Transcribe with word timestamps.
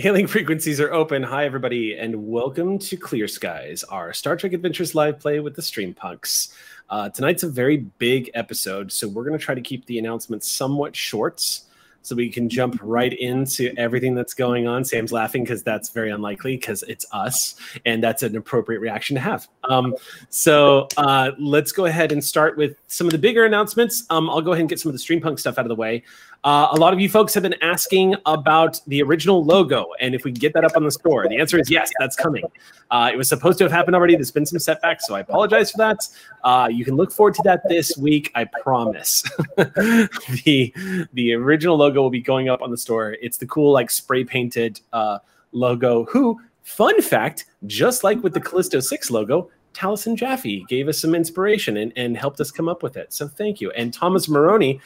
Hailing 0.00 0.28
frequencies 0.28 0.80
are 0.80 0.90
open. 0.94 1.22
Hi, 1.22 1.44
everybody, 1.44 1.98
and 1.98 2.26
welcome 2.26 2.78
to 2.78 2.96
Clear 2.96 3.28
Skies, 3.28 3.84
our 3.84 4.14
Star 4.14 4.34
Trek 4.34 4.54
Adventures 4.54 4.94
live 4.94 5.20
play 5.20 5.40
with 5.40 5.54
the 5.54 5.60
Stream 5.60 5.92
Punks. 5.92 6.54
Uh, 6.88 7.10
tonight's 7.10 7.42
a 7.42 7.50
very 7.50 7.76
big 7.76 8.30
episode, 8.32 8.90
so 8.90 9.06
we're 9.06 9.24
going 9.24 9.38
to 9.38 9.44
try 9.44 9.54
to 9.54 9.60
keep 9.60 9.84
the 9.84 9.98
announcements 9.98 10.48
somewhat 10.48 10.96
short 10.96 11.60
so 12.02 12.16
we 12.16 12.30
can 12.30 12.48
jump 12.48 12.78
right 12.82 13.12
into 13.12 13.74
everything 13.76 14.14
that's 14.14 14.32
going 14.32 14.66
on. 14.66 14.86
Sam's 14.86 15.12
laughing 15.12 15.44
because 15.44 15.62
that's 15.62 15.90
very 15.90 16.10
unlikely 16.10 16.56
because 16.56 16.82
it's 16.84 17.04
us, 17.12 17.56
and 17.84 18.02
that's 18.02 18.22
an 18.22 18.36
appropriate 18.36 18.80
reaction 18.80 19.14
to 19.16 19.20
have. 19.20 19.48
Um, 19.64 19.94
so 20.30 20.88
uh, 20.96 21.32
let's 21.38 21.72
go 21.72 21.84
ahead 21.84 22.10
and 22.10 22.24
start 22.24 22.56
with 22.56 22.80
some 22.86 23.06
of 23.06 23.12
the 23.12 23.18
bigger 23.18 23.44
announcements. 23.44 24.04
Um, 24.08 24.30
I'll 24.30 24.40
go 24.40 24.52
ahead 24.52 24.60
and 24.60 24.68
get 24.70 24.80
some 24.80 24.88
of 24.88 24.94
the 24.94 24.98
Stream 24.98 25.20
Punk 25.20 25.38
stuff 25.38 25.58
out 25.58 25.66
of 25.66 25.68
the 25.68 25.74
way. 25.74 26.04
Uh, 26.42 26.68
a 26.70 26.76
lot 26.76 26.94
of 26.94 27.00
you 27.00 27.08
folks 27.08 27.34
have 27.34 27.42
been 27.42 27.60
asking 27.60 28.14
about 28.24 28.80
the 28.86 29.02
original 29.02 29.44
logo 29.44 29.86
and 30.00 30.14
if 30.14 30.24
we 30.24 30.32
can 30.32 30.38
get 30.38 30.54
that 30.54 30.64
up 30.64 30.72
on 30.74 30.84
the 30.84 30.90
store. 30.90 31.28
The 31.28 31.38
answer 31.38 31.58
is 31.58 31.70
yes, 31.70 31.90
that's 31.98 32.16
coming. 32.16 32.44
Uh, 32.90 33.10
it 33.12 33.16
was 33.16 33.28
supposed 33.28 33.58
to 33.58 33.64
have 33.64 33.72
happened 33.72 33.94
already. 33.94 34.14
There's 34.14 34.30
been 34.30 34.46
some 34.46 34.58
setbacks, 34.58 35.06
so 35.06 35.14
I 35.14 35.20
apologize 35.20 35.70
for 35.70 35.78
that. 35.78 36.08
Uh, 36.42 36.68
you 36.72 36.84
can 36.84 36.96
look 36.96 37.12
forward 37.12 37.34
to 37.34 37.42
that 37.44 37.68
this 37.68 37.96
week, 37.98 38.32
I 38.34 38.44
promise. 38.44 39.22
the 39.56 40.72
the 41.12 41.34
original 41.34 41.76
logo 41.76 42.00
will 42.00 42.10
be 42.10 42.22
going 42.22 42.48
up 42.48 42.62
on 42.62 42.70
the 42.70 42.78
store. 42.78 43.16
It's 43.20 43.36
the 43.36 43.46
cool 43.46 43.72
like 43.72 43.90
spray 43.90 44.24
painted 44.24 44.80
uh, 44.94 45.18
logo. 45.52 46.04
Who, 46.06 46.40
fun 46.62 47.02
fact, 47.02 47.44
just 47.66 48.02
like 48.02 48.22
with 48.22 48.32
the 48.32 48.40
Callisto 48.40 48.80
Six 48.80 49.10
logo, 49.10 49.50
Taliesin 49.74 50.16
Jaffe 50.16 50.64
gave 50.68 50.88
us 50.88 50.98
some 50.98 51.14
inspiration 51.14 51.76
and, 51.76 51.92
and 51.96 52.16
helped 52.16 52.40
us 52.40 52.50
come 52.50 52.68
up 52.68 52.82
with 52.82 52.96
it. 52.96 53.12
So 53.12 53.28
thank 53.28 53.60
you. 53.60 53.70
And 53.72 53.92
Thomas 53.92 54.28
Maroney 54.28 54.80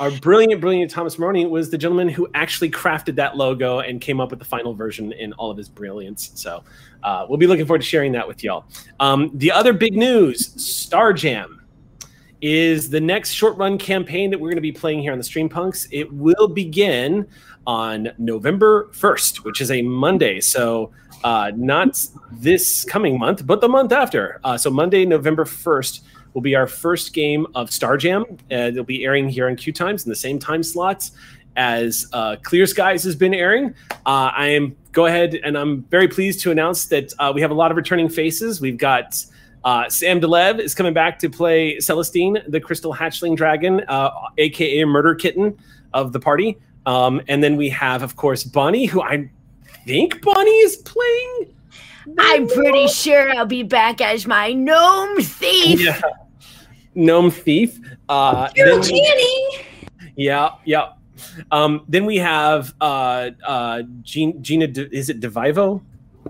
our 0.00 0.10
brilliant, 0.10 0.60
brilliant 0.60 0.90
Thomas 0.90 1.18
Maroney 1.18 1.46
was 1.46 1.70
the 1.70 1.78
gentleman 1.78 2.08
who 2.08 2.28
actually 2.34 2.70
crafted 2.70 3.14
that 3.16 3.36
logo 3.36 3.80
and 3.80 4.00
came 4.00 4.20
up 4.20 4.30
with 4.30 4.38
the 4.38 4.44
final 4.44 4.74
version 4.74 5.12
in 5.12 5.32
all 5.34 5.50
of 5.50 5.56
his 5.56 5.68
brilliance. 5.68 6.32
So 6.34 6.64
uh, 7.02 7.26
we'll 7.28 7.38
be 7.38 7.46
looking 7.46 7.66
forward 7.66 7.82
to 7.82 7.86
sharing 7.86 8.12
that 8.12 8.26
with 8.26 8.42
y'all. 8.42 8.64
Um, 9.00 9.30
the 9.34 9.52
other 9.52 9.72
big 9.72 9.94
news 9.96 10.60
Star 10.62 11.12
Jam 11.12 11.60
is 12.40 12.90
the 12.90 13.00
next 13.00 13.30
short 13.30 13.56
run 13.56 13.78
campaign 13.78 14.30
that 14.30 14.38
we're 14.38 14.48
going 14.48 14.56
to 14.56 14.62
be 14.62 14.72
playing 14.72 15.00
here 15.00 15.12
on 15.12 15.18
the 15.18 15.24
Stream 15.24 15.48
Punks. 15.48 15.86
It 15.90 16.12
will 16.12 16.48
begin 16.48 17.26
on 17.66 18.10
November 18.18 18.90
1st, 18.92 19.44
which 19.44 19.60
is 19.60 19.70
a 19.70 19.80
Monday. 19.80 20.40
So 20.40 20.92
uh, 21.22 21.52
not 21.56 22.04
this 22.32 22.84
coming 22.84 23.18
month, 23.18 23.46
but 23.46 23.60
the 23.60 23.68
month 23.68 23.92
after. 23.92 24.40
Uh, 24.44 24.58
so 24.58 24.70
Monday, 24.70 25.06
November 25.06 25.44
1st 25.44 26.00
will 26.34 26.42
be 26.42 26.54
our 26.54 26.66
first 26.66 27.14
game 27.14 27.46
of 27.54 27.72
Star 27.72 27.96
Jam. 27.96 28.24
Uh, 28.50 28.70
they'll 28.70 28.84
be 28.84 29.04
airing 29.04 29.28
here 29.28 29.48
on 29.48 29.56
Q 29.56 29.72
Times 29.72 30.04
in 30.04 30.10
the 30.10 30.16
same 30.16 30.38
time 30.38 30.62
slots 30.62 31.12
as 31.56 32.08
uh, 32.12 32.36
Clear 32.42 32.66
Skies 32.66 33.04
has 33.04 33.16
been 33.16 33.32
airing. 33.32 33.74
Uh, 34.04 34.30
I 34.36 34.48
am 34.48 34.76
go 34.92 35.06
ahead 35.06 35.36
and 35.44 35.56
I'm 35.56 35.82
very 35.84 36.08
pleased 36.08 36.40
to 36.40 36.50
announce 36.50 36.86
that 36.86 37.12
uh, 37.18 37.32
we 37.34 37.40
have 37.40 37.50
a 37.50 37.54
lot 37.54 37.70
of 37.70 37.76
returning 37.76 38.08
faces. 38.08 38.60
We've 38.60 38.76
got 38.76 39.24
uh, 39.64 39.88
Sam 39.88 40.20
de 40.20 40.26
Leve 40.26 40.60
is 40.60 40.74
coming 40.74 40.92
back 40.92 41.18
to 41.20 41.30
play 41.30 41.78
Celestine, 41.78 42.42
the 42.48 42.60
Crystal 42.60 42.92
Hatchling 42.92 43.36
Dragon, 43.36 43.82
aka 44.38 44.82
uh, 44.82 44.86
Murder 44.86 45.14
Kitten 45.14 45.56
of 45.92 46.12
the 46.12 46.20
party. 46.20 46.58
Um, 46.86 47.22
and 47.28 47.42
then 47.42 47.56
we 47.56 47.70
have, 47.70 48.02
of 48.02 48.16
course, 48.16 48.44
Bonnie, 48.44 48.84
who 48.84 49.00
I 49.00 49.30
think 49.86 50.20
Bonnie 50.20 50.50
is 50.50 50.76
playing. 50.76 51.54
I'm 52.18 52.46
pretty 52.46 52.88
sure 52.88 53.30
I'll 53.30 53.46
be 53.46 53.62
back 53.62 54.02
as 54.02 54.26
my 54.26 54.52
gnome 54.52 55.16
thief. 55.22 55.80
Yeah 55.80 56.00
gnome 56.94 57.30
thief. 57.30 57.80
Uh, 58.08 58.48
we, 58.56 59.64
yeah, 60.16 60.50
yeah. 60.64 60.92
Um, 61.50 61.84
then 61.88 62.06
we 62.06 62.16
have 62.16 62.74
uh, 62.80 63.30
uh, 63.44 63.82
Gina. 64.02 64.32
Gina 64.40 64.66
De, 64.66 64.94
is 64.94 65.08
it 65.08 65.20
Devivo? 65.20 65.82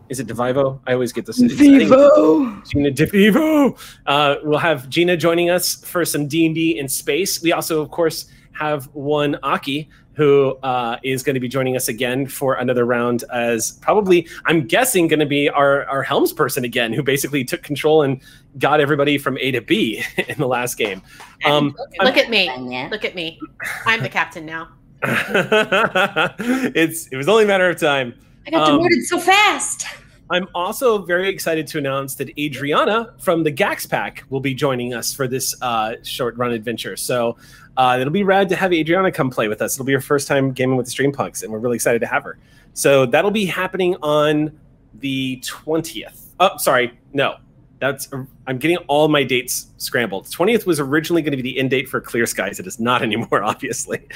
Is 0.09 0.21
it 0.21 0.27
Devivo? 0.27 0.81
I 0.87 0.93
always 0.93 1.13
get 1.13 1.27
this. 1.27 1.39
Vivo. 1.39 2.61
Gina 2.63 2.91
Devivo. 2.91 3.79
Uh, 4.07 4.37
we'll 4.43 4.59
have 4.59 4.89
Gina 4.89 5.17
joining 5.17 5.51
us 5.51 5.85
for 5.85 6.05
some 6.05 6.27
D 6.27 6.47
and 6.47 6.55
D 6.55 6.79
in 6.79 6.89
space. 6.89 7.43
We 7.43 7.53
also, 7.53 7.81
of 7.81 7.91
course, 7.91 8.27
have 8.53 8.87
one 8.93 9.39
Aki 9.43 9.89
who 10.15 10.57
uh, 10.63 10.97
is 11.03 11.23
going 11.23 11.35
to 11.35 11.41
be 11.41 11.49
joining 11.49 11.77
us 11.77 11.89
again 11.89 12.27
for 12.27 12.55
another 12.55 12.85
round 12.85 13.25
as 13.33 13.73
probably 13.73 14.27
i'm 14.47 14.67
guessing 14.67 15.09
going 15.09 15.21
to 15.21 15.27
be 15.27 15.49
our, 15.49 15.85
our 15.87 16.03
helms 16.03 16.33
person 16.33 16.65
again 16.65 16.93
who 16.93 17.03
basically 17.03 17.45
took 17.45 17.63
control 17.63 18.03
and 18.03 18.21
got 18.59 18.81
everybody 18.81 19.19
from 19.19 19.37
a 19.39 19.51
to 19.51 19.61
b 19.61 20.05
in 20.29 20.39
the 20.39 20.47
last 20.47 20.77
game. 20.77 21.03
Um, 21.45 21.77
look 22.03 22.17
at 22.17 22.31
me. 22.31 22.51
Look 22.91 23.05
at 23.05 23.15
me. 23.15 23.41
I'm 23.87 24.03
the 24.03 24.09
captain 24.09 24.47
now. 24.47 24.69
It's 26.75 27.09
it 27.09 27.17
was 27.17 27.29
only 27.29 27.45
a 27.45 27.47
matter 27.47 27.69
of 27.69 27.79
time. 27.79 28.15
I 28.47 28.51
got 28.51 28.69
um, 28.69 28.79
demoted 28.79 29.05
so 29.05 29.19
fast. 29.19 29.87
I'm 30.31 30.49
also 30.55 30.99
very 30.99 31.29
excited 31.29 31.67
to 31.69 31.79
announce 31.79 32.15
that 32.15 32.37
Adriana 32.39 33.15
from 33.19 33.43
the 33.43 33.51
Gax 33.51 33.85
Pack 33.85 34.25
will 34.31 34.41
be 34.41 34.55
joining 34.55 34.95
us 34.95 35.13
for 35.13 35.29
this 35.29 35.55
uh, 35.61 35.97
short 36.03 36.37
run 36.39 36.53
adventure. 36.53 36.97
So 36.97 37.37
uh, 37.77 37.99
it'll 38.01 38.13
be 38.13 38.23
rad 38.23 38.49
to 38.49 38.57
have 38.57 38.73
Adriana 38.73 39.11
come 39.11 39.31
play 39.31 39.49
with 39.49 39.63
us. 39.63 39.75
It'll 39.75 39.85
be 39.85 39.93
her 39.93 40.01
first 40.01 40.29
time 40.29 40.53
gaming 40.53 40.77
with 40.77 40.87
the 40.87 40.91
Stream 40.91 41.13
Punks, 41.13 41.43
and 41.43 41.53
we're 41.53 41.59
really 41.59 41.77
excited 41.77 42.01
to 42.01 42.07
have 42.07 42.25
her. 42.25 42.39
So 42.73 43.07
that'll 43.07 43.31
be 43.31 43.47
happening 43.47 43.97
on 44.03 44.59
the 44.95 45.41
20th. 45.45 46.27
Oh, 46.41 46.57
sorry, 46.59 46.99
no. 47.13 47.37
That's 47.81 48.09
I'm 48.47 48.59
getting 48.59 48.79
all 48.87 49.09
my 49.09 49.25
dates 49.25 49.67
scrambled. 49.77 50.27
20th 50.27 50.65
was 50.65 50.81
originally 50.81 51.21
going 51.23 51.33
to 51.33 51.37
be 51.37 51.43
the 51.43 51.59
end 51.59 51.71
date 51.71 51.89
for 51.89 52.01
Clear 52.01 52.25
Skies. 52.25 52.59
It 52.59 52.67
is 52.67 52.81
not 52.81 53.03
anymore, 53.09 53.43
obviously. 53.43 54.07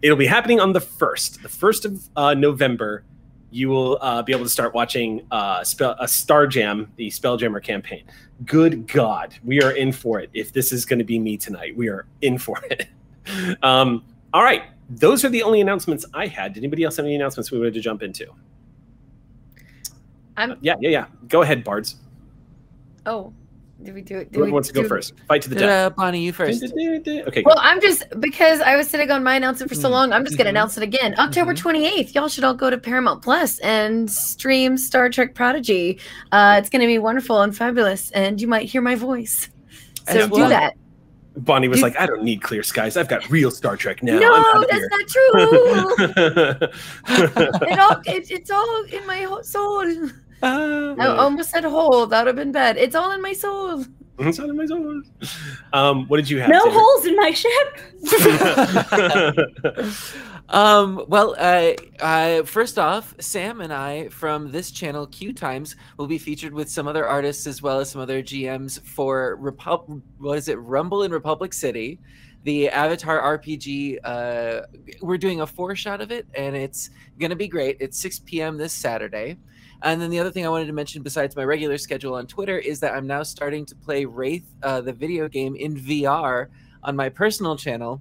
It'll 0.00 0.16
be 0.16 0.26
happening 0.26 0.58
on 0.60 0.72
the 0.72 0.80
1st, 0.80 1.42
the 1.42 1.48
1st 1.48 1.84
of 1.84 2.08
uh, 2.16 2.34
November 2.34 3.04
you 3.52 3.68
will 3.68 3.98
uh, 4.00 4.22
be 4.22 4.32
able 4.32 4.44
to 4.44 4.50
start 4.50 4.74
watching 4.74 5.24
uh, 5.30 5.62
spell, 5.62 5.94
a 6.00 6.08
Star 6.08 6.46
Jam, 6.46 6.90
the 6.96 7.08
Spelljammer 7.08 7.62
campaign. 7.62 8.04
Good 8.46 8.88
God, 8.88 9.34
we 9.44 9.62
are 9.62 9.72
in 9.72 9.92
for 9.92 10.18
it. 10.18 10.30
If 10.32 10.52
this 10.52 10.72
is 10.72 10.84
going 10.84 10.98
to 10.98 11.04
be 11.04 11.18
me 11.18 11.36
tonight, 11.36 11.76
we 11.76 11.88
are 11.88 12.06
in 12.22 12.38
for 12.38 12.58
it. 12.70 12.88
um, 13.62 14.04
all 14.32 14.42
right, 14.42 14.64
those 14.90 15.24
are 15.24 15.28
the 15.28 15.42
only 15.42 15.60
announcements 15.60 16.04
I 16.14 16.26
had. 16.26 16.54
Did 16.54 16.60
anybody 16.60 16.84
else 16.84 16.96
have 16.96 17.06
any 17.06 17.14
announcements 17.14 17.50
we 17.50 17.58
wanted 17.58 17.74
to 17.74 17.80
jump 17.80 18.02
into? 18.02 18.26
I'm. 20.36 20.52
Uh, 20.52 20.56
yeah, 20.60 20.74
yeah, 20.80 20.90
yeah. 20.90 21.06
Go 21.28 21.42
ahead, 21.42 21.64
Bards. 21.64 21.96
Oh, 23.04 23.32
did 23.82 23.94
we 23.94 24.02
do 24.02 24.18
it? 24.18 24.28
Who 24.32 24.50
wants 24.52 24.68
to 24.68 24.74
go 24.74 24.86
first? 24.86 25.14
Fight 25.26 25.42
to 25.42 25.48
the 25.48 25.56
death. 25.56 25.96
Bonnie, 25.96 26.22
you 26.22 26.32
first. 26.32 26.62
Okay. 26.62 27.42
Well, 27.44 27.58
I'm 27.58 27.80
just 27.80 28.04
because 28.20 28.60
I 28.60 28.76
was 28.76 28.88
sitting 28.88 29.10
on 29.10 29.24
my 29.24 29.34
announcement 29.34 29.70
for 29.70 29.74
so 29.74 29.82
mm-hmm. 29.82 29.92
long. 29.92 30.12
I'm 30.12 30.24
just 30.24 30.36
going 30.36 30.44
to 30.44 30.50
mm-hmm. 30.50 30.56
announce 30.56 30.76
it 30.76 30.82
again. 30.84 31.14
October 31.18 31.54
mm-hmm. 31.54 31.68
28th. 31.68 32.14
Y'all 32.14 32.28
should 32.28 32.44
all 32.44 32.54
go 32.54 32.70
to 32.70 32.78
Paramount 32.78 33.22
Plus 33.22 33.58
and 33.60 34.10
stream 34.10 34.76
Star 34.78 35.08
Trek 35.08 35.34
Prodigy. 35.34 35.98
Uh, 36.30 36.56
it's 36.58 36.70
going 36.70 36.80
to 36.80 36.86
be 36.86 36.98
wonderful 36.98 37.40
and 37.40 37.56
fabulous, 37.56 38.10
and 38.12 38.40
you 38.40 38.46
might 38.46 38.68
hear 38.68 38.82
my 38.82 38.94
voice. 38.94 39.48
So 40.08 40.28
do 40.28 40.48
that. 40.48 40.76
Bonnie 41.36 41.68
was 41.68 41.82
like, 41.82 41.98
"I 41.98 42.06
don't 42.06 42.22
need 42.22 42.42
clear 42.42 42.62
skies. 42.62 42.96
I've 42.96 43.08
got 43.08 43.28
real 43.30 43.50
Star 43.50 43.76
Trek 43.76 44.02
now." 44.02 44.18
No, 44.18 44.64
that's 44.68 44.74
here. 44.74 44.88
not 44.90 45.08
true. 45.08 45.28
it 47.68 47.78
all, 47.78 48.00
it, 48.06 48.30
it's 48.30 48.50
all 48.50 48.84
in 48.84 49.06
my 49.06 49.40
soul. 49.42 50.10
Uh, 50.42 50.94
I 50.98 51.06
almost 51.06 51.50
said 51.50 51.64
hole. 51.64 52.06
That 52.06 52.20
would 52.20 52.26
have 52.28 52.36
been 52.36 52.52
bad. 52.52 52.76
It's 52.76 52.94
all 52.94 53.12
in 53.12 53.22
my 53.22 53.32
soul. 53.32 53.84
It's 54.18 54.38
all 54.38 54.50
in 54.50 54.56
my 54.56 54.66
soul. 54.66 55.02
Um, 55.72 56.06
what 56.06 56.18
did 56.18 56.28
you 56.28 56.38
have? 56.40 56.50
No 56.50 56.60
holes 56.64 57.06
in 57.06 57.16
my 57.16 57.32
ship. 57.32 57.78
um, 60.48 61.04
well, 61.08 61.34
uh, 61.38 61.72
uh, 62.00 62.42
first 62.44 62.78
off, 62.78 63.14
Sam 63.20 63.60
and 63.60 63.72
I 63.72 64.08
from 64.08 64.50
this 64.50 64.70
channel, 64.70 65.06
Q 65.06 65.32
Times, 65.32 65.76
will 65.96 66.06
be 66.06 66.18
featured 66.18 66.52
with 66.52 66.68
some 66.68 66.86
other 66.86 67.06
artists 67.06 67.46
as 67.46 67.62
well 67.62 67.80
as 67.80 67.90
some 67.90 68.00
other 68.00 68.22
GMs 68.22 68.80
for 68.82 69.36
Repub. 69.36 70.02
What 70.18 70.38
is 70.38 70.48
it? 70.48 70.58
Rumble 70.58 71.02
in 71.02 71.12
Republic 71.12 71.52
City 71.52 71.98
the 72.44 72.68
Avatar 72.70 73.38
RPG. 73.38 73.98
Uh, 74.02 74.62
we're 75.00 75.18
doing 75.18 75.40
a 75.40 75.46
four 75.46 75.74
shot 75.76 76.00
of 76.00 76.10
it, 76.10 76.26
and 76.34 76.56
it's 76.56 76.90
gonna 77.18 77.36
be 77.36 77.48
great. 77.48 77.76
It's 77.80 77.98
6 78.00 78.20
p.m. 78.20 78.56
this 78.56 78.72
Saturday. 78.72 79.36
And 79.82 80.00
then 80.00 80.10
the 80.10 80.20
other 80.20 80.30
thing 80.30 80.46
I 80.46 80.48
wanted 80.48 80.66
to 80.66 80.72
mention, 80.72 81.02
besides 81.02 81.34
my 81.34 81.44
regular 81.44 81.76
schedule 81.76 82.14
on 82.14 82.26
Twitter, 82.26 82.58
is 82.58 82.78
that 82.80 82.94
I'm 82.94 83.06
now 83.06 83.24
starting 83.24 83.66
to 83.66 83.74
play 83.74 84.04
Wraith, 84.04 84.46
uh, 84.62 84.80
the 84.80 84.92
video 84.92 85.28
game, 85.28 85.56
in 85.56 85.76
VR 85.76 86.48
on 86.84 86.94
my 86.94 87.08
personal 87.08 87.56
channel. 87.56 88.00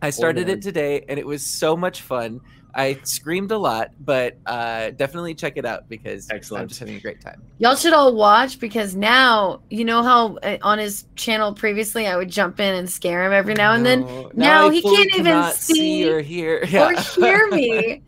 I 0.00 0.10
started 0.10 0.48
it 0.48 0.62
today, 0.62 1.04
and 1.08 1.18
it 1.18 1.26
was 1.26 1.44
so 1.44 1.76
much 1.76 2.02
fun. 2.02 2.40
I 2.74 2.98
screamed 3.02 3.50
a 3.50 3.58
lot, 3.58 3.90
but 4.00 4.38
uh, 4.46 4.90
definitely 4.90 5.34
check 5.34 5.56
it 5.56 5.66
out 5.66 5.88
because 5.88 6.30
Excellent. 6.30 6.62
I'm 6.62 6.68
just 6.68 6.80
having 6.80 6.96
a 6.96 7.00
great 7.00 7.20
time. 7.20 7.42
Y'all 7.58 7.76
should 7.76 7.92
all 7.92 8.14
watch 8.14 8.58
because 8.58 8.96
now 8.96 9.60
you 9.68 9.84
know 9.84 10.02
how 10.02 10.36
uh, 10.38 10.56
on 10.62 10.78
his 10.78 11.04
channel 11.16 11.52
previously 11.52 12.06
I 12.06 12.16
would 12.16 12.30
jump 12.30 12.60
in 12.60 12.74
and 12.74 12.88
scare 12.88 13.24
him 13.24 13.32
every 13.32 13.54
now 13.54 13.74
and 13.74 13.84
then. 13.84 14.00
No, 14.00 14.22
now, 14.22 14.30
now 14.34 14.70
he 14.70 14.80
can't 14.80 15.14
even 15.16 15.52
see, 15.52 15.74
see, 15.74 16.10
or 16.10 16.20
hear 16.20 16.64
yeah. 16.68 16.88
or 16.88 17.00
hear 17.00 17.48
me. 17.48 18.02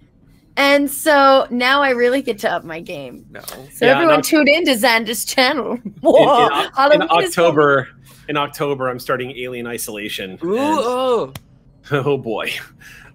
And 0.56 0.90
so 0.90 1.46
now 1.50 1.82
I 1.82 1.90
really 1.90 2.22
get 2.22 2.38
to 2.40 2.50
up 2.50 2.64
my 2.64 2.80
game. 2.80 3.26
No. 3.30 3.40
So 3.72 3.84
yeah, 3.84 3.92
everyone 3.92 4.22
tuned 4.22 4.48
in 4.48 4.64
to 4.66 4.72
Xander's 4.72 5.24
channel. 5.24 5.76
Whoa, 6.00 6.46
in, 6.46 6.92
in, 6.92 7.02
in 7.02 7.10
October, 7.10 7.88
in 8.28 8.36
October, 8.36 8.88
I'm 8.88 9.00
starting 9.00 9.36
Alien 9.36 9.66
Isolation. 9.66 10.38
Ooh, 10.44 10.56
oh. 10.58 11.32
oh 11.92 12.16
boy. 12.18 12.50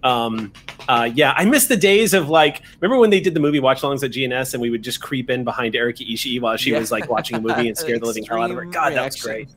Um, 0.01 0.53
uh, 0.87 1.09
yeah, 1.13 1.33
I 1.35 1.43
miss 1.45 1.67
the 1.67 1.75
days 1.75 2.13
of 2.13 2.29
like, 2.29 2.61
remember 2.79 2.99
when 2.99 3.09
they 3.09 3.19
did 3.19 3.33
the 3.33 3.39
movie 3.39 3.59
watch 3.59 3.81
alongs 3.81 4.03
at 4.03 4.11
GNS 4.11 4.53
and 4.53 4.61
we 4.61 4.69
would 4.69 4.81
just 4.81 5.01
creep 5.01 5.29
in 5.29 5.43
behind 5.43 5.75
Erika 5.75 6.03
Ishii 6.03 6.39
while 6.39 6.55
she 6.55 6.71
Yeah. 6.71 6.79
was 6.79 6.91
like 6.91 7.09
watching 7.09 7.37
a 7.37 7.41
movie 7.41 7.67
and 7.67 7.77
scare 7.77 7.99
the 7.99 8.05
living 8.05 8.23
hell 8.23 8.41
out 8.41 8.49
of 8.49 8.55
her. 8.57 8.65
God, 8.65 8.93
that 8.93 9.05
was 9.05 9.21
great. 9.21 9.49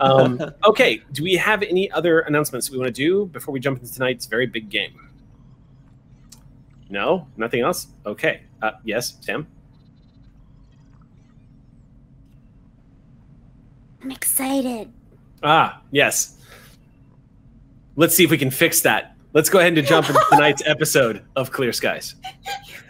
Um, 0.00 0.40
okay, 0.64 1.02
do 1.12 1.22
we 1.22 1.34
have 1.34 1.62
any 1.62 1.90
other 1.90 2.20
announcements 2.20 2.70
we 2.70 2.78
want 2.78 2.88
to 2.88 2.92
do 2.92 3.26
before 3.26 3.52
we 3.52 3.60
jump 3.60 3.80
into 3.80 3.92
tonight's 3.92 4.26
very 4.26 4.46
big 4.46 4.70
game? 4.70 4.98
No, 6.88 7.26
nothing 7.36 7.60
else. 7.60 7.88
Okay. 8.06 8.42
Uh, 8.62 8.72
yes, 8.84 9.18
Sam. 9.20 9.46
I'm 14.02 14.10
excited. 14.10 14.92
Ah, 15.42 15.80
yes. 15.90 16.33
Let's 17.96 18.14
see 18.14 18.24
if 18.24 18.30
we 18.30 18.38
can 18.38 18.50
fix 18.50 18.80
that. 18.82 19.16
Let's 19.32 19.48
go 19.48 19.58
ahead 19.58 19.76
and 19.76 19.86
jump 19.86 20.08
into 20.08 20.20
tonight's 20.30 20.62
episode 20.66 21.24
of 21.36 21.50
Clear 21.50 21.72
Skies. 21.72 22.16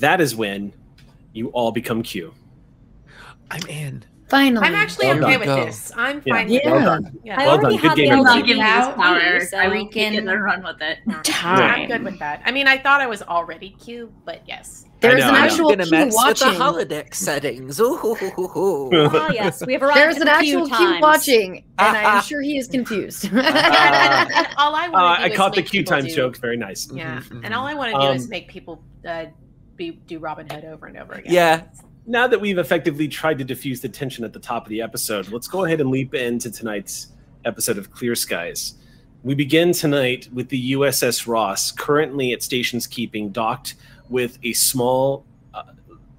that 0.00 0.20
is 0.20 0.34
when 0.36 0.72
you 1.32 1.48
all 1.48 1.72
become 1.72 2.02
Q. 2.02 2.34
I'm 3.50 3.62
in. 3.68 4.04
Finally. 4.28 4.66
I'm 4.66 4.74
actually 4.74 5.06
Well 5.06 5.16
okay 5.24 5.30
done. 5.32 5.40
with 5.40 5.46
Go. 5.48 5.64
this. 5.64 5.90
I'm 5.96 6.22
Yeah. 6.26 6.34
fine. 6.34 6.50
Yeah. 6.50 6.60
Well 6.70 6.84
done. 6.84 7.18
Yeah. 7.24 7.40
I 7.40 7.46
Well 7.46 7.58
already 7.60 7.62
done. 7.62 7.70
Good 7.82 7.88
have 7.88 7.96
game, 7.96 8.08
the 8.08 8.12
everybody. 8.30 8.42
give 8.42 8.56
to 8.58 8.62
this 8.62 8.94
power. 8.94 9.40
so 9.46 9.56
I 9.56 9.68
we 9.68 9.76
will 9.78 9.84
get 9.86 9.92
can 10.12 10.28
and 10.28 10.44
run 10.44 10.62
with 10.62 10.76
it. 10.82 10.98
time. 11.24 11.80
I'm 11.80 11.88
good 11.88 12.02
with 12.04 12.18
that. 12.18 12.42
I 12.44 12.50
mean, 12.50 12.68
I 12.68 12.76
thought 12.76 13.00
I 13.00 13.06
was 13.06 13.22
already 13.22 13.70
Q, 13.70 14.12
but 14.26 14.42
yes. 14.46 14.84
There's 15.00 15.22
I 15.22 15.28
an 15.28 15.32
know, 15.32 15.38
I 15.38 15.40
know. 15.40 15.46
actual 15.46 15.68
Q 15.68 15.90
mess 15.90 16.14
with 16.26 16.38
the 16.40 16.44
holodeck 16.46 17.14
settings. 17.14 17.80
Ooh, 17.80 17.96
hoo, 17.96 18.16
hoo, 18.16 18.30
hoo, 18.32 18.48
hoo. 18.48 18.90
Ah, 19.14 19.30
yes, 19.32 19.64
we 19.64 19.72
have 19.72 19.82
arrived 19.82 19.96
There's 19.96 20.16
an 20.18 20.28
actual 20.28 20.66
Q 20.66 20.76
Q 20.76 20.86
times. 20.86 21.00
watching, 21.02 21.56
and 21.56 21.64
Ah, 21.78 22.02
ah. 22.04 22.16
I'm 22.18 22.22
sure 22.22 22.42
he 22.42 22.58
is 22.58 22.66
confused. 22.68 23.30
All 23.32 23.40
I 23.40 24.88
want 24.90 24.92
to 24.92 24.98
Uh, 24.98 25.16
do 25.16 25.22
I 25.22 25.28
is 25.28 25.36
caught 25.36 25.54
the 25.54 25.62
Q 25.62 25.80
people 25.80 25.90
times 25.96 26.08
do- 26.08 26.16
joke. 26.16 26.36
Very 26.38 26.56
nice. 26.58 26.86
Yeah, 26.92 27.20
Mhm, 27.20 27.44
and 27.44 27.54
all 27.54 27.66
I 27.66 27.72
want 27.74 27.92
to 27.94 27.98
do 27.98 28.06
Um, 28.08 28.16
is 28.16 28.28
make 28.28 28.48
people 28.48 28.82
uh, 29.08 29.26
be 29.78 29.92
do 29.92 30.18
Robin 30.18 30.46
Hood 30.46 30.64
over 30.64 30.86
and 30.86 30.98
over 30.98 31.14
again. 31.14 31.32
Yeah. 31.32 31.62
Now 32.06 32.26
that 32.26 32.40
we've 32.40 32.58
effectively 32.58 33.08
tried 33.08 33.38
to 33.38 33.44
diffuse 33.44 33.80
the 33.80 33.88
tension 33.88 34.24
at 34.24 34.32
the 34.32 34.38
top 34.38 34.64
of 34.64 34.70
the 34.70 34.82
episode, 34.82 35.28
let's 35.28 35.46
go 35.46 35.64
ahead 35.64 35.80
and 35.80 35.90
leap 35.90 36.14
into 36.14 36.50
tonight's 36.50 37.08
episode 37.44 37.78
of 37.78 37.90
Clear 37.90 38.14
Skies. 38.14 38.74
We 39.22 39.34
begin 39.34 39.72
tonight 39.72 40.28
with 40.32 40.48
the 40.48 40.72
USS 40.72 41.26
Ross, 41.26 41.72
currently 41.72 42.32
at 42.32 42.42
Station's 42.42 42.86
Keeping, 42.86 43.30
docked 43.30 43.74
with 44.08 44.38
a 44.42 44.52
small 44.52 45.26
uh, 45.52 45.64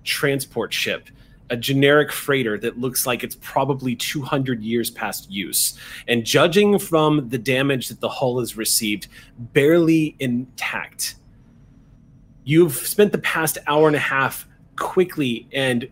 transport 0.04 0.74
ship, 0.74 1.10
a 1.50 1.58
generic 1.58 2.12
freighter 2.12 2.60
that 2.60 2.78
looks 2.78 3.08
like 3.08 3.24
it's 3.24 3.38
probably 3.42 3.96
200 3.96 4.62
years 4.62 4.92
past 4.92 5.32
use. 5.32 5.80
And 6.08 6.24
judging 6.26 6.78
from 6.78 7.30
the 7.30 7.38
damage 7.38 7.88
that 7.88 8.00
the 8.00 8.10
hull 8.10 8.40
has 8.40 8.56
received, 8.56 9.08
barely 9.40 10.16
intact. 10.20 11.16
You've 12.50 12.74
spent 12.74 13.12
the 13.12 13.20
past 13.20 13.60
hour 13.68 13.86
and 13.86 13.96
a 13.96 14.00
half 14.00 14.48
quickly 14.76 15.48
and 15.54 15.88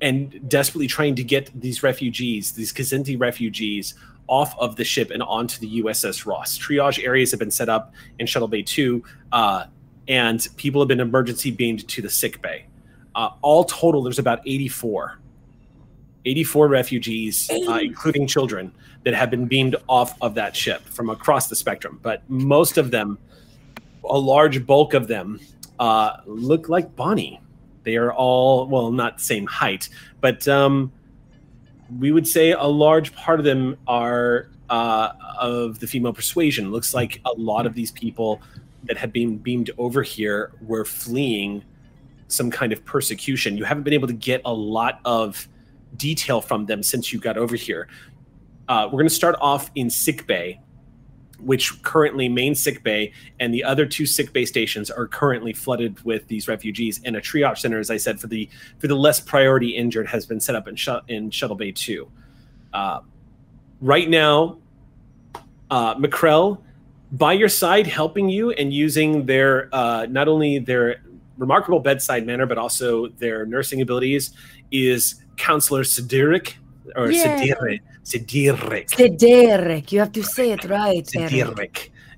and 0.00 0.48
desperately 0.48 0.88
trying 0.88 1.14
to 1.14 1.22
get 1.22 1.48
these 1.54 1.84
refugees, 1.84 2.50
these 2.50 2.72
Kazenti 2.72 3.16
refugees, 3.16 3.94
off 4.26 4.58
of 4.58 4.74
the 4.74 4.82
ship 4.82 5.12
and 5.12 5.22
onto 5.22 5.60
the 5.60 5.82
USS 5.82 6.26
Ross. 6.26 6.58
Triage 6.58 7.04
areas 7.04 7.30
have 7.30 7.38
been 7.38 7.52
set 7.52 7.68
up 7.68 7.94
in 8.18 8.26
Shuttle 8.26 8.48
Bay 8.48 8.62
2, 8.62 9.04
uh, 9.30 9.66
and 10.08 10.48
people 10.56 10.80
have 10.80 10.88
been 10.88 10.98
emergency 10.98 11.52
beamed 11.52 11.86
to 11.86 12.02
the 12.02 12.10
sick 12.10 12.42
bay. 12.42 12.66
Uh, 13.14 13.30
all 13.40 13.62
total, 13.62 14.02
there's 14.02 14.18
about 14.18 14.40
84. 14.44 15.16
84 16.24 16.66
refugees, 16.66 17.48
uh, 17.68 17.78
including 17.80 18.26
children, 18.26 18.72
that 19.04 19.14
have 19.14 19.30
been 19.30 19.46
beamed 19.46 19.76
off 19.88 20.20
of 20.20 20.34
that 20.34 20.56
ship 20.56 20.82
from 20.86 21.08
across 21.08 21.46
the 21.46 21.54
spectrum. 21.54 22.00
But 22.02 22.28
most 22.28 22.78
of 22.78 22.90
them, 22.90 23.16
a 24.02 24.18
large 24.18 24.66
bulk 24.66 24.94
of 24.94 25.06
them, 25.06 25.38
uh, 25.80 26.18
look 26.26 26.68
like 26.68 26.94
Bonnie. 26.94 27.40
They 27.82 27.96
are 27.96 28.12
all, 28.12 28.68
well, 28.68 28.92
not 28.92 29.20
same 29.20 29.46
height, 29.46 29.88
but 30.20 30.46
um, 30.46 30.92
we 31.98 32.12
would 32.12 32.28
say 32.28 32.52
a 32.52 32.66
large 32.66 33.14
part 33.14 33.40
of 33.40 33.44
them 33.46 33.76
are 33.88 34.50
uh, 34.68 35.12
of 35.40 35.80
the 35.80 35.86
female 35.86 36.12
persuasion. 36.12 36.70
Looks 36.70 36.94
like 36.94 37.20
a 37.24 37.32
lot 37.32 37.66
of 37.66 37.74
these 37.74 37.90
people 37.90 38.40
that 38.84 38.98
have 38.98 39.12
been 39.12 39.38
beamed 39.38 39.70
over 39.78 40.02
here 40.02 40.52
were 40.60 40.84
fleeing 40.84 41.64
some 42.28 42.50
kind 42.50 42.72
of 42.72 42.84
persecution. 42.84 43.56
You 43.56 43.64
haven't 43.64 43.82
been 43.82 43.94
able 43.94 44.06
to 44.06 44.14
get 44.14 44.42
a 44.44 44.52
lot 44.52 45.00
of 45.04 45.48
detail 45.96 46.40
from 46.40 46.66
them 46.66 46.82
since 46.82 47.12
you 47.12 47.18
got 47.18 47.36
over 47.36 47.56
here. 47.56 47.88
Uh, 48.68 48.86
we're 48.86 48.98
going 48.98 49.08
to 49.08 49.14
start 49.14 49.34
off 49.40 49.70
in 49.74 49.90
sick 49.90 50.26
bay, 50.26 50.60
which 51.42 51.82
currently 51.82 52.28
main 52.28 52.54
sick 52.54 52.82
bay 52.82 53.12
and 53.38 53.52
the 53.52 53.64
other 53.64 53.86
two 53.86 54.06
sick 54.06 54.32
bay 54.32 54.44
stations 54.44 54.90
are 54.90 55.06
currently 55.06 55.52
flooded 55.52 56.00
with 56.04 56.26
these 56.28 56.48
refugees. 56.48 57.00
And 57.04 57.16
a 57.16 57.20
triage 57.20 57.58
center, 57.58 57.78
as 57.78 57.90
I 57.90 57.96
said, 57.96 58.20
for 58.20 58.26
the 58.26 58.48
for 58.78 58.88
the 58.88 58.94
less 58.94 59.20
priority 59.20 59.70
injured, 59.76 60.06
has 60.08 60.26
been 60.26 60.40
set 60.40 60.54
up 60.54 60.68
in 60.68 60.76
Sh- 60.76 60.88
in 61.08 61.30
Shuttle 61.30 61.56
Bay 61.56 61.72
Two. 61.72 62.10
Uh, 62.72 63.00
right 63.80 64.08
now, 64.08 64.58
uh, 65.70 65.94
McCrell 65.96 66.62
by 67.12 67.32
your 67.32 67.48
side, 67.48 67.86
helping 67.86 68.28
you 68.28 68.52
and 68.52 68.72
using 68.72 69.26
their 69.26 69.68
uh, 69.74 70.06
not 70.08 70.28
only 70.28 70.58
their 70.58 71.02
remarkable 71.38 71.80
bedside 71.80 72.26
manner 72.26 72.46
but 72.46 72.58
also 72.58 73.08
their 73.18 73.46
nursing 73.46 73.80
abilities 73.80 74.32
is 74.70 75.16
Counselor 75.36 75.82
Sidirik 75.82 76.54
or 76.96 77.10
Yeah. 77.10 77.78
Sidirik. 78.04 78.90
Cedric, 78.90 79.92
you 79.92 80.00
have 80.00 80.12
to 80.12 80.22
say 80.22 80.52
it 80.52 80.64
right. 80.64 81.08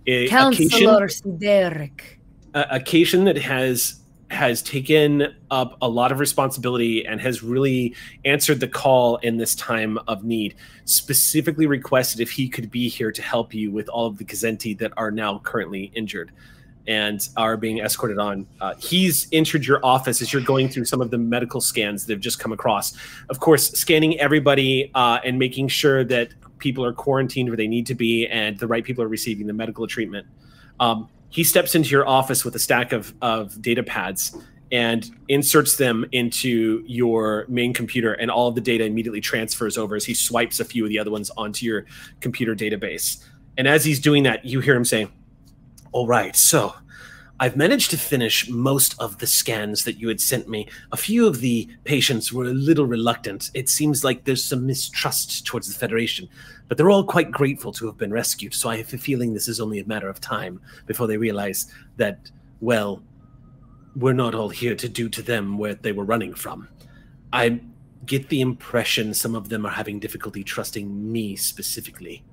A- 0.06 0.28
Counselor 0.28 1.08
Cedric. 1.08 2.18
a 2.54 2.66
occasion 2.70 3.24
that 3.24 3.36
has 3.36 4.00
has 4.30 4.62
taken 4.62 5.34
up 5.50 5.76
a 5.82 5.88
lot 5.88 6.10
of 6.10 6.18
responsibility 6.18 7.06
and 7.06 7.20
has 7.20 7.42
really 7.42 7.94
answered 8.24 8.60
the 8.60 8.68
call 8.68 9.16
in 9.18 9.36
this 9.36 9.54
time 9.54 9.98
of 10.08 10.24
need. 10.24 10.54
Specifically 10.86 11.66
requested 11.66 12.18
if 12.18 12.30
he 12.30 12.48
could 12.48 12.70
be 12.70 12.88
here 12.88 13.12
to 13.12 13.20
help 13.20 13.52
you 13.52 13.70
with 13.70 13.90
all 13.90 14.06
of 14.06 14.16
the 14.16 14.24
Kazenti 14.24 14.76
that 14.78 14.92
are 14.96 15.10
now 15.10 15.38
currently 15.40 15.92
injured 15.94 16.32
and 16.86 17.28
are 17.36 17.56
being 17.56 17.78
escorted 17.78 18.18
on. 18.18 18.46
Uh, 18.60 18.74
he's 18.78 19.28
entered 19.32 19.64
your 19.64 19.84
office 19.84 20.20
as 20.20 20.32
you're 20.32 20.42
going 20.42 20.68
through 20.68 20.84
some 20.84 21.00
of 21.00 21.10
the 21.10 21.18
medical 21.18 21.60
scans 21.60 22.06
that 22.06 22.12
have 22.12 22.20
just 22.20 22.38
come 22.38 22.52
across. 22.52 22.94
Of 23.28 23.40
course, 23.40 23.70
scanning 23.72 24.18
everybody 24.18 24.90
uh, 24.94 25.20
and 25.24 25.38
making 25.38 25.68
sure 25.68 26.04
that 26.04 26.30
people 26.58 26.84
are 26.84 26.92
quarantined 26.92 27.48
where 27.48 27.56
they 27.56 27.68
need 27.68 27.86
to 27.86 27.94
be 27.94 28.26
and 28.28 28.58
the 28.58 28.66
right 28.66 28.84
people 28.84 29.02
are 29.02 29.08
receiving 29.08 29.46
the 29.46 29.52
medical 29.52 29.86
treatment. 29.86 30.26
Um, 30.80 31.08
he 31.28 31.44
steps 31.44 31.74
into 31.74 31.90
your 31.90 32.06
office 32.06 32.44
with 32.44 32.54
a 32.56 32.58
stack 32.58 32.92
of, 32.92 33.14
of 33.22 33.60
data 33.62 33.82
pads 33.82 34.36
and 34.70 35.10
inserts 35.28 35.76
them 35.76 36.06
into 36.12 36.82
your 36.86 37.44
main 37.46 37.74
computer, 37.74 38.14
and 38.14 38.30
all 38.30 38.48
of 38.48 38.54
the 38.54 38.60
data 38.60 38.84
immediately 38.84 39.20
transfers 39.20 39.76
over 39.76 39.96
as 39.96 40.04
he 40.04 40.14
swipes 40.14 40.60
a 40.60 40.64
few 40.64 40.82
of 40.82 40.88
the 40.88 40.98
other 40.98 41.10
ones 41.10 41.30
onto 41.36 41.66
your 41.66 41.84
computer 42.20 42.54
database. 42.54 43.22
And 43.58 43.68
as 43.68 43.84
he's 43.84 44.00
doing 44.00 44.22
that, 44.22 44.46
you 44.46 44.60
hear 44.60 44.74
him 44.74 44.86
say, 44.86 45.08
All 45.92 46.06
right, 46.06 46.34
so 46.34 46.74
I've 47.38 47.56
managed 47.56 47.90
to 47.90 47.98
finish 47.98 48.48
most 48.48 48.94
of 48.98 49.18
the 49.18 49.26
scans 49.26 49.84
that 49.84 49.98
you 49.98 50.08
had 50.08 50.20
sent 50.20 50.48
me. 50.48 50.68
A 50.92 50.96
few 50.96 51.26
of 51.26 51.40
the 51.40 51.68
patients 51.84 52.32
were 52.32 52.44
a 52.44 52.54
little 52.54 52.86
reluctant. 52.86 53.50
It 53.52 53.68
seems 53.68 54.02
like 54.02 54.24
there's 54.24 54.42
some 54.42 54.66
mistrust 54.66 55.44
towards 55.44 55.68
the 55.68 55.78
Federation, 55.78 56.28
but 56.68 56.78
they're 56.78 56.90
all 56.90 57.04
quite 57.04 57.30
grateful 57.30 57.72
to 57.72 57.86
have 57.86 57.98
been 57.98 58.12
rescued. 58.12 58.54
So 58.54 58.70
I 58.70 58.78
have 58.78 58.94
a 58.94 58.96
feeling 58.96 59.34
this 59.34 59.48
is 59.48 59.60
only 59.60 59.80
a 59.80 59.86
matter 59.86 60.08
of 60.08 60.20
time 60.20 60.60
before 60.86 61.06
they 61.06 61.18
realize 61.18 61.70
that, 61.98 62.30
well, 62.60 63.02
we're 63.96 64.14
not 64.14 64.34
all 64.34 64.48
here 64.48 64.74
to 64.76 64.88
do 64.88 65.10
to 65.10 65.20
them 65.20 65.58
what 65.58 65.82
they 65.82 65.92
were 65.92 66.04
running 66.04 66.32
from. 66.32 66.68
I 67.34 67.60
get 68.06 68.30
the 68.30 68.40
impression 68.40 69.12
some 69.12 69.34
of 69.34 69.50
them 69.50 69.66
are 69.66 69.72
having 69.72 70.00
difficulty 70.00 70.42
trusting 70.42 71.12
me 71.12 71.36
specifically. 71.36 72.24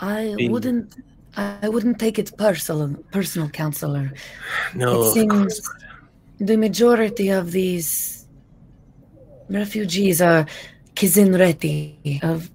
I 0.00 0.34
wouldn't 0.38 0.96
I 1.36 1.68
wouldn't 1.68 1.98
take 1.98 2.18
it 2.18 2.36
personal, 2.36 2.96
personal, 3.12 3.48
counselor. 3.48 4.12
No, 4.74 5.02
it 5.02 5.12
seems 5.12 5.60
the 6.38 6.56
majority 6.56 7.28
of 7.28 7.52
these 7.52 8.26
refugees 9.48 10.20
are 10.20 10.46
Kizinreti 10.94 12.22
of 12.22 12.50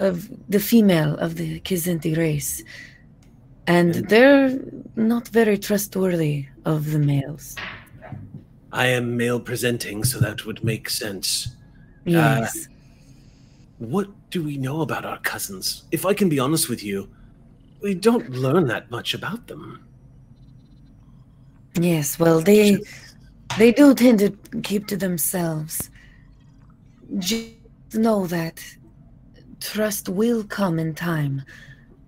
of 0.00 0.28
the 0.48 0.60
female 0.60 1.16
of 1.16 1.34
the 1.36 1.60
Kizinti 1.60 2.16
race, 2.16 2.62
and 3.66 3.94
they're 4.08 4.58
not 4.96 5.28
very 5.28 5.58
trustworthy 5.58 6.46
of 6.64 6.92
the 6.92 6.98
males. 6.98 7.56
I 8.72 8.86
am 8.86 9.16
male 9.16 9.40
presenting, 9.40 10.04
so 10.04 10.18
that 10.20 10.46
would 10.46 10.62
make 10.62 10.88
sense. 10.88 11.48
Yes. 12.04 12.66
Uh, 12.66 12.72
what 13.78 14.08
do 14.30 14.42
we 14.42 14.56
know 14.56 14.80
about 14.82 15.04
our 15.04 15.18
cousins? 15.18 15.84
If 15.90 16.04
I 16.04 16.14
can 16.14 16.28
be 16.28 16.38
honest 16.38 16.68
with 16.68 16.82
you, 16.82 17.08
we 17.82 17.94
don't 17.94 18.30
learn 18.30 18.66
that 18.66 18.90
much 18.90 19.14
about 19.14 19.46
them. 19.46 19.84
Yes, 21.80 22.18
well, 22.18 22.40
they 22.40 22.82
they 23.58 23.72
do 23.72 23.94
tend 23.94 24.18
to 24.18 24.30
keep 24.62 24.86
to 24.88 24.96
themselves. 24.96 25.90
Just 27.18 27.54
know 27.94 28.26
that 28.26 28.62
trust 29.60 30.08
will 30.08 30.44
come 30.44 30.78
in 30.78 30.94
time, 30.94 31.42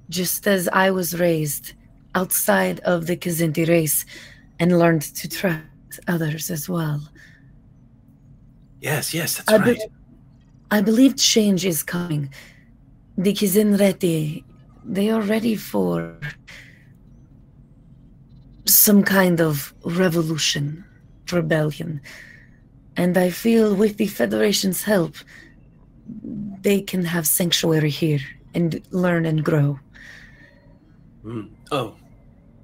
just 0.09 0.47
as 0.47 0.69
I 0.73 0.91
was 0.91 1.19
raised 1.19 1.75
outside 2.15 2.81
of 2.81 3.07
the 3.07 3.17
Kazinti 3.17 3.69
race 3.69 4.05
and 4.59 4.79
learned 4.79 5.03
to 5.03 5.29
trust 5.29 5.65
others 6.09 6.51
as 6.51 6.69
well. 6.69 7.01
Yes, 8.81 9.15
yes, 9.15 9.37
that's 9.37 9.49
I, 9.49 9.57
right. 9.57 9.77
be- 9.77 9.87
I 10.71 10.81
believe 10.81 11.17
change 11.17 11.65
is 11.65 11.83
coming. 11.83 12.33
The 13.17 13.33
Kizinreti 13.33 14.45
they 14.91 15.09
are 15.09 15.23
ready 15.23 15.55
for 15.55 16.19
some 18.67 19.05
kind 19.05 19.41
of 19.41 19.73
revolution, 19.85 20.85
rebellion. 21.31 22.01
And 22.97 23.17
I 23.17 23.31
feel 23.31 23.75
with 23.75 23.99
the 23.99 24.09
Federation's 24.09 24.83
help, 24.83 25.15
they 26.61 26.81
can 26.83 27.05
have 27.05 27.27
sanctuary 27.27 27.91
here 27.91 28.19
and 28.53 28.83
learn 28.91 29.27
and 29.27 29.45
grow. 29.45 29.79
Mm. 31.25 31.51
Oh, 31.71 31.95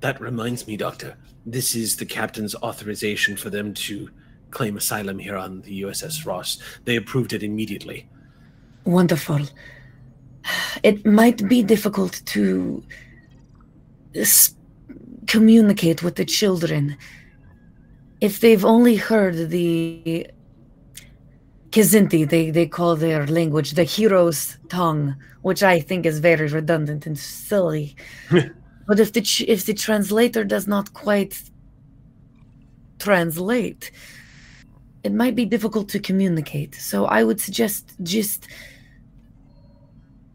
that 0.01 0.21
reminds 0.21 0.67
me, 0.67 0.77
Doctor. 0.77 1.17
This 1.47 1.77
is 1.77 1.95
the 1.95 2.07
captain's 2.07 2.57
authorization 2.57 3.37
for 3.37 3.51
them 3.51 3.73
to 3.75 4.11
claim 4.51 4.77
asylum 4.77 5.21
here 5.21 5.37
on 5.37 5.63
the 5.63 5.83
USS 5.83 6.27
Ross. 6.27 6.59
They 6.85 6.97
approved 6.97 7.33
it 7.33 7.45
immediately. 7.45 8.09
Wonderful 8.85 9.47
it 10.83 11.05
might 11.05 11.49
be 11.49 11.63
difficult 11.63 12.23
to 12.27 12.83
communicate 15.27 16.03
with 16.03 16.17
the 16.17 16.25
children 16.25 16.97
if 18.21 18.41
they've 18.41 18.65
only 18.65 18.97
heard 18.97 19.51
the 19.51 20.27
Kizinti, 21.71 22.29
they, 22.29 22.51
they 22.51 22.67
call 22.67 22.97
their 22.97 23.27
language 23.27 23.73
the 23.73 23.85
hero's 23.85 24.57
tongue, 24.69 25.17
which 25.43 25.63
I 25.63 25.81
think 25.81 26.07
is 26.07 26.21
very 26.21 26.47
redundant 26.47 27.07
and 27.07 27.19
silly. 27.19 27.97
but 28.31 28.99
if 28.99 29.13
the 29.13 29.21
ch- 29.21 29.43
if 29.43 29.67
the 29.67 29.75
translator 29.75 30.45
does 30.45 30.67
not 30.67 30.95
quite 30.95 31.43
translate, 32.99 33.91
it 35.05 35.13
might 35.13 35.37
be 35.37 35.45
difficult 35.45 35.89
to 35.91 35.99
communicate. 35.99 36.75
So 36.75 37.05
I 37.05 37.25
would 37.25 37.41
suggest 37.41 37.95
just 38.03 38.49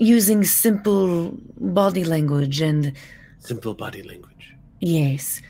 using 0.01 0.43
simple 0.43 1.31
body 1.59 2.03
language 2.03 2.59
and 2.59 2.91
simple 3.37 3.75
body 3.75 4.01
language. 4.01 4.55
Yes. 4.79 5.41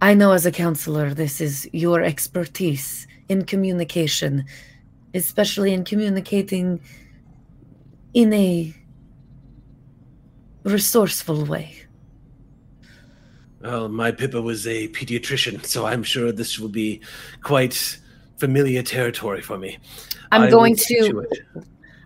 I 0.00 0.14
know 0.14 0.30
as 0.30 0.46
a 0.46 0.52
counselor, 0.52 1.12
this 1.12 1.40
is 1.40 1.68
your 1.72 2.00
expertise 2.00 3.08
in 3.28 3.44
communication, 3.44 4.44
especially 5.12 5.72
in 5.72 5.84
communicating 5.84 6.80
in 8.14 8.32
a 8.32 8.72
resourceful 10.62 11.44
way. 11.44 11.74
Well, 13.60 13.88
my 13.88 14.12
Pippa 14.12 14.40
was 14.40 14.68
a 14.68 14.88
pediatrician, 14.88 15.66
so 15.66 15.84
I'm 15.84 16.04
sure 16.04 16.30
this 16.30 16.60
will 16.60 16.68
be 16.68 17.00
quite 17.42 17.98
familiar 18.38 18.82
territory 18.82 19.42
for 19.42 19.58
me. 19.58 19.78
I'm 20.30 20.42
I 20.42 20.50
going 20.50 20.76
to. 20.76 21.26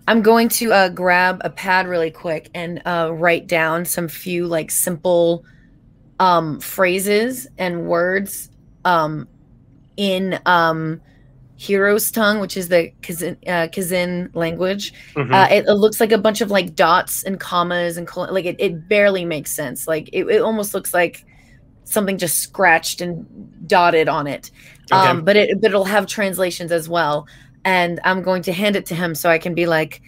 I'm 0.07 0.23
going 0.23 0.49
to 0.51 0.73
uh, 0.73 0.89
grab 0.91 1.41
a 1.45 1.51
pad 1.51 1.87
really 1.87 2.11
quick 2.11 2.51
and 2.55 2.83
uh, 2.85 3.11
write 3.13 3.47
down 3.47 3.85
some 3.85 4.09
few 4.09 4.47
like 4.47 4.71
simple 4.71 5.45
um, 6.21 6.61
phrases 6.61 7.47
and 7.57 7.87
words 7.87 8.51
um, 8.85 9.27
in 9.97 10.39
um, 10.45 11.01
Hero's 11.57 12.11
tongue, 12.11 12.41
which 12.41 12.57
is 12.57 12.69
the 12.69 12.93
Kazin, 13.01 13.37
uh, 13.47 13.69
Kazin 13.69 14.35
language. 14.35 14.93
Mhm. 15.15 15.33
Uh, 15.33 15.49
it, 15.51 15.67
it 15.67 15.75
looks 15.75 16.01
like 16.01 16.13
a 16.13 16.19
bunch 16.19 16.41
of 16.41 16.51
like 16.51 16.75
dots 16.75 17.23
and 17.23 17.41
commas 17.41 17.97
and 17.97 18.07
col- 18.07 18.33
like 18.33 18.45
it, 18.45 18.57
it 18.59 18.89
barely 18.89 19.25
makes 19.25 19.53
sense. 19.53 19.89
Like 19.89 20.11
it, 20.13 20.25
it 20.27 20.43
almost 20.43 20.75
looks 20.75 20.93
like 20.93 21.25
something 21.85 22.19
just 22.19 22.41
scratched 22.41 23.01
and 23.01 23.27
dotted 23.67 24.09
on 24.09 24.27
it. 24.27 24.51
Okay. 24.93 25.09
Um, 25.09 25.25
but 25.25 25.37
it 25.37 25.61
but 25.63 25.69
it'll 25.69 25.85
have 25.85 26.07
translations 26.07 26.73
as 26.73 26.89
well 26.89 27.27
and 27.65 28.01
I'm 28.05 28.23
going 28.23 28.43
to 28.43 28.53
hand 28.53 28.77
it 28.77 28.87
to 28.87 28.95
him 28.95 29.15
so 29.15 29.31
I 29.31 29.39
can 29.39 29.55
be 29.55 29.67
like, 29.67 30.03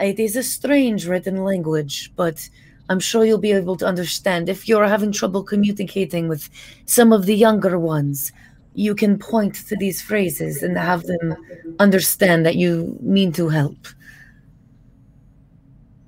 it 0.00 0.18
is 0.18 0.36
a 0.36 0.42
strange 0.42 1.06
written 1.06 1.44
language, 1.44 2.12
but 2.16 2.48
I'm 2.88 3.00
sure 3.00 3.24
you'll 3.24 3.38
be 3.38 3.52
able 3.52 3.76
to 3.76 3.86
understand. 3.86 4.48
If 4.48 4.68
you're 4.68 4.86
having 4.86 5.12
trouble 5.12 5.42
communicating 5.42 6.28
with 6.28 6.48
some 6.86 7.12
of 7.12 7.26
the 7.26 7.34
younger 7.34 7.78
ones, 7.78 8.32
you 8.74 8.94
can 8.94 9.18
point 9.18 9.54
to 9.66 9.76
these 9.76 10.00
phrases 10.00 10.62
and 10.62 10.78
have 10.78 11.02
them 11.02 11.36
understand 11.80 12.46
that 12.46 12.56
you 12.56 12.96
mean 13.00 13.32
to 13.32 13.48
help. 13.48 13.88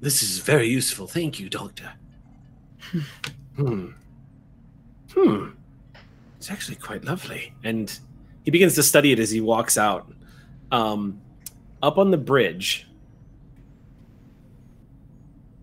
This 0.00 0.22
is 0.22 0.38
very 0.38 0.68
useful. 0.68 1.06
Thank 1.06 1.40
you, 1.40 1.50
Doctor. 1.50 1.92
hmm. 3.56 3.86
Hmm. 5.12 5.48
It's 6.38 6.50
actually 6.50 6.76
quite 6.76 7.04
lovely. 7.04 7.52
And 7.64 7.98
he 8.44 8.50
begins 8.50 8.74
to 8.76 8.82
study 8.82 9.12
it 9.12 9.18
as 9.18 9.30
he 9.30 9.42
walks 9.42 9.76
out. 9.76 10.10
Um, 10.72 11.20
up 11.82 11.98
on 11.98 12.10
the 12.10 12.18
bridge, 12.18 12.86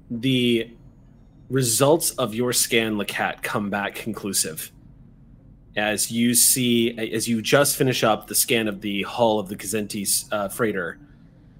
the 0.09 0.71
results 1.49 2.11
of 2.11 2.33
your 2.35 2.53
scan, 2.53 2.95
Lacat, 2.95 3.41
come 3.41 3.69
back 3.69 3.95
conclusive. 3.95 4.71
As 5.75 6.11
you 6.11 6.33
see, 6.33 6.97
as 6.97 7.27
you 7.27 7.41
just 7.41 7.77
finish 7.77 8.03
up 8.03 8.27
the 8.27 8.35
scan 8.35 8.67
of 8.67 8.81
the 8.81 9.03
hull 9.03 9.39
of 9.39 9.47
the 9.47 9.55
Kazenti 9.55 10.25
uh, 10.31 10.49
freighter, 10.49 10.97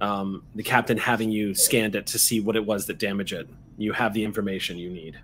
um, 0.01 0.43
the 0.55 0.63
captain 0.63 0.97
having 0.97 1.31
you 1.31 1.53
scanned 1.53 1.95
it 1.95 2.07
to 2.07 2.19
see 2.19 2.39
what 2.39 2.55
it 2.55 2.65
was 2.65 2.85
that 2.87 2.97
damaged 2.99 3.33
it. 3.33 3.47
You 3.77 3.93
have 3.93 4.13
the 4.13 4.23
information 4.23 4.77
you 4.77 4.89
need. 4.89 5.19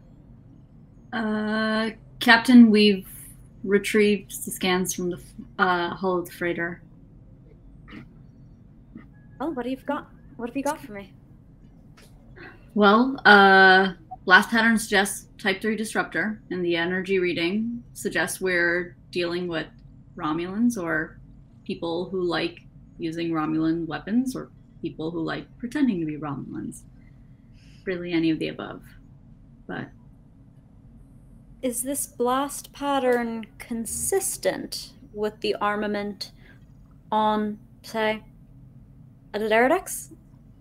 Uh, 1.11 1.91
Captain, 2.19 2.69
we've 2.69 3.07
retrieved 3.63 4.45
the 4.45 4.51
scans 4.51 4.93
from 4.93 5.11
the 5.11 5.21
uh, 5.59 5.89
hull 5.89 6.19
of 6.19 6.25
the 6.25 6.31
freighter. 6.31 6.81
Oh, 9.43 9.49
what 9.49 9.65
have 9.65 9.71
you 9.77 9.85
got? 9.85 10.09
What 10.37 10.47
have 10.47 10.55
you 10.55 10.63
got 10.63 10.79
for 10.79 10.93
me? 10.93 11.11
Well, 12.75 13.19
uh, 13.25 13.91
last 14.25 14.49
pattern 14.49 14.77
suggests 14.77 15.27
Type 15.37 15.61
3 15.61 15.75
disruptor, 15.75 16.41
and 16.49 16.63
the 16.63 16.77
energy 16.77 17.19
reading 17.19 17.83
suggests 17.91 18.39
we're 18.39 18.95
dealing 19.11 19.49
with 19.49 19.67
Romulans 20.15 20.81
or 20.81 21.19
people 21.65 22.07
who 22.09 22.23
like 22.23 22.61
using 22.97 23.31
Romulan 23.31 23.85
weapons 23.85 24.33
or 24.33 24.49
people 24.81 25.11
who 25.11 25.21
like 25.21 25.45
pretending 25.57 25.99
to 25.99 26.05
be 26.05 26.15
Romulans. 26.15 26.83
really 27.83 28.13
any 28.13 28.29
of 28.29 28.39
the 28.39 28.47
above. 28.47 28.81
But 29.67 29.89
Is 31.61 31.83
this 31.83 32.05
blast 32.07 32.71
pattern 32.71 33.47
consistent 33.57 34.93
with 35.13 35.41
the 35.41 35.55
armament 35.55 36.31
on, 37.11 37.59
say, 37.81 38.21
a 39.33 39.39
D'deridex? 39.39 40.13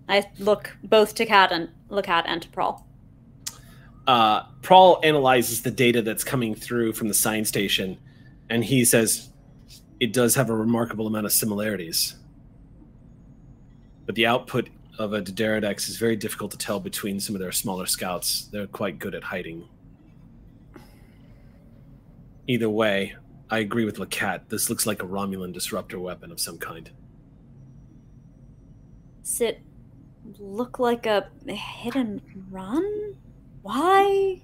I 0.08 0.28
look 0.38 0.76
both 0.82 1.14
to 1.16 1.26
Cat 1.26 1.52
and 1.52 1.68
Lacat 1.90 2.24
and 2.26 2.42
to 2.42 2.48
Prawl. 2.48 2.86
Uh, 4.06 4.42
Prawl 4.62 5.00
analyzes 5.04 5.62
the 5.62 5.70
data 5.70 6.02
that's 6.02 6.24
coming 6.24 6.54
through 6.54 6.92
from 6.92 7.08
the 7.08 7.14
science 7.14 7.48
station, 7.48 7.98
and 8.50 8.64
he 8.64 8.84
says 8.84 9.30
it 10.00 10.12
does 10.12 10.34
have 10.34 10.50
a 10.50 10.54
remarkable 10.54 11.06
amount 11.06 11.26
of 11.26 11.32
similarities. 11.32 12.16
But 14.04 14.16
the 14.16 14.26
output 14.26 14.68
of 14.98 15.12
a 15.12 15.20
D'deridex 15.20 15.88
is 15.88 15.96
very 15.96 16.16
difficult 16.16 16.50
to 16.50 16.58
tell 16.58 16.80
between 16.80 17.20
some 17.20 17.36
of 17.36 17.40
their 17.40 17.52
smaller 17.52 17.86
scouts. 17.86 18.48
They're 18.52 18.66
quite 18.66 18.98
good 18.98 19.14
at 19.14 19.22
hiding. 19.22 19.68
Either 22.48 22.68
way, 22.68 23.14
I 23.48 23.58
agree 23.58 23.84
with 23.84 23.98
Lacat. 23.98 24.48
This 24.48 24.68
looks 24.68 24.86
like 24.86 25.02
a 25.02 25.06
Romulan 25.06 25.52
disruptor 25.52 26.00
weapon 26.00 26.32
of 26.32 26.40
some 26.40 26.58
kind. 26.58 26.90
Does 29.24 29.40
it 29.40 29.62
look 30.38 30.78
like 30.78 31.06
a 31.06 31.26
hit 31.46 31.94
and 31.96 32.20
run? 32.50 32.84
Why? 33.62 34.38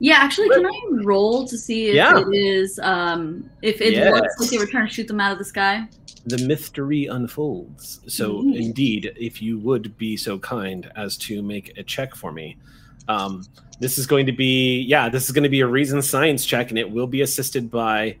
yeah, 0.00 0.16
actually, 0.18 0.48
can 0.50 0.64
I 0.64 0.80
roll 1.02 1.46
to 1.48 1.58
see 1.58 1.88
if 1.88 1.94
Yeah. 1.96 2.18
it 2.18 2.28
is 2.32 2.78
um 2.82 3.50
if 3.62 3.80
it 3.80 3.94
Yes. 3.94 4.12
looks 4.12 4.40
like 4.40 4.50
they 4.50 4.58
were 4.58 4.66
trying 4.66 4.86
to 4.86 4.92
shoot 4.92 5.08
them 5.08 5.20
out 5.20 5.32
of 5.32 5.38
the 5.38 5.44
sky? 5.44 5.88
the 6.26 6.38
mystery 6.38 7.06
unfolds. 7.06 8.00
So, 8.06 8.42
Mhm. 8.42 8.54
indeed, 8.54 9.12
if 9.16 9.40
you 9.40 9.58
would 9.60 9.96
be 9.96 10.14
so 10.14 10.38
kind 10.38 10.90
as 10.94 11.16
to 11.18 11.40
make 11.42 11.72
a 11.78 11.82
check 11.82 12.14
for 12.14 12.32
me, 12.32 12.58
um, 13.06 13.46
this 13.80 13.96
is 13.96 14.06
going 14.06 14.26
to 14.26 14.32
be, 14.32 14.82
yeah, 14.82 15.08
this 15.08 15.24
is 15.24 15.30
going 15.32 15.44
to 15.44 15.48
be 15.48 15.60
a 15.60 15.66
reason 15.66 16.02
science 16.02 16.44
check, 16.44 16.68
and 16.68 16.78
it 16.78 16.90
will 16.90 17.06
be 17.06 17.22
assisted 17.22 17.70
by 17.70 18.18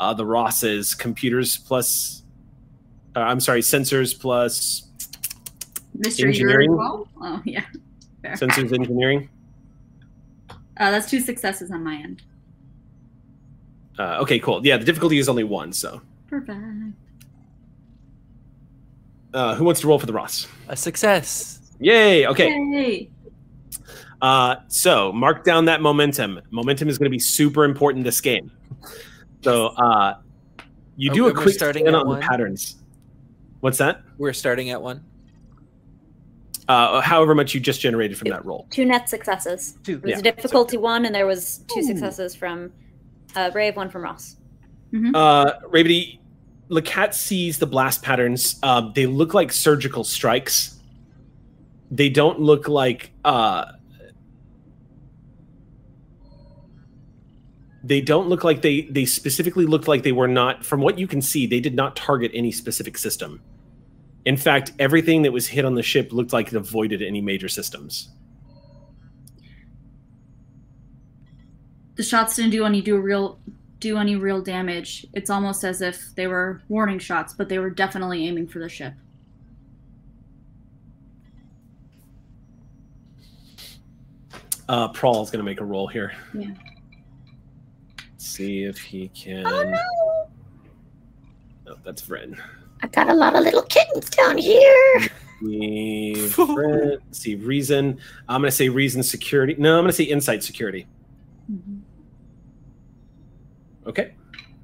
uh, 0.00 0.12
the 0.12 0.26
Rosses 0.26 0.94
computers 0.94 1.56
plus, 1.56 2.24
uh, 3.14 3.20
I'm 3.20 3.40
sorry, 3.40 3.62
sensors 3.62 4.18
plus 4.18 4.85
Mystery 5.98 6.28
Engineering? 6.28 6.70
roll? 6.72 7.08
Oh 7.20 7.40
yeah. 7.44 7.64
Fair. 8.22 8.34
sensors 8.34 8.72
engineering. 8.72 9.28
Uh, 10.78 10.90
that's 10.90 11.08
two 11.10 11.20
successes 11.20 11.70
on 11.70 11.82
my 11.82 11.94
end. 11.96 12.22
Uh, 13.98 14.18
okay, 14.20 14.38
cool. 14.38 14.64
Yeah, 14.66 14.76
the 14.76 14.84
difficulty 14.84 15.18
is 15.18 15.28
only 15.28 15.44
one. 15.44 15.72
So, 15.72 16.02
Perfect. 16.28 16.58
uh, 19.32 19.54
who 19.54 19.64
wants 19.64 19.80
to 19.80 19.86
roll 19.86 19.98
for 19.98 20.06
the 20.06 20.12
Ross? 20.12 20.46
A 20.68 20.76
success. 20.76 21.60
Yay! 21.80 22.26
Okay. 22.26 22.48
Yay. 22.48 23.10
Uh, 24.20 24.56
so 24.68 25.12
mark 25.12 25.44
down 25.44 25.64
that 25.66 25.80
momentum. 25.80 26.40
Momentum 26.50 26.88
is 26.88 26.98
going 26.98 27.06
to 27.06 27.10
be 27.10 27.18
super 27.18 27.64
important 27.64 28.04
this 28.04 28.20
game. 28.20 28.50
So 29.42 29.68
uh, 29.68 30.14
you 30.96 31.10
Oh, 31.10 31.14
do 31.14 31.26
a 31.28 31.32
quick 31.34 31.54
starting 31.54 31.84
scan 31.84 31.94
at 31.94 32.00
on 32.02 32.14
the 32.14 32.20
patterns. 32.20 32.76
What's 33.60 33.78
that? 33.78 34.02
We're 34.18 34.32
starting 34.32 34.70
at 34.70 34.80
one. 34.80 35.04
Uh, 36.68 37.00
however 37.00 37.34
much 37.34 37.54
you 37.54 37.60
just 37.60 37.80
generated 37.80 38.18
from 38.18 38.28
that 38.28 38.44
roll. 38.44 38.66
Two 38.70 38.84
net 38.84 39.08
successes. 39.08 39.78
Two. 39.84 39.94
It 39.94 40.02
was 40.02 40.10
Yeah. 40.10 40.18
a 40.18 40.22
difficulty 40.22 40.76
one, 40.76 41.04
and 41.04 41.14
there 41.14 41.26
was 41.26 41.58
two 41.72 41.80
Ooh. 41.80 41.84
successes 41.84 42.34
from 42.34 42.72
uh, 43.36 43.50
Brave, 43.50 43.76
one 43.76 43.88
from 43.90 44.02
Ross. 44.02 44.36
Uh, 45.14 45.52
Ravity, 45.68 46.20
Lacat 46.70 47.12
sees 47.12 47.58
the 47.58 47.66
blast 47.66 48.02
patterns. 48.02 48.58
Uh, 48.62 48.90
they 48.94 49.06
look 49.06 49.34
like 49.34 49.52
surgical 49.52 50.04
strikes. 50.04 50.80
They 51.90 52.08
don't 52.08 52.40
look 52.40 52.66
like. 52.66 53.12
Uh, 53.24 53.66
they 57.84 58.00
don't 58.00 58.28
look 58.28 58.42
like 58.42 58.62
they 58.62 58.82
they 58.82 59.04
specifically 59.04 59.66
looked 59.66 59.86
like 59.86 60.02
they 60.02 60.12
were 60.12 60.26
not 60.26 60.64
from 60.64 60.80
what 60.80 60.98
you 60.98 61.06
can 61.06 61.22
see 61.22 61.46
they 61.46 61.60
did 61.60 61.74
not 61.74 61.94
target 61.94 62.32
any 62.34 62.50
specific 62.50 62.98
system 62.98 63.40
in 64.26 64.36
fact 64.36 64.72
everything 64.78 65.22
that 65.22 65.32
was 65.32 65.46
hit 65.48 65.64
on 65.64 65.74
the 65.74 65.82
ship 65.82 66.12
looked 66.12 66.32
like 66.34 66.48
it 66.48 66.54
avoided 66.54 67.00
any 67.02 67.20
major 67.22 67.48
systems 67.48 68.10
The 71.96 72.02
shots 72.02 72.36
didn't 72.36 72.50
do 72.50 72.66
any 72.66 72.82
do 72.82 72.98
real 72.98 73.38
do 73.80 73.96
any 73.96 74.16
real 74.16 74.42
damage. 74.42 75.06
It's 75.14 75.30
almost 75.30 75.64
as 75.64 75.80
if 75.80 76.14
they 76.14 76.26
were 76.26 76.60
warning 76.68 76.98
shots, 76.98 77.32
but 77.32 77.48
they 77.48 77.58
were 77.58 77.70
definitely 77.70 78.26
aiming 78.28 78.48
for 78.48 78.58
the 78.58 78.68
ship. 78.68 78.92
uh 84.68 84.88
Prawl's 84.88 85.30
gonna 85.30 85.44
make 85.44 85.60
a 85.60 85.64
roll 85.64 85.86
here 85.86 86.12
Yeah. 86.34 86.50
see 88.18 88.64
if 88.64 88.78
he 88.78 89.08
can 89.08 89.46
Oh 89.46 89.62
no! 89.64 90.28
no 91.66 91.76
that's 91.84 92.02
Vren. 92.02 92.38
I 92.82 92.88
got 92.88 93.08
a 93.08 93.14
lot 93.14 93.34
of 93.34 93.42
little 93.44 93.62
kittens 93.62 94.10
down 94.10 94.36
here. 94.38 95.00
See, 95.40 96.14
Vren- 96.16 96.98
see 97.10 97.34
reason 97.34 97.98
i'm 98.26 98.40
gonna 98.40 98.50
say 98.50 98.70
reason 98.70 99.02
security 99.02 99.54
no 99.58 99.76
i'm 99.76 99.82
gonna 99.84 99.92
say 99.92 100.04
insight 100.04 100.42
security 100.42 100.86
okay 103.86 104.14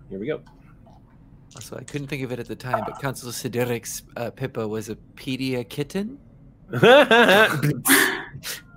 here 0.09 0.19
we 0.19 0.27
go 0.27 0.41
So 1.61 1.77
I 1.77 1.85
couldn't 1.85 2.07
think 2.07 2.23
of 2.23 2.33
it 2.33 2.39
at 2.39 2.49
the 2.49 2.57
time, 2.57 2.83
but 2.87 2.99
Council 2.99 3.31
Sidiric's 3.31 4.05
uh, 4.17 4.31
Pippa 4.31 4.67
was 4.67 4.89
a 4.89 4.97
pedia 5.17 5.69
kitten. 5.69 6.19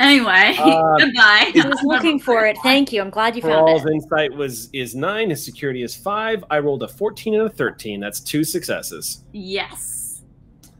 Anyway, 0.00 0.56
Uh, 0.58 0.96
goodbye. 0.98 1.52
I 1.54 1.66
was 1.68 1.80
looking 1.84 2.18
for 2.18 2.46
it. 2.46 2.56
Thank 2.62 2.92
you. 2.92 3.00
I'm 3.00 3.10
glad 3.10 3.36
you 3.36 3.42
found 3.42 3.68
Rawls' 3.68 3.86
it. 3.86 3.92
insight 3.92 4.32
was 4.34 4.68
is 4.72 4.94
nine. 4.94 5.30
His 5.30 5.44
security 5.44 5.82
is 5.82 5.94
five. 5.94 6.44
I 6.50 6.58
rolled 6.58 6.82
a 6.82 6.88
fourteen 6.88 7.34
and 7.34 7.44
a 7.44 7.48
thirteen. 7.48 8.00
That's 8.00 8.18
two 8.20 8.42
successes. 8.44 9.22
Yes. 9.32 10.22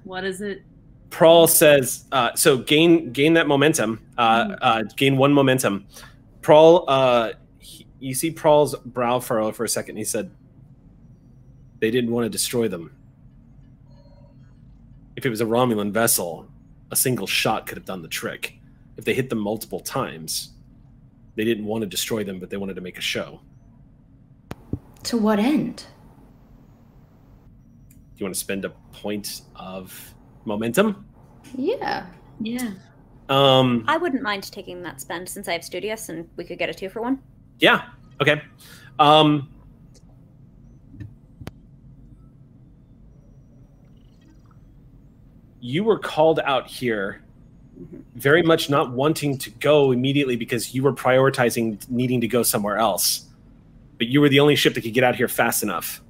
What 0.02 0.24
is 0.24 0.40
it? 0.40 0.62
Prawl 1.10 1.46
says, 1.46 2.06
uh, 2.10 2.34
so 2.34 2.58
gain 2.58 3.12
gain 3.12 3.34
that 3.34 3.46
momentum. 3.46 4.00
Uh, 4.18 4.56
uh, 4.60 4.82
gain 4.96 5.16
one 5.16 5.32
momentum. 5.32 5.86
Prawl, 6.42 6.84
uh, 6.88 7.34
he- 7.60 7.86
you 8.00 8.14
see 8.14 8.32
Prawl's 8.32 8.74
brow 8.84 9.20
furrow 9.20 9.52
for 9.52 9.62
a 9.64 9.68
second. 9.68 9.96
He 9.96 10.02
said, 10.04 10.30
"They 11.78 11.92
didn't 11.92 12.10
want 12.10 12.24
to 12.24 12.28
destroy 12.30 12.66
them. 12.66 12.90
If 15.14 15.24
it 15.24 15.30
was 15.30 15.40
a 15.40 15.44
Romulan 15.46 15.92
vessel, 15.92 16.48
a 16.90 16.96
single 16.96 17.28
shot 17.28 17.66
could 17.68 17.78
have 17.78 17.86
done 17.86 18.02
the 18.02 18.08
trick. 18.08 18.58
If 18.96 19.04
they 19.04 19.14
hit 19.14 19.28
them 19.30 19.38
multiple 19.38 19.80
times, 19.80 20.50
they 21.34 21.44
didn't 21.44 21.64
want 21.64 21.82
to 21.82 21.86
destroy 21.86 22.24
them, 22.24 22.38
but 22.38 22.50
they 22.50 22.56
wanted 22.56 22.74
to 22.74 22.80
make 22.80 22.98
a 22.98 23.02
show. 23.02 23.40
To 25.04 25.18
what 25.18 25.38
end? 25.38 25.84
Do 27.88 27.96
you 28.18 28.26
want 28.26 28.34
to 28.34 28.40
spend 28.40 28.64
a 28.64 28.70
point 28.92 29.42
of 29.56 30.14
momentum? 30.44 31.06
Yeah. 31.56 32.06
Yeah. 32.40 32.74
Um, 33.28 33.84
I 33.88 33.96
wouldn't 33.96 34.22
mind 34.22 34.44
taking 34.52 34.82
that 34.82 35.00
spend 35.00 35.28
since 35.28 35.48
I 35.48 35.52
have 35.52 35.64
Studious 35.64 36.08
and 36.08 36.28
we 36.36 36.44
could 36.44 36.58
get 36.58 36.68
a 36.68 36.74
two 36.74 36.88
for 36.88 37.02
one. 37.02 37.20
Yeah. 37.58 37.88
Okay. 38.20 38.42
Um, 38.98 39.48
you 45.60 45.82
were 45.82 45.98
called 45.98 46.40
out 46.40 46.68
here 46.68 47.23
very 48.14 48.42
much 48.42 48.70
not 48.70 48.92
wanting 48.92 49.38
to 49.38 49.50
go 49.50 49.92
immediately 49.92 50.36
because 50.36 50.74
you 50.74 50.82
were 50.82 50.92
prioritizing 50.92 51.88
needing 51.90 52.20
to 52.20 52.28
go 52.28 52.42
somewhere 52.42 52.76
else. 52.76 53.26
But 53.98 54.08
you 54.08 54.20
were 54.20 54.28
the 54.28 54.40
only 54.40 54.56
ship 54.56 54.74
that 54.74 54.82
could 54.82 54.94
get 54.94 55.04
out 55.04 55.16
here 55.16 55.28
fast 55.28 55.62
enough. 55.62 56.02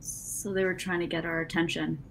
So 0.00 0.52
they 0.52 0.64
were 0.64 0.74
trying 0.74 1.00
to 1.00 1.06
get 1.06 1.24
our 1.24 1.40
attention. 1.40 2.02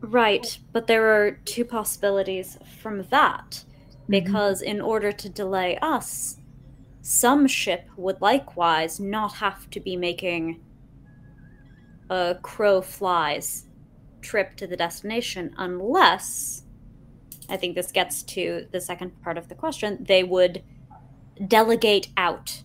Right, 0.00 0.58
but 0.72 0.86
there 0.86 1.06
are 1.08 1.32
two 1.44 1.64
possibilities 1.64 2.58
from 2.80 3.04
that. 3.10 3.50
Mm-hmm. 3.50 4.10
Because 4.10 4.62
in 4.62 4.80
order 4.80 5.12
to 5.12 5.28
delay 5.28 5.78
us, 5.78 6.36
some 7.00 7.46
ship 7.46 7.88
would 7.96 8.20
likewise 8.20 9.00
not 9.00 9.34
have 9.34 9.68
to 9.70 9.80
be 9.80 9.96
making 9.96 10.60
a 12.10 12.36
crow 12.42 12.80
flies 12.80 13.66
trip 14.24 14.56
to 14.56 14.66
the 14.66 14.76
destination 14.76 15.54
unless 15.56 16.64
I 17.48 17.56
think 17.56 17.74
this 17.74 17.92
gets 17.92 18.22
to 18.22 18.66
the 18.72 18.80
second 18.80 19.22
part 19.22 19.38
of 19.38 19.48
the 19.48 19.54
question, 19.54 20.04
they 20.08 20.24
would 20.24 20.62
delegate 21.46 22.08
out 22.16 22.62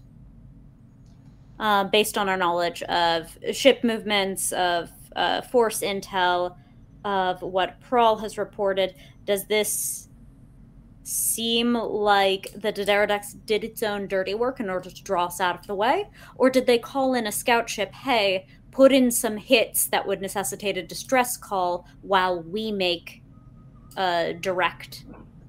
uh, 1.60 1.84
based 1.84 2.17
on 2.17 2.30
our 2.30 2.38
knowledge 2.38 2.82
of 2.84 3.38
ship 3.52 3.84
movements, 3.84 4.52
of 4.54 4.89
uh, 5.15 5.41
force 5.41 5.82
intel, 5.82 6.56
of 7.04 7.41
what 7.41 7.80
Prawl 7.82 8.17
has 8.17 8.38
reported. 8.38 8.95
Does 9.26 9.45
this 9.45 10.08
seem 11.04 11.74
like 11.74 12.48
the 12.56 12.72
D'deridex 12.72 13.45
did 13.45 13.63
its 13.63 13.82
own 13.84 14.08
dirty 14.08 14.34
work 14.34 14.60
in 14.60 14.69
order 14.69 14.89
to 14.89 15.04
draw 15.04 15.26
us 15.26 15.41
out 15.41 15.60
of 15.60 15.67
the 15.67 15.76
way? 15.76 16.10
Or 16.36 16.50
did 16.50 16.67
they 16.67 16.78
call 16.78 17.13
in 17.13 17.28
a 17.28 17.32
scout 17.32 17.69
ship, 17.69 17.93
hey, 17.93 18.48
put 18.71 18.91
in 18.91 19.12
some 19.12 19.38
hits 19.38 19.88
that 19.88 20.05
would 20.05 20.21
necessitate 20.21 20.77
a 20.77 20.84
distress 20.84 21.38
call 21.38 21.88
while 22.01 22.41
we 22.41 22.71
make 22.71 23.21
a 23.97 24.34
direct 24.39 25.05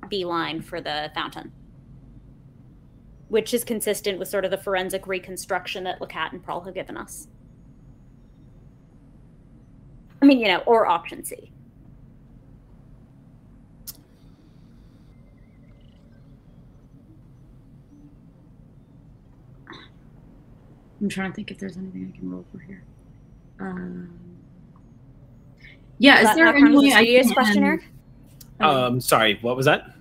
beeline 0.08 0.60
for 0.60 0.80
the 0.80 1.10
fountain, 1.14 1.52
which 3.28 3.54
is 3.54 3.62
consistent 3.62 4.18
with 4.18 4.28
sort 4.28 4.44
of 4.44 4.50
the 4.50 4.58
forensic 4.58 5.06
reconstruction 5.06 5.84
that 5.84 6.00
Lacat 6.00 6.32
and 6.32 6.42
Prawl 6.42 6.62
have 6.62 6.74
given 6.74 6.96
us. 6.96 7.28
I 10.22 10.26
mean, 10.26 10.38
you 10.38 10.48
know, 10.48 10.58
or 10.66 10.86
option 10.86 11.24
C. 11.24 11.52
I'm 21.00 21.08
trying 21.08 21.30
to 21.30 21.36
think 21.36 21.50
if 21.50 21.58
there's 21.58 21.78
anything 21.78 22.12
I 22.14 22.18
can 22.18 22.30
roll 22.30 22.44
for 22.52 22.58
here. 22.58 22.82
Um, 23.60 24.10
yeah, 25.98 26.22
Does 26.22 26.30
is 26.30 26.36
there 26.36 26.46
any 26.46 26.62
as 26.62 26.74
a 26.74 26.78
way 26.78 26.86
I 26.86 26.90
studious 26.90 27.26
can? 27.26 27.34
question, 27.34 27.64
Eric? 27.64 27.84
Um, 28.60 29.00
sorry, 29.00 29.38
what 29.42 29.56
was 29.56 29.66
that? 29.66 29.94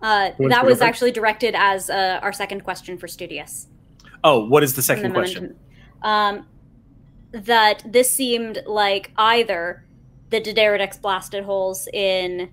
Uh, 0.00 0.30
that 0.30 0.38
was 0.38 0.48
difference? 0.48 0.80
actually 0.82 1.12
directed 1.12 1.54
as 1.56 1.88
uh, 1.90 2.20
our 2.22 2.32
second 2.32 2.62
question 2.62 2.98
for 2.98 3.08
Studious. 3.08 3.68
Oh, 4.22 4.44
what 4.46 4.62
is 4.62 4.74
the 4.74 4.82
second 4.82 5.04
the 5.04 5.10
question? 5.10 5.56
Um, 6.02 6.46
that 7.32 7.82
this 7.86 8.10
seemed 8.10 8.62
like 8.66 9.10
either 9.16 9.84
the 10.30 10.40
D'deridex 10.40 11.00
blasted 11.00 11.44
holes 11.44 11.88
in 11.92 12.50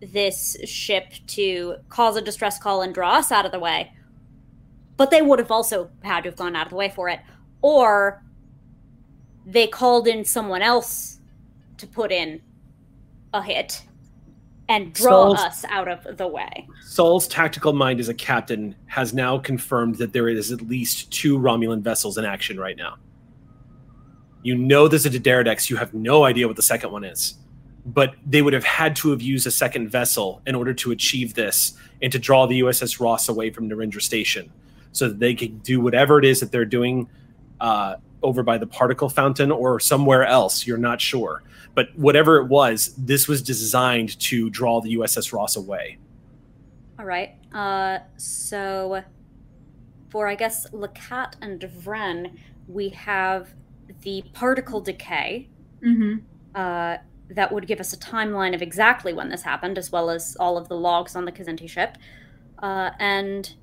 this 0.00 0.56
ship 0.64 1.12
to 1.28 1.76
cause 1.88 2.16
a 2.16 2.22
distress 2.22 2.58
call 2.58 2.82
and 2.82 2.94
draw 2.94 3.14
us 3.14 3.30
out 3.30 3.46
of 3.46 3.52
the 3.52 3.60
way, 3.60 3.92
but 4.96 5.10
they 5.10 5.22
would 5.22 5.38
have 5.38 5.50
also 5.50 5.90
had 6.02 6.24
to 6.24 6.30
have 6.30 6.36
gone 6.36 6.56
out 6.56 6.66
of 6.66 6.70
the 6.70 6.76
way 6.76 6.88
for 6.88 7.08
it, 7.08 7.20
or 7.62 8.22
they 9.46 9.66
called 9.66 10.08
in 10.08 10.24
someone 10.24 10.62
else 10.62 11.18
to 11.78 11.86
put 11.86 12.12
in 12.12 12.40
a 13.32 13.42
hit 13.42 13.82
and 14.68 14.92
draw 14.94 15.32
us 15.32 15.64
out 15.66 15.88
of 15.88 16.16
the 16.16 16.26
way. 16.26 16.66
Saul's 16.82 17.28
tactical 17.28 17.72
mind 17.72 18.00
as 18.00 18.08
a 18.08 18.14
captain 18.14 18.74
has 18.86 19.12
now 19.12 19.38
confirmed 19.38 19.96
that 19.96 20.12
there 20.12 20.28
is 20.28 20.52
at 20.52 20.62
least 20.62 21.12
two 21.12 21.38
Romulan 21.38 21.82
vessels 21.82 22.16
in 22.16 22.24
action 22.24 22.58
right 22.58 22.76
now. 22.76 22.96
You 24.42 24.56
know 24.56 24.88
there's 24.88 25.06
a 25.06 25.10
D'deridex, 25.10 25.68
you 25.68 25.76
have 25.76 25.92
no 25.92 26.24
idea 26.24 26.46
what 26.46 26.56
the 26.56 26.62
second 26.62 26.92
one 26.92 27.04
is. 27.04 27.34
But 27.86 28.14
they 28.24 28.40
would 28.40 28.54
have 28.54 28.64
had 28.64 28.96
to 28.96 29.10
have 29.10 29.20
used 29.20 29.46
a 29.46 29.50
second 29.50 29.90
vessel 29.90 30.40
in 30.46 30.54
order 30.54 30.72
to 30.72 30.92
achieve 30.92 31.34
this 31.34 31.74
and 32.00 32.10
to 32.12 32.18
draw 32.18 32.46
the 32.46 32.60
USS 32.60 32.98
Ross 33.00 33.28
away 33.28 33.50
from 33.50 33.68
Narendra 33.68 34.00
Station 34.00 34.50
so 34.92 35.08
that 35.08 35.18
they 35.18 35.34
could 35.34 35.62
do 35.62 35.80
whatever 35.80 36.18
it 36.18 36.24
is 36.24 36.40
that 36.40 36.50
they're 36.50 36.64
doing 36.64 37.08
uh, 37.60 37.96
over 38.24 38.42
by 38.42 38.58
the 38.58 38.66
particle 38.66 39.08
fountain 39.08 39.50
or 39.50 39.78
somewhere 39.78 40.24
else. 40.24 40.66
You're 40.66 40.78
not 40.78 41.00
sure. 41.00 41.42
But 41.74 41.96
whatever 41.96 42.38
it 42.38 42.48
was, 42.48 42.94
this 42.96 43.28
was 43.28 43.42
designed 43.42 44.18
to 44.20 44.50
draw 44.50 44.80
the 44.80 44.96
USS 44.96 45.32
Ross 45.32 45.56
away. 45.56 45.98
All 46.98 47.04
right. 47.04 47.34
Uh, 47.52 47.98
so 48.16 49.02
for 50.10 50.28
I 50.28 50.34
guess 50.34 50.68
Lacat 50.70 51.34
and 51.40 51.60
Vren, 51.60 52.38
we 52.68 52.88
have 52.90 53.54
the 54.02 54.22
particle 54.32 54.80
decay. 54.80 55.48
Mhm. 55.82 56.22
Uh, 56.54 56.98
that 57.30 57.50
would 57.52 57.66
give 57.66 57.80
us 57.80 57.92
a 57.92 57.96
timeline 57.96 58.54
of 58.54 58.62
exactly 58.62 59.12
when 59.12 59.28
this 59.28 59.42
happened, 59.42 59.76
as 59.76 59.90
well 59.90 60.10
as 60.10 60.36
all 60.38 60.56
of 60.56 60.68
the 60.68 60.76
logs 60.76 61.16
on 61.16 61.24
the 61.24 61.32
Kazinti 61.32 61.68
ship. 61.68 61.98
Uh, 62.60 62.90
and 63.00 63.54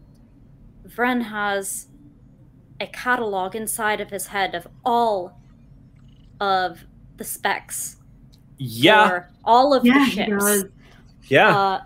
Vren 0.88 1.21
has 1.24 1.88
a 2.82 2.88
catalog 2.88 3.56
inside 3.56 4.02
of 4.02 4.10
his 4.10 4.28
head 4.28 4.56
of 4.56 4.67
all 4.84 5.39
of 6.39 6.84
the 7.17 7.24
specs 7.24 7.98
Yeah. 8.58 9.08
for 9.08 9.30
all 9.46 9.74
of 9.74 9.86
Yeah, 9.86 9.94
the 10.00 10.00
he 10.06 10.12
ships. 10.12 10.63
Yeah. 11.28 11.58
Uh, 11.58 11.82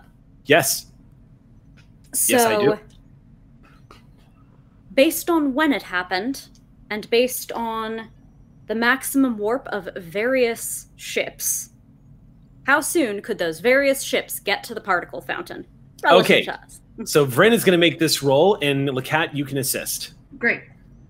yes. 0.46 0.86
So, 2.14 2.32
Yes, 2.32 2.46
I 2.46 2.58
do. 2.62 2.78
based 4.94 5.28
on 5.28 5.52
when 5.54 5.72
it 5.72 5.82
happened, 5.82 6.48
and 6.88 7.08
based 7.10 7.52
on 7.52 8.08
the 8.68 8.74
maximum 8.74 9.36
warp 9.36 9.68
of 9.68 9.88
various 9.96 10.86
ships, 10.96 11.70
how 12.64 12.80
soon 12.80 13.20
could 13.20 13.38
those 13.38 13.60
various 13.60 14.02
ships 14.02 14.40
get 14.40 14.64
to 14.64 14.74
the 14.74 14.80
particle 14.80 15.20
fountain? 15.20 15.66
Relative 16.02 16.24
Okay. 16.24 16.42
to 16.44 16.54
us. 16.54 16.80
So 17.04 17.26
Vren 17.26 17.52
is 17.52 17.62
going 17.64 17.72
to 17.72 17.78
make 17.78 17.98
this 17.98 18.22
roll, 18.22 18.56
and 18.62 18.88
Lacat, 18.88 19.34
you 19.34 19.44
can 19.44 19.58
assist. 19.58 20.14
Great. 20.38 20.62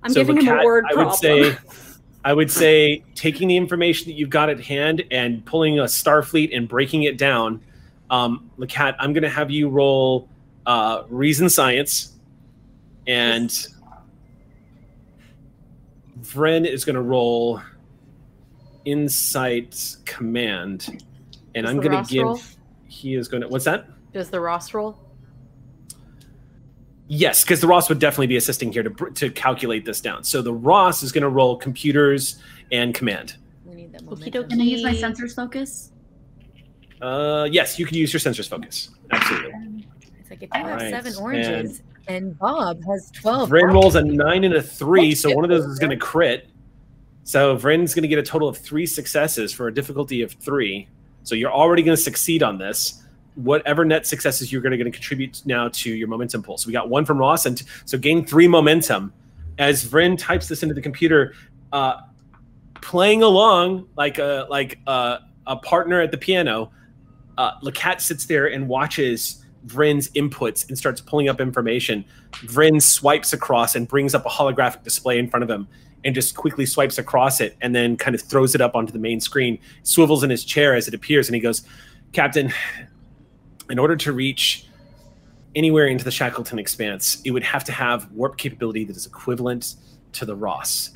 I'm 0.07 0.13
so 0.13 0.21
giving 0.25 0.41
him 0.41 0.55
Lacat, 0.55 0.63
a 0.63 0.65
word 0.65 0.85
I 0.89 0.93
problem. 0.93 1.09
would 1.09 1.17
say, 1.19 1.59
I 2.25 2.33
would 2.33 2.51
say, 2.51 3.05
taking 3.15 3.49
the 3.49 3.57
information 3.57 4.07
that 4.07 4.15
you've 4.15 4.31
got 4.31 4.49
at 4.49 4.61
hand 4.61 5.03
and 5.11 5.45
pulling 5.45 5.79
a 5.79 5.85
Starfleet 5.85 6.57
and 6.57 6.69
breaking 6.69 7.03
it 7.05 7.19
down. 7.19 7.61
Um, 8.11 8.51
Lacat, 8.59 8.95
I'm 8.99 9.13
going 9.13 9.23
to 9.25 9.29
have 9.29 9.51
you 9.51 9.69
roll 9.69 10.29
uh, 10.65 11.03
Reason 11.09 11.49
Science, 11.49 12.13
and 13.07 13.51
Vren 16.23 16.67
is 16.67 16.85
going 16.85 16.95
to 16.97 17.03
roll 17.03 17.61
Insight 18.85 19.97
Command, 20.05 21.03
and 21.55 21.67
Does 21.67 21.71
I'm 21.75 21.81
going 21.81 22.05
to 22.05 22.11
give. 22.13 22.23
roll? 22.25 22.41
He 22.87 23.15
is 23.15 23.29
going 23.29 23.43
to. 23.43 23.49
What's 23.49 23.65
that? 23.65 23.87
Does 24.13 24.31
the 24.31 24.41
Ross 24.41 24.73
roll? 24.73 24.99
Yes, 27.09 27.45
because 27.45 27.61
the 27.61 27.69
Ross 27.69 27.89
would 27.89 28.01
definitely 28.01 28.27
be 28.27 28.37
assisting 28.37 28.73
here 28.73 28.83
to 28.83 28.91
to 28.91 29.31
calculate 29.31 29.85
this 29.85 30.01
down. 30.01 30.25
So 30.25 30.43
the 30.43 30.53
Ross 30.53 31.03
is 31.03 31.13
going 31.13 31.23
to 31.23 31.29
roll 31.29 31.57
computers 31.57 32.43
and 32.73 32.95
command. 32.95 33.37
We 33.65 33.75
need 33.77 33.93
that 33.93 34.03
Okie 34.03 34.11
momentum. 34.11 34.45
dokie. 34.45 34.51
Can 34.51 34.61
I 34.61 34.65
use 34.65 34.83
my 34.83 34.93
sensors 34.93 35.35
focus? 35.35 35.93
Uh, 37.01 37.49
yes, 37.51 37.79
you 37.79 37.87
can 37.87 37.97
use 37.97 38.13
your 38.13 38.21
sensors 38.21 38.49
focus. 38.49 38.91
Absolutely. 39.11 39.87
It's 40.19 40.31
like 40.31 40.43
if 40.43 40.51
you 40.53 40.61
have 40.61 40.67
Alright, 40.67 40.91
seven 40.91 41.15
oranges 41.17 41.83
and, 42.09 42.37
Bob 42.39 42.81
has 42.87 43.11
twelve. 43.13 43.51
Vren 43.51 43.73
rolls 43.73 43.95
a 43.95 44.03
nine 44.03 44.45
and 44.45 44.55
a 44.55 44.63
three, 44.63 45.15
so 45.15 45.33
one 45.33 45.45
of 45.45 45.51
those 45.51 45.65
is 45.67 45.79
going 45.79 45.91
to 45.91 45.97
crit. 45.97 46.49
So 47.23 47.57
Vren's 47.57 47.95
going 47.95 48.03
to 48.03 48.09
get 48.09 48.19
a 48.19 48.23
total 48.23 48.49
of 48.49 48.57
three 48.57 48.87
successes 48.87 49.53
for 49.53 49.69
a 49.69 49.75
difficulty 49.75 50.23
of 50.23 50.33
three. 50.33 50.89
So 51.23 51.35
you're 51.35 51.53
already 51.53 51.83
going 51.83 51.97
to 51.97 52.03
succeed 52.03 52.43
on 52.43 52.59
this. 52.59 53.03
Whatever 53.37 53.85
net 53.85 54.07
successes 54.07 54.51
you're 54.51 54.63
going 54.63 54.79
to 54.79 54.91
contribute 54.91 55.43
now 55.47 55.69
to 55.69 55.91
your 55.91 56.09
momentum 56.09 56.43
pool. 56.43 56.59
So 56.59 56.67
we 56.67 56.73
got 56.73 56.89
one 56.89 57.05
from 57.05 57.19
Ross, 57.19 57.47
and 57.47 57.63
so 57.85 57.97
gain 57.97 58.27
three 58.27 58.49
momentum. 58.49 59.13
As 59.59 59.85
Vren 59.85 60.19
types 60.19 60.49
this 60.49 60.63
into 60.63 60.75
the 60.75 60.83
computer, 60.83 61.35
uh, 61.73 62.01
playing 62.83 63.23
along 63.23 63.89
like 63.97 64.19
a 64.19 64.47
like 64.51 64.79
a, 64.87 65.21
a 65.47 65.57
partner 65.57 66.01
at 66.01 66.11
the 66.11 66.19
piano, 66.19 66.71
uh, 67.39 67.59
Lacat 67.61 68.01
sits 68.01 68.27
there 68.27 68.49
and 68.49 68.69
watches 68.69 69.45
Vren's 69.67 70.11
inputs 70.11 70.69
and 70.69 70.77
starts 70.79 71.01
pulling 71.01 71.29
up 71.29 71.41
information. 71.41 72.05
Vrin 72.33 72.83
swipes 72.83 73.33
across 73.33 73.75
and 73.75 73.89
brings 73.89 74.15
up 74.15 74.25
a 74.27 74.29
holographic 74.29 74.83
display 74.83 75.19
in 75.19 75.29
front 75.29 75.43
of 75.43 75.51
him 75.51 75.69
and 76.05 76.15
just 76.15 76.37
quickly 76.37 76.65
swipes 76.65 76.99
across 76.99 77.41
it 77.41 77.57
and 77.61 77.75
then 77.75 77.97
kind 77.97 78.15
of 78.15 78.23
throws 78.23 78.55
it 78.55 78.61
up 78.61 78.77
onto 78.77 78.93
the 78.93 78.99
main 78.99 79.21
screen, 79.21 79.59
swivels 79.83 80.23
in 80.23 80.31
his 80.31 80.45
chair 80.45 80.75
as 80.75 80.87
it 80.87 80.95
appears, 80.95 81.29
and 81.29 81.35
he 81.35 81.41
goes, 81.41 81.63
Captain, 82.13 82.53
in 83.71 83.79
order 83.79 83.97
to 83.97 84.13
reach 84.13 84.67
anywhere 85.55 85.87
into 85.87 86.05
the 86.05 86.11
Shackleton 86.11 86.59
expanse, 86.59 87.21
it 87.25 87.31
would 87.31 87.43
have 87.43 87.65
to 87.65 87.73
have 87.73 88.11
warp 88.13 88.37
capability 88.37 88.85
that 88.85 88.97
is 88.97 89.07
equivalent 89.07 89.77
to 90.13 90.25
the 90.25 90.35
Ross. 90.35 90.93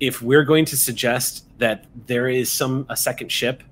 If 0.00 0.20
we're 0.20 0.44
going 0.44 0.64
to 0.66 0.76
suggest 0.76 1.46
that 1.58 1.86
there 2.06 2.28
is 2.28 2.50
some 2.52 2.86
a 2.88 2.96
second 2.96 3.30
ship 3.30 3.62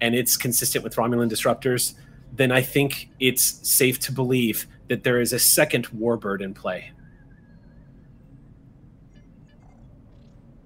and 0.00 0.14
it's 0.14 0.36
consistent 0.36 0.82
with 0.82 0.96
Romulan 0.96 1.30
disruptors, 1.30 1.94
then 2.32 2.52
I 2.52 2.62
think 2.62 3.10
it's 3.20 3.68
safe 3.68 3.98
to 4.00 4.12
believe 4.12 4.66
that 4.88 5.04
there 5.04 5.20
is 5.20 5.32
a 5.32 5.38
second 5.38 5.88
warbird 5.88 6.40
in 6.40 6.54
play. 6.54 6.92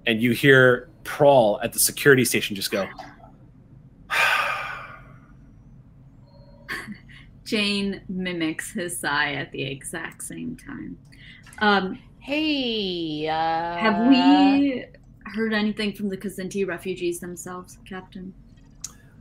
And 0.07 0.21
you 0.21 0.31
hear 0.31 0.89
Prawl 1.03 1.59
at 1.63 1.73
the 1.73 1.79
security 1.79 2.23
station 2.23 2.55
just 2.55 2.71
go, 2.71 2.87
Jane 7.45 8.01
mimics 8.09 8.71
his 8.71 8.99
sigh 8.99 9.33
at 9.33 9.51
the 9.51 9.63
exact 9.63 10.23
same 10.23 10.57
time. 10.57 10.97
Um, 11.59 11.99
Hey, 12.25 13.27
uh, 13.27 13.77
have 13.77 14.07
we 14.07 14.83
heard 15.25 15.53
anything 15.53 15.93
from 15.93 16.09
the 16.09 16.17
Kazinti 16.17 16.67
refugees 16.67 17.19
themselves, 17.19 17.77
Captain? 17.87 18.33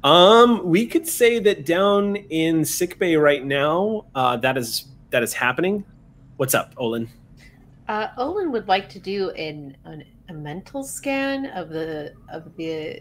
Um, 0.03 0.65
we 0.65 0.87
could 0.87 1.07
say 1.07 1.39
that 1.41 1.67
down 1.67 2.17
in 2.17 2.65
sickbay 2.65 3.17
right 3.17 3.45
now, 3.45 4.07
uh, 4.15 4.39
that 4.39 4.57
is 4.57 4.87
that 5.11 5.23
is 5.23 5.35
happening. 5.35 5.85
What's 6.39 6.55
up, 6.55 6.73
Olin? 6.79 7.11
Uh, 7.87 8.09
Olin 8.17 8.51
would 8.53 8.69
like 8.69 8.89
to 8.89 8.99
do 8.99 9.29
an, 9.33 9.77
an 9.85 10.05
a 10.31 10.33
mental 10.33 10.83
scan 10.83 11.45
of 11.45 11.69
the 11.69 12.15
of 12.31 12.57
the 12.57 13.01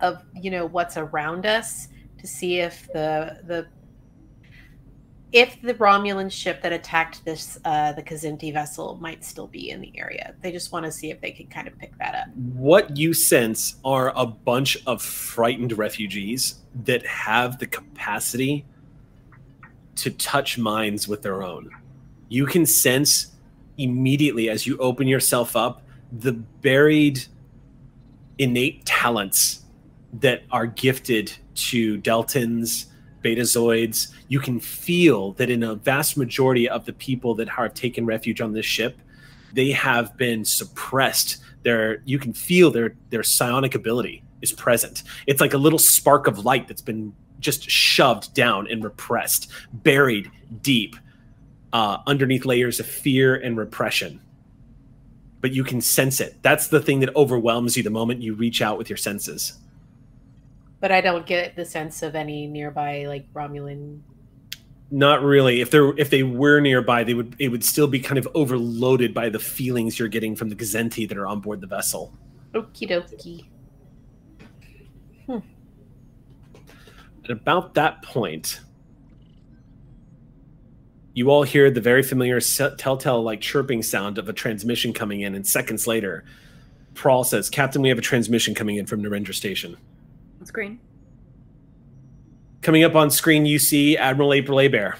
of 0.00 0.22
you 0.32 0.50
know 0.50 0.64
what's 0.64 0.96
around 0.96 1.44
us 1.44 1.88
to 2.18 2.26
see 2.26 2.60
if 2.60 2.90
the 2.94 3.40
the 3.44 3.66
if 5.34 5.60
the 5.62 5.74
Romulan 5.74 6.30
ship 6.30 6.62
that 6.62 6.72
attacked 6.72 7.24
this 7.24 7.58
uh, 7.64 7.92
the 7.92 8.02
Kazinti 8.02 8.52
vessel 8.52 8.96
might 9.00 9.24
still 9.24 9.48
be 9.48 9.70
in 9.70 9.80
the 9.80 9.92
area. 9.98 10.32
They 10.40 10.52
just 10.52 10.70
want 10.70 10.86
to 10.86 10.92
see 10.92 11.10
if 11.10 11.20
they 11.20 11.32
can 11.32 11.48
kind 11.48 11.66
of 11.66 11.76
pick 11.76 11.98
that 11.98 12.14
up. 12.14 12.28
What 12.36 12.96
you 12.96 13.12
sense 13.12 13.74
are 13.84 14.12
a 14.14 14.24
bunch 14.24 14.78
of 14.86 15.02
frightened 15.02 15.76
refugees 15.76 16.60
that 16.84 17.04
have 17.04 17.58
the 17.58 17.66
capacity 17.66 18.64
to 19.96 20.12
touch 20.12 20.56
minds 20.56 21.08
with 21.08 21.22
their 21.22 21.42
own. 21.42 21.68
You 22.28 22.46
can 22.46 22.64
sense 22.64 23.32
immediately 23.76 24.48
as 24.48 24.68
you 24.68 24.78
open 24.78 25.08
yourself 25.08 25.56
up 25.56 25.82
the 26.12 26.32
buried 26.32 27.24
innate 28.38 28.84
talents 28.84 29.64
that 30.12 30.44
are 30.52 30.66
gifted 30.66 31.32
to 31.54 31.98
Deltans, 32.02 32.86
Betazoids. 33.24 34.12
You 34.28 34.38
can 34.38 34.60
feel 34.60 35.32
that 35.32 35.50
in 35.50 35.62
a 35.62 35.74
vast 35.74 36.16
majority 36.16 36.68
of 36.68 36.84
the 36.84 36.92
people 36.92 37.34
that 37.36 37.48
have 37.48 37.74
taken 37.74 38.06
refuge 38.06 38.40
on 38.40 38.52
this 38.52 38.66
ship, 38.66 38.98
they 39.52 39.70
have 39.72 40.16
been 40.16 40.44
suppressed. 40.44 41.38
Their 41.62 42.02
you 42.04 42.18
can 42.18 42.32
feel 42.32 42.70
their 42.70 42.94
their 43.10 43.22
psionic 43.22 43.74
ability 43.74 44.22
is 44.42 44.52
present. 44.52 45.02
It's 45.26 45.40
like 45.40 45.54
a 45.54 45.58
little 45.58 45.78
spark 45.78 46.26
of 46.26 46.44
light 46.44 46.68
that's 46.68 46.82
been 46.82 47.14
just 47.40 47.68
shoved 47.70 48.34
down 48.34 48.68
and 48.70 48.84
repressed, 48.84 49.50
buried 49.72 50.30
deep 50.60 50.96
uh, 51.72 51.98
underneath 52.06 52.44
layers 52.44 52.78
of 52.80 52.86
fear 52.86 53.34
and 53.34 53.56
repression. 53.56 54.20
But 55.40 55.52
you 55.52 55.64
can 55.64 55.80
sense 55.80 56.20
it. 56.20 56.36
That's 56.42 56.68
the 56.68 56.80
thing 56.80 57.00
that 57.00 57.14
overwhelms 57.16 57.76
you 57.76 57.82
the 57.82 57.90
moment 57.90 58.22
you 58.22 58.34
reach 58.34 58.62
out 58.62 58.78
with 58.78 58.88
your 58.88 58.96
senses. 58.96 59.58
But 60.84 60.92
I 60.92 61.00
don't 61.00 61.24
get 61.24 61.56
the 61.56 61.64
sense 61.64 62.02
of 62.02 62.14
any 62.14 62.46
nearby 62.46 63.06
like 63.06 63.32
Romulan. 63.32 64.00
Not 64.90 65.22
really. 65.22 65.62
If 65.62 65.70
they're 65.70 65.96
if 65.96 66.10
they 66.10 66.22
were 66.22 66.60
nearby, 66.60 67.04
they 67.04 67.14
would 67.14 67.34
it 67.38 67.48
would 67.48 67.64
still 67.64 67.86
be 67.86 67.98
kind 67.98 68.18
of 68.18 68.28
overloaded 68.34 69.14
by 69.14 69.30
the 69.30 69.38
feelings 69.38 69.98
you're 69.98 70.08
getting 70.08 70.36
from 70.36 70.50
the 70.50 70.54
Gazenti 70.54 71.08
that 71.08 71.16
are 71.16 71.26
on 71.26 71.40
board 71.40 71.62
the 71.62 71.66
vessel. 71.66 72.12
Okie 72.52 72.86
dokie. 72.86 73.46
Hmm. 75.24 75.38
At 77.24 77.30
about 77.30 77.72
that 77.72 78.02
point, 78.02 78.60
you 81.14 81.30
all 81.30 81.44
hear 81.44 81.70
the 81.70 81.80
very 81.80 82.02
familiar 82.02 82.40
telltale 82.40 83.22
like 83.22 83.40
chirping 83.40 83.82
sound 83.82 84.18
of 84.18 84.28
a 84.28 84.34
transmission 84.34 84.92
coming 84.92 85.22
in, 85.22 85.34
and 85.34 85.46
seconds 85.46 85.86
later, 85.86 86.26
Prawl 86.92 87.24
says, 87.24 87.48
"Captain, 87.48 87.80
we 87.80 87.88
have 87.88 87.96
a 87.96 88.02
transmission 88.02 88.54
coming 88.54 88.76
in 88.76 88.84
from 88.84 89.02
Narendra 89.02 89.32
Station." 89.32 89.78
That's 90.44 90.52
green. 90.52 90.78
Coming 92.60 92.84
up 92.84 92.94
on 92.94 93.10
screen, 93.10 93.46
you 93.46 93.58
see 93.58 93.96
Admiral 93.96 94.34
April 94.34 94.58
Abear, 94.58 94.98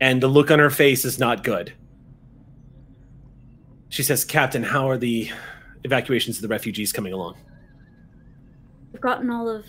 and 0.00 0.22
the 0.22 0.28
look 0.28 0.52
on 0.52 0.60
her 0.60 0.70
face 0.70 1.04
is 1.04 1.18
not 1.18 1.42
good. 1.42 1.72
She 3.88 4.04
says, 4.04 4.24
"Captain, 4.24 4.62
how 4.62 4.88
are 4.88 4.96
the 4.96 5.32
evacuations 5.82 6.36
of 6.36 6.42
the 6.42 6.48
refugees 6.48 6.92
coming 6.92 7.12
along?" 7.12 7.38
We've 8.92 9.02
gotten 9.02 9.30
all 9.30 9.48
of 9.48 9.66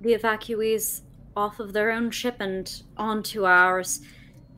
the 0.00 0.12
evacuees 0.12 1.02
off 1.36 1.60
of 1.60 1.72
their 1.72 1.92
own 1.92 2.10
ship 2.10 2.38
and 2.40 2.82
onto 2.96 3.46
ours. 3.46 4.00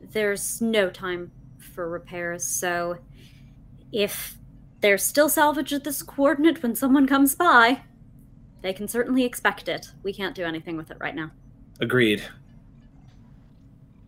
There's 0.01 0.63
no 0.63 0.89
time 0.89 1.31
for 1.59 1.87
repairs, 1.87 2.43
so 2.43 2.97
if 3.91 4.39
they're 4.81 4.97
still 4.97 5.29
salvage 5.29 5.73
at 5.73 5.83
this 5.83 6.01
coordinate 6.01 6.63
when 6.63 6.73
someone 6.73 7.05
comes 7.05 7.35
by, 7.35 7.83
they 8.65 8.73
can 8.73 8.87
certainly 8.87 9.23
expect 9.23 9.69
it. 9.69 9.91
We 10.01 10.11
can't 10.11 10.33
do 10.33 10.43
anything 10.43 10.75
with 10.75 10.89
it 10.89 10.97
right 10.99 11.13
now. 11.15 11.29
Agreed. 11.79 12.23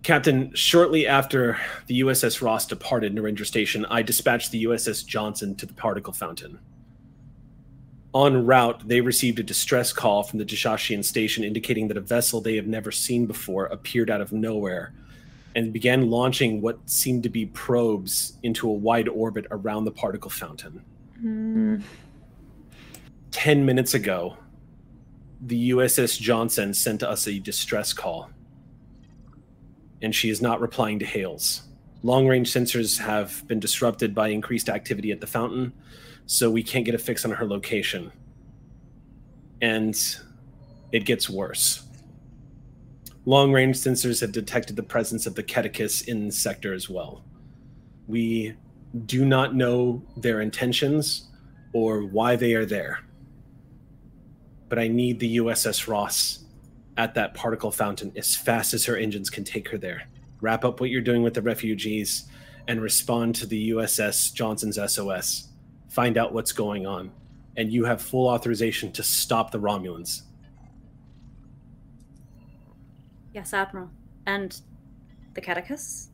Captain, 0.01 0.51
shortly 0.55 1.05
after 1.05 1.59
the 1.85 1.99
USS 2.01 2.41
Ross 2.41 2.65
departed 2.65 3.13
Narendra 3.13 3.45
Station, 3.45 3.85
I 3.85 4.01
dispatched 4.01 4.51
the 4.51 4.63
USS 4.63 5.05
Johnson 5.05 5.53
to 5.55 5.67
the 5.67 5.73
particle 5.73 6.13
fountain. 6.13 6.59
En 8.15 8.45
route, 8.45 8.87
they 8.87 8.99
received 9.01 9.37
a 9.37 9.43
distress 9.43 9.93
call 9.93 10.23
from 10.23 10.39
the 10.39 10.45
Dishashian 10.45 11.05
station 11.05 11.43
indicating 11.43 11.87
that 11.89 11.97
a 11.97 12.01
vessel 12.01 12.41
they 12.41 12.55
have 12.55 12.65
never 12.65 12.91
seen 12.91 13.27
before 13.27 13.65
appeared 13.65 14.09
out 14.09 14.21
of 14.21 14.31
nowhere 14.31 14.93
and 15.55 15.71
began 15.71 16.09
launching 16.09 16.61
what 16.61 16.79
seemed 16.89 17.21
to 17.23 17.29
be 17.29 17.45
probes 17.45 18.33
into 18.41 18.67
a 18.67 18.73
wide 18.73 19.07
orbit 19.07 19.45
around 19.51 19.85
the 19.85 19.91
particle 19.91 20.31
fountain. 20.31 20.81
Mm, 21.21 21.83
10 23.31 23.65
minutes 23.65 23.93
ago, 23.93 24.37
the 25.41 25.71
USS 25.71 26.19
Johnson 26.19 26.73
sent 26.73 27.03
us 27.03 27.27
a 27.27 27.39
distress 27.39 27.93
call, 27.93 28.29
and 30.01 30.13
she 30.13 30.29
is 30.29 30.41
not 30.41 30.59
replying 30.59 30.99
to 30.99 31.05
hails. 31.05 31.63
Long 32.03 32.27
range 32.27 32.51
sensors 32.51 32.99
have 32.99 33.47
been 33.47 33.59
disrupted 33.59 34.15
by 34.15 34.29
increased 34.29 34.69
activity 34.69 35.11
at 35.11 35.21
the 35.21 35.27
fountain, 35.27 35.73
so 36.25 36.49
we 36.49 36.63
can't 36.63 36.85
get 36.85 36.95
a 36.95 36.99
fix 36.99 37.25
on 37.25 37.31
her 37.31 37.45
location. 37.45 38.11
And 39.61 39.95
it 40.91 41.05
gets 41.05 41.29
worse. 41.29 41.83
Long 43.25 43.51
range 43.51 43.77
sensors 43.77 44.21
have 44.21 44.31
detected 44.31 44.75
the 44.75 44.83
presence 44.83 45.25
of 45.25 45.35
the 45.35 45.43
Keticus 45.43 46.07
in 46.07 46.27
the 46.27 46.31
sector 46.31 46.73
as 46.73 46.89
well. 46.89 47.23
We 48.07 48.55
do 49.05 49.25
not 49.25 49.53
know 49.53 50.01
their 50.15 50.41
intentions 50.41 51.29
or 51.73 52.03
why 52.03 52.35
they 52.35 52.53
are 52.53 52.65
there 52.65 53.06
but 54.69 54.79
I 54.79 54.87
need 54.87 55.19
the 55.19 55.37
USS 55.37 55.87
Ross 55.87 56.45
at 56.97 57.13
that 57.13 57.33
particle 57.33 57.71
fountain 57.71 58.11
as 58.15 58.35
fast 58.35 58.73
as 58.73 58.85
her 58.85 58.97
engines 58.97 59.29
can 59.29 59.43
take 59.43 59.69
her 59.69 59.77
there. 59.77 60.03
Wrap 60.41 60.65
up 60.65 60.79
what 60.79 60.89
you're 60.89 61.01
doing 61.01 61.23
with 61.23 61.33
the 61.33 61.41
refugees 61.41 62.25
and 62.67 62.81
respond 62.81 63.35
to 63.35 63.45
the 63.45 63.71
USS 63.71 64.33
Johnson's 64.33 64.77
SOS. 64.91 65.49
Find 65.89 66.17
out 66.17 66.33
what's 66.33 66.51
going 66.51 66.85
on. 66.85 67.11
And 67.55 67.71
you 67.71 67.85
have 67.85 68.01
full 68.01 68.27
authorization 68.27 68.91
to 68.93 69.03
stop 69.03 69.51
the 69.51 69.59
Romulans. 69.59 70.23
Yes, 73.33 73.53
Admiral. 73.53 73.89
And 74.25 74.59
the 75.33 75.41
Catechus? 75.41 76.07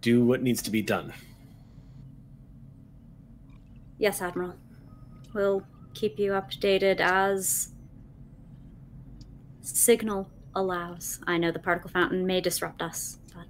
Do 0.00 0.24
what 0.24 0.42
needs 0.42 0.62
to 0.62 0.70
be 0.70 0.82
done. 0.82 1.12
Yes, 3.98 4.22
Admiral. 4.22 4.54
We'll 5.34 5.62
keep 5.94 6.18
you 6.18 6.32
updated 6.32 7.00
as 7.00 7.70
signal 9.60 10.30
allows. 10.54 11.20
I 11.26 11.38
know 11.38 11.50
the 11.50 11.58
particle 11.58 11.90
fountain 11.90 12.26
may 12.26 12.40
disrupt 12.40 12.80
us, 12.80 13.18
but 13.34 13.46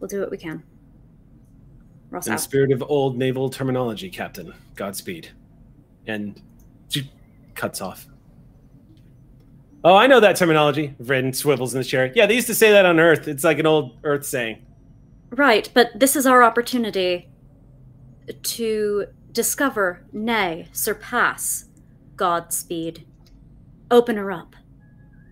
we'll 0.00 0.08
do 0.08 0.20
what 0.20 0.30
we 0.30 0.36
can. 0.36 0.62
Ross 2.10 2.26
In 2.26 2.32
the 2.32 2.34
out. 2.34 2.40
spirit 2.40 2.72
of 2.72 2.82
old 2.82 3.16
naval 3.16 3.48
terminology, 3.48 4.10
Captain, 4.10 4.52
Godspeed. 4.76 5.28
And 6.06 6.40
she 6.88 7.10
cuts 7.54 7.80
off. 7.80 8.06
Oh, 9.82 9.96
I 9.96 10.06
know 10.06 10.20
that 10.20 10.36
terminology. 10.36 10.94
Vrin 11.02 11.34
swivels 11.34 11.74
in 11.74 11.80
the 11.80 11.84
chair. 11.84 12.10
Yeah, 12.14 12.26
they 12.26 12.34
used 12.34 12.46
to 12.46 12.54
say 12.54 12.70
that 12.72 12.86
on 12.86 12.98
Earth. 12.98 13.28
It's 13.28 13.44
like 13.44 13.58
an 13.58 13.66
old 13.66 13.98
Earth 14.04 14.24
saying. 14.24 14.64
Right, 15.30 15.68
but 15.74 15.90
this 15.98 16.16
is 16.16 16.26
our 16.26 16.42
opportunity 16.42 17.28
to 18.42 19.06
discover, 19.32 20.04
nay, 20.12 20.68
surpass 20.72 21.66
Godspeed. 22.16 23.04
Open 23.90 24.16
her 24.16 24.30
up. 24.30 24.54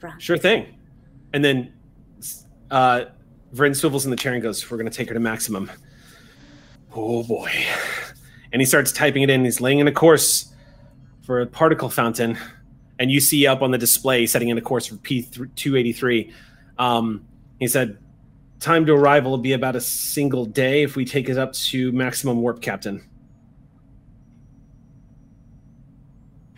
Vran. 0.00 0.20
Sure 0.20 0.37
thing. 0.37 0.78
And 1.33 1.44
then 1.44 1.72
uh, 2.70 3.05
Vrin 3.55 3.74
swivels 3.74 4.05
in 4.05 4.11
the 4.11 4.16
chair 4.16 4.35
and 4.35 4.42
goes, 4.42 4.70
We're 4.70 4.76
going 4.76 4.90
to 4.90 4.96
take 4.96 5.09
her 5.09 5.14
to 5.14 5.20
maximum. 5.20 5.70
Oh 6.94 7.22
boy. 7.22 7.50
And 8.52 8.61
he 8.61 8.66
starts 8.66 8.92
typing 8.92 9.22
it 9.22 9.31
in. 9.31 9.44
He's 9.44 9.61
laying 9.61 9.78
in 9.78 9.88
a 9.88 9.92
course 9.92 10.52
for 11.22 11.40
a 11.40 11.46
particle 11.46 11.88
fountain. 11.88 12.37
And 12.98 13.11
you 13.11 13.20
see 13.20 13.46
up 13.46 13.62
on 13.62 13.70
the 13.70 13.78
display 13.78 14.26
setting 14.26 14.50
in 14.50 14.59
a 14.59 14.61
course 14.61 14.87
for 14.87 14.96
P283. 14.96 16.33
Um, 16.78 17.24
he 17.59 17.66
said, 17.66 17.98
Time 18.62 18.87
to 18.87 18.92
arrival 18.92 19.33
will 19.33 19.38
be 19.38 19.55
about 19.55 19.75
a 19.75 19.81
single 19.81 20.46
day 20.46 20.85
if 20.85 20.94
we 20.94 21.05
take 21.05 21.29
it 21.29 21.37
up 21.37 21.53
to 21.53 21.90
maximum 21.90 22.40
warp, 22.40 22.62
Captain. 22.62 23.05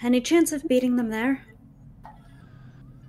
Any 0.03 0.21
chance 0.21 0.53
of 0.53 0.69
beating 0.69 0.97
them 0.97 1.09
there? 1.09 1.47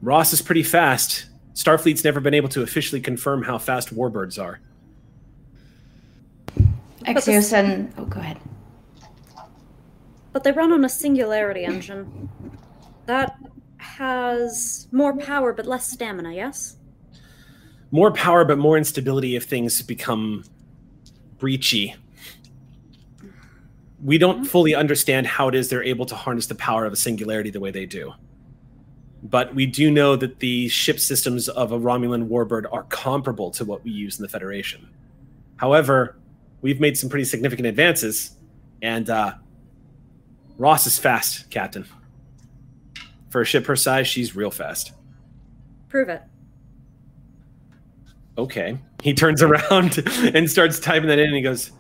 Ross 0.02 0.32
is 0.32 0.42
pretty 0.42 0.64
fast. 0.64 1.26
Starfleet's 1.56 2.06
never 2.06 2.22
been 2.22 2.34
able 2.34 2.48
to 2.48 2.62
officially 2.62 3.02
confirm 3.02 3.44
how 3.44 3.58
fast 3.58 3.94
warbirds 3.94 4.42
are. 4.42 4.62
Axios 7.02 7.52
and 7.52 7.94
oh, 7.98 8.06
go 8.06 8.22
ahead. 8.22 8.40
But 10.32 10.46
they 10.46 10.54
run 10.54 10.72
on 10.72 10.86
a 10.86 10.90
singularity 10.90 11.66
engine. 11.66 12.30
That 13.08 13.38
has 13.76 14.88
more 14.94 15.18
power 15.18 15.52
but 15.52 15.66
less 15.66 15.86
stamina, 15.92 16.32
yes? 16.32 16.78
More 17.96 18.12
power, 18.12 18.44
but 18.44 18.58
more 18.58 18.78
instability 18.78 19.38
if 19.38 19.46
things 19.46 19.82
become 19.82 20.44
breachy. 21.38 21.96
We 24.04 24.18
don't 24.18 24.44
fully 24.44 24.76
understand 24.76 25.28
how 25.28 25.48
it 25.48 25.56
is 25.56 25.70
they're 25.70 25.82
able 25.82 26.06
to 26.08 26.16
harness 26.16 26.48
the 26.48 26.56
power 26.56 26.86
of 26.86 26.92
a 26.92 26.98
singularity 26.98 27.52
the 27.52 27.62
way 27.62 27.72
they 27.72 27.86
do. 27.86 28.14
but 29.24 29.56
we 29.56 29.66
do 29.66 29.90
know 29.90 30.16
that 30.16 30.40
the 30.40 30.68
ship 30.68 31.00
systems 31.00 31.50
of 31.50 31.72
a 31.72 31.80
Romulan 31.80 32.28
warbird 32.28 32.66
are 32.72 32.84
comparable 32.84 33.50
to 33.52 33.66
what 33.66 33.84
we 33.84 33.92
use 33.92 34.20
in 34.20 34.24
the 34.24 34.30
Federation. 34.30 34.88
However, 35.56 36.18
we've 36.62 36.80
made 36.80 36.98
some 36.98 37.10
pretty 37.10 37.26
significant 37.26 37.66
advances, 37.68 38.36
and 38.82 39.10
uh, 39.10 39.34
Ross 40.58 40.86
is 40.86 41.00
fast, 41.00 41.50
Captain. 41.50 41.86
For 43.30 43.42
a 43.42 43.46
ship 43.46 43.66
her 43.66 43.76
size, 43.76 44.08
she's 44.08 44.36
real 44.36 44.52
fast. 44.52 44.92
Prove 45.90 46.10
it. 46.10 46.22
Okay. 48.38 48.78
He 49.02 49.14
turns 49.14 49.42
around 49.44 49.98
and 50.36 50.50
starts 50.50 50.80
typing 50.80 51.08
that 51.10 51.20
in, 51.20 51.28
and 51.28 51.36
he 51.36 51.42
goes, 51.42 51.72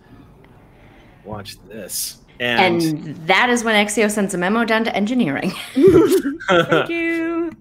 "Watch 1.23 1.57
this." 1.67 2.17
And, 2.39 2.81
And 2.81 3.15
that 3.27 3.49
is 3.49 3.63
when 3.63 3.75
Exio 3.85 4.11
sends 4.11 4.33
a 4.33 4.37
memo 4.37 4.65
down 4.65 4.83
to 4.83 4.95
engineering. 4.95 5.51
Thank 5.73 6.89
you. 6.89 7.51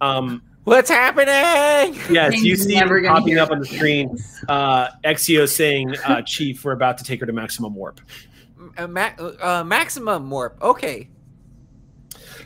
um, 0.00 0.42
What's 0.64 0.88
happening? 0.90 1.94
yes, 2.10 2.30
Things 2.32 2.44
you 2.44 2.56
see 2.56 2.74
never 2.74 2.98
it 2.98 3.02
gonna 3.02 3.20
popping 3.20 3.38
up 3.38 3.50
on 3.50 3.60
the 3.60 3.66
screen. 3.66 4.16
Uh, 4.48 4.88
Exio 5.04 5.48
saying, 5.48 5.94
uh, 6.06 6.22
"Chief, 6.22 6.64
we're 6.64 6.72
about 6.72 6.96
to 6.98 7.04
take 7.04 7.20
her 7.20 7.26
to 7.26 7.32
maximum 7.32 7.74
warp." 7.74 8.00
Uh, 8.78 8.86
ma- 8.88 9.10
uh, 9.40 9.62
maximum 9.64 10.30
warp. 10.30 10.56
Okay. 10.62 11.08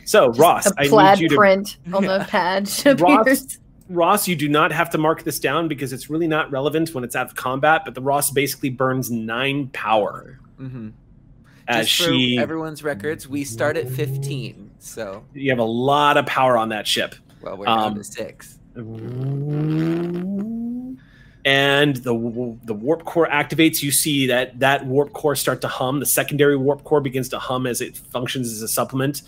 So, 0.05 0.27
Ross, 0.33 0.65
a 0.69 0.73
I 0.77 0.87
plaid 0.87 1.17
need 1.19 1.23
you 1.23 1.29
to 1.29 1.35
print 1.35 1.77
on 1.93 2.03
the 2.03 2.19
pad 2.29 2.63
Ross- 2.99 3.21
appears. 3.21 3.59
Ross, 3.89 4.27
you 4.27 4.35
do 4.35 4.47
not 4.47 4.71
have 4.71 4.89
to 4.91 4.97
mark 4.97 5.23
this 5.23 5.39
down 5.39 5.67
because 5.67 5.91
it's 5.93 6.09
really 6.09 6.27
not 6.27 6.51
relevant 6.51 6.93
when 6.93 7.03
it's 7.03 7.15
out 7.15 7.25
of 7.25 7.35
combat. 7.35 7.81
But 7.85 7.95
the 7.95 8.01
Ross 8.01 8.29
basically 8.31 8.69
burns 8.69 9.09
nine 9.11 9.67
power 9.69 10.39
Mm-hmm. 10.59 10.89
as 11.67 11.87
Just 11.87 12.01
for 12.07 12.11
she. 12.13 12.37
everyone's 12.37 12.83
records, 12.83 13.27
we 13.27 13.43
start 13.43 13.77
at 13.77 13.87
15. 13.89 14.71
So, 14.79 15.23
You 15.33 15.49
have 15.51 15.59
a 15.59 15.63
lot 15.63 16.17
of 16.17 16.25
power 16.25 16.57
on 16.57 16.69
that 16.69 16.85
ship. 16.87 17.15
well, 17.41 17.57
we're 17.57 17.65
down 17.65 17.79
Um, 17.79 17.95
to 17.95 18.03
six. 18.03 18.59
And 21.45 21.95
the 21.97 22.57
the 22.65 22.73
warp 22.73 23.05
core 23.05 23.27
activates. 23.27 23.81
You 23.81 23.91
see 23.91 24.27
that 24.27 24.59
that 24.59 24.85
warp 24.85 25.13
core 25.13 25.35
start 25.35 25.61
to 25.61 25.67
hum. 25.69 25.99
The 26.01 26.05
secondary 26.05 26.57
warp 26.57 26.83
core 26.83 26.99
begins 27.01 27.29
to 27.29 27.39
hum 27.39 27.65
as 27.65 27.79
it 27.81 27.97
functions 27.97 28.51
as 28.51 28.61
a 28.61 28.67
supplement, 28.67 29.21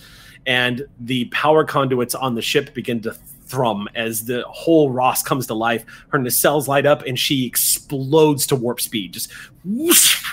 and 0.45 0.85
the 0.99 1.25
power 1.25 1.63
conduits 1.63 2.13
on 2.13 2.35
the 2.35 2.41
ship 2.41 2.73
begin 2.73 2.99
to 3.03 3.15
thrum 3.51 3.87
as 3.93 4.25
the 4.25 4.43
whole 4.47 4.89
Ross 4.89 5.21
comes 5.21 5.45
to 5.47 5.53
life. 5.53 5.85
Her 6.09 6.17
nacelles 6.17 6.67
light 6.67 6.85
up, 6.85 7.03
and 7.03 7.19
she 7.19 7.45
explodes 7.45 8.47
to 8.47 8.55
warp 8.55 8.81
speed. 8.81 9.13
Just 9.13 9.31
whoosh. 9.65 10.23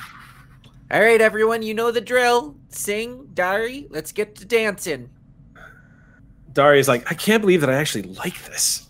All 0.91 1.01
right, 1.01 1.21
everyone, 1.21 1.63
you 1.63 1.75
know 1.75 1.91
the 1.91 2.01
drill. 2.01 2.57
Sing, 2.71 3.29
Dari, 3.35 3.87
let's 3.91 4.13
get 4.13 4.37
to 4.37 4.47
dancing. 4.47 5.11
Dari 6.55 6.81
is 6.81 6.89
like, 6.89 7.11
I 7.11 7.15
can't 7.15 7.43
believe 7.43 7.61
that 7.61 7.69
I 7.69 7.75
actually 7.75 8.05
like 8.05 8.43
this. 8.47 8.87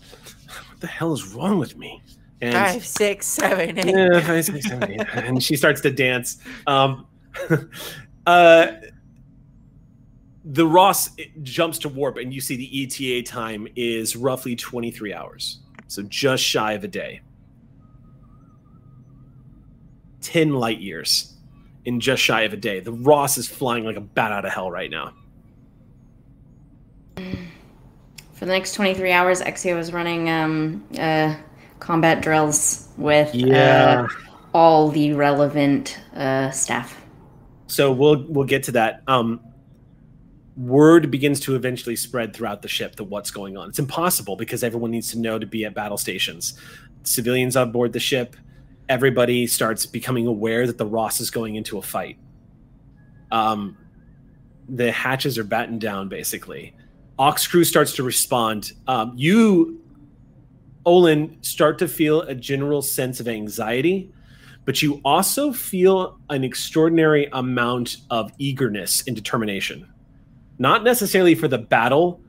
What 0.69 0.79
the 0.79 0.87
hell 0.87 1.11
is 1.11 1.33
wrong 1.33 1.59
with 1.59 1.75
me? 1.75 2.01
And 2.41 2.53
Five, 2.53 2.85
six, 2.85 3.25
seven, 3.27 3.77
eight. 3.77 3.93
Yeah, 3.93 4.21
five, 4.21 4.45
six, 4.45 4.65
seven, 4.65 4.93
eight. 4.93 5.07
and 5.13 5.43
she 5.43 5.57
starts 5.57 5.81
to 5.81 5.91
dance. 5.91 6.37
Um, 6.67 7.05
uh, 8.25 8.67
the 10.51 10.65
Ross 10.65 11.11
jumps 11.43 11.77
to 11.79 11.89
warp, 11.89 12.17
and 12.17 12.33
you 12.33 12.41
see 12.41 12.55
the 12.55 12.83
ETA 12.83 13.21
time 13.29 13.67
is 13.75 14.15
roughly 14.15 14.55
23 14.55 15.13
hours, 15.13 15.59
so 15.87 16.01
just 16.03 16.43
shy 16.43 16.73
of 16.73 16.83
a 16.83 16.87
day. 16.87 17.21
10 20.21 20.53
light 20.55 20.79
years 20.79 21.35
in 21.85 21.99
just 21.99 22.21
shy 22.21 22.41
of 22.41 22.53
a 22.53 22.57
day. 22.57 22.79
The 22.79 22.91
Ross 22.91 23.37
is 23.37 23.47
flying 23.47 23.83
like 23.85 23.95
a 23.95 24.01
bat 24.01 24.31
out 24.31 24.43
of 24.43 24.51
hell 24.51 24.71
right 24.71 24.89
now. 24.89 25.13
For 27.15 28.45
the 28.45 28.51
next 28.51 28.73
23 28.73 29.11
hours, 29.11 29.41
Exio 29.41 29.77
is 29.77 29.93
running 29.93 30.29
um, 30.29 30.83
uh, 30.97 31.35
combat 31.79 32.21
drills 32.21 32.87
with 32.97 33.33
Yeah. 33.35 34.05
uh, 34.05 34.07
all 34.53 34.89
the 34.89 35.13
relevant 35.13 35.99
uh, 36.15 36.49
staff. 36.49 36.99
So 37.67 37.91
we'll 37.91 38.25
we'll 38.27 38.45
get 38.47 38.63
to 38.63 38.71
that. 38.71 39.03
Um, 39.07 39.41
word 40.59 41.09
begins 41.09 41.39
to 41.39 41.55
eventually 41.55 41.95
spread 41.95 42.35
throughout 42.35 42.61
the 42.61 42.67
ship 42.67 42.97
that 42.97 43.05
what's 43.05 43.31
going 43.31 43.55
on. 43.55 43.69
It's 43.69 43.79
impossible 43.79 44.35
because 44.35 44.63
everyone 44.63 44.91
needs 44.91 45.09
to 45.11 45.19
know 45.19 45.39
to 45.39 45.45
be 45.45 45.63
at 45.63 45.73
battle 45.73 45.97
stations. 45.97 46.59
Civilians 47.03 47.55
on 47.55 47.71
board 47.71 47.93
the 47.93 47.99
ship, 47.99 48.35
everybody 48.89 49.47
starts 49.47 49.85
becoming 49.85 50.27
aware 50.27 50.67
that 50.67 50.77
the 50.77 50.85
Ross 50.85 51.21
is 51.21 51.31
going 51.31 51.55
into 51.55 51.77
a 51.77 51.81
fight. 51.81 52.17
Um, 53.31 53.77
the 54.67 54.91
hatches 54.91 55.37
are 55.37 55.43
battened 55.45 55.81
down 55.81 56.09
basically. 56.09 56.75
Ox 57.17 57.47
crew 57.47 57.63
starts 57.63 57.93
to 57.93 58.03
respond. 58.03 58.73
Um, 58.87 59.13
you, 59.15 59.81
Olin, 60.85 61.37
start 61.41 61.79
to 61.79 61.87
feel 61.87 62.21
a 62.21 62.35
general 62.35 62.81
sense 62.81 63.19
of 63.19 63.27
anxiety 63.27 64.11
but 64.65 64.83
you 64.83 65.01
also 65.03 65.51
feel 65.51 66.19
an 66.29 66.43
extraordinary 66.43 67.27
amount 67.31 67.97
of 68.11 68.31
eagerness 68.37 69.03
and 69.07 69.15
determination. 69.15 69.91
Not 70.59 70.83
necessarily 70.83 71.35
for 71.35 71.47
the 71.47 71.57
battle, 71.57 72.21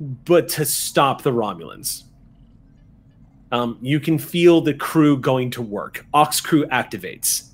but 0.00 0.48
to 0.50 0.64
stop 0.64 1.22
the 1.22 1.32
Romulans. 1.32 2.04
Um, 3.50 3.78
you 3.80 4.00
can 4.00 4.18
feel 4.18 4.60
the 4.60 4.74
crew 4.74 5.18
going 5.18 5.50
to 5.52 5.62
work. 5.62 6.06
Ox 6.14 6.40
crew 6.40 6.64
activates. 6.66 7.48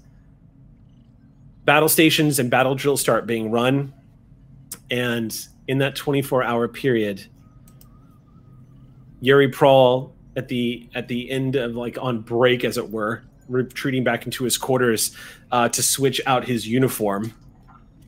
Battle 1.65 1.89
stations 1.89 2.39
and 2.39 2.51
battle 2.51 2.75
drills 2.75 3.01
start 3.01 3.27
being 3.27 3.51
run. 3.51 3.93
And 4.91 5.35
in 5.69 5.79
that 5.79 5.97
24 5.97 6.43
hour 6.43 6.69
period, 6.69 7.25
Yuri 9.21 9.49
Prawl 9.49 10.13
at 10.37 10.49
the 10.49 10.89
at 10.95 11.09
the 11.09 11.31
end 11.31 11.57
of 11.57 11.77
like 11.77 11.97
on 12.01 12.21
break, 12.21 12.65
as 12.65 12.77
it 12.77 12.91
were, 12.91 13.23
retreating 13.49 14.03
back 14.03 14.25
into 14.25 14.45
his 14.45 14.59
quarters 14.59 15.17
uh, 15.53 15.69
to 15.69 15.83
switch 15.83 16.21
out 16.27 16.45
his 16.45 16.67
uniform 16.67 17.33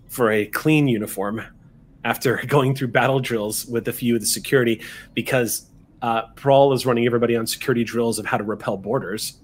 for 0.08 0.32
a 0.32 0.46
clean 0.46 0.88
uniform 0.88 1.42
after 2.04 2.36
going 2.46 2.74
through 2.74 2.88
battle 2.88 3.20
drills 3.20 3.66
with 3.66 3.88
a 3.88 3.92
few 3.92 4.14
of 4.14 4.20
the 4.20 4.26
security 4.26 4.82
because 5.14 5.66
uh, 6.02 6.22
Prawl 6.36 6.72
is 6.72 6.84
running 6.86 7.06
everybody 7.06 7.34
on 7.36 7.46
security 7.46 7.82
drills 7.84 8.18
of 8.18 8.26
how 8.26 8.36
to 8.36 8.44
repel 8.44 8.76
borders 8.76 9.38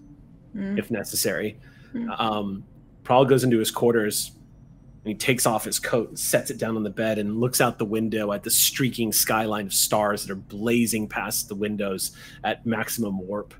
Mm. 0.55 0.79
if 0.79 0.91
necessary. 0.91 1.57
Mm. 1.95 2.21
Um, 2.21 2.65
Prawl 3.05 3.25
goes 3.25 3.45
into 3.45 3.59
his 3.59 3.71
quarters 3.71 4.33
and 5.05 5.13
he 5.13 5.15
takes 5.15 5.47
off 5.47 5.65
his 5.65 5.79
coat 5.79 6.09
and 6.09 6.19
sets 6.19 6.51
it 6.51 6.59
down 6.59 6.77
on 6.77 6.83
the 6.83 6.91
bed 6.91 7.19
and 7.19 7.39
looks 7.39 7.61
out 7.61 7.79
the 7.79 7.85
window 7.85 8.33
at 8.33 8.43
the 8.43 8.51
streaking 8.51 9.13
skyline 9.13 9.67
of 9.67 9.73
stars 9.73 10.27
that 10.27 10.33
are 10.33 10.37
blazing 10.37 11.09
past 11.09 11.49
the 11.49 11.55
windows 11.55 12.17
at 12.43 12.67
maximum 12.67 13.19
warp. 13.19 13.55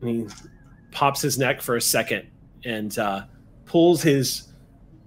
And 0.00 0.30
he 0.30 0.36
pops 0.92 1.20
his 1.20 1.36
neck 1.36 1.60
for 1.60 1.76
a 1.76 1.80
second 1.80 2.28
and 2.64 2.96
uh, 2.98 3.24
pulls 3.66 4.02
his 4.02 4.52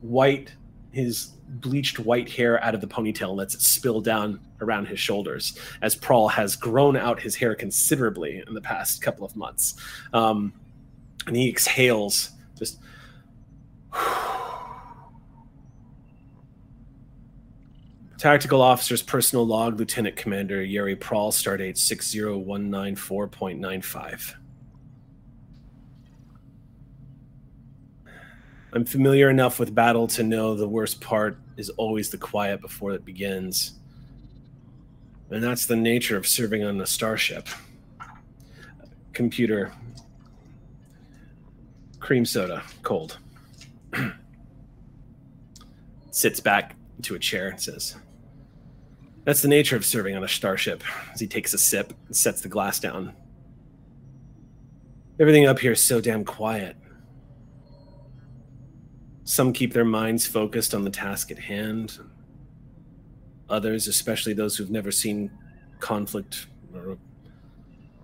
white, 0.01 0.53
his 0.91 1.31
bleached 1.61 1.99
white 1.99 2.29
hair 2.29 2.63
out 2.63 2.75
of 2.75 2.81
the 2.81 2.87
ponytail 2.87 3.29
and 3.29 3.37
lets 3.37 3.55
it 3.55 3.61
spill 3.61 4.01
down 4.01 4.39
around 4.61 4.87
his 4.87 4.99
shoulders 4.99 5.57
as 5.81 5.95
Prawl 5.95 6.27
has 6.27 6.55
grown 6.55 6.95
out 6.95 7.19
his 7.21 7.35
hair 7.35 7.55
considerably 7.55 8.43
in 8.47 8.53
the 8.53 8.61
past 8.61 9.01
couple 9.01 9.25
of 9.25 9.35
months. 9.35 9.75
Um, 10.13 10.53
and 11.27 11.35
he 11.35 11.49
exhales 11.49 12.31
just. 12.57 12.79
Tactical 18.17 18.61
Officer's 18.61 19.01
Personal 19.01 19.45
Log, 19.45 19.77
Lieutenant 19.77 20.15
Commander 20.15 20.63
Yuri 20.63 20.95
Prawl, 20.95 21.33
Stardate 21.33 21.75
60194.95. 21.75 24.35
I'm 28.71 28.85
familiar 28.85 29.29
enough 29.29 29.59
with 29.59 29.75
battle 29.75 30.07
to 30.07 30.23
know 30.23 30.55
the 30.55 30.67
worst 30.67 30.99
part 30.99 31.37
is 31.57 31.69
always 31.71 32.09
the 32.09 32.17
quiet 32.17 32.61
before 32.61 32.91
it 32.93 33.05
begins. 33.05 33.73
And 35.29 35.43
that's 35.43 35.65
the 35.65 35.75
nature 35.75 36.17
of 36.17 36.27
serving 36.27 36.63
on 36.63 36.79
a 36.81 36.85
starship. 36.85 37.47
Computer. 39.13 39.71
Cream 41.99 42.25
soda, 42.25 42.63
cold. 42.81 43.17
Sits 46.11 46.39
back 46.39 46.75
into 46.97 47.15
a 47.15 47.19
chair 47.19 47.49
and 47.49 47.59
says, 47.59 47.95
That's 49.23 49.41
the 49.41 49.47
nature 49.47 49.75
of 49.75 49.85
serving 49.85 50.15
on 50.15 50.23
a 50.23 50.27
starship. 50.27 50.83
As 51.13 51.19
he 51.19 51.27
takes 51.27 51.53
a 51.53 51.57
sip 51.57 51.93
and 52.07 52.15
sets 52.15 52.41
the 52.41 52.49
glass 52.49 52.79
down. 52.79 53.13
Everything 55.19 55.47
up 55.47 55.59
here 55.59 55.71
is 55.71 55.81
so 55.81 56.01
damn 56.01 56.25
quiet. 56.25 56.75
Some 59.25 59.53
keep 59.53 59.73
their 59.73 59.85
minds 59.85 60.25
focused 60.25 60.73
on 60.73 60.83
the 60.83 60.89
task 60.89 61.31
at 61.31 61.39
hand. 61.39 61.97
Others, 63.49 63.87
especially 63.87 64.33
those 64.33 64.57
who've 64.57 64.69
never 64.69 64.91
seen 64.91 65.31
conflict, 65.79 66.47
are, 66.75 66.97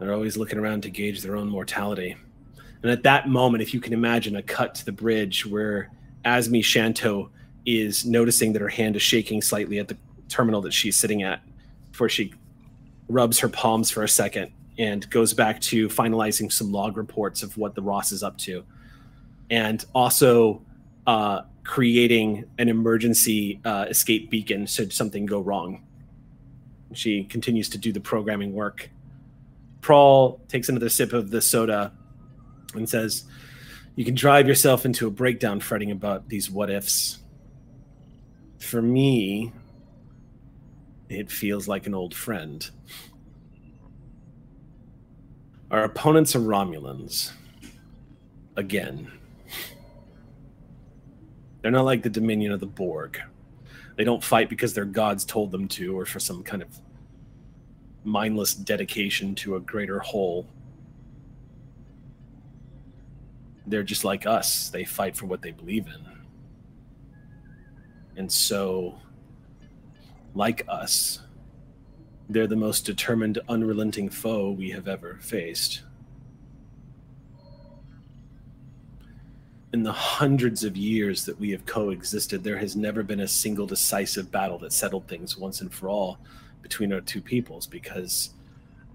are 0.01 0.13
always 0.13 0.37
looking 0.37 0.59
around 0.59 0.83
to 0.83 0.89
gauge 0.89 1.21
their 1.21 1.35
own 1.35 1.49
mortality. 1.49 2.15
And 2.81 2.91
at 2.91 3.03
that 3.03 3.27
moment, 3.27 3.61
if 3.61 3.73
you 3.73 3.81
can 3.81 3.91
imagine 3.91 4.37
a 4.37 4.41
cut 4.41 4.75
to 4.75 4.85
the 4.85 4.91
bridge 4.91 5.45
where 5.45 5.91
Asmi 6.23 6.63
Shanto 6.63 7.29
is 7.65 8.05
noticing 8.05 8.53
that 8.53 8.61
her 8.61 8.69
hand 8.69 8.95
is 8.95 9.01
shaking 9.01 9.41
slightly 9.41 9.79
at 9.79 9.89
the 9.89 9.97
terminal 10.29 10.61
that 10.61 10.73
she's 10.73 10.95
sitting 10.95 11.23
at, 11.23 11.41
before 11.91 12.07
she 12.07 12.33
rubs 13.09 13.39
her 13.39 13.49
palms 13.49 13.89
for 13.89 14.03
a 14.03 14.07
second 14.07 14.51
and 14.77 15.09
goes 15.09 15.33
back 15.33 15.59
to 15.59 15.89
finalizing 15.89 16.51
some 16.51 16.71
log 16.71 16.95
reports 16.95 17.43
of 17.43 17.57
what 17.57 17.75
the 17.75 17.81
Ross 17.81 18.13
is 18.13 18.23
up 18.23 18.37
to, 18.37 18.63
and 19.49 19.83
also 19.93 20.61
uh, 21.09 21.41
creating 21.63 22.45
an 22.59 22.69
emergency 22.69 23.59
uh, 23.65 23.87
escape 23.89 24.29
beacon 24.29 24.67
should 24.67 24.93
something 24.93 25.25
go 25.25 25.39
wrong. 25.39 25.83
She 26.93 27.23
continues 27.23 27.67
to 27.69 27.79
do 27.79 27.91
the 27.91 27.99
programming 27.99 28.53
work. 28.53 28.91
Prawl 29.81 30.39
takes 30.47 30.69
another 30.69 30.87
sip 30.87 31.11
of 31.13 31.31
the 31.31 31.41
soda 31.41 31.91
and 32.75 32.87
says, 32.87 33.23
You 33.95 34.05
can 34.05 34.13
drive 34.13 34.47
yourself 34.47 34.85
into 34.85 35.07
a 35.07 35.09
breakdown 35.09 35.61
fretting 35.61 35.89
about 35.89 36.29
these 36.29 36.51
what 36.51 36.69
ifs. 36.69 37.17
For 38.59 38.79
me, 38.79 39.51
it 41.09 41.31
feels 41.31 41.67
like 41.67 41.87
an 41.87 41.95
old 41.95 42.13
friend. 42.13 42.69
Our 45.71 45.85
opponents 45.85 46.35
are 46.35 46.39
Romulans. 46.39 47.31
Again. 48.55 49.18
They're 51.61 51.71
not 51.71 51.85
like 51.85 52.03
the 52.03 52.09
Dominion 52.09 52.51
of 52.51 52.59
the 52.59 52.65
Borg. 52.65 53.19
They 53.95 54.03
don't 54.03 54.23
fight 54.23 54.49
because 54.49 54.73
their 54.73 54.85
gods 54.85 55.25
told 55.25 55.51
them 55.51 55.67
to 55.69 55.97
or 55.97 56.05
for 56.05 56.19
some 56.19 56.41
kind 56.43 56.61
of 56.61 56.69
mindless 58.03 58.53
dedication 58.53 59.35
to 59.35 59.55
a 59.55 59.59
greater 59.59 59.99
whole. 59.99 60.47
They're 63.67 63.83
just 63.83 64.05
like 64.05 64.25
us. 64.25 64.69
They 64.69 64.85
fight 64.85 65.17
for 65.17 65.25
what 65.25 65.41
they 65.41 65.51
believe 65.51 65.87
in. 65.87 66.05
And 68.15 68.31
so, 68.31 68.99
like 70.33 70.65
us, 70.67 71.21
they're 72.29 72.47
the 72.47 72.55
most 72.55 72.85
determined, 72.85 73.39
unrelenting 73.47 74.09
foe 74.09 74.51
we 74.51 74.71
have 74.71 74.87
ever 74.87 75.17
faced. 75.21 75.83
In 79.71 79.83
the 79.83 79.91
hundreds 79.91 80.63
of 80.63 80.75
years 80.75 81.25
that 81.25 81.39
we 81.39 81.51
have 81.51 81.65
coexisted, 81.65 82.43
there 82.43 82.57
has 82.57 82.75
never 82.75 83.03
been 83.03 83.19
a 83.19 83.27
single 83.27 83.67
decisive 83.67 84.31
battle 84.31 84.57
that 84.59 84.73
settled 84.73 85.07
things 85.07 85.37
once 85.37 85.61
and 85.61 85.71
for 85.71 85.89
all 85.89 86.17
between 86.63 86.91
our 86.91 87.01
two 87.01 87.21
peoples 87.21 87.67
because 87.67 88.31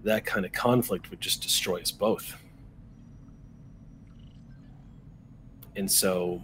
that 0.03 0.25
kind 0.25 0.45
of 0.45 0.51
conflict 0.51 1.09
would 1.09 1.21
just 1.21 1.41
destroy 1.41 1.79
us 1.79 1.91
both. 1.91 2.35
And 5.77 5.89
so 5.89 6.43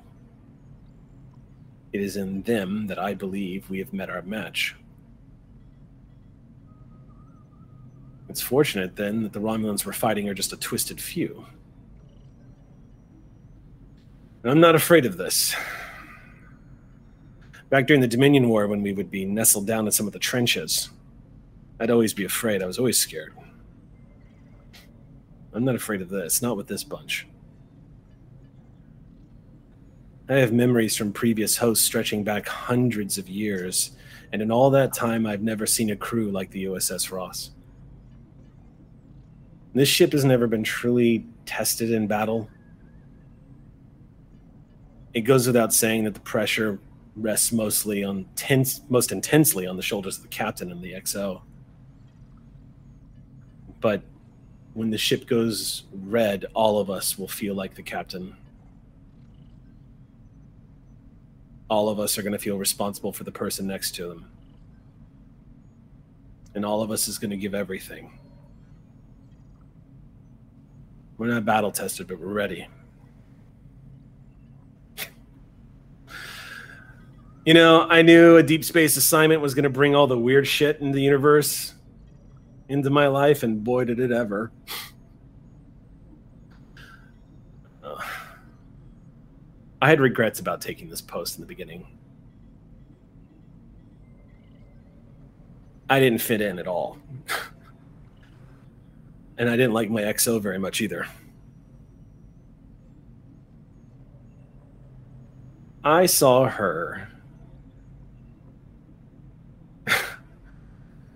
it 1.91 2.01
is 2.01 2.15
in 2.15 2.41
them 2.43 2.87
that 2.87 2.99
I 2.99 3.13
believe 3.13 3.69
we 3.69 3.79
have 3.79 3.91
met 3.91 4.09
our 4.09 4.21
match. 4.21 4.75
It's 8.29 8.41
fortunate 8.41 8.95
then 8.95 9.23
that 9.23 9.33
the 9.33 9.41
Romulans 9.41 9.85
we're 9.85 9.91
fighting 9.91 10.29
are 10.29 10.33
just 10.33 10.53
a 10.53 10.57
twisted 10.57 11.01
few. 11.01 11.45
And 14.43 14.51
I'm 14.51 14.59
not 14.59 14.75
afraid 14.75 15.05
of 15.05 15.17
this. 15.17 15.55
Back 17.69 17.87
during 17.87 18.01
the 18.01 18.07
Dominion 18.07 18.49
War, 18.49 18.67
when 18.67 18.81
we 18.81 18.91
would 18.91 19.11
be 19.11 19.23
nestled 19.23 19.67
down 19.67 19.85
in 19.85 19.91
some 19.91 20.07
of 20.07 20.13
the 20.13 20.19
trenches, 20.19 20.89
I'd 21.79 21.91
always 21.91 22.13
be 22.13 22.25
afraid. 22.25 22.61
I 22.61 22.65
was 22.65 22.77
always 22.77 22.97
scared. 22.97 23.33
I'm 25.53 25.63
not 25.63 25.75
afraid 25.75 26.01
of 26.01 26.09
this, 26.09 26.41
not 26.41 26.57
with 26.57 26.67
this 26.67 26.83
bunch. 26.83 27.27
I 30.29 30.35
have 30.35 30.53
memories 30.53 30.95
from 30.95 31.11
previous 31.11 31.57
hosts 31.57 31.85
stretching 31.85 32.23
back 32.23 32.47
hundreds 32.47 33.17
of 33.17 33.27
years, 33.27 33.91
and 34.31 34.41
in 34.41 34.49
all 34.49 34.69
that 34.71 34.93
time, 34.93 35.25
I've 35.25 35.41
never 35.41 35.65
seen 35.65 35.89
a 35.89 35.95
crew 35.95 36.31
like 36.31 36.49
the 36.51 36.65
USS 36.65 37.11
Ross. 37.11 37.51
This 39.73 39.89
ship 39.89 40.13
has 40.13 40.23
never 40.23 40.47
been 40.47 40.63
truly 40.63 41.25
tested 41.45 41.91
in 41.91 42.07
battle. 42.07 42.49
It 45.13 45.21
goes 45.21 45.45
without 45.45 45.73
saying 45.73 46.05
that 46.05 46.13
the 46.13 46.21
pressure 46.21 46.79
rests 47.15 47.51
mostly 47.51 48.03
on 48.03 48.25
tense, 48.35 48.81
most 48.89 49.11
intensely 49.11 49.67
on 49.67 49.75
the 49.75 49.81
shoulders 49.83 50.17
of 50.17 50.23
the 50.23 50.29
captain 50.29 50.71
and 50.71 50.81
the 50.81 50.93
XO. 50.93 51.41
But 53.81 54.03
when 54.73 54.89
the 54.89 54.97
ship 54.97 55.27
goes 55.27 55.83
red, 55.91 56.45
all 56.53 56.79
of 56.79 56.89
us 56.89 57.17
will 57.17 57.27
feel 57.27 57.55
like 57.55 57.75
the 57.75 57.83
captain. 57.83 58.35
All 61.69 61.89
of 61.89 61.99
us 61.99 62.17
are 62.17 62.21
going 62.21 62.33
to 62.33 62.39
feel 62.39 62.57
responsible 62.57 63.11
for 63.11 63.23
the 63.23 63.31
person 63.31 63.67
next 63.67 63.95
to 63.95 64.07
them. 64.07 64.27
And 66.53 66.65
all 66.65 66.81
of 66.81 66.91
us 66.91 67.07
is 67.07 67.17
going 67.17 67.31
to 67.31 67.37
give 67.37 67.53
everything. 67.53 68.17
We're 71.17 71.27
not 71.27 71.45
battle 71.45 71.71
tested, 71.71 72.07
but 72.07 72.19
we're 72.19 72.33
ready. 72.33 72.67
You 77.45 77.53
know, 77.53 77.87
I 77.89 78.01
knew 78.01 78.37
a 78.37 78.43
deep 78.43 78.63
space 78.63 78.97
assignment 78.97 79.41
was 79.41 79.53
going 79.53 79.63
to 79.63 79.69
bring 79.69 79.95
all 79.95 80.07
the 80.07 80.17
weird 80.17 80.47
shit 80.47 80.79
in 80.79 80.91
the 80.91 81.01
universe 81.01 81.73
into 82.69 82.89
my 82.89 83.07
life, 83.07 83.43
and 83.43 83.63
boy, 83.63 83.85
did 83.85 83.99
it 83.99 84.11
ever. 84.11 84.51
I 89.81 89.89
had 89.89 89.99
regrets 89.99 90.39
about 90.39 90.61
taking 90.61 90.87
this 90.89 91.01
post 91.01 91.37
in 91.37 91.41
the 91.41 91.47
beginning. 91.47 91.87
I 95.89 95.99
didn't 95.99 96.19
fit 96.19 96.39
in 96.41 96.59
at 96.59 96.67
all. 96.67 96.99
and 99.37 99.49
I 99.49 99.57
didn't 99.57 99.73
like 99.73 99.89
my 99.89 100.03
XO 100.03 100.39
very 100.39 100.59
much 100.59 100.79
either. 100.79 101.07
I 105.83 106.05
saw 106.05 106.47
her 106.47 107.10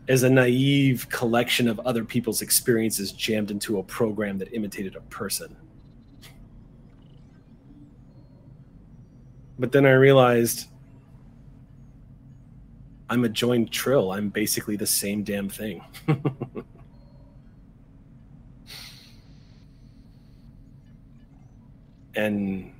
as 0.07 0.23
a 0.23 0.29
naive 0.29 1.09
collection 1.09 1.67
of 1.67 1.79
other 1.79 2.05
people's 2.05 2.41
experiences 2.41 3.11
jammed 3.11 3.49
into 3.51 3.79
a 3.79 3.83
program 3.83 4.37
that 4.37 4.53
imitated 4.53 4.95
a 4.95 5.01
person. 5.01 5.55
But 9.57 9.71
then 9.71 9.85
I 9.85 9.91
realized 9.91 10.67
I'm 13.09 13.23
a 13.23 13.29
joined 13.29 13.71
trill. 13.71 14.11
I'm 14.11 14.29
basically 14.29 14.75
the 14.75 14.85
same 14.85 15.23
damn 15.23 15.49
thing. 15.49 15.81
and 22.15 22.71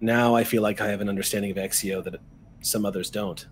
now 0.00 0.34
I 0.34 0.44
feel 0.44 0.62
like 0.62 0.80
I 0.80 0.88
have 0.88 1.00
an 1.00 1.08
understanding 1.08 1.50
of 1.50 1.56
Exio 1.56 2.02
that 2.04 2.20
some 2.60 2.84
others 2.84 3.10
don't. 3.10 3.46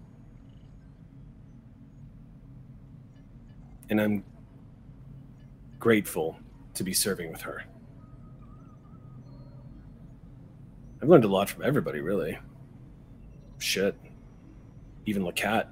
And 3.89 4.01
I'm 4.01 4.25
grateful 5.79 6.39
to 6.75 6.83
be 6.85 6.93
serving 6.93 7.31
with 7.31 7.43
her. 7.43 7.65
I've 11.01 11.09
learned 11.09 11.25
a 11.25 11.29
lot 11.29 11.49
from 11.49 11.63
everybody, 11.63 12.01
really. 12.01 12.39
Shit. 13.59 13.95
Even 15.05 15.23
LeCat. 15.23 15.67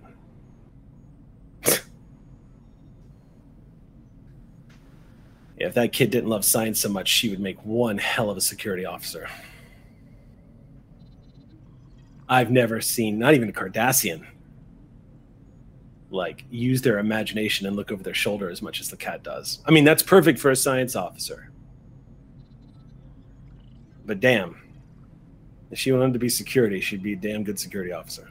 if 5.57 5.75
that 5.75 5.93
kid 5.93 6.11
didn't 6.11 6.29
love 6.29 6.45
science 6.45 6.81
so 6.81 6.89
much, 6.89 7.09
she 7.09 7.31
would 7.31 7.41
make 7.41 7.59
one 7.65 7.99
hell 7.99 8.31
of 8.31 8.37
a 8.37 8.41
security 8.41 8.85
officer. 8.85 9.29
I've 12.29 12.51
never 12.51 12.81
seen, 12.81 13.19
not 13.19 13.35
even 13.35 13.49
a 13.49 13.53
Cardassian, 13.53 14.25
like 16.15 16.45
use 16.51 16.81
their 16.83 16.99
imagination 16.99 17.67
and 17.67 17.77
look 17.77 17.91
over 17.93 18.03
their 18.03 18.15
shoulder 18.15 18.49
as 18.49 18.63
much 18.63 18.81
as 18.81 18.89
the 18.89 18.97
cat 18.97 19.23
does. 19.23 19.61
I 19.67 19.71
mean, 19.71 19.85
that's 19.85 20.03
perfect 20.03 20.39
for 20.39 20.51
a 20.51 20.57
science 20.57 20.97
officer. 20.97 21.51
But 24.07 24.21
damn, 24.21 24.61
if 25.71 25.79
she 25.79 25.93
wanted 25.93 26.13
to 26.13 26.19
be 26.19 26.29
security, 26.29 26.81
she'd 26.81 27.03
be 27.03 27.15
a 27.15 27.17
damn 27.17 27.45
good 27.45 27.59
security 27.59 27.93
officer. 27.93 28.31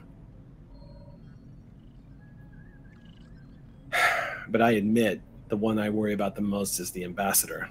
But 4.46 4.60
I 4.60 4.72
admit 4.72 5.20
the 5.48 5.56
one 5.56 5.78
I 5.78 5.88
worry 5.90 6.12
about 6.12 6.36
the 6.36 6.42
most 6.42 6.78
is 6.78 6.90
the 6.90 7.02
ambassador. 7.02 7.70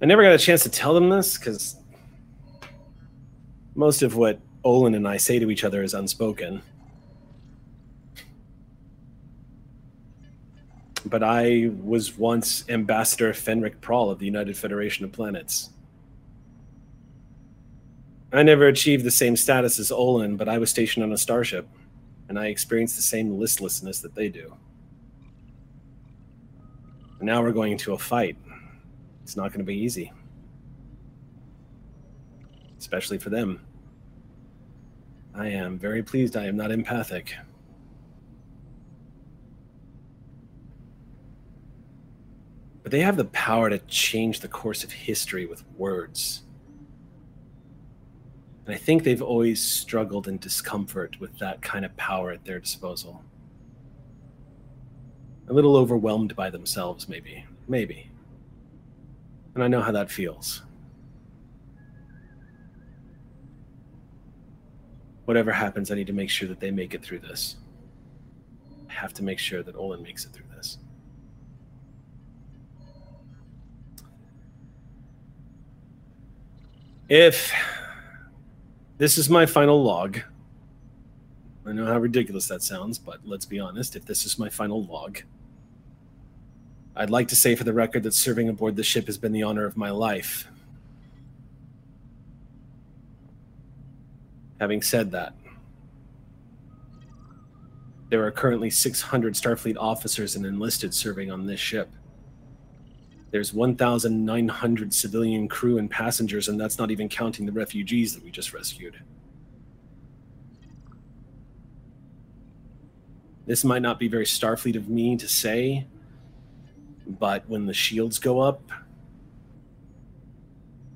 I 0.00 0.06
never 0.06 0.22
got 0.22 0.32
a 0.32 0.38
chance 0.38 0.62
to 0.64 0.68
tell 0.68 0.94
them 0.94 1.08
this 1.08 1.38
because 1.38 1.76
most 3.74 4.02
of 4.02 4.16
what 4.16 4.40
Olin 4.64 4.94
and 4.94 5.06
I 5.06 5.16
say 5.18 5.38
to 5.38 5.50
each 5.50 5.62
other 5.62 5.82
is 5.82 5.94
unspoken. 5.94 6.62
But 11.06 11.22
I 11.22 11.70
was 11.82 12.16
once 12.16 12.64
Ambassador 12.68 13.32
Fenric 13.32 13.80
Prawl 13.80 14.10
of 14.10 14.18
the 14.18 14.26
United 14.26 14.56
Federation 14.56 15.04
of 15.04 15.12
Planets. 15.12 15.70
I 18.32 18.42
never 18.42 18.66
achieved 18.66 19.04
the 19.04 19.10
same 19.10 19.36
status 19.36 19.78
as 19.78 19.92
Olin, 19.92 20.36
but 20.36 20.48
I 20.48 20.58
was 20.58 20.70
stationed 20.70 21.04
on 21.04 21.12
a 21.12 21.18
starship, 21.18 21.68
and 22.28 22.38
I 22.38 22.46
experienced 22.46 22.96
the 22.96 23.02
same 23.02 23.38
listlessness 23.38 24.00
that 24.00 24.14
they 24.14 24.28
do. 24.28 24.54
And 27.18 27.26
now 27.26 27.42
we're 27.42 27.52
going 27.52 27.72
into 27.72 27.92
a 27.92 27.98
fight. 27.98 28.36
It's 29.22 29.36
not 29.36 29.50
going 29.50 29.60
to 29.60 29.64
be 29.64 29.78
easy, 29.78 30.12
especially 32.78 33.18
for 33.18 33.30
them. 33.30 33.60
I 35.34 35.48
am 35.48 35.78
very 35.78 36.02
pleased 36.02 36.36
I 36.36 36.46
am 36.46 36.56
not 36.56 36.70
empathic. 36.70 37.34
But 42.82 42.90
they 42.90 43.00
have 43.00 43.16
the 43.16 43.26
power 43.26 43.70
to 43.70 43.78
change 43.78 44.40
the 44.40 44.48
course 44.48 44.82
of 44.82 44.92
history 44.92 45.46
with 45.46 45.64
words. 45.76 46.42
And 48.66 48.74
I 48.74 48.78
think 48.78 49.02
they've 49.02 49.22
always 49.22 49.60
struggled 49.60 50.28
in 50.28 50.38
discomfort 50.38 51.20
with 51.20 51.38
that 51.38 51.62
kind 51.62 51.84
of 51.84 51.96
power 51.96 52.30
at 52.30 52.44
their 52.44 52.60
disposal. 52.60 53.24
A 55.48 55.52
little 55.52 55.76
overwhelmed 55.76 56.36
by 56.36 56.50
themselves, 56.50 57.08
maybe. 57.08 57.44
Maybe. 57.68 58.10
And 59.54 59.62
I 59.62 59.68
know 59.68 59.82
how 59.82 59.92
that 59.92 60.10
feels. 60.10 60.62
Whatever 65.24 65.52
happens, 65.52 65.90
I 65.90 65.94
need 65.94 66.06
to 66.08 66.12
make 66.12 66.30
sure 66.30 66.48
that 66.48 66.60
they 66.60 66.70
make 66.70 66.94
it 66.94 67.02
through 67.02 67.20
this. 67.20 67.56
I 68.88 68.92
have 68.92 69.12
to 69.14 69.22
make 69.22 69.38
sure 69.38 69.62
that 69.62 69.76
Olin 69.76 70.02
makes 70.02 70.24
it 70.24 70.32
through 70.32 70.41
If 77.14 77.52
this 78.96 79.18
is 79.18 79.28
my 79.28 79.44
final 79.44 79.82
log, 79.84 80.20
I 81.66 81.72
know 81.72 81.84
how 81.84 81.98
ridiculous 81.98 82.48
that 82.48 82.62
sounds, 82.62 82.98
but 82.98 83.18
let's 83.22 83.44
be 83.44 83.60
honest. 83.60 83.96
If 83.96 84.06
this 84.06 84.24
is 84.24 84.38
my 84.38 84.48
final 84.48 84.82
log, 84.84 85.18
I'd 86.96 87.10
like 87.10 87.28
to 87.28 87.36
say 87.36 87.54
for 87.54 87.64
the 87.64 87.72
record 87.74 88.04
that 88.04 88.14
serving 88.14 88.48
aboard 88.48 88.76
the 88.76 88.82
ship 88.82 89.04
has 89.08 89.18
been 89.18 89.32
the 89.32 89.42
honor 89.42 89.66
of 89.66 89.76
my 89.76 89.90
life. 89.90 90.48
Having 94.58 94.80
said 94.80 95.10
that, 95.10 95.34
there 98.08 98.24
are 98.24 98.30
currently 98.30 98.70
600 98.70 99.34
Starfleet 99.34 99.76
officers 99.78 100.34
and 100.34 100.46
enlisted 100.46 100.94
serving 100.94 101.30
on 101.30 101.44
this 101.44 101.60
ship. 101.60 101.90
There's 103.32 103.54
1,900 103.54 104.92
civilian 104.92 105.48
crew 105.48 105.78
and 105.78 105.90
passengers, 105.90 106.48
and 106.48 106.60
that's 106.60 106.78
not 106.78 106.90
even 106.90 107.08
counting 107.08 107.46
the 107.46 107.52
refugees 107.52 108.14
that 108.14 108.22
we 108.22 108.30
just 108.30 108.52
rescued. 108.52 109.00
This 113.46 113.64
might 113.64 113.80
not 113.80 113.98
be 113.98 114.06
very 114.06 114.26
Starfleet 114.26 114.76
of 114.76 114.90
me 114.90 115.16
to 115.16 115.26
say, 115.26 115.86
but 117.06 117.48
when 117.48 117.64
the 117.64 117.72
shields 117.72 118.18
go 118.18 118.40
up, 118.40 118.70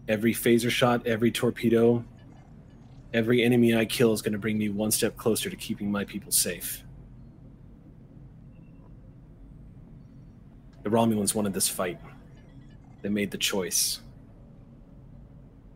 every 0.06 0.34
phaser 0.34 0.70
shot, 0.70 1.06
every 1.06 1.30
torpedo, 1.30 2.04
every 3.14 3.42
enemy 3.42 3.74
I 3.74 3.86
kill 3.86 4.12
is 4.12 4.20
going 4.20 4.34
to 4.34 4.38
bring 4.38 4.58
me 4.58 4.68
one 4.68 4.90
step 4.90 5.16
closer 5.16 5.48
to 5.48 5.56
keeping 5.56 5.90
my 5.90 6.04
people 6.04 6.30
safe. 6.30 6.84
The 10.82 10.90
Romulans 10.90 11.34
wanted 11.34 11.54
this 11.54 11.66
fight. 11.66 11.98
They 13.06 13.12
made 13.12 13.30
the 13.30 13.38
choice. 13.38 14.00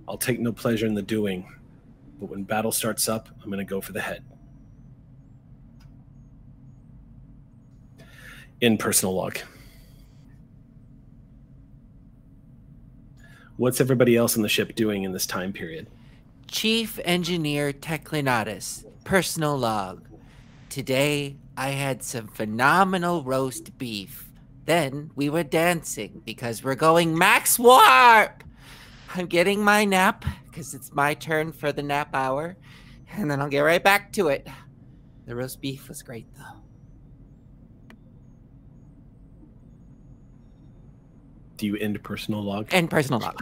I'll 0.09 0.19
take 0.19 0.41
no 0.41 0.51
pleasure 0.51 0.85
in 0.85 0.95
the 0.95 1.03
doing, 1.03 1.47
but 2.19 2.29
when 2.29 2.43
battle 2.43 2.73
starts 2.73 3.09
up, 3.09 3.29
I'm 3.41 3.49
going 3.49 3.65
to 3.65 3.65
go 3.65 3.81
for 3.81 3.93
the 3.93 4.01
head. 4.01 4.25
In 8.61 8.77
personal 8.77 9.15
log. 9.15 9.39
What's 13.57 13.81
everybody 13.81 14.17
else 14.17 14.35
on 14.35 14.43
the 14.43 14.49
ship 14.49 14.75
doing 14.75 15.05
in 15.05 15.13
this 15.13 15.25
time 15.25 15.53
period? 15.53 15.87
Chief 16.49 16.99
Engineer 17.05 17.73
Teclinatus, 17.73 18.85
personal 19.05 19.57
log. 19.57 20.05
Today 20.69 21.37
I 21.57 21.69
had 21.69 22.03
some 22.03 22.27
phenomenal 22.27 23.23
roast 23.23 23.79
beef. 23.79 24.30
Then 24.71 25.11
we 25.17 25.29
were 25.31 25.43
dancing 25.43 26.23
because 26.25 26.63
we're 26.63 26.77
going 26.77 27.19
max 27.19 27.59
warp. 27.59 28.45
I'm 29.17 29.27
getting 29.27 29.65
my 29.65 29.85
nap 29.85 30.25
because 30.47 30.75
it's 30.75 30.93
my 30.93 31.15
turn 31.15 31.51
for 31.51 31.73
the 31.73 31.83
nap 31.83 32.11
hour, 32.15 32.57
and 33.11 33.29
then 33.29 33.41
I'll 33.41 33.49
get 33.49 33.63
right 33.63 33.83
back 33.83 34.13
to 34.13 34.29
it. 34.29 34.47
The 35.27 35.35
roast 35.35 35.61
beef 35.61 35.89
was 35.89 36.05
great 36.05 36.29
though. 36.37 36.61
Do 41.57 41.67
you 41.67 41.75
end 41.75 42.01
personal 42.05 42.41
log? 42.41 42.69
End 42.71 42.89
personal 42.89 43.19
log. 43.19 43.41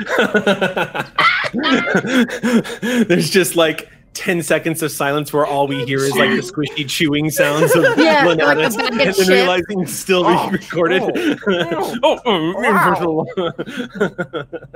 There's 3.07 3.29
just 3.29 3.55
like 3.55 3.91
10 4.19 4.43
seconds 4.43 4.83
of 4.83 4.91
silence 4.91 5.33
where 5.33 5.47
all 5.47 5.69
we 5.69 5.85
hear 5.85 5.99
is 5.99 6.15
like 6.17 6.31
the 6.31 6.39
squishy 6.43 6.89
chewing 6.89 7.31
sounds 7.31 7.75
of 7.77 7.85
Yeah, 7.97 8.25
like 8.27 8.39
Lenatus, 8.39 8.77
bag 8.77 8.91
and 9.01 9.15
then 9.15 9.29
realizing 9.29 9.81
it's 9.83 9.93
still 9.93 10.25
being 10.25 10.37
Oh, 10.39 10.51
recorded. 10.51 11.03
oh, 11.03 11.99
oh, 12.03 12.21
oh, 12.27 12.53
Wow. 12.61 12.91
personal 12.91 13.27
log. 14.51 14.69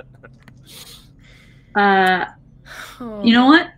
Uh, 1.74 2.26
Oh. 3.00 3.24
you 3.24 3.32
know 3.32 3.46
what? 3.46 3.68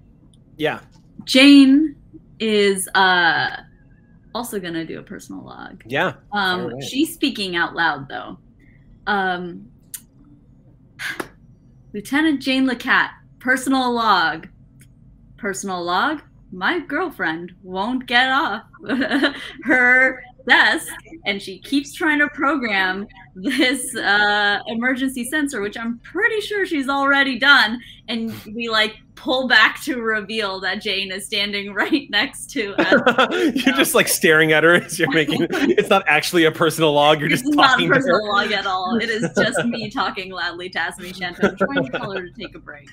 yeah. 0.58 0.80
Jane 1.24 1.96
is 2.40 2.86
uh 2.94 3.56
also 4.34 4.60
gonna 4.60 4.84
do 4.84 4.98
a 4.98 5.02
personal 5.02 5.42
log. 5.42 5.82
Yeah. 5.86 6.14
Um, 6.32 6.60
away. 6.72 6.80
she's 6.82 7.14
speaking 7.14 7.56
out 7.56 7.74
loud 7.74 8.08
though. 8.08 8.38
Um, 9.06 9.66
Lieutenant 11.94 12.42
Jane 12.42 12.66
LeCat, 12.68 13.10
personal 13.38 13.92
log. 13.94 14.48
Personal 15.44 15.84
log. 15.84 16.22
My 16.52 16.78
girlfriend 16.78 17.52
won't 17.62 18.06
get 18.06 18.30
off 18.30 18.62
her 19.64 20.22
desk, 20.48 20.88
and 21.26 21.42
she 21.42 21.58
keeps 21.58 21.92
trying 21.92 22.18
to 22.20 22.28
program 22.28 23.06
this 23.34 23.94
uh, 23.94 24.60
emergency 24.68 25.22
sensor, 25.22 25.60
which 25.60 25.76
I'm 25.76 25.98
pretty 25.98 26.40
sure 26.40 26.64
she's 26.64 26.88
already 26.88 27.38
done. 27.38 27.78
And 28.08 28.32
we 28.54 28.70
like 28.70 28.96
pull 29.16 29.46
back 29.46 29.82
to 29.82 30.00
reveal 30.00 30.60
that 30.60 30.80
Jane 30.80 31.12
is 31.12 31.26
standing 31.26 31.74
right 31.74 32.08
next 32.08 32.46
to 32.52 32.74
us. 32.78 33.54
you're 33.66 33.76
just 33.76 33.94
like 33.94 34.08
staring 34.08 34.52
at 34.52 34.64
her 34.64 34.76
as 34.76 34.98
you're 34.98 35.12
making 35.12 35.42
it's 35.50 35.90
not 35.90 36.04
actually 36.06 36.46
a 36.46 36.52
personal 36.52 36.94
log. 36.94 37.20
You're 37.20 37.28
just 37.28 37.44
not 37.48 37.52
a 37.52 37.68
talking 37.68 37.88
to 37.88 37.94
her. 37.96 38.00
personal 38.00 38.28
log 38.30 38.50
at 38.50 38.64
all. 38.64 38.96
It 38.96 39.10
is 39.10 39.30
just 39.36 39.62
me 39.66 39.90
talking 39.90 40.32
loudly 40.32 40.70
to 40.70 40.78
Asmi 40.78 41.14
Shanto. 41.14 41.48
I'm 41.48 41.56
trying 41.58 41.84
to 41.84 41.90
tell 41.90 42.12
her 42.12 42.26
to 42.26 42.32
take 42.32 42.54
a 42.54 42.58
break. 42.58 42.88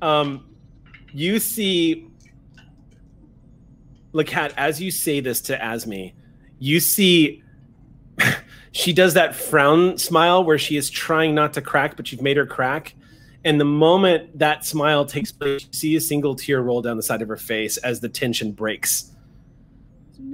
um, 0.00 0.46
you 1.12 1.38
see 1.38 2.08
LeCat, 4.12 4.52
as 4.56 4.80
you 4.80 4.90
say 4.90 5.20
this 5.20 5.40
to 5.42 5.58
Asmi, 5.58 6.12
you 6.58 6.80
see 6.80 7.42
she 8.72 8.92
does 8.92 9.14
that 9.14 9.34
frown 9.34 9.98
smile 9.98 10.44
where 10.44 10.58
she 10.58 10.76
is 10.76 10.90
trying 10.90 11.34
not 11.34 11.52
to 11.54 11.62
crack, 11.62 11.96
but 11.96 12.12
you've 12.12 12.22
made 12.22 12.36
her 12.36 12.46
crack. 12.46 12.94
And 13.44 13.60
the 13.60 13.64
moment 13.64 14.38
that 14.38 14.64
smile 14.64 15.04
takes 15.04 15.32
place, 15.32 15.62
you 15.62 15.72
see 15.72 15.96
a 15.96 16.00
single 16.00 16.36
tear 16.36 16.62
roll 16.62 16.80
down 16.80 16.96
the 16.96 17.02
side 17.02 17.22
of 17.22 17.28
her 17.28 17.36
face 17.36 17.76
as 17.78 18.00
the 18.00 18.08
tension 18.08 18.52
breaks. 18.52 19.10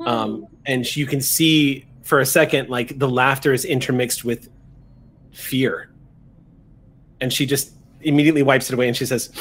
Um, 0.05 0.47
and 0.67 0.97
you 0.97 1.07
can 1.07 1.21
see 1.21 1.87
for 2.03 2.21
a 2.21 2.27
second, 2.27 2.69
like 2.69 2.99
the 2.99 3.09
laughter 3.09 3.53
is 3.53 3.65
intermixed 3.65 4.25
with 4.25 4.51
fear. 5.33 5.91
And 7.21 7.33
she 7.33 7.47
just 7.47 7.73
immediately 8.03 8.43
wipes 8.43 8.71
it 8.71 8.75
away 8.75 8.89
and 8.89 8.97
she 8.97 9.07
says, 9.07 9.33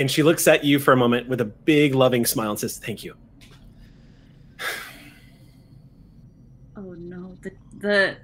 and 0.00 0.10
she 0.10 0.22
looks 0.22 0.48
at 0.48 0.64
you 0.64 0.78
for 0.78 0.92
a 0.92 0.96
moment 0.96 1.28
with 1.28 1.42
a 1.42 1.44
big 1.44 1.94
loving 1.94 2.24
smile 2.24 2.48
and 2.50 2.58
says, 2.58 2.78
Thank 2.78 3.04
you. 3.04 3.14
oh 6.74 6.94
no, 6.94 7.36
the 7.42 7.52
the 7.80 8.16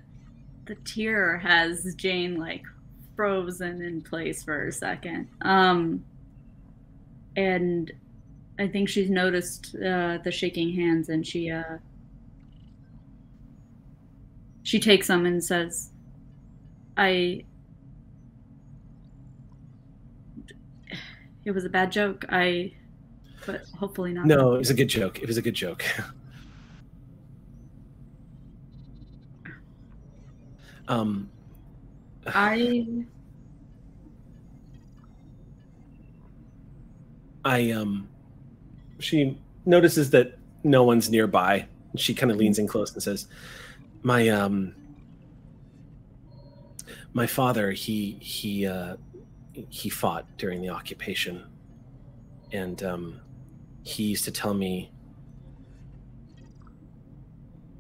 the 0.64 0.74
tear 0.87 1.37
has 1.37 1.95
Jane 1.97 2.39
like 2.39 2.62
frozen 3.14 3.83
in 3.83 4.01
place 4.01 4.43
for 4.43 4.68
a 4.68 4.72
second. 4.72 5.29
Um, 5.43 6.03
and 7.37 7.93
I 8.59 8.68
think 8.68 8.89
she's 8.89 9.11
noticed 9.11 9.77
uh, 9.77 10.16
the 10.24 10.33
shaking 10.33 10.74
hands, 10.74 11.11
and 11.11 11.27
she 11.27 11.51
uh, 11.51 11.77
she 14.62 14.81
takes 14.81 15.09
them 15.09 15.27
and 15.27 15.45
says, 15.45 15.91
"I." 16.97 17.45
It 21.47 21.55
was 21.55 21.64
a 21.64 21.70
bad 21.70 21.90
joke. 21.92 22.26
I, 22.28 22.72
but 23.47 23.62
hopefully 23.78 24.12
not. 24.12 24.26
No, 24.26 24.55
it 24.55 24.59
was 24.59 24.70
a 24.70 24.74
good 24.74 24.88
joke. 24.88 25.20
It 25.22 25.28
was 25.28 25.36
a 25.36 25.42
good 25.42 25.55
joke. 25.55 25.84
um, 30.88 31.30
I 32.26 33.05
I 37.44 37.70
um 37.70 38.09
she 38.99 39.38
notices 39.64 40.11
that 40.11 40.36
no 40.64 40.82
one's 40.82 41.09
nearby. 41.09 41.68
She 41.94 42.12
kind 42.12 42.32
of 42.32 42.38
leans 42.38 42.59
in 42.59 42.66
close 42.66 42.92
and 42.92 43.01
says, 43.01 43.28
"My 44.03 44.28
um, 44.30 44.74
my 47.12 47.28
father, 47.28 47.70
he 47.70 48.18
he 48.20 48.66
uh, 48.66 48.97
he 49.69 49.89
fought 49.89 50.27
during 50.37 50.61
the 50.61 50.69
occupation, 50.69 51.45
and 52.53 52.83
um, 52.83 53.21
he 53.83 54.05
used 54.05 54.25
to 54.25 54.31
tell 54.31 54.55
me 54.55 54.91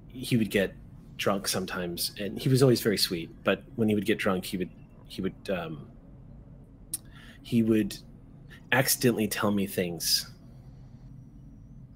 he 0.08 0.36
would 0.36 0.50
get 0.50 0.74
drunk 1.16 1.48
sometimes, 1.48 2.12
and 2.18 2.38
he 2.38 2.48
was 2.48 2.62
always 2.62 2.80
very 2.80 2.98
sweet. 2.98 3.30
But 3.44 3.62
when 3.76 3.88
he 3.88 3.94
would 3.94 4.06
get 4.06 4.18
drunk, 4.18 4.44
he 4.44 4.56
would 4.56 4.70
he 5.08 5.22
would 5.22 5.50
um, 5.50 5.88
he 7.42 7.62
would 7.62 7.96
accidentally 8.72 9.28
tell 9.28 9.50
me 9.50 9.66
things. 9.66 10.32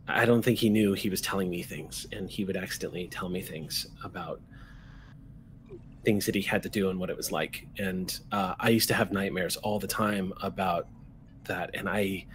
I 0.06 0.24
don't 0.24 0.42
think 0.42 0.58
he 0.58 0.70
knew 0.70 0.92
he 0.92 1.08
was 1.08 1.20
telling 1.20 1.50
me 1.50 1.62
things, 1.62 2.06
and 2.12 2.28
he 2.28 2.44
would 2.44 2.56
accidentally 2.56 3.08
tell 3.08 3.28
me 3.28 3.40
things 3.40 3.86
about 4.04 4.40
things 6.04 6.26
that 6.26 6.34
he 6.34 6.42
had 6.42 6.62
to 6.62 6.68
do 6.68 6.90
and 6.90 6.98
what 6.98 7.10
it 7.10 7.16
was 7.16 7.30
like. 7.30 7.66
And 7.78 8.18
uh, 8.32 8.54
I 8.58 8.70
used 8.70 8.88
to 8.88 8.94
have 8.94 9.12
nightmares 9.12 9.56
all 9.58 9.78
the 9.78 9.86
time 9.86 10.32
about 10.42 10.88
that, 11.44 11.70
and 11.74 11.88
I 11.88 12.26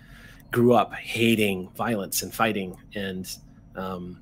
grew 0.51 0.73
up 0.73 0.93
hating 0.93 1.69
violence 1.75 2.21
and 2.23 2.33
fighting. 2.33 2.77
And 2.93 3.29
um, 3.75 4.21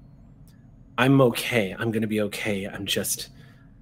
I'm 0.98 1.22
okay. 1.22 1.76
I'm 1.78 1.92
going 1.92 2.02
to 2.02 2.08
be 2.08 2.22
okay. 2.22 2.66
I'm 2.66 2.86
just. 2.86 3.30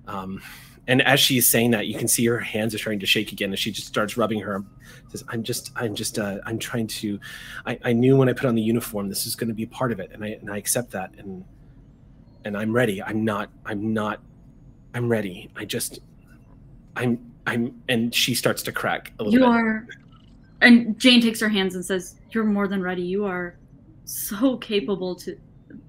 Um, 0.08 0.42
and 0.88 1.02
as 1.04 1.20
she's 1.20 1.48
saying 1.48 1.72
that, 1.72 1.88
you 1.88 1.98
can 1.98 2.08
see 2.08 2.26
her 2.26 2.40
hands 2.40 2.74
are 2.74 2.80
starting 2.80 3.00
to 3.00 3.06
shake 3.06 3.32
again, 3.32 3.52
and 3.52 3.60
she 3.60 3.72
just 3.72 3.88
starts 3.88 4.18
rubbing 4.18 4.40
her. 4.40 4.64
Says, 5.10 5.24
"I'm 5.30 5.44
just, 5.44 5.72
I'm 5.76 5.94
just, 5.94 6.18
uh, 6.18 6.40
I'm 6.46 6.58
trying 6.58 6.88
to. 6.88 7.20
I, 7.66 7.78
I 7.84 7.94
knew 7.94 8.18
when 8.18 8.28
I 8.30 8.34
put 8.34 8.46
on 8.46 8.56
the 8.56 8.62
uniform, 8.62 9.08
this 9.08 9.28
is 9.28 9.36
going 9.36 9.48
to 9.50 9.54
be 9.54 9.66
part 9.68 9.92
of 9.92 10.00
it, 10.00 10.10
and 10.12 10.24
I 10.24 10.30
and 10.42 10.52
I 10.52 10.58
accept 10.58 10.92
that, 10.92 11.14
and 11.18 11.46
and 12.46 12.58
I'm 12.58 12.74
ready. 12.74 13.02
I'm 13.02 13.24
not, 13.24 13.50
I'm 13.66 13.94
not, 13.94 14.22
I'm 14.94 15.08
ready. 15.10 15.50
I 15.56 15.66
just, 15.66 16.00
I'm, 16.96 17.32
I'm." 17.48 17.82
And 17.90 18.14
she 18.14 18.36
starts 18.36 18.62
to 18.64 18.72
crack 18.72 19.14
a 19.20 19.24
little 19.24 19.34
You 19.34 19.40
bit. 19.40 19.50
are. 19.50 19.88
And 20.62 21.00
Jane 21.00 21.22
takes 21.22 21.40
her 21.40 21.50
hands 21.50 21.76
and 21.76 21.84
says, 21.84 22.16
"You're 22.32 22.44
more 22.44 22.68
than 22.68 22.82
ready. 22.82 23.02
You 23.02 23.26
are 23.26 23.58
so 24.06 24.58
capable 24.58 25.16
to 25.16 25.38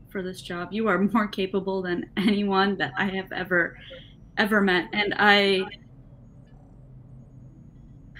for 0.08 0.22
this 0.22 0.40
job. 0.42 0.72
You 0.72 0.88
are 0.88 0.98
more 0.98 1.26
capable 1.26 1.82
than 1.82 2.08
anyone 2.16 2.76
that 2.76 2.92
I 2.96 3.06
have 3.06 3.32
ever 3.32 3.76
ever 4.38 4.60
met 4.60 4.88
and 4.92 5.14
I 5.18 5.62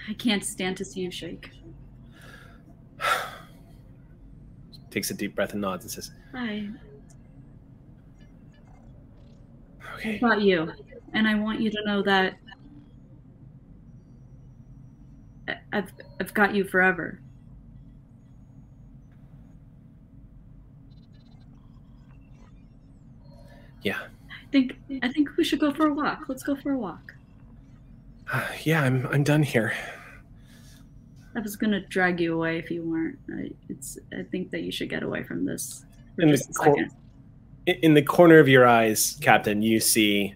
I 0.09 0.13
can't 0.15 0.43
stand 0.43 0.77
to 0.77 0.85
see 0.85 0.99
you 1.01 1.11
shake. 1.11 1.49
Takes 4.91 5.09
a 5.11 5.13
deep 5.13 5.33
breath 5.35 5.53
and 5.53 5.61
nods 5.61 5.85
and 5.85 5.91
says, 5.91 6.11
I 6.33 6.69
"Okay." 9.95 10.19
got 10.19 10.41
you. 10.41 10.71
And 11.13 11.27
I 11.27 11.35
want 11.35 11.59
you 11.61 11.69
to 11.69 11.83
know 11.85 12.01
that 12.03 12.35
I've 15.71 15.91
I've 16.19 16.33
got 16.33 16.55
you 16.55 16.63
forever. 16.63 17.19
Yeah. 23.81 23.99
I 24.29 24.51
think 24.51 24.77
I 25.01 25.11
think 25.11 25.35
we 25.37 25.43
should 25.43 25.59
go 25.59 25.73
for 25.73 25.87
a 25.87 25.93
walk. 25.93 26.25
Let's 26.27 26.43
go 26.43 26.55
for 26.55 26.71
a 26.71 26.77
walk. 26.77 27.13
Uh, 28.31 28.47
yeah, 28.63 28.83
I'm, 28.83 29.05
I'm 29.07 29.23
done 29.23 29.43
here. 29.43 29.73
I 31.35 31.39
was 31.39 31.55
gonna 31.55 31.81
drag 31.87 32.19
you 32.21 32.35
away 32.35 32.59
if 32.59 32.69
you 32.71 32.83
weren't. 32.83 33.19
I, 33.29 33.51
it's. 33.67 33.97
I 34.17 34.23
think 34.23 34.51
that 34.51 34.61
you 34.61 34.71
should 34.71 34.89
get 34.89 35.03
away 35.03 35.23
from 35.23 35.45
this 35.45 35.85
In 36.19 36.29
the 36.29 36.37
cor- 36.55 36.75
second. 36.75 36.91
In 37.65 37.93
the 37.93 38.01
corner 38.01 38.39
of 38.39 38.49
your 38.49 38.67
eyes, 38.67 39.17
Captain, 39.21 39.61
you 39.61 39.79
see 39.79 40.35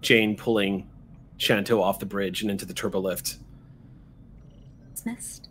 Jane 0.00 0.36
pulling 0.36 0.88
Shanto 1.36 1.82
off 1.82 1.98
the 1.98 2.06
bridge 2.06 2.40
and 2.40 2.50
into 2.50 2.64
the 2.64 2.72
turbo 2.72 2.98
lift. 3.00 3.36
Missed. 5.04 5.48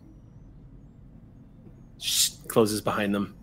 Shh, 1.98 2.30
closes 2.48 2.80
behind 2.80 3.14
them. 3.14 3.34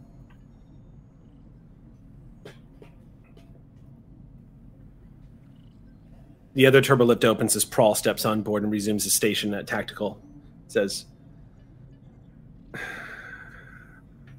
The 6.53 6.65
other 6.65 6.81
turbo 6.81 7.05
lift 7.05 7.25
opens 7.25 7.55
as 7.55 7.65
Prawl 7.65 7.95
steps 7.95 8.23
on 8.25 8.41
board 8.41 8.63
and 8.63 8.71
resumes 8.71 9.03
his 9.03 9.13
station 9.13 9.53
at 9.53 9.67
tactical. 9.67 10.21
Says, 10.67 11.05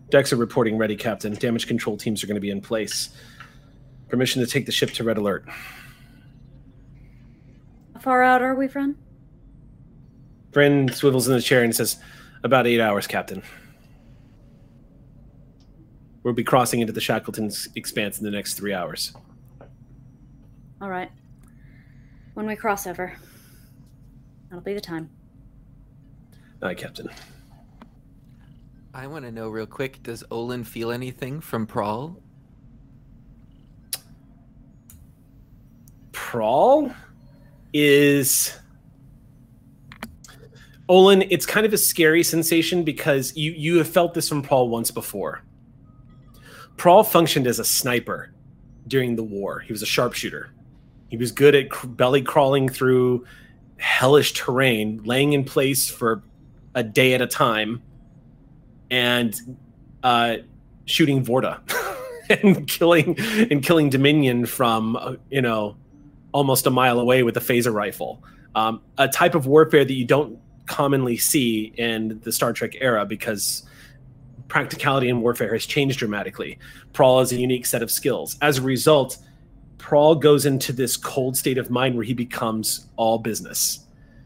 Decks 0.09 0.33
are 0.33 0.37
reporting 0.37 0.79
ready, 0.79 0.97
Captain. 0.97 1.35
Damage 1.35 1.67
control 1.67 1.97
teams 1.97 2.23
are 2.23 2.27
going 2.27 2.37
to 2.37 2.41
be 2.41 2.51
in 2.51 2.61
place. 2.61 3.11
Permission 4.09 4.41
to 4.41 4.47
take 4.47 4.67
the 4.67 4.73
ship 4.73 4.91
to 4.93 5.05
red 5.05 5.19
alert. 5.19 5.45
How 7.95 8.01
far 8.01 8.23
out 8.23 8.41
are 8.41 8.55
we, 8.55 8.69
friend? 8.69 8.97
Bryn 10.53 10.89
swivels 10.93 11.27
in 11.27 11.35
the 11.35 11.43
chair 11.43 11.65
and 11.65 11.75
says, 11.75 11.99
About 12.45 12.67
eight 12.67 12.81
hours, 12.81 13.07
Captain. 13.07 13.43
We'll 16.23 16.35
be 16.35 16.45
crossing 16.45 16.81
into 16.81 16.93
the 16.93 17.01
Shackleton's 17.01 17.69
expanse 17.75 18.19
in 18.19 18.25
the 18.25 18.31
next 18.31 18.55
three 18.55 18.73
hours. 18.73 19.13
All 20.81 20.89
right. 20.89 21.11
When 22.35 22.47
we 22.47 22.57
cross 22.57 22.87
over, 22.87 23.13
that'll 24.49 24.63
be 24.63 24.75
the 24.75 24.81
time. 24.81 25.11
Aye, 26.63 26.75
Captain. 26.75 27.09
I 28.97 29.07
want 29.09 29.27
to 29.27 29.31
know 29.31 29.51
real 29.51 29.67
quick 29.67 30.03
does 30.03 30.25
Olin 30.31 30.65
feel 30.65 30.91
anything 30.91 31.43
from 31.43 31.67
Prawl? 31.67 32.17
Prawl 36.13 36.91
is 37.75 38.59
Olin, 40.89 41.25
it's 41.29 41.45
kind 41.45 41.67
of 41.67 41.75
a 41.75 41.79
scary 41.79 42.23
sensation 42.23 42.85
because 42.85 43.37
you 43.37 43.53
you 43.53 43.77
have 43.77 43.87
felt 43.87 44.15
this 44.15 44.31
from 44.31 44.41
Prawl 44.41 44.71
once 44.71 44.91
before. 44.91 45.43
Prawl 46.79 47.05
functioned 47.05 47.47
as 47.47 47.59
a 47.59 47.65
sniper 47.67 48.33
during 48.89 49.15
the 49.15 49.25
war. 49.25 49.61
He 49.61 49.75
was 49.75 49.83
a 49.83 49.87
sharpshooter. 49.87 50.55
He 51.09 51.19
was 51.19 51.33
good 51.33 51.55
at 51.55 51.69
cr- 51.69 51.87
belly 51.87 52.23
crawling 52.23 52.71
through 52.71 53.27
hellish 53.77 54.33
terrain, 54.33 55.03
laying 55.05 55.35
in 55.35 55.45
place 55.45 55.87
for 55.87 56.23
a 56.75 56.83
day 56.83 57.13
at 57.13 57.21
a 57.21 57.27
time, 57.27 57.83
and 58.91 59.35
uh, 60.03 60.37
shooting 60.85 61.25
Vorta 61.25 61.61
and 62.43 62.67
killing 62.69 63.19
and 63.19 63.63
killing 63.63 63.91
Dominion 63.91 64.47
from 64.47 64.97
uh, 64.97 65.17
you 65.31 65.43
know 65.43 65.77
almost 66.33 66.67
a 66.67 66.71
mile 66.71 66.99
away 66.99 67.23
with 67.23 67.37
a 67.37 67.41
phaser 67.41 67.73
rifle. 67.73 68.23
Um, 68.55 68.81
a 68.99 69.09
type 69.09 69.35
of 69.35 69.47
warfare 69.47 69.85
that 69.85 69.93
you 69.93 70.05
don't 70.05 70.39
commonly 70.67 71.17
see 71.17 71.73
in 71.77 72.21
the 72.25 72.33
Star 72.33 72.53
Trek 72.53 72.77
era 72.81 73.05
because 73.05 73.65
practicality 74.49 75.09
in 75.09 75.21
warfare 75.21 75.53
has 75.53 75.67
changed 75.67 75.99
dramatically. 75.99 76.59
Prawl 76.93 77.21
is 77.21 77.33
a 77.33 77.37
unique 77.37 77.67
set 77.67 77.83
of 77.83 77.91
skills. 77.91 78.37
As 78.41 78.59
a 78.59 78.63
result, 78.63 79.19
Prawl 79.79 80.15
goes 80.15 80.47
into 80.47 80.73
this 80.73 80.97
cold 80.97 81.37
state 81.37 81.59
of 81.59 81.71
mind 81.71 81.95
where 81.95 82.05
he 82.05 82.15
becomes 82.15 82.89
all 82.97 83.19
business. 83.19 83.81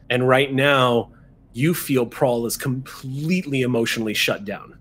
And 0.08 0.26
right 0.26 0.52
now, 0.52 1.10
you 1.52 1.74
feel 1.74 2.06
Prawl 2.06 2.46
is 2.46 2.56
completely 2.56 3.62
emotionally 3.62 4.14
shut 4.14 4.44
down. 4.44 4.78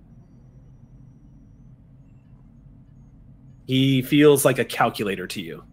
He 3.65 4.01
feels 4.01 4.45
like 4.45 4.57
a 4.57 4.65
calculator 4.65 5.28
to 5.28 5.41
you. 5.41 5.63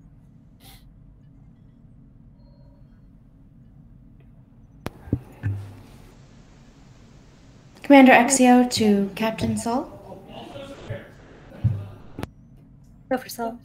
Commander 7.82 8.12
Exio 8.12 8.68
to 8.72 9.11
Captain 9.14 9.57
Sol. 9.57 9.92
Go 13.09 13.16
for 13.16 13.28
Sol. 13.28 13.61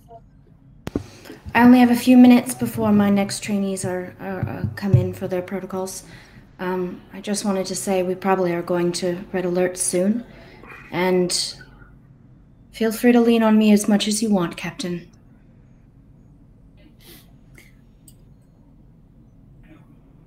I 1.55 1.63
only 1.63 1.79
have 1.79 1.91
a 1.91 1.95
few 1.95 2.17
minutes 2.17 2.53
before 2.53 2.91
my 2.91 3.09
next 3.09 3.43
trainees 3.43 3.83
are, 3.83 4.15
are 4.19 4.47
uh, 4.47 4.65
come 4.75 4.93
in 4.93 5.13
for 5.13 5.27
their 5.27 5.41
protocols. 5.41 6.03
Um, 6.61 7.01
I 7.11 7.19
just 7.21 7.43
wanted 7.43 7.65
to 7.65 7.75
say 7.75 8.03
we 8.03 8.13
probably 8.13 8.53
are 8.53 8.61
going 8.61 8.91
to 8.93 9.25
red 9.33 9.45
alert 9.45 9.79
soon, 9.79 10.23
and 10.91 11.55
feel 12.71 12.91
free 12.91 13.11
to 13.11 13.19
lean 13.19 13.41
on 13.41 13.57
me 13.57 13.71
as 13.73 13.87
much 13.87 14.07
as 14.07 14.21
you 14.21 14.29
want, 14.29 14.55
Captain. 14.57 15.09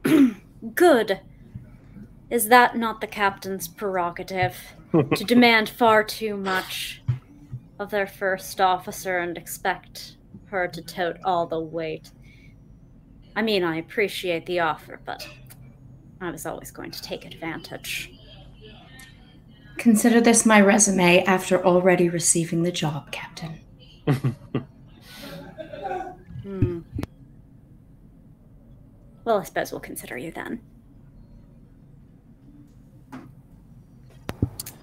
Good. 0.75 1.21
Is 2.31 2.49
that 2.49 2.77
not 2.77 3.01
the 3.01 3.07
captain's 3.07 3.69
prerogative? 3.69 4.57
to 4.93 5.25
demand 5.25 5.69
far 5.69 6.05
too 6.05 6.37
much 6.37 7.03
of 7.79 7.91
their 7.91 8.07
first 8.07 8.61
officer 8.61 9.19
and 9.19 9.37
expect 9.37 10.17
her 10.47 10.69
to 10.69 10.83
tote 10.83 11.17
all 11.25 11.47
the 11.47 11.61
weight. 11.61 12.11
I 13.37 13.43
mean, 13.43 13.65
I 13.65 13.77
appreciate 13.77 14.47
the 14.47 14.61
offer, 14.61 15.01
but 15.05 15.27
I 16.21 16.31
was 16.31 16.47
always 16.47 16.71
going 16.71 16.91
to 16.91 17.03
take 17.03 17.25
advantage. 17.27 18.13
Consider 19.77 20.21
this 20.21 20.47
my 20.47 20.61
resume 20.61 21.25
after 21.25 21.65
already 21.65 22.09
receiving 22.09 22.63
the 22.63 22.73
job, 22.73 23.11
Captain. 23.11 23.61
Hmm. 26.43 26.81
Well, 29.25 29.39
I 29.39 29.45
suppose 29.45 29.73
we'll 29.73 29.81
consider 29.81 30.19
you 30.19 30.31
then. 30.31 30.61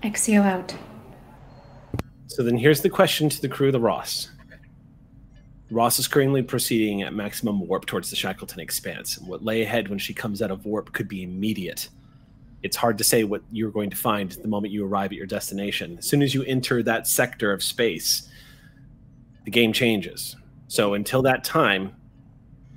Exio 0.02 0.44
out. 0.44 0.76
So 2.26 2.42
then 2.42 2.58
here's 2.58 2.82
the 2.82 2.90
question 2.90 3.30
to 3.30 3.42
the 3.42 3.48
crew 3.48 3.68
of 3.68 3.74
the 3.74 3.80
Ross. 3.80 4.32
Ross 5.72 6.00
is 6.00 6.08
currently 6.08 6.44
proceeding 6.44 7.02
at 7.02 7.14
maximum 7.14 7.66
warp 7.66 7.86
towards 7.86 8.10
the 8.10 8.16
Shackleton 8.18 8.60
Expanse. 8.60 9.18
What 9.20 9.44
lay 9.44 9.62
ahead 9.62 9.88
when 9.88 10.00
she 10.00 10.14
comes 10.14 10.42
out 10.42 10.52
of 10.52 10.66
warp 10.66 10.92
could 10.92 11.08
be 11.08 11.24
immediate. 11.24 11.88
It's 12.62 12.76
hard 12.76 12.98
to 12.98 13.06
say 13.06 13.24
what 13.24 13.42
you're 13.54 13.72
going 13.72 13.90
to 13.90 13.96
find 13.96 14.30
the 14.32 14.50
moment 14.50 14.74
you 14.74 14.86
arrive 14.86 15.12
at 15.12 15.18
your 15.18 15.26
destination. 15.26 15.98
As 15.98 16.06
soon 16.06 16.22
as 16.22 16.34
you 16.34 16.44
enter 16.44 16.84
that 16.84 17.08
sector 17.08 17.54
of 17.54 17.64
space, 17.64 18.28
the 19.46 19.52
game 19.52 19.72
changes. 19.72 20.36
So 20.68 20.94
until 20.94 21.22
that 21.22 21.46
time, 21.46 21.96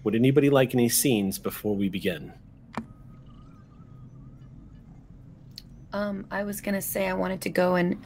would 0.04 0.14
anybody 0.14 0.48
like 0.48 0.72
any 0.72 0.88
scenes 0.88 1.36
before 1.36 1.74
we 1.74 1.88
begin? 1.88 2.32
Um, 5.92 6.26
I 6.30 6.44
was 6.44 6.60
gonna 6.60 6.82
say 6.82 7.08
I 7.08 7.14
wanted 7.14 7.40
to 7.42 7.50
go 7.50 7.74
and 7.74 8.00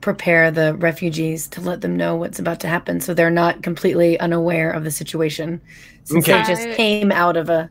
prepare 0.00 0.50
the 0.50 0.74
refugees 0.76 1.46
to 1.48 1.60
let 1.60 1.80
them 1.80 1.96
know 1.96 2.16
what's 2.16 2.38
about 2.38 2.60
to 2.60 2.68
happen, 2.68 3.00
so 3.00 3.12
they're 3.14 3.30
not 3.30 3.62
completely 3.62 4.18
unaware 4.20 4.70
of 4.70 4.84
the 4.84 4.90
situation. 4.90 5.60
Since 6.04 6.28
Okay. 6.28 6.42
they 6.42 6.48
just 6.48 6.76
came 6.76 7.12
out 7.12 7.36
of 7.36 7.48
a 7.50 7.70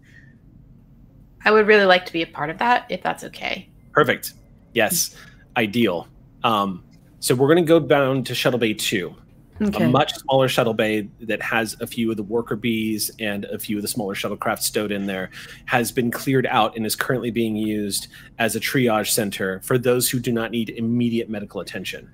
I 1.46 1.52
would 1.52 1.68
really 1.68 1.86
like 1.86 2.06
to 2.06 2.14
be 2.14 2.22
a 2.22 2.28
part 2.28 2.50
of 2.50 2.58
that 2.58 2.86
if 2.90 3.02
that's 3.02 3.24
okay. 3.24 3.70
Perfect. 3.94 4.34
Yes, 4.74 5.16
ideal. 5.56 6.08
Um, 6.44 6.84
so 7.22 7.34
we're 7.34 7.48
going 7.48 7.66
to 7.66 7.68
go 7.68 7.80
down 7.80 8.24
to 8.26 8.36
Shuttle 8.36 8.60
Bay 8.60 8.74
2. 8.74 9.16
okay. 9.62 9.84
a 9.86 9.90
much 9.90 10.14
smaller 10.16 10.48
shuttle 10.48 10.74
bay 10.74 11.08
that 11.22 11.42
has 11.42 11.76
a 11.82 11.88
few 11.88 12.12
of 12.12 12.18
the 12.18 12.24
worker 12.24 12.56
bees 12.56 13.12
and 13.20 13.44
a 13.46 13.60
few 13.60 13.76
of 13.78 13.82
the 13.82 13.88
smaller 13.90 14.16
shuttlecraft 14.16 14.62
stowed 14.62 14.90
in 14.92 15.06
there 15.06 15.30
has 15.66 15.92
been 15.92 16.10
cleared 16.12 16.46
out 16.48 16.76
and 16.78 16.86
is 16.86 16.96
currently 16.96 17.30
being 17.32 17.56
used 17.58 18.08
as 18.38 18.56
a 18.56 18.60
triage 18.60 19.10
center 19.12 19.60
for 19.62 19.78
those 19.78 20.10
who 20.10 20.18
do 20.20 20.32
not 20.32 20.52
need 20.52 20.70
immediate 20.70 21.30
medical 21.30 21.60
attention. 21.62 22.10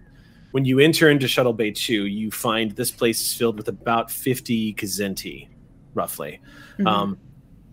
When 0.56 0.64
you 0.64 0.80
enter 0.80 1.10
into 1.10 1.28
Shuttle 1.28 1.52
Bay 1.52 1.72
2, 1.72 2.06
you 2.06 2.32
find 2.32 2.72
this 2.72 2.90
place 2.90 3.20
is 3.20 3.34
filled 3.34 3.58
with 3.58 3.68
about 3.68 4.10
50 4.10 4.74
Kazenti, 4.76 5.50
roughly. 5.94 6.40
Mhm. 6.80 6.88
Um, 6.88 7.18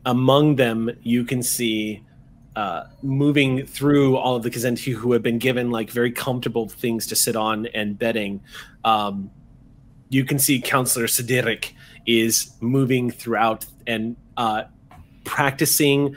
among 0.05 0.57
them, 0.57 0.91
you 1.05 1.25
can 1.25 1.45
see 1.45 2.03
uh, 2.57 2.87
moving 3.01 3.65
through 3.67 4.17
all 4.17 4.35
of 4.35 4.43
the 4.43 4.51
Kazenti 4.51 4.93
who 4.93 5.13
have 5.13 5.23
been 5.23 5.39
given 5.39 5.71
like 5.71 5.93
very 5.93 6.11
comfortable 6.11 6.69
things 6.69 7.07
to 7.07 7.15
sit 7.15 7.37
on 7.37 7.67
and 7.67 7.97
bedding. 7.97 8.41
Um, 8.85 9.31
you 10.09 10.25
can 10.25 10.41
see 10.41 10.61
Counselor 10.61 11.07
Sidirik 11.07 11.75
is 12.05 12.51
moving 12.61 13.13
throughout 13.13 13.65
and 13.87 14.17
uh, 14.37 14.65
practicing 15.23 16.17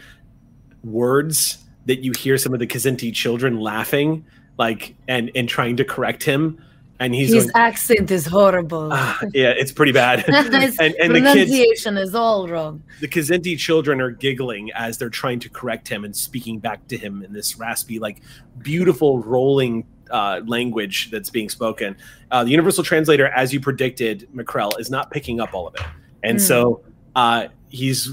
words 0.84 1.59
that 1.86 1.99
you 1.99 2.11
hear 2.18 2.39
some 2.39 2.55
of 2.55 2.59
the 2.59 2.66
Kazenti 2.66 3.13
children 3.13 3.59
laughing, 3.59 4.26
like 4.58 4.95
and 5.08 5.32
and 5.36 5.47
trying 5.49 5.76
to 5.78 5.84
correct 5.86 6.24
him, 6.24 6.62
and 6.99 7.14
he's 7.14 7.34
His 7.34 7.51
going, 7.51 7.66
accent 7.68 8.12
is 8.12 8.26
horrible. 8.26 8.89
"Ah, 8.91 9.20
yeah, 9.34 9.49
it's 9.49 9.72
pretty 9.72 9.91
bad. 9.91 10.20
His 10.26 10.78
and 10.80 10.93
and 10.95 11.14
the 11.16 11.20
kids 11.22 11.49
pronunciation 11.49 11.97
is 11.97 12.16
all 12.16 12.47
wrong. 12.47 12.82
the 13.01 13.08
Kazenti 13.08 13.58
children 13.58 13.99
are 14.01 14.12
giggling 14.12 14.72
as 14.74 14.97
they're 14.97 15.10
trying 15.10 15.39
to 15.41 15.49
correct 15.49 15.88
him 15.88 16.06
and 16.06 16.16
speaking 16.16 16.60
back 16.60 16.88
to 16.88 16.97
him 16.97 17.22
in 17.24 17.34
this 17.34 17.58
raspy, 17.58 17.99
like 17.99 18.22
beautiful 18.60 19.20
rolling 19.20 19.86
uh, 20.12 20.39
language 20.45 21.10
that's 21.12 21.30
being 21.30 21.49
spoken. 21.49 21.95
Uh, 22.32 22.43
the 22.43 22.51
universal 22.51 22.84
translator, 22.84 23.28
as 23.28 23.53
you 23.53 23.60
predicted, 23.60 24.28
McCrell, 24.36 24.80
is 24.80 24.89
not 24.89 25.12
picking 25.12 25.39
up 25.41 25.53
all 25.53 25.68
of 25.68 25.76
it, 25.76 25.82
and 26.24 26.38
Hmm. 26.38 26.43
so 26.45 26.82
uh, 27.16 27.47
he's 27.70 28.08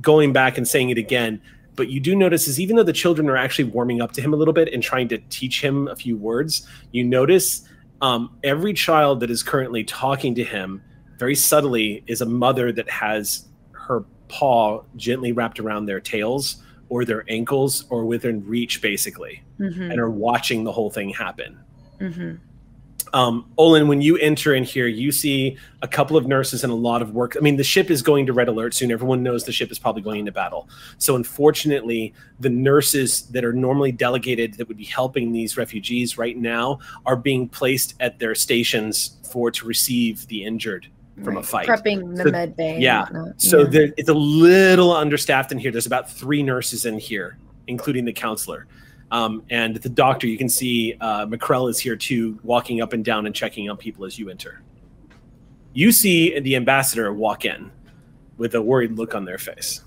going 0.00 0.32
back 0.32 0.56
and 0.58 0.66
saying 0.66 0.90
it 0.90 0.98
again. 0.98 1.40
But 1.74 1.88
you 1.88 2.00
do 2.00 2.14
notice 2.14 2.48
is 2.48 2.60
even 2.60 2.76
though 2.76 2.82
the 2.82 2.92
children 2.92 3.28
are 3.30 3.36
actually 3.36 3.64
warming 3.64 4.00
up 4.02 4.12
to 4.12 4.20
him 4.20 4.34
a 4.34 4.36
little 4.36 4.54
bit 4.54 4.68
and 4.72 4.82
trying 4.82 5.08
to 5.08 5.18
teach 5.30 5.62
him 5.62 5.88
a 5.88 5.96
few 5.96 6.16
words, 6.16 6.66
you 6.92 7.02
notice 7.04 7.66
um, 8.02 8.36
every 8.42 8.72
child 8.74 9.20
that 9.20 9.30
is 9.30 9.42
currently 9.42 9.84
talking 9.84 10.34
to 10.34 10.44
him 10.44 10.82
very 11.18 11.34
subtly 11.34 12.02
is 12.06 12.20
a 12.20 12.26
mother 12.26 12.72
that 12.72 12.90
has 12.90 13.46
her 13.72 14.04
paw 14.28 14.82
gently 14.96 15.32
wrapped 15.32 15.60
around 15.60 15.86
their 15.86 16.00
tails 16.00 16.62
or 16.88 17.04
their 17.04 17.24
ankles 17.28 17.84
or 17.90 18.04
within 18.04 18.44
reach 18.46 18.82
basically 18.82 19.42
Mhm, 19.60 19.90
and 19.90 20.00
are 20.00 20.10
watching 20.10 20.64
the 20.64 20.72
whole 20.72 20.90
thing 20.90 21.10
happen 21.10 21.58
mhm. 22.00 22.38
Um, 23.14 23.50
olin 23.58 23.88
when 23.88 24.00
you 24.00 24.16
enter 24.18 24.54
in 24.54 24.64
here 24.64 24.86
you 24.86 25.12
see 25.12 25.56
a 25.82 25.88
couple 25.88 26.16
of 26.16 26.26
nurses 26.26 26.64
and 26.64 26.72
a 26.72 26.76
lot 26.76 27.02
of 27.02 27.12
work 27.12 27.36
i 27.36 27.40
mean 27.40 27.56
the 27.56 27.64
ship 27.64 27.90
is 27.90 28.00
going 28.02 28.24
to 28.26 28.32
red 28.32 28.48
alert 28.48 28.72
soon 28.74 28.90
everyone 28.90 29.22
knows 29.22 29.44
the 29.44 29.52
ship 29.52 29.70
is 29.70 29.78
probably 29.78 30.00
going 30.02 30.20
into 30.20 30.32
battle 30.32 30.68
so 30.98 31.14
unfortunately 31.16 32.14
the 32.40 32.48
nurses 32.48 33.22
that 33.28 33.44
are 33.44 33.52
normally 33.52 33.92
delegated 33.92 34.54
that 34.54 34.66
would 34.68 34.76
be 34.78 34.84
helping 34.84 35.32
these 35.32 35.56
refugees 35.56 36.16
right 36.16 36.36
now 36.38 36.78
are 37.04 37.16
being 37.16 37.48
placed 37.48 37.94
at 38.00 38.18
their 38.18 38.34
stations 38.34 39.18
for 39.30 39.50
to 39.50 39.66
receive 39.66 40.26
the 40.28 40.44
injured 40.44 40.86
from 41.22 41.36
a 41.36 41.42
fight 41.42 41.68
Prepping 41.68 42.16
the 42.16 42.22
So- 42.24 42.30
med 42.30 42.56
bay. 42.56 42.78
yeah. 42.80 43.06
So 43.36 43.60
Yeah. 43.60 43.64
there, 43.68 43.94
it's 43.98 44.08
a 44.08 44.14
little 44.14 44.92
understaffed 44.92 45.52
in 45.52 45.58
here. 45.58 45.70
There's 45.70 45.86
about 45.86 46.10
three 46.10 46.42
nurses 46.42 46.86
in 46.86 46.98
here, 46.98 47.36
including 47.66 48.06
the 48.06 48.14
counselor. 48.14 48.66
Um, 49.12 49.42
and 49.50 49.76
the 49.76 49.90
doctor, 49.90 50.26
you 50.26 50.38
can 50.38 50.48
see 50.48 50.96
uh, 50.98 51.26
McCrell 51.26 51.68
is 51.68 51.78
here 51.78 51.96
too, 51.96 52.40
walking 52.42 52.80
up 52.80 52.94
and 52.94 53.04
down 53.04 53.26
and 53.26 53.34
checking 53.34 53.68
on 53.68 53.76
people 53.76 54.06
as 54.06 54.18
you 54.18 54.30
enter. 54.30 54.62
You 55.74 55.92
see 55.92 56.40
the 56.40 56.56
ambassador 56.56 57.12
walk 57.12 57.44
in 57.44 57.70
with 58.38 58.54
a 58.54 58.62
worried 58.62 58.92
look 58.92 59.14
on 59.14 59.26
their 59.26 59.36
face. 59.38 59.82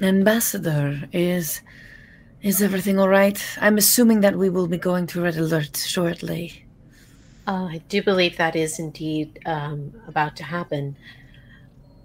Ambassador, 0.00 1.06
is 1.12 1.60
is 2.42 2.60
everything 2.60 2.98
all 2.98 3.08
right? 3.08 3.42
I'm 3.60 3.78
assuming 3.78 4.20
that 4.20 4.36
we 4.36 4.50
will 4.50 4.66
be 4.66 4.76
going 4.76 5.06
to 5.08 5.22
red 5.22 5.36
alert 5.36 5.76
shortly. 5.76 6.66
Uh, 7.46 7.68
I 7.70 7.78
do 7.88 8.02
believe 8.02 8.36
that 8.36 8.56
is 8.56 8.78
indeed 8.78 9.38
um, 9.46 9.94
about 10.08 10.36
to 10.36 10.44
happen. 10.44 10.96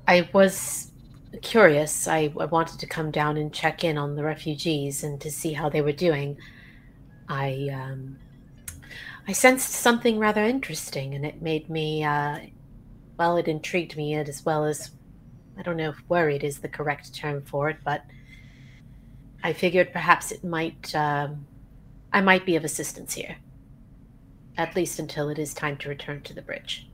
I 0.08 0.30
was 0.34 0.89
curious. 1.42 2.08
I, 2.08 2.34
I 2.40 2.46
wanted 2.46 2.80
to 2.80 2.88
come 2.88 3.12
down 3.12 3.38
and 3.38 3.54
check 3.54 3.84
in 3.84 3.98
on 3.98 4.16
the 4.16 4.24
refugees 4.24 5.04
and 5.04 5.20
to 5.22 5.32
see 5.32 5.54
how 5.54 5.70
they 5.70 5.82
were 5.82 5.92
doing. 5.92 6.38
I 7.28 7.70
um, 7.74 8.18
I 9.28 9.34
sensed 9.34 9.70
something 9.70 10.18
rather 10.18 10.44
interesting, 10.44 11.14
and 11.14 11.26
it 11.26 11.42
made 11.42 11.70
me 11.70 12.04
uh, 12.04 12.40
well, 13.18 13.38
it 13.38 13.48
intrigued 13.48 13.96
me 13.98 14.16
as 14.16 14.46
well 14.46 14.66
as 14.66 14.92
I 15.58 15.62
don't 15.62 15.78
know 15.78 15.90
if 15.90 16.10
worried 16.10 16.44
is 16.44 16.60
the 16.60 16.70
correct 16.70 17.14
term 17.14 17.44
for 17.44 17.70
it, 17.70 17.78
but 17.84 18.04
I 19.44 19.54
figured 19.54 19.94
perhaps 19.94 20.32
it 20.32 20.44
might 20.44 20.96
um, 20.96 21.46
I 22.12 22.22
might 22.22 22.46
be 22.46 22.56
of 22.56 22.64
assistance 22.64 23.14
here 23.14 23.36
at 24.60 24.76
least 24.76 25.00
until 25.00 25.30
it 25.30 25.40
is 25.40 25.54
time 25.54 25.78
to 25.78 25.90
return 25.90 26.22
to 26.22 26.34
the 26.34 26.42
bridge. 26.42 26.86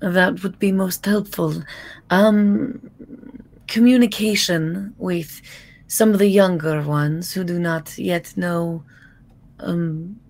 That 0.00 0.42
would 0.42 0.58
be 0.58 0.72
most 0.72 1.06
helpful. 1.06 1.62
Um, 2.10 2.90
communication 3.72 4.94
with 4.98 5.40
some 5.86 6.10
of 6.12 6.18
the 6.18 6.28
younger 6.28 6.82
ones 6.82 7.32
who 7.32 7.42
do 7.42 7.58
not 7.58 7.98
yet 7.98 8.36
know 8.36 8.84
um, 9.60 10.20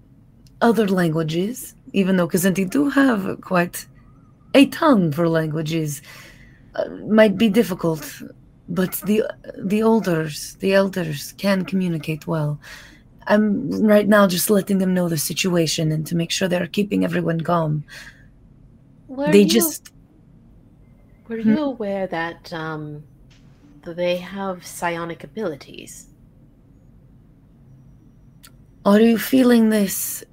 other 0.60 0.86
languages, 0.86 1.74
even 1.92 2.16
though 2.16 2.28
Kazenti 2.28 2.68
do 2.70 2.88
have 2.88 3.40
quite 3.40 3.86
a 4.54 4.66
tongue 4.66 5.10
for 5.10 5.28
languages, 5.28 6.02
uh, 6.76 6.88
might 7.20 7.36
be 7.36 7.48
difficult. 7.48 8.04
But 8.68 8.92
the 9.08 9.24
the 9.58 9.80
elders, 9.80 10.56
the 10.60 10.72
elders 10.72 11.32
can 11.36 11.64
communicate 11.64 12.26
well. 12.28 12.60
I'm 13.26 13.68
right 13.94 14.08
now 14.08 14.26
just 14.28 14.50
letting 14.50 14.78
them 14.78 14.94
know 14.94 15.08
the 15.08 15.18
situation 15.18 15.90
and 15.92 16.06
to 16.06 16.14
make 16.16 16.30
sure 16.30 16.48
they're 16.48 16.76
keeping 16.78 17.04
everyone 17.04 17.40
calm. 17.40 17.84
Were 19.08 19.32
they 19.32 19.42
you, 19.42 19.48
just 19.58 19.90
were 21.28 21.38
Hmm? 21.42 21.56
you 21.56 21.58
aware 21.58 22.06
that 22.06 22.52
um, 22.52 23.02
they 23.84 24.16
have 24.16 24.64
psionic 24.64 25.24
abilities? 25.24 26.08
Are 28.84 29.00
you 29.00 29.18
feeling 29.18 29.70
this 29.70 30.24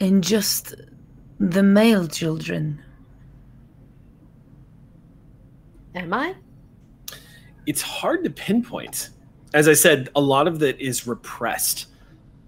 in 0.00 0.22
just 0.22 0.74
the 1.38 1.62
male 1.62 2.06
children? 2.06 2.82
Am 5.94 6.12
I? 6.12 6.34
It's 7.66 7.82
hard 7.82 8.24
to 8.24 8.30
pinpoint. 8.30 9.10
As 9.54 9.68
I 9.68 9.74
said, 9.74 10.08
a 10.14 10.20
lot 10.20 10.46
of 10.46 10.58
that 10.60 10.80
is 10.80 11.06
repressed. 11.06 11.86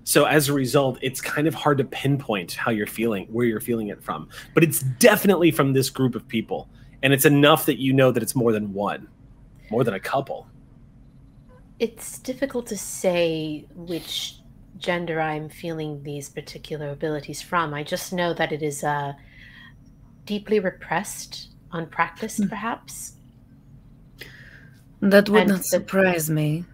So 0.05 0.25
as 0.25 0.49
a 0.49 0.53
result, 0.55 0.99
it's 1.03 1.21
kind 1.21 1.47
of 1.47 1.55
hard 1.55 1.79
to 1.79 1.85
pinpoint 1.85 2.53
how 2.55 2.71
you're 2.71 2.87
feeling, 2.87 3.27
where 3.27 3.45
you're 3.45 3.61
feeling 3.61 3.89
it 3.89 4.03
from. 4.03 4.29
But 4.55 4.65
it's 4.65 4.81
definitely 4.81 5.51
from 5.51 5.73
this 5.73 5.91
group 5.91 6.15
of 6.15 6.27
people. 6.29 6.69
And 7.03 7.13
it's 7.13 7.25
enough 7.25 7.67
that 7.67 7.79
you 7.79 7.93
know 7.93 8.11
that 8.11 8.23
it's 8.23 8.35
more 8.35 8.53
than 8.53 8.73
one, 8.73 9.09
more 9.71 9.85
than 9.85 9.95
a 9.95 10.01
couple. 10.01 10.47
It's 11.79 12.19
difficult 12.19 12.67
to 12.69 12.77
say 12.77 13.67
which 13.75 14.41
gender 14.79 15.21
I'm 15.21 15.49
feeling 15.49 16.03
these 16.03 16.29
particular 16.29 16.91
abilities 16.91 17.43
from. 17.43 17.75
I 17.75 17.83
just 17.85 18.13
know 18.13 18.33
that 18.35 18.53
it 18.53 18.63
is 18.63 18.83
uh, 18.85 19.13
deeply 20.25 20.61
repressed, 20.61 21.49
unpracticed, 21.73 22.39
Hmm. 22.43 22.49
perhaps. 22.49 23.15
That 25.01 25.29
would 25.29 25.43
And 25.43 25.51
not 25.51 25.59
the- 25.59 25.65
surprise 25.65 26.29
me. 26.29 26.65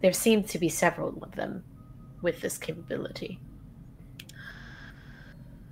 There 0.00 0.12
seem 0.12 0.44
to 0.44 0.58
be 0.58 0.68
several 0.68 1.22
of 1.22 1.32
them 1.34 1.64
with 2.22 2.40
this 2.40 2.56
capability. 2.58 3.40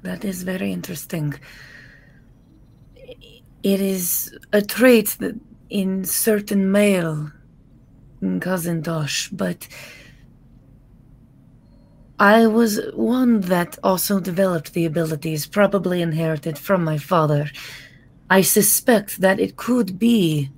That 0.03 0.25
is 0.25 0.43
very 0.43 0.73
interesting. 0.73 1.35
It 3.63 3.81
is 3.81 4.37
a 4.53 4.61
trait 4.61 5.17
that 5.21 5.37
in 5.73 6.05
certain 6.05 6.71
male 6.71 7.33
cousin 8.41 8.83
but 9.33 9.67
I 12.19 12.47
was 12.47 12.79
one 12.93 13.41
that 13.41 13.79
also 13.83 14.21
developed 14.21 14.75
the 14.75 14.85
abilities, 14.85 15.47
probably 15.47 16.03
inherited 16.03 16.59
from 16.59 16.85
my 16.85 16.99
father. 16.99 17.51
I 18.29 18.43
suspect 18.43 19.23
that 19.23 19.41
it 19.41 19.57
could 19.57 19.99
be 19.99 20.51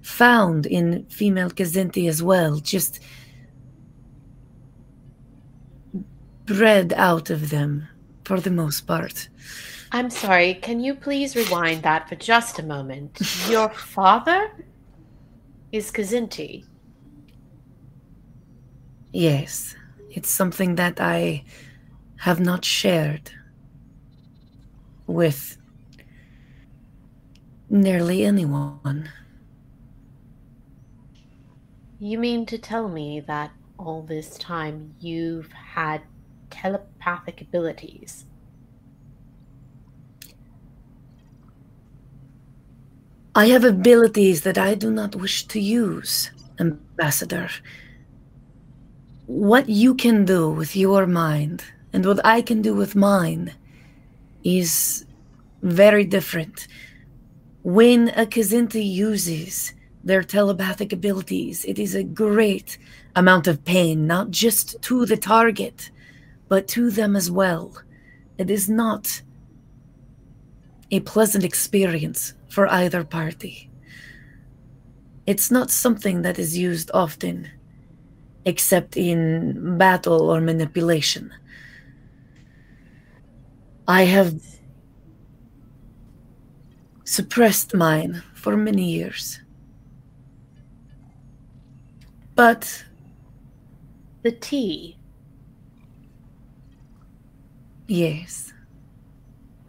found 0.00 0.64
in 0.64 1.04
female 1.10 1.50
Kazinti 1.50 2.08
as 2.08 2.22
well, 2.22 2.56
just 2.56 3.00
bred 6.46 6.94
out 6.94 7.28
of 7.28 7.50
them 7.50 7.86
for 8.24 8.40
the 8.40 8.50
most 8.50 8.86
part. 8.86 9.28
I'm 9.94 10.10
sorry, 10.10 10.54
can 10.54 10.80
you 10.80 10.96
please 10.96 11.36
rewind 11.36 11.84
that 11.84 12.08
for 12.08 12.16
just 12.16 12.58
a 12.58 12.64
moment? 12.64 13.20
Your 13.48 13.68
father 13.68 14.50
is 15.70 15.92
Kazinti. 15.92 16.64
Yes, 19.12 19.76
it's 20.10 20.28
something 20.28 20.74
that 20.74 21.00
I 21.00 21.44
have 22.16 22.40
not 22.40 22.64
shared 22.64 23.30
with 25.06 25.58
nearly 27.70 28.24
anyone. 28.24 29.10
You 32.00 32.18
mean 32.18 32.46
to 32.46 32.58
tell 32.58 32.88
me 32.88 33.20
that 33.28 33.52
all 33.78 34.02
this 34.02 34.36
time 34.38 34.96
you've 34.98 35.52
had 35.52 36.02
telepathic 36.50 37.40
abilities? 37.40 38.24
I 43.36 43.46
have 43.46 43.64
abilities 43.64 44.42
that 44.42 44.58
I 44.58 44.76
do 44.76 44.92
not 44.92 45.16
wish 45.16 45.46
to 45.48 45.58
use, 45.58 46.30
Ambassador. 46.60 47.50
What 49.26 49.68
you 49.68 49.96
can 49.96 50.24
do 50.24 50.48
with 50.50 50.76
your 50.76 51.04
mind 51.04 51.64
and 51.92 52.06
what 52.06 52.24
I 52.24 52.42
can 52.42 52.62
do 52.62 52.76
with 52.76 52.94
mine 52.94 53.52
is 54.44 55.04
very 55.62 56.04
different. 56.04 56.68
When 57.64 58.10
a 58.10 58.24
Kazinti 58.24 58.88
uses 58.88 59.72
their 60.04 60.22
telepathic 60.22 60.92
abilities, 60.92 61.64
it 61.64 61.80
is 61.80 61.96
a 61.96 62.04
great 62.04 62.78
amount 63.16 63.48
of 63.48 63.64
pain, 63.64 64.06
not 64.06 64.30
just 64.30 64.80
to 64.82 65.06
the 65.06 65.16
target, 65.16 65.90
but 66.48 66.68
to 66.68 66.88
them 66.88 67.16
as 67.16 67.32
well. 67.32 67.72
It 68.38 68.48
is 68.48 68.68
not 68.68 69.22
a 70.90 71.00
pleasant 71.00 71.44
experience 71.44 72.34
for 72.48 72.66
either 72.68 73.04
party. 73.04 73.70
It's 75.26 75.50
not 75.50 75.70
something 75.70 76.22
that 76.22 76.38
is 76.38 76.56
used 76.56 76.90
often, 76.94 77.48
except 78.44 78.96
in 78.96 79.78
battle 79.78 80.30
or 80.30 80.40
manipulation. 80.40 81.32
I 83.88 84.04
have 84.04 84.40
suppressed 87.04 87.74
mine 87.74 88.22
for 88.34 88.56
many 88.56 88.90
years. 88.90 89.40
But 92.34 92.84
The 94.22 94.32
tea, 94.32 94.96
yes, 97.86 98.53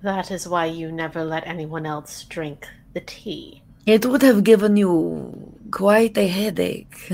that 0.06 0.32
is 0.32 0.47
why 0.47 0.66
you 0.66 0.91
never 0.91 1.24
let 1.24 1.45
anyone 1.47 1.86
else 1.86 2.24
drink 2.24 2.68
the 2.93 3.01
tea. 3.01 3.62
it 3.86 4.06
would 4.06 4.22
have 4.22 4.43
given 4.43 4.78
you 4.78 4.91
quite 5.72 6.18
a 6.18 6.28
headache. 6.28 7.12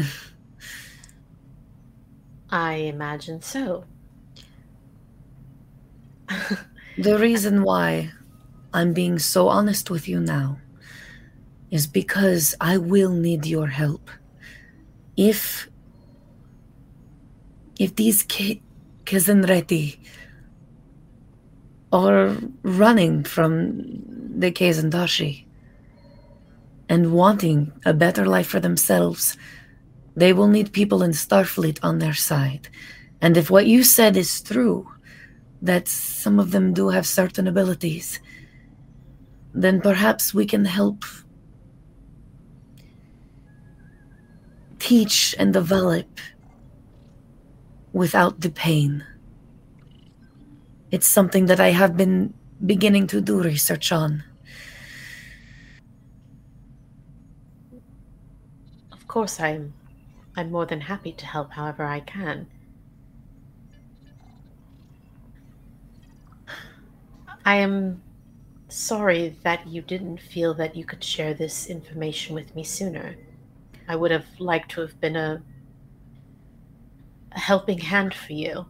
I 2.50 2.74
imagine 2.92 3.42
so. 3.42 3.86
The 6.98 7.18
reason 7.18 7.64
why 7.64 8.12
I'm 8.74 8.94
being 8.94 9.18
so 9.20 9.48
honest 9.48 9.90
with 9.90 10.08
you 10.08 10.20
now 10.20 10.60
is 11.72 11.88
because 11.88 12.54
I 12.60 12.78
will 12.78 13.12
need 13.12 13.46
your 13.46 13.68
help. 13.68 14.12
If 15.16 15.68
if 17.80 17.96
these 17.96 18.24
K- 18.24 18.62
Kazanreti 19.06 19.98
are 21.92 22.38
running 22.64 23.24
from 23.24 23.82
the 24.40 24.52
Kazandashi 24.52 25.46
and 26.90 27.14
wanting 27.14 27.72
a 27.86 27.94
better 27.94 28.26
life 28.26 28.48
for 28.48 28.60
themselves, 28.60 29.38
they 30.16 30.34
will 30.34 30.48
need 30.48 30.74
people 30.74 31.04
in 31.04 31.12
Starfleet 31.12 31.80
on 31.82 32.00
their 32.00 32.14
side. 32.14 32.70
And 33.22 33.38
if 33.38 33.50
what 33.50 33.66
you 33.66 33.84
said 33.84 34.18
is 34.18 34.42
true, 34.42 34.90
that 35.62 35.88
some 35.88 36.40
of 36.40 36.52
them 36.52 36.74
do 36.74 36.90
have 36.90 37.06
certain 37.06 37.48
abilities, 37.48 38.20
then 39.54 39.80
perhaps 39.80 40.34
we 40.34 40.46
can 40.46 40.66
help 40.66 41.06
teach 44.80 45.36
and 45.38 45.54
develop 45.54 46.20
without 47.94 48.42
the 48.42 48.50
pain. 48.50 49.06
It's 50.92 51.08
something 51.08 51.46
that 51.46 51.62
I 51.62 51.70
have 51.70 51.96
been 51.96 52.34
beginning 52.66 53.08
to 53.08 53.22
do 53.22 53.42
research 53.42 53.94
on. 53.94 54.24
Of 58.92 59.08
course, 59.08 59.40
I'm. 59.40 59.74
I'm 60.36 60.52
more 60.52 60.66
than 60.66 60.82
happy 60.82 61.12
to 61.12 61.26
help 61.26 61.52
however 61.52 61.84
I 61.84 62.00
can. 62.00 62.48
I 67.44 67.56
am 67.56 68.02
sorry 68.70 69.36
that 69.44 69.68
you 69.68 69.82
didn't 69.82 70.22
feel 70.22 70.54
that 70.54 70.76
you 70.76 70.86
could 70.86 71.04
share 71.04 71.34
this 71.34 71.68
information 71.68 72.36
with 72.36 72.56
me 72.56 72.64
sooner. 72.64 73.16
I 73.88 73.96
would 73.98 74.12
have 74.12 74.28
liked 74.40 74.72
to 74.72 74.82
have 74.82 75.02
been 75.02 75.18
a, 75.18 75.42
a 77.34 77.40
helping 77.40 77.80
hand 77.80 78.14
for 78.14 78.32
you. 78.34 78.66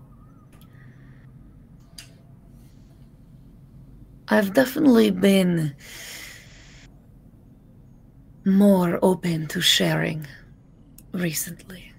I've 4.34 4.54
definitely 4.54 5.12
been 5.12 5.76
more 8.46 8.98
open 9.02 9.48
to 9.48 9.60
sharing 9.60 10.26
recently. 11.12 11.92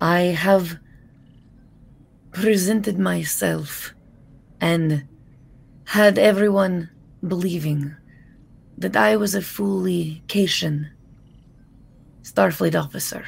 I 0.00 0.20
have 0.20 0.78
presented 2.32 2.98
myself 2.98 3.92
and 4.58 5.06
had 5.84 6.18
everyone 6.18 6.88
believing 7.26 7.94
that 8.78 8.96
I 8.96 9.16
was 9.16 9.34
a 9.34 9.42
fully 9.42 10.22
Cation 10.28 10.88
Starfleet 12.22 12.74
officer. 12.74 13.26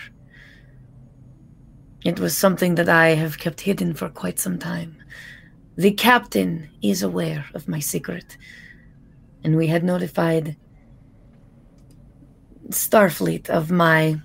It 2.03 2.19
was 2.19 2.35
something 2.35 2.77
that 2.77 2.89
I 2.89 3.09
have 3.09 3.37
kept 3.37 3.61
hidden 3.61 3.93
for 3.93 4.09
quite 4.09 4.39
some 4.39 4.59
time. 4.59 5.00
The 5.81 5.93
captain 5.93 6.69
is 6.83 7.03
aware 7.03 7.47
of 7.55 7.67
my 7.67 7.79
secret, 7.81 8.37
and 9.43 9.57
we 9.57 9.69
had 9.69 9.83
notified 9.83 10.57
Starfleet 12.69 13.49
of 13.49 13.71
my 13.71 14.21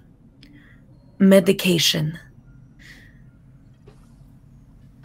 medication. 1.17 2.19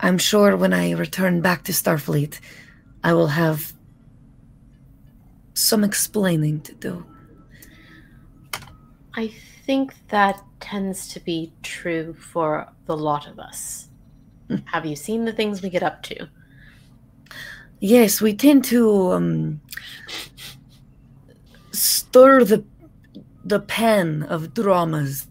I'm 0.01 0.19
sure 0.19 0.57
when 0.57 0.73
I 0.73 0.91
return 0.91 1.41
back 1.41 1.63
to 1.67 1.73
Starfleet, 1.73 2.41
I 3.05 3.13
will 3.13 3.29
have 3.29 3.73
some 5.55 5.85
explaining 5.85 6.63
to 6.63 6.75
do. 6.75 7.07
I 9.15 9.29
think 9.67 9.95
that 10.09 10.43
tends 10.59 11.07
to 11.13 11.21
be 11.21 11.53
true 11.63 12.13
for 12.15 12.73
the 12.87 12.97
lot 12.97 13.29
of 13.29 13.39
us. 13.39 13.89
Hmm. 14.49 14.57
Have 14.65 14.85
you 14.85 14.97
seen 14.97 15.27
the 15.27 15.33
things 15.33 15.63
we 15.63 15.71
get 15.71 15.85
up 15.85 16.03
to? 16.03 16.29
Yes, 17.81 18.21
we 18.21 18.35
tend 18.35 18.65
to 18.65 19.13
um, 19.13 19.61
stir 21.73 22.45
the 22.45 22.65
the 23.45 23.61
pan 23.61 24.23
of 24.25 24.53
dramas. 24.53 25.27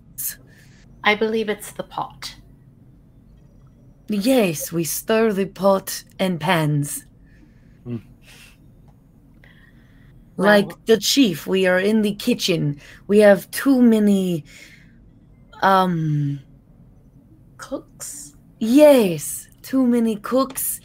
I 1.04 1.16
believe 1.16 1.47
it's 1.47 1.72
the 1.72 1.84
pot. 1.84 2.36
Yes, 4.08 4.72
we 4.72 4.84
stir 4.84 5.32
the 5.32 5.45
pot 5.45 6.04
and 6.18 6.39
pans. 6.39 7.06
Mm. 7.86 8.02
Like 10.38 10.68
Well- 10.68 10.80
the 10.88 10.97
chief, 10.97 11.45
we 11.45 11.68
are 11.68 11.80
in 11.80 12.02
the 12.02 12.16
kitchen. 12.16 12.80
We 13.08 13.20
have 13.20 13.50
too 13.52 13.80
many 13.82 14.43
um 15.62 16.39
Cooks. 17.58 18.36
yes, 18.60 19.47
too 19.62 19.86
many 19.86 20.16
cooks 20.16 20.80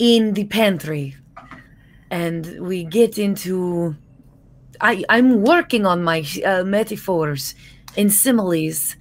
in 0.00 0.32
the 0.34 0.44
pantry. 0.44 1.14
And 2.10 2.58
we 2.60 2.82
get 2.82 3.18
into 3.18 3.94
I 4.80 5.04
I'm 5.08 5.42
working 5.42 5.86
on 5.86 6.02
my 6.02 6.24
uh, 6.44 6.64
metaphors 6.64 7.54
and 7.96 8.12
similes. 8.12 8.96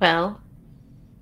Well, 0.00 0.40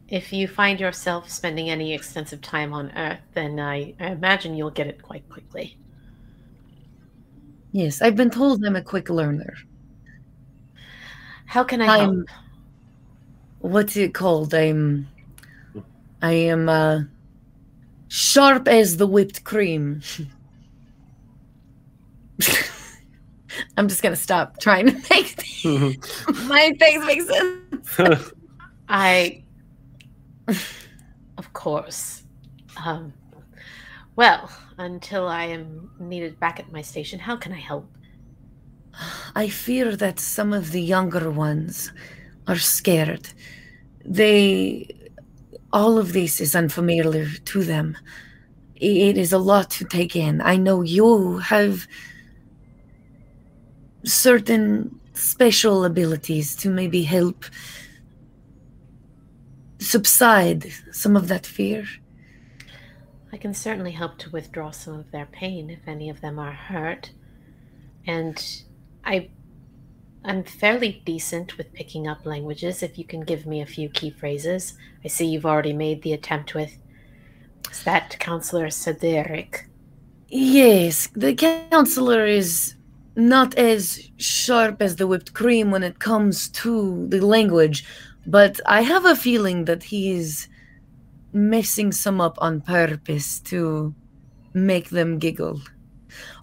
if 0.09 0.33
you 0.33 0.49
find 0.49 0.81
yourself 0.81 1.31
spending 1.31 1.70
any 1.70 1.95
extensive 1.95 2.41
time 2.41 2.72
on 2.72 2.91
Earth, 2.97 3.20
then 3.35 3.61
I, 3.61 3.95
I 4.01 4.09
imagine 4.09 4.57
you'll 4.57 4.70
get 4.70 4.89
it 4.89 5.03
quite 5.03 5.28
quickly. 5.28 5.76
Yes, 7.72 8.03
I've 8.03 8.16
been 8.16 8.31
told 8.31 8.64
I'm 8.64 8.74
a 8.74 8.83
quick 8.83 9.11
learner. 9.11 9.55
How 11.45 11.62
can 11.62 11.83
I 11.83 11.87
help? 11.87 12.01
I'm 12.01 12.26
what's 13.61 13.97
it 13.97 14.14
called? 14.14 14.55
I'm 14.55 15.07
I 16.22 16.33
am 16.33 16.68
uh 16.68 17.03
sharp 18.11 18.66
as 18.68 18.98
the 18.98 19.06
whipped 19.06 19.44
cream. 19.44 20.02
I'm 23.76 23.88
just 23.88 24.02
gonna 24.02 24.16
stop 24.16 24.58
trying 24.58 24.86
to 24.86 24.92
make 25.11 25.36
my 26.44 26.74
things 26.78 27.06
make 27.06 27.22
sense. 27.22 28.32
I, 28.88 29.44
of 31.38 31.52
course. 31.52 32.24
Um, 32.84 33.12
well, 34.16 34.50
until 34.78 35.28
I 35.28 35.44
am 35.44 35.90
needed 36.00 36.40
back 36.40 36.58
at 36.58 36.72
my 36.72 36.82
station, 36.82 37.20
how 37.20 37.36
can 37.36 37.52
I 37.52 37.61
help? 37.61 37.88
I 39.36 39.48
fear 39.48 39.94
that 39.96 40.18
some 40.18 40.52
of 40.52 40.72
the 40.72 40.82
younger 40.82 41.30
ones 41.30 41.92
are 42.48 42.58
scared. 42.58 43.28
They 44.04 44.88
all 45.73 45.99
of 45.99 46.12
this 46.12 46.41
is 46.41 46.55
unfamiliar 46.55 47.27
to 47.27 47.64
them. 47.64 47.97
It 48.77 49.18
is 49.18 49.33
a 49.33 49.39
lot 49.39 49.71
to 49.73 49.85
take 49.85 50.16
in. 50.16 50.41
I 50.41 50.57
know 50.57 50.83
you 50.83 51.39
have 51.39 51.87
certain 54.05 54.99
special 55.12 55.85
abilities 55.85 56.57
to 56.57 56.71
maybe 56.71 57.03
help 57.03 57.45
subside 59.79 60.73
some 60.93 61.16
of 61.16 61.29
that 61.29 61.45
fear. 61.45 61.85
I 63.33 63.37
can 63.37 63.55
certainly 63.55 63.93
help 63.93 64.18
to 64.18 64.31
withdraw 64.31 64.71
some 64.71 64.95
of 64.95 65.11
their 65.11 65.27
pain 65.27 65.71
if 65.71 65.87
any 65.87 66.11
of 66.11 66.21
them 66.21 66.39
are 66.39 66.53
hurt. 66.53 67.11
And 68.07 68.43
I 69.05 69.31
I'm 70.25 70.45
fairly 70.45 71.03
decent 71.05 71.57
with 71.57 71.73
picking 71.73 72.07
up 72.07 72.27
languages 72.27 72.83
if 72.83 72.99
you 72.99 73.05
can 73.05 73.23
give 73.23 73.47
me 73.47 73.62
a 73.62 73.66
few 73.66 73.89
key 73.89 74.11
phrases. 74.11 74.75
I 75.05 75.09
see 75.09 75.27
you've 75.27 75.47
already 75.47 75.73
made 75.73 76.03
the 76.03 76.12
attempt 76.12 76.55
with 76.55 76.77
is 77.71 77.83
that 77.85 78.18
Counselor 78.18 78.68
Cedric? 78.71 79.68
Yes, 80.29 81.09
the 81.14 81.35
counselor 81.35 82.27
is 82.27 82.75
not 83.16 83.55
as 83.57 84.11
sharp 84.16 84.83
as 84.83 84.97
the 84.97 85.07
whipped 85.07 85.35
cream 85.35 85.71
when 85.71 85.83
it 85.83 85.99
comes 85.99 86.49
to 86.49 87.07
the 87.09 87.21
language, 87.21 87.85
but 88.27 88.61
I 88.66 88.83
have 88.83 89.05
a 89.05 89.16
feeling 89.16 89.64
that 89.64 89.83
he's 89.83 90.49
messing 91.33 91.93
some 91.93 92.21
up 92.21 92.37
on 92.41 92.61
purpose 92.61 93.41
to 93.41 93.95
make 94.53 94.91
them 94.91 95.18
giggle. 95.18 95.61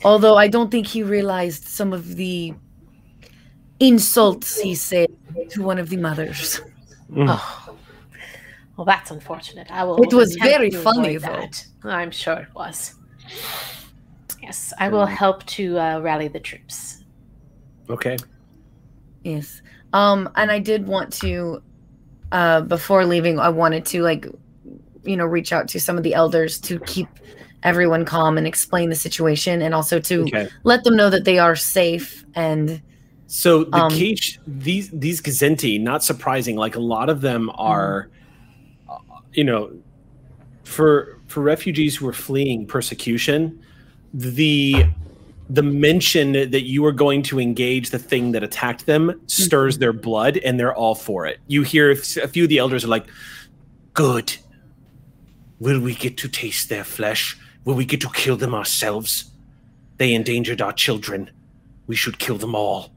Although 0.03 0.35
I 0.35 0.47
don't 0.47 0.71
think 0.71 0.87
he 0.87 1.03
realized 1.03 1.65
some 1.65 1.93
of 1.93 2.15
the 2.15 2.53
insults 3.79 4.59
he 4.59 4.75
said 4.75 5.09
to 5.49 5.61
one 5.63 5.77
of 5.79 5.89
the 5.89 5.97
mothers. 5.97 6.61
Mm. 7.11 7.27
Oh. 7.29 7.75
Well, 8.75 8.85
that's 8.85 9.09
unfortunate. 9.11 9.71
I 9.71 9.83
will. 9.83 10.01
It 10.03 10.13
was 10.13 10.35
very 10.35 10.69
funny, 10.69 11.15
avoid 11.15 11.55
though. 11.81 11.89
I'm 11.89 12.11
sure 12.11 12.35
it 12.35 12.53
was. 12.53 12.95
Yes, 14.41 14.71
I 14.79 14.87
will 14.89 15.05
help 15.05 15.43
to 15.47 15.79
uh, 15.79 15.99
rally 15.99 16.27
the 16.27 16.39
troops. 16.39 17.03
okay. 17.89 18.17
Yes. 19.23 19.61
Um, 19.93 20.29
and 20.35 20.51
I 20.51 20.59
did 20.59 20.87
want 20.87 21.11
to, 21.21 21.61
uh, 22.31 22.61
before 22.61 23.03
leaving, 23.03 23.39
I 23.39 23.49
wanted 23.49 23.85
to 23.87 24.03
like, 24.03 24.25
you 25.03 25.17
know, 25.17 25.25
reach 25.25 25.51
out 25.51 25.67
to 25.69 25.79
some 25.79 25.97
of 25.97 26.03
the 26.03 26.13
elders 26.13 26.59
to 26.61 26.79
keep 26.81 27.09
everyone 27.63 28.05
calm 28.05 28.37
and 28.37 28.45
explain 28.47 28.89
the 28.89 28.95
situation, 28.95 29.61
and 29.61 29.73
also 29.73 29.99
to 29.99 30.21
Okay. 30.23 30.47
let 30.63 30.83
them 30.83 30.95
know 30.95 31.09
that 31.09 31.25
they 31.25 31.39
are 31.39 31.55
safe 31.55 32.23
and 32.35 32.81
So 33.27 33.65
the 33.65 33.77
Um, 33.77 33.91
Keish, 33.91 34.37
these 34.47 34.89
these 34.91 35.21
Kazenti, 35.21 35.79
not 35.79 36.03
surprising, 36.03 36.55
like 36.55 36.75
a 36.75 36.79
lot 36.79 37.09
of 37.09 37.21
them 37.21 37.51
are, 37.55 38.09
uh, 38.89 38.97
you 39.33 39.43
know, 39.43 39.71
for 40.63 41.19
for 41.27 41.41
refugees 41.43 41.95
who 41.97 42.07
are 42.07 42.13
fleeing 42.13 42.65
persecution, 42.65 43.59
the 44.13 44.85
the 45.49 45.63
mention 45.63 46.33
that 46.33 46.65
you 46.65 46.85
are 46.85 46.91
going 46.91 47.21
to 47.23 47.39
engage 47.39 47.89
the 47.89 47.99
thing 47.99 48.31
that 48.33 48.43
attacked 48.43 48.85
them 48.85 49.19
stirs 49.27 49.77
their 49.77 49.93
blood, 49.93 50.37
and 50.37 50.59
they're 50.59 50.75
all 50.75 50.95
for 50.95 51.25
it. 51.25 51.39
You 51.47 51.63
hear 51.63 51.91
a 51.91 51.95
few 52.27 52.43
of 52.43 52.49
the 52.49 52.57
elders 52.57 52.83
are 52.85 52.89
like, 52.89 53.07
"Good. 53.93 54.37
Will 55.59 55.79
we 55.79 55.95
get 55.95 56.17
to 56.17 56.29
taste 56.29 56.69
their 56.69 56.83
flesh? 56.83 57.37
Will 57.65 57.75
we 57.75 57.85
get 57.85 57.99
to 58.01 58.09
kill 58.09 58.37
them 58.37 58.53
ourselves? 58.53 59.31
They 59.97 60.13
endangered 60.13 60.61
our 60.61 60.73
children. 60.73 61.29
We 61.87 61.95
should 61.95 62.19
kill 62.19 62.37
them 62.37 62.55
all." 62.55 62.93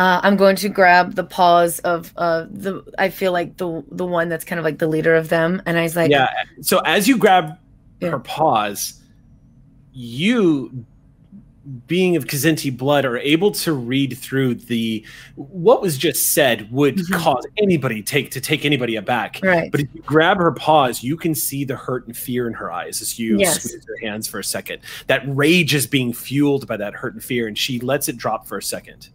Uh, 0.00 0.20
I'm 0.22 0.36
going 0.36 0.56
to 0.56 0.68
grab 0.70 1.14
the 1.14 1.24
paws 1.24 1.78
of 1.80 2.12
uh 2.16 2.46
the. 2.50 2.82
I 2.98 3.10
feel 3.10 3.32
like 3.32 3.56
the 3.58 3.84
the 3.90 4.06
one 4.06 4.28
that's 4.30 4.44
kind 4.44 4.58
of 4.58 4.64
like 4.64 4.78
the 4.78 4.88
leader 4.88 5.14
of 5.14 5.28
them, 5.28 5.60
and 5.66 5.76
I 5.78 5.82
was 5.82 5.94
like, 5.94 6.10
yeah. 6.10 6.28
So 6.62 6.78
as 6.80 7.06
you 7.06 7.18
grab 7.18 7.58
Yeah. 8.00 8.10
her 8.10 8.18
paws, 8.18 8.94
you, 9.92 10.84
being 11.86 12.16
of 12.16 12.24
Kazenti 12.26 12.74
blood, 12.74 13.04
are 13.04 13.18
able 13.18 13.50
to 13.52 13.72
read 13.74 14.16
through 14.16 14.54
the 14.54 15.04
what 15.36 15.82
was 15.82 15.98
just 15.98 16.32
said 16.32 16.72
would 16.72 16.96
Mhm. 16.96 17.12
cause 17.12 17.44
anybody 17.58 18.02
take 18.02 18.30
to 18.30 18.40
take 18.40 18.64
anybody 18.64 18.96
aback. 18.96 19.38
right, 19.42 19.70
But 19.70 19.80
if 19.82 19.88
you 19.94 20.00
grab 20.06 20.38
her 20.38 20.52
paws, 20.52 21.02
you 21.02 21.16
can 21.18 21.34
see 21.34 21.64
the 21.64 21.76
hurt 21.76 22.06
and 22.06 22.16
fear 22.16 22.46
in 22.48 22.54
her 22.54 22.72
eyes 22.72 23.02
as 23.02 23.18
you 23.18 23.38
Yes. 23.38 23.62
squeeze 23.64 23.84
her 23.86 23.98
hands 24.08 24.26
for 24.26 24.38
a 24.38 24.44
second. 24.44 24.78
That 25.08 25.22
rage 25.26 25.74
is 25.74 25.86
being 25.86 26.14
fueled 26.14 26.66
by 26.66 26.78
that 26.78 26.94
hurt 26.94 27.12
and 27.12 27.22
fear, 27.22 27.46
and 27.46 27.58
she 27.58 27.78
lets 27.80 28.08
it 28.08 28.16
drop 28.16 28.46
for 28.46 28.56
a 28.56 28.62
second. 28.62 29.10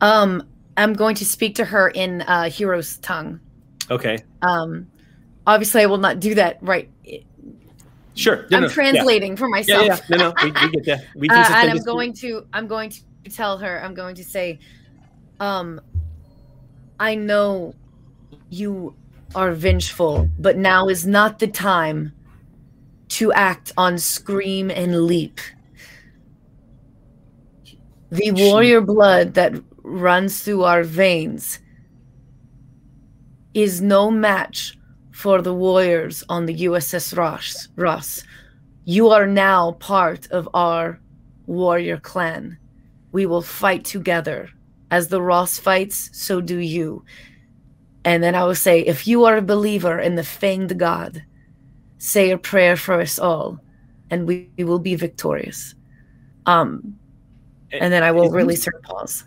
Um, 0.00 0.42
I'm 0.76 0.94
going 0.94 1.14
to 1.16 1.24
speak 1.24 1.54
to 1.56 1.64
her 1.64 1.88
in 1.88 2.22
uh 2.22 2.50
Hero's 2.50 2.98
tongue. 2.98 3.40
Okay, 3.90 4.18
Um, 4.42 4.88
obviously, 5.46 5.82
I 5.82 5.86
will 5.86 5.98
not 5.98 6.20
do 6.20 6.34
that 6.34 6.58
right 6.62 6.88
sure. 8.20 8.46
No, 8.50 8.58
I'm 8.58 8.62
no, 8.62 8.68
yeah. 8.68 8.74
translating 8.74 9.36
for 9.36 9.48
myself. 9.48 9.86
yeah, 9.86 9.98
yeah. 10.08 10.16
no, 10.16 10.28
no, 10.28 10.34
we, 10.42 10.50
we 10.50 10.70
get 10.70 10.84
that. 10.86 11.04
We 11.14 11.28
Uh, 11.30 11.46
and 11.48 11.70
I'm 11.70 11.82
going 11.82 12.12
to 12.14 12.46
I'm 12.52 12.66
going 12.66 12.90
to 12.90 13.30
tell 13.30 13.58
her 13.58 13.82
I'm 13.82 13.94
going 13.94 14.14
to 14.16 14.24
say, 14.24 14.58
um, 15.40 15.80
I 16.98 17.14
know 17.14 17.74
you 18.50 18.94
are 19.34 19.52
vengeful, 19.52 20.28
but 20.38 20.56
now 20.56 20.88
is 20.88 21.06
not 21.06 21.38
the 21.38 21.48
time 21.48 22.12
to 23.08 23.32
act 23.32 23.72
on 23.76 23.98
scream 23.98 24.70
and 24.70 25.04
leap. 25.04 25.40
The 28.10 28.32
warrior 28.32 28.80
blood 28.80 29.34
that 29.34 29.54
runs 29.90 30.40
through 30.42 30.64
our 30.64 30.82
veins 30.82 31.58
is 33.54 33.80
no 33.80 34.10
match 34.10 34.76
for 35.10 35.42
the 35.42 35.54
warriors 35.54 36.24
on 36.28 36.46
the 36.46 36.64
USS 36.64 37.16
Ross. 37.16 37.68
Ross. 37.76 38.22
You 38.84 39.08
are 39.10 39.26
now 39.26 39.72
part 39.72 40.30
of 40.30 40.48
our 40.54 41.00
warrior 41.46 41.98
clan. 41.98 42.58
We 43.12 43.26
will 43.26 43.42
fight 43.42 43.84
together. 43.84 44.48
As 44.90 45.08
the 45.08 45.22
Ross 45.22 45.58
fights, 45.58 46.10
so 46.12 46.40
do 46.40 46.58
you. 46.58 47.04
And 48.04 48.22
then 48.22 48.34
I 48.34 48.44
will 48.44 48.54
say, 48.54 48.80
if 48.80 49.06
you 49.06 49.24
are 49.24 49.36
a 49.36 49.42
believer 49.42 49.98
in 49.98 50.14
the 50.14 50.22
fanged 50.22 50.76
God, 50.78 51.22
say 51.98 52.30
a 52.30 52.38
prayer 52.38 52.76
for 52.76 53.00
us 53.00 53.18
all, 53.18 53.60
and 54.10 54.26
we, 54.26 54.50
will 54.58 54.78
be 54.78 54.94
victorious. 54.94 55.74
Um, 56.46 56.98
and 57.72 57.92
then 57.92 58.02
I 58.02 58.10
will 58.10 58.30
release 58.30 58.64
her 58.64 58.80
paws. 58.82 59.24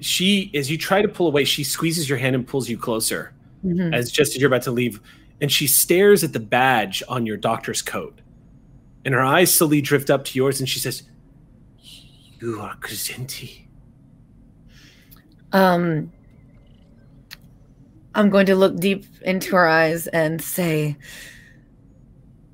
She 0.00 0.50
as 0.54 0.70
you 0.70 0.78
try 0.78 1.02
to 1.02 1.08
pull 1.08 1.26
away 1.26 1.44
she 1.44 1.64
squeezes 1.64 2.08
your 2.08 2.18
hand 2.18 2.34
and 2.36 2.46
pulls 2.46 2.68
you 2.68 2.76
closer 2.78 3.32
Mhm. 3.64 3.92
as 3.94 4.10
just 4.10 4.34
as 4.34 4.40
you're 4.40 4.48
about 4.48 4.62
to 4.62 4.70
leave 4.70 5.00
and 5.40 5.50
she 5.50 5.66
stares 5.66 6.22
at 6.22 6.32
the 6.32 6.40
badge 6.40 7.02
on 7.08 7.26
your 7.26 7.36
doctor's 7.36 7.82
coat 7.82 8.20
and 9.04 9.14
her 9.14 9.20
eyes 9.22 9.52
slowly 9.52 9.80
drift 9.80 10.08
up 10.10 10.24
to 10.26 10.38
yours 10.38 10.60
and 10.60 10.68
she 10.68 10.78
says 10.78 11.02
you 12.40 12.60
are 12.60 12.76
Kazenti. 12.76 13.62
Um, 15.52 16.10
I'm 18.14 18.30
going 18.30 18.46
to 18.46 18.56
look 18.56 18.76
deep 18.78 19.04
into 19.22 19.54
her 19.56 19.66
eyes 19.68 20.06
and 20.08 20.40
say, 20.42 20.96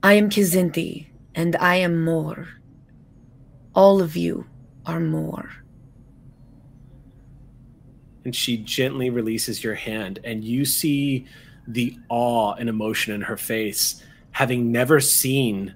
I 0.02 0.12
am 0.14 0.28
Kizinti, 0.30 1.06
and 1.34 1.56
I 1.56 1.76
am 1.76 2.04
more. 2.04 2.48
All 3.74 4.02
of 4.02 4.14
you 4.16 4.46
are 4.86 5.00
more. 5.00 5.48
And 8.24 8.34
she 8.34 8.58
gently 8.58 9.10
releases 9.10 9.62
your 9.64 9.74
hand, 9.74 10.18
and 10.24 10.44
you 10.44 10.64
see 10.64 11.26
the 11.66 11.96
awe 12.08 12.54
and 12.54 12.68
emotion 12.68 13.14
in 13.14 13.22
her 13.22 13.36
face, 13.36 14.02
having 14.32 14.72
never 14.72 15.00
seen 15.00 15.74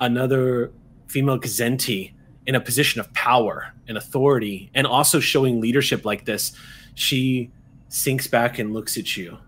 another 0.00 0.72
female 1.08 1.38
Kazenti 1.38 2.12
in 2.46 2.54
a 2.54 2.60
position 2.60 3.00
of 3.00 3.12
power 3.12 3.72
and 3.88 3.98
authority, 3.98 4.70
and 4.74 4.86
also 4.86 5.20
showing 5.20 5.60
leadership 5.60 6.04
like 6.04 6.24
this. 6.24 6.52
She 6.94 7.50
sinks 7.88 8.26
back 8.26 8.58
and 8.58 8.72
looks 8.72 8.96
at 8.96 9.16
you 9.16 9.38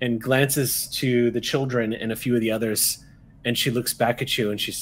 and 0.00 0.20
glances 0.20 0.88
to 0.88 1.30
the 1.30 1.40
children 1.40 1.92
and 1.92 2.10
a 2.12 2.16
few 2.16 2.34
of 2.34 2.40
the 2.40 2.50
others 2.50 3.04
and 3.44 3.56
she 3.56 3.70
looks 3.70 3.94
back 3.94 4.20
at 4.20 4.36
you 4.36 4.50
and 4.50 4.60
she 4.60 4.74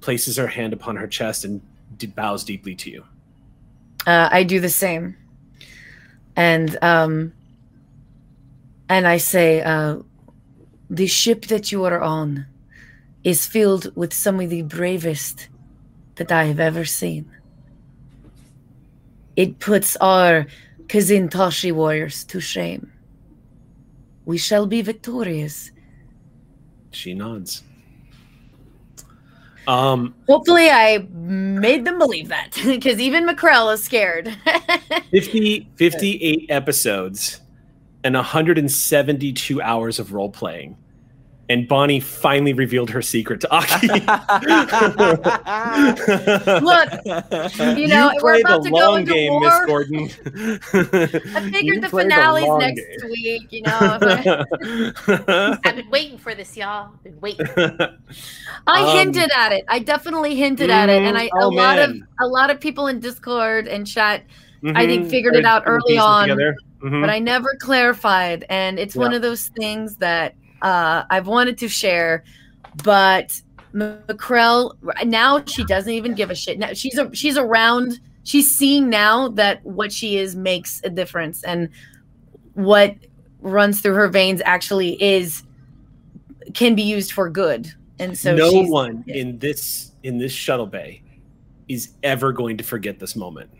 places 0.00 0.36
her 0.36 0.46
hand 0.46 0.72
upon 0.72 0.96
her 0.96 1.06
chest 1.06 1.44
and 1.44 1.60
bows 2.14 2.44
deeply 2.44 2.74
to 2.74 2.90
you 2.90 3.04
Uh, 4.06 4.28
I 4.32 4.42
do 4.42 4.58
the 4.58 4.70
same. 4.70 5.16
And 6.38 6.78
um 6.82 7.32
and 8.88 9.06
I 9.08 9.18
say, 9.18 9.60
uh 9.60 9.96
the 10.88 11.08
ship 11.08 11.46
that 11.46 11.72
you 11.72 11.84
are 11.84 12.00
on 12.00 12.46
is 13.24 13.44
filled 13.44 13.94
with 13.96 14.14
some 14.14 14.40
of 14.40 14.48
the 14.48 14.62
bravest 14.62 15.48
that 16.14 16.30
I 16.32 16.44
have 16.44 16.60
ever 16.60 16.84
seen. 16.84 17.28
It 19.36 19.58
puts 19.58 19.96
our 19.96 20.46
Kazintashi 20.86 21.72
warriors 21.72 22.24
to 22.24 22.40
shame. 22.40 22.92
We 24.24 24.38
shall 24.38 24.66
be 24.66 24.80
victorious. 24.82 25.72
she 26.90 27.14
nods 27.14 27.62
um 29.68 30.14
Hopefully, 30.26 30.68
I 30.68 31.06
made 31.12 31.84
them 31.84 31.98
believe 31.98 32.28
that 32.28 32.50
because 32.64 32.98
even 32.98 33.26
McCrell 33.26 33.72
is 33.72 33.84
scared. 33.84 34.36
50 35.12 35.68
58 35.76 36.46
episodes 36.48 37.40
and 38.02 38.14
172 38.14 39.62
hours 39.62 39.98
of 39.98 40.12
role 40.12 40.30
playing 40.30 40.76
and 41.48 41.66
bonnie 41.68 42.00
finally 42.00 42.52
revealed 42.52 42.90
her 42.90 43.00
secret 43.02 43.40
to 43.40 43.48
aki 43.52 43.88
Look, 46.60 46.88
you 47.78 47.88
know, 47.88 48.10
we're 48.22 48.34
play 48.34 48.40
about 48.40 48.62
the 48.62 48.70
to 48.70 48.70
go 48.70 48.96
into 48.96 49.12
game, 49.12 49.32
war. 49.32 49.40
Miss 49.40 49.66
Gordon. 49.66 50.08
I 51.34 51.50
figured 51.50 51.82
the 51.82 51.88
finale's 51.88 52.58
next 52.58 53.04
week, 53.04 53.46
you 53.50 53.62
know. 53.62 53.98
I've 55.64 55.76
been 55.76 55.90
waiting 55.90 56.18
for 56.18 56.34
this, 56.34 56.56
y'all. 56.56 56.92
Been 57.02 57.20
waiting. 57.20 57.46
I 58.66 58.82
Um, 58.82 58.96
hinted 58.98 59.30
at 59.34 59.52
it. 59.52 59.64
I 59.68 59.78
definitely 59.78 60.34
hinted 60.34 60.70
at 60.70 60.88
it, 60.88 61.02
and 61.02 61.16
I 61.16 61.28
Mm, 61.28 61.40
a 61.40 61.44
oh, 61.44 61.48
lot 61.48 61.78
of 61.78 61.96
a 62.20 62.26
lot 62.26 62.50
of 62.50 62.60
people 62.60 62.86
in 62.86 63.00
Discord 63.00 63.68
and 63.68 63.86
chat, 63.86 64.22
I 64.74 64.86
think, 64.86 65.06
Mhm. 65.06 65.10
figured 65.10 65.36
it 65.36 65.44
out 65.44 65.62
early 65.66 65.98
on, 65.98 66.28
together. 66.28 66.54
Mhm. 66.82 67.00
but 67.00 67.10
I 67.10 67.18
never 67.18 67.54
clarified. 67.60 68.44
And 68.48 68.78
it's 68.78 68.94
one 68.96 69.12
of 69.12 69.22
those 69.22 69.48
things 69.48 69.96
that 69.96 70.34
uh, 70.62 71.04
I've 71.10 71.26
wanted 71.26 71.58
to 71.58 71.68
share, 71.68 72.24
but 72.82 73.40
McCrell 73.74 74.74
now 75.04 75.44
she 75.44 75.64
doesn't 75.64 75.92
even 75.92 76.14
give 76.14 76.30
a 76.30 76.34
shit. 76.34 76.58
Now 76.58 76.72
she's 76.72 76.98
a, 76.98 77.14
she's 77.14 77.36
around. 77.36 78.00
She's 78.24 78.54
seeing 78.54 78.90
now 78.90 79.28
that 79.28 79.64
what 79.64 79.92
she 79.92 80.18
is 80.18 80.36
makes 80.36 80.82
a 80.84 80.90
difference, 80.90 81.42
and 81.44 81.68
what 82.54 82.94
runs 83.40 83.80
through 83.80 83.94
her 83.94 84.08
veins 84.08 84.42
actually 84.44 85.00
is 85.02 85.42
can 86.54 86.74
be 86.74 86.82
used 86.82 87.12
for 87.12 87.28
good. 87.30 87.72
And 87.98 88.16
so 88.16 88.34
no 88.34 88.52
one 88.52 89.04
yeah. 89.06 89.16
in 89.16 89.38
this 89.38 89.92
in 90.02 90.18
this 90.18 90.32
shuttle 90.32 90.66
bay 90.66 91.02
is 91.68 91.90
ever 92.02 92.32
going 92.32 92.56
to 92.56 92.64
forget 92.64 92.98
this 92.98 93.14
moment 93.16 93.50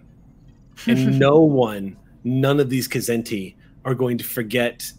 and 0.86 1.18
no 1.18 1.40
one 1.40 1.96
none 2.24 2.60
of 2.60 2.70
these 2.70 2.88
kazenti 2.88 3.54
are 3.84 3.94
going 3.94 4.18
to 4.18 4.24
forget 4.24 4.92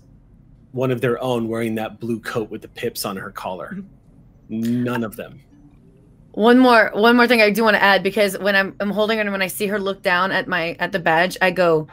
one 0.71 0.91
of 0.91 1.01
their 1.01 1.21
own 1.21 1.47
wearing 1.47 1.75
that 1.75 1.99
blue 1.99 2.19
coat 2.19 2.49
with 2.49 2.61
the 2.61 2.67
pips 2.67 3.05
on 3.05 3.17
her 3.17 3.31
collar 3.31 3.77
none 4.49 5.03
of 5.03 5.15
them 5.15 5.39
One 6.31 6.59
more 6.59 6.91
one 6.93 7.15
more 7.15 7.27
thing 7.27 7.41
I 7.41 7.49
do 7.49 7.63
want 7.63 7.75
to 7.75 7.83
add 7.83 8.03
because 8.03 8.37
when 8.37 8.55
I'm 8.55 8.75
I'm 8.79 8.91
holding 8.91 9.17
her 9.17 9.21
and 9.21 9.31
when 9.31 9.41
I 9.41 9.47
see 9.47 9.67
her 9.67 9.79
look 9.79 10.01
down 10.03 10.31
at 10.31 10.47
my 10.47 10.75
at 10.79 10.91
the 10.91 10.99
badge, 10.99 11.37
I 11.41 11.51
go, 11.51 11.87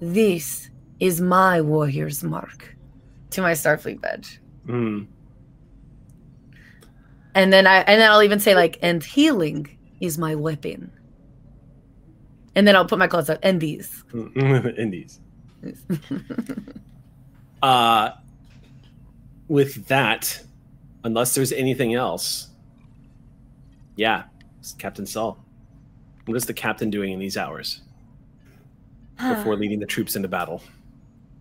This 0.00 0.70
is 0.98 1.20
my 1.20 1.60
warrior's 1.60 2.22
mark 2.24 2.76
to 3.30 3.42
my 3.42 3.52
Starfleet 3.52 4.00
badge. 4.00 4.40
Mm. 4.66 5.06
And 7.34 7.52
then 7.52 7.66
I 7.66 7.78
and 7.82 8.00
then 8.00 8.10
I'll 8.10 8.22
even 8.22 8.40
say 8.40 8.54
like, 8.54 8.78
and 8.82 9.02
healing 9.02 9.78
is 10.00 10.18
my 10.18 10.34
weapon. 10.34 10.90
And 12.56 12.66
then 12.66 12.74
I'll 12.74 12.86
put 12.86 12.98
my 12.98 13.06
clothes 13.06 13.30
up 13.30 13.38
and 13.42 13.60
these. 13.60 14.04
indies 14.12 15.20
uh 17.62 18.10
with 19.48 19.86
that 19.88 20.42
unless 21.04 21.34
there's 21.34 21.52
anything 21.52 21.94
else 21.94 22.48
yeah 23.96 24.24
captain 24.78 25.06
saul. 25.06 25.38
What 26.26 26.36
is 26.36 26.46
the 26.46 26.54
captain 26.54 26.90
doing 26.90 27.12
in 27.12 27.18
these 27.18 27.36
hours 27.36 27.80
before 29.16 29.56
leading 29.56 29.80
the 29.80 29.86
troops 29.86 30.16
into 30.16 30.28
battle? 30.28 30.62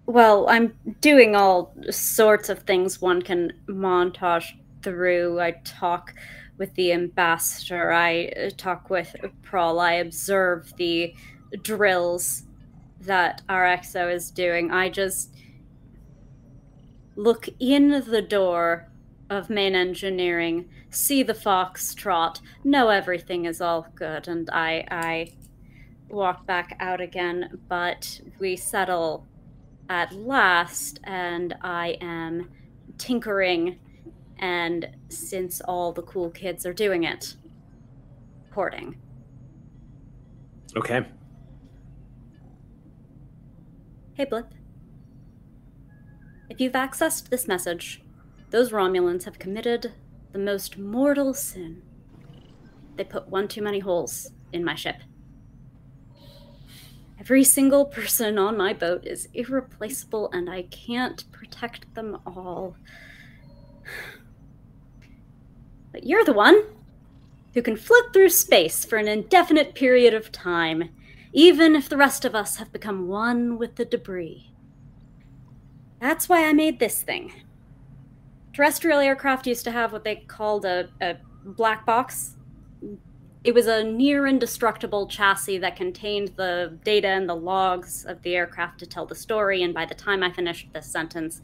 Well, 0.05 0.49
I'm 0.49 0.73
doing 1.01 1.35
all 1.35 1.73
sorts 1.91 2.49
of 2.49 2.59
things 2.63 3.01
one 3.01 3.21
can 3.21 3.53
montage 3.67 4.51
through. 4.81 5.39
I 5.39 5.51
talk 5.63 6.15
with 6.57 6.73
the 6.73 6.91
ambassador, 6.91 7.91
I 7.91 8.27
uh, 8.29 8.49
talk 8.57 8.89
with 8.89 9.15
Prawl, 9.43 9.79
I 9.79 9.93
observe 9.93 10.73
the 10.75 11.13
drills 11.61 12.43
that 13.01 13.41
RXO 13.47 14.13
is 14.13 14.29
doing. 14.29 14.71
I 14.71 14.89
just 14.89 15.33
look 17.19 17.49
in 17.59 17.89
the 18.07 18.21
door 18.21 18.87
of 19.29 19.49
main 19.49 19.75
engineering, 19.75 20.69
see 20.89 21.21
the 21.21 21.33
foxtrot, 21.33 22.39
know 22.63 22.87
everything 22.87 23.43
is 23.43 23.59
all 23.59 23.87
good, 23.93 24.27
and 24.27 24.49
I 24.51 24.85
I 24.89 25.33
walk 26.07 26.45
back 26.45 26.77
out 26.79 27.01
again, 27.01 27.59
but 27.67 28.21
we 28.39 28.55
settle 28.55 29.27
at 29.89 30.13
last, 30.13 31.01
and 31.03 31.55
I 31.61 31.97
am 31.99 32.49
tinkering. 32.97 33.79
And 34.39 34.87
since 35.09 35.59
all 35.59 35.91
the 35.91 36.01
cool 36.03 36.29
kids 36.29 36.65
are 36.65 36.73
doing 36.73 37.03
it, 37.03 37.35
porting. 38.49 38.95
okay 40.77 41.05
Hey, 44.13 44.25
Blip. 44.25 44.53
If 46.49 46.59
you've 46.59 46.73
accessed 46.73 47.29
this 47.29 47.47
message, 47.47 48.01
those 48.49 48.71
Romulans 48.71 49.25
have 49.25 49.37
committed 49.37 49.93
the 50.31 50.39
most 50.39 50.77
mortal 50.77 51.33
sin. 51.33 51.83
They 52.95 53.03
put 53.03 53.29
one 53.29 53.47
too 53.47 53.61
many 53.61 53.79
holes 53.79 54.31
in 54.51 54.63
my 54.63 54.73
ship. 54.73 54.97
Every 57.19 57.43
single 57.43 57.85
person 57.85 58.39
on 58.39 58.57
my 58.57 58.73
boat 58.73 59.05
is 59.05 59.29
irreplaceable, 59.33 60.31
and 60.31 60.49
I 60.49 60.63
can't 60.63 61.31
protect 61.31 61.93
them 61.93 62.19
all. 62.25 62.75
But 65.91 66.05
you're 66.05 66.25
the 66.25 66.33
one 66.33 66.63
who 67.53 67.61
can 67.61 67.75
float 67.75 68.11
through 68.11 68.29
space 68.29 68.85
for 68.85 68.97
an 68.97 69.07
indefinite 69.07 69.75
period 69.75 70.13
of 70.13 70.31
time, 70.31 70.89
even 71.31 71.75
if 71.75 71.89
the 71.89 71.97
rest 71.97 72.25
of 72.25 72.33
us 72.33 72.55
have 72.55 72.71
become 72.71 73.07
one 73.07 73.57
with 73.57 73.75
the 73.75 73.85
debris. 73.85 74.48
That's 75.99 76.29
why 76.29 76.47
I 76.47 76.53
made 76.53 76.79
this 76.79 77.01
thing. 77.01 77.33
Terrestrial 78.53 78.99
aircraft 78.99 79.47
used 79.47 79.63
to 79.65 79.71
have 79.71 79.91
what 79.91 80.03
they 80.03 80.17
called 80.17 80.65
a, 80.65 80.89
a 81.01 81.17
black 81.43 81.85
box. 81.85 82.35
It 83.43 83.53
was 83.53 83.67
a 83.67 83.83
near 83.83 84.27
indestructible 84.27 85.07
chassis 85.07 85.59
that 85.59 85.75
contained 85.75 86.33
the 86.35 86.77
data 86.83 87.07
and 87.07 87.27
the 87.27 87.35
logs 87.35 88.05
of 88.05 88.21
the 88.21 88.35
aircraft 88.35 88.79
to 88.79 88.85
tell 88.85 89.05
the 89.05 89.15
story, 89.15 89.63
and 89.63 89.73
by 89.73 89.85
the 89.85 89.95
time 89.95 90.23
I 90.23 90.31
finished 90.31 90.67
this 90.73 90.87
sentence, 90.87 91.41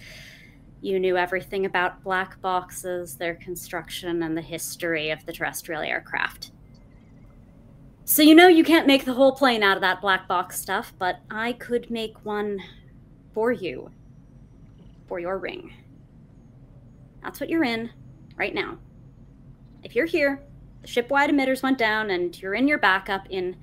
you 0.81 0.99
knew 0.99 1.17
everything 1.17 1.65
about 1.65 2.03
black 2.03 2.41
boxes, 2.41 3.15
their 3.15 3.35
construction, 3.35 4.23
and 4.23 4.37
the 4.37 4.41
history 4.41 5.09
of 5.09 5.25
the 5.25 5.33
terrestrial 5.33 5.81
aircraft. 5.81 6.51
So 8.03 8.21
you 8.21 8.35
know 8.35 8.47
you 8.47 8.63
can't 8.63 8.85
make 8.85 9.05
the 9.05 9.13
whole 9.13 9.31
plane 9.31 9.63
out 9.63 9.77
of 9.77 9.81
that 9.81 10.01
black 10.01 10.27
box 10.27 10.59
stuff, 10.59 10.93
but 10.99 11.21
I 11.31 11.53
could 11.53 11.89
make 11.89 12.23
one 12.23 12.59
for 13.33 13.51
you. 13.51 13.89
For 15.07 15.19
your 15.19 15.37
ring. 15.37 15.73
That's 17.21 17.39
what 17.39 17.49
you're 17.49 17.63
in 17.63 17.91
right 18.35 18.53
now. 18.53 18.79
If 19.83 19.95
you're 19.95 20.05
here, 20.05 20.41
the 20.81 20.87
ship-wide 20.87 21.29
emitters 21.29 21.63
went 21.63 21.77
down, 21.77 22.09
and 22.09 22.39
you're 22.41 22.55
in 22.55 22.67
your 22.67 22.77
backup 22.77 23.27
in 23.29 23.55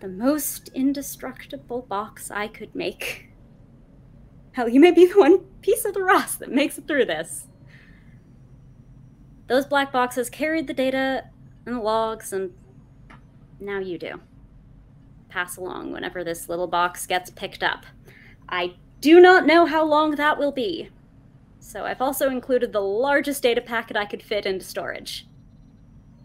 the 0.00 0.08
most 0.08 0.68
indestructible 0.74 1.82
box 1.82 2.30
I 2.30 2.48
could 2.48 2.74
make. 2.74 3.28
Hell, 4.52 4.68
you 4.68 4.80
may 4.80 4.90
be 4.90 5.06
the 5.06 5.18
one 5.18 5.38
piece 5.60 5.84
of 5.84 5.94
the 5.94 6.02
Ross 6.02 6.34
that 6.34 6.50
makes 6.50 6.76
it 6.76 6.86
through 6.86 7.04
this. 7.04 7.46
Those 9.46 9.64
black 9.64 9.92
boxes 9.92 10.28
carried 10.28 10.66
the 10.66 10.74
data 10.74 11.26
and 11.66 11.76
the 11.76 11.80
logs, 11.80 12.32
and 12.32 12.52
now 13.60 13.78
you 13.78 13.96
do. 13.96 14.20
Pass 15.28 15.56
along 15.56 15.92
whenever 15.92 16.24
this 16.24 16.48
little 16.48 16.66
box 16.66 17.06
gets 17.06 17.30
picked 17.30 17.62
up. 17.62 17.86
I 18.48 18.74
do 19.02 19.20
not 19.20 19.46
know 19.46 19.66
how 19.66 19.84
long 19.84 20.12
that 20.12 20.38
will 20.38 20.52
be. 20.52 20.88
So 21.58 21.84
I've 21.84 22.00
also 22.00 22.30
included 22.30 22.72
the 22.72 22.80
largest 22.80 23.42
data 23.42 23.60
packet 23.60 23.96
I 23.96 24.06
could 24.06 24.22
fit 24.22 24.46
into 24.46 24.64
storage. 24.64 25.26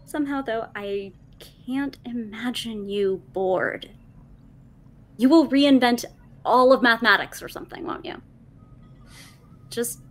Somehow, 0.05 0.43
though, 0.43 0.67
I 0.75 1.11
can't 1.65 1.97
imagine 2.05 2.87
you 2.87 3.23
bored. 3.33 3.89
You 5.17 5.27
will 5.27 5.49
reinvent 5.49 6.05
all 6.45 6.71
of 6.71 6.83
mathematics 6.83 7.41
or 7.41 7.49
something, 7.49 7.83
won't 7.83 8.05
you? 8.05 8.21
Just 9.71 10.01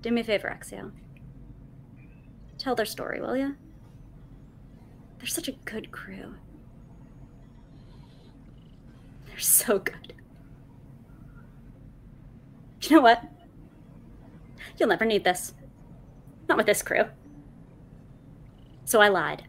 do 0.00 0.10
me 0.10 0.22
a 0.22 0.24
favor, 0.24 0.48
Exio. 0.48 0.90
Tell 2.56 2.74
their 2.74 2.86
story, 2.86 3.20
will 3.20 3.36
you? 3.36 3.56
They're 5.18 5.26
such 5.26 5.48
a 5.48 5.52
good 5.52 5.92
crew. 5.92 6.34
They're 9.26 9.38
so 9.38 9.78
good. 9.78 10.15
You 12.88 12.96
know 12.96 13.02
what? 13.02 13.22
You'll 14.78 14.88
never 14.88 15.04
need 15.04 15.24
this. 15.24 15.54
Not 16.48 16.56
with 16.56 16.66
this 16.66 16.82
crew. 16.82 17.04
So 18.84 19.00
I 19.00 19.08
lied. 19.08 19.44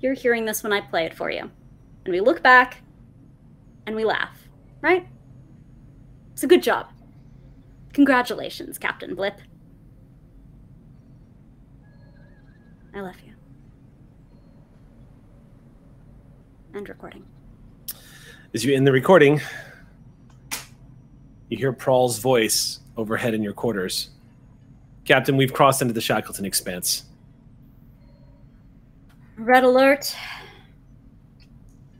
You're 0.00 0.14
hearing 0.14 0.44
this 0.44 0.62
when 0.62 0.72
I 0.72 0.82
play 0.82 1.06
it 1.06 1.14
for 1.14 1.30
you. 1.30 1.50
And 2.04 2.12
we 2.12 2.20
look 2.20 2.42
back 2.42 2.82
and 3.86 3.96
we 3.96 4.04
laugh, 4.04 4.48
right? 4.82 5.08
It's 6.32 6.42
a 6.42 6.46
good 6.46 6.62
job. 6.62 6.90
Congratulations, 7.94 8.78
Captain 8.78 9.14
Blip. 9.14 9.40
I 12.94 13.00
love 13.00 13.16
you. 13.24 13.32
And 16.74 16.86
recording. 16.88 17.24
As 18.52 18.64
you 18.64 18.74
end 18.74 18.86
the 18.86 18.92
recording, 18.92 19.40
you 21.48 21.56
hear 21.56 21.72
Prahl's 21.72 22.18
voice 22.18 22.80
overhead 22.96 23.34
in 23.34 23.42
your 23.42 23.52
quarters. 23.52 24.10
Captain, 25.04 25.36
we've 25.36 25.52
crossed 25.52 25.82
into 25.82 25.94
the 25.94 26.00
Shackleton 26.00 26.44
Expanse. 26.44 27.04
Red 29.36 29.64
alert. 29.64 30.14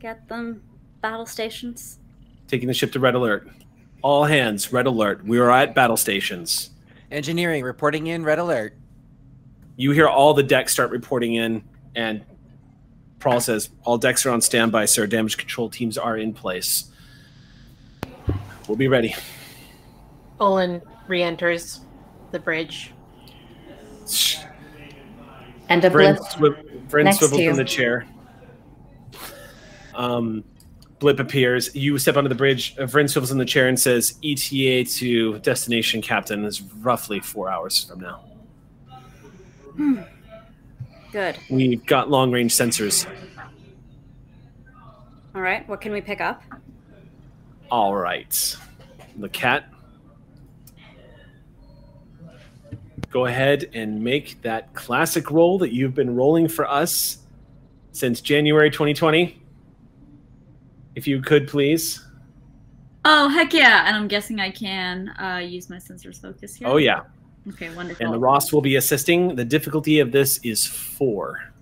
Get 0.01 0.29
them. 0.29 0.63
Battle 1.01 1.27
stations. 1.27 1.99
Taking 2.49 2.67
the 2.67 2.75
ship 2.75 2.93
to 2.93 3.01
red 3.01 3.15
alert. 3.15 3.49
All 4.03 4.25
hands, 4.25 4.73
red 4.73 4.87
alert. 4.87 5.25
We 5.25 5.39
are 5.39 5.51
at 5.51 5.75
battle 5.75 5.97
stations. 5.97 6.71
Engineering 7.11 7.63
reporting 7.63 8.09
in 8.09 8.25
red 8.25 8.39
alert. 8.39 8.75
You 9.77 9.93
hear 9.93 10.09
all 10.09 10.35
the 10.35 10.43
decks 10.43 10.73
start 10.73 10.91
reporting 10.91 11.35
in, 11.35 11.63
and 11.95 12.25
Prahl 13.21 13.43
says, 13.43 13.69
All 13.85 13.99
decks 13.99 14.25
are 14.27 14.31
on 14.31 14.41
standby, 14.41 14.87
sir. 14.87 15.07
Damage 15.07 15.37
control 15.37 15.69
teams 15.69 15.99
are 15.99 16.17
in 16.17 16.33
place. 16.33 16.91
We'll 18.67 18.77
be 18.77 18.89
ready. 18.89 19.15
Olin 20.41 20.83
re 21.09 21.23
enters 21.23 21.81
the 22.33 22.39
bridge. 22.39 22.93
And 25.69 25.85
a 25.85 25.91
Vryn, 25.91 26.17
blip. 26.39 26.55
swi- 26.57 26.87
Vryn 26.89 27.05
next 27.05 27.19
to 27.19 27.25
swivels 27.27 27.41
you. 27.41 27.51
from 27.51 27.57
the 27.57 27.65
chair. 27.65 28.07
Um, 29.95 30.45
Blip 30.99 31.21
appears. 31.21 31.75
You 31.75 31.99
step 31.99 32.17
onto 32.17 32.29
the 32.29 32.35
bridge. 32.35 32.75
Uh, 32.79 32.83
Vryn 32.83 33.09
swivels 33.11 33.31
in 33.31 33.39
the 33.39 33.45
chair 33.45 33.69
and 33.69 33.79
says, 33.79 34.19
ETA 34.25 34.85
to 34.99 35.39
destination, 35.41 36.01
Captain, 36.01 36.45
is 36.45 36.63
roughly 36.63 37.21
four 37.21 37.51
hours 37.51 37.85
from 37.85 38.01
now. 38.01 38.21
Hmm. 39.75 39.99
Good. 41.13 41.37
We've 41.51 41.85
got 41.85 42.11
long 42.11 42.31
range 42.31 42.55
sensors. 42.55 43.07
All 45.35 45.41
right. 45.43 45.69
What 45.69 45.81
can 45.81 45.93
we 45.93 46.01
pick 46.01 46.21
up? 46.21 46.43
All 47.71 47.95
right. 47.95 48.57
The 49.19 49.29
cat. 49.29 49.69
Go 53.11 53.27
ahead 53.27 53.71
and 53.75 54.03
make 54.03 54.41
that 54.43 54.73
classic 54.75 55.31
roll 55.31 55.59
that 55.59 55.73
you've 55.73 55.95
been 55.95 56.15
rolling 56.15 56.49
for 56.49 56.69
us 56.69 57.19
since 57.93 58.21
January 58.21 58.71
2020. 58.71 59.41
If 60.95 61.07
you 61.07 61.21
could, 61.21 61.47
please. 61.49 62.03
Oh 63.05 63.29
heck 63.29 63.53
yeah! 63.53 63.87
And 63.87 63.97
I'm 63.97 64.09
guessing 64.09 64.41
I 64.41 64.51
can 64.51 65.11
uh, 65.21 65.39
use 65.39 65.71
my 65.71 65.79
sensor's 65.79 66.19
focus 66.19 66.57
here. 66.57 66.67
Oh, 66.67 66.79
yeah. 66.79 67.03
Okay, 67.49 67.73
wonderful. 67.75 68.05
And 68.05 68.13
the 68.13 68.19
Ross 68.19 68.53
will 68.53 68.61
be 68.61 68.77
assisting. 68.77 69.37
The 69.37 69.45
difficulty 69.45 70.01
of 70.01 70.11
this 70.11 70.39
is 70.39 70.67
four. 70.67 71.53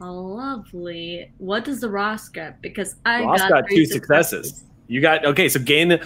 Oh, 0.00 0.14
lovely. 0.14 1.30
What 1.38 1.64
does 1.64 1.80
the 1.80 1.90
Ross 1.90 2.28
get? 2.28 2.62
Because 2.62 2.96
I 3.04 3.22
Ross 3.22 3.40
got, 3.40 3.50
got 3.50 3.64
two 3.68 3.84
successes. 3.84 4.64
You 4.86 5.02
got 5.02 5.26
okay. 5.26 5.48
So 5.48 5.60
gain 5.60 6.00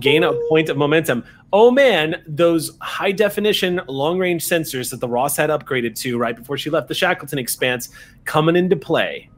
gain 0.00 0.24
a 0.24 0.32
point 0.48 0.68
of 0.68 0.76
momentum. 0.76 1.24
Oh 1.56 1.70
man, 1.70 2.20
those 2.26 2.76
high 2.80 3.12
definition 3.12 3.80
long 3.86 4.18
range 4.18 4.44
sensors 4.44 4.90
that 4.90 4.98
the 4.98 5.06
Ross 5.06 5.36
had 5.36 5.50
upgraded 5.50 5.94
to 6.00 6.18
right 6.18 6.34
before 6.34 6.58
she 6.58 6.68
left 6.68 6.88
the 6.88 6.94
Shackleton 6.94 7.38
Expanse 7.38 7.90
coming 8.24 8.56
into 8.56 8.74
play. 8.74 9.30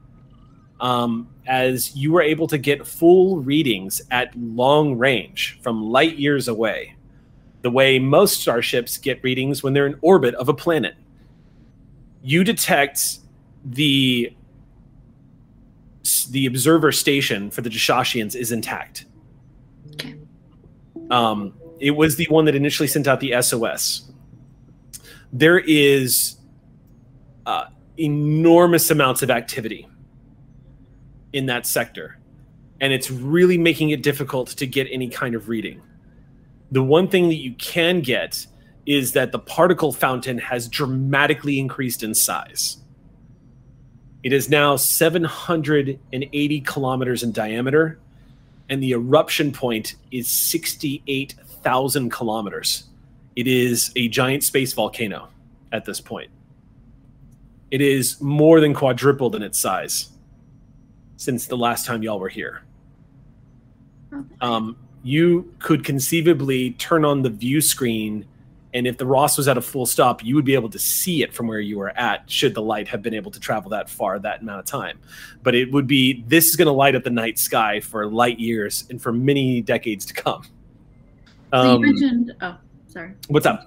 Um, 0.80 1.28
as 1.46 1.94
you 1.94 2.12
were 2.12 2.22
able 2.22 2.46
to 2.46 2.56
get 2.56 2.86
full 2.86 3.36
readings 3.42 4.00
at 4.10 4.34
long 4.34 4.96
range 4.96 5.60
from 5.60 5.90
light 5.90 6.18
years 6.18 6.48
away, 6.48 6.96
the 7.60 7.70
way 7.70 7.98
most 7.98 8.40
starships 8.40 8.96
get 8.96 9.22
readings 9.22 9.62
when 9.62 9.74
they're 9.74 9.86
in 9.86 9.98
orbit 10.00 10.34
of 10.36 10.48
a 10.48 10.54
planet. 10.54 10.94
You 12.22 12.44
detect 12.44 13.18
the 13.62 14.34
the 16.30 16.46
observer 16.46 16.92
station 16.92 17.50
for 17.50 17.60
the 17.60 17.68
Jashashians 17.68 18.34
is 18.34 18.52
intact. 18.52 19.04
Okay. 19.92 20.14
Um, 21.10 21.52
it 21.80 21.92
was 21.92 22.16
the 22.16 22.26
one 22.30 22.44
that 22.46 22.54
initially 22.54 22.86
sent 22.86 23.06
out 23.06 23.20
the 23.20 23.40
SOS. 23.40 24.10
There 25.32 25.58
is 25.58 26.36
uh, 27.44 27.66
enormous 27.98 28.90
amounts 28.90 29.22
of 29.22 29.30
activity 29.30 29.88
in 31.32 31.46
that 31.46 31.66
sector, 31.66 32.18
and 32.80 32.92
it's 32.92 33.10
really 33.10 33.58
making 33.58 33.90
it 33.90 34.02
difficult 34.02 34.48
to 34.48 34.66
get 34.66 34.86
any 34.90 35.08
kind 35.08 35.34
of 35.34 35.48
reading. 35.48 35.82
The 36.72 36.82
one 36.82 37.08
thing 37.08 37.28
that 37.28 37.36
you 37.36 37.54
can 37.54 38.00
get 38.00 38.46
is 38.86 39.12
that 39.12 39.32
the 39.32 39.38
particle 39.38 39.92
fountain 39.92 40.38
has 40.38 40.68
dramatically 40.68 41.58
increased 41.58 42.02
in 42.02 42.14
size. 42.14 42.78
It 44.22 44.32
is 44.32 44.48
now 44.48 44.76
780 44.76 46.60
kilometers 46.62 47.22
in 47.22 47.32
diameter, 47.32 47.98
and 48.68 48.82
the 48.82 48.92
eruption 48.92 49.52
point 49.52 49.94
is 50.10 50.28
68,000 51.66 52.10
kilometers. 52.10 52.84
It 53.34 53.48
is 53.48 53.90
a 53.96 54.08
giant 54.08 54.44
space 54.44 54.72
volcano 54.72 55.28
at 55.72 55.84
this 55.84 56.00
point. 56.00 56.30
It 57.72 57.80
is 57.80 58.20
more 58.20 58.60
than 58.60 58.72
quadrupled 58.72 59.34
in 59.34 59.42
its 59.42 59.58
size 59.58 60.10
since 61.16 61.46
the 61.46 61.56
last 61.56 61.84
time 61.84 62.04
y'all 62.04 62.20
were 62.20 62.28
here. 62.28 62.62
Um, 64.40 64.76
you 65.02 65.52
could 65.58 65.84
conceivably 65.84 66.70
turn 66.72 67.04
on 67.04 67.22
the 67.22 67.30
view 67.30 67.60
screen 67.60 68.26
and 68.74 68.86
if 68.86 68.98
the 68.98 69.06
Ross 69.06 69.38
was 69.38 69.48
at 69.48 69.56
a 69.56 69.62
full 69.62 69.86
stop, 69.86 70.22
you 70.22 70.34
would 70.34 70.44
be 70.44 70.52
able 70.52 70.68
to 70.68 70.78
see 70.78 71.22
it 71.22 71.32
from 71.32 71.46
where 71.46 71.60
you 71.60 71.78
were 71.78 71.98
at, 71.98 72.30
should 72.30 72.54
the 72.54 72.60
light 72.60 72.86
have 72.88 73.00
been 73.00 73.14
able 73.14 73.30
to 73.30 73.40
travel 73.40 73.70
that 73.70 73.88
far 73.88 74.18
that 74.18 74.42
amount 74.42 74.58
of 74.58 74.66
time. 74.66 74.98
But 75.42 75.54
it 75.54 75.72
would 75.72 75.86
be 75.86 76.24
this 76.26 76.50
is 76.50 76.56
going 76.56 76.66
to 76.66 76.72
light 76.72 76.94
up 76.94 77.02
the 77.02 77.08
night 77.08 77.38
sky 77.38 77.80
for 77.80 78.06
light 78.06 78.38
years 78.38 78.84
and 78.90 79.00
for 79.00 79.12
many 79.12 79.62
decades 79.62 80.04
to 80.06 80.12
come. 80.12 80.42
So 81.52 81.62
you 81.62 81.68
Um, 81.70 81.80
mentioned. 81.82 82.34
Oh, 82.42 82.56
sorry. 82.88 83.12
what's 83.28 83.46
up? 83.46 83.66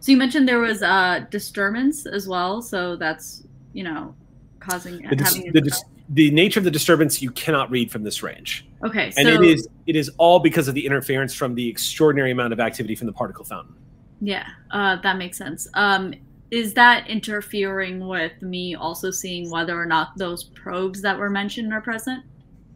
So 0.00 0.12
you 0.12 0.16
mentioned 0.18 0.48
there 0.48 0.60
was 0.60 0.82
uh, 0.82 1.24
disturbance 1.30 2.06
as 2.06 2.26
well. 2.26 2.62
So 2.62 2.96
that's 2.96 3.42
you 3.72 3.84
know 3.84 4.14
causing 4.58 4.98
The, 5.08 5.16
dis- 5.16 5.42
the, 5.52 5.60
dis- 5.60 5.84
the 6.10 6.30
nature 6.30 6.58
of 6.60 6.64
the 6.64 6.70
disturbance 6.70 7.22
you 7.22 7.30
cannot 7.30 7.70
read 7.70 7.90
from 7.90 8.02
this 8.02 8.22
range, 8.22 8.66
okay, 8.84 9.10
so 9.10 9.20
and 9.20 9.28
it 9.28 9.42
is 9.42 9.68
it 9.86 9.96
is 9.96 10.10
all 10.18 10.38
because 10.40 10.68
of 10.68 10.74
the 10.74 10.84
interference 10.84 11.34
from 11.34 11.54
the 11.54 11.68
extraordinary 11.68 12.30
amount 12.32 12.52
of 12.52 12.60
activity 12.60 12.94
from 12.94 13.06
the 13.06 13.12
particle 13.12 13.44
fountain. 13.44 13.74
yeah, 14.20 14.46
uh, 14.70 14.96
that 15.02 15.16
makes 15.18 15.38
sense. 15.38 15.68
Um, 15.74 16.14
is 16.50 16.74
that 16.74 17.06
interfering 17.08 18.08
with 18.08 18.42
me 18.42 18.74
also 18.74 19.10
seeing 19.12 19.50
whether 19.50 19.80
or 19.80 19.86
not 19.86 20.08
those 20.18 20.44
probes 20.44 21.00
that 21.02 21.16
were 21.16 21.30
mentioned 21.30 21.72
are 21.72 21.80
present? 21.80 22.24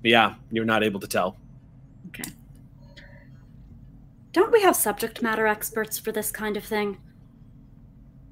Yeah, 0.04 0.34
you're 0.52 0.64
not 0.64 0.84
able 0.84 1.00
to 1.00 1.08
tell. 1.08 1.36
Okay. 2.08 2.30
Don't 4.34 4.50
we 4.52 4.60
have 4.62 4.74
subject 4.74 5.22
matter 5.22 5.46
experts 5.46 5.96
for 5.96 6.10
this 6.10 6.32
kind 6.32 6.56
of 6.56 6.64
thing? 6.64 6.98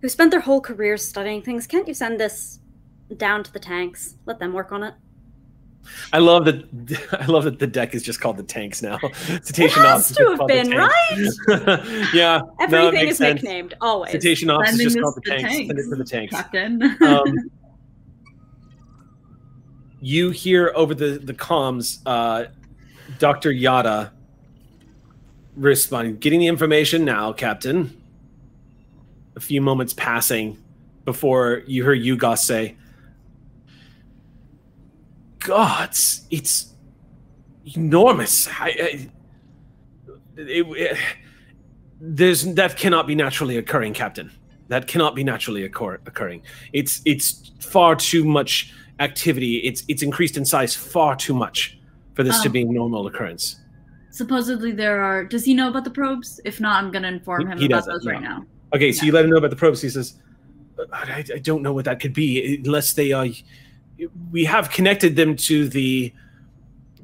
Who 0.01 0.09
spent 0.09 0.33
their 0.33 0.41
whole 0.41 0.61
careers 0.61 1.07
studying 1.09 1.43
things? 1.43 1.69
Can't 1.69 1.87
you 1.87 1.95
send 1.95 2.19
this 2.19 2.59
down 3.17 3.45
to 3.45 3.53
the 3.53 3.61
tanks? 3.61 4.17
Let 4.27 4.41
them 4.41 4.53
work 4.53 4.73
on 4.73 4.83
it. 4.83 4.95
I 6.13 6.19
love 6.19 6.45
that. 6.47 7.09
I 7.21 7.27
love 7.27 7.45
that 7.45 7.61
the 7.61 7.69
deck 7.69 7.95
is 7.95 8.03
just 8.03 8.21
called 8.21 8.37
the 8.37 8.43
tanks 8.43 8.83
now. 8.83 8.99
Cetacean 9.13 9.81
It 9.81 9.87
has 9.87 10.11
is 10.11 10.17
to 10.17 10.23
just 10.25 10.29
have 10.31 10.39
called 10.39 10.51
the 10.51 11.39
been, 11.49 11.71
tanks. 11.71 12.13
yeah, 12.15 12.41
Everything 12.61 12.95
makes 12.95 13.11
is 13.13 13.19
sense. 13.19 13.43
nicknamed 13.43 13.75
always. 13.81 14.11
Cetacean 14.11 14.51
Ops 14.51 14.73
is 14.73 14.79
just 14.81 15.01
called 15.01 15.15
the 15.15 15.21
to 15.21 15.31
tanks. 15.39 15.55
Send 15.55 15.71
it 15.71 15.89
to 15.89 15.97
the 15.97 16.05
tanks. 16.05 16.35
Captain. 16.35 16.83
Um, 17.01 17.51
you 20.01 20.31
hear 20.31 20.73
over 20.75 20.97
the 20.97 21.21
the 21.23 21.35
comms, 21.35 22.01
uh, 22.07 22.47
Doctor 23.21 23.53
Yada 23.53 24.13
responding, 25.55 26.17
getting 26.19 26.41
the 26.41 26.47
information 26.47 27.05
now, 27.05 27.33
Captain. 27.33 27.99
A 29.37 29.41
few 29.41 29.61
moments 29.63 29.95
passing 29.95 30.63
before 31.05 31.63
you 31.67 31.83
hear 31.83 31.97
Yugos 32.17 32.39
say, 32.39 32.77
"Gods, 35.41 36.27
it's 36.31 36.73
enormous. 37.77 38.49
I, 38.49 38.67
I, 38.69 39.09
it, 40.37 40.67
it- 40.67 40.99
there's 42.05 42.43
that 42.55 42.77
cannot 42.77 43.07
be 43.07 43.15
naturally 43.15 43.57
occurring, 43.57 43.95
Captain. 43.95 44.31
That 44.69 44.89
cannot 44.89 45.15
be 45.15 45.23
naturally 45.23 45.65
occur, 45.65 45.95
occurring. 46.05 46.43
It's 46.73 47.01
it's 47.05 47.53
far 47.61 47.95
too 47.95 48.25
much 48.25 48.73
activity. 48.99 49.59
It's 49.59 49.85
it's 49.89 50.03
increased 50.03 50.37
in 50.37 50.45
size 50.45 50.75
far 50.75 51.15
too 51.15 51.33
much 51.35 51.79
for 52.15 52.23
this 52.25 52.41
to 52.43 52.49
Um, 52.49 52.53
be 52.53 52.63
a 52.63 52.65
normal 52.65 53.07
occurrence. 53.07 53.61
Supposedly 54.13 54.73
there 54.73 55.03
are. 55.03 55.25
Does 55.25 55.43
he 55.45 55.55
know 55.55 55.69
about 55.69 55.85
the 55.85 55.91
probes? 55.91 56.39
If 56.45 56.61
not, 56.61 56.85
I'm 56.85 56.93
gonna 56.93 57.09
inform 57.09 57.47
him 57.47 57.57
he 57.57 57.65
about 57.65 57.87
those 57.87 58.07
right 58.07 58.21
now. 58.21 58.45
Okay, 58.75 58.93
so 58.93 59.07
you 59.07 59.13
let 59.13 59.25
him 59.25 59.31
know 59.31 59.39
about 59.39 59.49
the 59.49 59.57
probes. 59.57 59.81
He 59.81 59.89
says, 59.89 60.19
I, 60.93 61.25
I 61.35 61.39
don't 61.39 61.63
know 61.63 61.73
what 61.73 61.87
that 61.87 61.99
could 61.99 62.13
be 62.13 62.57
unless 62.63 62.93
they 62.93 63.13
are. 63.13 63.27
We 64.31 64.45
have 64.45 64.71
connected 64.71 65.17
them 65.17 65.35
to 65.37 65.67
the 65.67 66.13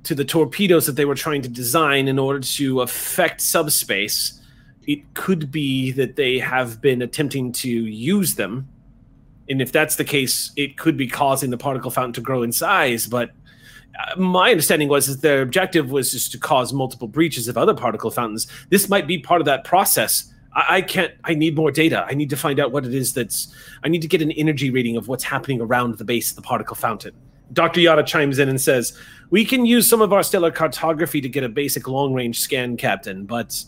to 0.04 0.14
the 0.14 0.24
torpedoes 0.24 0.84
that 0.84 0.96
they 0.96 1.06
were 1.06 1.14
trying 1.14 1.40
to 1.42 1.48
design 1.48 2.08
in 2.08 2.18
order 2.18 2.40
to 2.40 2.82
affect 2.82 3.40
subspace. 3.40 4.40
It 4.86 5.14
could 5.14 5.50
be 5.50 5.90
that 5.92 6.16
they 6.16 6.38
have 6.38 6.80
been 6.82 7.00
attempting 7.00 7.52
to 7.52 7.70
use 7.70 8.34
them, 8.34 8.68
and 9.48 9.62
if 9.62 9.72
that's 9.72 9.96
the 9.96 10.04
case, 10.04 10.52
it 10.56 10.76
could 10.76 10.98
be 10.98 11.08
causing 11.08 11.48
the 11.48 11.58
particle 11.58 11.90
fountain 11.90 12.12
to 12.14 12.20
grow 12.20 12.42
in 12.42 12.52
size. 12.52 13.06
But 13.06 13.30
my 14.16 14.50
understanding 14.50 14.88
was 14.88 15.06
that 15.06 15.22
their 15.22 15.42
objective 15.42 15.90
was 15.90 16.12
just 16.12 16.32
to 16.32 16.38
cause 16.38 16.72
multiple 16.72 17.08
breaches 17.08 17.48
of 17.48 17.58
other 17.58 17.74
particle 17.74 18.10
fountains. 18.10 18.46
This 18.70 18.88
might 18.88 19.06
be 19.06 19.18
part 19.18 19.40
of 19.40 19.44
that 19.46 19.64
process. 19.64 20.32
I, 20.54 20.76
I 20.76 20.82
can't. 20.82 21.12
I 21.24 21.34
need 21.34 21.56
more 21.56 21.70
data. 21.70 22.06
I 22.08 22.14
need 22.14 22.30
to 22.30 22.36
find 22.36 22.60
out 22.60 22.72
what 22.72 22.84
it 22.84 22.94
is 22.94 23.12
that's. 23.12 23.52
I 23.82 23.88
need 23.88 24.02
to 24.02 24.08
get 24.08 24.22
an 24.22 24.32
energy 24.32 24.70
reading 24.70 24.96
of 24.96 25.08
what's 25.08 25.24
happening 25.24 25.60
around 25.60 25.98
the 25.98 26.04
base 26.04 26.30
of 26.30 26.36
the 26.36 26.42
particle 26.42 26.76
fountain. 26.76 27.14
Dr. 27.52 27.80
Yada 27.80 28.02
chimes 28.02 28.38
in 28.38 28.48
and 28.48 28.60
says, 28.60 28.96
"We 29.30 29.44
can 29.44 29.66
use 29.66 29.88
some 29.88 30.02
of 30.02 30.12
our 30.12 30.22
stellar 30.22 30.50
cartography 30.50 31.20
to 31.20 31.28
get 31.28 31.44
a 31.44 31.48
basic 31.48 31.88
long-range 31.88 32.38
scan, 32.38 32.76
Captain. 32.76 33.24
But 33.24 33.64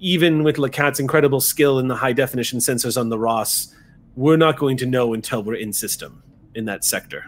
even 0.00 0.42
with 0.42 0.56
LeCat's 0.56 1.00
incredible 1.00 1.40
skill 1.40 1.78
in 1.78 1.88
the 1.88 1.96
high-definition 1.96 2.58
sensors 2.58 3.00
on 3.00 3.08
the 3.08 3.18
Ross, 3.18 3.74
we're 4.16 4.36
not 4.36 4.58
going 4.58 4.76
to 4.78 4.86
know 4.86 5.14
until 5.14 5.42
we're 5.42 5.54
in 5.54 5.72
system 5.72 6.22
in 6.54 6.66
that 6.66 6.84
sector." 6.84 7.26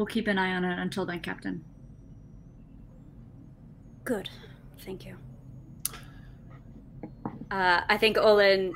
We'll 0.00 0.06
keep 0.06 0.28
an 0.28 0.38
eye 0.38 0.52
on 0.54 0.64
it 0.64 0.78
until 0.78 1.04
then, 1.04 1.20
Captain. 1.20 1.62
Good. 4.02 4.30
Thank 4.78 5.04
you. 5.04 5.18
Uh, 7.50 7.82
I 7.86 7.98
think 7.98 8.16
Olin 8.16 8.72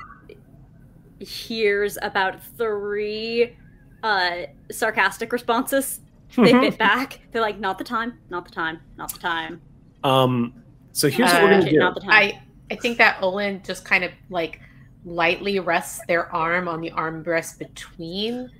hears 1.17 1.97
about 2.03 2.43
three 2.43 3.57
uh, 4.03 4.41
sarcastic 4.71 5.33
responses. 5.33 6.01
They 6.35 6.51
bit 6.53 6.77
back. 6.77 7.21
They're 7.31 7.41
like, 7.41 7.59
"Not 7.59 7.79
the 7.79 7.83
time. 7.83 8.19
Not 8.29 8.45
the 8.45 8.51
time. 8.51 8.81
Not 8.95 9.11
the 9.11 9.17
time. 9.17 9.61
Um. 10.03 10.53
So 10.91 11.09
here's 11.09 11.33
what 11.33 11.41
we're 11.41 11.53
Uh, 11.53 11.59
gonna 11.59 11.71
do. 11.71 11.79
Not 11.79 11.95
the 11.95 12.01
time." 12.01 12.11
I 12.11 12.41
I 12.69 12.75
think 12.75 12.99
that 12.99 13.17
Olin 13.23 13.63
just 13.65 13.83
kind 13.83 14.03
of 14.03 14.11
like 14.29 14.61
lightly 15.05 15.59
rests 15.59 16.01
their 16.07 16.33
arm 16.33 16.67
on 16.67 16.81
the 16.81 16.89
armrest 16.91 17.59
between 17.59 18.51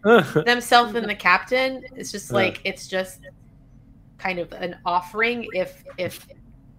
themselves 0.46 0.94
and 0.96 1.10
the 1.10 1.16
captain. 1.16 1.84
It's 1.96 2.12
just 2.12 2.32
like 2.32 2.62
it's 2.64 2.88
just 2.88 3.22
kind 4.18 4.40
of 4.40 4.52
an 4.54 4.78
offering 4.86 5.48
if 5.54 5.84
if 5.98 6.28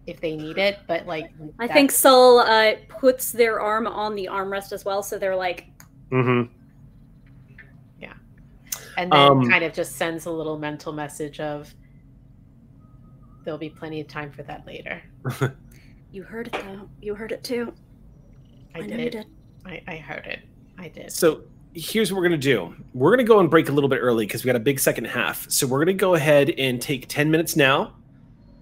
if 0.06 0.20
they 0.20 0.36
need 0.36 0.56
it, 0.56 0.78
but 0.86 1.06
like 1.06 1.32
I 1.58 1.66
think 1.66 1.90
Sol 1.90 2.38
uh, 2.38 2.76
puts 2.88 3.32
their 3.32 3.60
arm 3.60 3.88
on 3.88 4.14
the 4.14 4.28
armrest 4.30 4.72
as 4.72 4.84
well, 4.84 5.02
so 5.02 5.18
they're 5.18 5.34
like, 5.34 5.66
mm-hmm. 6.12 6.52
Yeah, 8.00 8.12
and 8.96 9.10
then 9.10 9.18
um, 9.18 9.48
kind 9.48 9.64
of 9.64 9.72
just 9.72 9.96
sends 9.96 10.26
a 10.26 10.30
little 10.30 10.58
mental 10.58 10.92
message 10.92 11.40
of 11.40 11.74
there'll 13.44 13.58
be 13.58 13.70
plenty 13.70 14.00
of 14.00 14.06
time 14.06 14.30
for 14.30 14.44
that 14.44 14.64
later. 14.64 15.02
"You 16.12 16.22
heard 16.22 16.46
it, 16.48 16.52
though. 16.52 16.88
You 17.02 17.16
heard 17.16 17.32
it 17.32 17.42
too. 17.42 17.74
I, 18.76 18.78
I, 18.78 18.86
know 18.86 18.96
you 18.96 19.10
did." 19.10 19.26
I, 19.66 19.82
I 19.86 19.96
heard 19.96 20.26
it. 20.26 20.40
I 20.78 20.88
did. 20.88 21.12
So 21.12 21.42
here's 21.74 22.12
what 22.12 22.18
we're 22.18 22.24
gonna 22.24 22.38
do. 22.38 22.74
We're 22.94 23.10
gonna 23.10 23.24
go 23.24 23.40
and 23.40 23.50
break 23.50 23.68
a 23.68 23.72
little 23.72 23.90
bit 23.90 23.98
early 23.98 24.26
because 24.26 24.44
we 24.44 24.48
got 24.48 24.56
a 24.56 24.60
big 24.60 24.78
second 24.78 25.06
half. 25.06 25.50
So 25.50 25.66
we're 25.66 25.80
gonna 25.80 25.94
go 25.94 26.14
ahead 26.14 26.50
and 26.50 26.80
take 26.80 27.08
10 27.08 27.30
minutes 27.30 27.56
now. 27.56 27.94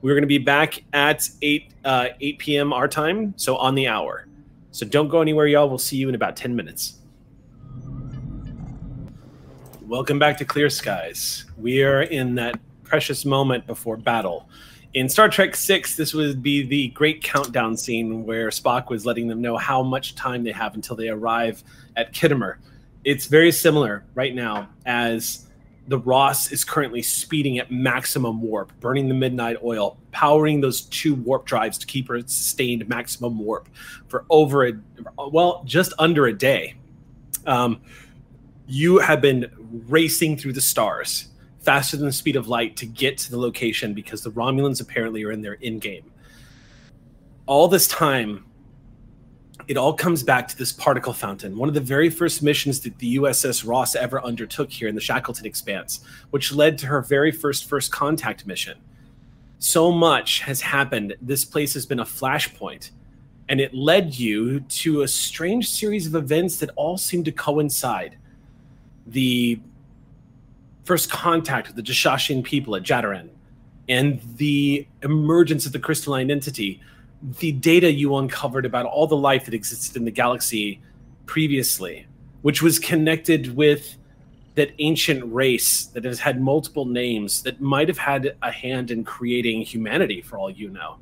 We're 0.02 0.14
gonna 0.14 0.26
be 0.26 0.39
back 0.39 0.82
at 0.93 1.28
8 1.43 1.72
uh, 1.85 2.09
8 2.20 2.39
p.m. 2.39 2.72
our 2.72 2.89
time, 2.89 3.35
so 3.36 3.56
on 3.56 3.74
the 3.74 3.86
hour. 3.86 4.26
So 4.70 4.85
don't 4.86 5.09
go 5.09 5.20
anywhere, 5.20 5.47
y'all. 5.47 5.68
We'll 5.68 5.78
see 5.78 5.97
you 5.97 6.09
in 6.09 6.14
about 6.14 6.36
10 6.36 6.56
minutes. 6.56 6.98
Welcome 9.82 10.18
back 10.18 10.39
to 10.39 10.44
Clear 10.44 10.70
Skies. 10.70 11.44
We 11.59 11.85
are 11.85 12.02
in 12.02 12.35
that 12.36 12.59
precious 12.82 13.24
moment 13.24 13.66
before 13.66 13.97
battle. 13.97 14.48
In 14.95 15.09
Star 15.09 15.29
Trek 15.29 15.57
Six, 15.57 15.97
this 15.97 16.15
would 16.15 16.41
be 16.41 16.62
the 16.62 16.89
great 16.91 17.21
countdown 17.21 17.77
scene 17.77 18.25
where 18.25 18.49
Spock 18.51 18.91
was 18.91 19.05
letting 19.05 19.27
them 19.27 19.43
know 19.43 19.57
how 19.57 19.83
much 19.83 20.15
time 20.15 20.45
they 20.45 20.53
have 20.53 20.77
until 20.77 20.95
they 20.95 21.09
arrive 21.09 21.65
at 21.97 22.12
Khitomer. 22.12 22.59
It's 23.03 23.27
very 23.27 23.51
similar 23.51 24.05
right 24.15 24.33
now 24.33 24.69
as 24.87 25.47
the 25.89 25.99
Ross 25.99 26.53
is 26.53 26.65
currently 26.65 27.03
speeding 27.03 27.59
at 27.59 27.73
maximum 27.73 28.41
warp, 28.41 28.73
burning 28.79 29.09
the 29.09 29.15
midnight 29.15 29.57
oil, 29.65 29.99
powering 30.12 30.61
those 30.61 30.83
two 30.83 31.16
warp 31.16 31.45
drives 31.45 31.77
to 31.79 31.87
keep 31.87 32.07
her 32.07 32.21
sustained 32.21 32.89
maximum 32.89 33.37
warp 33.37 33.69
for 34.07 34.25
over 34.31 34.65
a 34.65 34.75
well, 35.29 35.65
just 35.66 35.93
under 35.99 36.27
a 36.27 36.33
day. 36.33 36.77
Um, 37.47 37.81
you 38.69 38.99
have 38.99 39.21
been 39.21 39.51
racing 39.89 40.37
through 40.37 40.53
the 40.53 40.61
stars 40.61 41.31
faster 41.65 41.97
than 41.97 42.07
the 42.07 42.12
speed 42.12 42.36
of 42.36 42.49
light 42.49 42.77
to 42.77 42.86
get 42.86 43.19
to 43.19 43.31
the 43.31 43.39
location 43.39 43.95
because 43.95 44.23
the 44.23 44.31
Romulans 44.31 44.81
apparently 44.81 45.24
are 45.24 45.32
in 45.32 45.43
their 45.43 45.55
in 45.55 45.78
game. 45.78 46.11
All 47.47 47.69
this 47.69 47.89
time, 47.89 48.45
it 49.66 49.77
all 49.77 49.95
comes 49.95 50.23
back 50.23 50.47
to 50.49 50.59
this 50.59 50.73
particle 50.73 51.12
fountain, 51.12 51.57
one 51.57 51.69
of 51.69 51.74
the 51.74 51.81
very 51.81 52.11
first 52.11 52.43
missions 52.43 52.81
that 52.81 52.99
the 52.99 53.16
USS 53.16 53.66
Ross 53.66 53.95
ever 53.95 54.23
undertook 54.23 54.70
here 54.70 54.89
in 54.89 54.95
the 54.95 55.01
Shackleton 55.01 55.47
Expanse, 55.47 56.01
which 56.31 56.53
led 56.53 56.77
to 56.78 56.86
her 56.86 57.01
very 57.01 57.31
first 57.31 57.69
first 57.69 57.91
contact 57.91 58.47
mission. 58.47 58.78
So 59.59 59.91
much 59.91 60.41
has 60.41 60.61
happened. 60.61 61.15
This 61.23 61.45
place 61.45 61.73
has 61.74 61.86
been 61.86 62.01
a 62.01 62.05
flashpoint, 62.05 62.91
and 63.49 63.61
it 63.61 63.73
led 63.73 64.19
you 64.19 64.61
to 64.61 65.03
a 65.03 65.09
strange 65.09 65.70
series 65.70 66.07
of 66.07 66.15
events 66.15 66.59
that 66.59 66.70
all 66.77 66.99
seem 66.99 67.24
to 67.24 67.32
coincide. 67.32 68.19
The 69.07 69.61
first 70.85 71.11
contact 71.11 71.66
with 71.66 71.77
the 71.77 71.82
Jashashian 71.82 72.44
people 72.44 72.77
at 72.77 72.82
Jadaran, 72.82 73.28
and 73.89 74.20
the 74.36 74.86
emergence 75.02 75.66
of 75.66 75.73
the 75.73 75.78
crystalline 75.78 76.31
entity, 76.31 76.81
the 77.39 77.52
data 77.52 77.90
you 77.90 78.16
uncovered 78.16 78.65
about 78.65 78.86
all 78.86 79.06
the 79.06 79.16
life 79.16 79.44
that 79.47 79.55
existed 79.55 79.97
in 79.97 80.05
the 80.05 80.11
galaxy 80.11 80.81
previously, 81.27 82.06
which 82.43 82.62
was 82.62 82.78
connected 82.78 83.55
with 83.56 83.97
that 84.55 84.70
ancient 84.78 85.24
race 85.32 85.86
that 85.86 86.05
has 86.05 86.20
had 86.20 86.40
multiple 86.40 86.85
names 86.85 87.43
that 87.43 87.61
might 87.61 87.89
have 87.89 87.98
had 87.98 88.36
a 88.43 88.51
hand 88.51 88.90
in 88.90 89.02
creating 89.02 89.62
humanity, 89.62 90.23
for 90.23 90.39
all 90.39 90.51
you 90.51 90.69
know, 90.70 90.97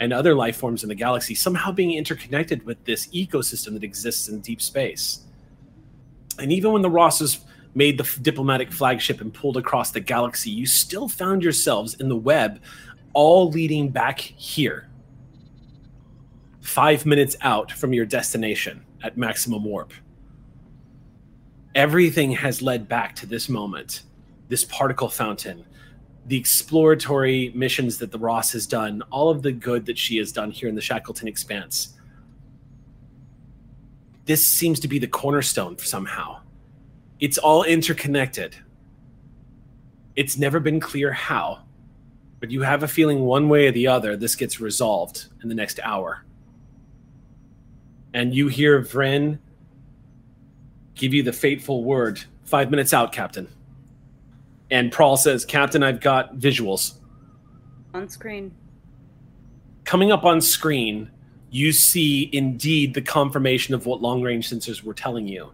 and 0.00 0.12
other 0.12 0.34
life 0.34 0.56
forms 0.56 0.82
in 0.82 0.88
the 0.88 0.94
galaxy, 0.94 1.34
somehow 1.34 1.70
being 1.70 1.92
interconnected 1.92 2.64
with 2.64 2.82
this 2.84 3.06
ecosystem 3.08 3.74
that 3.74 3.84
exists 3.84 4.28
in 4.28 4.40
deep 4.40 4.60
space. 4.60 5.20
And 6.38 6.50
even 6.50 6.72
when 6.72 6.82
the 6.82 6.90
Rosses 6.90 7.44
made 7.74 7.98
the 7.98 8.18
diplomatic 8.20 8.72
flagship 8.72 9.20
and 9.20 9.32
pulled 9.32 9.56
across 9.56 9.90
the 9.90 10.00
galaxy, 10.00 10.50
you 10.50 10.66
still 10.66 11.08
found 11.08 11.42
yourselves 11.42 11.94
in 11.94 12.08
the 12.08 12.16
web, 12.16 12.60
all 13.12 13.48
leading 13.50 13.90
back 13.90 14.20
here. 14.20 14.88
Five 16.60 17.06
minutes 17.06 17.36
out 17.40 17.72
from 17.72 17.92
your 17.92 18.06
destination 18.06 18.84
at 19.02 19.16
maximum 19.16 19.64
warp. 19.64 19.92
Everything 21.74 22.32
has 22.32 22.60
led 22.60 22.88
back 22.88 23.14
to 23.16 23.26
this 23.26 23.48
moment, 23.48 24.02
this 24.48 24.64
particle 24.64 25.08
fountain, 25.08 25.64
the 26.26 26.36
exploratory 26.36 27.52
missions 27.54 27.98
that 27.98 28.10
the 28.10 28.18
Ross 28.18 28.52
has 28.52 28.66
done, 28.66 29.02
all 29.10 29.30
of 29.30 29.42
the 29.42 29.52
good 29.52 29.86
that 29.86 29.96
she 29.96 30.16
has 30.18 30.32
done 30.32 30.50
here 30.50 30.68
in 30.68 30.74
the 30.74 30.80
Shackleton 30.80 31.28
Expanse. 31.28 31.94
This 34.26 34.46
seems 34.46 34.80
to 34.80 34.88
be 34.88 34.98
the 34.98 35.06
cornerstone 35.06 35.78
somehow 35.78 36.39
it's 37.20 37.38
all 37.38 37.64
interconnected. 37.64 38.56
It's 40.16 40.38
never 40.38 40.58
been 40.58 40.80
clear 40.80 41.12
how, 41.12 41.62
but 42.40 42.50
you 42.50 42.62
have 42.62 42.82
a 42.82 42.88
feeling 42.88 43.20
one 43.20 43.48
way 43.48 43.68
or 43.68 43.72
the 43.72 43.86
other 43.86 44.16
this 44.16 44.34
gets 44.34 44.60
resolved 44.60 45.26
in 45.42 45.48
the 45.48 45.54
next 45.54 45.78
hour. 45.82 46.24
And 48.12 48.34
you 48.34 48.48
hear 48.48 48.80
Vren 48.80 49.38
give 50.94 51.14
you 51.14 51.22
the 51.22 51.32
fateful 51.32 51.84
word 51.84 52.22
five 52.44 52.70
minutes 52.70 52.92
out, 52.92 53.12
Captain. 53.12 53.48
And 54.70 54.90
Prawl 54.90 55.16
says, 55.16 55.44
Captain, 55.44 55.82
I've 55.82 56.00
got 56.00 56.36
visuals. 56.36 56.94
On 57.94 58.08
screen. 58.08 58.54
Coming 59.84 60.12
up 60.12 60.24
on 60.24 60.40
screen, 60.40 61.10
you 61.50 61.72
see 61.72 62.30
indeed 62.32 62.94
the 62.94 63.02
confirmation 63.02 63.74
of 63.74 63.86
what 63.86 64.00
long 64.00 64.22
range 64.22 64.48
sensors 64.50 64.82
were 64.82 64.94
telling 64.94 65.26
you. 65.26 65.52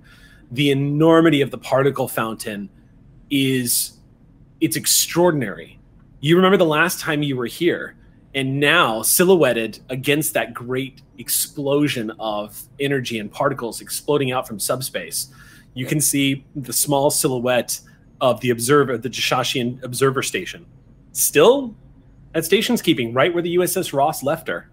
The 0.51 0.70
enormity 0.70 1.40
of 1.40 1.51
the 1.51 1.59
particle 1.59 2.09
fountain 2.09 2.68
is 3.31 3.98
it's 4.60 4.77
extraordinary. 4.77 5.78
You 6.20 6.36
remember 6.36 6.56
the 6.56 6.64
last 6.64 7.01
time 7.01 7.23
you 7.23 7.36
were 7.36 7.47
here, 7.47 7.97
and 8.35 8.60
now 8.60 9.02
silhouetted 9.02 9.81
against 9.89 10.35
that 10.35 10.52
great 10.55 11.02
explosion 11.18 12.12
of 12.18 12.62
energy 12.78 13.18
and 13.18 13.32
particles 13.32 13.81
exploding 13.81 14.31
out 14.32 14.47
from 14.47 14.60
subspace, 14.60 15.28
you 15.74 15.86
can 15.86 16.01
see 16.01 16.44
the 16.55 16.73
small 16.73 17.10
silhouette 17.10 17.81
of 18.20 18.40
the 18.40 18.51
observer, 18.51 18.98
the 18.98 19.10
Jashashian 19.10 19.82
observer 19.82 20.23
station, 20.23 20.66
still 21.12 21.74
at 22.35 22.44
station's 22.44 22.82
keeping, 22.82 23.14
right 23.14 23.32
where 23.32 23.43
the 23.43 23.56
USS 23.56 23.93
Ross 23.94 24.23
left 24.23 24.48
her. 24.48 24.70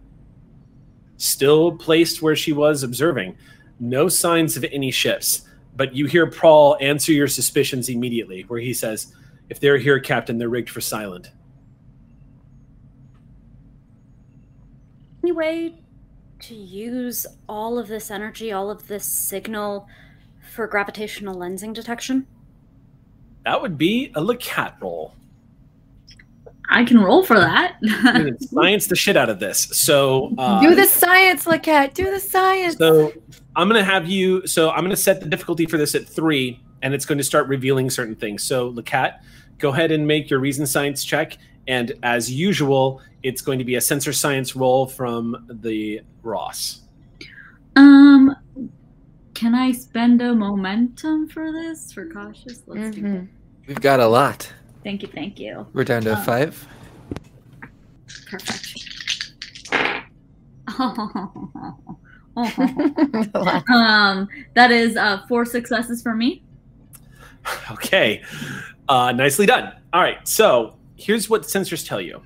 Still 1.18 1.72
placed 1.78 2.22
where 2.22 2.36
she 2.36 2.52
was 2.52 2.84
observing. 2.84 3.38
No 3.80 4.10
signs 4.10 4.58
of 4.58 4.66
any 4.66 4.92
ships, 4.92 5.44
but 5.76 5.96
you 5.96 6.06
hear 6.06 6.28
Prawl 6.28 6.78
answer 6.82 7.12
your 7.12 7.28
suspicions 7.28 7.90
immediately, 7.90 8.44
where 8.48 8.60
he 8.60 8.74
says, 8.74 9.14
"If 9.50 9.60
they're 9.60 9.78
here, 9.78 10.00
Captain, 10.00 10.38
they're 10.38 10.50
rigged 10.50 10.70
for 10.70 10.82
silent." 10.82 11.32
Any 15.24 15.32
way 15.32 15.76
to 16.42 16.56
use 16.56 17.26
all 17.48 17.80
of 17.80 17.88
this 17.88 18.12
energy, 18.12 18.52
all 18.52 18.70
of 18.70 18.88
this 18.88 19.06
signal 19.06 19.88
for 20.54 20.68
gravitational 20.68 21.36
lensing 21.36 21.74
detection? 21.74 22.28
That 23.46 23.62
would 23.62 23.78
be 23.78 24.12
a 24.16 24.22
LeCat 24.22 24.82
roll. 24.82 25.16
I 26.70 26.86
can 26.86 27.00
roll 27.00 27.24
for 27.24 27.40
that. 27.40 27.78
Science 28.40 28.88
the 28.88 28.96
shit 28.96 29.16
out 29.18 29.30
of 29.30 29.40
this. 29.40 29.68
So 29.72 30.34
uh, 30.38 30.62
Do 30.62 30.76
the 30.76 30.86
science, 30.86 31.46
LeCat. 31.46 31.94
Do 31.94 32.10
the 32.10 32.20
science. 32.20 32.78
So 32.78 33.14
I'm 33.56 33.68
gonna 33.68 33.84
have 33.84 34.08
you. 34.08 34.46
So 34.48 34.72
I'm 34.72 34.84
gonna 34.84 34.96
set 34.96 35.20
the 35.22 35.28
difficulty 35.28 35.66
for 35.66 35.78
this 35.78 35.94
at 35.96 36.08
three, 36.08 36.60
and 36.82 36.94
it's 36.94 37.06
going 37.06 37.18
to 37.20 37.24
start 37.24 37.48
revealing 37.48 37.90
certain 37.90 38.16
things. 38.16 38.44
So 38.44 38.72
LeCat, 38.74 39.20
go 39.60 39.70
ahead 39.70 39.92
and 39.92 40.06
make 40.08 40.30
your 40.30 40.40
reason 40.40 40.66
science 40.66 41.04
check. 41.04 41.38
And 41.68 41.94
as 42.04 42.30
usual, 42.32 43.02
it's 43.22 43.42
going 43.42 43.58
to 43.60 43.66
be 43.66 43.76
a 43.76 43.82
sensor 43.82 44.12
science 44.12 44.54
roll 44.56 44.86
from 44.88 45.46
the 45.50 46.02
Ross. 46.24 46.82
um, 47.78 48.36
can 49.34 49.56
I 49.56 49.72
spend 49.72 50.22
a 50.22 50.34
momentum 50.36 51.28
for 51.30 51.52
this 51.52 51.92
for 51.94 52.08
cautious? 52.10 52.62
Let's 52.68 52.96
do 52.96 53.02
Mhm. 53.02 53.14
that. 53.22 53.28
We've 53.68 53.82
got 53.82 54.00
a 54.00 54.08
lot. 54.08 54.52
Thank 54.84 55.02
you, 55.04 55.08
thank 55.08 55.40
you. 55.40 55.66
We're 55.74 55.86
down 55.86 56.02
to 56.04 56.14
Uh, 56.14 56.24
five. 56.24 56.68
Perfect. 58.30 58.84
um, 62.38 64.28
that 64.56 64.72
is 64.72 64.98
uh, 64.98 65.24
four 65.28 65.46
successes 65.46 66.02
for 66.02 66.16
me. 66.16 66.44
Okay, 67.72 68.24
uh, 68.90 69.12
nicely 69.12 69.46
done. 69.46 69.74
All 69.92 70.02
right, 70.02 70.26
so 70.28 70.76
here's 70.96 71.30
what 71.30 71.44
sensors 71.44 71.86
tell 71.86 72.02
you: 72.02 72.22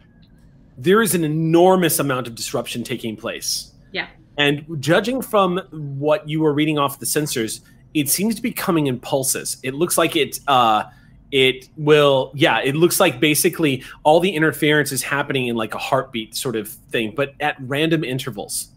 there 0.78 1.02
is 1.02 1.16
an 1.16 1.24
enormous 1.24 2.00
amount 2.00 2.28
of 2.28 2.36
disruption 2.36 2.84
taking 2.84 3.18
place. 3.18 3.72
Yeah. 3.92 4.08
And 4.38 4.64
judging 4.80 5.22
from 5.22 5.58
what 5.72 6.30
you 6.30 6.42
were 6.42 6.54
reading 6.54 6.78
off 6.78 7.00
the 7.00 7.06
sensors, 7.06 7.62
it 7.94 8.10
seems 8.10 8.36
to 8.36 8.42
be 8.42 8.52
coming 8.52 8.88
in 8.88 9.00
pulses. 9.00 9.58
It 9.64 9.74
looks 9.74 9.98
like 9.98 10.16
it. 10.16 10.40
Uh, 10.48 10.84
it 11.32 11.68
will. 11.76 12.32
Yeah, 12.36 12.62
it 12.62 12.76
looks 12.76 13.00
like 13.00 13.20
basically 13.20 13.84
all 14.04 14.20
the 14.20 14.30
interference 14.30 14.92
is 14.92 15.02
happening 15.02 15.48
in 15.48 15.56
like 15.56 15.74
a 15.74 15.80
heartbeat 15.80 16.36
sort 16.36 16.56
of 16.56 16.70
thing, 16.70 17.14
but 17.16 17.34
at 17.40 17.58
random 17.60 18.04
intervals. 18.04 18.70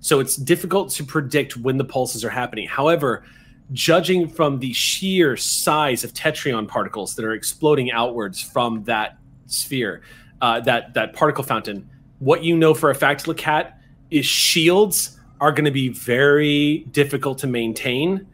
So 0.00 0.20
it's 0.20 0.36
difficult 0.36 0.90
to 0.90 1.04
predict 1.04 1.56
when 1.56 1.76
the 1.76 1.84
pulses 1.84 2.24
are 2.24 2.30
happening. 2.30 2.68
However, 2.68 3.24
judging 3.72 4.28
from 4.28 4.58
the 4.58 4.72
sheer 4.72 5.36
size 5.36 6.04
of 6.04 6.14
tetryon 6.14 6.66
particles 6.66 7.14
that 7.16 7.24
are 7.24 7.34
exploding 7.34 7.90
outwards 7.90 8.40
from 8.40 8.84
that 8.84 9.18
sphere, 9.46 10.02
uh, 10.40 10.60
that 10.60 10.94
that 10.94 11.14
particle 11.14 11.44
fountain, 11.44 11.88
what 12.18 12.44
you 12.44 12.56
know 12.56 12.74
for 12.74 12.90
a 12.90 12.94
fact, 12.94 13.24
LeCat, 13.26 13.72
is 14.10 14.24
shields 14.24 15.18
are 15.40 15.52
going 15.52 15.64
to 15.64 15.70
be 15.70 15.88
very 15.88 16.78
difficult 16.90 17.38
to 17.38 17.46
maintain, 17.46 18.26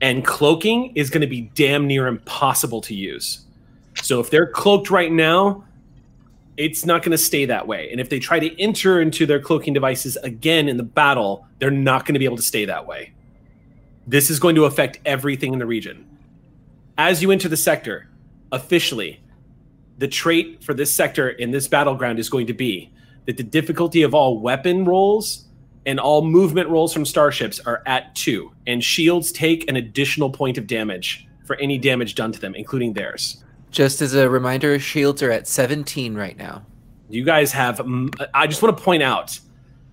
and 0.00 0.24
cloaking 0.24 0.92
is 0.94 1.10
going 1.10 1.20
to 1.22 1.26
be 1.26 1.42
damn 1.54 1.86
near 1.86 2.06
impossible 2.06 2.80
to 2.82 2.94
use. 2.94 3.40
So 4.02 4.20
if 4.20 4.30
they're 4.30 4.46
cloaked 4.46 4.90
right 4.90 5.10
now, 5.10 5.64
it's 6.56 6.84
not 6.84 7.02
going 7.02 7.12
to 7.12 7.18
stay 7.18 7.44
that 7.46 7.66
way. 7.66 7.90
And 7.90 8.00
if 8.00 8.08
they 8.08 8.18
try 8.18 8.38
to 8.38 8.60
enter 8.60 9.00
into 9.00 9.26
their 9.26 9.40
cloaking 9.40 9.74
devices 9.74 10.16
again 10.18 10.68
in 10.68 10.76
the 10.76 10.84
battle, 10.84 11.46
they're 11.58 11.70
not 11.70 12.06
going 12.06 12.14
to 12.14 12.18
be 12.18 12.24
able 12.24 12.36
to 12.36 12.42
stay 12.42 12.64
that 12.64 12.86
way. 12.86 13.12
This 14.06 14.30
is 14.30 14.38
going 14.38 14.54
to 14.56 14.66
affect 14.66 15.00
everything 15.04 15.52
in 15.52 15.58
the 15.58 15.66
region. 15.66 16.06
As 16.96 17.22
you 17.22 17.30
enter 17.32 17.48
the 17.48 17.56
sector, 17.56 18.08
officially, 18.52 19.20
the 19.98 20.08
trait 20.08 20.62
for 20.62 20.74
this 20.74 20.92
sector 20.92 21.30
in 21.30 21.50
this 21.50 21.66
battleground 21.66 22.18
is 22.18 22.28
going 22.28 22.46
to 22.46 22.54
be 22.54 22.92
that 23.26 23.36
the 23.36 23.42
difficulty 23.42 24.02
of 24.02 24.14
all 24.14 24.38
weapon 24.38 24.84
rolls 24.84 25.46
and 25.86 25.98
all 25.98 26.22
movement 26.22 26.68
rolls 26.68 26.92
from 26.92 27.04
starships 27.04 27.60
are 27.60 27.82
at 27.86 28.14
two, 28.14 28.52
and 28.66 28.82
shields 28.82 29.32
take 29.32 29.68
an 29.68 29.76
additional 29.76 30.30
point 30.30 30.56
of 30.56 30.66
damage 30.66 31.26
for 31.44 31.56
any 31.56 31.78
damage 31.78 32.14
done 32.14 32.32
to 32.32 32.40
them, 32.40 32.54
including 32.54 32.92
theirs. 32.92 33.42
Just 33.74 34.00
as 34.00 34.14
a 34.14 34.30
reminder, 34.30 34.78
shields 34.78 35.20
are 35.20 35.32
at 35.32 35.48
17 35.48 36.14
right 36.14 36.38
now. 36.38 36.64
You 37.08 37.24
guys 37.24 37.50
have. 37.50 37.78
mm, 37.78 38.08
I 38.32 38.46
just 38.46 38.62
want 38.62 38.78
to 38.78 38.82
point 38.82 39.02
out 39.02 39.40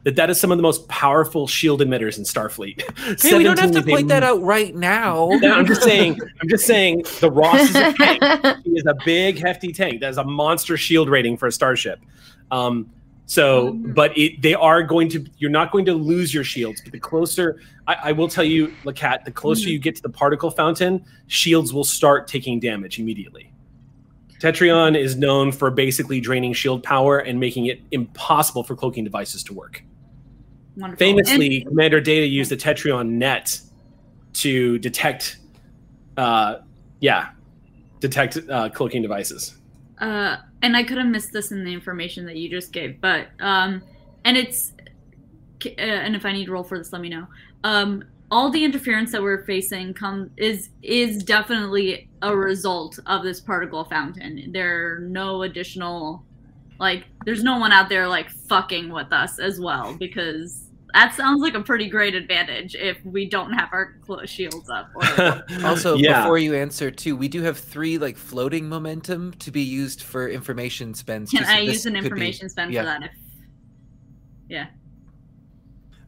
that 0.03 0.15
that 0.17 0.29
is 0.29 0.39
some 0.39 0.51
of 0.51 0.59
the 0.59 0.61
most 0.61 0.87
powerful 0.87 1.47
shield 1.47 1.81
emitters 1.81 2.19
in 2.19 2.23
Starfleet. 2.23 2.83
Hey, 3.21 3.35
we 3.35 3.43
don't 3.43 3.57
have 3.57 3.71
to 3.71 3.79
17 3.79 3.79
is 3.79 3.85
point 3.85 4.07
that 4.09 4.21
out 4.21 4.39
right 4.43 4.75
now. 4.75 5.29
No, 5.41 5.55
I'm 5.55 5.65
just 5.65 5.81
saying. 5.81 6.19
I'm 6.39 6.47
just 6.47 6.67
saying. 6.67 7.05
The 7.21 7.31
Ross 7.31 7.59
is 7.59 7.75
a 7.75 7.93
tank. 7.93 8.21
He 8.63 8.71
is 8.73 8.85
a 8.85 8.95
big, 9.03 9.39
hefty 9.39 9.73
tank. 9.73 10.01
That 10.01 10.11
is 10.11 10.17
a 10.17 10.23
monster 10.23 10.77
shield 10.77 11.09
rating 11.09 11.35
for 11.35 11.47
a 11.47 11.51
starship. 11.51 11.99
Um, 12.51 12.87
so, 13.25 13.73
but 13.73 14.15
it, 14.15 14.43
they 14.43 14.53
are 14.53 14.83
going 14.83 15.09
to. 15.09 15.25
You're 15.39 15.49
not 15.49 15.71
going 15.71 15.85
to 15.85 15.93
lose 15.95 16.35
your 16.35 16.43
shields. 16.43 16.81
But 16.81 16.91
the 16.91 16.99
closer, 16.99 17.59
I, 17.87 17.95
I 18.03 18.11
will 18.11 18.27
tell 18.27 18.43
you, 18.43 18.67
LeCat, 18.83 19.25
the 19.25 19.31
closer 19.31 19.69
you 19.69 19.79
get 19.79 19.95
to 19.95 20.03
the 20.03 20.09
particle 20.09 20.51
fountain, 20.51 21.03
shields 21.25 21.73
will 21.73 21.83
start 21.83 22.27
taking 22.27 22.59
damage 22.59 22.99
immediately. 22.99 23.50
Tetryon 24.41 24.97
is 24.97 25.15
known 25.15 25.51
for 25.51 25.69
basically 25.69 26.19
draining 26.19 26.51
shield 26.51 26.81
power 26.81 27.19
and 27.19 27.39
making 27.39 27.67
it 27.67 27.79
impossible 27.91 28.63
for 28.63 28.75
cloaking 28.75 29.03
devices 29.03 29.43
to 29.43 29.53
work. 29.53 29.83
Wonderful. 30.75 30.97
Famously, 30.97 31.61
Commander 31.61 32.01
Data 32.01 32.25
used 32.25 32.49
the 32.49 32.57
Tetryon 32.57 33.07
net 33.11 33.59
to 34.33 34.79
detect, 34.79 35.37
uh, 36.17 36.55
yeah, 37.01 37.29
detect 37.99 38.39
uh, 38.49 38.69
cloaking 38.69 39.03
devices. 39.03 39.57
uh, 40.01 40.37
and 40.63 40.75
I 40.75 40.83
could 40.83 40.97
have 40.97 41.07
missed 41.07 41.31
this 41.31 41.51
in 41.51 41.63
the 41.63 41.71
information 41.71 42.25
that 42.25 42.35
you 42.35 42.49
just 42.49 42.71
gave, 42.71 42.99
but 42.99 43.27
um, 43.39 43.83
and 44.25 44.35
it's 44.35 44.73
uh, 45.65 45.69
and 45.77 46.15
if 46.15 46.25
I 46.25 46.31
need 46.31 46.45
to 46.45 46.51
roll 46.51 46.63
for 46.63 46.77
this, 46.77 46.91
let 46.91 47.01
me 47.01 47.09
know. 47.09 47.27
Um, 47.63 48.03
all 48.31 48.49
the 48.49 48.63
interference 48.63 49.11
that 49.11 49.21
we're 49.21 49.43
facing 49.43 49.93
come 49.93 50.31
is 50.37 50.69
is 50.81 51.21
definitely 51.23 52.09
a 52.21 52.35
result 52.35 52.97
of 53.05 53.23
this 53.23 53.41
particle 53.41 53.83
fountain. 53.83 54.51
There 54.53 54.95
are 54.95 54.99
no 54.99 55.43
additional, 55.43 56.23
like, 56.79 57.05
there's 57.25 57.43
no 57.43 57.59
one 57.59 57.73
out 57.73 57.89
there 57.89 58.07
like 58.07 58.29
fucking 58.31 58.89
with 58.89 59.11
us 59.11 59.37
as 59.37 59.59
well 59.59 59.95
because 59.99 60.63
that 60.93 61.13
sounds 61.13 61.41
like 61.41 61.53
a 61.55 61.61
pretty 61.61 61.89
great 61.89 62.15
advantage 62.15 62.75
if 62.75 62.97
we 63.05 63.29
don't 63.29 63.51
have 63.53 63.69
our 63.73 63.95
shields 64.25 64.69
up. 64.69 64.89
Or, 64.95 65.43
Also, 65.65 65.95
yeah. 65.95 66.21
before 66.21 66.37
you 66.37 66.55
answer 66.55 66.89
too, 66.89 67.17
we 67.17 67.27
do 67.27 67.41
have 67.41 67.57
three 67.57 67.97
like 67.97 68.15
floating 68.15 68.67
momentum 68.69 69.33
to 69.39 69.51
be 69.51 69.61
used 69.61 70.01
for 70.01 70.29
information 70.29 70.93
spends. 70.93 71.31
can 71.31 71.39
too, 71.39 71.45
so 71.45 71.51
I 71.51 71.59
use 71.59 71.85
an 71.85 71.95
could 71.95 72.01
be- 72.01 72.05
information 72.07 72.49
spend 72.49 72.73
yeah. 72.73 72.81
for 72.81 72.85
that? 72.85 73.03
If 73.03 73.11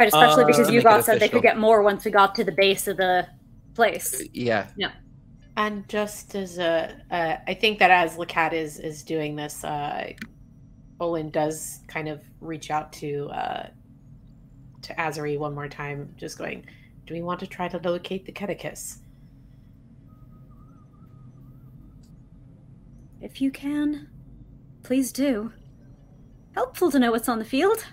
Right, 0.04 0.24
especially 0.24 0.44
Uh, 0.44 0.48
because 0.48 0.68
to 0.68 0.74
you 0.74 0.80
make 0.80 0.86
it 0.86 0.90
guys 0.90 1.06
said 1.06 1.20
they 1.20 1.30
could 1.30 1.42
get 1.42 1.58
more 1.58 1.82
once 1.82 2.06
we 2.06 2.12
got 2.12 2.36
to 2.36 2.44
the 2.44 2.52
base 2.52 2.88
of 2.88 2.98
the 2.98 3.28
place. 3.74 4.24
Yeah. 4.34 4.68
Yeah. 4.76 4.92
And 5.56 5.88
just 5.88 6.36
as 6.36 6.58
a, 6.58 6.96
uh, 7.12 7.38
I 7.48 7.54
think 7.54 7.80
that 7.80 7.92
as 7.92 8.18
LeCat 8.18 8.54
is 8.54 8.80
is 8.80 9.04
doing 9.04 9.36
this, 9.36 9.64
uh, 9.64 10.14
Olin 11.00 11.30
does 11.30 11.82
kind 11.88 12.08
of 12.08 12.22
reach 12.42 12.72
out 12.72 12.92
to 12.94 13.30
uh, 13.30 13.68
to 14.82 14.94
Azari 14.96 15.38
one 15.38 15.54
more 15.54 15.68
time, 15.68 16.14
just 16.18 16.38
going, 16.38 16.66
"Do 17.06 17.14
we 17.14 17.22
want 17.22 17.40
to 17.42 17.48
try 17.48 17.68
to 17.68 17.78
locate 17.78 18.26
the 18.26 18.32
Catechus?" 18.32 19.00
if 23.22 23.42
you 23.42 23.50
can, 23.52 24.10
please 24.84 25.12
do. 25.12 25.54
Helpful 26.54 26.92
to 26.92 27.00
know 27.00 27.12
what's 27.12 27.30
on 27.30 27.40
the 27.40 27.46
field. 27.46 27.86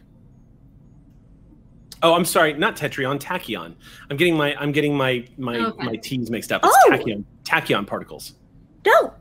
Oh, 2.03 2.15
I'm 2.15 2.25
sorry, 2.25 2.55
not 2.55 2.77
Tetryon, 2.77 3.19
tachyon. 3.21 3.75
I'm 4.11 4.17
getting 4.17 4.37
my 4.37 4.55
I'm 4.59 4.73
getting 4.73 4.97
my 4.97 5.27
my 5.37 5.57
Okay. 5.59 5.85
my 5.85 5.97
T's 5.97 6.31
mixed 6.31 6.51
up. 6.53 6.63
It's 6.65 6.75
Oh! 6.87 6.91
tachyon 6.91 7.25
tachyon 7.45 7.87
particles, 7.87 8.35
No, 8.87 9.13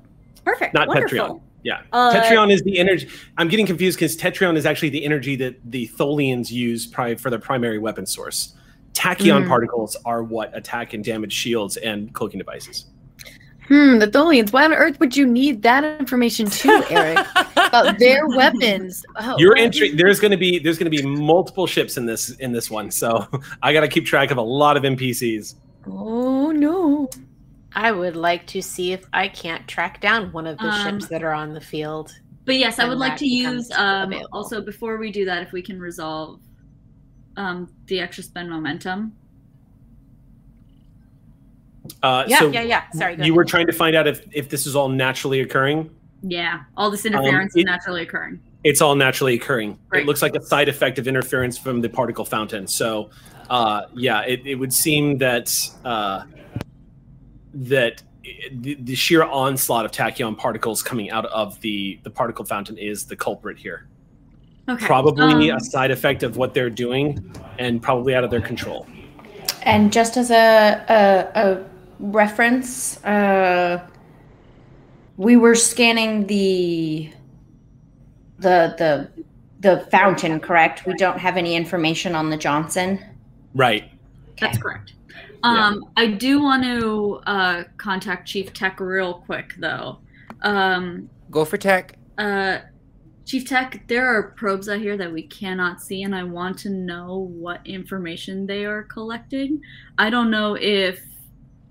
perfect. 0.45 0.73
not 0.73 0.87
wonderful. 0.87 1.17
Tetryon. 1.17 1.41
Yeah, 1.63 1.81
Uh, 1.91 2.13
Tetryon 2.13 2.51
is 2.51 2.61
the 2.61 2.79
energy. 2.79 3.09
I'm 3.37 3.49
getting 3.49 3.65
confused 3.65 3.97
because 3.99 4.15
Tetryon 4.15 4.55
is 4.55 4.65
actually 4.65 4.89
the 4.89 5.03
energy 5.03 5.35
that 5.37 5.55
the 5.69 5.87
Tholians 5.89 6.49
use 6.51 6.87
pri- 6.87 7.15
for 7.15 7.29
their 7.29 7.39
primary 7.39 7.79
weapon 7.79 8.05
source. 8.05 8.55
Tachyon 8.93 9.43
Mm. 9.43 9.47
particles 9.49 9.97
are 10.05 10.23
what 10.23 10.55
attack 10.57 10.93
and 10.93 11.03
damage 11.03 11.33
shields 11.33 11.75
and 11.77 12.13
cloaking 12.13 12.37
devices. 12.37 12.85
Hmm, 13.69 13.99
the 13.99 14.07
Tholians. 14.07 14.51
Why 14.51 14.65
on 14.65 14.73
earth 14.73 14.99
would 14.99 15.15
you 15.15 15.27
need 15.27 15.61
that 15.61 15.83
information 15.99 16.47
too, 16.47 16.83
Eric? 16.89 17.19
About 17.55 17.99
their 17.99 18.27
weapons. 18.27 19.05
Oh, 19.17 19.35
Your 19.37 19.51
what? 19.51 19.59
entry 19.59 19.91
there's 19.93 20.19
going 20.19 20.31
to 20.31 20.37
be 20.37 20.57
there's 20.57 20.79
going 20.79 20.91
to 20.91 20.97
be 20.97 21.05
multiple 21.05 21.67
ships 21.67 21.95
in 21.95 22.05
this 22.07 22.31
in 22.37 22.51
this 22.51 22.71
one, 22.71 22.89
so 22.89 23.27
I 23.61 23.71
got 23.71 23.81
to 23.81 23.87
keep 23.87 24.05
track 24.05 24.31
of 24.31 24.37
a 24.37 24.41
lot 24.41 24.75
of 24.75 24.83
NPCs. 24.83 25.55
Oh 25.87 26.51
no. 26.51 27.09
I 27.73 27.91
would 27.91 28.15
like 28.15 28.47
to 28.47 28.61
see 28.63 28.91
if 28.93 29.05
I 29.13 29.27
can't 29.27 29.67
track 29.67 30.01
down 30.01 30.31
one 30.31 30.47
of 30.47 30.57
the 30.57 30.65
Um, 30.65 30.99
ships 30.99 31.07
that 31.09 31.21
are 31.23 31.33
on 31.33 31.53
the 31.53 31.61
field. 31.61 32.11
But 32.45 32.55
yes, 32.55 32.79
I 32.79 32.89
would 32.89 32.97
like 32.97 33.15
to 33.17 33.27
use 33.27 33.69
um, 33.71 34.11
also 34.33 34.59
before 34.59 34.97
we 34.97 35.11
do 35.11 35.23
that, 35.25 35.43
if 35.43 35.51
we 35.51 35.61
can 35.61 35.79
resolve 35.79 36.39
um, 37.37 37.71
the 37.85 37.99
extra 37.99 38.23
spend 38.23 38.49
momentum. 38.49 39.13
Uh, 42.03 42.25
Yeah, 42.27 42.39
so 42.39 42.49
yeah, 42.51 42.61
yeah. 42.61 42.89
Sorry. 42.91 43.15
Go 43.15 43.23
you 43.23 43.31
ahead. 43.31 43.37
were 43.37 43.45
trying 43.45 43.67
to 43.67 43.73
find 43.73 43.95
out 43.95 44.07
if 44.07 44.25
if 44.31 44.49
this 44.49 44.65
is 44.65 44.75
all 44.75 44.89
naturally 44.89 45.41
occurring. 45.41 45.89
Yeah, 46.21 46.61
all 46.75 46.91
this 46.91 47.05
interference 47.05 47.55
it- 47.55 47.59
is 47.59 47.65
naturally 47.65 48.01
occurring. 48.03 48.39
It's 48.63 48.81
all 48.81 48.93
naturally 48.95 49.35
occurring. 49.35 49.79
It 49.93 50.05
looks 50.05 50.21
like 50.21 50.35
a 50.35 50.41
side 50.41 50.67
effect 50.67 50.99
of 50.99 51.07
interference 51.07 51.57
from 51.57 51.79
the 51.79 51.87
particle 51.87 52.25
fountain. 52.25 52.67
So, 52.67 53.09
uh, 53.49 53.83
yeah, 53.95 54.23
it, 54.23 54.41
it 54.45 54.55
would 54.55 54.73
seem 54.73 55.17
that 55.19 55.49
uh, 55.85 56.23
that 57.53 58.03
the, 58.51 58.75
the 58.75 58.95
sheer 58.95 59.23
onslaught 59.23 59.85
of 59.85 59.91
tachyon 59.91 60.37
particles 60.37 60.83
coming 60.83 61.09
out 61.09 61.25
of 61.27 61.59
the 61.61 61.99
the 62.03 62.09
particle 62.09 62.43
fountain 62.43 62.77
is 62.77 63.05
the 63.05 63.15
culprit 63.15 63.57
here. 63.57 63.87
Okay. 64.67 64.85
Probably 64.85 65.51
um, 65.51 65.57
a 65.57 65.61
side 65.61 65.89
effect 65.89 66.21
of 66.21 66.35
what 66.35 66.53
they're 66.53 66.69
doing, 66.69 67.33
and 67.57 67.81
probably 67.81 68.13
out 68.13 68.25
of 68.25 68.29
their 68.29 68.41
control. 68.41 68.85
And 69.63 69.91
just 69.91 70.17
as 70.17 70.31
a 70.31 70.83
a, 70.89 71.39
a 71.41 71.65
reference, 71.99 73.03
uh, 73.03 73.85
we 75.17 75.37
were 75.37 75.55
scanning 75.55 76.27
the 76.27 77.11
the 78.39 78.75
the 78.77 79.09
the 79.59 79.85
fountain. 79.91 80.39
Correct. 80.39 80.85
We 80.85 80.93
don't 80.95 81.19
have 81.19 81.37
any 81.37 81.55
information 81.55 82.15
on 82.15 82.29
the 82.29 82.37
Johnson. 82.37 83.03
Right. 83.53 83.91
That's 84.39 84.57
correct. 84.57 84.93
Um, 85.43 85.85
I 85.97 86.07
do 86.07 86.41
want 86.41 86.63
to 86.63 87.21
uh, 87.25 87.63
contact 87.77 88.27
Chief 88.27 88.53
Tech 88.53 88.79
real 88.79 89.15
quick, 89.25 89.53
though. 89.57 89.99
Um, 90.41 91.09
Go 91.31 91.45
for 91.45 91.57
tech. 91.57 91.97
uh, 92.17 92.59
Chief 93.25 93.47
Tech, 93.47 93.87
there 93.87 94.07
are 94.07 94.31
probes 94.31 94.67
out 94.69 94.79
here 94.79 94.97
that 94.97 95.11
we 95.11 95.23
cannot 95.23 95.81
see, 95.81 96.03
and 96.03 96.15
I 96.15 96.23
want 96.23 96.57
to 96.59 96.69
know 96.69 97.29
what 97.31 97.65
information 97.65 98.47
they 98.47 98.65
are 98.65 98.83
collecting. 98.83 99.61
I 99.97 100.09
don't 100.09 100.31
know 100.31 100.57
if 100.59 101.01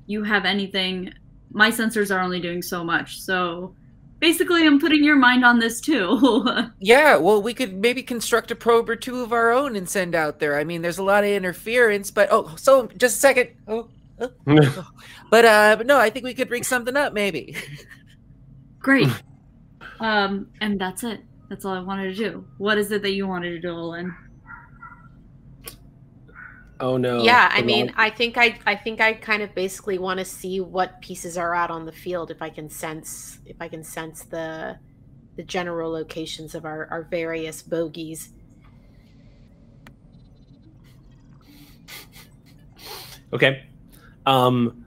you 0.09 0.25
have 0.25 0.45
anything. 0.45 1.13
My 1.53 1.71
sensors 1.71 2.15
are 2.15 2.21
only 2.21 2.41
doing 2.41 2.63
so 2.63 2.83
much, 2.83 3.21
so 3.21 3.75
basically, 4.21 4.67
I'm 4.67 4.81
putting 4.81 5.05
your 5.05 5.17
mind 5.17 5.45
on 5.45 5.59
this 5.59 5.81
too. 5.81 6.45
Yeah, 6.81 7.17
well, 7.17 7.43
we 7.43 7.55
could 7.55 7.75
maybe 7.75 8.03
construct 8.03 8.51
a 8.51 8.55
probe 8.55 8.89
or 8.89 8.97
two 8.97 9.21
of 9.23 9.33
our 9.33 9.53
own 9.53 9.77
and 9.77 9.89
send 9.89 10.15
out 10.15 10.39
there. 10.39 10.59
I 10.59 10.65
mean, 10.65 10.83
there's 10.83 10.99
a 10.99 11.03
lot 11.03 11.25
of 11.25 11.31
interference, 11.31 12.11
but 12.11 12.29
oh, 12.31 12.55
so 12.57 12.87
just 12.97 13.17
a 13.17 13.21
second. 13.21 13.51
Oh, 13.67 13.89
oh. 14.21 14.31
but 15.31 15.45
uh, 15.45 15.77
but 15.77 15.87
no, 15.87 15.99
I 15.99 16.11
think 16.11 16.25
we 16.25 16.35
could 16.35 16.51
rig 16.51 16.65
something 16.65 16.97
up, 16.97 17.13
maybe. 17.13 17.57
Great. 18.79 19.09
Um, 20.01 20.49
and 20.61 20.81
that's 20.81 21.03
it. 21.03 21.21
That's 21.49 21.65
all 21.65 21.75
I 21.75 21.81
wanted 21.81 22.15
to 22.15 22.31
do. 22.31 22.45
What 22.59 22.79
is 22.79 22.93
it 22.93 23.03
that 23.03 23.13
you 23.13 23.27
wanted 23.27 23.51
to 23.51 23.61
do, 23.61 23.71
Olin? 23.71 24.15
Oh 26.81 26.97
no. 26.97 27.23
yeah, 27.23 27.49
I 27.53 27.63
mean, 27.63 27.93
I 27.97 28.11
think 28.11 28.37
I, 28.37 28.59
I 28.67 28.75
think 28.75 29.01
I 29.01 29.13
kind 29.15 29.43
of 29.43 29.55
basically 29.55 29.99
want 29.99 30.19
to 30.19 30.25
see 30.25 30.61
what 30.61 31.01
pieces 31.01 31.37
are 31.37 31.55
out 31.55 31.71
on 31.71 31.85
the 31.85 31.93
field. 31.93 32.31
If 32.31 32.43
I 32.43 32.51
can 32.51 32.69
sense, 32.69 33.39
if 33.47 33.57
I 33.61 33.69
can 33.69 33.85
sense 33.85 34.25
the, 34.25 34.79
the 35.37 35.43
general 35.43 35.91
locations 35.91 36.55
of 36.55 36.65
our, 36.65 36.87
our 36.91 37.03
various 37.03 37.63
bogies. 37.63 38.31
Okay. 43.33 43.65
Um, 44.27 44.85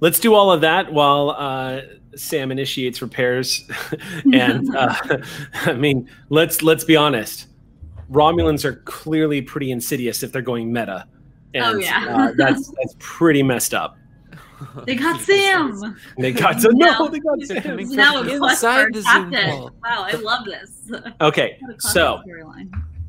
let's 0.00 0.20
do 0.20 0.34
all 0.34 0.52
of 0.52 0.60
that 0.60 0.92
while 0.92 1.30
uh, 1.30 1.80
Sam 2.14 2.52
initiates 2.52 3.02
repairs. 3.02 3.68
and 4.32 4.74
uh, 4.74 4.94
I 5.54 5.72
mean, 5.72 6.08
let's 6.28 6.62
let's 6.62 6.84
be 6.84 6.96
honest. 6.96 7.47
Romulans 8.10 8.64
are 8.64 8.76
clearly 8.86 9.42
pretty 9.42 9.70
insidious 9.70 10.22
if 10.22 10.32
they're 10.32 10.42
going 10.42 10.72
meta, 10.72 11.06
and 11.54 11.64
Oh, 11.64 11.76
yeah. 11.76 12.06
uh, 12.08 12.32
that's 12.36 12.68
that's 12.82 12.96
pretty 12.98 13.42
messed 13.42 13.74
up. 13.74 13.96
They 14.86 14.96
got 14.96 15.20
Sam. 15.20 15.96
They 16.18 16.32
got 16.32 16.60
to 16.62 16.72
Now- 16.72 16.98
no, 16.98 17.08
they 17.08 17.20
got 17.20 17.38
They're 17.46 17.62
Sam. 17.62 17.76
Now 17.94 18.22
a 18.22 18.38
quest 18.38 18.64
inside 18.64 18.92
for 18.92 19.02
captain. 19.02 19.60
Wow, 19.60 19.70
I 20.08 20.12
love 20.16 20.44
this. 20.46 20.90
Okay, 21.20 21.60
so 21.78 22.20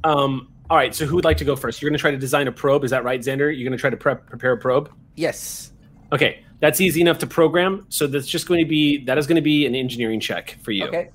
um, 0.03 0.51
all 0.69 0.77
right. 0.77 0.93
So 0.93 1.05
who 1.07 1.15
would 1.15 1.25
like 1.25 1.37
to 1.37 1.45
go 1.45 1.55
first? 1.55 1.81
You're 1.81 1.89
going 1.89 1.97
to 1.97 2.01
try 2.01 2.11
to 2.11 2.17
design 2.17 2.47
a 2.47 2.51
probe. 2.51 2.83
Is 2.83 2.91
that 2.91 3.03
right, 3.03 3.19
Xander? 3.19 3.51
You're 3.55 3.67
going 3.67 3.71
to 3.71 3.77
try 3.77 3.89
to 3.89 3.97
prep 3.97 4.27
prepare 4.27 4.51
a 4.51 4.57
probe. 4.57 4.91
Yes. 5.15 5.71
Okay, 6.11 6.43
that's 6.59 6.79
easy 6.81 7.01
enough 7.01 7.17
to 7.19 7.27
program. 7.27 7.85
So 7.89 8.05
that's 8.05 8.27
just 8.27 8.47
going 8.47 8.59
to 8.63 8.69
be 8.69 9.03
that 9.05 9.17
is 9.17 9.25
going 9.25 9.35
to 9.37 9.41
be 9.41 9.65
an 9.65 9.73
engineering 9.73 10.19
check 10.19 10.57
for 10.61 10.69
you. 10.71 10.85
Okay. 10.85 11.09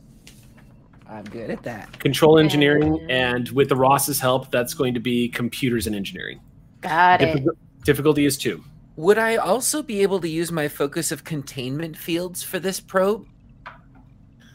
I'm 1.15 1.25
good 1.25 1.49
at 1.51 1.63
that. 1.63 1.97
Control 2.01 2.39
engineering, 2.41 2.99
And- 3.03 3.11
and 3.11 3.49
with 3.51 3.69
the 3.69 3.77
Ross's 3.77 4.19
help, 4.19 4.51
that's 4.51 4.75
going 4.75 4.95
to 4.95 5.01
be 5.01 5.29
computers 5.29 5.87
and 5.87 5.95
engineering. 5.95 6.41
Got 6.81 7.23
it. 7.23 7.47
Difficulty 7.85 8.25
is 8.25 8.37
two. 8.37 8.65
Would 8.97 9.19
I 9.19 9.37
also 9.37 9.81
be 9.83 10.03
able 10.03 10.21
to 10.21 10.29
use 10.29 10.51
my 10.51 10.67
focus 10.67 11.13
of 11.13 11.23
containment 11.23 11.97
fields 11.97 12.43
for 12.43 12.59
this 12.59 12.81
probe? 12.81 13.27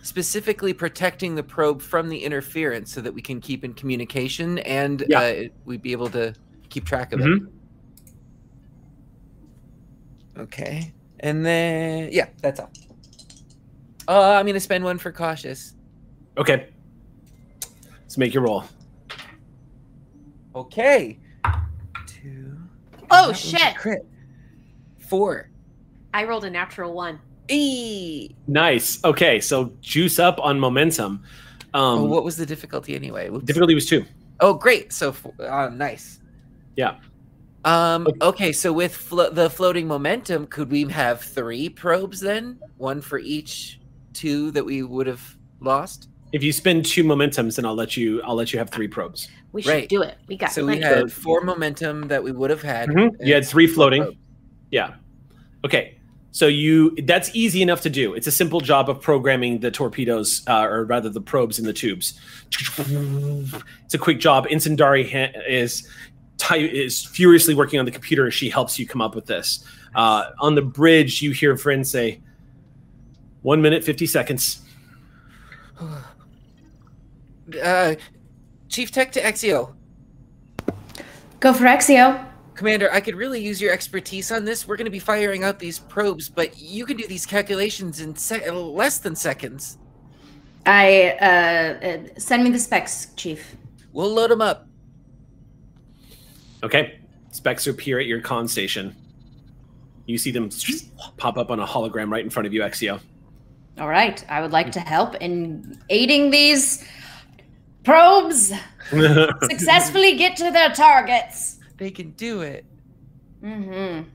Specifically 0.02 0.74
protecting 0.74 1.36
the 1.36 1.44
probe 1.44 1.82
from 1.82 2.10
the 2.10 2.24
interference 2.26 2.92
so 2.94 3.00
that 3.02 3.14
we 3.14 3.22
can 3.22 3.40
keep 3.40 3.64
in 3.64 3.74
communication 3.74 4.60
and 4.60 5.04
Yeah. 5.08 5.20
uh, 5.20 5.44
we'd 5.66 5.82
be 5.82 5.94
able 5.94 6.10
to 6.10 6.34
keep 6.70 6.86
track 6.86 7.14
of 7.14 7.22
Mhm. 7.22 7.48
it. 10.38 10.42
Okay. 10.42 10.94
And 11.22 11.46
then, 11.46 12.10
yeah, 12.12 12.28
that's 12.42 12.60
all. 12.60 12.72
Uh, 14.08 14.34
I'm 14.34 14.46
going 14.46 14.54
to 14.56 14.60
spend 14.60 14.84
one 14.84 14.98
for 14.98 15.12
cautious. 15.12 15.76
Okay. 16.40 16.70
Let's 17.92 18.18
make 18.18 18.34
your 18.34 18.44
roll. 18.44 18.64
Okay. 20.56 21.20
Two. 22.08 22.58
Oh, 23.12 23.28
that 23.28 23.38
shit. 23.38 23.76
Crit. 23.76 24.06
Four. 24.98 25.50
I 26.14 26.24
rolled 26.24 26.46
a 26.46 26.50
natural 26.50 26.94
one. 26.94 27.20
E. 27.50 28.36
Nice. 28.48 29.04
Okay, 29.04 29.40
so 29.40 29.72
juice 29.82 30.18
up 30.20 30.40
on 30.40 30.60
momentum. 30.60 31.24
Um, 31.74 32.00
oh, 32.00 32.06
what 32.06 32.24
was 32.24 32.38
the 32.38 32.46
difficulty 32.46 32.96
anyway? 32.96 33.30
Whoops. 33.30 33.46
difficulty 33.46 33.76
was 33.76 33.86
two. 33.86 34.06
Oh, 34.40 34.54
great. 34.54 34.94
So, 34.94 35.10
f- 35.10 35.40
uh, 35.40 35.70
nice. 35.70 36.20
Yeah. 36.76 36.98
Um. 37.66 38.08
Okay. 38.08 38.26
Okay. 38.26 38.52
So 38.54 38.72
with 38.72 38.96
flo- 38.96 39.30
the 39.30 39.50
floating 39.50 39.88
momentum, 39.88 40.48
could 40.48 40.72
we 40.72 40.86
have 40.86 41.22
three 41.22 41.68
probes 41.68 42.22
then? 42.22 42.60
One 42.78 43.02
for 43.02 43.20
each 43.20 43.82
two 44.14 44.52
that 44.52 44.64
we 44.64 44.84
would 44.84 45.06
have 45.08 45.38
lost. 45.60 46.08
If 46.32 46.44
you 46.44 46.52
spend 46.52 46.86
two 46.86 47.04
momentums, 47.04 47.56
then 47.56 47.66
I'll 47.66 47.76
let 47.76 47.98
you. 47.98 48.22
I'll 48.22 48.36
let 48.36 48.54
you 48.54 48.60
have 48.60 48.70
three 48.70 48.88
probes. 48.88 49.28
We 49.52 49.64
should 49.64 49.70
Right. 49.72 49.90
do 49.90 50.04
it. 50.04 50.18
We 50.28 50.38
got 50.38 50.52
So 50.52 50.64
we 50.66 50.78
plenty. 50.78 50.96
had 51.00 51.12
four 51.12 51.42
momentum 51.42 52.08
that 52.10 52.24
we 52.24 52.32
would 52.32 52.52
have 52.52 52.62
had. 52.62 52.90
Mhm. 52.90 53.16
You 53.26 53.34
had 53.34 53.46
three 53.48 53.66
floating. 53.66 54.04
probes. 54.04 54.18
Yeah. 54.72 54.94
Okay. 55.66 55.96
So 56.32 56.46
you 56.46 56.96
that's 57.06 57.32
easy 57.34 57.64
enough 57.64 57.82
to 57.82 57.90
do. 57.90 58.14
It's 58.14 58.28
a 58.28 58.32
simple 58.32 58.62
job 58.62 58.88
of 58.92 59.02
programming 59.02 59.60
the 59.62 59.72
torpedoes, 59.72 60.44
uh, 60.48 60.62
or 60.70 60.86
rather 60.86 61.10
the 61.10 61.20
probes 61.22 61.58
in 61.58 61.66
the 61.66 61.74
tubes. 61.74 62.14
It's 63.86 63.96
a 63.96 63.98
quick 63.98 64.20
job. 64.20 64.48
Insendari 64.48 65.10
ha- 65.12 65.34
is 65.48 65.88
ty- 66.38 66.58
is 66.58 67.04
furiously 67.04 67.56
working 67.56 67.80
on 67.80 67.86
the 67.86 67.92
computer 67.92 68.28
as 68.28 68.36
she 68.36 68.50
helps 68.52 68.78
you 68.78 68.86
come 68.86 69.02
up 69.02 69.16
with 69.16 69.26
this. 69.26 69.64
Uh, 69.96 70.26
on 70.40 70.54
the 70.54 70.62
bridge, 70.62 71.24
you 71.24 71.32
hear 71.32 71.58
friends 71.58 71.90
say, 71.90 72.20
"One 73.42 73.60
minute, 73.64 73.84
fifty 73.84 74.06
seconds." 74.06 74.60
Uh, 77.56 77.96
Chief 78.68 78.92
Tech 78.92 79.12
to 79.14 79.22
Exio. 79.22 79.74
Go 81.40 81.54
for 81.54 81.64
Exio. 81.66 82.26
Commander, 82.54 82.92
I 82.92 83.00
could 83.00 83.16
really 83.16 83.42
use 83.42 83.62
your 83.62 83.72
expertise 83.72 84.32
on 84.32 84.44
this. 84.44 84.68
We're 84.68 84.76
going 84.76 84.86
to 84.86 84.92
be 84.92 85.00
firing 85.00 85.44
out 85.44 85.60
these 85.60 85.80
probes, 85.80 86.28
but 86.28 86.60
you 86.60 86.86
can 86.86 86.98
do 86.98 87.08
these 87.08 87.26
calculations 87.26 88.02
in 88.02 88.16
sec- 88.16 88.52
less 88.52 89.00
than 89.00 89.16
seconds. 89.16 89.78
I 90.66 91.18
uh, 91.22 91.86
uh, 91.86 92.20
send 92.20 92.44
me 92.44 92.50
the 92.50 92.60
specs, 92.60 93.14
Chief. 93.16 93.56
We'll 93.94 94.14
load 94.14 94.30
them 94.30 94.42
up. 94.42 94.68
Okay. 96.64 97.00
Specs 97.32 97.68
appear 97.68 98.00
at 98.00 98.08
your 98.08 98.20
con 98.20 98.48
station. 98.48 98.96
You 100.06 100.18
see 100.18 100.32
them 100.32 100.50
pop 101.18 101.38
up 101.38 101.52
on 101.52 101.60
a 101.60 101.66
hologram 101.66 102.12
right 102.12 102.24
in 102.24 102.30
front 102.30 102.48
of 102.48 102.54
you, 102.54 102.62
Exio. 102.62 103.00
All 103.80 103.88
right, 103.88 104.26
I 104.30 104.42
would 104.42 104.52
like 104.52 104.72
to 104.74 104.80
help 104.80 105.16
in 105.16 105.80
aiding 105.90 106.32
these 106.32 106.84
probes 107.84 108.52
successfully 109.44 110.18
get 110.18 110.36
to 110.38 110.52
their 110.52 110.70
targets. 110.72 111.60
They 111.78 111.92
can 111.92 112.12
do 112.12 112.42
it. 112.42 112.66
Mm-hmm. 113.44 114.10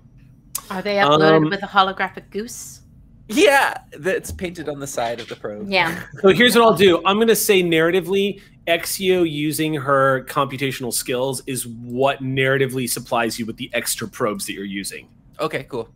Are 0.71 0.83
they 0.83 0.97
uploaded 0.97 1.37
Um, 1.37 1.51
with 1.51 1.63
a 1.63 1.67
holographic 1.67 2.31
goose? 2.31 2.81
Yeah, 3.29 3.79
that's 3.99 4.31
painted 4.31 4.69
on 4.69 4.81
the 4.81 4.87
side 4.87 5.19
of 5.19 5.29
the 5.29 5.37
probe. 5.37 5.69
Yeah. 5.71 6.03
So 6.21 6.29
here's 6.29 6.57
what 6.57 6.65
I'll 6.65 6.77
do. 6.77 6.99
I'm 7.07 7.17
going 7.17 7.29
to 7.29 7.37
say 7.37 7.63
narratively, 7.63 8.41
Exio 8.67 9.29
using 9.29 9.75
her 9.75 10.25
computational 10.25 10.93
skills 10.93 11.43
is 11.47 11.67
what 11.67 12.23
narratively 12.23 12.89
supplies 12.89 13.39
you 13.39 13.47
with 13.47 13.57
the 13.57 13.71
extra 13.73 14.07
probes 14.09 14.47
that 14.47 14.53
you're 14.53 14.65
using. 14.65 15.09
Okay, 15.41 15.65
cool. 15.65 15.89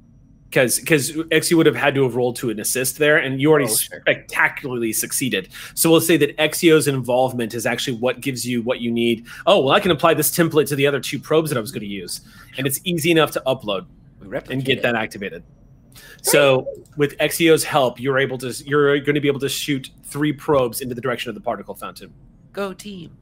Because 0.51 0.81
because 0.81 1.13
Exio 1.13 1.59
would 1.59 1.67
have 1.67 1.77
had 1.77 1.95
to 1.95 2.05
have 2.05 2.17
rolled 2.17 2.37
to 2.37 2.49
an 2.49 2.59
assist 2.59 2.97
there, 2.99 3.19
and 3.19 3.39
you 3.39 3.51
already 3.51 3.67
Oh, 3.67 3.75
sure. 3.77 4.01
spectacularly 4.01 4.95
succeeded. 4.95 5.51
So 5.75 5.91
we'll 5.91 6.01
say 6.01 6.17
that 6.17 6.35
Exio's 6.39 6.89
involvement 6.89 7.53
is 7.53 7.67
actually 7.67 7.99
what 7.99 8.23
gives 8.23 8.47
you 8.47 8.63
what 8.63 8.81
you 8.81 8.91
need. 8.91 9.27
Oh 9.47 9.61
well, 9.61 9.75
I 9.75 9.81
can 9.81 9.91
apply 9.91 10.15
this 10.15 10.31
template 10.35 10.67
to 10.69 10.77
the 10.77 10.87
other 10.87 11.01
two 11.01 11.19
probes 11.19 11.51
that 11.51 11.59
I 11.59 11.61
was 11.61 11.71
going 11.71 11.83
to 11.83 11.87
use, 11.87 12.23
and 12.57 12.67
it's 12.67 12.81
easy 12.85 13.11
enough 13.11 13.31
to 13.33 13.43
upload 13.47 13.85
and 14.51 14.65
get 14.65 14.81
that 14.83 14.95
activated. 14.95 15.43
So 16.23 16.67
with 16.97 17.17
Exio's 17.19 17.63
help, 17.65 18.01
you're 18.01 18.19
able 18.19 18.39
to 18.39 18.49
you're 18.65 18.99
going 19.01 19.17
to 19.17 19.21
be 19.21 19.29
able 19.29 19.41
to 19.41 19.49
shoot 19.51 19.91
three 20.05 20.33
probes 20.33 20.81
into 20.81 20.95
the 20.95 21.01
direction 21.03 21.29
of 21.29 21.35
the 21.35 21.43
particle 21.43 21.75
fountain. 21.75 22.11
Go 22.55 22.73
team. 22.73 23.17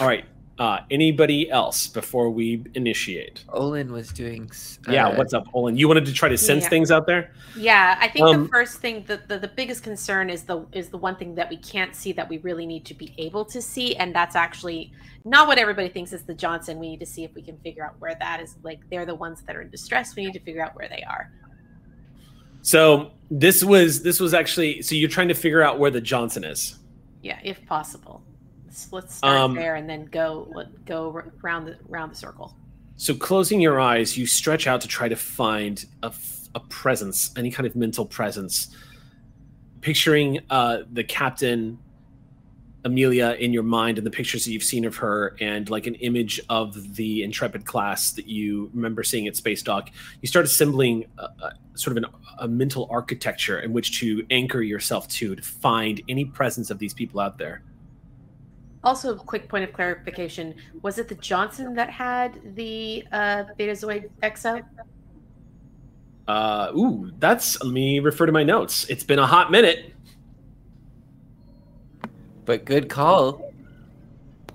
All 0.00 0.06
right. 0.06 0.24
Uh, 0.58 0.80
anybody 0.90 1.50
else 1.50 1.86
before 1.86 2.30
we 2.30 2.64
initiate? 2.72 3.44
Olin 3.50 3.92
was 3.92 4.08
doing. 4.08 4.48
s- 4.50 4.78
yeah. 4.88 5.08
uh, 5.08 5.14
What's 5.16 5.34
up, 5.34 5.44
Olin? 5.52 5.76
You 5.76 5.86
wanted 5.86 6.06
to 6.06 6.14
try 6.14 6.30
to 6.30 6.38
sense 6.38 6.62
Yeah. 6.64 6.70
things 6.70 6.90
out 6.90 7.06
there? 7.06 7.32
Yeah, 7.58 7.98
I 8.00 8.08
think 8.08 8.24
Um, 8.24 8.44
the 8.44 8.48
first 8.48 8.78
thing, 8.80 9.04
the, 9.06 9.20
the 9.28 9.38
the 9.38 9.48
biggest 9.48 9.82
concern 9.82 10.30
is 10.30 10.44
the 10.44 10.64
is 10.72 10.88
the 10.88 10.96
one 10.96 11.16
thing 11.16 11.34
that 11.34 11.50
we 11.50 11.58
can't 11.58 11.94
see 11.94 12.12
that 12.12 12.26
we 12.26 12.38
really 12.38 12.64
need 12.64 12.86
to 12.86 12.94
be 12.94 13.12
able 13.18 13.44
to 13.44 13.60
see, 13.60 13.96
and 13.96 14.14
that's 14.14 14.34
actually 14.34 14.92
not 15.26 15.46
what 15.46 15.58
everybody 15.58 15.90
thinks 15.90 16.14
is 16.14 16.22
the 16.22 16.32
Johnson. 16.34 16.78
We 16.78 16.88
need 16.88 17.00
to 17.00 17.06
see 17.06 17.22
if 17.22 17.34
we 17.34 17.42
can 17.42 17.58
figure 17.58 17.84
out 17.84 17.96
where 17.98 18.14
that 18.18 18.40
is. 18.40 18.56
Like 18.62 18.80
they're 18.88 19.04
the 19.06 19.14
ones 19.14 19.42
that 19.46 19.56
are 19.56 19.60
in 19.62 19.68
distress. 19.68 20.16
We 20.16 20.24
need 20.24 20.32
to 20.34 20.40
figure 20.40 20.64
out 20.64 20.74
where 20.74 20.88
they 20.88 21.02
are. 21.02 21.30
So 22.62 23.12
this 23.30 23.62
was 23.62 24.02
this 24.02 24.20
was 24.20 24.32
actually 24.32 24.80
so 24.80 24.94
you're 24.94 25.10
trying 25.10 25.28
to 25.28 25.34
figure 25.34 25.62
out 25.62 25.78
where 25.78 25.90
the 25.90 26.00
Johnson 26.00 26.44
is. 26.44 26.78
Yeah, 27.22 27.38
if 27.42 27.64
possible. 27.66 28.22
Let's, 28.76 28.92
let's 28.92 29.14
start 29.16 29.36
Um, 29.38 29.54
there 29.54 29.76
and 29.76 29.88
then 29.88 30.04
go 30.06 30.48
let- 30.54 30.84
go 30.84 31.10
r- 31.14 31.32
around 31.42 31.64
the 31.64 31.78
around 31.88 32.10
the 32.10 32.16
circle. 32.16 32.54
So 32.96 33.14
closing 33.14 33.60
your 33.60 33.80
eyes, 33.80 34.16
you 34.18 34.26
stretch 34.26 34.66
out 34.66 34.80
to 34.82 34.88
try 34.88 35.08
to 35.08 35.16
find 35.16 35.84
a, 36.02 36.12
a 36.54 36.60
presence, 36.60 37.30
any 37.36 37.50
kind 37.50 37.66
of 37.66 37.74
mental 37.76 38.04
presence. 38.06 38.68
Picturing 39.80 40.40
uh, 40.50 40.78
the 40.92 41.04
captain, 41.04 41.78
Amelia, 42.84 43.36
in 43.38 43.52
your 43.52 43.62
mind, 43.62 43.98
and 43.98 44.06
the 44.06 44.10
pictures 44.10 44.44
that 44.44 44.50
you've 44.50 44.62
seen 44.62 44.84
of 44.84 44.96
her, 44.96 45.36
and 45.40 45.68
like 45.70 45.86
an 45.86 45.94
image 45.96 46.40
of 46.48 46.96
the 46.96 47.22
Intrepid 47.22 47.64
class 47.64 48.12
that 48.12 48.26
you 48.26 48.70
remember 48.74 49.02
seeing 49.02 49.26
at 49.26 49.36
Space 49.36 49.62
Dock. 49.62 49.90
You 50.22 50.28
start 50.28 50.44
assembling 50.44 51.04
a, 51.18 51.22
a, 51.24 51.52
sort 51.74 51.96
of 51.96 52.04
an, 52.04 52.10
a 52.38 52.48
mental 52.48 52.88
architecture 52.90 53.60
in 53.60 53.72
which 53.72 54.00
to 54.00 54.26
anchor 54.30 54.62
yourself 54.62 55.06
to 55.08 55.36
to 55.36 55.42
find 55.42 56.02
any 56.08 56.24
presence 56.24 56.70
of 56.70 56.78
these 56.78 56.94
people 56.94 57.20
out 57.20 57.38
there. 57.38 57.62
Also, 58.86 59.16
a 59.16 59.18
quick 59.18 59.48
point 59.48 59.64
of 59.64 59.72
clarification: 59.72 60.54
Was 60.82 60.98
it 60.98 61.08
the 61.08 61.16
Johnson 61.16 61.74
that 61.74 61.90
had 61.90 62.54
the 62.54 63.04
uh, 63.10 63.42
Betazoid 63.58 64.08
exo? 64.22 64.64
Uh, 66.28 66.70
ooh, 66.72 67.10
that's. 67.18 67.60
Let 67.64 67.72
me 67.72 67.98
refer 67.98 68.26
to 68.26 68.32
my 68.32 68.44
notes. 68.44 68.84
It's 68.88 69.02
been 69.02 69.18
a 69.18 69.26
hot 69.26 69.50
minute. 69.50 69.92
But 72.44 72.64
good 72.64 72.88
call. 72.88 73.52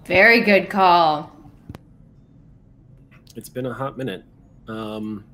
Very 0.05 0.39
good 0.39 0.69
call. 0.69 1.29
It's 3.35 3.49
been 3.49 3.65
a 3.65 3.73
hot 3.73 3.97
minute. 3.97 4.23
Um, 4.69 5.25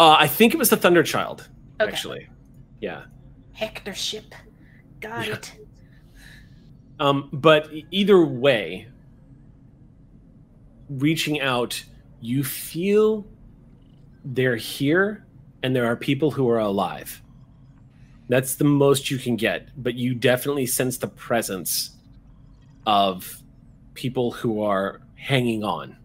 uh, 0.00 0.16
I 0.18 0.26
think 0.26 0.52
it 0.52 0.56
was 0.56 0.70
the 0.70 0.76
Thunder 0.76 1.04
Child. 1.04 1.48
Okay. 1.80 1.92
Actually, 1.92 2.28
yeah. 2.80 3.04
Hector 3.52 3.94
ship. 3.94 4.34
Got 5.04 5.26
Yeah. 5.26 5.34
it. 5.34 5.52
Um, 6.98 7.28
but 7.32 7.70
either 7.90 8.24
way, 8.24 8.88
reaching 10.88 11.40
out, 11.40 11.84
you 12.20 12.42
feel 12.44 13.26
they're 14.24 14.56
here, 14.56 15.26
and 15.62 15.76
there 15.76 15.86
are 15.86 15.96
people 15.96 16.30
who 16.30 16.48
are 16.48 16.58
alive. 16.58 17.20
That's 18.28 18.54
the 18.54 18.64
most 18.64 19.10
you 19.10 19.18
can 19.18 19.36
get, 19.36 19.68
but 19.76 19.94
you 19.94 20.14
definitely 20.14 20.66
sense 20.66 20.96
the 20.96 21.08
presence 21.08 21.90
of 22.86 23.42
people 23.92 24.30
who 24.30 24.62
are 24.62 25.02
hanging 25.16 25.62
on. 25.64 25.96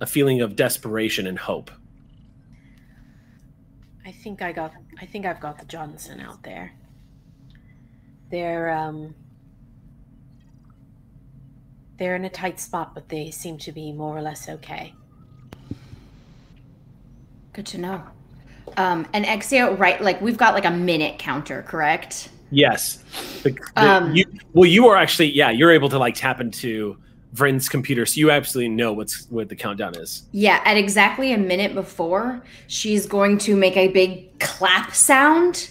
A 0.00 0.06
feeling 0.06 0.40
of 0.40 0.56
desperation 0.56 1.26
and 1.28 1.38
hope. 1.38 1.70
I 4.06 4.12
think 4.12 4.42
I 4.42 4.52
got. 4.52 4.72
I 5.00 5.06
think 5.06 5.24
I've 5.26 5.40
got 5.40 5.58
the 5.58 5.64
Johnson 5.64 6.20
out 6.20 6.42
there. 6.42 6.72
They're 8.30 8.70
um. 8.70 9.14
They're 11.96 12.16
in 12.16 12.24
a 12.24 12.30
tight 12.30 12.58
spot, 12.58 12.92
but 12.94 13.08
they 13.08 13.30
seem 13.30 13.56
to 13.58 13.72
be 13.72 13.92
more 13.92 14.16
or 14.16 14.20
less 14.22 14.48
okay. 14.48 14.92
Good 17.52 17.66
to 17.66 17.78
know. 17.78 18.02
Um, 18.76 19.06
and 19.12 19.24
Exio, 19.24 19.78
right? 19.78 20.00
Like 20.02 20.20
we've 20.20 20.36
got 20.36 20.54
like 20.54 20.64
a 20.64 20.70
minute 20.72 21.20
counter, 21.20 21.62
correct? 21.62 22.30
Yes. 22.50 22.96
The- 23.44 23.50
the- 23.50 23.62
Um, 23.76 24.14
you, 24.14 24.24
well, 24.52 24.68
you 24.68 24.88
are 24.88 24.96
actually, 24.96 25.30
yeah, 25.32 25.50
you're 25.50 25.70
able 25.70 25.88
to 25.90 25.98
like 25.98 26.16
tap 26.16 26.40
into 26.40 26.96
Vrin's 27.34 27.68
computer, 27.68 28.06
so 28.06 28.18
you 28.18 28.30
absolutely 28.30 28.68
know 28.74 28.92
what's 28.92 29.26
what 29.28 29.48
the 29.48 29.56
countdown 29.56 29.96
is. 29.96 30.22
Yeah, 30.32 30.60
at 30.64 30.76
exactly 30.76 31.32
a 31.32 31.38
minute 31.38 31.74
before, 31.74 32.42
she's 32.68 33.06
going 33.06 33.38
to 33.38 33.56
make 33.56 33.76
a 33.76 33.88
big 33.88 34.38
clap 34.38 34.94
sound. 34.94 35.70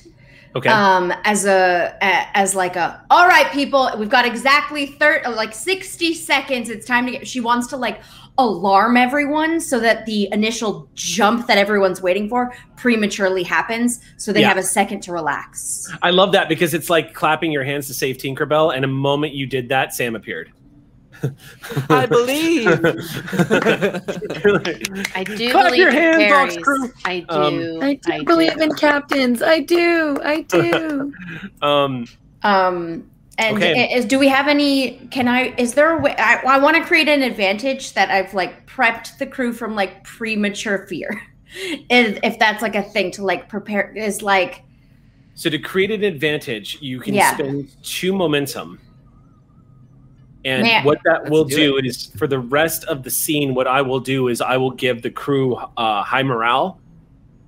Okay. 0.56 0.70
Um, 0.70 1.12
as 1.24 1.46
a, 1.46 1.98
a 2.02 2.38
as 2.38 2.54
like 2.54 2.76
a 2.76 3.04
all 3.10 3.28
right, 3.28 3.52
people, 3.52 3.90
we've 3.98 4.10
got 4.10 4.26
exactly 4.26 4.88
thirty 4.88 5.28
like 5.30 5.54
sixty 5.54 6.14
seconds. 6.14 6.70
It's 6.70 6.86
time 6.86 7.06
to 7.06 7.12
get. 7.14 7.28
She 7.28 7.40
wants 7.40 7.68
to 7.68 7.78
like 7.78 8.02
alarm 8.38 8.98
everyone 8.98 9.60
so 9.60 9.80
that 9.80 10.06
the 10.08 10.28
initial 10.32 10.90
jump 10.96 11.46
that 11.46 11.58
everyone's 11.58 12.02
waiting 12.02 12.28
for 12.28 12.52
prematurely 12.76 13.44
happens, 13.44 14.00
so 14.18 14.34
they 14.34 14.42
Yeah. 14.42 14.50
have 14.50 14.58
a 14.58 14.64
second 14.64 15.02
to 15.02 15.12
relax. 15.14 15.88
I 16.02 16.10
love 16.10 16.32
that 16.32 16.50
because 16.50 16.74
it's 16.74 16.90
like 16.90 17.14
clapping 17.14 17.52
your 17.52 17.64
hands 17.64 17.88
to 17.88 17.94
save 17.94 18.18
Tinkerbell, 18.18 18.76
and 18.76 18.84
a 18.84 18.88
moment 18.88 19.34
you 19.34 19.46
did 19.46 19.70
that, 19.70 19.94
Sam 19.94 20.16
appeared. 20.16 20.52
I 21.90 22.06
believe. 22.06 22.84
I 25.16 25.24
do 25.24 25.52
Clap 25.52 25.66
believe 25.66 25.80
your 25.80 25.90
in 25.90 25.96
hands, 25.96 26.56
Box. 26.56 26.64
Crew. 26.64 26.94
I 27.06 27.20
do. 27.22 27.40
Um, 27.40 27.70
I 27.82 27.94
do 27.96 28.26
believe 28.26 28.60
in 28.62 28.74
captains. 28.76 29.42
I 29.42 29.60
do. 29.60 30.20
I 30.24 30.42
do. 30.42 31.14
um, 31.62 32.06
Um, 32.44 33.10
and 33.38 33.58
Okay. 33.58 33.94
is 33.94 34.06
do 34.06 34.20
we 34.20 34.28
have 34.28 34.48
any? 34.48 35.08
Can 35.12 35.28
I? 35.28 35.54
Is 35.58 35.74
there 35.74 35.98
a 35.98 36.02
way? 36.02 36.16
I, 36.18 36.42
I 36.46 36.60
want 36.60 36.78
to 36.78 36.84
create 36.84 37.08
an 37.08 37.24
advantage 37.24 37.94
that 37.94 38.10
I've 38.12 38.34
like 38.34 38.68
prepped 38.68 39.18
the 39.18 39.26
crew 39.26 39.54
from 39.54 39.76
like 39.76 40.04
premature 40.04 40.86
fear. 40.88 41.22
if, 41.90 42.20
if 42.24 42.38
that's 42.40 42.62
like 42.62 42.76
a 42.76 42.84
thing 42.84 43.12
to 43.12 43.24
like 43.24 43.50
prepare 43.50 43.92
is 43.96 44.22
like 44.22 44.62
so 45.36 45.50
to 45.50 45.58
create 45.58 45.90
an 45.92 46.04
advantage, 46.04 46.78
you 46.82 47.00
can 47.00 47.16
Yeah. 47.16 47.34
spend 47.34 47.70
two 47.82 48.14
momentum. 48.14 48.80
And 50.46 50.64
Man. 50.64 50.84
what 50.84 51.00
that 51.06 51.30
will 51.30 51.46
do 51.46 51.56
do 51.56 51.78
is 51.78 52.08
for 52.18 52.28
the 52.28 52.40
rest 52.40 52.84
of 52.86 53.04
the 53.04 53.10
scene, 53.10 53.56
what 53.56 53.66
I 53.68 53.82
will 53.82 54.00
do 54.02 54.28
is 54.28 54.42
I 54.42 54.58
will 54.58 54.72
give 54.72 55.02
the 55.02 55.10
crew 55.10 55.56
uh, 55.56 56.04
high 56.04 56.24
morale. 56.24 56.80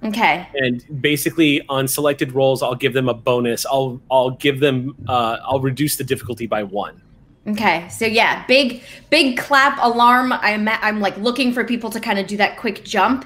okay. 0.04 0.48
and 0.56 0.84
basically 1.02 1.62
on 1.68 1.88
selected 1.88 2.32
roles 2.34 2.62
i'll 2.62 2.76
give 2.76 2.94
them 2.94 3.10
a 3.10 3.14
bonus 3.14 3.66
i'll 3.66 4.00
i'll 4.12 4.30
give 4.30 4.60
them 4.60 4.94
uh, 5.08 5.38
i'll 5.48 5.62
reduce 5.62 5.96
the 5.96 6.04
difficulty 6.04 6.46
by 6.48 6.62
one 6.64 7.02
Okay, 7.48 7.88
so 7.90 8.06
yeah, 8.08 8.44
big 8.48 8.82
big 9.12 9.38
clap 9.38 9.78
alarm. 9.80 10.34
I'm 10.34 10.68
I'm 10.68 11.00
like 11.00 11.16
looking 11.18 11.54
for 11.54 11.64
people 11.64 11.92
to 11.92 12.00
kind 12.00 12.18
of 12.18 12.26
do 12.26 12.38
that 12.38 12.58
quick 12.58 12.84
jump, 12.84 13.24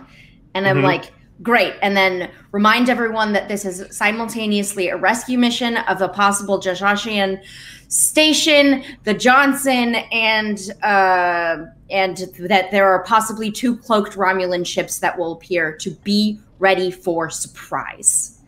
and 0.54 0.68
I'm 0.68 0.80
Mhm. 0.80 0.84
like 0.84 1.06
Great. 1.42 1.74
And 1.82 1.96
then 1.96 2.30
remind 2.52 2.90
everyone 2.90 3.32
that 3.32 3.48
this 3.48 3.64
is 3.64 3.96
simultaneously 3.96 4.90
a 4.90 4.98
rescue 4.98 5.38
mission 5.38 5.78
of 5.78 6.02
a 6.02 6.10
possible 6.10 6.60
Jashashian 6.60 7.42
station, 7.90 8.84
the 9.04 9.14
Johnson, 9.14 9.96
and 10.12 10.72
uh, 10.84 11.66
and 11.90 12.18
that 12.40 12.72
there 12.72 12.88
are 12.88 13.04
possibly 13.04 13.52
two 13.52 13.76
cloaked 13.76 14.14
Romulan 14.16 14.66
ships 14.66 15.00
that 15.00 15.18
will 15.20 15.34
appear 15.34 15.76
to 15.78 15.92
be 15.92 16.40
ready 16.60 16.90
for 16.92 17.30
surprise. 17.30 18.40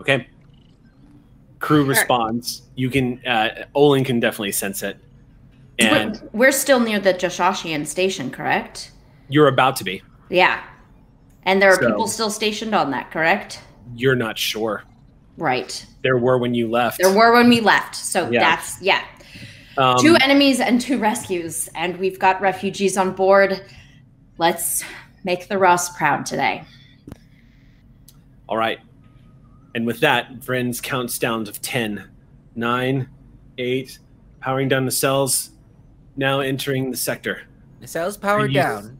Okay. 0.00 0.28
Crew 1.58 1.84
responds. 1.84 2.62
You 2.76 2.90
can. 2.90 3.24
Uh, 3.26 3.64
Olin 3.74 4.04
can 4.04 4.20
definitely 4.20 4.52
sense 4.52 4.82
it, 4.82 4.96
and 5.78 6.20
we're, 6.32 6.46
we're 6.46 6.52
still 6.52 6.80
near 6.80 6.98
the 7.00 7.14
Jashashian 7.14 7.86
station, 7.86 8.30
correct? 8.30 8.90
you're 9.28 9.48
about 9.48 9.76
to 9.76 9.84
be. 9.84 10.02
Yeah. 10.28 10.62
And 11.44 11.60
there 11.60 11.70
are 11.70 11.80
So- 11.80 11.86
people 11.88 12.06
still 12.06 12.30
stationed 12.30 12.74
on 12.74 12.90
that, 12.90 13.10
correct? 13.10 13.60
You're 13.96 14.14
not 14.14 14.38
sure. 14.38 14.84
Right. 15.38 15.84
There 16.02 16.18
were 16.18 16.38
when 16.38 16.54
you 16.54 16.68
left. 16.70 16.98
There 16.98 17.12
were 17.14 17.32
when 17.32 17.48
we 17.48 17.60
left. 17.60 17.94
So 17.94 18.28
Yeah. 18.30 18.40
that's 18.40 18.80
yeah. 18.82 19.02
Um, 19.78 19.96
two 19.98 20.16
enemies 20.16 20.60
and 20.60 20.80
two 20.80 20.98
rescues, 20.98 21.68
and 21.74 21.96
we've 21.96 22.18
got 22.18 22.40
refugees 22.42 22.96
on 22.98 23.12
board. 23.12 23.62
Let's 24.36 24.84
make 25.24 25.48
the 25.48 25.56
Ross 25.58 25.96
proud 25.96 26.26
today. 26.26 26.64
All 28.48 28.56
right. 28.56 28.80
And 29.74 29.86
with 29.86 30.00
that, 30.00 30.32
Vrens 30.40 30.82
counts 30.82 31.18
down 31.18 31.46
to 31.46 31.52
10, 31.52 32.06
9, 32.54 33.08
8, 33.56 33.98
powering 34.40 34.68
down 34.68 34.84
the 34.84 34.90
cells, 34.90 35.50
now 36.16 36.40
entering 36.40 36.90
the 36.90 36.96
sector. 36.96 37.42
The 37.80 37.86
cell's 37.86 38.18
powered 38.18 38.50
You- 38.50 38.60
down. 38.60 38.98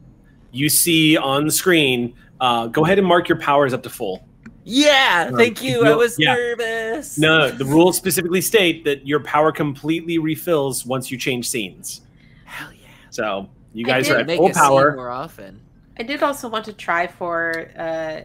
You 0.51 0.69
see 0.69 1.17
on 1.17 1.45
the 1.45 1.51
screen, 1.51 2.13
uh, 2.39 2.67
go 2.67 2.83
ahead 2.85 2.97
and 2.97 3.07
mark 3.07 3.29
your 3.29 3.37
powers 3.39 3.73
up 3.73 3.83
to 3.83 3.89
full. 3.89 4.27
Yeah, 4.65 5.27
Um, 5.31 5.37
thank 5.37 5.61
you. 5.61 5.85
I 5.85 5.93
was 5.95 6.15
yeah. 6.17 6.33
nervous. 6.33 7.17
No, 7.17 7.49
the 7.61 7.65
rules 7.65 7.97
specifically 7.97 8.41
state 8.41 8.83
that 8.85 9.05
your 9.05 9.19
power 9.19 9.51
completely 9.51 10.17
refills 10.17 10.85
once 10.85 11.11
you 11.11 11.17
change 11.17 11.49
scenes. 11.49 12.01
Hell 12.45 12.71
yeah. 12.73 12.87
So 13.09 13.49
you 13.73 13.85
guys 13.85 14.09
are 14.09 14.17
at 14.17 14.27
Make 14.27 14.37
full 14.37 14.49
a 14.49 14.53
scene 14.53 14.63
power. 14.63 14.95
more 14.95 15.09
often. 15.09 15.59
I 15.99 16.03
did 16.03 16.23
also 16.23 16.47
want 16.49 16.65
to 16.65 16.73
try 16.73 17.07
for 17.07 17.69
uh, 17.77 18.21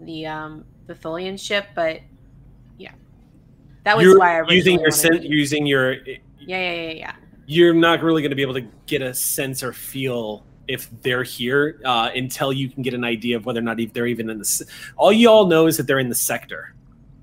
the 0.00 0.26
um, 0.26 0.64
the 0.86 0.94
Tholian 0.94 1.38
ship, 1.38 1.66
but 1.74 2.00
yeah, 2.78 2.92
that 3.84 3.96
was 3.96 4.04
You're 4.04 4.18
why 4.18 4.36
I 4.36 4.38
originally 4.38 4.56
using 4.56 4.80
your 4.80 4.90
sen- 4.90 5.20
to- 5.20 5.26
using 5.28 5.66
your 5.66 5.94
Yeah, 5.94 6.16
yeah, 6.38 6.72
yeah, 6.72 6.90
yeah. 6.92 7.12
you're 7.46 7.74
not 7.74 8.02
really 8.02 8.22
going 8.22 8.30
to 8.30 8.36
be 8.36 8.42
able 8.42 8.54
to 8.54 8.66
get 8.86 9.02
a 9.02 9.12
sense 9.14 9.62
or 9.62 9.72
feel 9.72 10.44
if 10.72 10.88
they're 11.02 11.22
here 11.22 11.80
uh, 11.84 12.10
until 12.14 12.52
you 12.52 12.68
can 12.68 12.82
get 12.82 12.94
an 12.94 13.04
idea 13.04 13.36
of 13.36 13.46
whether 13.46 13.60
or 13.60 13.62
not 13.62 13.78
if 13.80 13.92
they're 13.92 14.06
even 14.06 14.30
in 14.30 14.38
the. 14.38 14.72
All 14.96 15.12
you 15.12 15.28
all 15.28 15.46
know 15.46 15.66
is 15.66 15.76
that 15.76 15.86
they're 15.86 15.98
in 15.98 16.08
the 16.08 16.14
sector. 16.14 16.74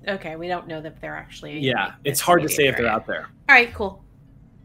Okay, 0.08 0.36
we 0.36 0.48
don't 0.48 0.66
know 0.66 0.80
that 0.80 1.00
they're 1.00 1.16
actually. 1.16 1.58
Yeah, 1.58 1.94
it's 2.04 2.20
hard 2.20 2.42
to 2.42 2.48
say 2.48 2.66
if 2.66 2.76
they're 2.76 2.86
out 2.86 3.06
there. 3.06 3.28
All 3.48 3.54
right, 3.54 3.72
cool. 3.74 4.02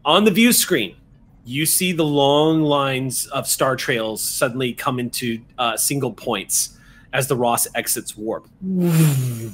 On 0.04 0.24
the 0.24 0.30
view 0.30 0.52
screen, 0.52 0.96
you 1.44 1.66
see 1.66 1.92
the 1.92 2.04
long 2.04 2.62
lines 2.62 3.26
of 3.28 3.46
star 3.46 3.76
trails 3.76 4.22
suddenly 4.22 4.72
come 4.72 4.98
into 4.98 5.40
uh, 5.58 5.76
single 5.76 6.12
points 6.12 6.78
as 7.12 7.28
the 7.28 7.36
Ross 7.36 7.66
exits 7.74 8.16
warp. 8.16 8.48
the 8.60 9.50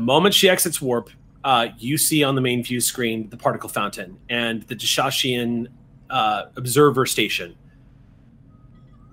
moment 0.00 0.34
she 0.34 0.48
exits 0.48 0.80
warp, 0.80 1.10
uh, 1.44 1.68
you 1.78 1.98
see 1.98 2.22
on 2.22 2.34
the 2.34 2.40
main 2.40 2.62
view 2.62 2.80
screen 2.80 3.28
the 3.30 3.36
particle 3.36 3.68
fountain 3.68 4.18
and 4.28 4.62
the 4.64 4.76
Deshashian 4.76 5.68
uh, 6.10 6.44
observer 6.56 7.06
station. 7.06 7.56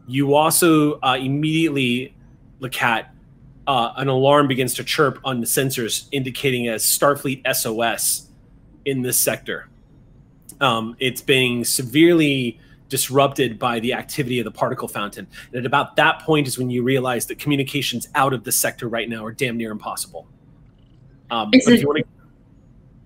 You 0.09 0.33
also 0.33 0.99
uh, 1.01 1.17
immediately, 1.21 2.15
LeCat, 2.61 3.05
uh, 3.67 3.93
an 3.95 4.07
alarm 4.07 4.47
begins 4.47 4.73
to 4.73 4.83
chirp 4.83 5.19
on 5.23 5.39
the 5.39 5.45
sensors 5.45 6.07
indicating 6.11 6.67
a 6.67 6.73
Starfleet 6.73 7.43
SOS 7.55 8.27
in 8.85 9.03
this 9.03 9.19
sector. 9.19 9.69
Um, 10.59 10.95
it's 10.99 11.21
being 11.21 11.63
severely 11.63 12.59
disrupted 12.89 13.59
by 13.59 13.79
the 13.79 13.93
activity 13.93 14.39
of 14.39 14.45
the 14.45 14.51
particle 14.51 14.87
fountain. 14.87 15.27
And 15.49 15.59
at 15.59 15.65
about 15.67 15.95
that 15.97 16.21
point 16.21 16.47
is 16.47 16.57
when 16.57 16.71
you 16.71 16.81
realize 16.81 17.27
that 17.27 17.37
communications 17.37 18.09
out 18.15 18.33
of 18.33 18.43
the 18.43 18.51
sector 18.51 18.89
right 18.89 19.07
now 19.07 19.23
are 19.23 19.31
damn 19.31 19.57
near 19.57 19.71
impossible. 19.71 20.27
Um, 21.29 21.51
Is 21.53 21.67
it- 21.67 21.81
to 21.81 22.03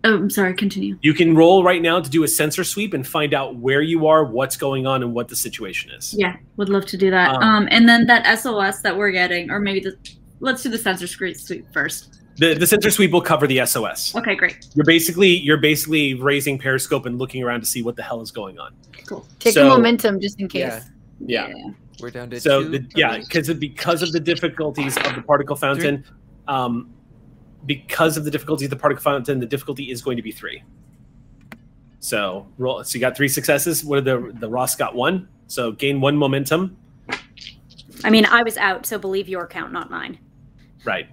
Oh, 0.05 0.15
I'm 0.15 0.29
sorry. 0.29 0.53
Continue. 0.53 0.97
you 1.01 1.13
can 1.13 1.33
roll 1.35 1.63
right 1.63 1.81
now 1.81 1.99
to 2.01 2.09
do 2.09 2.23
a 2.23 2.27
sensor 2.27 2.63
sweep 2.65 2.93
and 2.93 3.07
find 3.07 3.33
out 3.33 3.55
where 3.55 3.81
you 3.81 4.05
are, 4.07 4.25
what's 4.25 4.57
going 4.57 4.85
on, 4.85 5.01
and 5.01 5.13
what 5.13 5.29
the 5.29 5.35
situation 5.35 5.91
is. 5.91 6.13
Yeah, 6.17 6.35
would 6.57 6.67
love 6.69 6.85
to 6.87 6.97
do 6.97 7.09
that. 7.11 7.35
Um, 7.35 7.43
Um, 7.43 7.67
and 7.71 7.87
then 7.87 8.05
that 8.07 8.25
SOS 8.39 8.81
that 8.81 8.97
we're 8.97 9.11
getting, 9.11 9.49
or 9.49 9.59
maybe 9.59 9.79
the 9.79 9.97
let's 10.41 10.61
do 10.63 10.69
the 10.69 10.77
sensor 10.77 11.07
sweep 11.07 11.65
first. 11.73 12.19
The, 12.37 12.55
the 12.55 12.65
sensor 12.67 12.89
sweep 12.89 13.11
will 13.11 13.21
cover 13.21 13.45
the 13.47 13.63
SOS. 13.65 14.13
Okay, 14.15 14.35
great. 14.35 14.67
You're 14.73 14.85
basically 14.85 15.29
you're 15.37 15.57
basically 15.57 16.15
raising 16.15 16.57
periscope 16.59 17.05
and 17.05 17.17
looking 17.17 17.41
around 17.43 17.61
to 17.61 17.65
see 17.67 17.81
what 17.83 17.95
the 17.95 18.03
hell 18.03 18.21
is 18.21 18.31
going 18.31 18.59
on. 18.59 18.73
Cool. 19.07 19.25
Take 19.39 19.53
So- 19.53 19.67
a 19.67 19.69
momentum 19.69 20.19
just 20.19 20.39
in 20.39 20.47
case. 20.49 20.81
Yeah, 21.25 21.47
Yeah. 21.47 21.53
we're 22.01 22.09
down 22.09 22.29
to 22.31 22.39
So 22.41 22.63
two. 22.63 22.69
the, 22.69 22.85
yeah, 22.95 23.19
because 23.19 23.53
because 23.53 24.01
of 24.01 24.11
the 24.11 24.19
difficulties 24.19 24.97
of 24.97 25.15
the 25.15 25.21
particle 25.21 25.55
fountain, 25.55 26.03
um, 26.47 26.89
because 27.65 28.17
of 28.17 28.25
the 28.25 28.31
difficulty 28.31 28.65
of 28.65 28.71
the 28.71 28.77
particle 28.77 29.01
fountain, 29.01 29.39
the 29.39 29.45
difficulty 29.45 29.91
is 29.91 30.01
going 30.01 30.17
to 30.17 30.23
be 30.23 30.31
three. 30.31 30.63
So 31.99 32.47
roll. 32.57 32.83
So 32.83 32.95
you 32.95 32.99
got 32.99 33.15
three 33.15 33.29
successes. 33.29 33.83
What 33.85 34.03
did 34.03 34.05
the 34.05 34.39
the 34.39 34.49
Ross 34.49 34.75
got 34.75 34.93
one? 34.93 35.27
So 35.47 35.71
gain 35.71 36.01
one 36.01 36.17
momentum. 36.17 36.77
I 38.03 38.09
mean, 38.09 38.25
I 38.25 38.43
was 38.43 38.57
out, 38.57 38.85
so 38.85 38.97
believe 38.97 39.29
your 39.29 39.47
count, 39.47 39.71
not 39.71 39.89
mine. 39.89 40.19
Right. 40.83 41.07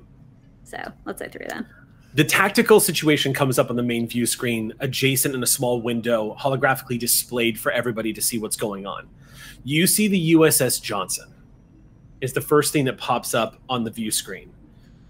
So 0.65 0.79
let's 1.05 1.21
say 1.21 1.29
three 1.29 1.47
then. 1.49 1.67
The 2.15 2.25
tactical 2.25 2.81
situation 2.81 3.33
comes 3.33 3.57
up 3.57 3.71
on 3.71 3.77
the 3.77 3.85
main 3.85 4.09
view 4.09 4.27
screen, 4.27 4.73
adjacent 4.81 5.33
in 5.33 5.43
a 5.45 5.47
small 5.47 5.81
window, 5.81 6.37
holographically 6.41 6.99
displayed 6.99 7.57
for 7.57 7.71
everybody 7.71 8.13
to 8.13 8.21
see 8.21 8.39
what's 8.39 8.57
going 8.57 8.85
on. 8.85 9.09
You 9.63 9.87
see 9.87 10.09
the 10.09 10.33
USS 10.35 10.83
Johnson 10.83 11.33
is 12.21 12.33
the 12.33 12.41
first 12.41 12.73
thing 12.73 12.85
that 12.87 12.99
pops 12.99 13.33
up 13.33 13.61
on 13.69 13.85
the 13.85 13.91
view 13.91 14.11
screen. 14.11 14.53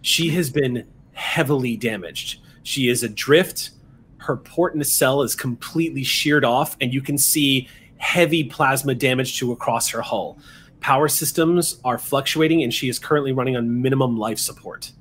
She 0.03 0.29
has 0.31 0.51
been 0.51 0.87
heavily 1.21 1.77
damaged. 1.77 2.41
She 2.63 2.89
is 2.89 3.03
adrift. 3.03 3.71
Her 4.17 4.37
port 4.37 4.75
nacelle 4.75 5.23
is 5.23 5.35
completely 5.37 6.03
sheared 6.03 6.45
off, 6.45 6.77
and 6.81 6.93
you 6.93 7.03
can 7.03 7.19
see 7.19 7.69
heavy 7.99 8.43
plasma 8.45 8.95
damage 8.95 9.39
to 9.39 9.53
across 9.53 9.89
her 9.91 10.01
hull. 10.01 10.39
Power 10.81 11.09
systems 11.09 11.79
are 11.85 11.99
fluctuating, 11.99 12.63
and 12.63 12.73
she 12.73 12.89
is 12.89 12.99
currently 12.99 13.33
running 13.33 13.57
on 13.57 13.83
minimum 13.83 14.17
life 14.17 14.39
support. 14.39 14.93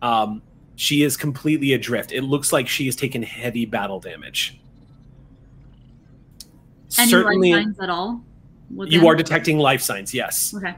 Um, 0.00 0.42
she 0.76 1.02
is 1.02 1.16
completely 1.16 1.74
adrift. 1.74 2.10
It 2.12 2.22
looks 2.22 2.52
like 2.52 2.66
she 2.66 2.86
has 2.86 2.96
taken 2.96 3.22
heavy 3.22 3.66
battle 3.66 4.00
damage. 4.00 4.58
Any 6.98 7.10
Certainly, 7.10 7.52
life 7.52 7.64
signs 7.64 7.80
at 7.80 7.90
all? 7.90 8.24
with 8.70 8.90
you 8.90 9.06
are 9.06 9.14
detecting 9.14 9.58
life 9.58 9.82
signs. 9.82 10.14
Yes, 10.14 10.54
Okay. 10.56 10.74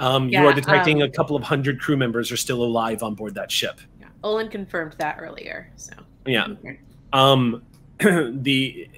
um, 0.00 0.28
you 0.30 0.38
are 0.44 0.52
detecting 0.54 1.02
um, 1.02 1.08
a 1.08 1.10
couple 1.10 1.36
of 1.36 1.42
hundred 1.42 1.80
crew 1.80 1.96
members 1.96 2.32
are 2.32 2.36
still 2.36 2.62
alive 2.64 3.02
on 3.02 3.14
board 3.14 3.34
that 3.34 3.50
ship. 3.50 3.78
Olin 4.26 4.48
confirmed 4.48 4.96
that 4.98 5.18
earlier. 5.20 5.70
So 5.76 5.92
Yeah. 6.26 6.48
Um, 7.12 7.62
the 7.98 8.88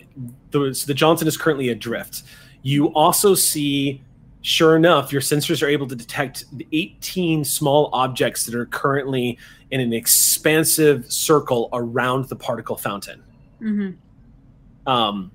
the 0.51 0.75
so 0.75 0.87
the 0.87 0.95
Johnson 0.95 1.29
is 1.29 1.37
currently 1.37 1.69
adrift. 1.69 2.23
You 2.63 2.87
also 2.95 3.35
see, 3.35 4.03
sure 4.41 4.75
enough, 4.75 5.13
your 5.13 5.21
sensors 5.21 5.63
are 5.63 5.69
able 5.69 5.87
to 5.87 5.95
detect 5.95 6.47
the 6.57 6.67
18 6.73 7.45
small 7.45 7.91
objects 7.93 8.47
that 8.47 8.55
are 8.55 8.67
currently 8.67 9.39
in 9.71 9.81
an 9.81 9.93
expansive 9.93 11.11
circle 11.13 11.69
around 11.73 12.29
the 12.29 12.37
particle 12.37 12.77
fountain. 12.77 13.23
Mm-hmm. 13.61 14.91
Um, 14.91 15.31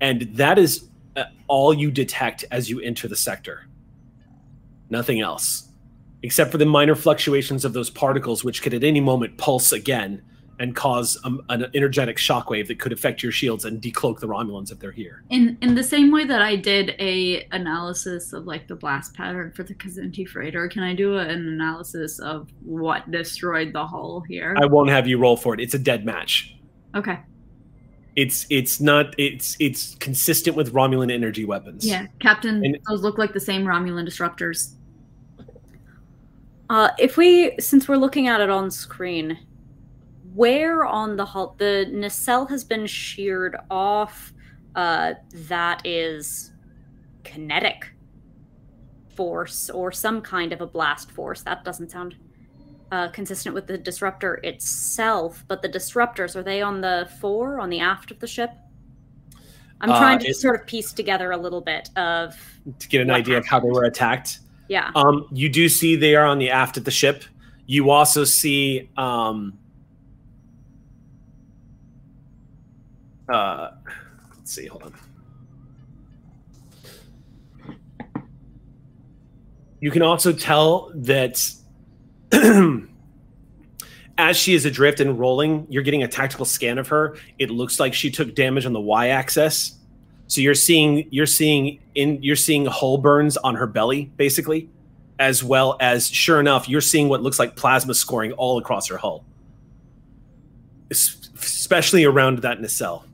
and 0.00 0.22
that 0.36 0.58
is 0.58 0.88
uh, 1.16 1.24
all 1.48 1.74
you 1.74 1.90
detect 1.90 2.44
as 2.52 2.70
you 2.70 2.80
enter 2.80 3.08
the 3.08 3.16
sector. 3.16 3.66
Nothing 4.90 5.20
else, 5.20 5.67
except 6.22 6.50
for 6.50 6.58
the 6.58 6.66
minor 6.66 6.94
fluctuations 6.94 7.64
of 7.64 7.72
those 7.72 7.90
particles, 7.90 8.44
which 8.44 8.62
could 8.62 8.74
at 8.74 8.84
any 8.84 9.00
moment 9.00 9.36
pulse 9.38 9.72
again 9.72 10.22
and 10.60 10.74
cause 10.74 11.16
um, 11.22 11.40
an 11.50 11.66
energetic 11.74 12.16
shockwave 12.16 12.66
that 12.66 12.80
could 12.80 12.92
affect 12.92 13.22
your 13.22 13.30
shields 13.30 13.64
and 13.64 13.80
decloak 13.80 14.18
the 14.18 14.26
Romulans 14.26 14.72
if 14.72 14.80
they're 14.80 14.90
here. 14.90 15.22
In 15.30 15.56
in 15.62 15.76
the 15.76 15.84
same 15.84 16.10
way 16.10 16.24
that 16.24 16.42
I 16.42 16.56
did 16.56 16.96
a 16.98 17.46
analysis 17.52 18.32
of 18.32 18.46
like 18.46 18.66
the 18.66 18.74
blast 18.74 19.14
pattern 19.14 19.52
for 19.52 19.62
the 19.62 19.74
Kazenti 19.74 20.26
freighter, 20.28 20.66
can 20.66 20.82
I 20.82 20.94
do 20.94 21.14
a, 21.14 21.20
an 21.20 21.46
analysis 21.46 22.18
of 22.18 22.48
what 22.64 23.08
destroyed 23.10 23.72
the 23.72 23.86
hull 23.86 24.20
here? 24.28 24.56
I 24.60 24.66
won't 24.66 24.90
have 24.90 25.06
you 25.06 25.18
roll 25.18 25.36
for 25.36 25.54
it. 25.54 25.60
It's 25.60 25.74
a 25.74 25.78
dead 25.78 26.04
match. 26.04 26.56
okay. 26.94 27.20
It's 28.16 28.46
it's 28.50 28.80
not 28.80 29.14
it's 29.16 29.56
it's 29.60 29.94
consistent 30.00 30.56
with 30.56 30.72
Romulan 30.72 31.12
energy 31.12 31.44
weapons. 31.44 31.86
Yeah, 31.86 32.06
Captain. 32.18 32.64
And- 32.64 32.76
those 32.88 33.02
look 33.02 33.16
like 33.16 33.32
the 33.32 33.38
same 33.38 33.62
Romulan 33.64 34.08
disruptors. 34.08 34.74
Uh, 36.70 36.90
if 36.98 37.16
we, 37.16 37.56
since 37.58 37.88
we're 37.88 37.96
looking 37.96 38.28
at 38.28 38.40
it 38.40 38.50
on 38.50 38.70
screen, 38.70 39.38
where 40.34 40.84
on 40.84 41.16
the 41.16 41.24
hull 41.24 41.54
the 41.58 41.86
nacelle 41.90 42.46
has 42.46 42.64
been 42.64 42.86
sheared 42.86 43.56
off? 43.70 44.32
Uh, 44.74 45.14
that 45.32 45.80
is 45.84 46.52
kinetic. 47.24 47.92
force 49.16 49.68
or 49.70 49.90
some 49.90 50.20
kind 50.22 50.52
of 50.52 50.60
a 50.60 50.66
blast 50.66 51.10
force. 51.10 51.42
That 51.42 51.64
doesn't 51.64 51.90
sound 51.90 52.14
uh, 52.92 53.08
consistent 53.08 53.52
with 53.52 53.66
the 53.66 53.76
disruptor 53.76 54.34
itself. 54.44 55.44
But 55.48 55.60
the 55.60 55.68
disruptors 55.68 56.36
are 56.36 56.44
they 56.44 56.62
on 56.62 56.80
the 56.80 57.10
fore, 57.20 57.58
on 57.58 57.68
the 57.68 57.80
aft 57.80 58.12
of 58.12 58.20
the 58.20 58.28
ship? 58.28 58.50
I'm 59.80 59.90
Uh, 59.90 59.98
trying 59.98 60.18
to 60.20 60.32
sort 60.32 60.60
of 60.60 60.66
piece 60.68 60.92
together 60.92 61.32
a 61.32 61.36
little 61.36 61.60
bit 61.60 61.90
of 61.96 62.36
To 62.78 62.88
get 62.88 63.00
an 63.00 63.10
idea 63.10 63.38
of 63.38 63.46
how 63.46 63.58
they 63.58 63.70
were 63.70 63.84
attacked. 63.84 64.38
Yeah. 64.68 64.90
Um, 64.94 65.26
you 65.32 65.48
do 65.48 65.68
see 65.68 65.96
they 65.96 66.14
are 66.14 66.26
on 66.26 66.38
the 66.38 66.50
aft 66.50 66.76
of 66.76 66.84
the 66.84 66.90
ship. 66.90 67.24
You 67.66 67.90
also 67.90 68.24
see 68.24 68.88
um, 68.96 69.58
uh, 73.28 73.70
let's 74.36 74.52
see, 74.52 74.66
hold 74.66 74.84
on. 74.84 74.94
You 79.80 79.90
can 79.90 80.02
also 80.02 80.32
tell 80.32 80.90
that 80.94 81.50
as 84.18 84.36
she 84.36 84.54
is 84.54 84.64
adrift 84.64 85.00
and 85.00 85.18
rolling, 85.18 85.66
you're 85.70 85.84
getting 85.84 86.02
a 86.02 86.08
tactical 86.08 86.44
scan 86.44 86.78
of 86.78 86.88
her. 86.88 87.16
It 87.38 87.50
looks 87.50 87.78
like 87.78 87.94
she 87.94 88.10
took 88.10 88.34
damage 88.34 88.66
on 88.66 88.72
the 88.72 88.80
y-axis. 88.80 89.77
So 90.28 90.42
you're 90.42 90.54
seeing 90.54 91.08
you're 91.10 91.26
seeing 91.26 91.80
in 91.94 92.22
you're 92.22 92.36
seeing 92.36 92.66
hull 92.66 92.98
burns 92.98 93.36
on 93.38 93.54
her 93.56 93.66
belly, 93.66 94.12
basically, 94.16 94.68
as 95.18 95.42
well 95.42 95.76
as 95.80 96.08
sure 96.08 96.38
enough, 96.38 96.68
you're 96.68 96.82
seeing 96.82 97.08
what 97.08 97.22
looks 97.22 97.38
like 97.38 97.56
plasma 97.56 97.94
scoring 97.94 98.32
all 98.32 98.58
across 98.58 98.88
her 98.88 98.98
hull, 98.98 99.24
especially 100.90 102.04
around 102.04 102.40
that 102.40 102.60
nacelle. 102.60 103.06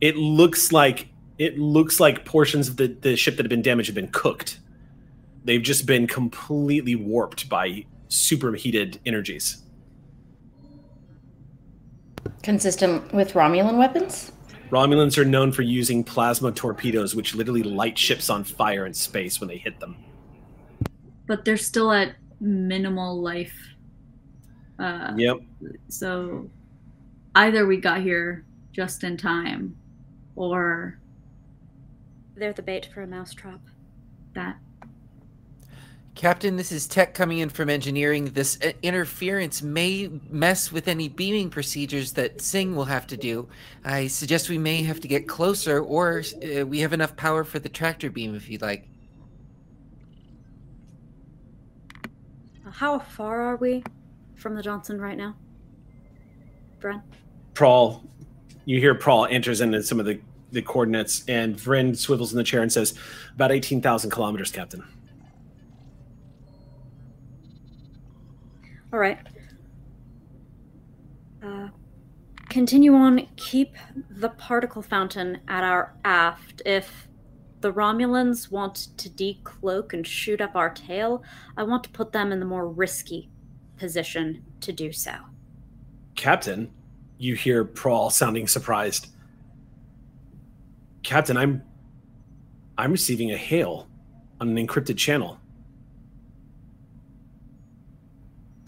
It 0.00 0.16
looks 0.16 0.72
like 0.72 1.08
it 1.38 1.56
looks 1.56 2.00
like 2.00 2.24
portions 2.24 2.68
of 2.68 2.76
the, 2.76 2.88
the 2.88 3.16
ship 3.16 3.36
that 3.36 3.44
have 3.44 3.50
been 3.50 3.62
damaged 3.62 3.86
have 3.86 3.94
been 3.94 4.08
cooked. 4.08 4.58
They've 5.44 5.62
just 5.62 5.86
been 5.86 6.08
completely 6.08 6.96
warped 6.96 7.48
by 7.48 7.86
superheated 8.08 8.98
energies. 9.06 9.62
Consistent 12.42 13.12
with 13.14 13.34
Romulan 13.34 13.78
weapons? 13.78 14.32
Romulans 14.70 15.16
are 15.18 15.24
known 15.24 15.50
for 15.52 15.62
using 15.62 16.04
plasma 16.04 16.52
torpedoes, 16.52 17.14
which 17.14 17.34
literally 17.34 17.62
light 17.62 17.96
ships 17.96 18.28
on 18.28 18.44
fire 18.44 18.86
in 18.86 18.92
space 18.94 19.40
when 19.40 19.48
they 19.48 19.56
hit 19.58 19.80
them. 19.80 19.96
But 21.26 21.44
they're 21.44 21.56
still 21.56 21.92
at 21.92 22.16
minimal 22.40 23.20
life. 23.20 23.54
Uh, 24.78 25.12
Yep. 25.16 25.38
So 25.88 26.48
either 27.34 27.66
we 27.66 27.78
got 27.78 28.00
here 28.00 28.44
just 28.72 29.04
in 29.04 29.16
time, 29.16 29.76
or 30.36 30.98
They're 32.36 32.52
the 32.52 32.62
bait 32.62 32.88
for 32.94 33.02
a 33.02 33.06
mousetrap. 33.06 33.60
that. 34.34 34.56
Captain, 36.18 36.56
this 36.56 36.72
is 36.72 36.88
Tech 36.88 37.14
coming 37.14 37.38
in 37.38 37.48
from 37.48 37.70
engineering. 37.70 38.24
This 38.24 38.58
uh, 38.60 38.72
interference 38.82 39.62
may 39.62 40.10
mess 40.28 40.72
with 40.72 40.88
any 40.88 41.08
beaming 41.08 41.48
procedures 41.48 42.10
that 42.14 42.40
Singh 42.40 42.74
will 42.74 42.86
have 42.86 43.06
to 43.06 43.16
do. 43.16 43.48
I 43.84 44.08
suggest 44.08 44.48
we 44.48 44.58
may 44.58 44.82
have 44.82 44.98
to 44.98 45.06
get 45.06 45.28
closer, 45.28 45.78
or 45.80 46.24
uh, 46.42 46.66
we 46.66 46.80
have 46.80 46.92
enough 46.92 47.14
power 47.14 47.44
for 47.44 47.60
the 47.60 47.68
tractor 47.68 48.10
beam 48.10 48.34
if 48.34 48.50
you'd 48.50 48.62
like. 48.62 48.88
How 52.68 52.98
far 52.98 53.40
are 53.40 53.56
we 53.56 53.84
from 54.34 54.56
the 54.56 54.62
Johnson 54.62 55.00
right 55.00 55.16
now? 55.16 55.36
Bren? 56.80 57.00
Prawl, 57.54 58.02
you 58.64 58.80
hear 58.80 58.96
Prawl 58.96 59.26
enters 59.26 59.60
into 59.60 59.84
some 59.84 60.00
of 60.00 60.06
the, 60.06 60.18
the 60.50 60.62
coordinates, 60.62 61.24
and 61.28 61.56
Vryn 61.56 61.96
swivels 61.96 62.32
in 62.32 62.38
the 62.38 62.44
chair 62.44 62.62
and 62.62 62.72
says, 62.72 62.94
About 63.36 63.52
18,000 63.52 64.10
kilometers, 64.10 64.50
Captain. 64.50 64.82
All 68.92 68.98
right. 68.98 69.18
Uh, 71.44 71.68
continue 72.48 72.94
on. 72.94 73.28
Keep 73.36 73.76
the 74.10 74.30
particle 74.30 74.82
fountain 74.82 75.40
at 75.48 75.62
our 75.62 75.94
aft. 76.04 76.62
If 76.64 77.08
the 77.60 77.72
Romulans 77.72 78.50
want 78.50 78.88
to 78.96 79.10
decloak 79.10 79.92
and 79.92 80.06
shoot 80.06 80.40
up 80.40 80.56
our 80.56 80.70
tail, 80.70 81.22
I 81.56 81.64
want 81.64 81.84
to 81.84 81.90
put 81.90 82.12
them 82.12 82.32
in 82.32 82.40
the 82.40 82.46
more 82.46 82.68
risky 82.68 83.30
position 83.76 84.44
to 84.60 84.72
do 84.72 84.92
so. 84.92 85.12
Captain, 86.14 86.70
you 87.18 87.34
hear 87.34 87.64
Prawl 87.64 88.10
sounding 88.10 88.48
surprised. 88.48 89.08
Captain, 91.02 91.36
I'm 91.36 91.62
I'm 92.76 92.92
receiving 92.92 93.32
a 93.32 93.36
hail 93.36 93.88
on 94.40 94.56
an 94.56 94.66
encrypted 94.66 94.96
channel. 94.96 95.38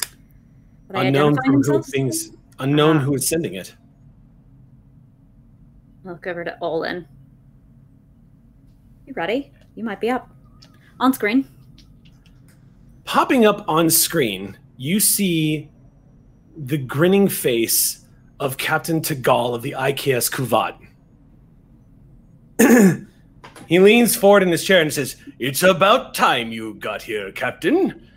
Are 0.03 0.07
they 0.07 0.80
Unknown 0.93 1.37
from 1.45 1.63
who 1.63 1.83
things 1.83 2.33
unknown 2.59 2.99
Ah. 2.99 3.01
who 3.01 3.15
is 3.15 3.29
sending 3.29 3.55
it. 3.55 3.75
Look 6.05 6.27
over 6.27 6.45
to 6.45 6.57
Olin. 6.61 7.07
You 9.07 9.15
ready? 9.15 9.53
You 9.75 9.85
might 9.85 10.01
be 10.01 10.11
up. 10.11 10.31
On 10.99 11.13
screen. 11.13 11.47
Popping 13.05 13.45
up 13.45 13.65
on 13.69 13.91
screen, 13.91 14.59
you 14.77 15.01
see 15.01 15.71
the 16.57 16.79
grinning 16.79 17.29
face 17.29 18.05
of 18.39 18.57
Captain 18.57 19.01
Tagal 19.01 19.55
of 19.55 19.63
the 19.63 19.73
IKS 19.73 20.31
Kuvat. 20.31 20.77
he 23.67 23.79
leans 23.79 24.17
forward 24.17 24.43
in 24.43 24.51
his 24.51 24.65
chair 24.65 24.81
and 24.83 24.93
says, 24.93 25.17
It's 25.39 25.63
about 25.63 26.15
time 26.15 26.53
you 26.53 26.75
got 26.75 27.03
here, 27.03 27.33
Captain. 27.33 28.10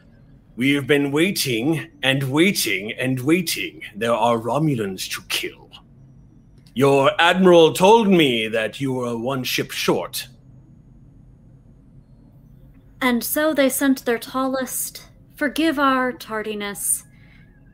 We 0.56 0.74
have 0.74 0.86
been 0.86 1.12
waiting 1.12 1.90
and 2.04 2.24
waiting 2.32 2.92
and 2.92 3.20
waiting. 3.20 3.82
There 3.96 4.14
are 4.14 4.38
Romulans 4.38 5.10
to 5.12 5.22
kill. 5.24 5.72
Your 6.76 7.12
admiral 7.20 7.74
told 7.74 8.08
me 8.08 8.48
that 8.48 8.80
you 8.80 8.94
were 8.94 9.18
one 9.18 9.44
ship 9.44 9.72
short. 9.72 10.28
And 13.02 13.24
so 13.24 13.54
they 13.54 13.68
sent 13.68 14.06
their 14.06 14.20
tallest. 14.20 15.10
Forgive 15.36 15.80
our 15.80 16.14
tardiness. 16.14 17.04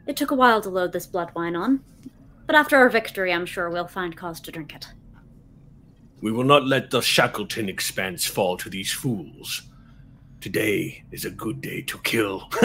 It 0.07 0.15
took 0.15 0.31
a 0.31 0.35
while 0.35 0.61
to 0.61 0.69
load 0.69 0.93
this 0.93 1.05
blood 1.05 1.31
wine 1.35 1.55
on. 1.55 1.81
But 2.45 2.55
after 2.55 2.77
our 2.77 2.89
victory, 2.89 3.31
I'm 3.31 3.45
sure 3.45 3.69
we'll 3.69 3.87
find 3.87 4.15
cause 4.15 4.39
to 4.41 4.51
drink 4.51 4.73
it. 4.73 4.87
We 6.21 6.31
will 6.31 6.43
not 6.45 6.65
let 6.65 6.89
the 6.91 7.01
Shackleton 7.01 7.69
expanse 7.69 8.25
fall 8.25 8.57
to 8.57 8.69
these 8.69 8.91
fools. 8.91 9.68
Today 10.41 11.03
is 11.11 11.25
a 11.25 11.29
good 11.29 11.59
day 11.61 11.81
to 11.81 11.97
kill. 11.99 12.49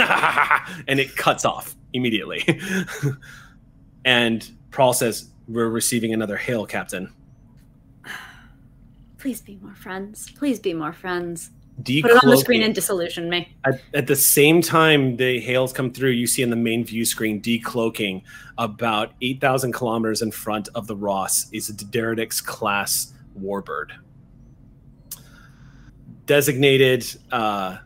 and 0.86 1.00
it 1.00 1.16
cuts 1.16 1.44
off 1.44 1.74
immediately. 1.92 2.46
and 4.04 4.48
Prawl 4.70 4.92
says, 4.92 5.30
We're 5.48 5.70
receiving 5.70 6.12
another 6.12 6.36
hail, 6.36 6.66
Captain. 6.66 7.12
Please 9.18 9.40
be 9.40 9.58
more 9.60 9.74
friends. 9.74 10.30
Please 10.32 10.60
be 10.60 10.72
more 10.72 10.92
friends. 10.92 11.50
Decloaking. 11.82 12.02
Put 12.02 12.10
it 12.12 12.24
on 12.24 12.30
the 12.30 12.36
screen 12.36 12.62
and 12.62 12.74
disillusion 12.74 13.28
me. 13.28 13.52
At, 13.64 13.80
at 13.94 14.06
the 14.06 14.14
same 14.14 14.62
time 14.62 15.16
the 15.16 15.40
hails 15.40 15.72
come 15.72 15.92
through, 15.92 16.10
you 16.10 16.28
see 16.28 16.42
in 16.42 16.50
the 16.50 16.56
main 16.56 16.84
view 16.84 17.04
screen 17.04 17.42
decloaking 17.42 18.22
about 18.58 19.12
8,000 19.20 19.72
kilometers 19.72 20.22
in 20.22 20.30
front 20.30 20.68
of 20.76 20.86
the 20.86 20.94
Ross 20.94 21.50
is 21.50 21.68
a 21.68 21.72
D'deridex 21.72 22.44
class 22.44 23.12
warbird. 23.36 23.90
Designated 26.26 27.06
uh, 27.30 27.78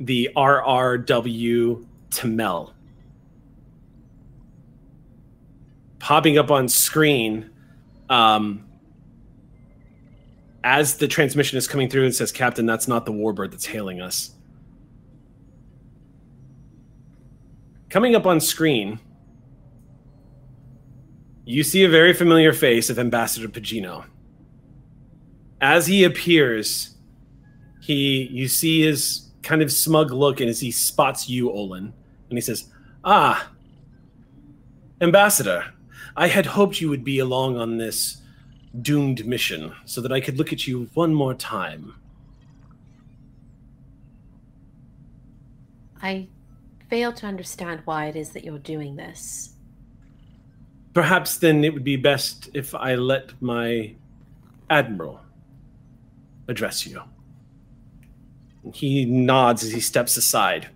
the 0.00 0.30
RRW 0.36 1.86
Tamel. 2.10 2.72
Popping 5.98 6.38
up 6.38 6.50
on 6.50 6.68
screen 6.68 7.50
um, 8.08 8.66
as 10.62 10.96
the 10.96 11.08
transmission 11.08 11.58
is 11.58 11.66
coming 11.68 11.88
through 11.88 12.04
and 12.04 12.14
says, 12.14 12.32
Captain, 12.32 12.66
that's 12.66 12.88
not 12.88 13.06
the 13.06 13.12
warbird 13.12 13.50
that's 13.50 13.66
hailing 13.66 14.00
us. 14.00 14.32
Coming 17.88 18.14
up 18.14 18.26
on 18.26 18.40
screen, 18.40 18.98
you 21.44 21.62
see 21.62 21.84
a 21.84 21.88
very 21.88 22.12
familiar 22.12 22.52
face 22.52 22.90
of 22.90 22.98
Ambassador 22.98 23.48
Pagino. 23.48 24.04
As 25.60 25.86
he 25.86 26.04
appears, 26.04 26.96
he 27.80 28.28
you 28.30 28.48
see 28.48 28.82
his 28.82 29.30
kind 29.42 29.62
of 29.62 29.72
smug 29.72 30.10
look 30.10 30.40
and 30.40 30.50
as 30.50 30.60
he 30.60 30.70
spots 30.70 31.28
you, 31.28 31.50
Olin, 31.50 31.92
and 32.28 32.36
he 32.36 32.40
says, 32.40 32.68
Ah, 33.04 33.50
Ambassador, 35.00 35.72
I 36.16 36.28
had 36.28 36.46
hoped 36.46 36.80
you 36.80 36.88
would 36.88 37.04
be 37.04 37.18
along 37.18 37.56
on 37.56 37.78
this 37.78 38.22
doomed 38.82 39.24
mission 39.24 39.72
so 39.84 40.00
that 40.00 40.12
I 40.12 40.20
could 40.20 40.36
look 40.36 40.52
at 40.52 40.66
you 40.66 40.90
one 40.94 41.14
more 41.14 41.34
time. 41.34 41.94
I 46.02 46.28
fail 46.90 47.12
to 47.12 47.26
understand 47.26 47.82
why 47.84 48.06
it 48.06 48.16
is 48.16 48.30
that 48.30 48.44
you're 48.44 48.58
doing 48.58 48.96
this. 48.96 49.54
Perhaps 50.92 51.38
then 51.38 51.64
it 51.64 51.72
would 51.74 51.84
be 51.84 51.96
best 51.96 52.48
if 52.54 52.74
I 52.74 52.94
let 52.94 53.40
my 53.40 53.94
admiral 54.70 55.20
address 56.48 56.86
you. 56.86 57.02
He 58.72 59.04
nods 59.04 59.62
as 59.62 59.72
he 59.72 59.80
steps 59.80 60.16
aside. 60.16 60.68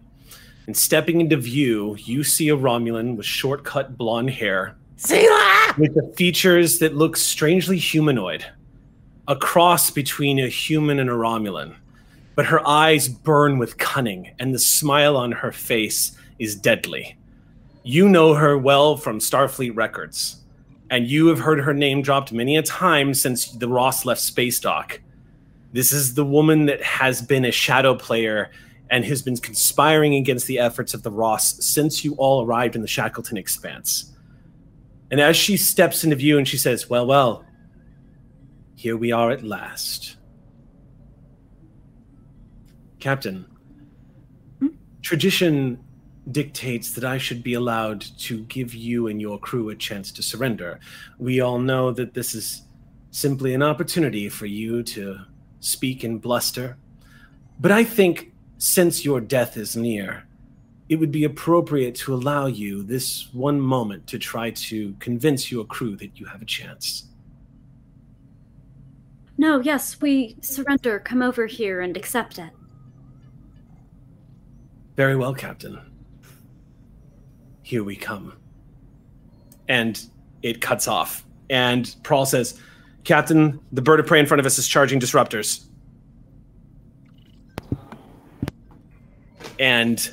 And 0.66 0.76
stepping 0.76 1.20
into 1.20 1.36
view, 1.36 1.97
you 1.98 2.22
see 2.22 2.48
a 2.48 2.56
Romulan 2.56 3.16
with 3.16 3.26
short 3.26 3.64
cut 3.64 3.97
blonde 3.97 4.30
hair. 4.30 4.76
With 5.78 5.94
the 5.94 6.12
features 6.16 6.78
that 6.78 6.94
look 6.94 7.16
strangely 7.16 7.78
humanoid. 7.78 8.44
A 9.26 9.34
cross 9.34 9.90
between 9.90 10.38
a 10.38 10.48
human 10.48 10.98
and 10.98 11.10
a 11.10 11.14
Romulan. 11.14 11.74
But 12.36 12.47
her 12.47 12.66
eyes 12.66 13.09
burn 13.09 13.59
with 13.59 13.78
cunning, 13.78 14.30
and 14.38 14.55
the 14.55 14.59
smile 14.59 15.16
on 15.16 15.32
her 15.32 15.52
face 15.52 16.12
is 16.38 16.55
deadly. 16.55 17.16
You 17.82 18.09
know 18.09 18.34
her 18.34 18.56
well 18.56 18.97
from 18.97 19.18
Starfleet 19.18 19.74
records, 19.74 20.36
and 20.90 21.06
you 21.06 21.26
have 21.28 21.38
heard 21.38 21.60
her 21.60 21.74
name 21.74 22.02
dropped 22.02 22.32
many 22.32 22.56
a 22.56 22.62
time 22.62 23.14
since 23.14 23.51
the 23.52 23.68
Ross 23.68 24.05
left 24.05 24.20
Space 24.20 24.60
Dock. 24.60 25.01
This 25.72 25.92
is 25.92 26.14
the 26.14 26.24
woman 26.24 26.66
that 26.66 26.82
has 26.82 27.22
been 27.22 27.44
a 27.44 27.52
shadow 27.52 27.94
player 27.94 28.51
and 28.90 29.05
has 29.05 29.22
been 29.22 29.36
conspiring 29.36 30.14
against 30.14 30.47
the 30.47 30.59
efforts 30.59 30.94
of 30.94 31.02
the 31.02 31.10
Ross 31.10 31.64
since 31.64 32.05
you 32.05 32.14
all 32.14 32.44
arrived 32.44 32.74
in 32.74 32.82
the 32.82 32.88
Shackleton 32.88 33.36
Expanse. 33.36 34.12
And 35.10 35.20
as 35.20 35.36
she 35.36 35.56
steps 35.56 36.02
into 36.05 36.16
view 36.16 36.38
and 36.38 36.47
she 36.47 36.56
says, 36.56 36.90
Well, 36.90 37.06
well, 37.06 37.44
here 38.74 38.97
we 38.97 39.12
are 39.12 39.30
at 39.30 39.44
last. 39.44 40.16
Captain, 42.98 43.47
hmm? 44.59 44.68
tradition 45.02 45.82
dictates 46.32 46.92
that 46.92 47.05
I 47.05 47.18
should 47.18 47.42
be 47.42 47.55
allowed 47.55 48.01
to 48.18 48.40
give 48.44 48.74
you 48.74 49.06
and 49.09 49.20
your 49.20 49.38
crew 49.38 49.70
a 49.70 49.74
chance 49.74 50.12
to 50.12 50.22
surrender. 50.22 50.78
We 51.18 51.40
all 51.40 51.59
know 51.59 51.92
that 51.92 52.14
this 52.14 52.34
is 52.34 52.62
simply 53.10 53.55
an 53.55 53.62
opportunity 53.62 54.28
for 54.28 54.47
you 54.47 54.82
to 54.82 55.18
speak 55.61 56.05
and 56.05 56.20
bluster. 56.20 56.77
But 57.61 57.73
I 57.73 57.85
think 57.85 58.32
since 58.59 59.05
your 59.05 59.20
death 59.20 59.57
is 59.57 59.77
near, 59.77 60.24
it 60.89 60.97
would 60.97 61.12
be 61.12 61.24
appropriate 61.24 61.95
to 61.95 62.15
allow 62.15 62.47
you 62.47 62.82
this 62.82 63.32
one 63.32 63.61
moment 63.61 64.07
to 64.09 64.19
try 64.19 64.51
to 64.51 64.95
convince 64.99 65.51
your 65.51 65.65
crew 65.65 65.95
that 65.97 66.19
you 66.19 66.27
have 66.27 66.43
a 66.43 66.47
chance. 66.47 67.05
No, 69.39 69.61
yes, 69.61 70.01
we 70.01 70.37
surrender. 70.43 70.99
Come 70.99 71.23
over 71.23 71.47
here 71.47 71.81
and 71.81 71.97
accept 71.97 72.39
it. 72.39 72.51
Very 74.97 75.16
well, 75.16 75.32
Captain. 75.32 75.81
Here 77.62 77.85
we 77.85 77.97
come. 77.97 78.35
And 79.69 80.05
it 80.43 80.61
cuts 80.61 80.89
off. 80.89 81.24
And 81.49 81.95
Prawl 82.03 82.27
says, 82.27 82.61
Captain, 83.05 83.59
the 83.72 83.82
bird 83.82 84.01
of 84.01 84.06
prey 84.06 84.20
in 84.20 84.27
front 84.27 84.40
of 84.40 84.47
us 84.47 84.59
is 84.59 84.68
charging 84.68 85.01
disruptors. 85.01 85.64
And 89.59 90.10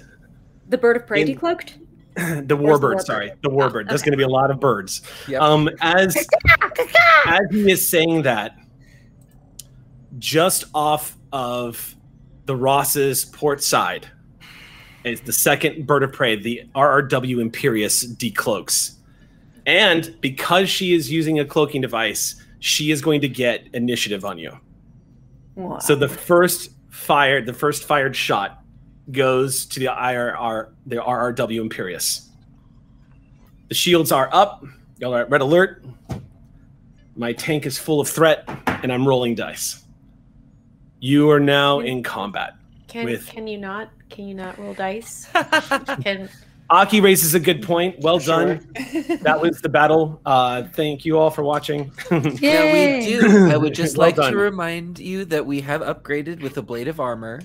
The 0.70 0.78
bird 0.78 0.98
of 0.98 1.08
prey 1.08 1.22
In- 1.22 1.28
decloaked? 1.38 1.74
the 2.16 2.24
Where's 2.24 2.48
the 2.48 2.56
warbird, 2.58 2.96
warbird? 2.96 3.02
sorry, 3.06 3.32
the 3.44 3.50
warbird. 3.50 3.84
Oh, 3.86 3.90
There's 3.90 4.02
going 4.02 4.14
to 4.14 4.18
be 4.18 4.24
a 4.24 4.28
lot 4.28 4.50
of 4.50 4.60
birds. 4.60 5.02
Yep. 5.28 5.40
Um, 5.42 5.70
as 5.82 6.18
as 7.28 7.42
he 7.52 7.72
is 7.72 7.88
saying 7.88 8.24
that, 8.24 8.58
just 10.18 10.64
off 10.74 11.16
of 11.32 11.96
the 12.46 12.56
Ross's 12.56 13.24
port 13.26 13.62
side 13.62 14.08
is 15.04 15.22
the 15.22 15.32
second 15.32 15.86
bird 15.86 16.02
of 16.02 16.12
prey, 16.12 16.36
the 16.36 16.64
RRW 16.76 17.40
Imperious 17.40 18.04
decloaks, 18.16 18.96
and 19.68 20.16
because 20.20 20.70
she 20.72 20.96
is 20.96 21.12
using 21.12 21.40
a 21.40 21.46
cloaking 21.46 21.82
device, 21.82 22.42
she 22.60 22.92
is 22.92 23.02
going 23.02 23.22
to 23.22 23.30
get 23.30 23.68
initiative 23.74 24.26
on 24.26 24.38
you. 24.38 24.58
So 25.80 25.96
the 25.96 26.08
first 26.10 26.72
fired, 26.90 27.46
the 27.48 27.54
first 27.54 27.86
fired 27.86 28.16
shot 28.16 28.64
goes 29.12 29.66
to 29.68 29.80
the 29.80 29.88
IRR, 29.88 30.70
the 30.86 30.98
RRW 30.98 31.62
Imperious. 31.62 32.30
The 33.70 33.76
shields 33.76 34.12
are 34.12 34.30
up. 34.32 34.64
Y'all 35.00 35.16
are 35.16 35.22
at 35.22 35.30
red 35.30 35.42
alert. 35.42 35.84
My 37.16 37.34
tank 37.34 37.66
is 37.66 37.78
full 37.78 38.00
of 38.00 38.08
threat, 38.08 38.48
and 38.68 38.94
I'm 38.94 39.08
rolling 39.08 39.34
dice. 39.34 39.84
You 41.00 41.32
are 41.32 41.40
now 41.40 41.80
in 41.80 42.04
combat. 42.04 42.54
Can 42.88 43.06
With- 43.06 43.28
can 43.28 43.48
you 43.48 43.58
not 43.58 43.90
can 44.10 44.28
you 44.28 44.36
not 44.36 44.58
roll 44.58 44.74
dice? 44.74 45.28
Can 46.02 46.30
Aki 46.70 47.02
raises 47.02 47.34
a 47.34 47.40
good 47.40 47.64
point. 47.64 48.00
Well 48.02 48.20
done. 48.20 48.68
That 49.22 49.40
was 49.42 49.62
the 49.62 49.70
battle. 49.70 50.20
Uh, 50.26 50.64
thank 50.74 51.06
you 51.06 51.18
all 51.18 51.30
for 51.32 51.44
watching. 51.44 51.92
Yeah, 52.12 52.74
we 52.74 53.06
do. 53.06 53.50
I 53.52 53.58
would 53.58 53.74
just 53.84 53.98
Well 53.98 54.08
like 54.08 54.16
done. 54.16 54.32
to 54.34 54.38
remind 54.38 55.00
you 55.00 55.26
that 55.26 55.46
we 55.46 55.62
have 55.62 55.82
upgraded 55.82 56.42
with 56.42 56.58
a 56.58 56.62
blade 56.62 56.88
of 56.88 57.00
armor. 57.00 57.42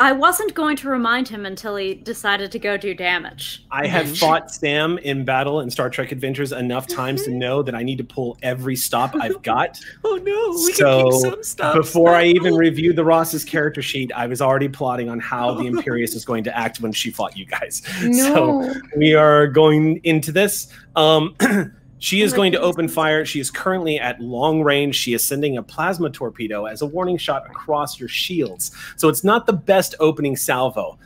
I 0.00 0.12
wasn't 0.12 0.54
going 0.54 0.76
to 0.76 0.88
remind 0.88 1.28
him 1.28 1.44
until 1.44 1.76
he 1.76 1.94
decided 1.94 2.52
to 2.52 2.58
go 2.58 2.76
do 2.76 2.94
damage. 2.94 3.64
I 3.70 3.86
have 3.86 4.16
fought 4.16 4.50
Sam 4.50 4.98
in 4.98 5.24
battle 5.24 5.60
in 5.60 5.70
Star 5.70 5.90
Trek 5.90 6.12
Adventures 6.12 6.52
enough 6.52 6.86
times 6.86 7.24
to 7.24 7.30
know 7.30 7.62
that 7.62 7.74
I 7.74 7.82
need 7.82 7.98
to 7.98 8.04
pull 8.04 8.38
every 8.42 8.76
stop 8.76 9.14
I've 9.16 9.42
got. 9.42 9.78
Oh 10.04 10.16
no, 10.16 10.50
we 10.50 10.72
So, 10.72 11.02
can 11.02 11.12
keep 11.12 11.20
some 11.32 11.42
stuff. 11.42 11.74
Before 11.74 12.14
I 12.14 12.24
even 12.26 12.54
reviewed 12.56 12.96
the 12.96 13.04
Ross's 13.04 13.44
character 13.44 13.82
sheet, 13.82 14.12
I 14.14 14.26
was 14.26 14.40
already 14.40 14.68
plotting 14.68 15.08
on 15.08 15.18
how 15.18 15.54
the 15.54 15.66
Imperious 15.66 16.14
is 16.14 16.24
going 16.24 16.44
to 16.44 16.56
act 16.56 16.80
when 16.80 16.92
she 16.92 17.10
fought 17.10 17.36
you 17.36 17.44
guys. 17.44 17.82
No. 18.02 18.72
So 18.72 18.74
we 18.96 19.14
are 19.14 19.46
going 19.46 20.00
into 20.04 20.32
this. 20.32 20.68
Um, 20.96 21.34
she 21.98 22.22
is 22.22 22.32
going 22.32 22.52
to 22.52 22.60
open 22.60 22.88
fire. 22.88 23.24
She 23.24 23.40
is 23.40 23.50
currently 23.50 23.98
at 23.98 24.20
long 24.20 24.62
range. 24.62 24.94
She 24.94 25.14
is 25.14 25.22
sending 25.24 25.56
a 25.56 25.62
plasma 25.62 26.10
torpedo 26.10 26.66
as 26.66 26.82
a 26.82 26.86
warning 26.86 27.16
shot 27.18 27.46
across 27.46 27.98
your 27.98 28.08
shields. 28.08 28.70
So 28.96 29.08
it's 29.08 29.24
not 29.24 29.46
the 29.46 29.52
best 29.52 29.94
opening 30.00 30.36
salvo. 30.36 30.98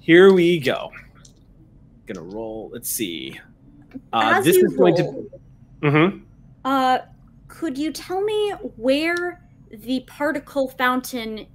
Here 0.00 0.32
we 0.32 0.58
go. 0.58 0.90
Gonna 2.06 2.22
roll. 2.22 2.70
Let's 2.72 2.88
see. 2.90 3.40
Uh, 4.12 4.34
As 4.36 4.44
this 4.44 4.56
is 4.56 4.76
going 4.76 4.94
roll, 4.96 5.28
to. 5.82 5.86
Mm-hmm. 5.86 6.18
Uh, 6.64 6.98
could 7.48 7.76
you 7.76 7.92
tell 7.92 8.20
me 8.22 8.50
where 8.76 9.42
the 9.70 10.00
particle 10.06 10.68
fountain 10.68 11.46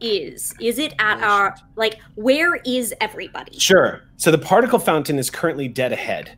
is? 0.00 0.54
Is 0.60 0.78
it 0.78 0.94
at 0.98 1.18
Oh, 1.18 1.26
our 1.26 1.56
like? 1.76 2.00
Where 2.14 2.56
is 2.56 2.94
everybody? 3.00 3.58
Sure. 3.58 4.02
So 4.16 4.30
the 4.30 4.38
particle 4.38 4.78
fountain 4.78 5.18
is 5.18 5.30
currently 5.30 5.68
dead 5.68 5.92
ahead. 5.92 6.36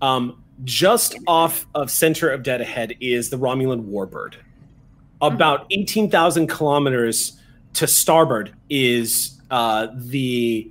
Um, 0.00 0.42
just 0.64 1.16
off 1.26 1.66
of 1.74 1.90
center 1.90 2.28
of 2.30 2.42
dead 2.42 2.60
ahead 2.60 2.94
is 3.00 3.30
the 3.30 3.38
Romulan 3.38 3.88
warbird. 3.88 4.34
About 5.20 5.66
18,000 5.70 6.46
kilometers 6.48 7.40
to 7.74 7.86
starboard 7.86 8.52
is 8.70 9.40
uh, 9.50 9.88
the 9.94 10.70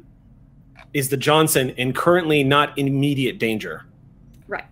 is 0.94 1.10
the 1.10 1.18
Johnson, 1.18 1.74
and 1.78 1.94
currently 1.94 2.44
not 2.44 2.76
in 2.78 2.88
immediate 2.88 3.38
danger. 3.40 3.84
Right. 4.48 4.64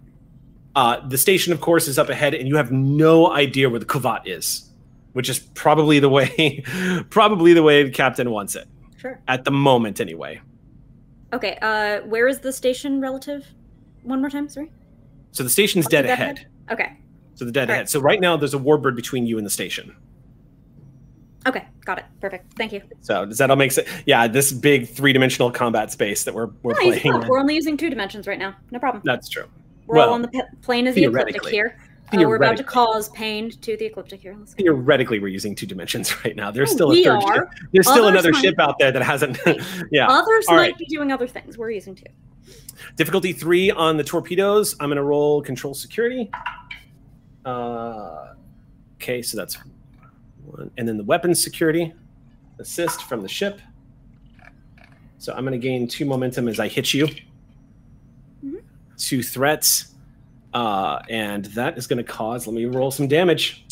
Uh, 0.75 1.05
the 1.07 1.17
station, 1.17 1.53
of 1.53 1.61
course, 1.61 1.87
is 1.87 1.99
up 1.99 2.09
ahead, 2.09 2.33
and 2.33 2.47
you 2.47 2.55
have 2.55 2.71
no 2.71 3.31
idea 3.31 3.69
where 3.69 3.79
the 3.79 3.85
Kuvat 3.85 4.21
is, 4.25 4.69
which 5.13 5.29
is 5.29 5.39
probably 5.39 5.99
the 5.99 6.09
way, 6.09 6.63
probably 7.09 7.53
the 7.53 7.61
way 7.61 7.83
the 7.83 7.91
captain 7.91 8.31
wants 8.31 8.55
it 8.55 8.67
Sure. 8.97 9.19
at 9.27 9.43
the 9.43 9.51
moment, 9.51 9.99
anyway. 9.99 10.39
Okay. 11.33 11.57
Uh, 11.61 11.99
where 12.07 12.27
is 12.27 12.39
the 12.39 12.53
station 12.53 13.01
relative? 13.01 13.45
One 14.03 14.21
more 14.21 14.29
time, 14.29 14.47
sorry. 14.49 14.71
So 15.35 15.43
the 15.43 15.49
station's 15.49 15.85
Oh, 15.85 15.89
dead 15.89 16.03
dead 16.03 16.11
ahead. 16.11 16.47
Okay. 16.71 16.97
So 17.33 17.43
the 17.43 17.51
dead 17.51 17.63
All 17.69 17.73
right. 17.73 17.73
ahead. 17.81 17.89
So 17.89 17.99
right 17.99 18.21
now 18.21 18.37
there's 18.37 18.53
a 18.53 18.57
warbird 18.57 18.95
between 18.95 19.27
you 19.27 19.37
and 19.37 19.45
the 19.45 19.49
station. 19.49 19.93
Okay. 21.45 21.65
Got 21.83 21.99
it. 21.99 22.05
Perfect. 22.21 22.53
Thank 22.57 22.71
you. 22.71 22.81
So 23.01 23.25
does 23.25 23.37
that 23.39 23.49
all 23.49 23.57
make 23.57 23.73
sense? 23.73 23.87
Yeah, 24.05 24.27
this 24.27 24.53
big 24.53 24.87
three-dimensional 24.89 25.51
combat 25.51 25.91
space 25.91 26.23
that 26.23 26.33
we're 26.33 26.47
we're 26.63 26.71
No, 26.73 26.97
playing. 26.97 27.27
We're 27.27 27.37
only 27.37 27.53
using 27.53 27.75
two 27.75 27.89
dimensions 27.89 28.27
right 28.27 28.39
now. 28.39 28.55
No 28.71 28.79
problem. 28.79 29.01
That's 29.05 29.27
true. 29.27 29.43
We're 29.87 29.99
all 29.99 30.13
on 30.13 30.21
the 30.21 30.29
p- 30.29 30.41
plane 30.61 30.87
of 30.87 30.95
the 30.95 31.03
ecliptic 31.03 31.45
here. 31.47 31.77
Uh, 32.13 32.17
we're 32.27 32.35
about 32.35 32.55
to 32.57 32.63
cause 32.63 33.09
pain 33.09 33.49
to 33.49 33.75
the 33.77 33.85
ecliptic 33.85 34.21
here. 34.21 34.35
Let's. 34.37 34.53
Theoretically, 34.53 35.19
we're 35.19 35.27
using 35.29 35.55
two 35.55 35.65
dimensions 35.65 36.13
right 36.25 36.35
now. 36.35 36.51
There's 36.51 36.71
Oh, 36.71 36.75
still 36.75 36.91
a 36.93 37.03
third 37.03 37.21
ship. 37.23 37.47
There's 37.73 37.87
still 37.87 38.05
Others 38.05 38.11
another 38.11 38.31
might- 38.31 38.41
ship 38.41 38.55
out 38.59 38.77
there 38.79 38.91
that 38.91 39.01
hasn't. 39.01 39.37
yeah. 39.91 40.07
Others 40.07 40.45
all 40.47 40.55
might 40.55 40.61
right. 40.61 40.77
be 40.77 40.85
doing 40.85 41.11
other 41.11 41.27
things. 41.27 41.57
We're 41.57 41.71
using 41.71 41.95
two. 41.95 42.05
Difficulty 42.95 43.33
three 43.33 43.71
on 43.71 43.97
the 43.97 44.03
torpedoes. 44.03 44.75
I'm 44.79 44.87
going 44.89 44.97
to 44.97 45.03
roll 45.03 45.41
control 45.41 45.73
security. 45.73 46.29
Uh, 47.43 48.33
okay, 48.95 49.21
so 49.21 49.35
that's 49.37 49.57
one. 50.45 50.69
And 50.77 50.87
then 50.87 50.97
the 50.97 51.03
weapons 51.03 51.43
security, 51.43 51.93
assist 52.59 53.03
from 53.03 53.21
the 53.21 53.27
ship. 53.27 53.59
So 55.17 55.33
I'm 55.33 55.43
going 55.43 55.59
to 55.59 55.67
gain 55.67 55.87
two 55.87 56.05
momentum 56.05 56.47
as 56.47 56.59
I 56.59 56.67
hit 56.67 56.93
you. 56.93 57.07
Mhm. 58.45 58.61
Two 58.97 59.23
threats. 59.23 59.94
Uh, 60.55 60.99
and 61.09 61.45
that 61.45 61.77
is 61.77 61.85
going 61.85 61.97
to 61.97 62.03
cause, 62.03 62.47
let 62.47 62.53
me 62.55 62.63
roll 62.65 62.89
some 62.89 63.07
damage. 63.09 63.65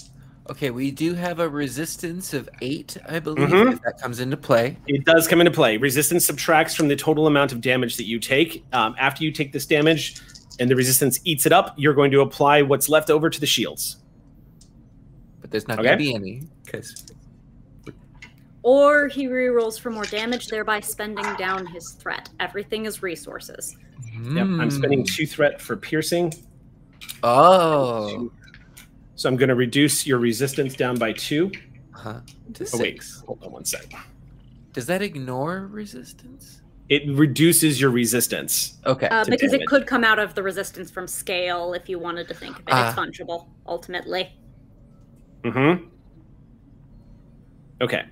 Okay, 0.50 0.70
we 0.70 0.92
do 0.92 1.14
have 1.14 1.40
a 1.40 1.48
resistance 1.48 2.34
of 2.34 2.50
eight, 2.62 2.98
I 3.08 3.20
believe, 3.20 3.48
Mhm. 3.48 3.72
if 3.74 3.82
that 3.84 4.02
comes 4.02 4.20
into 4.20 4.36
play. 4.36 4.78
It 4.88 5.06
does 5.06 5.26
come 5.26 5.40
into 5.40 5.52
play. 5.52 5.78
Resistance 5.78 6.26
subtracts 6.26 6.76
from 6.76 6.90
the 6.90 6.98
total 6.98 7.26
amount 7.26 7.54
of 7.54 7.62
damage 7.62 7.96
that 7.96 8.04
you 8.06 8.20
take. 8.20 8.66
Um, 8.74 8.94
after 9.00 9.24
you 9.24 9.32
take 9.32 9.54
this 9.54 9.66
damage 9.66 10.18
and 10.60 10.70
the 10.70 10.76
resistance 10.76 11.22
eats 11.24 11.46
it 11.46 11.54
up, 11.54 11.74
you're 11.78 11.94
going 11.94 12.12
to 12.12 12.20
apply 12.20 12.62
what's 12.64 12.90
left 12.90 13.10
over 13.10 13.30
to 13.30 13.40
the 13.40 13.48
shields. 13.48 13.98
but 15.40 15.52
there's 15.52 15.68
not 15.68 15.78
Okay. 15.80 15.88
gonna 15.88 15.98
be 15.98 16.16
any 16.16 16.44
because 16.66 17.06
Or 18.62 19.10
he 19.10 19.28
rerolls 19.28 19.78
for 19.78 19.90
more 19.92 20.06
damage, 20.06 20.48
thereby 20.48 20.80
spending 20.80 21.26
down 21.38 21.66
his 21.66 21.92
threat. 22.00 22.30
Everything 22.40 22.86
is 22.86 23.04
resources. 23.04 23.76
Yep, 24.22 24.46
I'm 24.46 24.72
spending 24.72 25.04
two 25.06 25.26
threat 25.28 25.62
for 25.62 25.76
piercing. 25.76 26.34
Oh, 27.24 28.32
So 29.16 29.30
I'm 29.30 29.36
going 29.38 29.50
to 29.50 29.56
reduce 29.56 30.06
your 30.06 30.20
resistance 30.20 30.76
down 30.76 30.98
by 30.98 31.14
two. 31.14 31.52
huh. 31.92 32.20
To 32.56 32.66
Oh, 32.74 32.78
wait. 32.80 33.02
six. 33.02 33.24
Hold 33.26 33.44
on 33.44 33.52
one 33.52 33.66
sec. 33.66 33.86
Does 34.74 34.86
that 34.88 35.02
ignore 35.02 35.68
resistance? 35.68 36.62
It 36.90 37.04
reduces 37.08 37.80
your 37.80 37.92
resistance. 37.92 38.78
Okay. 38.86 39.08
Uh, 39.08 39.24
because 39.26 39.52
damage. 39.52 39.62
it 39.64 39.68
could 39.68 39.88
come 39.88 40.04
out 40.04 40.20
of 40.20 40.36
the 40.36 40.44
resistance 40.44 40.92
from 40.92 41.08
scale 41.08 41.74
if 41.74 41.88
you 41.88 41.98
wanted 42.00 42.28
to 42.28 42.34
think 42.34 42.56
of 42.60 42.68
it. 42.68 42.72
Ah. 42.74 42.90
it's 42.90 42.98
fungible, 43.00 43.48
ultimately. 43.66 44.30
Mm-hmm. 45.44 45.86
Okay. 47.82 48.04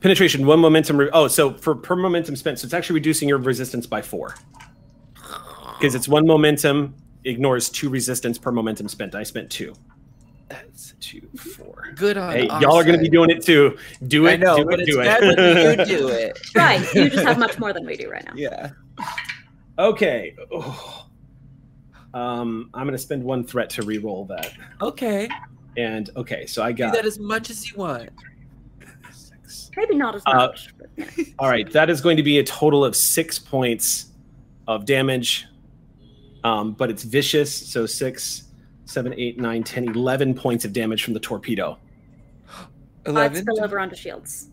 Penetration, 0.00 0.46
one 0.46 0.60
momentum. 0.60 0.96
Re- 0.98 1.10
oh, 1.12 1.28
so 1.28 1.54
for 1.54 1.74
per 1.74 1.96
momentum 1.96 2.36
spent, 2.36 2.58
so 2.58 2.66
it's 2.66 2.74
actually 2.74 2.94
reducing 2.94 3.28
your 3.28 3.38
resistance 3.38 3.86
by 3.86 4.02
four. 4.02 4.34
Because 5.78 5.94
it's 5.94 6.08
one 6.08 6.26
momentum, 6.26 6.94
ignores 7.24 7.68
two 7.68 7.88
resistance 7.88 8.38
per 8.38 8.50
momentum 8.52 8.88
spent. 8.88 9.14
I 9.14 9.22
spent 9.22 9.50
two. 9.50 9.74
That's 10.48 10.94
two, 11.00 11.22
four. 11.36 11.92
Good 11.96 12.16
on. 12.16 12.32
Hey, 12.32 12.46
y'all 12.46 12.74
are 12.76 12.84
going 12.84 12.96
to 12.96 13.02
be 13.02 13.08
doing 13.08 13.30
it 13.30 13.42
too. 13.42 13.76
Do 14.06 14.26
it. 14.26 14.32
I 14.32 14.36
know, 14.36 14.56
do 14.58 14.64
but 14.66 14.80
it, 14.80 14.88
it's 14.88 14.96
do 14.96 15.00
it. 15.02 15.88
you 15.88 15.98
do 15.98 16.08
it. 16.08 16.38
Right. 16.54 16.94
You 16.94 17.08
just 17.10 17.26
have 17.26 17.38
much 17.38 17.58
more 17.58 17.72
than 17.72 17.86
we 17.86 17.96
do 17.96 18.10
right 18.10 18.24
now. 18.24 18.32
Yeah. 18.36 18.70
Okay. 19.78 20.36
Oh. 20.52 21.06
Um, 22.12 22.70
I'm 22.74 22.84
going 22.84 22.92
to 22.92 22.98
spend 22.98 23.24
one 23.24 23.42
threat 23.42 23.68
to 23.70 23.82
re-roll 23.82 24.24
that. 24.26 24.52
Okay. 24.80 25.28
And 25.76 26.10
okay, 26.16 26.46
so 26.46 26.62
I 26.62 26.70
Do 26.70 26.78
got 26.84 26.94
that 26.94 27.04
as 27.04 27.18
much 27.18 27.50
as 27.50 27.68
you 27.68 27.76
want. 27.78 28.10
six. 29.10 29.70
Maybe 29.76 29.96
not 29.96 30.14
as 30.14 30.22
Uh, 30.26 30.34
much. 30.34 30.72
but, 30.78 30.88
you 30.96 31.24
know. 31.24 31.32
All 31.40 31.48
right, 31.48 31.68
that 31.72 31.90
is 31.90 32.00
going 32.00 32.16
to 32.16 32.22
be 32.22 32.38
a 32.38 32.44
total 32.44 32.84
of 32.84 32.94
six 32.94 33.36
points 33.40 34.06
of 34.68 34.84
damage. 34.84 35.46
Um, 36.44 36.72
but 36.72 36.90
it's 36.90 37.02
vicious, 37.02 37.52
so 37.54 37.86
six, 37.86 38.44
seven, 38.84 39.14
eight, 39.16 39.38
nine, 39.40 39.64
10, 39.64 39.88
11 39.96 40.34
points 40.34 40.64
of 40.66 40.72
damage 40.72 41.02
from 41.02 41.14
the 41.14 41.20
torpedo. 41.20 41.78
Uh, 42.48 42.66
Eleven. 43.06 43.42
spill 43.42 43.64
over 43.64 43.80
onto 43.80 43.96
shields. 43.96 44.48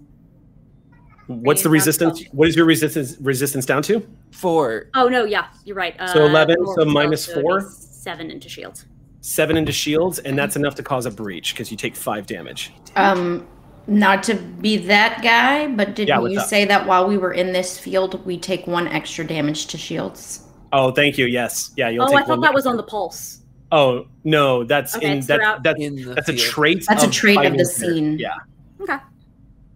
What's 1.28 1.64
the 1.64 1.70
Bring 1.70 1.82
it 1.82 1.84
down 1.84 1.88
resistance? 2.10 2.20
to 2.22 2.30
What 2.32 2.48
is 2.48 2.56
your 2.56 2.66
resistance 2.66 3.16
resistance 3.22 3.66
down 3.66 3.84
to? 3.84 4.06
Four. 4.32 4.88
Oh 4.94 5.08
no, 5.08 5.24
yeah, 5.26 5.48
you're 5.64 5.76
right. 5.76 5.96
Uh, 6.00 6.08
So 6.08 6.26
11, 6.26 6.58
so 6.76 6.86
minus 6.86 7.28
it 7.30 7.36
would 7.38 7.42
be 7.42 7.48
four? 7.48 7.62
Seven 7.72 8.32
into 8.32 8.50
shields. 8.50 8.86
Seven 9.22 9.56
into 9.56 9.72
shields, 9.72 10.20
and 10.20 10.38
that's 10.38 10.56
enough 10.56 10.76
to 10.76 10.84
cause 10.84 11.06
a 11.06 11.12
breach 11.12 11.54
because 11.54 11.72
you 11.72 11.78
take 11.78 11.96
five 11.96 12.26
damage. 12.26 12.74
Um, 12.96 13.48
not 13.88 14.24
to 14.24 14.36
be 14.36 14.78
that 14.78 15.22
guy, 15.24 15.68
but 15.68 15.96
didn't 15.96 16.08
Yeah, 16.10 16.28
you 16.28 16.40
up? 16.40 16.48
say 16.48 16.66
that 16.66 16.86
while 16.88 17.08
we 17.08 17.18
were 17.18 17.32
in 17.34 17.54
this 17.54 17.78
field, 17.78 18.26
we 18.26 18.38
take 18.38 18.66
one 18.68 18.88
extra 18.88 19.26
damage 19.26 19.68
to 19.68 19.78
shields? 19.78 20.48
Oh, 20.74 20.92
thank 20.92 21.18
you. 21.18 21.26
Yes, 21.26 21.72
yeah. 21.76 21.90
You'll 21.90 22.04
oh, 22.04 22.08
take 22.08 22.18
I 22.20 22.24
thought 22.24 22.42
that 22.42 22.54
was 22.54 22.66
on 22.66 22.78
the 22.78 22.84
pulse. 22.84 23.40
Oh 23.74 24.06
no, 24.24 24.64
that's 24.64 24.96
Okay, 24.98 25.12
in 25.12 25.18
it's 25.20 25.28
that, 25.28 25.64
that 25.64 25.80
In 25.80 25.96
the 25.96 26.14
that's 26.14 26.30
a 26.30 26.36
trait. 26.36 26.86
That's 26.88 27.04
a 27.04 27.10
trait 27.10 27.38
of 27.38 27.44
fighting 27.44 27.58
the 27.58 27.66
spirit. 27.66 27.94
scene. 27.96 28.20
Yeah, 28.20 28.36
Okay. 28.82 28.98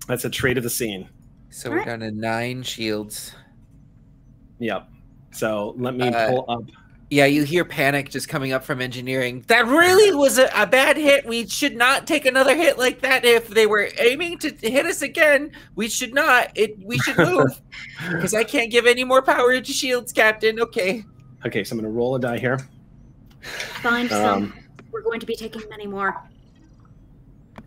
that's 0.07 0.26
a 0.26 0.30
trait 0.30 0.57
of 0.57 0.63
the 0.63 0.69
scene. 0.69 1.09
So 1.49 1.69
we're 1.69 1.80
Alright. 1.80 1.88
down 1.88 1.99
to 2.01 2.11
nine 2.11 2.63
shields. 2.63 3.34
Yep. 4.59 4.89
So 5.31 5.76
let 5.77 5.95
me 5.95 6.07
Uh, 6.09 6.30
pull 6.30 6.45
up. 6.49 6.63
Yeah, 7.10 7.26
you 7.26 7.44
hear 7.44 7.64
panic 7.64 8.10
just 8.10 8.27
coming 8.27 8.52
up 8.52 8.64
from 8.64 8.82
engineering. 8.82 9.44
That 9.48 9.68
really 9.68 10.15
was 10.15 10.40
a, 10.40 10.49
a 10.56 10.65
bad 10.65 10.98
hit. 10.98 11.26
We 11.26 11.48
should 11.48 11.76
not 11.76 12.07
take 12.07 12.26
another 12.26 12.56
hit 12.56 12.80
like 12.80 13.02
that. 13.02 13.23
If 13.23 13.48
they 13.48 13.68
were 13.68 13.90
aiming 13.99 14.40
to 14.40 14.49
hit 14.49 14.88
us 14.88 15.03
again, 15.03 15.52
we 15.76 15.88
should 15.88 16.15
not. 16.15 16.52
It 16.56 16.80
we 16.84 16.98
should 16.98 17.18
move 17.18 17.61
because 18.11 18.34
I 18.34 18.44
can't 18.44 18.72
give 18.72 18.88
any 18.88 19.03
more 19.03 19.22
power 19.22 19.60
to 19.60 19.72
shields, 19.72 20.11
Captain. 20.11 20.60
Okay. 20.60 21.03
Okay, 21.45 21.64
so 21.64 21.73
I'm 21.73 21.80
gonna 21.80 21.94
roll 21.94 22.15
a 22.15 22.19
die 22.19 22.40
here. 22.40 22.60
Find 23.82 24.10
some. 24.10 24.44
Um, 24.44 24.53
We're 24.91 25.02
going 25.02 25.19
to 25.19 25.27
be 25.27 25.36
taking 25.36 25.61
many 25.69 25.86
more. 25.86 26.23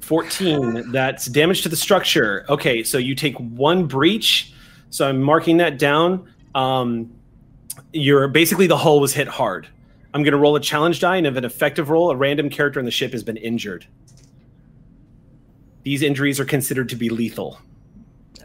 14. 0.01 0.91
That's 0.91 1.27
damage 1.27 1.63
to 1.63 1.69
the 1.69 1.77
structure. 1.77 2.45
Okay, 2.49 2.83
so 2.83 2.99
you 2.99 3.15
take 3.15 3.37
one 3.39 3.87
breach. 3.87 4.53
So 4.91 5.07
I'm 5.07 5.21
marking 5.21 5.59
that 5.59 5.79
down. 5.79 6.33
Um, 6.55 7.13
you're 7.93 8.29
basically 8.29 8.67
the 8.67 8.77
hull 8.77 9.01
was 9.01 9.15
hit 9.15 9.29
hard. 9.29 9.69
I'm 10.15 10.23
going 10.23 10.33
to 10.33 10.39
roll 10.39 10.57
a 10.57 10.61
challenge 10.61 11.01
die, 11.01 11.17
and 11.17 11.27
if 11.27 11.37
an 11.37 11.45
effective 11.45 11.91
roll, 11.91 12.11
a 12.11 12.17
random 12.17 12.49
character 12.49 12.81
in 12.81 12.87
the 12.87 12.91
ship 12.91 13.13
has 13.13 13.23
been 13.23 13.37
injured. 13.37 13.87
These 15.83 16.03
injuries 16.03 16.41
are 16.41 16.45
considered 16.45 16.89
to 16.91 16.97
be 16.97 17.09
lethal. 17.09 17.61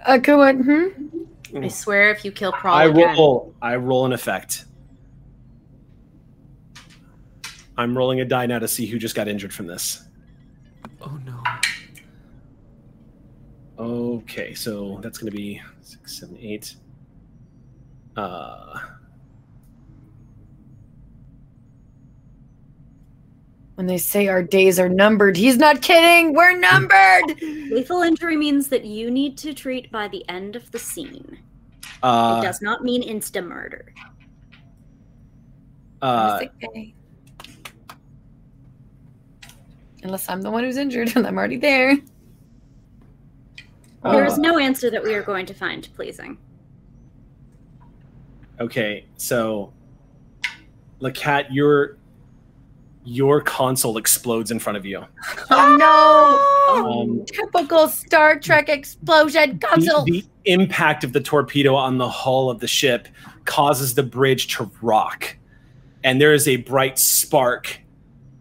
Uh, 0.06 0.18
go 0.18 0.42
on. 0.42 0.64
Hmm? 0.64 1.64
I 1.64 1.68
swear, 1.68 2.10
if 2.12 2.26
you 2.26 2.32
kill 2.32 2.52
Crawl 2.52 2.76
I 2.76 2.86
again, 2.86 3.16
roll. 3.16 3.54
I 3.62 3.76
roll 3.76 4.06
an 4.06 4.14
effect. 4.14 4.66
I'm 7.78 7.98
rolling 7.98 8.22
a 8.22 8.26
die 8.26 8.46
now 8.46 8.60
to 8.60 8.68
see 8.68 8.86
who 8.86 9.00
just 9.00 9.16
got 9.16 9.28
injured 9.28 9.54
from 9.54 9.68
this. 9.68 10.08
Oh 11.02 11.20
no. 11.26 11.44
Okay, 13.80 14.54
so 14.54 15.00
that's 15.02 15.18
going 15.18 15.32
to 15.32 15.36
be 15.36 15.62
six, 15.82 16.20
seven, 16.20 16.38
eight. 16.40 16.76
Uh, 18.16 18.80
When 23.76 23.88
they 23.88 23.98
say 23.98 24.28
our 24.28 24.44
days 24.44 24.80
are 24.80 24.90
numbered, 24.90 25.36
he's 25.36 25.58
not 25.58 25.82
kidding. 25.82 26.34
We're 26.34 26.56
numbered. 26.58 27.42
Lethal 27.42 28.04
injury 28.04 28.38
means 28.38 28.68
that 28.70 28.86
you 28.86 29.10
need 29.10 29.36
to 29.40 29.54
treat 29.54 29.92
by 29.92 30.08
the 30.08 30.28
end 30.30 30.56
of 30.56 30.70
the 30.72 30.78
scene. 30.80 31.40
uh, 32.04 32.40
it 32.42 32.46
does 32.46 32.62
not 32.62 32.84
mean 32.84 33.02
insta 33.02 33.46
murder. 33.46 33.94
uh, 36.04 36.40
Okay. 36.64 36.94
Unless 40.04 40.28
I'm 40.30 40.42
the 40.42 40.52
one 40.52 40.64
who's 40.66 40.78
injured 40.78 41.16
and 41.16 41.26
I'm 41.26 41.38
already 41.38 41.58
there. 41.58 41.98
there 44.04 44.26
is 44.26 44.34
uh, 44.34 44.38
no 44.38 44.60
answer 44.60 44.92
that 44.92 45.02
we 45.02 45.14
are 45.16 45.24
going 45.24 45.46
to 45.46 45.54
find 45.54 45.88
pleasing. 45.96 46.38
Okay, 48.60 49.06
so 49.18 49.72
LeCat, 51.02 51.48
your 51.52 51.98
your 53.06 53.42
console 53.42 53.98
explodes 53.98 54.52
in 54.52 54.60
front 54.60 54.78
of 54.78 54.86
you. 54.86 55.04
Oh 55.52 55.78
no! 55.78 56.86
Um, 56.86 57.26
Typical 57.26 57.88
Star 57.88 58.40
Trek 58.40 58.70
explosion 58.70 59.60
the, 59.60 59.68
console. 59.68 60.06
the 60.06 60.26
impact 60.46 61.04
of 61.04 61.14
the 61.14 61.22
torpedo 61.22 61.76
on 61.76 61.98
the 61.98 62.10
hull 62.10 62.50
of 62.50 62.60
the 62.60 62.68
ship 62.68 63.08
causes 63.46 63.96
the 63.96 64.04
bridge 64.04 64.56
to 64.56 64.70
rock, 64.82 65.36
and 66.04 66.20
there 66.22 66.34
is 66.34 66.48
a 66.48 66.58
bright 66.58 66.98
spark 66.98 67.80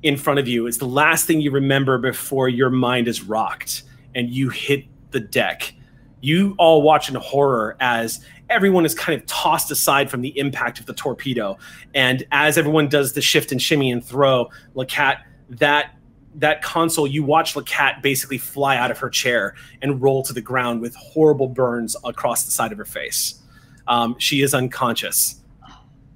in 0.03 0.17
front 0.17 0.39
of 0.39 0.49
you. 0.49 0.67
It's 0.67 0.79
the 0.79 0.87
last 0.87 1.27
thing 1.27 1.41
you 1.41 1.51
remember 1.51 1.99
before 1.99 2.49
your 2.49 2.71
mind 2.71 3.09
is 3.09 3.23
rocked 3.23 3.85
and 4.15 4.31
you 4.31 4.49
hit 4.49 4.85
the 5.11 5.21
deck. 5.21 5.75
You 6.21 6.55
all 6.59 6.83
watch 6.83 7.09
in 7.09 7.15
horror 7.15 7.77
as 7.81 8.25
everyone 8.53 8.85
is 8.85 8.95
kind 8.95 9.19
of 9.19 9.27
tossed 9.27 9.71
aside 9.71 10.11
from 10.11 10.21
the 10.21 10.39
impact 10.39 10.79
of 10.79 10.87
the 10.87 10.93
torpedo. 10.93 11.59
And 11.95 12.25
as 12.31 12.59
everyone 12.59 12.89
does 12.89 13.15
the 13.15 13.23
shift 13.23 13.51
and 13.51 13.61
shimmy 13.61 13.91
and 13.91 14.05
throw, 14.05 14.51
LeCat, 14.77 15.23
that 15.49 15.97
that 16.35 16.63
console, 16.63 17.07
you 17.07 17.23
watch 17.23 17.55
LeCat 17.55 18.03
basically 18.03 18.39
fly 18.39 18.77
out 18.77 18.91
of 18.91 18.99
her 18.99 19.11
chair 19.11 19.55
and 19.83 20.01
roll 20.01 20.23
to 20.23 20.33
the 20.33 20.41
ground 20.41 20.81
with 20.81 20.95
horrible 20.95 21.49
burns 21.49 21.95
across 22.05 22.45
the 22.45 22.51
side 22.51 22.73
of 22.73 22.79
her 22.79 22.87
face. 22.87 23.41
Um, 23.87 24.17
she 24.19 24.41
is 24.41 24.55
unconscious, 24.55 25.43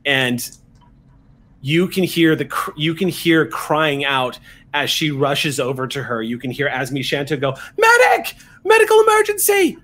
and 0.07 0.49
you 1.61 1.89
can 1.89 2.05
hear 2.05 2.35
the 2.37 2.47
cr- 2.47 2.71
you 2.77 2.95
can 2.95 3.09
hear 3.09 3.47
crying 3.47 4.05
out 4.05 4.39
as 4.73 4.89
she 4.89 5.11
rushes 5.11 5.59
over 5.61 5.87
to 5.89 6.03
her. 6.03 6.23
You 6.23 6.39
can 6.39 6.51
hear 6.51 6.69
Asmi 6.69 7.05
Shanto 7.05 7.37
go, 7.37 7.55
"Medic! 7.77 8.37
Medical 8.65 9.01
emergency!" 9.01 9.79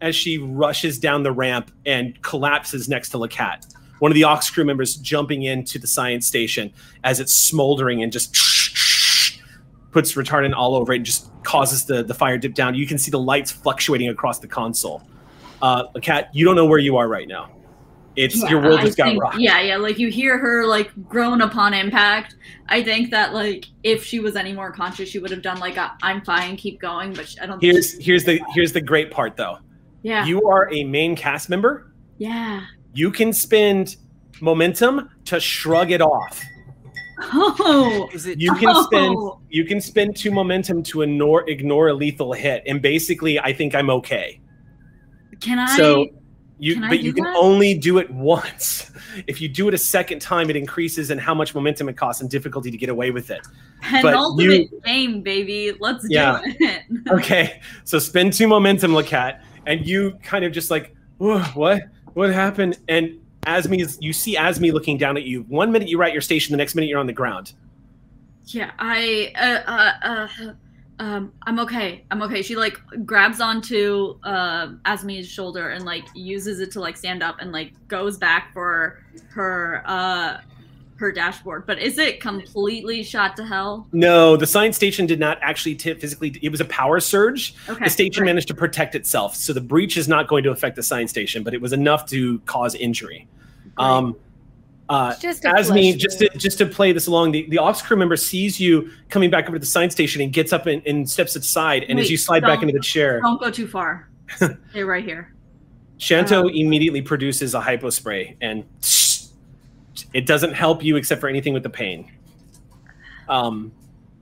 As 0.00 0.14
she 0.14 0.38
rushes 0.38 0.98
down 0.98 1.22
the 1.22 1.32
ramp 1.32 1.70
and 1.86 2.20
collapses 2.22 2.88
next 2.88 3.10
to 3.10 3.18
LeCat. 3.18 3.74
One 3.98 4.10
of 4.10 4.14
the 4.14 4.24
Ox 4.24 4.50
crew 4.50 4.64
members 4.64 4.96
jumping 4.96 5.44
into 5.44 5.78
the 5.78 5.86
science 5.86 6.26
station 6.26 6.72
as 7.02 7.18
it's 7.18 7.32
smoldering 7.32 8.02
and 8.02 8.12
just 8.12 8.34
puts 9.90 10.12
retardant 10.12 10.54
all 10.54 10.74
over 10.74 10.92
it 10.92 10.96
and 10.96 11.06
just 11.06 11.30
causes 11.44 11.86
the, 11.86 12.02
the 12.02 12.12
fire 12.12 12.36
dip 12.36 12.52
down. 12.52 12.74
You 12.74 12.86
can 12.86 12.98
see 12.98 13.10
the 13.10 13.18
lights 13.18 13.50
fluctuating 13.50 14.08
across 14.08 14.38
the 14.38 14.48
console. 14.48 15.02
Uh, 15.62 15.84
LeCat, 15.94 16.28
you 16.32 16.44
don't 16.44 16.56
know 16.56 16.66
where 16.66 16.78
you 16.78 16.98
are 16.98 17.08
right 17.08 17.26
now. 17.26 17.50
It's 18.16 18.42
your 18.48 18.62
world 18.62 18.80
I 18.80 18.84
just 18.84 18.96
got 18.96 19.14
rocked. 19.18 19.38
Yeah, 19.38 19.60
yeah. 19.60 19.76
Like 19.76 19.98
you 19.98 20.08
hear 20.08 20.38
her 20.38 20.66
like 20.66 20.90
groan 21.06 21.42
upon 21.42 21.74
impact. 21.74 22.36
I 22.68 22.82
think 22.82 23.10
that 23.10 23.34
like 23.34 23.66
if 23.82 24.04
she 24.04 24.20
was 24.20 24.36
any 24.36 24.54
more 24.54 24.72
conscious, 24.72 25.10
she 25.10 25.18
would 25.18 25.30
have 25.30 25.42
done 25.42 25.60
like 25.60 25.76
a 25.76 25.94
"I'm 26.02 26.22
fine, 26.22 26.56
keep 26.56 26.80
going." 26.80 27.12
But 27.12 27.34
I 27.42 27.46
don't. 27.46 27.60
think 27.60 27.72
Here's 27.74 27.98
here's 27.98 28.24
the 28.24 28.40
here's 28.54 28.72
the 28.72 28.80
great 28.80 29.10
part 29.10 29.36
though. 29.36 29.58
Yeah, 30.06 30.24
You 30.24 30.42
are 30.48 30.72
a 30.72 30.84
main 30.84 31.16
cast 31.16 31.50
member. 31.50 31.92
yeah. 32.18 32.62
You 32.94 33.10
can 33.10 33.32
spend 33.32 33.96
momentum 34.40 35.10
to 35.26 35.38
shrug 35.40 35.90
it 35.90 36.00
off. 36.00 36.40
Oh, 37.18 38.08
Is 38.12 38.26
it? 38.26 38.40
You 38.40 38.54
can 38.54 38.74
spend 38.84 39.16
Oh. 39.18 39.40
you 39.50 39.64
can 39.64 39.80
spend 39.80 40.16
two 40.16 40.30
momentum 40.30 40.82
to 40.84 41.02
ignore 41.02 41.48
ignore 41.50 41.88
a 41.88 41.92
lethal 41.94 42.32
hit, 42.32 42.62
and 42.66 42.80
basically, 42.80 43.38
I 43.40 43.52
think 43.52 43.74
I'm 43.74 43.90
okay. 43.90 44.40
can 45.40 45.58
I? 45.58 45.76
So 45.76 46.06
you, 46.58 46.74
can 46.74 46.84
I 46.84 46.88
but 46.88 47.00
you 47.00 47.12
can 47.12 47.24
that? 47.24 47.36
only 47.36 47.74
do 47.74 47.98
it 47.98 48.08
once. 48.10 48.90
If 49.26 49.40
you 49.40 49.48
do 49.48 49.66
it 49.68 49.72
a 49.72 49.78
second 49.78 50.20
time, 50.20 50.50
it 50.50 50.56
increases 50.56 51.10
in 51.10 51.16
how 51.16 51.34
much 51.34 51.54
momentum 51.54 51.88
it 51.88 51.96
costs 51.96 52.20
and 52.20 52.28
difficulty 52.30 52.70
to 52.70 52.76
get 52.76 52.90
away 52.90 53.10
with 53.10 53.30
it. 53.30 53.40
penultimate 53.80 54.68
game, 54.84 55.22
baby. 55.22 55.72
Let's 55.80 56.04
Yeah. 56.08 56.40
do 56.44 56.52
it. 56.60 56.82
Okay, 57.10 57.60
so 57.84 57.98
spend 57.98 58.34
two 58.34 58.46
momentum, 58.46 58.92
LeCat, 58.92 59.40
and 59.66 59.86
you 59.86 60.12
kind 60.22 60.44
of 60.44 60.52
just 60.52 60.70
like, 60.70 60.94
what? 61.18 61.82
What 62.14 62.32
happened? 62.32 62.78
And 62.88 63.20
Asmi 63.46 63.80
is, 63.80 63.98
you 64.00 64.12
see 64.12 64.36
Asmi 64.36 64.72
looking 64.72 64.96
down 64.96 65.16
at 65.16 65.24
you. 65.24 65.42
One 65.42 65.70
minute 65.70 65.88
you're 65.88 66.02
at 66.02 66.12
your 66.12 66.22
station, 66.22 66.52
the 66.52 66.56
next 66.56 66.74
minute 66.74 66.88
you're 66.88 66.98
on 66.98 67.06
the 67.06 67.12
ground. 67.12 67.52
Yeah, 68.46 68.70
I 68.78 69.32
uh, 69.36 69.70
uh 69.70 70.28
uh 70.38 70.52
um 70.98 71.32
I'm 71.42 71.58
okay. 71.60 72.04
I'm 72.10 72.22
okay. 72.22 72.42
She 72.42 72.54
like 72.56 72.80
grabs 73.04 73.40
onto 73.40 74.18
uh 74.22 74.68
Asmi's 74.84 75.28
shoulder 75.28 75.70
and 75.70 75.84
like 75.84 76.04
uses 76.14 76.60
it 76.60 76.70
to 76.72 76.80
like 76.80 76.96
stand 76.96 77.22
up 77.22 77.36
and 77.40 77.52
like 77.52 77.72
goes 77.88 78.16
back 78.16 78.52
for 78.52 79.02
her 79.30 79.82
uh 79.84 80.38
her 80.96 81.12
dashboard. 81.12 81.66
But 81.66 81.78
is 81.78 81.98
it 81.98 82.20
completely 82.20 83.02
shot 83.02 83.36
to 83.36 83.44
hell? 83.44 83.86
No, 83.92 84.36
the 84.36 84.46
science 84.46 84.76
station 84.76 85.06
did 85.06 85.20
not 85.20 85.38
actually 85.42 85.74
tip 85.74 86.00
physically. 86.00 86.38
It 86.42 86.50
was 86.50 86.60
a 86.60 86.64
power 86.66 87.00
surge. 87.00 87.54
Okay. 87.68 87.84
the 87.84 87.90
station 87.90 88.20
great. 88.20 88.30
managed 88.30 88.48
to 88.48 88.54
protect 88.54 88.94
itself, 88.94 89.34
so 89.34 89.52
the 89.52 89.60
breach 89.60 89.96
is 89.96 90.08
not 90.08 90.28
going 90.28 90.42
to 90.44 90.50
affect 90.50 90.76
the 90.76 90.82
science 90.82 91.10
station, 91.10 91.42
but 91.42 91.54
it 91.54 91.60
was 91.60 91.72
enough 91.72 92.06
to 92.06 92.38
cause 92.40 92.74
injury. 92.74 93.28
Um, 93.78 94.16
uh, 94.88 95.16
just 95.16 95.44
as 95.44 95.70
me, 95.70 95.94
just 95.94 96.20
to, 96.20 96.28
just 96.36 96.58
to 96.58 96.66
play 96.66 96.92
this 96.92 97.08
along, 97.08 97.32
the, 97.32 97.46
the 97.50 97.58
ops 97.58 97.82
crew 97.82 97.96
member 97.96 98.16
sees 98.16 98.60
you 98.60 98.90
coming 99.08 99.30
back 99.30 99.46
over 99.46 99.56
to 99.56 99.58
the 99.58 99.66
science 99.66 99.92
station 99.92 100.22
and 100.22 100.32
gets 100.32 100.52
up 100.52 100.66
and, 100.66 100.84
and 100.86 101.08
steps 101.08 101.34
aside. 101.34 101.84
And 101.88 101.98
as 101.98 102.10
you 102.10 102.16
slide 102.16 102.42
back 102.42 102.62
into 102.62 102.72
the 102.72 102.80
chair, 102.80 103.20
Don't 103.22 103.40
go 103.40 103.50
too 103.50 103.66
far. 103.66 104.08
Stay 104.36 104.84
right 104.84 105.04
here. 105.04 105.32
Shanto 105.98 106.42
Um, 106.42 106.50
immediately 106.50 107.00
produces 107.00 107.54
a 107.54 107.60
hypo 107.60 107.90
spray, 107.90 108.36
and 108.40 108.64
it 110.16 110.24
doesn't 110.24 110.54
help 110.54 110.82
you 110.82 110.96
except 110.96 111.20
for 111.20 111.28
anything 111.28 111.52
with 111.52 111.62
the 111.62 111.68
pain. 111.68 112.10
Um, 113.28 113.70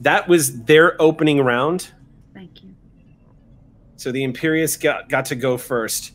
that 0.00 0.26
was 0.26 0.64
their 0.64 1.00
opening 1.00 1.40
round. 1.40 1.92
Thank 2.34 2.64
you. 2.64 2.74
So 3.94 4.10
the 4.10 4.24
Imperious 4.24 4.76
got, 4.76 5.08
got 5.08 5.24
to 5.26 5.36
go 5.36 5.56
first. 5.56 6.10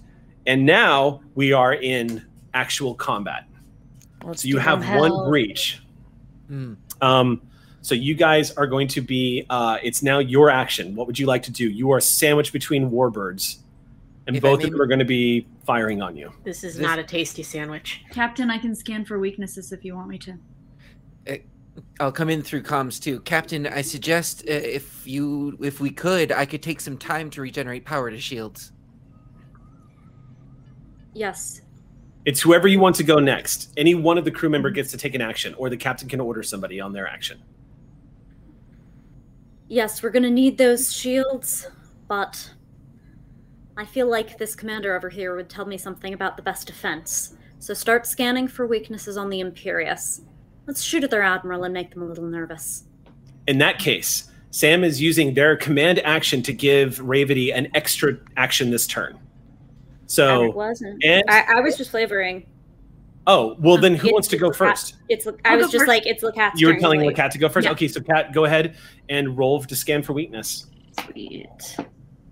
And 0.46 0.66
now 0.66 1.22
we 1.34 1.54
are 1.54 1.74
in 1.74 2.26
actual 2.54 2.94
combat. 2.94 3.46
Let's 4.22 4.42
So 4.42 4.50
you 4.50 4.58
have 4.58 4.82
them 4.82 5.00
one 5.00 5.30
breach. 5.30 5.82
Hmm. 6.50 6.74
Um, 7.00 7.42
so 7.82 7.96
you 7.96 8.16
guys 8.16 8.52
are 8.58 8.68
going 8.68 8.90
to 8.90 9.00
be, 9.00 9.46
uh, 9.50 9.78
it's 9.82 10.04
now 10.04 10.20
your 10.20 10.50
action. 10.50 10.94
What 10.94 11.08
would 11.08 11.18
you 11.18 11.26
like 11.26 11.44
to 11.44 11.52
do? 11.52 11.70
You 11.70 11.92
are 11.92 12.02
sandwiched 12.02 12.52
between 12.52 12.92
warbirds, 12.92 13.60
and 14.28 14.36
If 14.36 14.44
I 14.44 14.50
both 14.50 14.62
of 14.62 14.72
them 14.72 14.82
are 14.82 14.88
going 14.88 15.00
to 15.00 15.06
be 15.06 15.48
firing 15.70 16.02
on 16.02 16.18
you. 16.18 16.32
This 16.44 16.64
is 16.64 16.78
This- 16.78 16.82
not 16.82 16.98
a 16.98 17.04
tasty 17.04 17.44
sandwich. 17.44 18.04
Captain, 18.10 18.50
I 18.50 18.58
can 18.58 18.74
scan 18.74 19.06
for 19.06 19.20
weaknesses 19.20 19.72
if 19.72 19.86
you 19.86 19.94
want 19.94 20.10
me 20.10 20.18
to. 20.18 20.34
I'll 22.00 22.12
come 22.12 22.32
in 22.32 22.42
through 22.42 22.64
comms 22.64 23.00
too, 23.00 23.20
Captain. 23.20 23.68
I 23.68 23.84
suggest 23.84 24.42
uh, 24.50 24.52
if 24.52 25.06
you, 25.06 25.60
if 25.62 25.80
we 25.80 25.92
could, 25.92 26.32
I 26.32 26.48
could 26.48 26.64
take 26.64 26.82
some 26.82 26.98
time 26.98 27.30
to 27.30 27.42
regenerate 27.42 27.86
power 27.86 28.10
to 28.10 28.20
shields. 28.20 28.72
Yes. 31.14 31.62
It's 32.26 32.42
whoever 32.42 32.68
you 32.68 32.80
want 32.80 32.96
to 32.96 33.04
go 33.04 33.20
next. 33.20 33.72
Any 33.78 33.94
one 33.94 34.18
of 34.18 34.26
the 34.26 34.32
crew 34.32 34.50
member 34.50 34.72
gets 34.72 34.90
to 34.92 34.98
take 34.98 35.14
an 35.14 35.22
action, 35.22 35.54
or 35.54 35.70
the 35.70 35.78
captain 35.78 36.10
can 36.10 36.20
order 36.20 36.42
somebody 36.42 36.82
on 36.82 36.94
their 36.94 37.08
action. 37.08 37.44
Yes, 39.68 40.02
we're 40.02 40.10
gonna 40.10 40.32
need 40.32 40.58
those 40.58 40.92
shields, 40.92 41.68
but 42.08 42.56
I 43.80 43.86
feel 43.86 44.10
like 44.10 44.38
this 44.38 44.56
commander 44.56 44.94
over 44.94 45.08
here 45.08 45.38
would 45.38 45.50
tell 45.50 45.66
me 45.66 45.78
something 45.78 46.14
about 46.14 46.36
the 46.36 46.44
best 46.44 46.68
defense. 46.68 47.38
So 47.60 47.74
start 47.74 48.06
scanning 48.06 48.46
for 48.46 48.68
weaknesses 48.68 49.16
on 49.16 49.30
the 49.30 49.40
Imperious. 49.40 50.20
Let's 50.68 50.82
shoot 50.82 51.06
at 51.06 51.10
their 51.10 51.24
admiral 51.24 51.64
and 51.64 51.74
make 51.74 51.92
them 51.94 52.04
a 52.04 52.06
little 52.06 52.26
nervous. 52.26 52.84
In 53.48 53.58
that 53.60 53.80
case, 53.80 54.30
Sam 54.52 54.84
is 54.84 55.00
using 55.02 55.34
their 55.34 55.56
command 55.56 56.00
action 56.00 56.44
to 56.44 56.52
give 56.52 57.00
Ravity 57.00 57.52
an 57.54 57.70
extra 57.74 58.18
action 58.36 58.70
this 58.70 58.86
turn. 58.86 59.14
it 59.14 59.20
So, 60.08 60.52
wasn't. 60.52 61.02
and 61.06 61.24
I, 61.30 61.46
I 61.48 61.62
was 61.62 61.78
just 61.78 61.90
flavoring. 61.92 62.48
oh, 63.28 63.56
well, 63.60 63.78
then 63.78 63.94
who 63.96 64.08
It's- 64.08 64.12
wants 64.14 64.28
to 64.28 64.38
go 64.38 64.50
it's 64.50 64.58
first? 64.58 64.96
It's. 65.08 65.26
I 65.26 65.32
I'll 65.46 65.58
was 65.58 65.68
just 65.68 65.84
first. 65.84 65.88
like 65.88 66.06
it's 66.06 66.22
LeCat's 66.22 66.60
You 66.60 66.68
were 66.68 66.74
turn, 66.74 66.82
telling 66.82 67.00
like- 67.06 67.16
Cat 67.16 67.32
to 67.32 67.38
go 67.38 67.48
first. 67.48 67.64
Yeah. 67.64 67.72
Okay, 67.72 67.88
so 67.88 68.02
Cat, 68.02 68.34
go 68.34 68.44
ahead 68.44 68.76
and 69.08 69.38
roll 69.38 69.64
to 69.64 69.74
scan 69.76 70.04
for 70.04 70.12
weakness. 70.12 70.68
Sweet. 71.06 71.78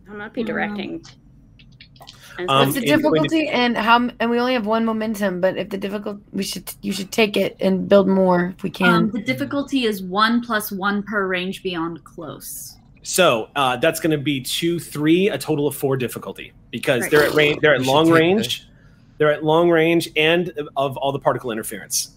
I'm 0.09 0.17
not 0.17 0.33
be 0.33 0.43
Mm. 0.43 0.47
directing. 0.47 0.91
And 0.91 1.05
Um, 2.39 2.45
What's 2.69 2.73
the 2.75 2.81
it's 2.83 2.91
going 3.01 3.01
to- 3.01 3.19
difficulty 3.29 3.47
and 3.47 3.77
how? 3.77 4.09
And 4.19 4.29
we 4.29 4.39
only 4.39 4.53
have 4.53 4.65
one 4.65 4.85
momentum, 4.85 5.41
but 5.41 5.57
if 5.57 5.69
the 5.69 5.77
difficult, 5.77 6.19
we 6.31 6.43
should 6.43 6.71
you 6.81 6.91
should 6.91 7.11
take 7.11 7.35
it 7.37 7.55
and 7.59 7.87
build 7.89 8.07
more 8.07 8.53
if 8.57 8.63
we 8.63 8.69
can. 8.69 8.87
Um, 8.93 9.11
the 9.11 9.21
difficulty 9.21 9.85
is 9.85 10.01
one 10.03 10.41
plus 10.41 10.71
one 10.71 11.03
per 11.03 11.25
range 11.27 11.63
beyond 11.63 12.03
close. 12.03 12.75
So 13.03 13.49
uh, 13.55 13.77
that's 13.77 13.99
going 13.99 14.11
to 14.11 14.17
be 14.17 14.41
two, 14.41 14.79
three, 14.79 15.29
a 15.29 15.37
total 15.37 15.65
of 15.67 15.75
four 15.75 15.95
difficulty 15.97 16.51
because 16.71 17.03
Right. 17.03 17.11
they're 17.11 17.23
at 17.23 17.33
range. 17.33 17.59
They're 17.61 17.73
at 17.75 17.81
We 17.81 17.87
long 17.87 18.05
take 18.05 18.13
the- 18.13 18.19
range. 18.19 18.67
They're 19.17 19.31
at 19.31 19.43
long 19.43 19.69
range 19.69 20.09
and 20.15 20.51
of 20.75 20.95
all 20.97 21.11
the 21.11 21.19
particle 21.19 21.49
interference. 21.51 22.11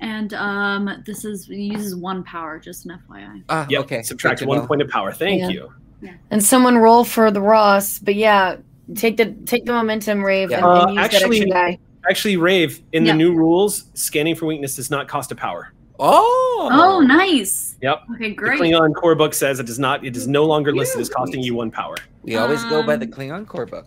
And 0.00 0.32
um, 0.32 1.02
this 1.04 1.26
is 1.26 1.48
uses 1.48 1.94
one 1.94 2.22
power, 2.22 2.58
just 2.58 2.86
an 2.86 2.98
FYI. 3.10 3.42
Ah, 3.50 3.66
Yep. 3.68 3.80
okay. 3.82 4.02
Subtract 4.02 4.40
one 4.46 4.58
know. 4.58 4.66
point 4.66 4.80
of 4.80 4.88
power. 4.88 5.12
Thank 5.12 5.42
Yeah. 5.42 5.48
you. 5.48 5.72
and 6.30 6.42
someone 6.42 6.78
roll 6.78 7.04
for 7.04 7.30
the 7.30 7.42
Ross, 7.42 7.98
but 7.98 8.14
yeah, 8.14 8.56
take 8.94 9.16
the 9.16 9.32
take 9.46 9.64
the 9.64 9.72
momentum, 9.72 10.22
Rave, 10.24 10.50
Yeah. 10.50 10.58
and, 10.58 10.66
Uh, 10.66 10.70
and 10.86 10.90
use 10.90 10.96
that 10.96 11.14
actually- 11.14 11.36
extra 11.42 11.50
die. 11.50 11.78
Actually, 12.08 12.36
Rave, 12.38 12.80
in 12.92 13.04
Yeah. 13.04 13.12
the 13.12 13.18
new 13.18 13.34
rules, 13.34 13.84
scanning 13.94 14.34
for 14.34 14.46
weakness 14.46 14.76
does 14.76 14.90
not 14.90 15.06
cost 15.06 15.30
a 15.32 15.34
power. 15.34 15.72
Oh. 15.98 16.68
Oh, 16.72 17.00
nice. 17.00 17.76
Yep. 17.82 18.02
Okay, 18.14 18.30
great. 18.30 18.52
The 18.58 18.58
great. 18.58 18.72
Klingon 18.72 18.94
core 18.94 19.14
book 19.14 19.34
says 19.34 19.60
it 19.60 19.66
does 19.66 19.78
not. 19.78 20.04
It 20.04 20.16
is 20.16 20.26
no 20.26 20.44
longer 20.46 20.74
listed 20.74 21.00
as 21.02 21.10
costing 21.10 21.42
you 21.42 21.54
one 21.54 21.70
power. 21.70 21.96
We 22.22 22.36
always 22.36 22.64
go 22.64 22.82
by 22.82 22.96
the 22.96 23.04
Um, 23.04 23.12
Klingon 23.12 23.46
core 23.46 23.66
book. 23.66 23.86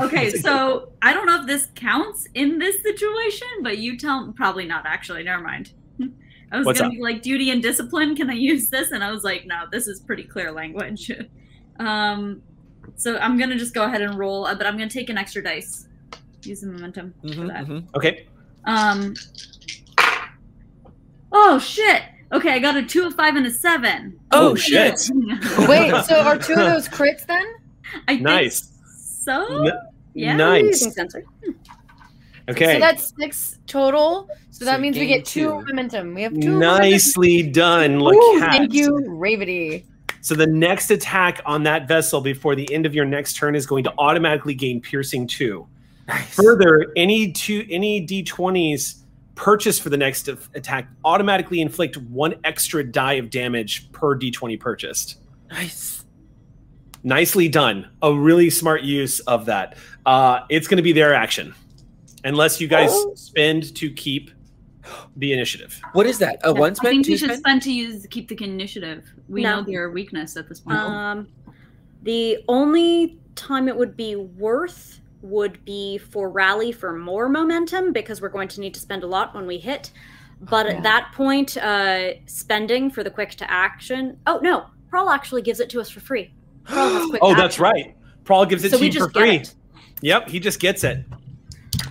Okay, 0.00 0.30
so 0.46 0.88
I 1.02 1.12
don't 1.12 1.26
know 1.26 1.40
if 1.42 1.46
this 1.46 1.68
counts 1.74 2.26
in 2.34 2.58
this 2.58 2.82
situation, 2.82 3.48
but 3.62 3.76
you 3.78 3.98
tell 3.98 4.32
probably 4.34 4.64
not 4.64 4.86
actually. 4.86 5.22
Never 5.22 5.42
mind. 5.42 5.72
I 6.52 6.56
was 6.58 6.64
What's 6.66 6.80
gonna 6.80 6.90
up? 6.92 6.96
be 6.96 7.02
like 7.02 7.20
duty 7.22 7.50
and 7.50 7.62
discipline. 7.62 8.16
Can 8.16 8.30
I 8.30 8.34
use 8.34 8.68
this? 8.70 8.90
And 8.92 9.04
I 9.04 9.10
was 9.10 9.24
like, 9.24 9.46
no, 9.46 9.64
this 9.70 9.88
is 9.88 10.00
pretty 10.00 10.24
clear 10.24 10.52
language. 10.52 11.10
um, 11.78 12.40
so 12.96 13.16
I'm 13.18 13.38
gonna 13.38 13.56
just 13.58 13.74
go 13.74 13.84
ahead 13.84 14.02
and 14.02 14.18
roll, 14.18 14.46
uh, 14.46 14.54
but 14.54 14.66
I'm 14.66 14.76
gonna 14.76 14.90
take 14.90 15.10
an 15.10 15.18
extra 15.18 15.42
dice. 15.42 15.86
Use 16.44 16.60
the 16.60 16.66
momentum 16.68 17.14
for 17.22 17.28
Mhm, 17.28 17.48
that. 17.48 17.66
mhm. 17.66 17.84
Okay. 17.94 18.26
Um. 18.64 19.14
Oh 21.32 21.58
shit! 21.58 22.02
Okay, 22.32 22.50
I 22.52 22.58
got 22.58 22.76
a 22.76 22.82
two, 22.82 23.04
a 23.06 23.10
five, 23.10 23.36
and 23.36 23.46
a 23.46 23.50
seven. 23.50 24.18
Oh, 24.32 24.54
shit. 24.54 24.98
Wait, 25.68 25.92
so 26.06 26.20
are 26.20 26.36
two 26.38 26.52
of 26.54 26.58
those 26.60 26.88
crits 26.88 27.26
then? 27.26 27.44
I 28.08 28.12
think 28.14 28.22
Nice. 28.22 28.70
So 29.24 29.66
N- 29.66 29.72
yeah. 30.14 30.34
Nice. 30.36 30.86
Okay. 32.48 32.74
So 32.74 32.78
that's 32.80 33.12
six 33.18 33.58
total. 33.66 34.28
So 34.50 34.64
that 34.64 34.80
means 34.80 34.98
we 34.98 35.06
get 35.06 35.24
two, 35.24 35.40
two. 35.60 35.64
momentum. 35.68 36.14
We 36.14 36.22
have 36.22 36.34
two. 36.34 36.58
Nicely 36.58 37.42
done, 37.42 37.98
momentum. 37.98 38.18
Woo, 38.20 38.40
LeCat. 38.40 38.50
thank 38.50 38.74
you, 38.74 39.04
Ravity. 39.08 39.86
So 40.22 40.34
the 40.34 40.46
next 40.46 40.90
attack 40.90 41.40
on 41.44 41.64
that 41.64 41.86
vessel 41.88 42.20
before 42.20 42.54
the 42.54 42.72
end 42.72 42.86
of 42.86 42.94
your 42.94 43.04
next 43.04 43.34
turn 43.34 43.54
is 43.54 43.66
going 43.66 43.84
to 43.84 43.92
automatically 43.98 44.54
gain 44.54 44.80
piercing 44.80 45.26
two. 45.26 45.66
Nice. 46.08 46.34
Further, 46.34 46.92
any 46.96 47.32
two 47.32 47.66
any 47.70 48.04
d20s 48.06 49.02
purchased 49.34 49.82
for 49.82 49.90
the 49.90 49.96
next 49.96 50.28
attack 50.28 50.88
automatically 51.04 51.60
inflict 51.60 51.96
one 51.96 52.34
extra 52.44 52.84
die 52.84 53.14
of 53.14 53.30
damage 53.30 53.90
per 53.92 54.16
d20 54.18 54.58
purchased. 54.60 55.16
Nice. 55.50 56.04
Nicely 57.02 57.48
done. 57.48 57.88
A 58.02 58.12
really 58.14 58.48
smart 58.50 58.82
use 58.82 59.18
of 59.20 59.46
that. 59.46 59.76
Uh, 60.06 60.40
it's 60.48 60.68
going 60.68 60.76
to 60.76 60.82
be 60.84 60.92
their 60.92 61.14
action, 61.14 61.52
unless 62.24 62.60
you 62.60 62.68
guys 62.68 62.90
Oh. 62.92 63.12
spend 63.16 63.74
to 63.76 63.90
keep 63.90 64.30
the 65.16 65.32
initiative. 65.32 65.80
What 65.92 66.06
is 66.06 66.18
that? 66.18 66.40
A 66.44 66.52
one 66.52 66.70
I 66.72 66.74
spend? 66.74 66.92
think 66.92 67.04
two 67.06 67.12
you 67.12 67.18
should 67.18 67.28
spend? 67.30 67.40
spend 67.40 67.62
to 67.62 67.72
use 67.72 68.06
keep 68.10 68.28
the 68.28 68.42
initiative. 68.44 69.04
We 69.28 69.42
No. 69.42 69.60
know 69.60 69.62
their 69.66 69.90
weakness 69.90 70.36
at 70.36 70.48
this 70.48 70.60
point. 70.60 70.78
Um, 70.78 71.28
the 72.02 72.38
only 72.48 73.18
time 73.34 73.68
it 73.68 73.76
would 73.76 73.96
be 73.96 74.16
worth 74.16 75.00
would 75.22 75.64
be 75.64 75.98
for 75.98 76.28
rally 76.30 76.72
for 76.72 76.92
more 76.92 77.28
momentum 77.28 77.92
because 77.92 78.20
we're 78.20 78.28
going 78.28 78.48
to 78.48 78.60
need 78.60 78.74
to 78.74 78.80
spend 78.80 79.04
a 79.04 79.06
lot 79.06 79.34
when 79.34 79.46
we 79.46 79.58
hit. 79.58 79.92
But 80.40 80.66
Yeah. 80.66 80.72
at 80.72 80.82
that 80.82 81.12
point, 81.14 81.56
uh, 81.56 82.14
spending 82.26 82.90
for 82.90 83.04
the 83.04 83.10
quick 83.10 83.30
to 83.36 83.48
action. 83.48 84.18
Oh 84.26 84.40
no, 84.42 84.66
Pearl 84.90 85.10
actually 85.10 85.42
gives 85.42 85.60
it 85.60 85.70
to 85.70 85.80
us 85.80 85.88
for 85.88 86.00
free. 86.00 86.32
Pearl 86.64 86.88
has 86.90 87.06
quick 87.10 87.22
Oh, 87.22 87.34
to 87.34 87.40
that's 87.40 87.60
right. 87.60 87.94
Prawl 88.24 88.46
gives 88.46 88.64
it 88.64 88.70
So 88.72 88.78
to 88.78 88.80
we 88.80 88.90
you 88.90 88.98
for 89.00 89.10
free. 89.10 89.36
it. 89.36 89.54
Yep, 90.00 90.28
he 90.28 90.40
just 90.40 90.58
gets 90.58 90.82
it. 90.82 91.04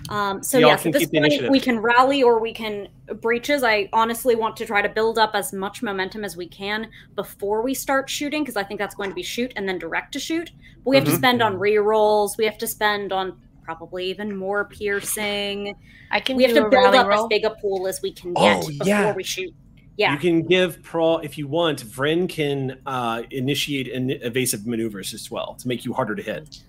Um, 0.08 0.42
so 0.42 0.58
Y'all 0.58 0.70
yes, 0.70 0.86
at 0.86 0.92
this 0.92 1.04
point 1.06 1.14
initiative. 1.26 1.50
we 1.50 1.60
can 1.60 1.78
rally 1.80 2.22
or 2.22 2.38
we 2.40 2.52
can 2.52 2.88
breaches. 3.20 3.62
I 3.64 3.88
honestly 3.92 4.34
want 4.34 4.56
to 4.58 4.66
try 4.66 4.82
to 4.82 4.88
build 4.88 5.18
up 5.18 5.30
as 5.34 5.52
much 5.52 5.82
momentum 5.82 6.24
as 6.24 6.36
we 6.36 6.46
can 6.48 6.88
before 7.16 7.62
we 7.62 7.74
start 7.74 8.08
shooting 8.10 8.42
because 8.42 8.56
I 8.56 8.62
think 8.62 8.78
that's 8.78 8.94
going 8.94 9.08
to 9.10 9.14
be 9.14 9.22
shoot 9.22 9.52
and 9.56 9.68
then 9.68 9.78
direct 9.78 10.12
to 10.12 10.18
shoot. 10.18 10.50
But 10.84 10.90
we 10.90 10.96
have 10.96 11.04
to 11.06 11.10
Mhm. 11.12 11.16
spend 11.18 11.42
on 11.42 11.58
re-rolls. 11.58 12.36
We 12.36 12.44
have 12.44 12.58
to 12.58 12.66
spend 12.66 13.12
on 13.12 13.36
probably 13.64 14.06
even 14.10 14.36
more 14.36 14.64
piercing. 14.66 15.74
I 16.10 16.20
can 16.20 16.36
We 16.36 16.42
have 16.44 16.54
to 16.54 16.68
build 16.68 16.94
up 16.94 17.06
roll. 17.06 17.24
as 17.24 17.28
big 17.28 17.44
a 17.44 17.50
pool 17.50 17.86
as 17.86 18.02
we 18.02 18.12
can 18.12 18.34
get 18.34 18.56
Oh, 18.64 18.66
before 18.68 18.86
yeah. 18.86 19.12
we 19.14 19.22
shoot. 19.22 19.54
Yeah. 19.96 20.12
You 20.12 20.18
can 20.18 20.42
give 20.46 20.82
Prawl 20.82 21.18
if 21.18 21.36
you 21.38 21.46
want. 21.46 21.84
Vren 21.84 22.28
can 22.28 22.78
uh, 22.86 23.22
initiate 23.30 23.92
an 23.92 24.10
evasive 24.10 24.66
maneuvers 24.66 25.12
as 25.14 25.30
well 25.30 25.54
to 25.60 25.68
make 25.68 25.84
you 25.84 25.92
harder 25.92 26.14
to 26.14 26.22
hit. 26.22 26.62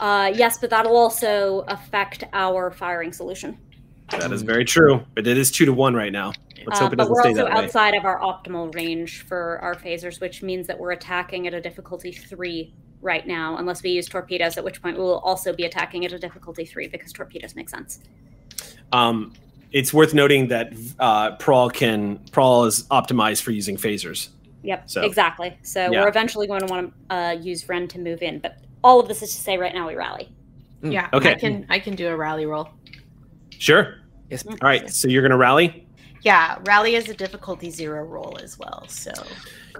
Uh, 0.00 0.32
yes, 0.34 0.58
but 0.58 0.70
that'll 0.70 0.96
also 0.96 1.64
affect 1.68 2.24
our 2.32 2.70
firing 2.70 3.12
solution. 3.12 3.58
That 4.10 4.32
is 4.32 4.42
very 4.42 4.64
true, 4.64 5.04
but 5.14 5.26
it 5.26 5.36
is 5.36 5.50
two 5.50 5.66
to 5.66 5.72
one 5.72 5.94
right 5.94 6.12
now. 6.12 6.32
Let's 6.66 6.80
Uh, 6.80 6.84
hope 6.84 6.92
it 6.94 6.96
doesn't 6.96 7.14
stay 7.16 7.32
that 7.34 7.36
way. 7.36 7.42
we're 7.42 7.48
stay 7.48 7.52
also 7.56 7.64
outside 7.64 7.94
of 7.94 8.04
our 8.04 8.18
optimal 8.20 8.74
range 8.74 9.22
for 9.22 9.58
our 9.60 9.74
phasers, 9.74 10.20
which 10.20 10.42
means 10.42 10.66
that 10.66 10.78
we're 10.78 10.92
attacking 10.92 11.46
at 11.46 11.54
a 11.54 11.60
difficulty 11.60 12.12
three 12.12 12.72
right 13.02 13.26
now, 13.26 13.56
unless 13.58 13.82
we 13.82 13.90
use 13.90 14.08
torpedoes, 14.08 14.56
at 14.56 14.64
which 14.64 14.80
point 14.82 14.96
we 14.96 15.02
will 15.04 15.18
also 15.20 15.52
be 15.52 15.64
attacking 15.64 16.04
at 16.04 16.12
a 16.12 16.18
difficulty 16.18 16.64
three 16.64 16.88
because 16.88 17.12
torpedoes 17.12 17.54
make 17.54 17.68
sense. 17.68 18.00
Um, 18.92 19.34
it's 19.72 19.92
worth 19.92 20.14
noting 20.14 20.48
that 20.48 20.72
uh, 20.98 21.36
Prawl 21.36 21.68
can 21.70 22.18
Prawl 22.32 22.64
is 22.64 22.84
optimized 22.84 23.42
for 23.42 23.50
using 23.50 23.76
phasers. 23.76 24.28
Yep, 24.62 24.90
So- 24.90 25.02
exactly. 25.02 25.56
So 25.62 25.90
Yeah. 25.92 26.00
we're 26.02 26.08
eventually 26.08 26.46
going 26.46 26.60
to 26.60 26.66
want 26.66 26.92
to 27.10 27.14
uh, 27.14 27.30
use 27.32 27.68
Ren 27.68 27.86
to 27.88 27.98
move 27.98 28.22
in, 28.22 28.38
but 28.40 28.56
all 28.82 29.00
of 29.00 29.08
this 29.08 29.22
is 29.22 29.34
to 29.34 29.40
say 29.40 29.58
right 29.58 29.74
now 29.74 29.88
we 29.88 29.94
rally. 29.94 30.30
Yeah. 30.82 31.08
Okay. 31.12 31.32
I 31.32 31.34
can 31.34 31.66
I 31.68 31.78
can 31.78 31.94
do 31.94 32.08
a 32.08 32.16
rally 32.16 32.46
roll. 32.46 32.68
Sure. 33.58 33.96
Yes. 34.30 34.46
All 34.46 34.56
right. 34.62 34.88
So 34.90 35.08
you're 35.08 35.22
going 35.22 35.32
to 35.32 35.36
rally. 35.36 35.88
Yeah, 36.22 36.58
rally 36.64 36.96
is 36.96 37.08
a 37.08 37.14
difficulty 37.14 37.70
zero 37.70 38.02
roll 38.04 38.38
as 38.42 38.58
well. 38.58 38.84
So 38.88 39.12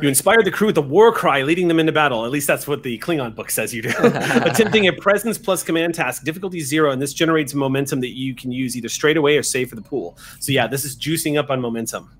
You 0.00 0.08
inspired 0.08 0.44
the 0.44 0.50
crew 0.50 0.68
with 0.68 0.78
a 0.78 0.82
war 0.82 1.12
cry, 1.12 1.42
leading 1.42 1.66
them 1.66 1.80
into 1.80 1.92
battle. 1.92 2.24
At 2.24 2.30
least 2.30 2.46
that's 2.46 2.68
what 2.68 2.82
the 2.84 2.96
Klingon 3.00 3.34
book 3.34 3.50
says 3.50 3.74
you 3.74 3.82
do. 3.82 3.92
Attempting 4.02 4.86
a 4.86 4.92
presence 4.92 5.36
plus 5.36 5.64
command 5.64 5.94
task, 5.94 6.22
difficulty 6.22 6.60
zero, 6.60 6.92
and 6.92 7.02
this 7.02 7.12
generates 7.12 7.54
momentum 7.54 8.00
that 8.00 8.16
you 8.16 8.34
can 8.34 8.52
use 8.52 8.76
either 8.76 8.88
straight 8.88 9.16
away 9.16 9.36
or 9.36 9.42
save 9.42 9.68
for 9.68 9.74
the 9.74 9.82
pool. 9.82 10.16
So 10.38 10.52
yeah, 10.52 10.68
this 10.68 10.84
is 10.84 10.96
juicing 10.96 11.38
up 11.38 11.50
on 11.50 11.60
momentum. 11.60 12.10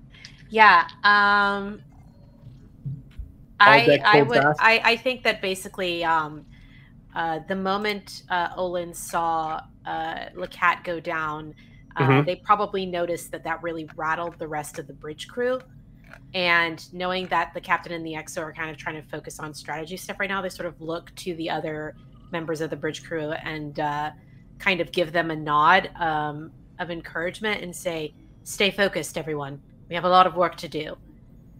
Yeah. 0.49 0.87
Um 1.03 1.81
I 3.61 3.99
I 4.03 4.21
would 4.21 4.41
fast. 4.41 4.59
I, 4.61 4.81
I 4.83 4.97
think 4.97 5.23
that 5.23 5.41
basically 5.41 6.03
um 6.03 6.45
uh 7.15 7.39
the 7.47 7.55
moment 7.55 8.23
uh 8.29 8.49
Olin 8.55 8.93
saw 8.93 9.61
uh 9.85 10.15
LeCat 10.35 10.83
go 10.83 10.99
down, 10.99 11.53
uh, 11.95 12.03
Mhm. 12.03 12.25
they 12.25 12.35
probably 12.37 12.85
noticed 12.85 13.31
that 13.31 13.43
that 13.43 13.61
really 13.63 13.89
rattled 13.95 14.37
the 14.39 14.47
rest 14.47 14.79
of 14.79 14.87
the 14.87 14.93
bridge 14.93 15.27
crew. 15.27 15.59
And 16.33 16.91
knowing 16.93 17.27
that 17.27 17.53
the 17.53 17.61
captain 17.61 17.91
and 17.91 18.05
the 18.05 18.13
EXO 18.13 18.41
are 18.41 18.53
kind 18.53 18.69
of 18.69 18.77
trying 18.77 19.01
to 19.01 19.07
focus 19.09 19.39
on 19.39 19.53
strategy 19.53 19.97
stuff 19.97 20.19
right 20.19 20.29
now, 20.29 20.41
they 20.41 20.49
sort 20.49 20.67
of 20.67 20.79
look 20.79 21.13
to 21.15 21.33
the 21.35 21.49
other 21.49 21.95
members 22.31 22.61
of 22.61 22.69
the 22.69 22.75
bridge 22.75 23.03
crew 23.03 23.31
and 23.31 23.79
uh, 23.79 24.11
kind 24.59 24.81
of 24.81 24.91
give 24.91 25.11
them 25.11 25.31
a 25.31 25.35
nod 25.35 25.89
um, 25.99 26.51
of 26.79 26.91
encouragement 26.91 27.61
and 27.63 27.75
say, 27.75 28.13
"Stay 28.43 28.69
focused, 28.69 29.17
everyone. 29.17 29.59
We 29.87 29.95
have 29.95 30.03
a 30.05 30.09
lot 30.09 30.27
of 30.27 30.35
work 30.35 30.55
to 30.57 30.67
do." 30.67 30.95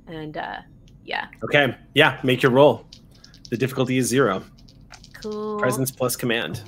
And 0.08 0.38
uh, 0.38 0.58
yeah, 1.04 1.28
Okay. 1.44 1.76
Yeah, 1.96 2.20
make 2.24 2.44
your 2.44 2.52
roll. 2.52 2.86
The 3.50 3.58
difficulty 3.58 3.98
is 3.98 4.08
zero. 4.08 4.44
Cool. 5.22 5.60
Presence 5.60 5.92
plus 5.92 6.16
command. 6.16 6.62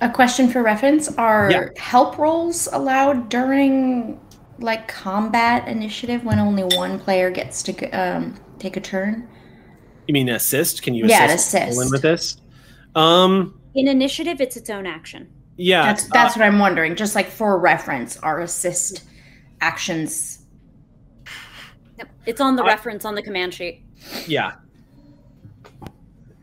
A 0.00 0.08
question 0.10 0.48
for 0.48 0.62
reference: 0.62 1.08
Are 1.16 1.50
Yeah. 1.50 1.68
help 1.76 2.18
rolls 2.18 2.68
allowed 2.72 3.28
during 3.28 4.20
like 4.58 4.86
combat 4.88 5.66
initiative 5.68 6.24
when 6.24 6.38
only 6.38 6.62
one 6.76 6.98
player 6.98 7.30
gets 7.30 7.62
to 7.64 7.90
um, 7.90 8.34
take 8.58 8.76
a 8.76 8.80
turn? 8.80 9.28
You 10.06 10.12
mean 10.14 10.28
assist? 10.28 10.82
Can 10.82 10.94
you 10.94 11.06
Yeah, 11.06 11.24
assist, 11.26 11.54
assist. 11.54 11.90
With 11.92 12.02
this? 12.02 12.36
Um. 12.94 13.58
In 13.74 13.88
initiative, 13.88 14.40
it's 14.40 14.56
its 14.56 14.70
own 14.70 14.86
action. 14.86 15.28
Yeah. 15.56 15.82
That's 15.86 16.08
that's 16.08 16.36
what 16.36 16.44
I'm 16.44 16.58
wondering. 16.58 16.94
Just 16.96 17.14
like 17.14 17.28
for 17.28 17.58
reference, 17.58 18.16
are 18.18 18.40
assist 18.40 19.04
actions? 19.60 20.40
Yep. 21.98 22.08
It's 22.26 22.40
on 22.40 22.56
the 22.56 22.62
I- 22.62 22.66
reference 22.66 23.04
on 23.04 23.14
the 23.14 23.22
command 23.22 23.54
sheet. 23.54 23.82
Yeah. 24.26 24.52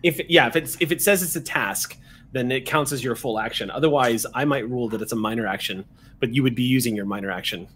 If 0.04 0.20
yeah, 0.30 0.48
if 0.48 0.56
it's 0.56 0.78
if 0.80 0.92
it 0.92 1.02
says 1.02 1.22
it's 1.24 1.36
a 1.36 1.42
task, 1.42 1.98
then 2.32 2.52
it 2.52 2.66
counts 2.66 2.92
as 2.92 3.04
your 3.04 3.16
full 3.16 3.40
action. 3.40 3.70
Otherwise, 3.70 4.26
I 4.34 4.46
might 4.46 4.68
rule 4.70 4.90
that 4.90 5.02
it's 5.02 5.12
a 5.12 5.16
minor 5.16 5.46
action, 5.48 5.86
but 6.20 6.34
you 6.34 6.44
would 6.44 6.56
be 6.56 6.64
using 6.64 6.96
your 6.96 7.06
minor 7.06 7.30
action. 7.32 7.68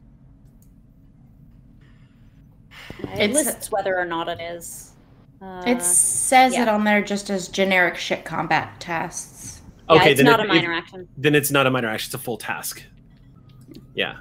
It 3.18 3.32
lists 3.32 3.72
whether 3.72 3.98
or 3.98 4.06
not 4.06 4.28
it 4.28 4.40
is. 4.42 4.92
Uh, 5.42 5.64
It 5.68 5.82
says 5.82 6.54
yeah. 6.54 6.64
it 6.64 6.68
on 6.70 6.84
there 6.84 7.02
just 7.04 7.30
as 7.30 7.48
generic 7.48 7.98
ship 7.98 8.24
combat 8.26 8.80
tasks. 8.80 9.62
yeah, 9.90 9.96
Okay, 9.98 10.12
it's 10.12 10.18
then 10.20 10.26
not 10.26 10.40
it- 10.40 10.46
a 10.46 10.48
minor 10.48 10.72
it- 10.74 10.78
action. 10.78 11.08
then 11.18 11.36
it's 11.36 11.52
not 11.52 11.68
a 11.68 11.70
minor 11.72 11.90
action; 11.90 12.08
it's 12.08 12.16
a 12.16 12.18
full 12.24 12.38
task. 12.38 12.82
Yeah. 13.94 14.16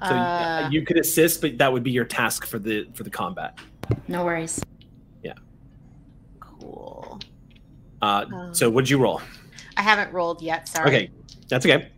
So 0.00 0.14
Uh, 0.14 0.68
you 0.70 0.82
could 0.84 0.98
assist, 0.98 1.40
but 1.40 1.58
that 1.58 1.72
would 1.72 1.82
be 1.82 1.90
your 1.90 2.04
task 2.04 2.46
for 2.46 2.58
the 2.58 2.86
for 2.94 3.02
the 3.04 3.10
combat. 3.10 3.58
No 4.06 4.24
worries. 4.24 4.60
Cool. 6.60 7.20
Uh, 8.02 8.24
Um, 8.32 8.54
so 8.54 8.70
what'd 8.70 8.88
you 8.88 8.98
roll? 8.98 9.20
I 9.76 9.82
haven't 9.82 10.12
rolled 10.12 10.42
yet. 10.42 10.68
Sorry. 10.68 10.88
Okay, 10.88 11.10
that's 11.48 11.64
okay. 11.64 11.90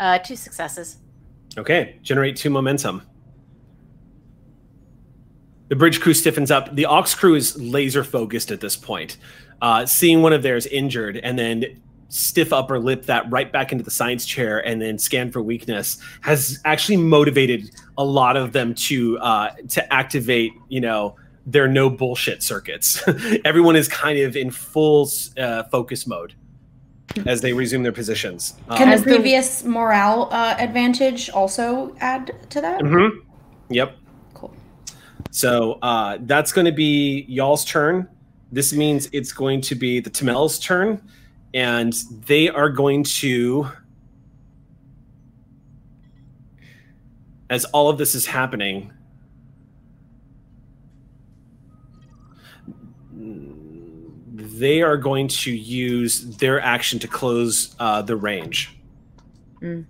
Uh, 0.00 0.18
two 0.18 0.36
successes. 0.36 0.98
Okay, 1.56 1.98
generate 2.02 2.36
two 2.36 2.50
momentum. 2.50 3.02
The 5.68 5.76
bridge 5.76 6.00
crew 6.00 6.12
stiffens 6.14 6.50
up. 6.50 6.74
The 6.74 6.84
Ox 6.84 7.14
crew 7.14 7.34
is 7.36 7.56
laser 7.60 8.04
focused 8.04 8.50
at 8.50 8.60
this 8.60 8.76
point. 8.76 9.16
Uh, 9.62 9.86
seeing 9.86 10.20
one 10.20 10.32
of 10.32 10.42
theirs 10.42 10.66
injured 10.66 11.16
and 11.18 11.38
then 11.38 11.80
stiff 12.08 12.52
upper 12.52 12.78
lip 12.78 13.06
that 13.06 13.30
right 13.30 13.52
back 13.52 13.72
into 13.72 13.82
the 13.82 13.90
science 13.90 14.24
chair 14.24 14.64
and 14.66 14.80
then 14.80 14.98
scan 14.98 15.30
for 15.30 15.42
weakness 15.42 15.98
has 16.20 16.60
actually 16.64 16.96
motivated 16.96 17.70
a 17.98 18.04
lot 18.04 18.36
of 18.36 18.52
them 18.52 18.74
to 18.74 19.18
uh, 19.18 19.50
to 19.68 19.92
activate, 19.92 20.52
you 20.68 20.80
know, 20.80 21.16
their 21.46 21.68
no 21.68 21.90
bullshit 21.90 22.42
circuits. 22.42 23.02
Everyone 23.44 23.76
is 23.76 23.88
kind 23.88 24.18
of 24.18 24.36
in 24.36 24.50
full 24.50 25.08
uh, 25.38 25.64
focus 25.64 26.06
mode 26.06 26.34
as 27.26 27.40
they 27.40 27.52
resume 27.52 27.82
their 27.82 27.92
positions. 27.92 28.54
Can 28.76 28.88
Uh, 28.88 28.96
the 28.96 29.02
previous 29.02 29.64
morale 29.64 30.28
uh, 30.30 30.56
advantage 30.58 31.30
also 31.30 31.94
add 32.00 32.34
to 32.50 32.60
that? 32.60 32.80
mm-hmm. 32.80 33.18
Yep. 33.70 33.96
Cool. 34.34 34.54
So 35.30 35.78
uh, 35.82 36.18
that's 36.22 36.52
going 36.52 36.66
to 36.66 36.72
be 36.72 37.24
y'all's 37.28 37.64
turn. 37.64 38.08
This 38.52 38.72
means 38.72 39.08
it's 39.12 39.32
going 39.32 39.60
to 39.62 39.74
be 39.74 40.00
the 40.00 40.10
Tamel's 40.10 40.58
turn, 40.58 41.02
and 41.54 41.92
they 42.26 42.48
are 42.48 42.68
going 42.68 43.04
to, 43.04 43.68
as 47.48 47.64
all 47.66 47.88
of 47.88 47.96
this 47.96 48.16
is 48.16 48.26
happening, 48.26 48.92
they 53.12 54.82
are 54.82 54.96
going 54.96 55.28
to 55.28 55.52
use 55.52 56.36
their 56.38 56.60
action 56.60 56.98
to 56.98 57.08
close 57.08 57.76
uh, 57.78 58.02
the 58.02 58.16
range. 58.16 58.76
Mm. 59.60 59.86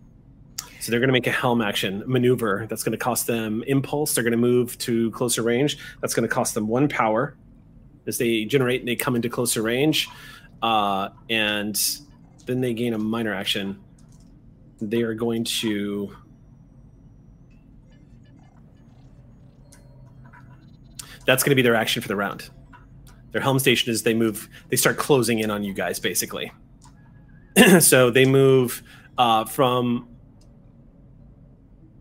So 0.80 0.90
they're 0.90 1.00
going 1.00 1.08
to 1.08 1.14
make 1.14 1.26
a 1.26 1.32
helm 1.32 1.62
action 1.62 2.02
maneuver. 2.06 2.66
That's 2.68 2.82
going 2.82 2.92
to 2.92 2.98
cost 2.98 3.26
them 3.26 3.64
impulse. 3.66 4.14
They're 4.14 4.24
going 4.24 4.32
to 4.32 4.36
move 4.36 4.76
to 4.78 5.10
closer 5.12 5.42
range. 5.42 5.78
That's 6.02 6.12
going 6.12 6.28
to 6.28 6.34
cost 6.34 6.52
them 6.54 6.68
one 6.68 6.88
power 6.88 7.36
as 8.06 8.18
they 8.18 8.44
generate 8.44 8.80
and 8.80 8.88
they 8.88 8.96
come 8.96 9.16
into 9.16 9.30
closer 9.30 9.62
range. 9.62 10.10
Uh, 10.64 11.10
and 11.28 11.78
then 12.46 12.62
they 12.62 12.72
gain 12.72 12.94
a 12.94 12.98
minor 12.98 13.34
action. 13.34 13.78
They 14.80 15.02
are 15.02 15.12
going 15.12 15.44
to. 15.44 16.16
That's 21.26 21.42
going 21.42 21.50
to 21.50 21.54
be 21.54 21.60
their 21.60 21.74
action 21.74 22.00
for 22.00 22.08
the 22.08 22.16
round. 22.16 22.48
Their 23.32 23.42
helm 23.42 23.58
station 23.58 23.92
is 23.92 24.04
they 24.04 24.14
move, 24.14 24.48
they 24.68 24.76
start 24.76 24.96
closing 24.96 25.40
in 25.40 25.50
on 25.50 25.64
you 25.64 25.74
guys 25.74 25.98
basically. 25.98 26.50
so 27.80 28.10
they 28.10 28.24
move 28.24 28.82
uh, 29.18 29.44
from 29.44 30.08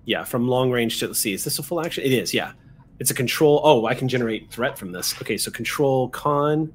yeah, 0.05 0.23
from 0.23 0.47
long 0.47 0.71
range 0.71 0.99
to 0.99 1.07
let's 1.07 1.19
see, 1.19 1.33
is 1.33 1.43
this 1.43 1.59
a 1.59 1.63
full 1.63 1.81
action? 1.81 2.05
It 2.05 2.13
is, 2.13 2.33
yeah. 2.33 2.53
It's 2.99 3.11
a 3.11 3.13
control. 3.13 3.59
Oh, 3.65 3.87
I 3.87 3.93
can 3.93 4.07
generate 4.07 4.49
threat 4.51 4.77
from 4.77 4.93
this. 4.93 5.13
Okay, 5.21 5.37
so 5.37 5.51
control 5.51 6.07
con, 6.09 6.71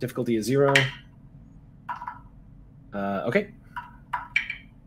difficulty 0.00 0.36
is 0.36 0.44
zero. 0.44 0.74
Uh, 2.92 3.22
okay. 3.26 3.52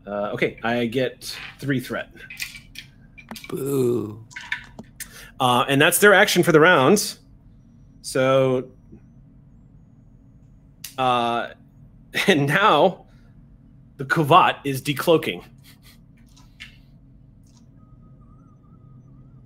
Uh, 0.06 0.30
okay, 0.32 0.58
I 0.62 0.86
get 0.86 1.36
three 1.58 1.80
threat. 1.80 2.10
Boo. 3.48 4.24
Uh, 5.40 5.64
and 5.68 5.80
that's 5.80 5.98
their 5.98 6.14
action 6.14 6.42
for 6.42 6.52
the 6.52 6.60
rounds. 6.60 7.20
So, 8.02 8.68
uh, 10.98 11.48
and 12.26 12.46
now 12.46 13.06
the 13.96 14.04
Kuvat 14.04 14.58
is 14.64 14.82
decloaking. 14.82 15.44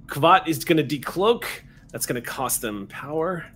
Kuvat 0.07 0.49
is 0.49 0.65
going 0.65 0.85
to 0.85 0.99
decloak. 0.99 1.45
That's 1.93 2.07
going 2.07 2.21
to 2.21 2.27
cost 2.27 2.61
them 2.61 2.87
power. 2.89 3.47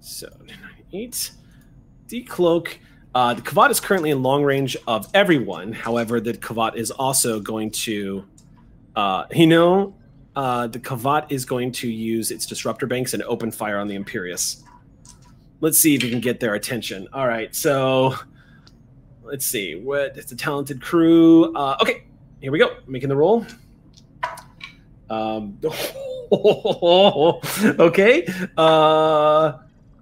So, 0.00 0.28
8. 0.92 1.32
Decloak. 2.08 2.78
Uh, 3.14 3.34
the 3.34 3.42
Kavat 3.42 3.70
is 3.70 3.80
currently 3.80 4.10
in 4.10 4.22
long 4.22 4.44
range 4.44 4.76
of 4.86 5.08
everyone. 5.14 5.72
However, 5.72 6.20
the 6.20 6.34
Kavat 6.34 6.76
is 6.76 6.90
also 6.90 7.40
going 7.40 7.70
to, 7.72 8.24
uh, 8.96 9.24
you 9.32 9.46
know, 9.46 9.94
uh, 10.36 10.66
the 10.68 10.78
Kavat 10.78 11.26
is 11.30 11.44
going 11.44 11.72
to 11.72 11.90
use 11.90 12.30
its 12.30 12.46
disruptor 12.46 12.86
banks 12.86 13.14
and 13.14 13.22
open 13.24 13.50
fire 13.50 13.78
on 13.78 13.88
the 13.88 13.98
Imperius. 13.98 14.62
Let's 15.60 15.78
see 15.78 15.94
if 15.96 16.02
we 16.02 16.10
can 16.10 16.20
get 16.20 16.38
their 16.38 16.54
attention. 16.54 17.08
All 17.12 17.26
right, 17.26 17.52
so 17.54 18.14
let's 19.22 19.44
see. 19.44 19.74
What 19.74 20.16
it's 20.16 20.30
a 20.30 20.36
talented 20.36 20.80
crew. 20.80 21.52
Uh, 21.54 21.76
okay, 21.80 22.04
here 22.40 22.52
we 22.52 22.58
go. 22.58 22.76
Making 22.86 23.08
the 23.08 23.16
roll. 23.16 23.44
Um, 25.10 25.58
okay. 27.80 28.26
Uh, 28.56 29.58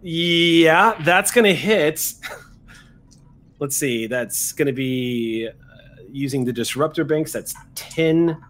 yeah, 0.06 0.94
that's 1.02 1.32
gonna 1.32 1.52
hit. 1.52 2.14
Let's 3.58 3.76
see. 3.76 4.06
That's 4.06 4.52
gonna 4.52 4.72
be 4.72 5.48
uh, 5.48 6.02
using 6.08 6.44
the 6.44 6.52
disruptor 6.52 7.02
banks. 7.02 7.32
That's 7.32 7.56
ten. 7.74 8.40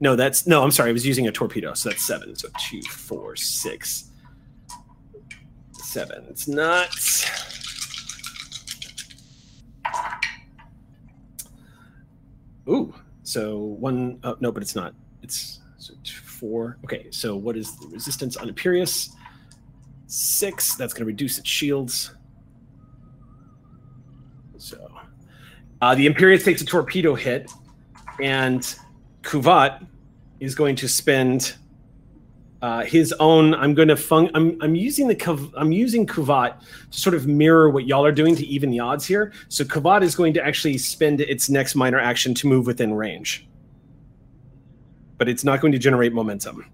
No, 0.00 0.16
that's 0.16 0.48
no. 0.48 0.64
I'm 0.64 0.72
sorry. 0.72 0.90
I 0.90 0.92
was 0.92 1.06
using 1.06 1.28
a 1.28 1.32
torpedo, 1.32 1.74
so 1.74 1.90
that's 1.90 2.04
seven. 2.04 2.34
So 2.34 2.48
two, 2.58 2.82
four, 2.82 3.36
six, 3.36 4.10
seven. 5.70 6.26
It's 6.28 6.48
not. 6.48 6.90
Ooh. 12.68 12.92
So 13.22 13.58
one. 13.58 14.18
Oh, 14.24 14.36
no, 14.40 14.50
but 14.50 14.60
it's 14.60 14.74
not. 14.74 14.92
It's 15.22 15.60
so 15.78 15.94
two, 16.02 16.20
four. 16.22 16.78
Okay. 16.84 17.06
So 17.12 17.36
what 17.36 17.56
is 17.56 17.76
the 17.76 17.86
resistance 17.86 18.36
on 18.36 18.50
Imperius? 18.50 19.10
Six. 20.06 20.76
That's 20.76 20.92
going 20.92 21.04
to 21.04 21.06
reduce 21.06 21.38
its 21.38 21.48
shields. 21.48 22.14
So 24.56 24.90
uh, 25.80 25.94
the 25.94 26.06
Imperius 26.08 26.44
takes 26.44 26.62
a 26.62 26.64
torpedo 26.64 27.14
hit, 27.14 27.50
and 28.20 28.62
Kuvat 29.22 29.86
is 30.40 30.54
going 30.54 30.76
to 30.76 30.88
spend 30.88 31.56
uh, 32.62 32.84
his 32.84 33.12
own. 33.20 33.54
I'm 33.54 33.74
going 33.74 33.88
to 33.88 33.96
fun. 33.96 34.30
I'm 34.34 34.58
I'm 34.62 34.74
using 34.74 35.08
the 35.08 35.50
I'm 35.56 35.72
using 35.72 36.06
Kuvat 36.06 36.60
to 36.60 36.98
sort 36.98 37.14
of 37.14 37.26
mirror 37.26 37.68
what 37.70 37.86
y'all 37.86 38.04
are 38.04 38.12
doing 38.12 38.34
to 38.36 38.46
even 38.46 38.70
the 38.70 38.80
odds 38.80 39.06
here. 39.06 39.32
So 39.48 39.64
Kuvat 39.64 40.02
is 40.02 40.14
going 40.14 40.34
to 40.34 40.44
actually 40.44 40.78
spend 40.78 41.20
its 41.20 41.50
next 41.50 41.74
minor 41.74 41.98
action 41.98 42.34
to 42.34 42.46
move 42.46 42.66
within 42.66 42.94
range, 42.94 43.46
but 45.18 45.28
it's 45.28 45.44
not 45.44 45.60
going 45.60 45.72
to 45.72 45.78
generate 45.78 46.12
momentum. 46.12 46.64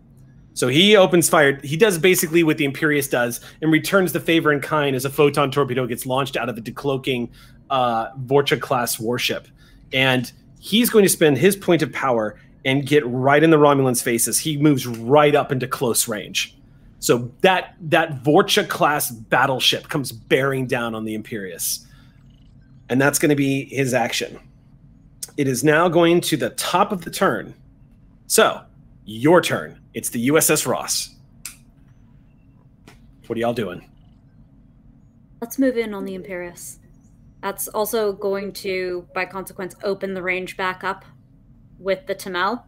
So 0.54 0.68
he 0.68 0.96
opens 0.96 1.28
fire. 1.28 1.58
He 1.62 1.76
does 1.76 1.98
basically 1.98 2.42
what 2.42 2.58
the 2.58 2.68
Imperius 2.68 3.10
does 3.10 3.40
and 3.62 3.72
returns 3.72 4.12
the 4.12 4.20
favor 4.20 4.52
in 4.52 4.60
kind 4.60 4.94
as 4.94 5.04
a 5.04 5.10
photon 5.10 5.50
torpedo 5.50 5.86
gets 5.86 6.04
launched 6.04 6.36
out 6.36 6.48
of 6.48 6.56
the 6.56 6.62
decloaking 6.62 7.30
uh, 7.70 8.12
Vorcha 8.12 8.60
class 8.60 9.00
warship. 9.00 9.48
And 9.92 10.30
he's 10.60 10.90
going 10.90 11.04
to 11.04 11.08
spend 11.08 11.38
his 11.38 11.56
point 11.56 11.82
of 11.82 11.92
power 11.92 12.38
and 12.64 12.86
get 12.86 13.04
right 13.06 13.42
in 13.42 13.50
the 13.50 13.56
Romulans' 13.56 14.02
faces. 14.02 14.38
He 14.38 14.56
moves 14.56 14.86
right 14.86 15.34
up 15.34 15.50
into 15.50 15.66
close 15.66 16.06
range. 16.06 16.56
So 17.00 17.32
that 17.40 17.74
that 17.80 18.22
Vorcha 18.22 18.68
class 18.68 19.10
battleship 19.10 19.88
comes 19.88 20.12
bearing 20.12 20.66
down 20.66 20.94
on 20.94 21.04
the 21.04 21.18
Imperius. 21.18 21.84
And 22.88 23.00
that's 23.00 23.18
going 23.18 23.30
to 23.30 23.36
be 23.36 23.64
his 23.64 23.94
action. 23.94 24.38
It 25.36 25.48
is 25.48 25.64
now 25.64 25.88
going 25.88 26.20
to 26.22 26.36
the 26.36 26.50
top 26.50 26.92
of 26.92 27.04
the 27.04 27.10
turn. 27.10 27.54
So, 28.26 28.60
your 29.04 29.40
turn. 29.40 29.80
It's 29.94 30.08
the 30.10 30.28
USS 30.28 30.66
Ross. 30.66 31.14
What 33.26 33.36
are 33.36 33.40
y'all 33.40 33.54
doing? 33.54 33.88
Let's 35.40 35.58
move 35.58 35.76
in 35.76 35.94
on 35.94 36.04
the 36.04 36.16
Imperius. 36.18 36.78
That's 37.42 37.66
also 37.68 38.12
going 38.12 38.52
to, 38.54 39.06
by 39.14 39.24
consequence, 39.24 39.74
open 39.82 40.14
the 40.14 40.22
range 40.22 40.56
back 40.56 40.84
up 40.84 41.04
with 41.78 42.06
the 42.06 42.14
Tamel 42.14 42.62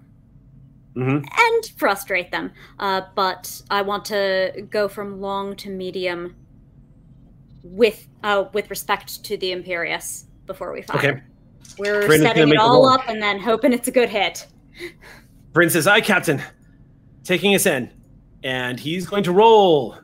Mm-hmm. 0.97 1.25
and 1.27 1.65
frustrate 1.77 2.31
them. 2.31 2.53
Uh, 2.79 3.01
but 3.17 3.61
I 3.69 3.83
want 3.83 4.05
to 4.07 4.65
go 4.71 4.87
from 4.87 5.21
long 5.21 5.57
to 5.57 5.69
medium 5.69 6.37
with 7.65 8.07
uh, 8.23 8.45
with 8.53 8.71
respect 8.71 9.25
to 9.25 9.37
the 9.37 9.51
Imperius 9.51 10.27
before 10.47 10.73
we 10.73 10.83
fire. 10.83 10.99
Okay. 10.99 11.21
We're 11.79 12.07
Brandon's 12.07 12.23
setting 12.23 12.49
it 12.51 12.59
all 12.59 12.83
roll. 12.85 12.89
up 12.91 13.09
and 13.09 13.21
then 13.21 13.41
hoping 13.41 13.73
it's 13.73 13.89
a 13.89 13.91
good 13.91 14.09
hit. 14.09 14.47
Bryn 15.55 15.71
says, 15.71 15.87
"Aye, 15.87 16.03
Captain." 16.03 16.43
Taking 17.23 17.55
us 17.55 17.65
in, 17.65 17.91
and 18.43 18.79
he's 18.79 19.07
going 19.07 19.23
to 19.25 19.33
roll. 19.33 19.97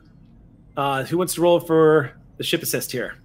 Uh, 0.75 1.03
who 1.03 1.19
wants 1.19 1.35
to 1.35 1.41
roll 1.41 1.59
for 1.59 2.13
the 2.37 2.43
ship 2.43 2.63
assist 2.63 2.91
here? 2.91 3.19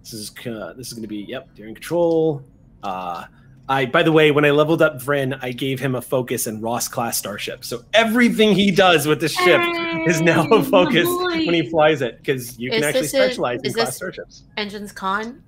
This 0.00 0.14
is 0.14 0.32
uh, 0.46 0.72
this 0.78 0.86
is 0.86 0.92
going 0.94 1.02
to 1.02 1.08
be 1.08 1.18
yep, 1.28 1.48
during 1.54 1.74
control. 1.74 2.42
Uh, 2.82 3.26
I 3.68 3.84
by 3.86 4.02
the 4.02 4.12
way, 4.12 4.30
when 4.30 4.44
I 4.46 4.50
leveled 4.50 4.80
up 4.80 4.94
Vren, 5.02 5.38
I 5.42 5.52
gave 5.52 5.78
him 5.78 5.94
a 5.94 6.00
focus 6.00 6.46
and 6.46 6.62
Ross 6.62 6.88
class 6.88 7.18
starship. 7.18 7.64
So 7.64 7.84
everything 7.92 8.54
he 8.54 8.70
does 8.70 9.06
with 9.06 9.20
the 9.20 9.28
ship 9.28 9.60
is 10.08 10.20
now 10.22 10.48
a 10.48 10.62
focus 10.64 11.06
when 11.06 11.52
he 11.52 11.68
flies 11.68 12.00
it 12.00 12.18
because 12.18 12.58
you 12.58 12.70
can 12.70 12.82
actually 12.82 13.02
this 13.02 13.14
a- 13.14 13.16
specialize 13.16 13.60
in 13.60 13.66
is 13.66 13.74
class 13.74 13.88
this- 13.88 13.96
starships. 13.96 14.44
Engines 14.56 14.90
con 14.92 15.42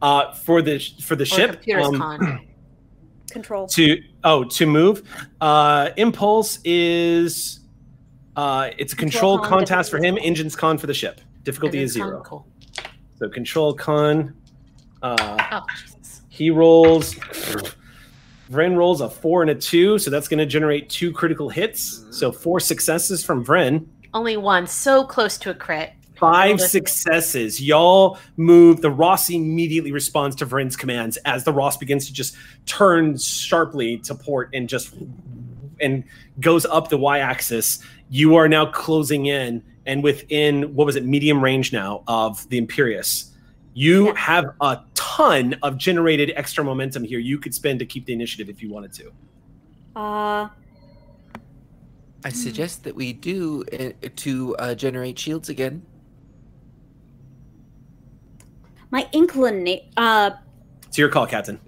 Uh, 0.00 0.32
for 0.32 0.62
the 0.62 0.78
for 1.02 1.16
the 1.16 1.24
or 1.24 1.26
ship, 1.26 1.50
computers 1.54 1.86
um, 1.86 1.98
con? 1.98 2.47
Control. 3.30 3.66
to 3.68 4.02
oh 4.24 4.44
to 4.44 4.66
move 4.66 5.02
uh 5.40 5.90
impulse 5.96 6.58
is 6.64 7.60
uh 8.36 8.70
it's 8.78 8.92
a 8.92 8.96
control, 8.96 9.38
Control 9.38 9.50
con, 9.50 9.58
con 9.60 9.66
task 9.66 9.90
for 9.90 9.98
him 9.98 10.14
difficulty 10.14 10.26
engines 10.28 10.56
con 10.56 10.78
for 10.78 10.86
the 10.86 10.94
ship 10.94 11.20
difficulty 11.44 11.82
is 11.82 11.92
zero 11.92 12.20
con, 12.22 12.24
Cool. 12.24 12.46
so 13.18 13.28
control 13.28 13.74
con 13.74 14.34
uh 15.02 15.36
Oh, 15.52 15.60
Jesus. 15.76 16.22
he 16.28 16.50
rolls 16.50 17.14
Vren 18.50 18.76
rolls 18.76 19.02
a 19.02 19.10
four 19.10 19.42
and 19.42 19.50
a 19.50 19.54
two, 19.54 19.98
so 19.98 20.10
that's 20.10 20.26
going 20.26 20.38
to 20.38 20.46
generate 20.46 20.88
two 20.88 21.12
critical 21.12 21.50
hits. 21.50 22.06
So 22.10 22.32
four 22.32 22.60
successes 22.60 23.22
from 23.22 23.44
Vren, 23.44 23.86
Only 24.14 24.38
one. 24.38 24.66
So 24.66 25.04
close 25.04 25.36
to 25.38 25.50
a 25.50 25.54
crit. 25.54 25.92
Five 26.18 26.60
successes. 26.60 27.60
Y'all 27.60 28.18
move. 28.36 28.80
The 28.80 28.90
Ross 28.90 29.30
immediately 29.30 29.92
responds 29.92 30.36
to 30.36 30.46
Vren's 30.46 30.76
commands 30.76 31.16
as 31.18 31.44
the 31.44 31.52
Ross 31.52 31.76
begins 31.76 32.06
to 32.06 32.12
just 32.12 32.36
turn 32.66 33.16
sharply 33.18 33.98
to 33.98 34.14
port 34.14 34.50
and 34.54 34.68
just 34.68 34.94
and 35.80 36.04
goes 36.40 36.66
up 36.66 36.88
the 36.88 36.98
y-axis. 36.98 37.78
You 38.10 38.34
are 38.36 38.48
now 38.48 38.66
closing 38.66 39.26
in 39.26 39.62
and 39.86 40.02
within 40.02 40.74
what 40.74 40.84
was 40.86 40.96
it, 40.96 41.04
medium 41.04 41.42
range 41.42 41.72
now 41.72 42.02
of 42.08 42.48
the 42.48 42.60
Imperius. 42.60 43.30
You 43.74 44.06
Yeah. 44.06 44.16
have 44.16 44.54
a 44.60 44.80
ton 44.94 45.54
of 45.62 45.78
generated 45.78 46.32
extra 46.34 46.64
momentum 46.64 47.04
here. 47.04 47.20
You 47.20 47.38
could 47.38 47.54
spend 47.54 47.78
to 47.78 47.86
keep 47.86 48.06
the 48.06 48.12
initiative 48.12 48.48
if 48.48 48.60
you 48.60 48.70
wanted 48.70 48.92
to. 48.94 49.12
Uh, 49.94 50.48
I 52.24 52.30
suggest 52.30 52.82
that 52.84 52.94
we 52.94 53.12
do 53.12 53.64
uh, 53.72 54.08
to 54.16 54.56
uh, 54.56 54.74
generate 54.74 55.18
shields 55.18 55.48
again. 55.48 55.82
My 58.90 59.08
inclination. 59.12 59.86
Uh, 59.96 60.30
It's 60.86 60.98
your 60.98 61.08
call, 61.08 61.26
Captain. 61.26 61.60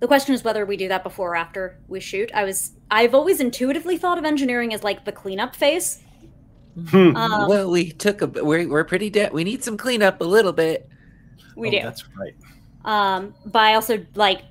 the 0.00 0.06
question 0.08 0.34
is 0.34 0.42
whether 0.42 0.66
we 0.66 0.76
do 0.76 0.88
that 0.88 1.04
before 1.04 1.32
or 1.32 1.36
after 1.36 1.78
we 1.88 2.00
shoot. 2.00 2.30
I 2.34 2.44
was. 2.44 2.72
I've 2.90 3.14
always 3.14 3.40
intuitively 3.40 3.96
thought 3.96 4.18
of 4.18 4.24
engineering 4.24 4.74
as 4.74 4.82
like 4.82 5.04
the 5.04 5.12
cleanup 5.12 5.54
phase. 5.54 6.00
Hmm. 6.88 7.14
Um, 7.16 7.48
well, 7.48 7.70
we 7.70 7.92
took 7.92 8.20
a. 8.22 8.26
We're 8.26 8.68
we're 8.68 8.84
pretty 8.84 9.10
dead. 9.10 9.32
We 9.32 9.44
need 9.44 9.62
some 9.62 9.76
cleanup 9.76 10.20
a 10.20 10.24
little 10.24 10.52
bit. 10.52 10.88
we 11.56 11.68
Oh, 11.68 11.70
do. 11.70 11.82
That's 11.82 12.04
right. 12.18 12.34
Um, 12.84 13.34
but 13.46 13.60
I 13.62 13.74
also 13.74 14.04
like 14.16 14.42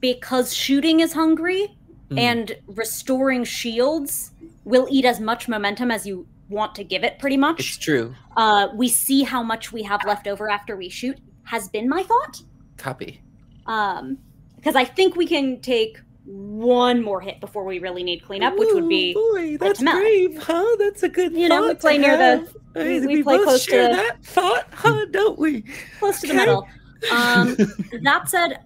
because 0.00 0.54
shooting 0.54 1.00
is 1.00 1.12
hungry 1.12 1.76
Mm. 2.10 2.18
and 2.18 2.56
restoring 2.66 3.44
shields 3.44 4.32
will 4.64 4.86
eat 4.90 5.06
as 5.06 5.20
much 5.20 5.48
momentum 5.48 5.90
as 5.90 6.06
you 6.06 6.26
want 6.54 6.74
to 6.76 6.84
give 6.84 7.04
it. 7.04 7.18
Pretty 7.18 7.36
much. 7.36 7.60
It's 7.60 7.76
true. 7.76 8.14
Uh, 8.36 8.68
we 8.74 8.88
see 8.88 9.22
how 9.22 9.42
much 9.42 9.72
we 9.72 9.82
have 9.82 10.00
left 10.06 10.26
over 10.26 10.48
after 10.48 10.76
we 10.76 10.88
shoot. 10.88 11.18
Has 11.44 11.68
been 11.68 11.88
my 11.88 12.02
thought. 12.02 12.40
Copy. 12.78 13.20
Um, 13.66 14.18
because 14.56 14.76
I 14.76 14.84
think 14.84 15.14
we 15.16 15.26
can 15.26 15.60
take 15.60 16.00
one 16.24 17.02
more 17.02 17.20
hit 17.20 17.38
before 17.38 17.64
we 17.64 17.78
really 17.80 18.02
need 18.02 18.24
cleanup, 18.24 18.56
which 18.56 18.70
would 18.72 18.88
be 18.88 19.12
boy, 19.12 19.58
that's 19.58 19.82
brave, 19.82 20.42
huh? 20.42 20.76
That's 20.78 21.02
a 21.02 21.08
good. 21.10 21.32
You 21.34 21.48
know, 21.50 21.68
we 21.68 21.74
play 21.74 21.98
near 21.98 22.16
the- 22.16 22.22
have. 22.22 22.56
I 22.76 22.78
we- 22.78 23.00
mean, 23.00 23.06
we 23.08 23.22
play 23.22 23.36
both 23.36 23.44
close 23.46 23.64
share 23.64 23.88
to- 23.90 23.94
that 23.96 24.24
thought, 24.24 24.66
huh? 24.72 25.04
Don't 25.10 25.38
we? 25.38 25.64
close 25.98 26.20
to 26.22 26.28
the 26.28 26.34
middle. 26.34 26.66
Um, 27.12 27.56
that 28.02 28.30
said, 28.30 28.60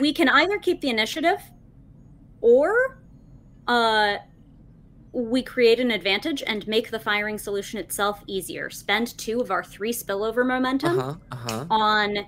we 0.00 0.12
can 0.12 0.28
either 0.28 0.56
keep 0.58 0.80
the 0.80 0.88
initiative 0.88 1.40
or 2.40 3.00
uh 3.66 4.16
we 5.12 5.42
create 5.42 5.80
an 5.80 5.90
advantage 5.90 6.42
and 6.46 6.66
make 6.68 6.90
the 6.90 6.98
firing 6.98 7.36
solution 7.38 7.78
itself 7.80 8.22
easier. 8.26 8.70
Spend 8.70 9.16
two 9.18 9.40
of 9.40 9.50
our 9.50 9.64
three 9.64 9.92
spillover 9.92 10.46
momentum 10.46 10.98
Uh-huh. 11.00 11.14
Uh-huh. 11.32 11.64
on 11.70 12.18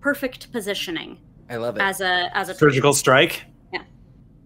perfect 0.00 0.50
positioning 0.52 1.18
I 1.48 1.56
love 1.56 1.76
it. 1.76 1.82
as 1.82 2.00
a 2.00 2.36
as 2.36 2.48
a 2.48 2.54
Surgical 2.54 2.92
strike. 2.94 3.42
Yeah. 3.72 3.82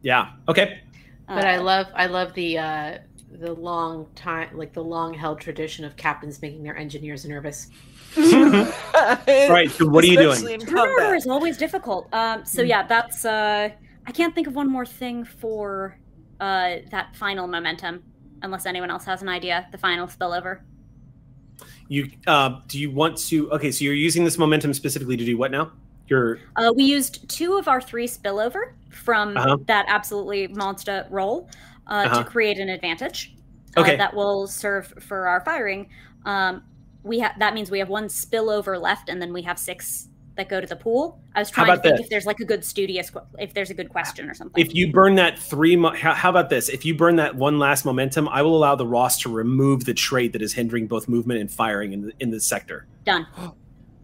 Yeah. 0.03 0.31
Okay. 0.49 0.81
But 1.27 1.45
uh, 1.45 1.49
I 1.49 1.57
love 1.57 1.87
I 1.95 2.07
love 2.07 2.35
the 2.35 2.59
uh 2.59 2.99
the 3.31 3.53
long 3.55 4.07
time 4.15 4.57
like 4.57 4.73
the 4.73 4.85
long 4.85 5.13
held 5.15 5.41
tradition 5.41 5.85
of 5.85 5.97
captains 5.97 6.41
making 6.43 6.63
their 6.63 6.77
engineers 6.77 7.25
nervous. 7.25 7.69
right. 8.17 9.71
So 9.71 9.87
what 9.89 10.05
are 10.05 10.07
you 10.07 10.17
doing? 10.17 10.29
Especially 10.33 10.55
in 10.55 10.61
Turn 10.61 10.79
order 10.79 10.93
combat. 10.97 11.17
is 11.17 11.27
always 11.27 11.57
difficult. 11.57 12.13
Um, 12.13 12.45
so 12.45 12.63
Hmm. 12.63 12.69
yeah, 12.69 12.83
that's. 12.87 13.25
Uh, 13.25 13.71
I 14.07 14.13
can't 14.13 14.35
think 14.35 14.47
of 14.47 14.55
one 14.55 14.71
more 14.71 14.87
thing 14.87 15.25
for 15.25 15.99
uh, 16.41 16.77
that 16.91 17.15
final 17.17 17.47
momentum, 17.47 18.03
unless 18.43 18.67
anyone 18.67 18.91
else 18.91 19.05
has 19.05 19.23
an 19.23 19.29
idea. 19.29 19.67
The 19.73 19.79
final 19.79 20.07
spillover. 20.07 20.61
You 21.89 22.11
uh, 22.27 22.61
do 22.69 22.79
you 22.79 22.91
want 22.91 23.17
to? 23.29 23.51
Okay, 23.53 23.71
so 23.71 23.85
you're 23.85 23.95
using 23.95 24.25
this 24.25 24.39
momentum 24.39 24.75
specifically 24.75 25.17
to 25.17 25.25
do 25.25 25.39
what 25.39 25.51
now? 25.51 25.73
You're 26.09 26.39
Uh, 26.57 26.73
we 26.77 26.85
used 26.85 27.29
two 27.29 27.57
of 27.57 27.69
our 27.69 27.81
three 27.81 28.07
spillover 28.07 28.73
from 28.91 29.37
Uh-huh. 29.37 29.57
that 29.67 29.87
absolutely 29.89 30.49
monster 30.49 31.07
roll 31.11 31.49
uh, 31.87 32.05
Uh-huh. 32.07 32.19
to 32.23 32.25
create 32.31 32.59
an 32.59 32.69
advantage. 32.69 33.33
uh, 33.77 33.81
Okay. 33.83 33.97
that 33.97 34.15
will 34.15 34.47
serve 34.47 34.87
for 35.01 35.27
our 35.29 35.41
firing. 35.45 35.89
Um, 36.25 36.63
we 37.03 37.19
have 37.21 37.39
that 37.39 37.53
means 37.55 37.71
we 37.71 37.79
have 37.79 37.89
one 37.91 38.07
spillover 38.09 38.81
left, 38.81 39.09
and 39.09 39.21
then 39.21 39.33
we 39.33 39.43
have 39.43 39.59
six 39.59 40.09
that 40.37 40.49
go 40.49 40.61
to 40.61 40.67
the 40.67 40.77
pool. 40.77 41.21
I 41.35 41.41
was 41.41 41.51
trying 41.51 41.75
to 41.75 41.83
think 41.83 41.97
this? 41.97 42.05
if 42.05 42.11
there's 42.11 42.27
like 42.27 42.41
a 42.41 42.45
good 42.45 42.65
studious, 42.65 43.11
if 43.39 43.55
there's 43.55 43.71
a 43.71 43.75
good 43.75 43.89
question 43.89 44.29
or 44.29 44.35
something. 44.35 44.65
if 44.65 44.75
you 44.75 44.93
burn 44.93 45.15
that 45.17 45.39
three. 45.39 45.77
Mo- 45.77 45.95
how, 45.95 46.15
how 46.15 46.31
about 46.31 46.51
this? 46.51 46.69
If 46.69 46.85
you 46.85 46.95
burn 46.95 47.17
that 47.17 47.35
one 47.35 47.59
last 47.59 47.85
momentum, 47.85 48.29
I 48.29 48.43
will 48.43 48.57
allow 48.57 48.75
the 48.75 48.87
Ross 48.87 49.21
to 49.23 49.29
remove 49.31 49.85
the 49.85 49.95
trait 49.95 50.33
that 50.33 50.43
is 50.43 50.53
hindering 50.53 50.87
both 50.87 51.09
movement 51.09 51.41
and 51.41 51.51
firing 51.51 51.93
in 51.93 52.03
the 52.03 52.13
in 52.21 52.31
the 52.31 52.41
sector. 52.41 52.87
Done. 53.05 53.27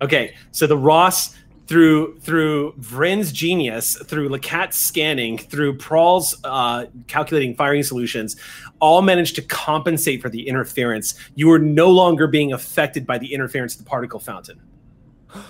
Okay, 0.01 0.35
so 0.51 0.67
the 0.67 0.77
Ross 0.77 1.37
through 1.69 2.19
through 2.21 2.73
Vrin's 2.81 3.31
genius, 3.31 3.97
through 3.97 4.29
LeCat's 4.29 4.77
scanning, 4.77 5.39
through 5.39 5.77
Pral's 5.77 6.37
uh, 6.45 6.87
calculating 7.07 7.55
firing 7.55 7.83
solutions, 7.83 8.37
all 8.81 9.01
managed 9.01 9.37
to 9.37 9.43
compensate 9.43 10.21
for 10.21 10.29
the 10.29 10.49
interference. 10.49 11.15
You 11.35 11.51
are 11.53 11.59
no 11.59 11.89
longer 11.89 12.27
being 12.27 12.53
affected 12.53 13.07
by 13.07 13.19
the 13.19 13.33
interference 13.33 13.75
of 13.75 13.85
the 13.85 13.89
particle 13.89 14.19
fountain. 14.19 14.61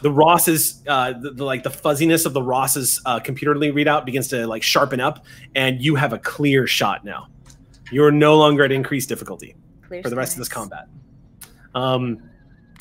The 0.03 0.11
Ross's 0.11 0.83
uh, 0.87 1.13
the, 1.13 1.31
the, 1.33 1.45
like 1.45 1.63
the 1.63 1.71
fuzziness 1.71 2.27
of 2.27 2.33
the 2.33 2.43
Ross's 2.43 3.01
uh, 3.05 3.21
computerly 3.21 3.73
readout 3.73 4.05
begins 4.05 4.29
to 4.29 4.47
like 4.47 4.63
sharpen 4.63 5.01
up, 5.01 5.25
and 5.55 5.81
you 5.81 5.95
have 5.97 6.13
a 6.13 6.19
clear 6.19 6.67
shot 6.67 7.05
now. 7.05 7.29
You 7.91 8.05
are 8.05 8.13
no 8.13 8.37
longer 8.37 8.65
at 8.65 8.73
increased 8.73 9.09
difficulty 9.09 9.55
Clear 9.87 10.03
for 10.03 10.11
the 10.11 10.17
rest 10.17 10.33
of 10.33 10.39
this 10.39 10.49
combat. 10.49 10.89
Um, 11.75 12.23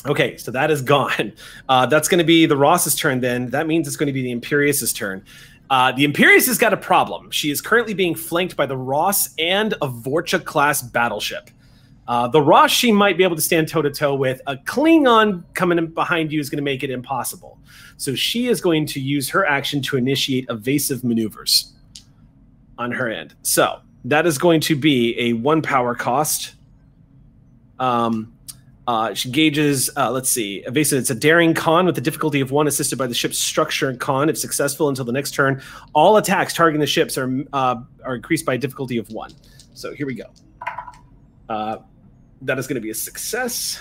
okay, 0.05 0.37
so 0.37 0.51
that 0.51 0.71
is 0.71 0.81
gone. 0.81 1.33
Uh, 1.69 1.85
that's 1.85 2.07
going 2.07 2.19
to 2.19 2.25
be 2.25 2.45
the 2.45 2.57
Ross's 2.57 2.95
turn. 2.95 3.19
Then 3.19 3.49
that 3.51 3.67
means 3.67 3.87
it's 3.87 3.97
going 3.97 4.07
to 4.07 4.13
be 4.13 4.23
the 4.23 4.31
Imperious's 4.31 4.93
turn. 4.93 5.23
Uh, 5.69 5.91
the 5.91 6.03
Imperious 6.03 6.47
has 6.47 6.57
got 6.57 6.73
a 6.73 6.77
problem. 6.77 7.31
She 7.31 7.49
is 7.49 7.61
currently 7.61 7.93
being 7.93 8.13
flanked 8.13 8.57
by 8.57 8.65
the 8.65 8.75
Ross 8.75 9.33
and 9.39 9.73
a 9.73 9.87
Vorcha 9.87 10.43
class 10.43 10.81
battleship. 10.81 11.49
Uh, 12.11 12.27
the 12.27 12.41
Ross 12.41 12.71
she 12.71 12.91
might 12.91 13.17
be 13.17 13.23
able 13.23 13.37
to 13.37 13.41
stand 13.41 13.69
toe 13.69 13.81
to 13.81 13.89
toe 13.89 14.13
with. 14.13 14.41
A 14.45 14.57
Klingon 14.57 15.45
coming 15.53 15.77
in 15.77 15.87
behind 15.87 16.29
you 16.29 16.41
is 16.41 16.49
going 16.49 16.57
to 16.57 16.61
make 16.61 16.83
it 16.83 16.89
impossible. 16.89 17.57
So 17.95 18.15
she 18.15 18.47
is 18.47 18.59
going 18.59 18.85
to 18.87 18.99
use 18.99 19.29
her 19.29 19.45
action 19.45 19.81
to 19.83 19.95
initiate 19.95 20.45
evasive 20.49 21.05
maneuvers 21.05 21.71
on 22.77 22.91
her 22.91 23.07
end. 23.07 23.33
So 23.43 23.79
that 24.03 24.25
is 24.25 24.37
going 24.37 24.59
to 24.59 24.75
be 24.75 25.17
a 25.17 25.31
one 25.31 25.61
power 25.61 25.95
cost. 25.95 26.55
Um, 27.79 28.33
uh, 28.87 29.13
she 29.13 29.31
gauges, 29.31 29.89
uh, 29.95 30.11
let's 30.11 30.29
see, 30.29 30.65
evasive. 30.67 30.99
It's 30.99 31.11
a 31.11 31.15
daring 31.15 31.53
con 31.53 31.85
with 31.85 31.95
the 31.95 32.01
difficulty 32.01 32.41
of 32.41 32.51
one, 32.51 32.67
assisted 32.67 32.97
by 32.97 33.07
the 33.07 33.13
ship's 33.13 33.37
structure 33.37 33.87
and 33.87 33.97
con. 33.97 34.27
If 34.27 34.37
successful 34.37 34.89
until 34.89 35.05
the 35.05 35.13
next 35.13 35.31
turn, 35.31 35.61
all 35.93 36.17
attacks 36.17 36.53
targeting 36.53 36.81
the 36.81 36.87
ships 36.87 37.17
are 37.17 37.45
uh, 37.53 37.77
are 38.03 38.15
increased 38.15 38.45
by 38.45 38.55
a 38.55 38.57
difficulty 38.57 38.97
of 38.97 39.09
one. 39.11 39.31
So 39.73 39.93
here 39.93 40.05
we 40.05 40.15
go. 40.15 40.25
That 42.41 42.57
is 42.57 42.67
going 42.67 42.75
to 42.75 42.81
be 42.81 42.89
a 42.89 42.95
success. 42.95 43.79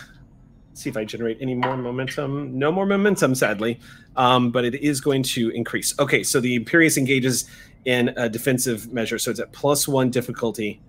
See 0.75 0.89
if 0.89 0.97
I 0.97 1.05
generate 1.05 1.39
any 1.41 1.55
more 1.55 1.77
momentum. 1.77 2.59
No 2.59 2.71
more 2.71 2.87
momentum, 2.87 3.35
sadly, 3.35 3.81
um, 4.17 4.51
but 4.51 4.65
it 4.65 4.77
is 4.77 5.01
going 5.01 5.23
to 5.25 5.51
increase. 5.51 5.99
Okay, 5.99 6.23
so 6.23 6.41
the 6.41 6.55
Imperious 6.55 6.97
engages 6.97 7.47
in 7.85 8.11
a 8.17 8.29
defensive 8.29 8.93
measure, 8.93 9.19
so 9.19 9.31
it's 9.31 9.41
at 9.41 9.53
plus 9.53 9.89
one 9.89 10.11
difficulty 10.11 10.81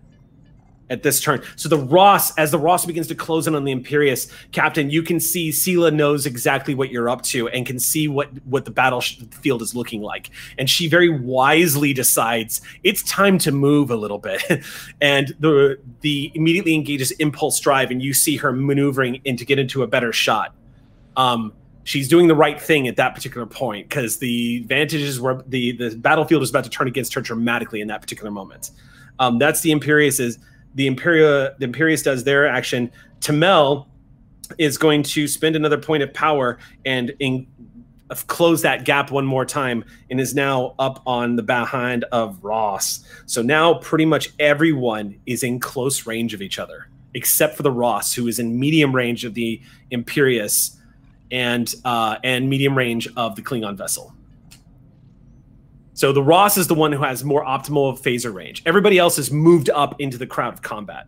at 0.92 1.02
this 1.02 1.20
turn. 1.20 1.42
So 1.56 1.70
the 1.70 1.78
Ross, 1.78 2.38
as 2.38 2.52
the 2.52 2.60
Ross 2.60 2.86
begins 2.86 3.08
to 3.08 3.16
close 3.16 3.48
in 3.48 3.56
on 3.56 3.64
the 3.64 3.72
Imperious, 3.72 4.28
Captain, 4.52 4.90
you 4.90 5.02
can 5.02 5.20
see 5.20 5.50
Sela 5.50 5.92
knows 5.92 6.26
exactly 6.26 6.76
what 6.76 6.92
you're 6.92 7.10
up 7.10 7.24
to 7.24 7.48
and 7.50 7.66
can 7.66 7.80
see 7.80 8.08
what 8.08 8.30
what 8.46 8.66
the 8.66 8.72
battlefield 8.72 9.62
is 9.62 9.74
looking 9.74 10.02
like. 10.02 10.30
And 10.60 10.70
she 10.70 10.88
very 10.88 11.10
wisely 11.10 11.94
decides 11.94 12.62
it's 12.84 13.02
time 13.04 13.40
to 13.40 13.52
move 13.52 13.90
a 13.90 13.96
little 13.96 14.20
bit. 14.20 14.44
and 15.02 15.36
the 15.40 15.80
the 16.02 16.32
immediately 16.36 16.76
engages 16.76 17.12
impulse 17.12 17.60
drive, 17.60 17.90
and 17.90 18.02
you 18.02 18.14
see 18.14 18.36
her 18.38 18.52
maneuvering 18.52 19.22
in 19.24 19.38
to 19.38 19.46
get 19.46 19.58
into 19.58 19.82
a 19.84 19.88
better 19.88 20.12
shot. 20.12 20.54
Um, 21.16 21.54
she's 21.84 22.08
doing 22.08 22.28
the 22.28 22.36
right 22.36 22.60
thing 22.60 22.88
at 22.88 22.98
that 22.98 23.16
particular 23.16 23.48
point 23.48 23.90
because 23.90 24.18
the 24.18 24.58
advantages 24.58 25.20
were 25.20 25.44
the 25.48 25.72
the 25.72 25.96
battlefield 25.96 26.44
is 26.44 26.50
about 26.50 26.66
to 26.66 26.70
turn 26.70 26.88
against 26.88 27.14
her 27.14 27.22
dramatically 27.22 27.80
in 27.80 27.88
that 27.88 28.02
particular 28.02 28.30
moment. 28.30 28.72
Um, 29.20 29.38
that's 29.38 29.62
the 29.62 29.72
Imperious 29.72 30.20
is 30.20 30.40
the 30.76 30.88
Imperia 30.88 31.56
the 31.60 31.66
Imperious 31.66 32.04
does 32.04 32.24
their 32.24 32.48
action. 32.48 32.92
Tamel 33.20 33.88
is 34.58 34.78
going 34.78 35.04
to 35.04 35.28
spend 35.28 35.56
another 35.56 35.78
point 35.78 36.04
of 36.04 36.14
power 36.14 36.58
and 36.86 37.14
in, 37.20 37.48
close 38.28 38.62
that 38.62 38.84
gap 38.84 39.10
one 39.10 39.26
more 39.26 39.46
time 39.46 39.86
and 40.10 40.20
is 40.20 40.36
now 40.36 40.76
up 40.80 41.02
on 41.06 41.38
the 41.38 41.44
behind 41.44 42.04
of 42.12 42.44
Ross. 42.44 43.06
So 43.26 43.42
now 43.42 43.76
pretty 43.76 44.06
much 44.06 44.34
everyone 44.40 45.20
is 45.26 45.44
in 45.44 45.60
close 45.60 46.06
range 46.06 46.34
of 46.34 46.42
each 46.42 46.60
other 46.60 46.88
except 47.14 47.56
for 47.56 47.64
the 47.64 47.72
Ross 47.72 48.14
who 48.14 48.28
is 48.28 48.40
in 48.40 48.60
medium 48.60 48.94
range 48.96 49.26
of 49.26 49.34
the 49.34 49.62
Imperious 49.92 50.78
and 51.32 51.74
uh, 51.86 52.18
and 52.24 52.50
medium 52.50 52.78
range 52.78 53.08
of 53.16 53.36
the 53.36 53.42
Klingon 53.42 53.78
vessel. 53.78 54.14
So 56.02 56.12
the 56.12 56.24
Ross 56.24 56.58
is 56.58 56.66
the 56.66 56.74
one 56.74 56.92
who 56.92 57.04
has 57.04 57.24
more 57.24 57.46
optimal 57.46 57.96
phaser 57.96 58.34
range. 58.34 58.64
Everybody 58.66 58.98
else 58.98 59.18
has 59.18 59.30
moved 59.30 59.70
up 59.70 60.02
into 60.02 60.18
the 60.18 60.26
crowd 60.26 60.52
of 60.52 60.64
combat. 60.64 61.06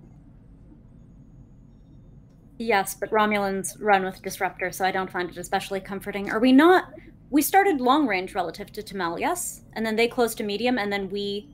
Yes, 2.60 2.94
but 2.94 3.10
Romulans 3.10 3.76
run 3.80 4.06
with 4.06 4.22
disruptor, 4.22 4.72
so 4.72 4.86
I 4.86 4.92
don't 4.92 5.10
find 5.10 5.32
it 5.32 5.38
especially 5.38 5.80
comforting. 5.80 6.30
Are 6.30 6.38
we 6.38 6.52
not? 6.52 6.94
We 7.32 7.42
started 7.42 7.82
long 7.82 8.06
range 8.06 8.36
relative 8.36 8.72
to 8.72 8.84
Tamel, 8.84 9.20
yes, 9.20 9.62
and 9.74 9.84
then 9.84 9.96
they 9.96 10.08
closed 10.08 10.38
to 10.38 10.44
medium, 10.44 10.78
and 10.78 10.94
then 10.94 11.10
we. 11.10 11.50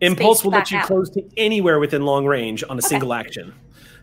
Impulse 0.00 0.42
will 0.42 0.50
let 0.50 0.72
you 0.72 0.78
out. 0.78 0.88
close 0.88 1.10
to 1.10 1.22
anywhere 1.36 1.78
within 1.78 2.04
long 2.04 2.26
range 2.26 2.64
on 2.68 2.76
a 2.76 2.82
single 2.82 3.14
action. 3.14 3.54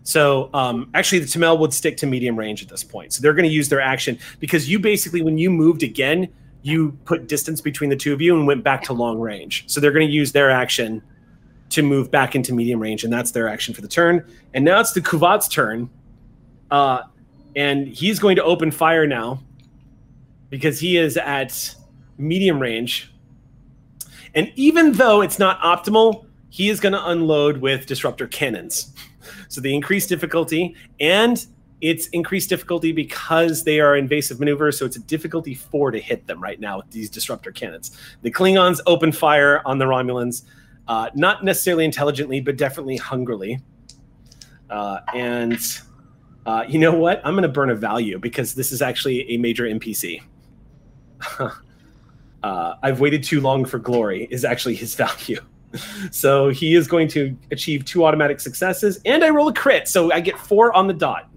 So 0.04 0.50
um, 0.54 0.92
actually, 0.94 1.20
the 1.20 1.28
Tamel 1.28 1.60
would 1.60 1.74
stick 1.74 1.98
to 1.98 2.08
medium 2.08 2.40
range 2.40 2.64
at 2.64 2.70
this 2.70 2.86
point. 2.86 3.12
So 3.12 3.22
they're 3.22 3.34
going 3.34 3.50
to 3.50 3.54
use 3.54 3.68
their 3.68 3.82
action 3.82 4.18
because 4.40 4.70
you 4.70 4.80
basically, 4.80 5.22
when 5.22 5.38
you 5.38 5.50
moved 5.50 5.84
again, 5.84 6.30
you 6.68 6.92
put 7.06 7.28
distance 7.28 7.62
between 7.62 7.90
the 7.90 7.96
two 7.96 8.14
of 8.14 8.22
you 8.22 8.38
and 8.38 8.46
went 8.46 8.64
back 8.64 8.84
to 8.84 8.94
long 8.94 9.20
range. 9.20 9.64
So 9.68 9.80
they're 9.80 9.92
going 9.92 10.06
to 10.06 10.14
use 10.14 10.34
their 10.34 10.52
action 10.52 11.02
to 11.70 11.82
move 11.82 12.12
back 12.12 12.36
into 12.36 12.54
medium 12.54 12.80
range, 12.82 13.04
and 13.04 13.12
that's 13.12 13.32
their 13.32 13.48
action 13.48 13.74
for 13.74 13.82
the 13.82 13.88
turn. 13.88 14.26
And 14.54 14.66
now 14.66 14.80
it's 14.82 14.92
the 14.92 15.02
Kuvat's 15.02 15.48
turn, 15.48 15.90
uh, 16.70 17.04
and 17.56 17.88
he's 17.88 18.20
going 18.20 18.36
to 18.36 18.44
open 18.44 18.72
fire 18.72 19.08
now 19.08 19.42
because 20.50 20.80
he 20.80 20.98
is 20.98 21.16
at 21.18 21.76
medium 22.18 22.60
range. 22.60 23.14
And 24.36 24.52
even 24.56 24.92
though 24.92 25.22
it's 25.22 25.40
not 25.40 25.60
optimal, 25.62 26.26
he 26.50 26.70
is 26.70 26.80
going 26.80 26.94
to 26.94 27.06
unload 27.08 27.58
with 27.58 27.86
disruptor 27.86 28.28
cannons. 28.28 28.94
So 29.50 29.62
the 29.62 29.74
increased 29.74 30.10
difficulty 30.10 30.76
and 31.00 31.46
it's 31.82 32.08
increased 32.08 32.50
difficulty 32.50 32.92
because 32.92 33.64
they 33.64 33.80
are 33.80 33.96
invasive 33.96 34.40
maneuvers. 34.40 34.78
So 34.78 34.86
it's 34.86 34.96
a 34.96 35.02
difficulty 35.02 35.54
four 35.54 35.92
to 35.92 36.00
hit 36.00 36.26
them 36.26 36.42
right 36.42 36.60
now 36.60 36.78
with 36.78 36.90
these 36.92 37.10
disruptor 37.10 37.52
cannons. 37.52 37.98
The 38.24 38.32
Klingons 38.32 38.80
open 38.88 39.12
fire 39.12 39.62
on 39.66 39.78
the 39.78 39.86
Romulans, 39.86 40.44
uh, 40.88 41.10
not 41.14 41.44
necessarily 41.44 41.86
intelligently, 41.86 42.40
but 42.40 42.58
definitely 42.58 42.98
hungrily. 42.98 43.60
Uh, 44.70 45.00
and 45.14 45.60
uh, 46.46 46.64
you 46.68 46.80
know 46.80 46.94
what? 46.94 47.22
I'm 47.24 47.34
going 47.34 47.44
to 47.44 47.50
burn 47.50 47.70
a 47.70 47.76
value 47.76 48.18
because 48.18 48.56
this 48.56 48.72
is 48.72 48.82
actually 48.82 49.30
a 49.32 49.38
major 49.38 49.66
NPC. 49.66 50.22
uh, 52.44 52.76
I've 52.82 53.00
waited 53.00 53.24
too 53.24 53.40
long 53.40 53.66
for 53.66 53.78
glory 53.78 54.28
is 54.32 54.44
actually 54.44 54.76
his 54.76 54.96
value. 55.06 55.40
So 56.12 56.50
he 56.50 56.74
is 56.74 56.88
going 56.88 57.08
to 57.10 57.38
achieve 57.52 57.86
two 57.86 58.06
automatic 58.06 58.40
successes, 58.40 59.00
and 59.06 59.24
I 59.24 59.30
roll 59.30 59.50
a 59.50 59.54
crit, 59.54 59.88
so 59.88 60.12
I 60.12 60.22
get 60.22 60.40
four 60.40 60.74
on 60.74 60.88
the 60.88 60.94
dot. 60.94 61.30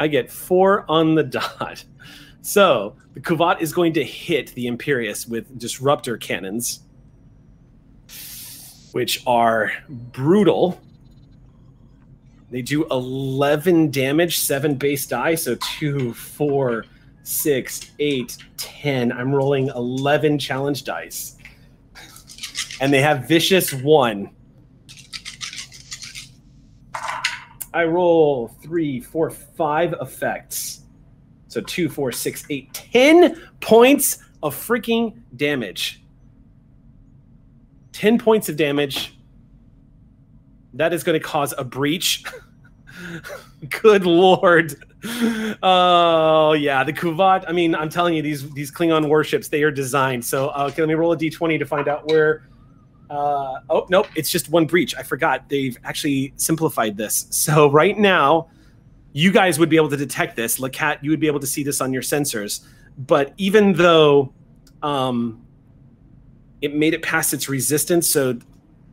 I 0.00 0.08
get 0.08 0.30
four 0.30 0.84
on 0.90 1.14
the 1.14 1.22
dot. 1.38 1.84
So 2.42 2.96
the 3.12 3.20
Kuvat 3.20 3.60
is 3.60 3.72
going 3.72 3.92
to 3.92 4.04
hit 4.04 4.48
the 4.54 4.66
Imperious 4.66 5.26
with 5.26 5.58
disruptor 5.58 6.16
cannons. 6.16 6.80
which 8.92 9.22
are 9.26 9.72
brutal. 9.88 10.80
They 12.50 12.62
do 12.62 12.86
11 12.90 13.90
damage, 13.90 14.38
seven 14.38 14.74
base 14.74 15.06
die, 15.06 15.36
so 15.36 15.56
two, 15.78 16.12
four, 16.14 16.84
six, 17.22 17.92
eight, 18.00 18.36
10. 18.56 19.12
I'm 19.12 19.32
rolling 19.32 19.68
11 19.68 20.38
challenge 20.38 20.82
dice. 20.84 21.36
And 22.80 22.92
they 22.92 23.00
have 23.00 23.28
vicious 23.28 23.72
one. 23.72 24.30
I 27.72 27.84
roll 27.84 28.48
three, 28.62 29.00
four, 29.00 29.30
five 29.30 29.94
effects. 30.00 30.82
So 31.48 31.60
two, 31.60 31.88
four, 31.88 32.12
six, 32.12 32.44
eight, 32.50 32.72
ten 32.74 33.40
points 33.60 34.18
of 34.42 34.54
freaking 34.54 35.20
damage. 35.36 36.02
10 37.92 38.18
points 38.18 38.48
of 38.48 38.56
damage. 38.56 39.16
That 40.74 40.92
is 40.92 41.02
going 41.02 41.20
to 41.20 41.24
cause 41.24 41.52
a 41.58 41.64
breach. 41.64 42.24
Good 43.82 44.06
lord. 44.06 44.74
Oh 45.62 46.52
yeah, 46.52 46.84
the 46.84 46.92
Kuvat. 46.92 47.44
I 47.48 47.52
mean, 47.52 47.74
I'm 47.74 47.88
telling 47.88 48.14
you, 48.14 48.22
these 48.22 48.50
these 48.52 48.70
Klingon 48.70 49.08
warships, 49.08 49.48
they 49.48 49.62
are 49.62 49.70
designed. 49.70 50.24
So 50.24 50.48
uh, 50.48 50.68
okay, 50.70 50.82
let 50.82 50.88
me 50.88 50.94
roll 50.94 51.12
a 51.12 51.16
d20 51.16 51.58
to 51.58 51.64
find 51.64 51.88
out 51.88 52.06
where. 52.06 52.48
Uh, 53.10 53.58
oh 53.68 53.86
nope, 53.90 54.06
it's 54.14 54.30
just 54.30 54.48
one 54.50 54.66
breach. 54.66 54.94
I 54.94 55.02
forgot. 55.02 55.48
They've 55.48 55.76
actually 55.84 56.32
simplified 56.36 56.96
this. 56.96 57.26
So 57.30 57.68
right 57.70 57.98
now, 57.98 58.48
you 59.12 59.32
guys 59.32 59.58
would 59.58 59.68
be 59.68 59.76
able 59.76 59.90
to 59.90 59.96
detect 59.96 60.36
this. 60.36 60.58
LeCat, 60.60 61.02
you 61.02 61.10
would 61.10 61.18
be 61.18 61.26
able 61.26 61.40
to 61.40 61.46
see 61.46 61.64
this 61.64 61.80
on 61.80 61.92
your 61.92 62.02
sensors. 62.02 62.64
But 62.96 63.34
even 63.36 63.72
though 63.72 64.32
um, 64.82 65.44
it 66.62 66.74
made 66.74 66.94
it 66.94 67.02
past 67.02 67.34
its 67.34 67.48
resistance, 67.48 68.08
so 68.08 68.38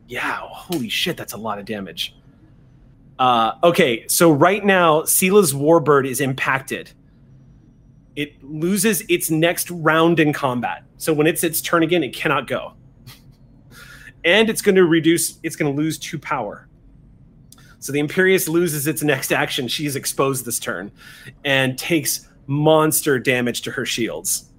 yeah, 0.08 0.40
holy 0.40 0.88
shit, 0.88 1.16
that's 1.16 1.34
a 1.34 1.36
lot 1.36 1.60
of 1.60 1.64
damage. 1.64 2.16
Uh, 3.20 3.52
okay, 3.62 4.06
so 4.08 4.30
right 4.30 4.64
now, 4.64 5.02
Sela's 5.02 5.52
Warbird 5.52 6.08
is 6.08 6.20
impacted. 6.20 6.90
It 8.16 8.42
loses 8.42 9.02
its 9.02 9.30
next 9.30 9.70
round 9.70 10.18
in 10.18 10.32
combat. 10.32 10.82
So 10.96 11.12
when 11.12 11.28
it's 11.28 11.44
its 11.44 11.60
turn 11.60 11.84
again, 11.84 12.02
it 12.02 12.12
cannot 12.12 12.48
go. 12.48 12.74
And 14.28 14.50
it's 14.50 14.62
going 14.62 14.74
to 14.74 14.84
reduce, 14.84 15.38
it's 15.42 15.56
going 15.56 15.74
to 15.74 15.76
lose 15.76 15.98
two 15.98 16.18
power. 16.18 16.68
So 17.80 17.92
the 17.92 18.00
Imperious 18.00 18.48
loses 18.48 18.86
its 18.86 19.02
next 19.02 19.32
action. 19.32 19.68
She's 19.68 19.96
exposed 19.96 20.44
this 20.44 20.58
turn 20.58 20.90
and 21.44 21.78
takes 21.78 22.28
monster 22.46 23.18
damage 23.18 23.62
to 23.62 23.70
her 23.70 23.86
shields. 23.86 24.50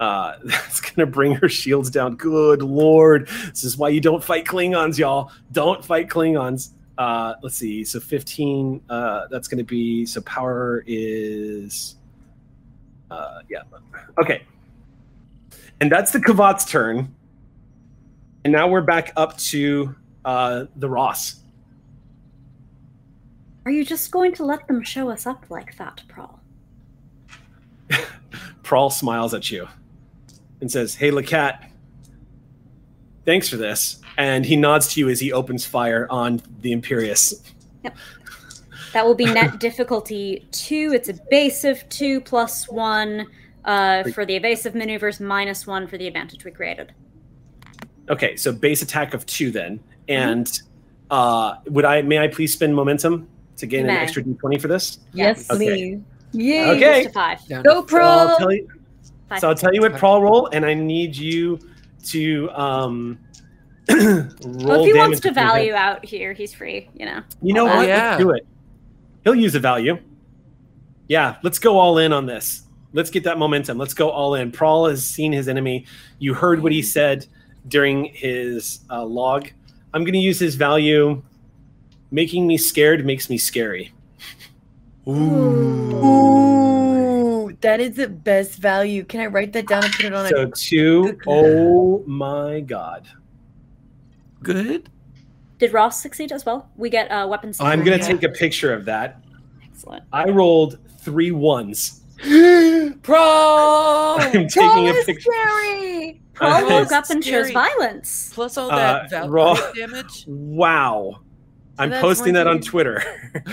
Uh, 0.00 0.34
that's 0.44 0.80
to 0.96 1.06
bring 1.06 1.34
her 1.34 1.48
shields 1.48 1.90
down. 1.90 2.16
Good 2.16 2.62
lord. 2.62 3.28
This 3.48 3.64
is 3.64 3.76
why 3.76 3.90
you 3.90 4.00
don't 4.00 4.22
fight 4.22 4.44
Klingons, 4.44 4.98
y'all. 4.98 5.30
Don't 5.52 5.84
fight 5.84 6.08
Klingons 6.08 6.70
uh, 6.98 7.34
let's 7.42 7.56
see. 7.56 7.84
So 7.84 8.00
15, 8.00 8.80
uh, 8.88 9.26
that's 9.28 9.48
to 9.58 9.64
be, 9.64 10.06
so 10.06 10.20
power 10.22 10.84
is, 10.86 11.96
uh, 13.10 13.40
yeah. 13.48 13.62
Okay. 14.18 14.44
And 15.80 15.90
that's 15.90 16.12
the 16.12 16.18
Kavat's 16.18 16.64
turn. 16.64 17.14
And 18.44 18.52
now 18.52 18.68
we're 18.68 18.80
back 18.80 19.12
up 19.16 19.36
to 19.38 19.94
uh, 20.24 20.64
the 20.76 20.88
Ross. 20.88 21.40
Are 23.64 23.70
you 23.70 23.84
just 23.84 24.10
going 24.10 24.32
to 24.34 24.44
let 24.44 24.66
them 24.66 24.82
show 24.82 25.08
us 25.08 25.26
up 25.26 25.46
like 25.48 25.76
that, 25.76 26.02
Prawl? 26.08 26.40
Prawl 28.62 28.90
smiles 28.90 29.34
at 29.34 29.50
you 29.50 29.68
and 30.60 30.70
says, 30.70 30.96
Hey, 30.96 31.10
LeCat, 31.10 31.68
thanks 33.24 33.48
for 33.48 33.56
this 33.56 34.02
and 34.16 34.44
he 34.44 34.56
nods 34.56 34.92
to 34.94 35.00
you 35.00 35.08
as 35.08 35.20
he 35.20 35.32
opens 35.32 35.64
fire 35.64 36.06
on 36.10 36.42
the 36.60 36.72
Imperious. 36.72 37.42
Yep. 37.84 37.96
That 38.92 39.06
will 39.06 39.14
be 39.14 39.24
net 39.24 39.58
difficulty 39.58 40.46
two. 40.52 40.92
It's 40.94 41.08
a 41.08 41.14
base 41.30 41.64
of 41.64 41.88
two 41.88 42.20
plus 42.20 42.68
one 42.68 43.26
uh, 43.64 44.04
for 44.10 44.26
the 44.26 44.36
evasive 44.36 44.74
maneuvers, 44.74 45.20
minus 45.20 45.66
one 45.66 45.86
for 45.86 45.96
the 45.96 46.06
advantage 46.06 46.44
we 46.44 46.50
created. 46.50 46.92
Okay, 48.10 48.36
so 48.36 48.52
base 48.52 48.82
attack 48.82 49.14
of 49.14 49.24
two 49.26 49.50
then, 49.50 49.80
and 50.08 50.46
mm-hmm. 50.46 50.66
uh, 51.10 51.56
would 51.66 51.84
I? 51.84 52.02
May 52.02 52.18
I 52.18 52.28
please 52.28 52.52
spend 52.52 52.74
momentum 52.74 53.28
to 53.56 53.66
gain 53.66 53.84
an 53.84 53.90
extra 53.90 54.22
d20 54.22 54.60
for 54.60 54.68
this? 54.68 54.98
Yes, 55.12 55.50
okay. 55.50 55.66
please. 55.66 56.00
Yeah. 56.32 56.72
Okay. 56.72 57.08
Five. 57.12 57.40
Go 57.62 57.82
pro. 57.82 58.02
So 58.02 58.08
I'll 58.08 58.38
tell 58.38 58.52
you, 58.52 58.68
so 59.38 59.48
I'll 59.48 59.54
tell 59.54 59.74
you 59.74 59.80
what 59.80 59.96
Prawl 59.96 60.22
roll, 60.22 60.46
and 60.48 60.64
I 60.64 60.74
need 60.74 61.16
you 61.16 61.58
to 62.06 62.50
um, 62.50 63.18
well, 63.88 64.80
if 64.80 64.86
he 64.86 64.94
wants 64.94 65.20
to 65.20 65.32
value 65.32 65.74
out 65.74 66.04
here, 66.04 66.32
he's 66.32 66.54
free. 66.54 66.88
You 66.94 67.06
know. 67.06 67.22
You 67.40 67.54
know 67.54 67.64
what? 67.64 67.86
Yeah. 67.86 68.10
Let's 68.10 68.22
do 68.22 68.30
it. 68.30 68.46
He'll 69.24 69.34
use 69.34 69.54
a 69.54 69.60
value. 69.60 69.98
Yeah, 71.08 71.36
let's 71.42 71.58
go 71.58 71.78
all 71.78 71.98
in 71.98 72.12
on 72.12 72.26
this. 72.26 72.62
Let's 72.92 73.10
get 73.10 73.24
that 73.24 73.38
momentum. 73.38 73.78
Let's 73.78 73.94
go 73.94 74.10
all 74.10 74.34
in. 74.34 74.52
Prawl 74.52 74.88
has 74.88 75.06
seen 75.06 75.32
his 75.32 75.48
enemy. 75.48 75.86
You 76.18 76.34
heard 76.34 76.62
what 76.62 76.72
he 76.72 76.82
said 76.82 77.26
during 77.68 78.06
his 78.06 78.80
uh, 78.90 79.04
log. 79.04 79.48
I'm 79.94 80.04
going 80.04 80.14
to 80.14 80.18
use 80.18 80.38
his 80.38 80.54
value. 80.54 81.22
Making 82.10 82.46
me 82.46 82.58
scared 82.58 83.06
makes 83.06 83.30
me 83.30 83.38
scary. 83.38 83.92
Ooh. 85.08 85.12
Ooh. 86.04 87.56
that 87.60 87.80
is 87.80 87.96
the 87.96 88.08
best 88.08 88.58
value. 88.58 89.04
Can 89.04 89.20
I 89.20 89.26
write 89.26 89.52
that 89.54 89.66
down 89.66 89.84
and 89.84 89.92
put 89.92 90.04
it 90.04 90.12
on? 90.12 90.28
So 90.28 90.42
a- 90.42 90.50
two. 90.50 91.18
Oh 91.26 92.04
my 92.06 92.60
god 92.60 93.08
good. 94.42 94.88
Did 95.58 95.72
Ross 95.72 96.02
succeed 96.02 96.32
as 96.32 96.44
well? 96.44 96.68
We 96.76 96.90
get 96.90 97.08
uh, 97.08 97.26
weapons. 97.28 97.60
I'm 97.60 97.84
gonna 97.84 97.98
take 97.98 98.22
a 98.22 98.28
picture 98.28 98.74
of 98.74 98.84
that. 98.86 99.22
Excellent. 99.64 100.04
I 100.12 100.28
rolled 100.28 100.78
three 100.98 101.30
ones. 101.30 102.00
Pro. 103.02 104.16
I'm 104.18 104.48
taking 104.48 104.88
a 104.88 104.94
picture. 105.04 105.30
Scary. 105.32 106.21
Prawl 106.34 106.68
woke 106.68 106.92
up 106.92 107.10
and 107.10 107.22
chose 107.22 107.50
violence. 107.50 108.32
Plus 108.32 108.56
all 108.56 108.68
that 108.68 109.12
uh, 109.12 109.28
raw 109.28 109.54
damage. 109.72 110.24
Wow. 110.52 111.20
So 111.78 111.84
I'm 111.84 111.90
posting 111.92 112.34
that 112.34 112.46
on 112.46 112.60
Twitter. 112.60 113.02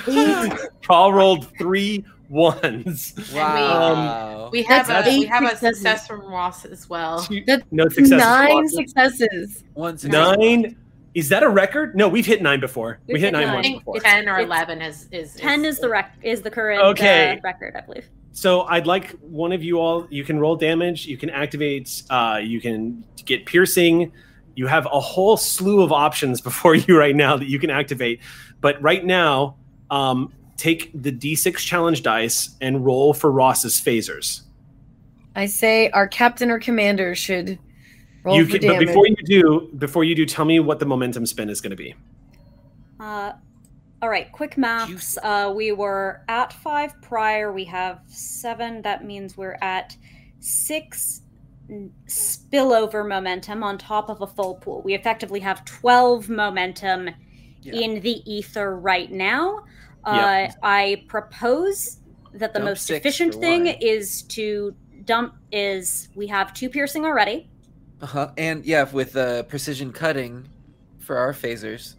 Prawl 0.82 1.14
rolled 1.14 1.56
three 1.58 2.04
ones. 2.30 3.14
Wow. 3.34 4.46
Um, 4.46 4.52
we 4.52 4.64
have 4.64 4.90
a 4.90 5.04
we 5.10 5.26
have 5.26 5.44
a 5.44 5.56
success 5.56 6.08
from 6.08 6.22
Ross 6.22 6.66
as 6.66 6.90
well. 6.90 7.26
That's 7.48 7.64
no 7.72 7.88
success. 7.90 8.20
Nine 8.20 8.68
successes. 8.68 9.64
One 9.74 9.98
success. 9.98 10.38
Nine. 10.38 10.76
Is 11.16 11.30
that 11.30 11.44
a 11.44 11.50
record? 11.50 11.96
No, 11.96 12.08
we've 12.08 12.26
hit 12.26 12.42
nine 12.42 12.60
before. 12.60 13.00
We've 13.08 13.16
we 13.16 13.20
hit, 13.20 13.34
hit 13.36 13.46
nine, 13.46 13.54
once 13.54 13.68
before. 13.68 14.00
Ten 14.00 14.30
or 14.30 14.40
eleven 14.40 14.82
is 14.82 15.08
is, 15.12 15.34
ten 15.36 15.66
is, 15.66 15.76
is 15.76 15.82
the 15.82 15.90
rec 15.90 16.16
is 16.22 16.42
the 16.42 16.52
current 16.52 16.82
okay. 16.82 17.38
Uh, 17.38 17.42
record, 17.44 17.76
I 17.76 17.82
believe. 17.82 18.08
So 18.32 18.62
I'd 18.62 18.88
like 18.88 19.12
one 19.20 19.52
of 19.52 19.64
you 19.64 19.80
all. 19.80 20.08
You 20.10 20.24
can 20.24 20.40
roll 20.40 20.56
damage. 20.56 21.06
You 21.06 21.18
can 21.18 21.30
activate. 21.30 22.04
Uh, 22.10 22.40
you 22.42 22.62
can 22.62 23.04
get 23.26 23.46
piercing. 23.46 24.12
You 24.56 24.68
have 24.68 24.86
a 24.92 25.00
whole 25.00 25.38
slew 25.38 25.82
of 25.82 25.92
options 25.92 26.42
before 26.50 26.76
you 26.76 26.98
right 26.98 27.16
now 27.16 27.38
that 27.38 27.48
you 27.48 27.60
can 27.60 27.70
activate. 27.70 28.22
But 28.62 28.82
right 28.82 29.04
now, 29.04 29.58
um, 29.90 30.34
take 30.58 30.92
the 30.94 31.12
d6 31.12 31.58
challenge 31.58 32.04
dice 32.04 32.56
and 32.60 32.86
roll 32.86 33.14
for 33.14 33.32
Ross's 33.32 33.80
phasers. 33.80 34.42
I 35.36 35.46
say 35.46 35.90
our 35.92 36.08
captain 36.08 36.52
or 36.52 36.60
commander 36.60 37.16
should 37.16 37.58
roll 38.24 38.36
you 38.36 38.46
for 38.46 38.60
can, 38.60 38.68
But 38.68 38.80
before 38.80 39.08
you 39.08 39.16
do, 39.16 39.70
before 39.78 40.04
you 40.04 40.16
do, 40.16 40.26
tell 40.26 40.46
me 40.46 40.60
what 40.60 40.80
the 40.80 40.86
momentum 40.86 41.26
spin 41.26 41.50
is 41.50 41.62
going 41.62 41.72
to 41.72 41.78
be. 41.78 41.96
Uh, 43.00 43.34
all 44.02 44.10
right, 44.10 44.32
quick 44.32 44.58
maths. 44.58 45.18
Uh, 45.22 45.52
we 45.54 45.72
were 45.72 46.24
at 46.28 46.54
five 46.54 47.02
prior. 47.02 47.52
We 47.52 47.66
have 47.66 48.02
seven. 48.08 48.82
That 48.82 49.04
means 49.04 49.36
we're 49.36 49.58
at 49.62 49.98
six 50.40 51.22
spillover 52.08 53.08
momentum 53.08 53.64
on 53.64 53.78
top 53.78 54.10
of 54.10 54.22
a 54.22 54.28
full 54.28 54.56
pool. 54.56 54.82
We 54.82 54.94
effectively 54.94 55.40
have 55.42 55.66
12 55.66 56.30
momentum 56.30 57.10
yeah. 57.62 57.74
in 57.74 58.02
the 58.02 58.24
ether 58.32 58.78
right 58.78 59.12
now. 59.12 59.66
Uh, 60.04 60.48
I 60.64 61.04
propose 61.08 62.00
that 62.34 62.54
the 62.54 62.60
dump 62.60 62.70
most 62.70 62.90
efficient 62.90 63.36
thing 63.36 63.66
one. 63.66 63.76
is 63.82 64.24
to 64.24 64.74
dump 65.06 65.36
is 65.52 66.10
we 66.16 66.28
have 66.28 66.54
two 66.54 66.70
piercing 66.70 67.06
already. 67.06 67.50
Uh 68.02 68.06
huh. 68.06 68.32
And 68.38 68.66
yeah, 68.66 68.90
with 68.92 69.16
uh, 69.16 69.44
precision 69.44 69.92
cutting 69.92 70.48
for 71.00 71.18
our 71.18 71.34
phasers. 71.34 71.96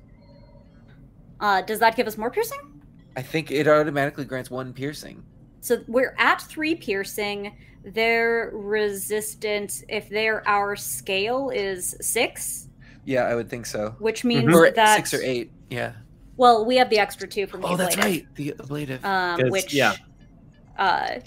Uh, 1.40 1.62
does 1.62 1.78
that 1.78 1.96
give 1.96 2.06
us 2.06 2.16
more 2.16 2.30
piercing? 2.30 2.80
I 3.16 3.22
think 3.22 3.50
it 3.50 3.66
automatically 3.66 4.24
grants 4.24 4.50
one 4.50 4.72
piercing. 4.72 5.24
So 5.60 5.82
we're 5.88 6.14
at 6.18 6.40
three 6.42 6.74
piercing. 6.74 7.56
Their 7.84 8.50
resistance, 8.52 9.82
if 9.88 10.08
their 10.10 10.46
our 10.46 10.76
scale 10.76 11.50
is 11.50 11.96
six. 12.00 12.68
Yeah, 13.04 13.22
I 13.22 13.34
would 13.34 13.48
think 13.48 13.66
so. 13.66 13.94
Which 13.98 14.24
means 14.24 14.44
mm-hmm. 14.44 14.74
that 14.74 14.96
six 14.96 15.14
or 15.14 15.22
eight. 15.22 15.50
Yeah. 15.70 15.92
Well, 16.36 16.64
we 16.64 16.76
have 16.76 16.90
the 16.90 16.98
extra 16.98 17.26
two 17.26 17.46
from 17.46 17.62
the 17.62 17.68
Oh, 17.68 17.76
that's 17.76 17.96
right. 17.96 18.26
The 18.34 18.54
ablative. 18.58 19.04
Um, 19.04 19.48
which, 19.48 19.74
yeah. 19.74 19.94
uh, 20.78 21.20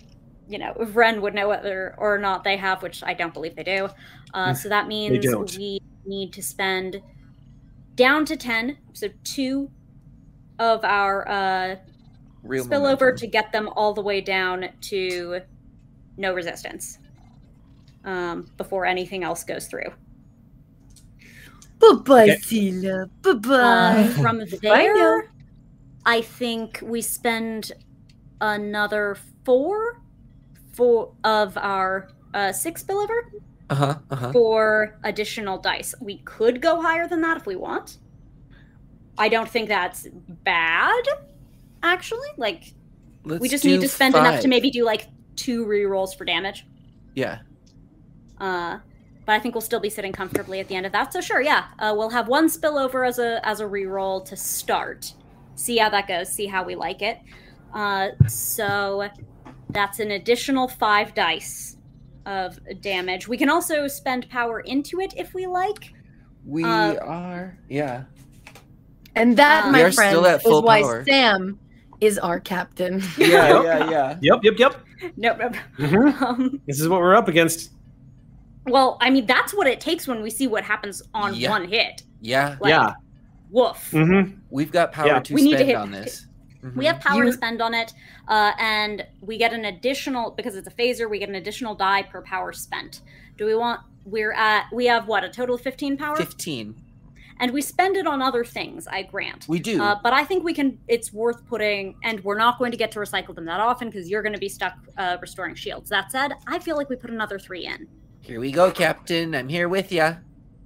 you 0.48 0.58
know, 0.58 0.74
Vren 0.80 1.22
would 1.22 1.35
know 1.35 1.48
whether 1.48 1.95
or 1.98 2.17
not 2.17 2.43
they 2.43 2.58
have, 2.58 2.82
which 2.82 3.03
I 3.03 3.14
don't 3.14 3.33
believe 3.33 3.56
they 3.56 3.64
do. 3.64 3.90
Uh, 4.33 4.50
mm, 4.50 4.58
so 4.58 4.69
that 4.69 4.88
means 4.88 5.25
we 5.58 5.80
need 6.06 6.33
to 6.33 6.42
spend 6.42 7.01
down 7.95 8.25
to 8.25 8.35
10. 8.35 8.77
So 8.93 9.09
two 9.24 9.69
of 10.59 10.83
our 10.83 11.27
uh, 11.27 11.75
Real 12.43 12.65
spillover 12.65 12.99
momentum. 12.99 13.17
to 13.17 13.27
get 13.27 13.51
them 13.51 13.69
all 13.75 13.93
the 13.93 14.01
way 14.01 14.22
down 14.22 14.69
to 14.82 15.41
no 16.17 16.33
resistance 16.33 16.99
um, 18.06 18.48
before 18.57 18.85
anything 18.85 19.23
else 19.23 19.43
goes 19.43 19.67
through. 19.67 19.90
Bye 21.80 21.93
bye, 22.06 22.23
Okay. 22.23 22.35
Sela. 22.38 23.09
Bye 23.22 23.32
Uh, 23.32 23.38
bye. 23.40 24.09
from 24.22 24.41
there, 24.61 25.30
I 26.06 26.22
think 26.22 26.80
we 26.83 27.01
spend 27.01 27.72
another 28.41 29.17
four 29.45 30.01
for 30.73 31.14
of 31.23 31.57
our 31.57 32.09
uh, 32.33 32.51
six 32.51 32.83
spillover 32.83 33.22
Uh-huh. 33.69 33.95
Uh-huh. 34.11 34.32
for 34.32 34.99
additional 35.03 35.57
dice. 35.57 35.93
We 36.01 36.17
could 36.19 36.61
go 36.61 36.82
higher 36.82 37.07
than 37.07 37.22
that 37.22 37.38
if 37.38 37.45
we 37.45 37.56
want. 37.56 37.98
I 39.17 39.30
don't 39.30 39.50
think 39.50 39.69
that's 39.69 40.08
bad, 40.43 41.03
actually. 41.83 42.27
Like 42.38 42.74
Let's 43.24 43.42
we 43.42 43.50
just 43.50 43.66
need 43.66 43.82
to 43.82 43.88
spend 43.88 44.16
enough 44.16 44.42
to 44.42 44.48
maybe 44.48 44.72
do 44.72 44.83
like 44.83 45.08
two 45.35 45.66
re-rolls 45.66 46.14
for 46.14 46.25
damage. 46.25 46.66
Yeah. 47.16 47.40
Uh, 48.40 48.80
but 49.25 49.33
I 49.33 49.40
think 49.40 49.56
we'll 49.56 49.61
still 49.61 49.80
be 49.80 49.90
sitting 49.90 50.11
comfortably 50.11 50.59
at 50.59 50.67
the 50.67 50.75
end 50.75 50.85
of 50.85 50.92
that. 50.92 51.14
So 51.14 51.22
sure, 51.22 51.42
yeah, 51.42 51.66
uh, 51.80 51.93
we'll 51.95 52.09
have 52.09 52.27
one 52.27 52.50
spillover 52.50 53.08
as 53.08 53.19
a 53.19 53.40
as 53.48 53.59
a 53.59 53.67
re-roll 53.67 54.22
to 54.22 54.35
start. 54.35 55.14
See 55.56 55.77
how 55.77 55.90
that 55.90 56.08
goes. 56.08 56.30
See 56.30 56.48
how 56.48 56.64
we 56.64 56.75
like 56.75 57.01
it. 57.01 57.19
Uh, 57.74 58.09
so 58.27 59.09
that's 59.69 60.00
an 60.00 60.11
additional 60.11 60.67
five 60.67 61.14
dice 61.14 61.77
of 62.25 62.59
damage. 62.82 63.27
We 63.27 63.38
can 63.38 63.50
also 63.50 63.88
spend 63.88 64.30
power 64.30 64.61
into 64.61 65.00
it 65.00 65.14
if 65.16 65.33
we 65.33 65.45
like. 65.48 65.93
We 66.45 66.64
Uh, 66.64 66.95
are. 66.95 67.58
Yeah. 67.69 68.03
And 69.16 69.38
that, 69.38 69.66
Uh, 69.66 69.72
my 69.72 69.92
friend, 69.92 70.09
still 70.11 70.25
at 70.25 70.45
is 70.45 70.61
why 70.64 70.82
power. 70.82 71.03
Sam 71.06 71.59
is 72.01 72.17
our 72.19 72.40
captain. 72.40 73.01
Yeah, 73.17 73.61
yeah, 73.64 73.90
yeah. 73.90 74.17
Yep, 74.22 74.40
yep, 74.43 74.53
yep. 74.59 74.85
Nope, 75.17 75.38
nope. 75.40 75.56
Mhm. 75.77 76.22
Um, 76.22 76.61
This 76.66 76.80
is 76.80 76.88
what 76.90 77.00
we're 77.00 77.16
up 77.16 77.27
against. 77.27 77.72
well, 78.67 78.98
I 79.01 79.09
mean, 79.09 79.25
that's 79.25 79.53
what 79.53 79.67
it 79.67 79.80
takes 79.82 80.08
when 80.08 80.22
we 80.22 80.30
see 80.30 80.48
what 80.48 80.64
happens 80.64 81.01
on 81.14 81.35
Yeah. 81.35 81.50
one 81.50 81.67
hit. 81.67 82.03
Yeah. 82.22 82.56
Like, 82.59 82.69
yeah. 82.72 82.93
Woof. 83.51 83.92
Mm-hmm. 83.92 84.38
We've 84.50 84.72
got 84.72 84.92
power 84.93 85.08
Yeah. 85.08 85.19
to 85.19 85.33
We 85.33 85.42
need 85.43 85.51
to 85.51 85.58
spend 85.58 85.69
hit- 85.69 85.77
on 85.77 85.92
this. 85.92 86.25
We 86.64 86.69
Mhm. 86.85 86.88
have 86.88 87.00
power 87.01 87.24
You- 87.25 87.32
to 87.32 87.33
spend 87.33 87.61
on 87.61 87.74
it, 87.74 87.93
uh, 88.30 88.53
and 88.58 89.06
we 89.22 89.38
get 89.38 89.51
an 89.53 89.66
additional 89.66 90.32
because 90.32 90.56
it's 90.56 90.67
a 90.67 90.72
phaser. 90.72 91.09
We 91.09 91.19
get 91.19 91.27
an 91.30 91.35
additional 91.35 91.75
die 91.75 92.03
per 92.03 92.22
power 92.22 92.53
spent. 92.53 93.01
Do 93.38 93.45
we 93.45 93.53
want? 93.53 93.82
We're 94.06 94.32
at. 94.32 94.66
We 94.72 94.85
have 94.85 95.08
what 95.08 95.24
a 95.25 95.30
total 95.30 95.56
of 95.56 95.61
fifteen 95.61 95.98
power, 95.98 96.16
15. 96.16 96.75
And 97.43 97.51
we 97.51 97.61
spend 97.61 97.97
it 97.97 98.07
on 98.07 98.22
other 98.22 98.45
things. 98.45 98.88
I 98.88 99.03
grant. 99.03 99.49
We 99.49 99.59
do. 99.59 99.83
Uh, 99.83 99.99
but 100.01 100.13
I 100.13 100.23
think 100.23 100.45
we 100.45 100.53
can. 100.53 100.80
It's 100.88 101.11
worth 101.11 101.45
putting, 101.45 101.93
and 102.01 102.23
we're 102.23 102.38
not 102.38 102.57
going 102.57 102.72
to 102.72 102.77
get 102.77 102.89
to 102.93 102.99
recycle 102.99 103.35
them 103.35 103.43
that 103.45 103.59
often 103.59 103.89
because 103.89 104.09
you're 104.09 104.22
going 104.22 104.31
to 104.31 104.39
be 104.39 104.47
stuck 104.47 104.75
uh, 104.97 105.17
restoring 105.19 105.53
shields. 105.53 105.89
That 105.89 106.09
said, 106.09 106.31
I 106.47 106.57
feel 106.59 106.77
like 106.77 106.88
we 106.88 106.95
put 106.95 107.09
another 107.09 107.38
three 107.38 107.65
in. 107.65 107.85
Here 108.22 108.39
we 108.39 108.49
go, 108.49 108.72
Captain. 108.72 109.35
I'm 109.35 109.49
here 109.49 109.67
with 109.67 109.91
ya. 109.91 110.15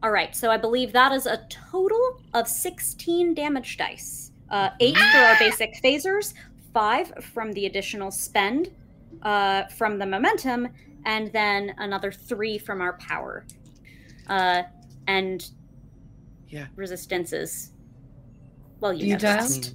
All 0.03 0.11
right, 0.11 0.35
so 0.35 0.51
I 0.51 0.57
believe 0.57 0.93
that 0.93 1.11
is 1.11 1.25
a 1.25 1.47
total 1.49 2.21
of 2.35 2.47
16 2.47 3.33
damage 3.33 3.77
dice. 3.77 4.31
Uh, 4.51 4.69
eight 4.79 4.95
for 4.95 5.17
our 5.17 5.35
basic 5.39 5.81
phasers, 5.83 6.35
five 6.75 7.11
from 7.33 7.51
the 7.53 7.65
additional 7.65 8.11
spend 8.11 8.69
uh, 9.23 9.63
from 9.65 9.97
the 9.97 10.05
momentum, 10.05 10.67
and 11.05 11.33
then 11.33 11.73
another 11.79 12.11
three 12.11 12.59
from 12.59 12.81
our 12.81 12.93
power. 12.99 13.47
Uh, 14.27 14.61
and 15.07 15.49
Yeah. 16.49 16.67
resistances. 16.75 17.71
Well, 18.79 18.93
you, 18.93 19.07
You 19.07 19.13
know. 19.13 19.19
just- 19.19 19.73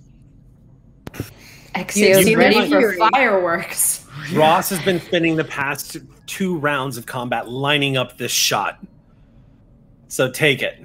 Exio's 1.74 2.28
You- 2.28 2.38
ready 2.38 2.56
you- 2.56 2.68
for 2.68 3.10
fireworks. 3.10 4.06
Ross 4.34 4.68
has 4.70 4.80
been 4.82 5.00
spending 5.00 5.36
the 5.36 5.44
past 5.44 5.96
two 6.26 6.58
rounds 6.58 6.96
of 6.96 7.06
combat 7.06 7.48
lining 7.48 7.96
up 7.96 8.18
this 8.18 8.30
shot. 8.32 8.78
So 10.08 10.30
take 10.30 10.62
it. 10.62 10.80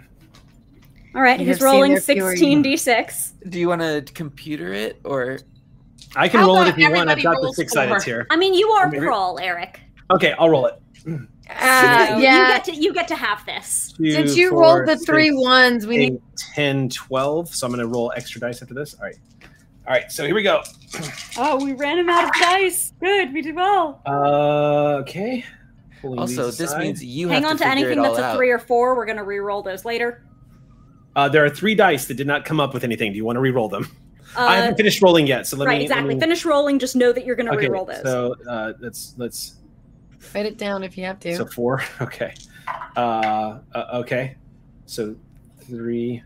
All 1.13 1.21
right, 1.21 1.39
You 1.39 1.45
who's 1.47 1.57
have 1.61 1.69
seen 1.71 1.81
rolling 1.81 1.97
16d6? 1.97 3.49
Do 3.49 3.59
you 3.59 3.67
want 3.67 3.81
to 3.81 4.01
computer 4.13 4.71
it 4.73 4.99
or 5.03 5.39
I 6.15 6.29
can 6.29 6.39
How 6.41 6.47
roll 6.47 6.61
it 6.61 6.67
if 6.69 6.77
you 6.77 6.85
want. 6.85 7.09
I've 7.09 7.17
everybody 7.19 7.23
got 7.23 7.35
the 7.41 7.43
rolls 7.47 7.55
six 7.57 7.73
four? 7.73 7.83
sided 7.87 8.03
here. 8.03 8.27
I 8.29 8.37
mean, 8.37 8.53
you 8.53 8.69
are 8.69 8.87
Maybe- 8.89 9.05
Prawl, 9.05 9.39
Eric. 9.39 9.79
Okay, 10.11 10.33
I'll 10.39 10.49
roll 10.49 10.67
it. 10.67 10.79
Uh, 11.49 12.07
So 12.07 12.17
yeah. 12.17 12.41
You 12.41 12.47
get 12.53 12.63
to 12.65 12.75
you 12.75 12.93
get 12.93 13.07
to 13.09 13.15
have 13.15 13.45
this. 13.45 13.93
Two, 13.97 14.11
Since 14.11 14.35
you 14.35 14.49
four, 14.51 14.61
rolled 14.61 14.87
the 14.87 14.93
six, 14.97 15.05
three 15.05 15.31
ones, 15.33 15.87
we 15.87 15.97
need. 15.97 16.13
eight, 16.13 16.21
10, 16.55 16.89
12. 16.89 17.53
So 17.53 17.65
I'm 17.67 17.71
going 17.73 17.81
to 17.85 17.87
roll 17.91 18.11
extra 18.15 18.39
dice 18.41 18.61
after 18.61 18.73
this. 18.73 18.93
All 18.95 19.05
right. 19.05 19.15
All 19.87 19.93
right. 19.93 20.11
So 20.11 20.25
here 20.25 20.35
we 20.35 20.43
go. 20.43 20.61
Oh, 21.39 21.63
we 21.63 21.73
ran 21.73 21.99
him 21.99 22.09
out 22.09 22.23
of 22.23 22.31
dice. 22.41 22.93
Good, 22.99 23.31
we 23.31 23.43
did 23.43 23.53
well. 23.55 24.01
Uh, 24.07 25.01
okay. 25.01 25.45
Pulling 26.01 26.17
also 26.19 26.45
this 26.47 26.59
aside. 26.61 26.79
means 26.79 27.03
you 27.05 27.27
Hang 27.27 27.43
have 27.43 27.51
on 27.51 27.57
to 27.57 27.63
to 27.63 27.69
anything 27.69 28.01
that's 28.01 28.17
a 28.17 28.23
out. 28.23 28.35
three 28.37 28.49
or 28.49 28.57
four. 28.57 28.95
We're 28.95 29.05
gonna 29.05 29.23
re-roll 29.23 29.61
those 29.61 29.85
later. 29.85 30.23
Uh, 31.15 31.29
there 31.29 31.45
are 31.45 31.49
three 31.49 31.75
dice 31.75 32.05
that 32.07 32.15
did 32.15 32.25
not 32.25 32.43
come 32.43 32.59
up 32.59 32.73
with 32.73 32.83
anything. 32.83 33.11
Do 33.11 33.17
you 33.17 33.25
want 33.25 33.35
to 33.35 33.39
re-roll 33.41 33.69
them? 33.69 33.87
Uh, 34.35 34.41
I 34.41 34.55
haven't 34.57 34.75
finished 34.77 35.01
rolling 35.01 35.25
yet, 35.25 35.47
so 35.47 35.57
let 35.57 35.67
right, 35.67 35.73
me. 35.75 35.79
let 35.87 35.91
exactly. 35.99 36.13
me- 36.15 36.19
Finish 36.19 36.45
rolling. 36.45 36.77
Just 36.79 36.95
know 36.95 37.11
that 37.11 37.25
you're 37.25 37.35
gonna 37.35 37.51
okay, 37.53 37.67
re-roll 37.67 37.85
those. 37.85 38.01
so 38.03 38.35
uh, 38.47 38.73
let's 38.79 39.13
let's 39.17 39.56
Write 40.33 40.45
it 40.45 40.57
down 40.57 40.83
if 40.83 40.97
you 40.97 41.05
have 41.05 41.19
to. 41.21 41.35
so 41.35 41.45
four. 41.45 41.81
Okay. 42.01 42.33
Uh, 42.95 43.59
uh, 43.73 43.85
okay. 43.93 44.35
So 44.85 45.15
three. 45.63 46.23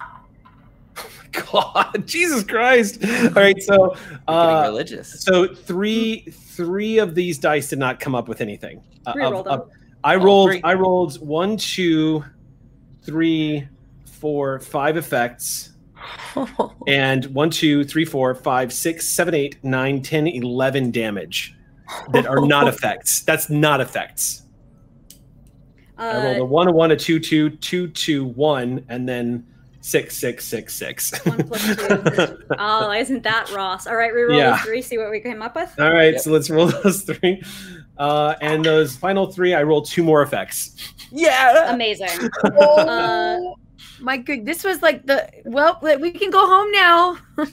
Oh 0.00 0.06
my 0.96 1.42
God! 1.52 2.02
Jesus 2.06 2.44
Christ! 2.44 3.04
All 3.04 3.30
right. 3.30 3.60
So 3.62 3.96
uh, 4.28 4.62
religious. 4.66 5.22
so 5.22 5.52
three 5.54 6.20
three 6.30 6.98
of 6.98 7.14
these 7.14 7.38
dice 7.38 7.68
did 7.68 7.78
not 7.78 8.00
come 8.00 8.14
up 8.14 8.28
with 8.28 8.40
anything. 8.40 8.82
Uh, 9.06 9.14
of- 9.22 9.44
them. 9.44 9.52
of- 9.52 9.70
I 10.02 10.16
All 10.16 10.24
rolled 10.24 10.50
three. 10.50 10.60
I 10.64 10.74
rolled 10.74 11.20
one, 11.26 11.56
two, 11.58 12.24
three, 13.02 13.68
four, 14.06 14.58
five 14.60 14.96
effects. 14.96 15.72
and 16.86 17.26
one, 17.26 17.50
two, 17.50 17.84
three, 17.84 18.06
four, 18.06 18.34
five, 18.34 18.72
six, 18.72 19.06
seven, 19.06 19.34
eight, 19.34 19.62
nine, 19.62 20.00
ten, 20.00 20.26
eleven 20.26 20.90
damage 20.90 21.54
that 22.12 22.26
are 22.26 22.40
not 22.46 22.68
effects. 22.68 23.22
That's 23.22 23.50
not 23.50 23.80
effects. 23.80 24.42
I 25.98 26.24
rolled 26.24 26.36
a 26.38 26.42
Uh, 26.42 26.46
one, 26.46 26.68
a 26.68 26.72
one, 26.72 26.90
a 26.92 26.96
two, 26.96 27.20
two, 27.20 27.50
two, 27.50 27.88
two, 27.88 28.24
one, 28.24 28.84
and 28.88 29.08
then 29.08 29.46
six, 29.82 30.16
six, 30.16 30.44
six, 30.46 30.74
six. 30.74 31.12
one 31.26 31.42
plus 31.46 31.76
two. 31.76 32.38
oh, 32.58 32.90
isn't 32.92 33.22
that 33.22 33.50
Ross? 33.52 33.86
All 33.86 33.96
right, 33.96 34.12
re-roll 34.14 34.38
Yeah. 34.38 34.52
those 34.52 34.60
three. 34.60 34.82
See 34.82 34.98
what 34.98 35.10
we 35.10 35.20
came 35.20 35.42
up 35.42 35.54
with. 35.56 35.72
All 35.78 35.92
right, 35.92 36.14
Yep. 36.14 36.20
so 36.22 36.30
let's 36.32 36.48
roll 36.50 36.66
those 36.84 37.02
three. 37.02 37.42
Uh, 37.98 38.34
and 38.40 38.64
those 38.64 38.96
final 38.96 39.30
three, 39.30 39.52
I 39.54 39.62
rolled 39.62 39.86
two 39.86 40.02
more 40.02 40.22
effects. 40.22 40.74
Yeah. 41.10 41.72
Amazing. 41.74 42.08
oh 42.44 43.56
my 44.00 44.16
good. 44.16 44.46
This 44.46 44.64
was 44.64 44.80
like 44.80 45.04
the 45.06 45.28
well. 45.44 45.78
We 45.82 46.10
can 46.12 46.30
go 46.30 46.46
home 46.46 46.70
now. 46.72 47.18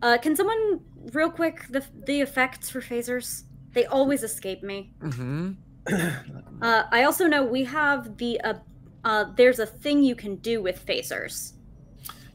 Uh, 0.00 0.16
can 0.16 0.36
someone 0.36 0.80
real 1.12 1.30
quick 1.30 1.66
the 1.68 1.84
the 2.06 2.20
effects 2.20 2.70
for 2.70 2.80
phasers? 2.80 3.44
They 3.72 3.84
always 3.86 4.22
escape 4.22 4.62
me. 4.62 4.92
hmm 5.00 5.52
Uh, 6.60 6.82
I 6.90 7.04
also 7.04 7.26
know 7.28 7.44
we 7.44 7.62
have 7.64 8.16
the 8.18 8.40
uh, 8.40 8.54
uh, 9.04 9.24
there's 9.36 9.58
a 9.60 9.66
thing 9.66 10.02
you 10.02 10.16
can 10.16 10.36
do 10.36 10.60
with 10.60 10.84
phasers. 10.84 11.52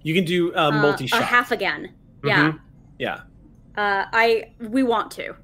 You 0.01 0.14
can 0.16 0.24
do 0.24 0.53
uh, 0.56 0.69
Uh, 0.69 0.72
multi 0.72 1.06
a 1.06 1.08
shot. 1.09 1.24
half 1.24 1.51
again. 1.51 1.92
Yeah. 2.24 2.51
Mhm. 2.51 2.59
Yeah. 3.00 3.19
Uh, 3.75 4.06
I 4.14 4.53
we 4.59 4.82
want 4.83 5.11
to. 5.11 5.35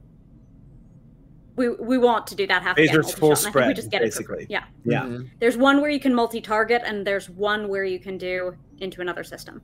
We 1.58 1.70
we 1.70 1.98
want 1.98 2.26
to 2.28 2.36
do 2.36 2.48
that 2.48 2.64
half 2.64 2.78
again. 2.78 2.88
Phaser's 2.88 3.06
multi-shot, 3.06 3.20
full 3.20 3.30
and 3.32 3.40
I 3.40 3.52
think 3.52 3.68
we 3.68 3.74
just 3.74 3.92
get 3.92 4.02
it 4.02 4.14
for 4.14 4.24
free. 4.24 4.36
basically. 4.38 4.48
Yeah. 4.50 4.64
Yeah. 4.86 5.04
Mhm. 5.04 5.30
There's 5.40 5.58
one 5.58 5.82
where 5.82 5.90
you 5.90 6.00
can 6.00 6.14
multi-target, 6.16 6.82
and 6.86 7.06
there's 7.06 7.30
one 7.30 7.68
where 7.68 7.84
you 7.84 8.00
can 8.00 8.18
do 8.18 8.56
into 8.80 9.02
another 9.02 9.24
system. 9.26 9.62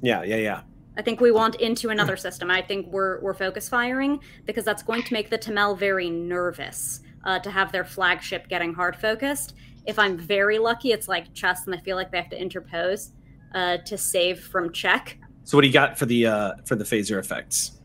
Yeah. 0.00 0.22
Yeah. 0.22 0.36
Yeah. 0.36 0.60
I 0.98 1.02
think 1.02 1.20
we 1.20 1.30
want 1.30 1.54
into 1.56 1.90
another 1.90 2.16
system. 2.16 2.50
I 2.50 2.60
think 2.60 2.88
we're 2.88 3.20
we're 3.20 3.32
focus 3.32 3.68
firing 3.68 4.18
because 4.46 4.64
that's 4.64 4.82
going 4.82 5.04
to 5.04 5.12
make 5.12 5.30
the 5.30 5.38
Tamel 5.38 5.78
very 5.78 6.10
nervous 6.10 7.00
uh, 7.24 7.38
to 7.38 7.50
have 7.52 7.70
their 7.70 7.84
flagship 7.84 8.48
getting 8.48 8.74
hard 8.74 8.96
focused. 8.96 9.54
If 9.86 9.96
I'm 9.96 10.18
very 10.18 10.58
lucky, 10.58 10.90
it's 10.90 11.06
like 11.06 11.32
chess, 11.34 11.66
and 11.66 11.74
I 11.74 11.78
feel 11.78 11.96
like 11.96 12.10
they 12.10 12.18
have 12.18 12.30
to 12.30 12.40
interpose 12.40 13.12
uh, 13.54 13.78
to 13.86 13.96
save 13.96 14.40
from 14.40 14.72
check. 14.72 15.18
So 15.44 15.56
what 15.56 15.62
do 15.62 15.68
you 15.68 15.72
got 15.72 15.96
for 15.96 16.06
the 16.06 16.26
uh, 16.26 16.52
for 16.66 16.74
the 16.74 16.84
phaser 16.84 17.18
effects? 17.20 17.78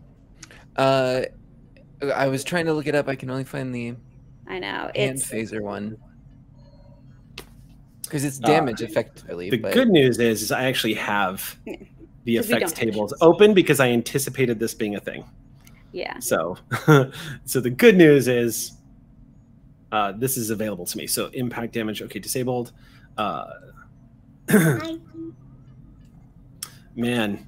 Uh, 0.75 1.21
I 2.13 2.27
was 2.27 2.43
trying 2.43 2.65
to 2.65 2.73
look 2.73 2.87
it 2.87 2.95
up. 2.95 3.07
I 3.07 3.15
can 3.15 3.29
only 3.29 3.43
find 3.43 3.73
the 3.73 3.95
I 4.47 4.57
know 4.57 4.91
hand 4.95 5.19
it's 5.19 5.29
phaser 5.29 5.61
one 5.61 5.97
because 8.01 8.25
it's 8.25 8.39
Uh, 8.43 8.47
damage 8.47 8.81
effectively. 8.81 9.51
The 9.51 9.57
but 9.57 9.73
good 9.73 9.89
news 9.89 10.19
is, 10.19 10.41
is 10.41 10.51
I 10.51 10.65
actually 10.65 10.95
have 10.95 11.57
the 12.25 12.37
'Cause 12.37 12.47
we 12.47 12.53
effects 12.55 12.71
don't 12.73 12.85
tables 12.91 13.13
open 13.21 13.53
because 13.53 13.79
I 13.79 13.89
anticipated 13.89 14.59
this 14.59 14.73
being 14.73 14.95
a 14.95 14.99
thing. 14.99 15.25
yeah. 15.91 16.17
So, 16.19 16.57
so 17.45 17.59
the 17.59 17.69
good 17.69 17.95
news 17.97 18.27
is, 18.27 18.73
uh, 19.91 20.13
this 20.13 20.37
is 20.37 20.49
available 20.49 20.85
to 20.85 20.97
me. 20.97 21.05
So 21.07 21.27
impact 21.33 21.73
damage, 21.73 22.01
okay, 22.01 22.19
disabled. 22.19 22.71
Uh, 23.17 23.45
man, 26.95 27.47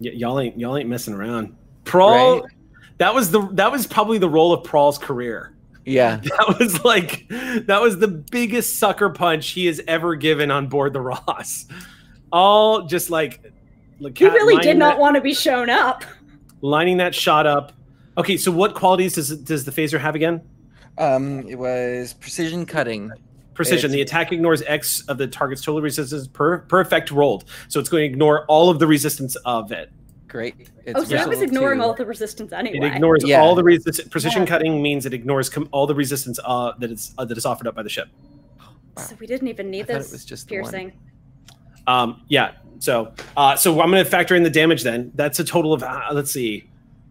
y- 0.00 0.10
y'all 0.14 0.40
ain't 0.40 0.58
y'all 0.58 0.76
ain't 0.76 0.88
messing 0.88 1.14
around. 1.14 1.54
Prawl, 1.84 2.40
Right. 2.40 2.50
that 2.98 3.14
was 3.14 3.30
the 3.30 3.42
that 3.52 3.70
was 3.70 3.86
probably 3.86 4.18
the 4.18 4.28
role 4.28 4.52
of 4.52 4.64
Prawl's 4.64 4.98
career. 4.98 5.54
Yeah. 5.84 6.20
That 6.22 6.56
was 6.58 6.82
like 6.84 7.26
that 7.28 7.80
was 7.80 7.98
the 7.98 8.08
biggest 8.08 8.78
sucker 8.78 9.10
punch 9.10 9.48
he 9.50 9.66
has 9.66 9.80
ever 9.86 10.14
given 10.16 10.50
on 10.50 10.68
board 10.68 10.92
the 10.92 11.00
Ross. 11.00 11.66
All 12.32 12.86
just 12.86 13.10
like, 13.10 13.40
like 13.42 13.53
He 14.14 14.26
really 14.26 14.60
did 14.62 14.76
not 14.76 14.94
that- 14.94 15.00
want 15.00 15.16
to 15.16 15.20
be 15.22 15.34
shown 15.34 15.70
up. 15.70 16.04
lining 16.60 16.96
that 16.98 17.14
shot 17.14 17.46
up. 17.46 17.72
Okay, 18.16 18.36
so 18.36 18.50
what 18.50 18.74
qualities 18.74 19.14
does 19.14 19.36
does 19.38 19.64
the 19.64 19.70
phaser 19.72 19.98
have 20.00 20.14
again? 20.14 20.40
Um, 20.98 21.46
it 21.48 21.56
was 21.58 22.14
precision 22.14 22.64
cutting. 22.66 23.10
Precision. 23.54 23.90
It's- 23.90 23.92
the 23.92 24.02
attack 24.02 24.32
ignores 24.32 24.62
X 24.62 25.02
of 25.08 25.18
the 25.18 25.26
target's 25.26 25.62
total 25.62 25.80
resistance 25.82 26.26
per 26.28 26.58
per 26.58 26.80
effect 26.80 27.10
rolled. 27.10 27.44
So 27.68 27.80
it's 27.80 27.88
going 27.88 28.02
to 28.02 28.06
ignore 28.06 28.44
all 28.46 28.70
of 28.70 28.78
the 28.78 28.86
resistance 28.86 29.36
of 29.44 29.72
it. 29.72 29.90
Great. 30.28 30.68
oh, 30.94 31.04
so 31.04 31.14
that 31.14 31.28
was 31.28 31.42
ignoring 31.42 31.78
too. 31.78 31.84
all 31.84 31.94
the 31.94 32.04
resistance 32.06 32.52
anyway. 32.52 32.78
It 32.78 32.94
ignores 32.94 33.22
Yeah. 33.24 33.40
all 33.40 33.54
the 33.54 33.62
resistance. 33.62 34.08
Precision 34.08 34.42
Yeah. 34.42 34.48
cutting 34.48 34.82
means 34.82 35.06
it 35.06 35.14
ignores 35.14 35.48
com- 35.48 35.68
all 35.70 35.86
the 35.86 35.94
resistance 35.94 36.40
uh, 36.44 36.72
that 36.80 36.90
is 36.90 37.14
uh, 37.18 37.24
that 37.24 37.38
is 37.38 37.46
offered 37.46 37.68
up 37.68 37.74
by 37.76 37.82
the 37.84 37.88
ship. 37.88 38.08
So 38.96 39.14
we 39.20 39.26
didn't 39.28 39.46
even 39.48 39.66
I 39.66 39.70
need 39.70 39.86
thought 39.86 39.96
it 39.96 39.98
this 40.00 40.12
was 40.12 40.24
just 40.24 40.48
piercing. 40.48 40.92
Um, 41.86 42.22
yeah. 42.28 42.52
So 42.78 43.12
uh, 43.36 43.56
so 43.56 43.80
I'm 43.80 43.90
going 43.90 44.04
to 44.04 44.10
factor 44.10 44.34
in 44.34 44.42
the 44.42 44.50
damage. 44.50 44.82
Then 44.82 45.10
that's 45.14 45.40
a 45.40 45.44
total 45.44 45.72
of 45.72 45.82
uh, 45.82 46.08
let's 46.12 46.30
see. 46.30 46.68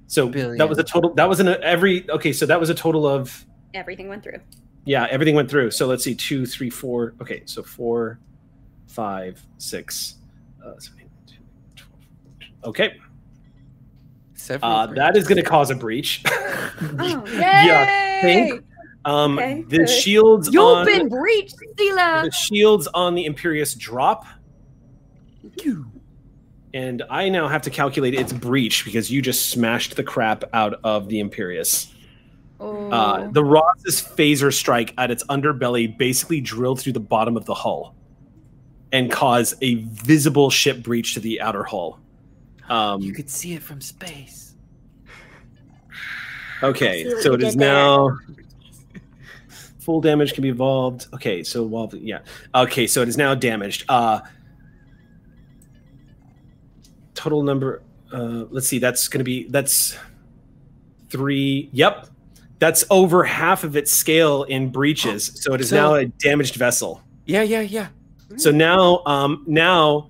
So 0.08 0.27
that 0.30 0.67
was 0.69 0.77
a 0.77 0.83
total. 0.83 1.14
That 1.16 1.27
was 1.30 1.40
an 1.40 1.48
every. 1.48 2.09
Okay, 2.09 2.33
so 2.33 2.45
that 2.45 2.59
was 2.59 2.69
a 2.69 2.75
total 2.75 3.08
of 3.08 3.45
Everything 3.74 4.08
went 4.08 4.22
through. 4.24 4.40
yeah. 4.85 5.08
Everything 5.09 5.33
went 5.35 5.50
through. 5.50 5.72
So 5.72 5.88
let's 5.88 6.03
see. 6.03 6.14
Two, 6.14 6.45
three, 6.45 6.69
four. 6.69 7.16
Okay, 7.22 7.42
so 7.45 7.64
four, 7.64 8.19
five, 8.88 9.42
six. 9.58 10.16
Uh, 10.64 10.77
seven, 10.80 11.00
eight, 11.01 11.35
two, 11.75 12.45
Okay, 12.66 12.98
Several 14.35 14.72
uh, 14.72 14.88
that 14.88 15.17
is 15.17 15.27
going 15.27 15.38
to 15.42 15.50
cause 15.50 15.72
a 15.72 15.75
breach. 15.75 16.22
Oh, 16.27 17.24
Yeah, 17.33 18.22
think. 18.22 18.64
Um, 19.06 19.38
Okay, 19.40 19.64
the 19.67 19.77
good. 19.80 19.90
shields 19.90 20.50
You've 20.53 20.64
on 20.64 20.85
been 20.85 21.09
breached, 21.09 21.56
Stila. 21.75 22.24
the 22.25 22.32
shields 22.32 22.88
on 22.93 23.16
the 23.16 23.25
Imperious 23.25 23.74
drop, 23.74 24.25
and 26.73 27.03
I 27.09 27.30
now 27.30 27.48
have 27.48 27.61
to 27.64 27.69
calculate 27.69 28.14
its 28.15 28.33
breach 28.33 28.83
because 28.83 29.11
you 29.11 29.22
just 29.22 29.49
smashed 29.49 29.95
the 29.95 30.03
crap 30.03 30.43
out 30.53 30.80
of 30.83 31.07
the 31.07 31.19
Imperious. 31.19 31.93
Oh. 32.59 32.90
Uh, 32.90 33.27
the 33.32 33.43
Ross's 33.43 34.01
phaser 34.01 34.53
strike 34.53 34.93
at 34.98 35.11
its 35.11 35.23
underbelly 35.25 35.98
basically 35.98 36.41
drilled 36.41 36.80
through 36.80 36.93
the 36.93 36.99
bottom 36.99 37.38
of 37.38 37.45
the 37.45 37.53
hull 37.53 37.95
and 38.91 39.11
caused 39.11 39.56
a 39.61 39.75
visible 39.75 40.49
ship 40.49 40.82
breach 40.82 41.14
to 41.15 41.19
the 41.19 41.41
outer 41.41 41.64
hull. 41.64 41.99
Um, 42.69 43.01
You 43.01 43.11
could 43.14 43.30
see 43.30 43.53
it 43.53 43.61
from 43.61 43.82
space. 43.82 44.56
Okay, 46.61 47.09
so 47.19 47.33
it 47.33 47.43
is 47.43 47.56
there. 47.56 47.73
now 47.73 48.17
full 49.80 49.99
damage 49.99 50.33
can 50.33 50.41
be 50.41 50.49
evolved. 50.49 51.07
Okay, 51.14 51.43
so 51.43 51.64
while 51.64 51.90
yeah. 51.93 52.19
Okay, 52.56 52.88
so 52.88 53.01
it 53.01 53.09
is 53.09 53.17
now 53.17 53.35
damaged. 53.35 53.83
Uh 53.90 54.22
total 57.24 57.42
number 57.42 57.82
uh 58.11 58.43
let's 58.52 58.68
see, 58.68 58.80
that's 58.80 59.08
gonna 59.08 59.24
be 59.24 59.48
that's 59.48 59.98
three. 61.10 61.69
Yep. 61.72 62.08
That's 62.60 62.84
over 62.90 63.24
half 63.24 63.64
of 63.64 63.76
its 63.77 63.92
scale 63.93 64.43
in 64.43 64.69
breaches. 64.69 65.32
So 65.35 65.53
it 65.53 65.61
is 65.61 65.69
So- 65.69 65.76
now 65.76 65.95
a 65.95 66.06
damaged 66.06 66.56
vessel. 66.56 67.02
Yeah, 67.26 67.43
yeah, 67.43 67.61
yeah. 67.61 67.88
So 68.35 68.52
now, 68.52 69.03
um, 69.06 69.43
now, 69.48 70.10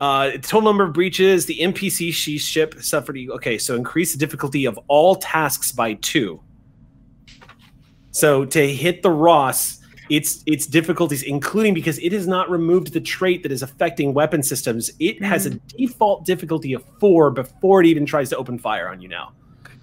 uh, 0.00 0.32
total 0.42 0.62
number 0.62 0.84
of 0.84 0.92
breaches. 0.92 1.46
The 1.46 1.58
NPC 1.60 2.12
she 2.12 2.36
ship 2.36 2.74
suffered. 2.80 3.16
Okay, 3.30 3.56
so 3.58 3.74
increase 3.76 4.12
the 4.12 4.18
difficulty 4.18 4.64
of 4.66 4.78
all 4.88 5.14
tasks 5.14 5.72
by 5.72 5.94
two. 5.94 6.40
So 8.10 8.44
to 8.44 8.66
hit 8.74 9.02
the 9.02 9.10
Ross, 9.10 9.79
its 10.10 10.42
its 10.46 10.66
difficulties, 10.66 11.22
including 11.22 11.72
because 11.72 11.98
it 12.00 12.12
has 12.12 12.26
not 12.26 12.50
removed 12.50 12.92
the 12.92 13.00
trait 13.00 13.42
that 13.44 13.52
is 13.52 13.62
affecting 13.62 14.12
weapon 14.12 14.42
systems. 14.42 14.90
It 14.98 15.22
has 15.22 15.46
a 15.46 15.50
mm. 15.52 15.60
default 15.68 16.26
difficulty 16.26 16.72
of 16.74 16.84
four 16.98 17.30
before 17.30 17.80
it 17.80 17.86
even 17.86 18.04
tries 18.04 18.28
to 18.30 18.36
open 18.36 18.58
fire 18.58 18.88
on 18.88 19.00
you 19.00 19.08
now. 19.08 19.32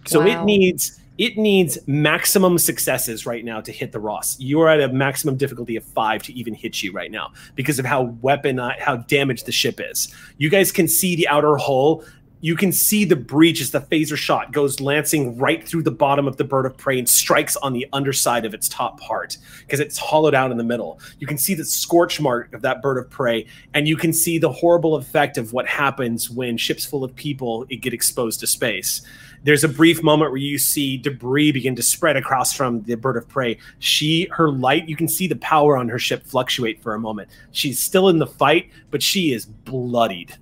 So 0.06 0.22
it 0.22 0.44
needs 0.44 1.00
it 1.18 1.38
needs 1.38 1.80
maximum 1.88 2.60
successes 2.60 3.26
right 3.26 3.44
now 3.44 3.60
to 3.62 3.72
hit 3.72 3.92
the 3.92 4.00
Ross. 4.00 4.40
You 4.40 4.62
are 4.62 4.70
at 4.70 4.82
a 4.82 4.94
maximum 4.94 5.36
difficulty 5.36 5.76
of 5.76 5.84
five 5.84 6.22
to 6.24 6.34
even 6.34 6.54
hit 6.54 6.84
you 6.84 6.92
right 6.92 7.10
now 7.10 7.32
because 7.56 7.80
of 7.80 7.86
how 7.86 8.04
weapon 8.22 8.58
how 8.58 8.98
damaged 8.98 9.48
the 9.48 9.52
ship 9.52 9.80
is. 9.80 10.14
You 10.38 10.50
guys 10.50 10.72
can 10.72 10.88
see 10.88 11.16
the 11.16 11.28
outer 11.28 11.58
hull. 11.58 12.04
You 12.48 12.56
can 12.56 12.72
see 12.72 13.04
the 13.04 13.18
breach 13.18 13.60
as 13.60 13.72
the 13.72 13.82
phaser 13.82 14.16
shot 14.16 14.54
goes 14.54 14.80
lancing 14.80 15.38
right 15.38 15.68
through 15.68 15.84
the 15.84 15.92
bottom 15.92 16.30
of 16.30 16.38
the 16.38 16.46
bird 16.46 16.66
of 16.66 16.78
prey 16.78 16.98
and 16.98 17.10
strikes 17.10 17.58
on 17.58 17.74
the 17.74 17.86
underside 17.92 18.46
of 18.46 18.54
its 18.54 18.70
top 18.70 19.02
part 19.02 19.38
because 19.66 19.82
it's 19.82 19.98
hollowed 19.98 20.34
out 20.34 20.50
in 20.50 20.56
the 20.56 20.64
middle. 20.64 20.98
You 21.20 21.28
can 21.28 21.38
see 21.38 21.56
the 21.56 21.66
scorch 21.66 22.22
mark 22.22 22.54
of 22.54 22.62
that 22.62 22.82
bird 22.82 23.00
of 23.00 23.10
prey, 23.10 23.48
and 23.74 23.86
you 23.86 23.98
can 23.98 24.14
see 24.14 24.38
the 24.38 24.50
horrible 24.50 24.96
effect 24.96 25.38
of 25.38 25.52
what 25.52 25.68
happens 25.68 26.30
when 26.30 26.56
ships 26.56 26.86
full 26.86 27.04
of 27.04 27.14
people 27.18 27.66
get 27.66 27.94
exposed 27.94 28.40
to 28.40 28.48
space 28.48 29.02
there's 29.44 29.66
a 29.66 29.70
brief 29.70 30.02
moment 30.02 30.32
where 30.32 30.40
you 30.40 30.58
see 30.58 30.98
debris 30.98 31.52
begin 31.52 31.76
to 31.76 31.84
spread 31.84 32.16
across 32.16 32.54
from 32.54 32.82
the 32.84 32.96
bird 32.96 33.18
of 33.18 33.28
prey. 33.30 33.58
She, 33.80 34.28
her 34.32 34.50
light, 34.50 34.90
you 34.90 34.96
can 34.96 35.08
see 35.08 35.28
the 35.28 35.36
power 35.36 35.78
on 35.78 35.88
her 35.90 36.00
ship 36.00 36.26
fluctuate 36.26 36.82
for 36.82 36.96
a 36.96 37.00
moment. 37.00 37.30
She's 37.52 37.78
still 37.78 38.10
in 38.10 38.18
the 38.18 38.26
fight, 38.26 38.72
but 38.90 39.04
she 39.04 39.34
is 39.34 39.46
bloodied. 39.46 40.36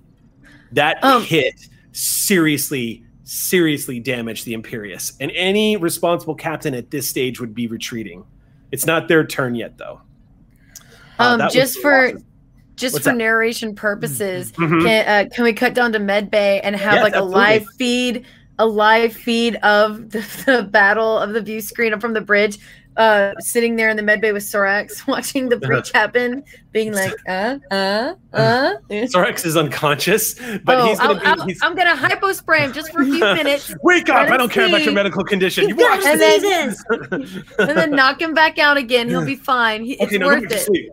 That 0.72 1.04
Um, 1.04 1.22
hit 1.22 1.68
seriously, 1.96 3.02
seriously 3.24 3.98
damage 3.98 4.44
the 4.44 4.52
Imperious. 4.52 5.14
And 5.20 5.30
any 5.34 5.76
responsible 5.76 6.34
captain 6.34 6.74
at 6.74 6.90
this 6.90 7.08
stage 7.08 7.40
would 7.40 7.54
be 7.54 7.66
retreating. 7.66 8.24
It's 8.70 8.86
not 8.86 9.08
their 9.08 9.24
turn 9.26 9.54
yet, 9.54 9.78
though. 9.78 10.00
Uh, 11.18 11.38
Um, 11.40 11.50
just 11.50 11.80
for 11.80 12.08
losses. 12.08 12.22
just 12.76 12.92
What's 12.94 13.04
for 13.06 13.12
that? 13.12 13.16
narration 13.16 13.74
purposes, 13.74 14.52
Mhm. 14.52 14.82
can 14.84 15.08
uh, 15.26 15.28
can 15.34 15.44
we 15.44 15.52
cut 15.54 15.72
down 15.74 15.92
to 15.92 15.98
med 15.98 16.30
bay 16.30 16.60
and 16.62 16.76
have 16.76 16.94
Yes, 16.94 17.04
like 17.04 17.16
a 17.16 17.22
live 17.22 17.64
feed, 17.78 18.26
a 18.58 18.66
live 18.66 19.12
feed 19.14 19.56
of 19.56 20.10
the, 20.10 20.18
the 20.46 20.62
battle 20.64 21.18
of 21.18 21.32
the 21.32 21.40
view 21.40 21.60
screen 21.62 21.98
from 22.00 22.12
the 22.12 22.20
bridge, 22.20 22.58
uh, 22.96 23.34
sitting 23.40 23.76
there 23.76 23.88
in 23.88 23.96
the 23.96 24.02
med 24.02 24.20
bay 24.20 24.32
with 24.32 24.42
Sorax, 24.42 25.06
watching 25.08 25.48
the 25.48 25.56
breach 25.56 25.92
happen, 25.92 26.42
being 26.72 26.92
like, 26.92 27.14
uh, 27.28 27.58
uh, 27.70 28.14
uh. 28.32 28.74
Sorex 28.90 29.44
is 29.44 29.56
unconscious, 29.56 30.34
but 30.64 30.78
oh, 30.78 30.86
he's 30.86 30.98
going 30.98 31.16
I'll, 31.16 31.20
to 31.20 31.28
I'll, 31.28 31.46
be. 31.46 31.52
He's, 31.52 31.62
I'm 31.62 31.74
gonna 31.74 31.96
hypo 31.96 32.32
spray 32.32 32.60
him 32.60 32.72
just 32.72 32.92
for 32.92 33.02
a 33.02 33.04
few 33.04 33.20
minutes, 33.20 33.74
Wake 33.82 34.08
up! 34.08 34.28
I 34.30 34.36
don't 34.36 34.50
care 34.50 34.66
about 34.66 34.82
your 34.82 34.94
medical 34.94 35.24
condition. 35.24 35.64
You 35.64 35.68
You've 35.70 35.78
got 35.78 35.98
watch 35.98 36.06
and 36.06 36.20
this. 36.20 36.84
then 36.88 37.68
and 37.68 37.78
then 37.78 37.90
knock 37.90 38.20
him 38.20 38.34
back 38.34 38.58
out 38.58 38.76
again. 38.76 39.08
He'll 39.08 39.24
be 39.24 39.36
fine. 39.36 39.84
He, 39.84 39.94
it's 39.94 40.12
no, 40.12 40.26
worth 40.26 40.50
it. 40.50 40.90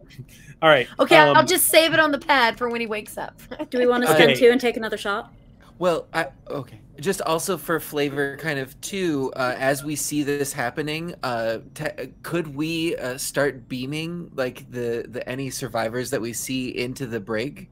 All 0.62 0.70
right. 0.70 0.88
Okay, 0.98 1.18
um, 1.18 1.36
I'll 1.36 1.46
just 1.46 1.68
save 1.68 1.94
it 1.94 2.00
on 2.00 2.12
the 2.12 2.20
pad 2.20 2.58
for 2.58 2.70
when 2.70 2.80
he 2.80 2.88
wakes 2.88 3.18
up. 3.18 3.38
Do 3.70 3.78
we 3.78 3.86
want 3.86 4.06
to 4.06 4.10
Okay. 4.14 4.24
spend 4.24 4.40
two 4.40 4.50
and 4.50 4.62
take 4.62 4.78
another 4.78 4.98
shot? 4.98 5.34
Well, 5.78 6.08
I 6.14 6.28
okay. 6.50 6.80
Just 7.04 7.22
also 7.22 7.58
for 7.58 7.80
flavor, 7.82 8.38
kind 8.38 8.60
of 8.60 8.80
too. 8.80 9.32
Uh, 9.36 9.56
as 9.60 9.84
we 9.84 9.94
see 9.96 10.24
this 10.24 10.54
happening, 10.54 11.14
uh, 11.22 11.60
te- 11.74 12.14
could 12.22 12.56
we 12.56 12.96
uh, 12.96 13.18
start 13.18 13.68
beaming 13.68 14.32
like 14.36 14.72
the 14.72 15.06
the 15.10 15.28
any 15.28 15.50
survivors 15.50 16.10
that 16.12 16.22
we 16.22 16.32
see 16.32 16.70
into 16.70 17.06
the 17.06 17.20
brig? 17.20 17.68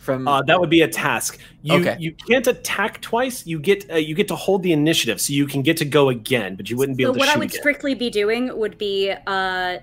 From 0.00 0.28
Uh, 0.28 0.42
that 0.42 0.60
would 0.60 0.68
be 0.70 0.82
a 0.82 0.88
task. 0.88 1.38
You 1.62 1.80
Okay. 1.80 1.96
you 1.98 2.12
can't 2.28 2.46
attack 2.46 3.00
twice. 3.00 3.46
You 3.46 3.58
get 3.58 3.90
uh, 3.90 3.96
you 3.96 4.14
get 4.14 4.28
to 4.28 4.36
hold 4.36 4.62
the 4.62 4.72
initiative, 4.72 5.18
so 5.18 5.32
you 5.32 5.46
can 5.46 5.62
get 5.62 5.76
to 5.78 5.86
go 5.86 6.10
again, 6.10 6.56
but 6.56 6.68
you 6.68 6.76
wouldn't 6.76 6.98
be 6.98 7.04
So 7.04 7.10
able 7.10 7.14
to 7.14 7.18
what 7.20 7.28
shoot 7.28 7.36
I 7.36 7.38
would 7.38 7.48
again. 7.48 7.60
strictly 7.60 7.94
be 7.94 8.10
doing 8.10 8.42
would 8.56 8.76
be 8.76 9.14
uh, 9.26 9.78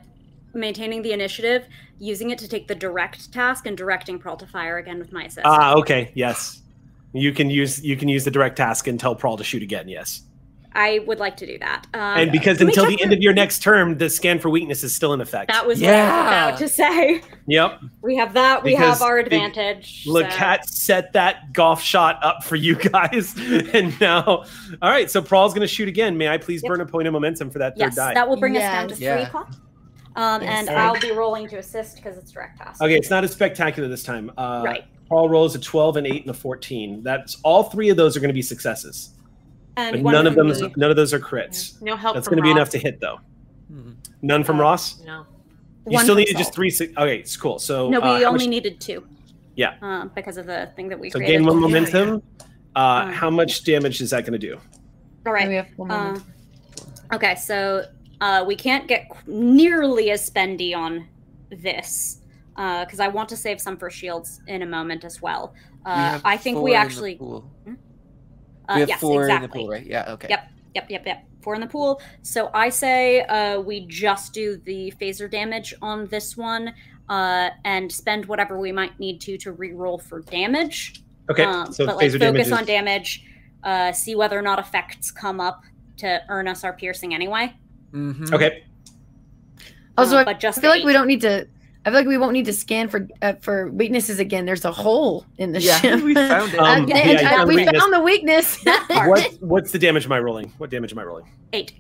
maintaining 0.54 1.02
the 1.02 1.14
initiative, 1.14 1.66
using 1.98 2.30
it 2.30 2.38
to 2.40 2.48
take 2.48 2.68
the 2.68 2.76
direct 2.76 3.32
task, 3.34 3.66
and 3.66 3.76
directing 3.76 4.20
Pearl 4.20 4.38
to 4.38 4.46
fire 4.46 4.78
again 4.78 5.00
with 5.00 5.12
my 5.12 5.24
assist. 5.26 5.46
Ah, 5.46 5.74
okay, 5.76 6.12
yes. 6.14 6.62
You 7.18 7.34
can 7.34 7.50
use 7.50 7.84
you 7.84 7.98
can 7.98 8.08
use 8.10 8.24
the 8.26 8.32
direct 8.32 8.56
task 8.58 8.88
and 8.88 9.00
tell 9.00 9.16
Prawl 9.16 9.38
to 9.38 9.44
shoot 9.44 9.64
again. 9.64 9.88
Yes, 9.90 10.22
I 10.74 11.00
would 11.08 11.18
like 11.20 11.36
to 11.38 11.46
do 11.48 11.58
that. 11.60 11.88
Um, 11.94 12.00
and 12.20 12.32
because 12.32 12.62
until 12.62 12.86
the 12.86 13.02
end 13.02 13.12
of 13.14 13.20
your 13.22 13.34
next 13.34 13.64
term, 13.64 13.98
the 13.98 14.10
scan 14.10 14.38
for 14.40 14.50
weakness 14.50 14.84
is 14.84 14.94
still 14.94 15.14
in 15.14 15.22
effect. 15.22 15.52
that 15.52 15.66
was 15.66 15.82
Yeah. 15.82 15.90
what 16.06 16.34
I 16.34 16.52
was 16.52 16.60
about 16.60 16.60
to 16.60 16.68
say. 16.68 17.22
yep. 17.48 17.80
We 18.02 18.16
have 18.18 18.34
that. 18.34 18.64
We 18.64 18.72
Because 18.72 19.00
have 19.00 19.02
our 19.02 19.18
the- 19.18 19.24
advantage. 19.26 20.04
so- 20.06 20.12
LeCat 20.12 20.66
set 20.66 21.14
that 21.14 21.52
golf 21.54 21.82
shot 21.82 22.20
up 22.24 22.44
for 22.44 22.56
you 22.56 22.76
guys, 22.92 23.34
and 23.74 24.00
now, 24.00 24.24
all 24.82 24.90
right. 24.92 25.10
So 25.10 25.22
Prawl's 25.22 25.54
going 25.54 25.68
to 25.68 25.74
shoot 25.74 25.88
again. 25.88 26.18
May 26.18 26.28
I 26.30 26.38
please 26.38 26.62
Yep. 26.64 26.70
burn 26.70 26.82
a 26.82 26.86
point 26.86 27.08
of 27.08 27.14
momentum 27.14 27.50
for 27.50 27.60
that 27.60 27.74
third 27.74 27.80
Yes, 27.86 27.96
die? 27.96 28.14
that 28.14 28.30
will 28.30 28.38
bring 28.38 28.56
us 28.58 28.62
down 28.64 28.88
to 28.90 28.96
three 28.96 29.06
Yeah. 29.06 29.28
o'clock. 29.28 29.52
Um, 30.16 30.42
Yes, 30.42 30.52
and 30.60 30.68
sir. 30.68 30.76
I'll 30.76 31.00
be 31.00 31.12
rolling 31.12 31.48
to 31.50 31.58
assist 31.58 31.96
because 31.98 32.18
it's 32.18 32.32
direct 32.32 32.58
task. 32.58 32.82
Okay, 32.82 32.96
it's 32.96 33.10
not 33.12 33.24
as 33.24 33.32
spectacular 33.32 33.88
this 33.88 34.02
time. 34.04 34.32
Uh, 34.38 34.64
Right. 34.66 34.84
Paul 35.10 35.30
rolls 35.30 35.56
a 35.56 35.60
12, 35.60 35.98
and 35.98 36.08
8, 36.08 36.22
and 36.24 36.30
a 36.30 36.34
14. 36.34 37.02
That's 37.04 37.38
all 37.44 37.64
three 37.64 37.90
of 37.90 37.98
those 37.98 38.18
are 38.18 38.20
going 38.20 38.30
to 38.30 38.34
be 38.34 38.42
successes. 38.42 39.12
And 39.78 40.04
But 40.04 40.12
none 40.12 40.28
of 40.28 40.36
them 40.36 40.50
is, 40.50 40.58
can 40.60 40.70
be- 40.70 40.74
none 40.78 40.90
of 40.90 40.96
those 40.98 41.14
are 41.14 41.20
crits. 41.20 41.82
No 41.82 41.96
help 41.96 42.16
That's 42.16 42.28
going 42.28 42.38
to 42.38 42.44
be 42.44 42.52
enough 42.52 42.70
to 42.72 42.78
hit 42.80 43.00
though. 43.00 43.20
Mhm. 43.72 43.96
None 44.22 44.44
from 44.44 44.58
Uh, 44.60 44.64
Ross. 44.64 45.00
No. 45.06 45.26
You 45.86 45.94
One 45.94 46.04
still 46.04 46.16
from 46.16 46.20
needed 46.22 46.38
just 46.38 46.54
three. 46.54 46.70
si- 46.70 46.94
Okay, 46.98 47.18
it's 47.20 47.38
cool. 47.38 47.60
So 47.60 47.90
No, 47.90 48.00
we 48.00 48.08
uh, 48.26 48.28
only 48.30 48.46
much- 48.46 48.48
needed 48.50 48.82
two. 48.82 49.06
Yeah. 49.56 49.76
Uh, 49.82 50.06
because 50.16 50.38
of 50.38 50.46
the 50.48 50.70
thing 50.76 50.90
that 50.90 51.00
we 51.00 51.10
So 51.10 51.20
created. 51.20 51.38
gain 51.38 51.46
one 51.46 51.56
Yeah, 51.56 51.62
momentum. 51.62 52.24
Uh, 52.76 52.80
Um, 53.06 53.12
how 53.14 53.30
much 53.30 53.64
damage 53.64 54.02
is 54.02 54.10
that 54.10 54.22
going 54.26 54.34
to 54.40 54.40
do? 54.40 54.58
All 55.26 55.32
right. 55.34 55.48
We 55.48 55.56
have 55.56 55.68
one 55.78 55.92
Uh, 55.92 55.98
moment. 56.04 56.24
okay, 57.14 57.36
so 57.36 57.86
uh, 58.20 58.44
we 58.48 58.56
can't 58.56 58.88
get 58.88 59.08
nearly 59.28 60.10
as 60.12 60.28
spendy 60.30 60.76
on 60.76 61.08
this 61.50 62.20
because 62.58 63.00
I 63.00 63.08
want 63.08 63.30
to 63.30 63.38
save 63.38 63.62
some 63.62 63.78
for 63.78 63.90
shields 63.90 64.42
in 64.48 64.64
a 64.64 64.66
moment 64.66 65.06
as 65.06 65.22
well. 65.22 65.54
Uh, 65.86 65.96
have 65.96 66.22
I 66.26 66.36
think 66.38 66.60
we 66.60 66.74
actually. 66.74 67.16
pool. 67.16 67.50
Uh, 67.68 68.74
we 68.74 68.80
have 68.82 68.90
yes, 68.90 69.00
four 69.00 69.24
exactly. 69.24 69.36
in 69.46 69.50
the 69.50 69.54
pool, 69.64 69.70
right? 69.70 69.86
Yeah. 69.86 70.12
Okay. 70.14 70.28
Yep. 70.30 70.50
Yep, 70.76 70.90
yep, 70.90 71.06
yep. 71.06 71.24
Four 71.42 71.56
in 71.56 71.62
the 71.62 71.68
pool. 71.68 72.02
So 72.24 72.50
I 72.54 72.70
say 72.70 73.22
uh, 73.22 73.60
we 73.62 73.86
just 73.86 74.34
do 74.34 74.58
the 74.66 74.92
phaser 75.00 75.30
damage 75.32 75.74
on 75.82 76.08
this 76.08 76.36
one 76.36 76.74
uh, 77.10 77.50
and 77.64 77.92
spend 77.92 78.26
whatever 78.26 78.60
we 78.60 78.72
might 78.72 79.00
need 79.00 79.22
to 79.22 79.38
to 79.38 79.54
re-roll 79.54 79.98
for 79.98 80.22
damage. 80.22 81.04
Okay, 81.30 81.44
Um, 81.44 81.72
so 81.72 81.86
but 81.86 81.98
like 81.98 82.08
phaser 82.08 82.20
damage 82.20 82.42
focus 82.42 82.48
is 82.48 82.54
on 82.54 82.66
damage, 82.66 83.24
uh, 83.64 83.92
see 83.92 84.16
whether 84.16 84.38
or 84.38 84.42
not 84.42 84.60
effects 84.60 85.12
come 85.12 85.40
up 85.40 85.62
to 85.98 86.22
earn 86.30 86.48
us 86.48 86.64
our 86.64 86.74
piercing 86.74 87.14
anyway. 87.14 87.54
Mhm. 87.94 88.34
okay. 88.34 88.64
Also, 89.98 90.18
Uh, 90.18 90.22
I 90.22 90.24
but 90.26 90.40
just 90.40 90.60
I 90.60 90.62
feel 90.62 90.72
the 90.72 90.78
like 90.78 90.86
we 90.86 90.94
don't 90.94 91.08
need 91.08 91.22
to. 91.22 91.48
I 91.88 91.90
feel 91.90 92.00
like 92.00 92.08
we 92.08 92.18
won't 92.18 92.34
need 92.34 92.44
to 92.48 92.54
scan 92.54 92.90
for 92.90 93.08
uh, 93.22 93.36
for 93.40 93.70
weaknesses 93.72 94.20
again. 94.20 94.44
There's 94.46 94.66
a 94.66 94.74
hole 94.74 95.26
in 95.38 95.54
the 95.54 95.62
Yeah, 95.62 95.80
ship. 95.80 96.04
we 96.04 96.14
found 96.14 96.54
it. 96.54 96.60
Um, 96.60 96.84
Uh, 96.84 96.86
yeah, 96.86 96.98
and, 96.98 97.10
you 97.22 97.26
uh, 97.26 97.30
found 97.30 97.42
the 97.44 97.48
we 97.48 97.56
weakness. 97.56 97.82
found 97.82 97.94
the 97.94 98.02
weakness. 98.02 98.66
What 99.08 99.34
what's 99.40 99.72
the 99.72 99.80
damage 99.80 100.04
am 100.06 100.12
I 100.12 100.20
rolling? 100.20 100.52
What 100.58 100.70
damage 100.70 100.92
am 100.92 101.00
I 101.00 101.04
rolling? 101.04 101.32
Eight. 101.54 101.76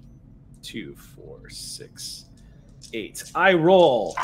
Two, 0.61 0.95
four, 0.95 1.49
six, 1.49 2.23
eight. 2.93 3.21
I 3.35 3.51
roll 3.51 4.15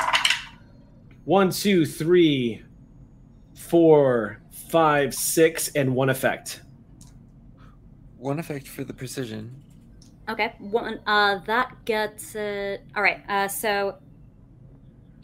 one, 1.26 1.50
two, 1.50 1.84
three, 1.84 2.62
four, 3.54 4.40
five, 4.70 5.14
six, 5.14 5.68
and 5.74 5.94
one 5.94 6.08
effect. 6.08 6.62
One 8.16 8.38
effect 8.38 8.66
for 8.68 8.84
the 8.84 8.94
precision. 8.94 9.54
Okay. 10.30 10.54
One. 10.60 11.00
Uh, 11.06 11.40
that 11.46 11.84
gets 11.84 12.34
it. 12.34 12.82
All 12.96 13.02
right. 13.02 13.22
Uh, 13.28 13.48
so 13.48 13.98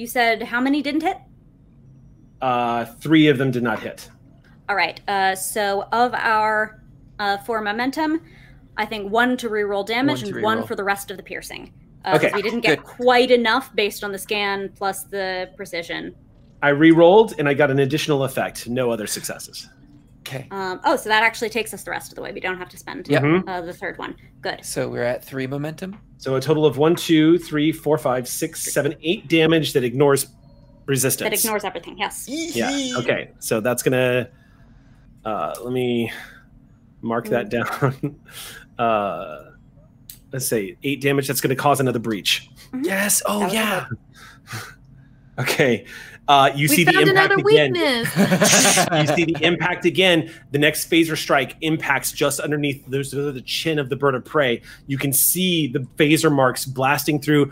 you 0.00 0.06
said 0.06 0.42
how 0.42 0.60
many 0.60 0.80
didn't 0.80 1.02
hit? 1.02 1.18
Uh, 2.40 2.86
three 2.86 3.28
of 3.28 3.36
them 3.36 3.50
did 3.50 3.62
not 3.62 3.80
hit. 3.80 4.08
All 4.68 4.74
right. 4.74 4.98
Uh, 5.06 5.34
so 5.34 5.82
of 5.92 6.14
our 6.14 6.82
uh, 7.18 7.36
four 7.38 7.60
momentum, 7.60 8.22
I 8.78 8.86
think 8.86 9.12
one 9.12 9.36
to 9.36 9.50
reroll 9.50 9.86
damage 9.86 10.22
One 10.22 10.30
to 10.30 10.36
and 10.36 10.44
one 10.44 10.66
for 10.66 10.74
the 10.74 10.84
rest 10.84 11.10
of 11.10 11.18
the 11.18 11.22
piercing. 11.22 11.74
Uh, 12.04 12.16
Okay, 12.16 12.30
We 12.34 12.40
didn't 12.40 12.60
get 12.62 12.78
good. 12.78 12.86
quite 12.86 13.30
enough 13.30 13.74
based 13.76 14.02
on 14.02 14.10
the 14.10 14.18
scan 14.18 14.72
plus 14.74 15.04
the 15.04 15.50
precision. 15.54 16.14
I 16.62 16.70
re-rolled 16.70 17.34
and 17.38 17.46
I 17.46 17.52
got 17.52 17.70
an 17.70 17.80
additional 17.80 18.24
effect. 18.24 18.68
No 18.70 18.90
other 18.90 19.06
successes. 19.06 19.68
Okay. 20.30 20.46
Um, 20.52 20.80
oh, 20.84 20.94
so 20.96 21.08
that 21.08 21.24
actually 21.24 21.48
takes 21.50 21.74
us 21.74 21.82
the 21.82 21.90
rest 21.90 22.12
of 22.12 22.16
the 22.16 22.22
way. 22.22 22.30
We 22.32 22.38
don't 22.38 22.56
have 22.56 22.68
to 22.68 22.76
spend 22.76 23.08
Yep. 23.08 23.22
Mhm. 23.22 23.48
uh, 23.48 23.60
the 23.62 23.72
third 23.72 23.98
one. 23.98 24.14
Good. 24.40 24.64
So 24.64 24.88
we're 24.88 25.02
at 25.02 25.24
three 25.24 25.48
momentum. 25.48 25.98
So 26.18 26.36
a 26.36 26.40
total 26.40 26.64
of 26.66 26.78
one, 26.78 26.94
two, 26.94 27.36
three, 27.38 27.72
four, 27.72 27.98
five, 27.98 28.28
six, 28.28 28.72
seven, 28.72 28.94
eight 29.02 29.26
damage 29.28 29.72
that 29.72 29.82
ignores 29.82 30.28
resistance. 30.86 31.28
That 31.28 31.36
ignores 31.44 31.64
everything. 31.64 31.98
Yes. 31.98 32.26
Yeah. 32.28 32.70
Okay. 32.98 33.30
So 33.40 33.60
that's 33.60 33.82
gonna. 33.82 34.28
Uh, 35.24 35.54
let 35.64 35.72
me 35.72 36.12
mark 37.02 37.26
that 37.28 37.48
down. 37.48 38.20
uh, 38.78 39.50
let's 40.32 40.46
say 40.46 40.76
eight 40.84 41.00
damage. 41.00 41.26
That's 41.26 41.40
gonna 41.40 41.56
cause 41.56 41.80
another 41.80 41.98
breach. 41.98 42.50
Yes. 42.82 43.20
Oh 43.26 43.50
yeah. 43.50 43.86
Okay. 45.38 45.86
Uh, 46.30 46.52
you 46.54 46.68
we 46.68 46.76
see 46.76 46.84
the 46.84 46.92
impact 46.92 47.32
another 47.32 47.48
again. 47.48 47.74
you 47.74 49.16
see 49.16 49.24
the 49.24 49.36
impact 49.40 49.84
again. 49.84 50.32
The 50.52 50.58
next 50.58 50.88
phaser 50.88 51.16
strike 51.16 51.56
impacts 51.60 52.12
just 52.12 52.38
underneath 52.38 52.86
those 52.86 53.10
the 53.10 53.42
chin 53.44 53.80
of 53.80 53.88
the 53.88 53.96
bird 53.96 54.14
of 54.14 54.24
prey. 54.24 54.62
You 54.86 54.96
can 54.96 55.12
see 55.12 55.66
the 55.66 55.80
phaser 55.96 56.30
marks 56.30 56.64
blasting 56.64 57.20
through, 57.20 57.50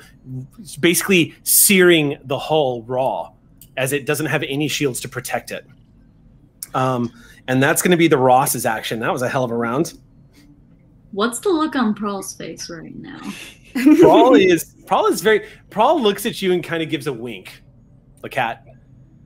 basically 0.78 1.34
searing 1.42 2.18
the 2.22 2.38
hull 2.38 2.84
raw, 2.84 3.32
as 3.76 3.92
it 3.92 4.06
doesn't 4.06 4.26
have 4.26 4.44
any 4.44 4.68
shields 4.68 5.00
to 5.00 5.08
protect 5.08 5.50
it. 5.50 5.66
Um, 6.72 7.12
and 7.48 7.60
that's 7.60 7.82
going 7.82 7.90
to 7.90 7.96
be 7.96 8.06
the 8.06 8.16
Ross's 8.16 8.64
action. 8.64 9.00
That 9.00 9.12
was 9.12 9.22
a 9.22 9.28
hell 9.28 9.42
of 9.42 9.50
a 9.50 9.56
round. 9.56 9.98
What's 11.10 11.40
the 11.40 11.48
look 11.48 11.74
on 11.74 11.94
Pearl's 11.94 12.32
face 12.32 12.70
right 12.70 12.94
now? 12.94 13.18
Prawl 13.98 14.36
is 14.36 14.76
Prawl 14.86 15.06
is 15.06 15.20
very 15.20 15.48
Prawl 15.68 16.00
looks 16.00 16.26
at 16.26 16.40
you 16.40 16.52
and 16.52 16.62
kind 16.62 16.80
of 16.80 16.88
gives 16.88 17.08
a 17.08 17.12
wink. 17.12 17.60
The 18.22 18.28
cat, 18.28 18.67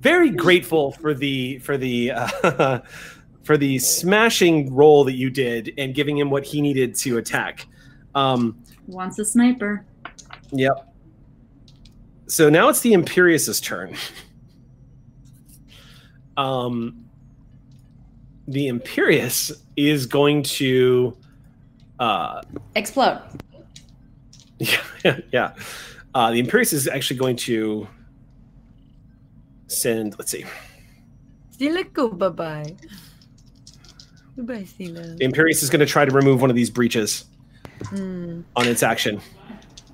very 0.03 0.31
grateful 0.31 0.93
for 0.93 1.15
the 1.15 1.59
for 1.61 1.79
the 1.79 2.11
uh, 2.11 2.81
for 3.45 3.57
the 3.57 3.79
smashing 3.79 4.75
role 4.75 5.05
that 5.05 5.15
you 5.15 5.31
did 5.31 5.73
and 5.79 5.95
giving 5.95 6.19
him 6.19 6.29
what 6.29 6.45
he 6.45 6.61
needed 6.61 6.95
to 6.97 7.19
attack. 7.19 7.67
Um, 8.15 8.63
Wants 8.89 9.19
a 9.21 9.25
sniper. 9.25 9.85
yep. 10.51 10.93
So 12.27 12.51
now 12.51 12.69
it's 12.69 12.81
the 12.81 12.93
Imperious's 12.93 13.61
turn. 13.61 13.97
Um, 16.39 17.05
the 18.49 18.69
Imperious 18.69 19.53
is 19.77 20.07
going 20.07 20.43
to. 20.45 21.15
Uh, 21.99 22.41
Explode. 22.75 23.21
Yeah, 25.05 25.19
yeah. 25.31 25.55
Uh, 26.15 26.31
the 26.31 26.39
Imperious 26.39 26.73
is 26.73 26.89
actually 26.89 27.19
going 27.19 27.37
to 27.37 27.87
send. 29.73 30.17
Let's 30.19 30.31
see. 30.31 30.45
Sela 31.57 31.93
ko, 31.93 32.09
bye-bye. 32.09 32.77
Goodbye, 34.37 34.63
Sela. 34.63 35.17
The 35.19 35.25
Imperious 35.25 35.63
is 35.63 35.71
going 35.71 35.81
to 35.81 35.87
try 35.87 36.05
to 36.05 36.11
remove 36.11 36.41
one 36.41 36.51
of 36.51 36.57
these 36.57 36.71
breaches 36.71 37.27
Hmm. 37.87 38.43
on 38.57 38.69
its 38.69 38.83
action. 38.83 39.21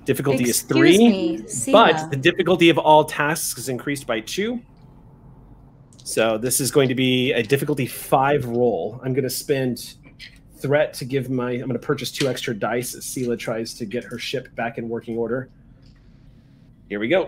Difficulty 0.05 0.49
is 0.49 0.61
three, 0.61 0.97
me, 0.97 1.45
but 1.71 2.09
the 2.09 2.17
difficulty 2.17 2.69
of 2.69 2.77
all 2.77 3.03
tasks 3.03 3.59
is 3.59 3.69
increased 3.69 4.07
by 4.07 4.19
two. 4.21 4.59
So 6.03 6.37
this 6.37 6.59
is 6.59 6.71
going 6.71 6.89
to 6.89 6.95
be 6.95 7.31
a 7.33 7.43
difficulty 7.43 7.85
five 7.85 8.45
roll. 8.45 8.99
I'm 9.03 9.13
going 9.13 9.23
to 9.23 9.29
spend 9.29 9.95
threat 10.57 10.93
to 10.95 11.05
give 11.05 11.29
my. 11.29 11.51
I'm 11.51 11.67
going 11.67 11.73
to 11.73 11.79
purchase 11.79 12.11
two 12.11 12.27
extra 12.27 12.55
dice 12.55 12.95
as 12.95 13.05
Sela 13.05 13.37
tries 13.37 13.73
to 13.75 13.85
get 13.85 14.03
her 14.03 14.17
ship 14.17 14.53
back 14.55 14.77
in 14.79 14.89
working 14.89 15.17
order. 15.17 15.49
Here 16.89 16.99
we 16.99 17.07
go. 17.07 17.25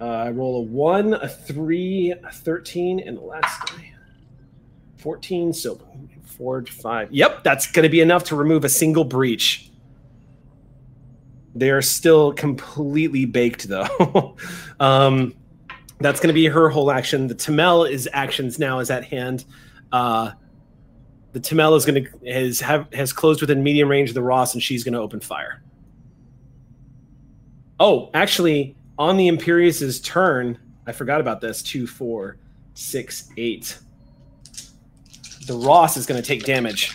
Uh, 0.00 0.04
I 0.04 0.30
roll 0.30 0.58
a 0.58 0.62
one, 0.62 1.14
a 1.14 1.28
three, 1.28 2.12
a 2.12 2.30
13, 2.30 3.00
and 3.00 3.16
the 3.16 3.22
last 3.22 3.66
die. 3.68 3.92
14, 4.98 5.52
so 5.52 5.80
four 6.24 6.60
to 6.60 6.72
five. 6.72 7.10
Yep, 7.12 7.44
that's 7.44 7.70
going 7.70 7.84
to 7.84 7.88
be 7.88 8.00
enough 8.00 8.24
to 8.24 8.36
remove 8.36 8.64
a 8.64 8.68
single 8.68 9.04
breach. 9.04 9.70
They're 11.54 11.80
still 11.80 12.32
completely 12.32 13.24
baked, 13.24 13.68
though. 13.68 14.36
um, 14.80 15.34
that's 16.00 16.20
going 16.20 16.28
to 16.28 16.34
be 16.34 16.46
her 16.46 16.68
whole 16.68 16.90
action. 16.90 17.28
The 17.28 17.34
Tamel 17.34 17.90
is 17.90 18.08
actions 18.12 18.58
now 18.58 18.80
is 18.80 18.90
at 18.90 19.04
hand. 19.04 19.46
Uh, 19.92 20.32
the 21.32 21.40
Tamel 21.40 21.74
is 21.76 21.86
going 21.86 22.04
to 22.04 22.30
has 22.30 22.60
have 22.60 22.92
has 22.92 23.12
closed 23.12 23.40
within 23.40 23.62
medium 23.62 23.88
range 23.88 24.10
of 24.10 24.14
the 24.14 24.22
Ross, 24.22 24.52
and 24.52 24.62
she's 24.62 24.84
going 24.84 24.92
to 24.92 25.00
open 25.00 25.20
fire. 25.20 25.62
Oh, 27.80 28.10
actually, 28.12 28.76
on 28.98 29.16
the 29.16 29.28
Imperious's 29.28 30.00
turn, 30.00 30.58
I 30.86 30.92
forgot 30.92 31.20
about 31.20 31.40
this. 31.40 31.62
Two, 31.62 31.86
four, 31.86 32.36
six, 32.74 33.30
eight. 33.36 33.78
The 35.46 35.54
Ross 35.54 35.96
is 35.96 36.06
going 36.06 36.20
to 36.20 36.26
take 36.26 36.44
damage. 36.44 36.92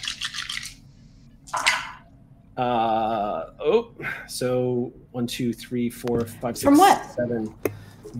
Uh 2.57 3.45
oh, 3.59 3.91
so 4.27 4.91
one, 5.11 5.25
two, 5.25 5.53
three, 5.53 5.89
four, 5.89 6.25
five, 6.25 6.57
six, 6.57 6.63
From 6.63 6.77
what? 6.77 7.03
seven. 7.15 7.53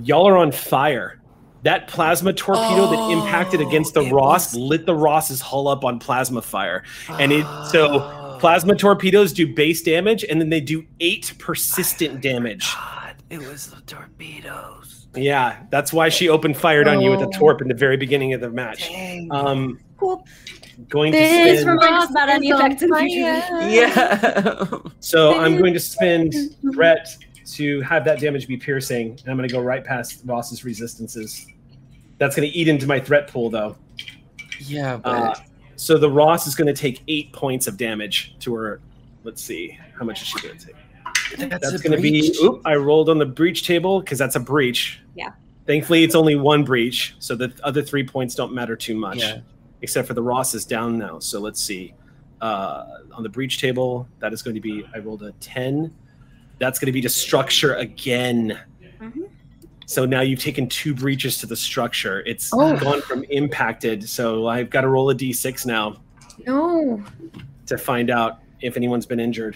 Y'all 0.04 0.28
are 0.28 0.38
on 0.38 0.52
fire. 0.52 1.20
That 1.64 1.88
plasma 1.88 2.34
torpedo 2.34 2.90
that 2.90 3.12
impacted 3.12 3.62
against 3.62 3.94
the 3.94 4.00
Oh, 4.02 4.10
Ross 4.10 4.56
lit 4.56 4.86
the 4.86 4.96
Ross's 4.96 5.42
hull 5.42 5.68
up 5.68 5.84
on 5.84 6.00
plasma 6.00 6.42
fire. 6.42 6.84
And 7.20 7.32
it 7.32 7.46
so 7.70 8.00
Oh. 8.00 8.38
plasma 8.40 8.74
torpedoes 8.76 9.32
do 9.34 9.54
base 9.54 9.82
damage 9.84 10.24
and 10.24 10.40
then 10.42 10.50
they 10.50 10.62
do 10.62 10.86
eight 11.02 11.34
persistent 11.38 12.22
damage. 12.22 12.68
God, 13.32 13.42
it 13.44 13.48
was 13.50 13.68
the 13.68 13.82
torpedoes. 13.82 15.08
Yeah, 15.16 15.64
that's 15.70 15.92
why 15.94 16.10
she 16.10 16.30
opened 16.30 16.58
fired 16.58 16.88
on 16.88 17.02
you 17.02 17.12
with 17.12 17.22
a 17.22 17.28
Oh. 17.28 17.32
torp 17.32 17.62
in 17.62 17.68
the 17.68 17.74
very 17.74 17.98
beginning 17.98 18.34
of 18.34 18.42
the 18.42 18.50
match. 18.50 18.90
Dang. 18.90 19.28
Um, 19.32 19.80
Cool. 19.98 20.26
going 20.90 21.12
to 21.12 21.18
This 21.18 21.62
spend, 21.62 21.80
remind 21.80 22.04
us 22.04 22.10
about 22.10 22.30
any 22.30 22.48
is 22.50 22.54
on 22.56 22.72
effects 22.72 22.82
in 22.84 22.96
future. 22.96 23.70
yeah. 23.70 24.66
so 25.00 25.40
I'm 25.40 25.58
going 25.58 25.74
to 25.74 25.80
spend 25.80 26.34
threat 26.74 27.08
to 27.54 27.82
have 27.82 28.06
that 28.06 28.20
damage 28.20 28.48
be 28.48 28.58
piercing. 28.58 29.12
And 29.22 29.30
I'm 29.30 29.38
going 29.38 29.48
to 29.48 29.54
go 29.54 29.62
right 29.62 29.84
past 29.84 30.22
Ross's 30.26 30.64
resistances. 30.64 31.46
That's 32.18 32.36
going 32.36 32.50
to 32.50 32.56
eat 32.58 32.68
into 32.68 32.88
my 32.88 33.00
threat 33.00 33.28
pool 33.28 33.50
though. 33.50 33.76
yeah, 34.60 34.98
but 34.98 35.10
Uh, 35.10 35.36
so 35.76 35.98
the 35.98 36.10
Ross 36.10 36.48
is 36.48 36.56
going 36.56 36.68
to 36.74 36.80
take 36.80 37.02
eight 37.08 37.34
points 37.34 37.68
of 37.68 37.78
damage 37.78 38.36
to 38.40 38.54
her. 38.56 38.80
Let's 39.24 39.44
see, 39.44 39.78
how 39.98 40.06
much 40.06 40.22
is 40.22 40.28
she 40.30 40.40
going 40.48 40.58
to 40.58 40.66
take? 40.68 40.76
That's, 41.38 41.72
a 41.74 41.78
going 41.80 41.96
to 41.96 42.02
be. 42.02 42.36
Oop! 42.44 42.62
I 42.66 42.76
rolled 42.76 43.10
on 43.10 43.18
the 43.18 43.26
breach 43.26 43.66
table 43.66 44.00
because 44.00 44.18
that's 44.20 44.36
a 44.36 44.40
breach. 44.40 45.00
Yeah. 45.16 45.30
Thankfully, 45.68 46.04
it's 46.04 46.16
only 46.16 46.36
one 46.36 46.64
breach, 46.64 47.16
so 47.20 47.36
the 47.36 47.54
other 47.64 47.82
three 47.82 48.04
points 48.06 48.36
don't 48.36 48.54
matter 48.54 48.76
too 48.76 48.96
much. 48.96 49.18
Yeah. 49.20 49.40
Except 49.82 50.08
for 50.08 50.14
the 50.14 50.22
Ross 50.24 50.54
is 50.54 50.66
down 50.66 50.98
now. 50.98 51.20
So 51.20 51.40
let's 51.40 51.62
see. 51.62 51.94
Uh, 52.42 52.86
on 53.14 53.24
the 53.24 53.30
breach 53.30 53.60
table, 53.62 54.08
that 54.20 54.34
is 54.34 54.42
going 54.42 54.56
to 54.56 54.62
be. 54.62 54.86
I 54.94 55.00
rolled 55.00 55.24
a 55.24 55.32
ten. 55.34 55.94
That's 56.60 56.78
going 56.80 56.88
to 56.88 56.92
be 56.92 57.02
to 57.02 57.10
structure 57.10 57.76
again. 57.76 58.60
Mhm. 59.02 59.30
So 59.88 60.06
now 60.06 60.22
you've 60.22 60.40
taken 60.40 60.70
two 60.70 60.94
breaches 60.94 61.38
to 61.40 61.46
the 61.48 61.56
structure. 61.56 62.22
It's 62.26 62.52
Oh. 62.54 62.78
gone 62.78 63.02
from 63.02 63.24
impacted. 63.26 64.08
So 64.08 64.48
I've 64.48 64.70
got 64.70 64.82
to 64.82 64.88
roll 64.88 65.10
a 65.10 65.16
d6 65.16 65.66
now 65.66 65.98
No. 66.48 67.04
to 67.66 67.78
find 67.78 68.10
out 68.10 68.40
if 68.62 68.78
anyone's 68.78 69.06
been 69.06 69.20
injured. 69.20 69.56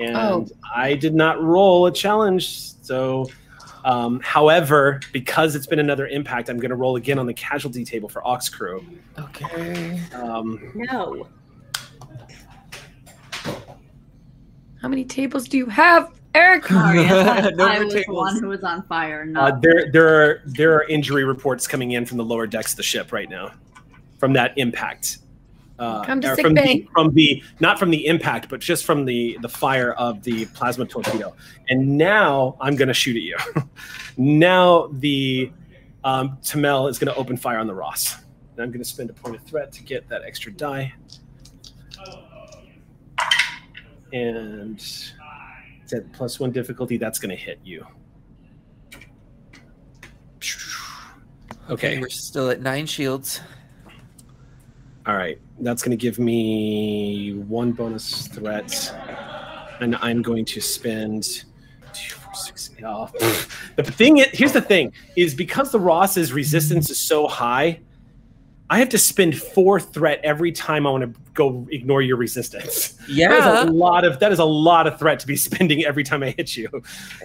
And 0.00 0.16
Oh. 0.16 0.46
I 0.74 0.94
did 0.94 1.14
not 1.14 1.42
roll 1.42 1.86
a 1.86 1.92
challenge. 1.92 2.48
So, 2.82 3.26
um, 3.84 4.18
however, 4.20 5.00
because 5.12 5.54
it's 5.54 5.66
been 5.66 5.78
another 5.78 6.06
impact, 6.08 6.48
I'm 6.48 6.58
going 6.58 6.70
to 6.70 6.76
roll 6.76 6.96
again 6.96 7.18
on 7.18 7.26
the 7.26 7.34
casualty 7.34 7.84
table 7.84 8.08
for 8.08 8.26
Ox 8.26 8.48
Crew. 8.48 8.84
Okay. 9.18 10.00
Um, 10.14 10.72
No. 10.74 11.26
How 14.80 14.88
many 14.88 15.04
tables 15.04 15.46
do 15.46 15.58
you 15.58 15.66
have, 15.66 16.10
Eric? 16.34 16.66
Sorry, 16.68 17.00
I, 17.06 17.50
No 17.50 17.66
I 17.66 17.78
was 17.84 17.92
the 17.92 18.00
tables. 18.00 18.16
one 18.16 18.40
who 18.40 18.48
was 18.48 18.64
on 18.64 18.82
fire. 18.84 19.22
uh, 19.22 19.26
Not 19.26 19.60
there, 19.62 19.90
there 19.92 20.08
are 20.24 20.42
there 20.46 20.74
are 20.74 20.84
injury 20.84 21.24
reports 21.24 21.66
coming 21.66 21.92
in 21.92 22.06
from 22.06 22.16
the 22.16 22.24
lower 22.24 22.46
decks 22.46 22.72
of 22.72 22.78
the 22.78 22.82
ship 22.82 23.12
right 23.12 23.28
now, 23.28 23.50
from 24.18 24.32
that 24.32 24.56
impact. 24.56 25.18
Uh, 25.80 26.04
Come 26.04 26.20
to 26.20 26.30
or 26.30 26.36
sick 26.36 26.44
from 26.44 26.54
bay. 26.54 26.80
The, 26.80 26.88
from 26.92 27.14
the 27.14 27.42
not 27.58 27.78
from 27.78 27.90
the 27.90 28.06
impact, 28.06 28.50
but 28.50 28.60
just 28.60 28.84
from 28.84 29.06
the 29.06 29.38
the 29.40 29.48
fire 29.48 29.94
of 29.94 30.22
the 30.22 30.44
plasma 30.46 30.84
torpedo. 30.84 31.34
And 31.70 31.96
now 31.96 32.58
I'm 32.60 32.76
going 32.76 32.88
to 32.88 32.94
shoot 32.94 33.16
at 33.16 33.22
you. 33.22 33.36
now 34.18 34.88
the 34.92 35.50
um, 36.04 36.36
Tamel 36.42 36.90
is 36.90 36.98
going 36.98 37.10
to 37.12 37.18
open 37.18 37.38
fire 37.38 37.58
on 37.58 37.66
the 37.66 37.74
Ross. 37.74 38.16
And 38.52 38.62
I'm 38.62 38.70
going 38.70 38.82
to 38.82 38.88
spend 38.88 39.08
a 39.08 39.14
point 39.14 39.36
of 39.36 39.42
threat 39.44 39.72
to 39.72 39.82
get 39.82 40.06
that 40.10 40.22
extra 40.22 40.52
die. 40.52 40.92
And 44.12 44.74
it's 44.74 45.92
at 45.94 46.12
plus 46.12 46.38
one 46.38 46.50
difficulty. 46.52 46.98
That's 46.98 47.18
going 47.18 47.30
to 47.30 47.42
hit 47.42 47.58
you. 47.64 47.86
Okay. 51.70 52.00
We're 52.00 52.10
still 52.10 52.50
at 52.50 52.60
nine 52.60 52.84
shields. 52.84 53.40
All 55.06 55.16
right, 55.16 55.40
that's 55.60 55.82
going 55.82 55.96
to 55.96 56.00
give 56.00 56.18
me 56.18 57.34
one 57.34 57.72
bonus 57.72 58.26
threat, 58.28 58.94
and 59.80 59.96
I'm 59.96 60.22
going 60.22 60.44
to 60.46 60.60
spend 60.60 61.44
two, 61.92 62.14
four, 62.16 62.34
six. 62.34 62.70
Oh, 62.84 63.10
the 63.76 63.82
thing, 63.82 64.18
is, 64.18 64.26
here's 64.32 64.52
the 64.52 64.60
thing: 64.60 64.92
is 65.16 65.34
because 65.34 65.70
the 65.70 65.80
Ross's 65.80 66.32
resistance 66.32 66.90
is 66.90 66.98
so 66.98 67.28
high, 67.28 67.80
I 68.70 68.78
have 68.78 68.88
to 68.90 68.98
spend 68.98 69.36
four 69.36 69.80
threat 69.80 70.20
every 70.22 70.52
time 70.52 70.86
I 70.86 70.90
want 70.90 71.02
to 71.02 71.20
go 71.34 71.66
ignore 71.72 72.02
your 72.02 72.16
resistance. 72.16 72.96
Yeah, 73.08 73.28
That 73.28 73.64
is 73.64 73.70
a 73.70 73.72
lot 73.72 74.04
of 74.04 74.20
that 74.20 74.30
is 74.30 74.38
a 74.38 74.44
lot 74.44 74.86
of 74.86 74.96
threat 74.96 75.18
to 75.20 75.26
be 75.26 75.36
spending 75.48 75.84
every 75.84 76.04
time 76.04 76.22
I 76.22 76.30
hit 76.30 76.56
you. 76.56 76.68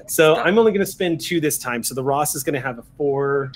So 0.07 0.37
I'm 0.37 0.57
only 0.57 0.71
going 0.71 0.85
to 0.85 0.91
spend 0.91 1.21
two 1.21 1.39
this 1.39 1.59
time. 1.59 1.83
So 1.83 1.93
the 1.93 2.03
Ross 2.03 2.33
is 2.33 2.43
going 2.43 2.55
to 2.55 2.59
have 2.59 2.79
a 2.79 2.83
four, 2.97 3.51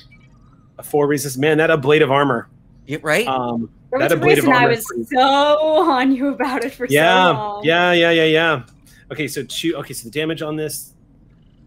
a 0.78 0.84
four 0.84 1.08
resist. 1.08 1.40
Man, 1.40 1.58
that 1.58 1.72
a 1.72 1.78
blade 1.78 2.04
of 2.04 2.12
armor. 2.12 2.48
Yeah, 2.86 3.00
right? 3.02 3.28
Um, 3.28 3.72
There 3.92 4.00
that 4.00 4.06
was 4.06 4.12
a 4.12 4.16
a 4.16 4.20
blade 4.20 4.38
of 4.38 4.46
reason 4.46 4.54
I 4.54 4.68
was 4.68 4.86
so 5.10 5.20
on 5.92 6.12
you 6.12 6.28
about 6.30 6.64
it 6.64 6.74
for 6.74 6.88
so 6.88 6.94
yeah, 6.94 7.30
long. 7.30 7.64
yeah, 7.64 7.92
yeah, 7.94 8.12
yeah, 8.12 8.24
yeah. 8.26 8.64
Okay, 9.12 9.28
so 9.28 9.44
two. 9.44 9.76
Okay, 9.78 9.94
so 9.94 10.04
the 10.04 10.12
damage 10.12 10.42
on 10.44 10.56
this, 10.56 10.94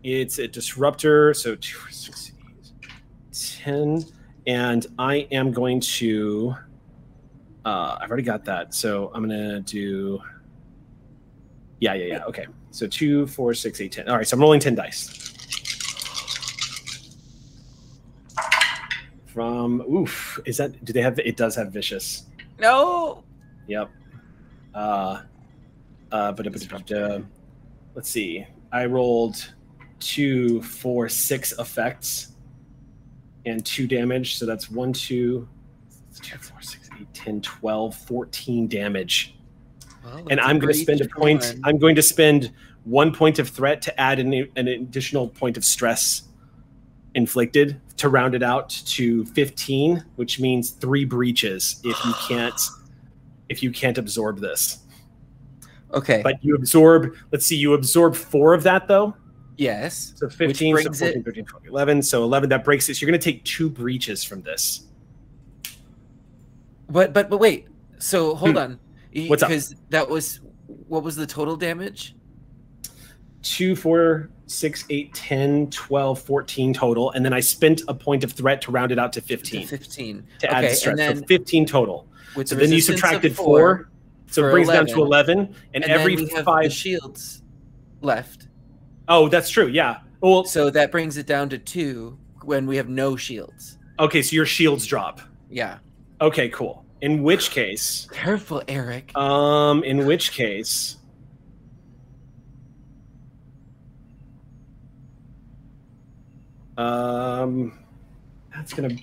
it's 0.04 0.38
a 0.38 0.46
disruptor. 0.46 1.34
So 1.34 1.56
two, 1.56 1.78
six, 1.90 2.30
eight, 2.30 2.72
ten, 3.32 4.04
and 4.46 4.86
I 4.98 5.26
am 5.32 5.52
going 5.52 5.80
to. 5.80 6.54
Uh, 7.64 7.96
I've 8.00 8.08
already 8.08 8.22
got 8.24 8.44
that, 8.44 8.74
so 8.74 9.10
I'm 9.14 9.22
gonna 9.22 9.60
do. 9.60 10.20
Yeah, 11.80 11.94
yeah, 11.94 12.06
yeah. 12.06 12.24
Okay, 12.24 12.46
so 12.70 12.86
two, 12.86 13.26
four, 13.26 13.54
six, 13.54 13.80
eight, 13.80 13.90
ten. 13.90 14.08
All 14.08 14.16
right, 14.16 14.26
so 14.26 14.36
I'm 14.36 14.40
rolling 14.40 14.60
ten 14.60 14.76
dice. 14.76 15.21
From 19.32 19.80
oof, 19.82 20.38
is 20.44 20.58
that? 20.58 20.84
Do 20.84 20.92
they 20.92 21.00
have? 21.00 21.18
It 21.18 21.36
does 21.36 21.54
have 21.56 21.72
vicious. 21.72 22.24
no. 22.58 23.24
Yep. 23.68 23.90
Uh, 24.74 25.22
uh, 26.10 26.32
but, 26.32 26.52
but, 26.52 26.68
but 26.68 26.92
uh, 26.92 27.20
let's 27.94 28.10
see. 28.10 28.44
I 28.72 28.86
rolled 28.86 29.52
two, 30.00 30.60
four, 30.62 31.08
six 31.08 31.52
effects 31.58 32.32
and 33.46 33.64
two 33.64 33.86
damage. 33.86 34.36
So 34.36 34.44
that's 34.46 34.70
one, 34.70 34.92
two, 34.92 35.48
two, 36.20 36.38
four, 36.38 36.60
six, 36.60 36.90
eight, 37.00 37.06
10, 37.14 37.40
12, 37.40 37.94
14 37.94 38.66
damage. 38.68 39.36
Well, 40.04 40.26
And 40.28 40.40
I'm 40.40 40.58
going 40.58 40.72
to 40.72 40.78
spend 40.78 41.00
a 41.00 41.08
point. 41.08 41.42
one. 41.42 41.60
I'm 41.64 41.78
going 41.78 41.94
to 41.94 42.02
spend 42.02 42.52
one 42.84 43.12
point 43.14 43.38
of 43.38 43.48
threat 43.48 43.80
to 43.82 44.00
add 44.00 44.18
an, 44.18 44.32
an 44.56 44.68
additional 44.68 45.28
point 45.28 45.56
of 45.56 45.64
stress 45.64 46.22
inflicted 47.14 47.80
to 47.98 48.08
round 48.08 48.34
it 48.34 48.42
out 48.42 48.70
to 48.70 49.24
15, 49.26 50.04
which 50.16 50.40
means 50.40 50.70
three 50.70 51.04
breaches 51.04 51.80
if 51.84 52.04
you 52.04 52.12
can't 52.28 52.60
if 53.48 53.62
you 53.62 53.70
can't 53.70 53.98
absorb 53.98 54.38
this. 54.40 54.78
Okay. 55.92 56.22
But 56.22 56.42
you 56.42 56.54
absorb, 56.54 57.14
let's 57.32 57.44
see, 57.44 57.56
you 57.56 57.74
absorb 57.74 58.16
four 58.16 58.54
of 58.54 58.62
that 58.62 58.88
though. 58.88 59.14
yes. 59.58 60.14
So 60.16 60.28
15, 60.28 60.76
so 60.76 60.82
brings 60.82 60.98
14, 61.00 61.18
it- 61.20 61.24
13, 61.24 61.44
12, 61.44 61.66
11. 61.66 62.02
So 62.02 62.22
11, 62.24 62.48
that 62.48 62.64
breaks 62.64 62.88
it. 62.88 62.94
So 62.94 63.00
you're 63.04 63.10
going 63.10 63.20
to 63.20 63.24
take 63.24 63.44
two 63.44 63.68
breaches 63.68 64.24
from 64.24 64.40
this. 64.42 64.86
But 66.88 67.12
but 67.12 67.28
but 67.30 67.38
wait. 67.38 67.68
So 67.98 68.34
hold 68.34 68.56
on. 68.56 68.78
Hmm. 69.14 69.28
What's 69.28 69.42
up? 69.42 69.50
Because 69.50 69.74
that 69.90 70.08
was 70.08 70.40
what 70.88 71.02
was 71.02 71.16
the 71.16 71.26
total 71.26 71.56
damage? 71.56 72.14
Two, 73.42 73.74
four, 73.76 74.30
six, 74.46 74.84
eight, 74.90 75.12
10, 75.14 75.70
12, 75.70 76.20
14 76.22 76.74
total. 76.74 77.10
And 77.12 77.24
then 77.24 77.32
I 77.32 77.40
spent 77.40 77.82
a 77.88 77.94
point 77.94 78.22
of 78.24 78.32
threat 78.32 78.60
to 78.62 78.70
round 78.70 78.92
it 78.92 78.98
out 78.98 79.12
to 79.14 79.20
15 79.20 79.62
To 79.62 79.66
Fifteen. 79.66 80.26
to 80.40 80.50
add 80.52 80.64
the 80.64 80.68
stress. 80.74 80.90
and 80.92 80.98
then 80.98 81.16
so 81.18 81.24
15 81.26 81.66
total. 81.66 82.06
So 82.34 82.42
the 82.42 82.54
then 82.56 82.72
you 82.72 82.80
subtracted 82.80 83.34
four. 83.36 83.88
so 84.26 84.46
it 84.46 84.50
brings 84.52 84.68
it 84.68 84.72
down 84.72 84.86
to 84.86 84.94
11, 85.02 85.38
11. 85.38 85.54
And, 85.74 85.84
and 85.84 85.92
every 85.92 86.16
then 86.16 86.24
we 86.26 86.30
have 86.32 86.44
five. 86.44 86.72
shields 86.72 87.42
left. 88.00 88.48
oh, 89.08 89.28
that's 89.28 89.50
true. 89.50 89.66
Yeah. 89.68 89.98
Well, 90.20 90.44
So 90.44 90.70
that 90.70 90.92
brings 90.92 91.16
it 91.16 91.26
down 91.26 91.48
to 91.50 91.58
two 91.58 92.16
when 92.42 92.66
we 92.66 92.76
have 92.76 92.88
no 92.88 93.16
shields. 93.16 93.78
okay. 93.98 94.22
So 94.22 94.34
your 94.36 94.46
shields 94.46 94.86
drop. 94.86 95.20
Yeah. 95.50 95.78
Okay, 96.20 96.48
cool. 96.50 96.84
In 97.00 97.22
which 97.24 97.50
case, 97.50 98.06
Careful, 98.12 98.62
Eric. 98.68 99.16
Um, 99.16 99.82
in 99.82 100.06
which 100.06 100.30
case, 100.30 100.98
um, 106.82 107.78
that's 108.54 108.72
gonna. 108.72 108.96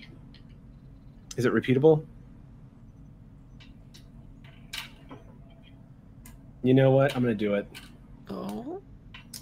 Is 1.38 1.46
it 1.46 1.54
repeatable? 1.54 2.06
You 6.62 6.74
know 6.74 6.92
what? 6.92 7.16
I'm 7.16 7.22
gonna 7.22 7.34
do 7.36 7.56
it. 7.56 7.68
oh, 8.30 8.82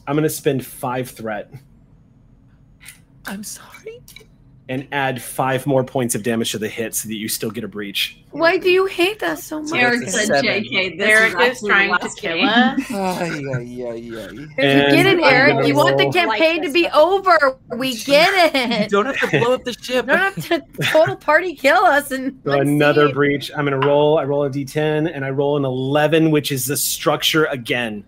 I'm 0.05 0.15
gonna 0.15 0.29
spend 0.29 0.65
five 0.65 1.09
threat 1.09 1.51
I'm 3.25 3.43
sorry. 3.43 4.01
and 4.69 4.87
add 4.91 5.21
five 5.21 5.65
more 5.65 5.83
points 5.83 6.13
of 6.15 6.23
damage 6.23 6.51
to 6.51 6.59
the 6.59 6.69
hit, 6.69 6.93
so 6.95 7.07
that 7.07 7.15
you 7.15 7.27
still 7.27 7.51
get 7.51 7.63
a 7.63 7.67
breach. 7.67 8.23
Why 8.39 8.57
do 8.57 8.69
you 8.69 8.85
hate 8.85 9.21
us 9.23 9.43
so 9.43 9.61
much? 9.61 9.73
Eric 9.79 10.07
said, 10.09 10.27
seven. 10.27 10.45
"JK, 10.45 10.97
this 10.97 11.07
Eric 11.07 11.39
is 11.39 11.61
is 11.61 11.67
trying 11.67 11.93
to 11.97 12.09
kill 12.17 12.41
us. 12.47 12.91
Ay, 12.91 12.95
ay, 12.95 13.55
ay, 13.55 13.85
ay. 13.85 14.31
We 14.31 14.47
And 14.57 14.95
get 14.95 15.05
it, 15.05 15.19
Eric. 15.21 15.65
You 15.67 15.75
want 15.75 15.97
the 15.97 16.03
roll- 16.05 16.13
campaign 16.13 16.61
to 16.63 16.71
be 16.71 16.87
over. 16.89 17.57
We 17.75 17.95
get 18.03 18.55
it. 18.55 18.79
You 18.79 18.85
it. 18.85 18.89
don't 18.89 19.05
have 19.15 19.29
to 19.31 19.39
blow 19.39 19.53
up 19.55 19.63
the 19.63 19.73
ship. 19.81 20.05
don't 20.05 20.17
have 20.19 20.35
to 20.47 20.63
total 20.91 21.15
party 21.15 21.55
kill 21.55 21.77
us 21.85 22.11
and 22.11 22.39
So 22.45 22.51
another 22.59 23.07
see. 23.07 23.13
breach. 23.13 23.51
I'm 23.55 23.65
gonna 23.65 23.79
roll. 23.79 24.17
I 24.19 24.23
roll 24.23 24.43
a 24.43 24.49
d10 24.49 25.11
and 25.13 25.25
I 25.25 25.29
roll 25.31 25.57
an 25.57 25.65
11, 25.65 26.31
which 26.31 26.51
is 26.51 26.67
the 26.67 26.77
structure 26.77 27.45
again. 27.45 28.03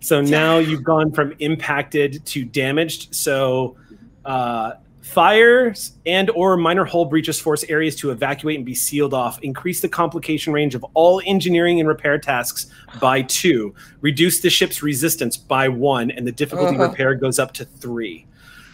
So 0.00 0.20
now 0.20 0.58
you've 0.58 0.82
gone 0.82 1.12
from 1.12 1.32
impacted 1.38 2.26
to 2.26 2.44
damaged. 2.44 3.14
So 3.14 3.76
uh, 4.24 4.72
fires 5.02 5.92
and 6.06 6.30
or 6.30 6.56
minor 6.56 6.84
hull 6.84 7.04
breaches 7.04 7.38
force 7.38 7.64
areas 7.64 7.96
to 7.96 8.10
evacuate 8.10 8.56
and 8.56 8.64
be 8.64 8.74
sealed 8.74 9.12
off. 9.12 9.38
Increase 9.42 9.80
the 9.80 9.88
complication 9.88 10.52
range 10.52 10.74
of 10.74 10.84
all 10.94 11.20
engineering 11.26 11.80
and 11.80 11.88
repair 11.88 12.18
tasks 12.18 12.66
by 13.00 13.22
two. 13.22 13.74
Reduce 14.00 14.40
the 14.40 14.48
ship's 14.48 14.82
resistance 14.82 15.36
by 15.36 15.68
one, 15.68 16.10
and 16.12 16.26
the 16.26 16.32
difficulty 16.32 16.76
Uh-huh. 16.76 16.88
repair 16.88 17.14
goes 17.14 17.38
up 17.38 17.52
to 17.54 17.64
three. 17.64 18.26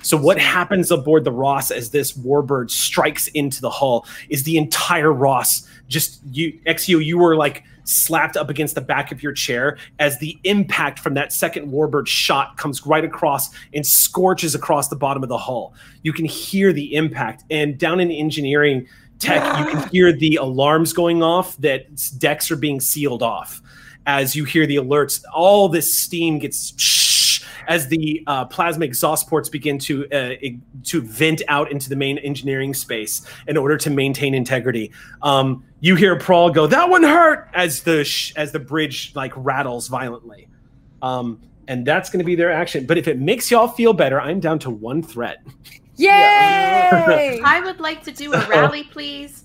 So 0.03 0.17
what 0.17 0.39
happens 0.39 0.91
aboard 0.91 1.25
the 1.25 1.33
Ross 1.33 1.71
as 1.71 1.91
this 1.91 2.13
warbird 2.13 2.71
strikes 2.71 3.27
into 3.29 3.61
the 3.61 3.71
hull 3.71 4.07
is 4.29 4.45
the 4.45 4.57
entire 4.57 5.13
Ross 5.13 5.67
just 5.89 6.21
you 6.31 6.53
Exio 6.67 7.05
you 7.05 7.19
were 7.19 7.35
like 7.37 7.65
slapped 7.89 8.37
up 8.37 8.51
against 8.51 8.75
the 8.75 8.81
back 8.81 9.11
of 9.13 9.23
your 9.23 9.33
chair 9.33 9.79
as 9.99 10.19
the 10.19 10.39
impact 10.45 10.99
from 10.99 11.15
that 11.15 11.33
second 11.33 11.71
warbird 11.71 12.07
shot 12.07 12.57
comes 12.57 12.87
right 12.87 13.05
across 13.05 13.51
and 13.75 13.87
scorches 13.87 14.55
across 14.55 14.89
the 14.89 14.97
bottom 14.97 15.23
of 15.23 15.29
the 15.29 15.39
hull. 15.39 15.75
You 16.03 16.13
can 16.13 16.25
hear 16.25 16.73
the 16.73 16.95
impact, 16.95 17.45
and 17.51 17.79
down 17.79 18.01
in 18.01 18.11
engineering 18.11 18.87
tech, 19.19 19.43
you 19.59 19.67
can 19.67 19.79
ah. 19.79 19.89
hear 19.91 20.13
the 20.13 20.37
alarms 20.37 20.93
going 20.93 21.23
off 21.23 21.57
that 21.59 21.87
decks 22.19 22.51
are 22.51 22.57
being 22.57 22.81
sealed 22.81 23.23
off. 23.23 23.63
As 24.07 24.35
you 24.35 24.45
hear 24.45 24.67
the 24.67 24.77
alerts, 24.77 25.23
all 25.35 25.69
this 25.69 26.01
steam 26.01 26.39
gets 26.39 26.73
as 27.69 27.87
the 27.87 28.25
uh, 28.27 28.47
plasma 28.47 28.85
exhaust 28.85 29.29
ports 29.29 29.49
begin 29.49 29.79
to 29.79 30.11
uh, 30.11 30.35
to 30.85 31.03
vent 31.03 31.43
out 31.49 31.71
into 31.71 31.89
the 31.89 31.95
main 31.97 32.19
engineering 32.19 32.75
space 32.75 33.23
in 33.47 33.57
order 33.57 33.77
to 33.77 33.91
maintain 33.91 34.35
integrity. 34.35 34.91
Um, 35.23 35.63
you 35.81 35.95
hear 35.95 36.17
Prawl 36.17 36.51
go, 36.51 36.67
"That 36.67 36.89
one 36.89 37.03
hurt!" 37.05 37.49
as 37.55 37.83
the 37.83 38.05
sh- 38.05 38.33
as 38.37 38.51
the 38.51 38.59
bridge 38.59 39.13
like 39.15 39.33
rattles 39.37 39.87
violently, 39.89 40.49
um, 41.03 41.41
and 41.69 41.87
that's 41.87 42.11
going 42.11 42.21
to 42.21 42.25
be 42.25 42.35
their 42.35 42.51
action. 42.51 42.87
But 42.87 42.99
if 42.99 43.07
it 43.07 43.19
makes 43.19 43.51
y'all 43.51 43.69
feel 43.69 43.93
better, 43.93 44.21
I'm 44.21 44.41
down 44.41 44.59
to 44.61 44.71
one 44.71 45.03
threat. 45.03 45.39
Yay! 45.97 46.11
I 47.45 47.61
would 47.65 47.81
like 47.81 48.03
to 48.05 48.13
do 48.13 48.33
a 48.33 48.49
rally, 48.49 48.85
please. 48.93 49.45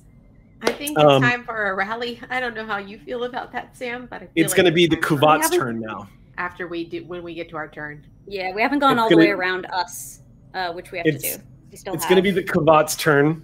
I 0.62 0.72
think 0.72 0.98
it's 0.98 1.06
Um, 1.06 1.22
time 1.22 1.44
for 1.44 1.72
a 1.72 1.76
rally. 1.76 2.22
I 2.30 2.40
don't 2.40 2.56
know 2.56 2.66
how 2.66 2.78
you 2.78 2.98
feel 2.98 3.26
about 3.26 3.52
that, 3.52 3.76
Sam, 3.76 4.08
but 4.10 4.18
I 4.18 4.20
feel 4.20 4.30
It's 4.36 4.54
like 4.54 4.58
going 4.58 4.66
to 4.68 4.72
be 4.72 4.88
the 4.88 4.96
Kuvat's 4.96 5.50
turn 5.50 5.82
now. 5.82 6.08
After 6.38 6.68
we 6.68 6.86
do 6.86 7.06
when 7.06 7.24
we 7.24 7.34
get 7.34 7.50
to 7.50 7.58
our 7.58 7.68
turn. 7.68 8.06
Yeah, 8.28 8.54
we 8.54 8.62
haven't 8.62 8.80
gone 8.80 8.94
It's 8.94 9.02
all 9.02 9.10
the 9.10 9.16
gonna- 9.16 9.26
way 9.28 9.32
around 9.32 9.66
us, 9.68 10.22
uh, 10.54 10.72
which 10.74 10.92
we 10.92 10.98
have 11.00 11.06
to 11.06 11.18
do. 11.18 11.36
We 11.72 11.78
still 11.78 11.94
It's 11.94 12.06
going 12.06 12.18
to 12.18 12.22
be 12.22 12.32
the 12.32 12.44
Kavat's 12.44 12.96
turn. 12.96 13.44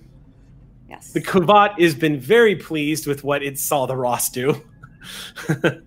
yes. 0.90 1.12
The 1.12 1.22
Kavat 1.22 1.80
has 1.82 1.96
been 1.96 2.20
very 2.20 2.56
pleased 2.56 3.08
with 3.08 3.24
what 3.24 3.44
it 3.44 3.58
saw 3.60 3.86
the 3.86 3.96
Ross 3.96 4.30
do. 4.30 4.62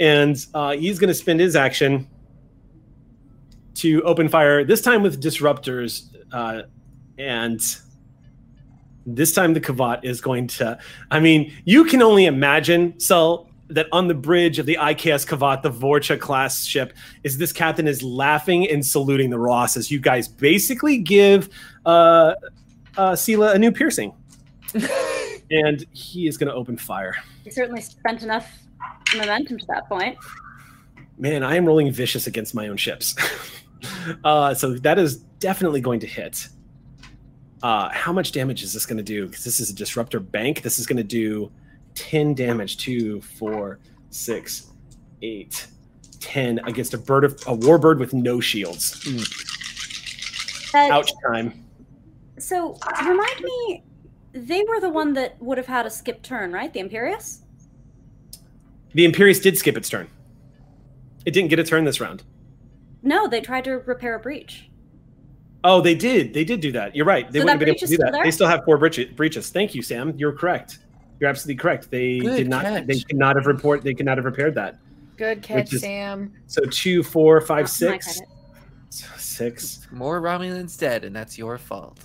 and 0.00 0.46
uh, 0.54 0.72
he's 0.72 0.98
going 0.98 1.08
to 1.08 1.14
spend 1.14 1.40
his 1.40 1.56
action 1.56 2.08
to 3.76 4.02
open 4.02 4.28
fire, 4.28 4.64
this 4.64 4.80
time 4.80 5.02
with 5.02 5.22
disruptors. 5.22 6.14
Uh, 6.32 6.62
and 7.18 7.60
this 9.06 9.32
time 9.32 9.54
the 9.54 9.60
Kavat 9.60 10.04
is 10.04 10.20
going 10.20 10.46
to. 10.48 10.78
I 11.10 11.20
mean, 11.20 11.52
you 11.64 11.84
can 11.84 12.02
only 12.02 12.26
imagine, 12.26 12.98
so 12.98 13.48
that 13.68 13.86
on 13.92 14.08
the 14.08 14.14
bridge 14.14 14.58
of 14.58 14.66
the 14.66 14.76
IKS 14.76 15.26
Kavat, 15.26 15.62
the 15.62 15.70
Vor'cha 15.70 16.18
class 16.18 16.64
ship, 16.64 16.92
is 17.22 17.38
this 17.38 17.52
captain 17.52 17.88
is 17.88 18.02
laughing 18.02 18.68
and 18.68 18.84
saluting 18.84 19.30
the 19.30 19.38
Ross 19.38 19.76
as 19.76 19.90
you 19.90 19.98
guys 19.98 20.28
basically 20.28 20.98
give 20.98 21.48
uh, 21.86 22.34
uh, 22.96 23.12
Sela 23.12 23.54
a 23.54 23.58
new 23.58 23.72
piercing. 23.72 24.12
and 25.50 25.84
he 25.92 26.26
is 26.26 26.36
going 26.36 26.48
to 26.48 26.54
open 26.54 26.76
fire. 26.76 27.14
He 27.44 27.50
certainly 27.50 27.80
spent 27.80 28.22
enough 28.22 28.50
momentum 29.16 29.58
to 29.58 29.66
that 29.66 29.88
point. 29.88 30.18
Man, 31.16 31.42
I 31.42 31.56
am 31.56 31.64
rolling 31.64 31.90
vicious 31.92 32.26
against 32.26 32.54
my 32.54 32.68
own 32.68 32.76
ships. 32.76 33.14
uh, 34.24 34.54
so 34.54 34.74
that 34.74 34.98
is 34.98 35.16
definitely 35.38 35.80
going 35.80 36.00
to 36.00 36.06
hit. 36.06 36.48
Uh, 37.62 37.88
how 37.90 38.12
much 38.12 38.32
damage 38.32 38.62
is 38.62 38.72
this 38.74 38.84
going 38.84 38.96
to 38.96 39.02
do? 39.02 39.26
Because 39.26 39.44
this 39.44 39.60
is 39.60 39.70
a 39.70 39.74
disruptor 39.74 40.20
bank. 40.20 40.62
This 40.62 40.78
is 40.78 40.86
going 40.86 40.96
to 40.98 41.04
do 41.04 41.50
10 41.94 42.34
damage. 42.34 42.76
Two, 42.78 43.20
four, 43.20 43.78
six, 44.10 44.68
eight, 45.22 45.66
10 46.20 46.60
against 46.66 46.94
a 46.94 46.98
bird 46.98 47.24
of 47.24 47.32
a 47.46 47.56
warbird 47.56 47.98
with 47.98 48.12
no 48.14 48.40
shields. 48.40 49.00
That- 50.72 50.90
Ouch 50.90 51.12
time. 51.26 51.64
So 52.38 52.76
uh, 52.82 53.08
remind 53.08 53.40
me, 53.42 53.84
they 54.32 54.64
were 54.68 54.80
the 54.80 54.88
one 54.90 55.12
that 55.14 55.40
would 55.40 55.56
have 55.56 55.68
had 55.68 55.86
a 55.86 55.90
skip 55.90 56.22
turn, 56.22 56.52
right? 56.52 56.72
The 56.72 56.80
Imperius? 56.80 57.38
The 58.92 59.06
Imperius 59.10 59.40
did 59.40 59.56
skip 59.56 59.76
its 59.76 59.88
turn. 59.88 60.08
It 61.24 61.30
didn't 61.30 61.50
get 61.50 61.58
a 61.60 61.64
turn 61.64 61.84
this 61.84 62.00
round. 62.00 62.24
No, 63.02 63.28
they 63.28 63.40
tried 63.40 63.64
to 63.64 63.72
repair 63.78 64.16
a 64.16 64.18
breach. 64.18 64.68
Oh, 65.62 65.80
they 65.80 65.94
did. 65.94 66.34
They 66.34 66.44
did 66.44 66.60
do 66.60 66.72
that. 66.72 66.94
You're 66.96 67.06
right. 67.06 67.30
They 67.30 67.38
So 67.38 67.44
wouldn't 67.44 67.60
have 67.60 67.66
been 67.66 67.68
able 67.70 67.78
to 67.78 67.86
do 67.86 67.96
that. 67.98 68.12
there? 68.12 68.24
They 68.24 68.30
still 68.30 68.48
have 68.48 68.64
four 68.64 68.76
breaches. 68.76 69.50
Thank 69.50 69.74
you, 69.74 69.80
Sam. 69.82 70.12
You're 70.18 70.32
correct. 70.32 70.78
You're 71.20 71.30
absolutely 71.30 71.60
correct. 71.60 71.90
They 71.90 72.18
Good 72.18 72.36
did 72.36 72.48
not. 72.48 72.62
catch. 72.62 72.86
They 72.86 73.00
could 73.00 73.16
not 73.16 73.36
have 73.36 73.46
report. 73.46 73.82
They 73.82 73.94
could 73.94 74.06
not 74.06 74.18
have 74.18 74.24
repaired 74.24 74.54
that. 74.56 74.78
Good 75.16 75.42
catch, 75.42 75.72
is- 75.72 75.80
Sam. 75.82 76.32
So 76.46 76.62
two, 76.64 77.02
four, 77.02 77.38
Not 77.38 77.46
five, 77.46 77.72
to 77.78 77.90
my 77.90 77.98
six, 77.98 78.20
six. 79.16 79.86
More 79.90 80.20
Romulans 80.20 80.78
dead, 80.78 81.04
and 81.04 81.14
that's 81.14 81.38
your 81.38 81.56
fault. 81.58 82.04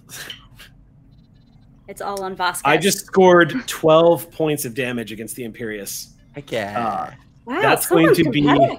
It's 1.87 2.01
all 2.01 2.21
on 2.21 2.35
Vasquez. 2.35 2.61
I 2.65 2.77
just 2.77 3.05
scored 3.07 3.63
twelve 3.67 4.29
points 4.31 4.63
of 4.65 4.75
damage 4.75 5.11
against 5.11 5.35
the 5.35 5.43
Imperius. 5.43 6.09
Heck 6.33 6.51
yeah. 6.51 6.79
Uh, 6.79 7.11
wow, 7.45 7.61
that's 7.61 7.87
going 7.87 8.13
to 8.13 8.29
be- 8.29 8.77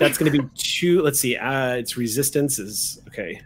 that's 0.00 0.18
going 0.18 0.32
to 0.32 0.42
be 0.42 0.48
two. 0.56 1.00
Let's 1.02 1.20
see. 1.20 1.36
Uh, 1.36 1.76
its 1.76 1.96
resistance 1.96 2.58
is 2.58 3.00
okay. 3.06 3.40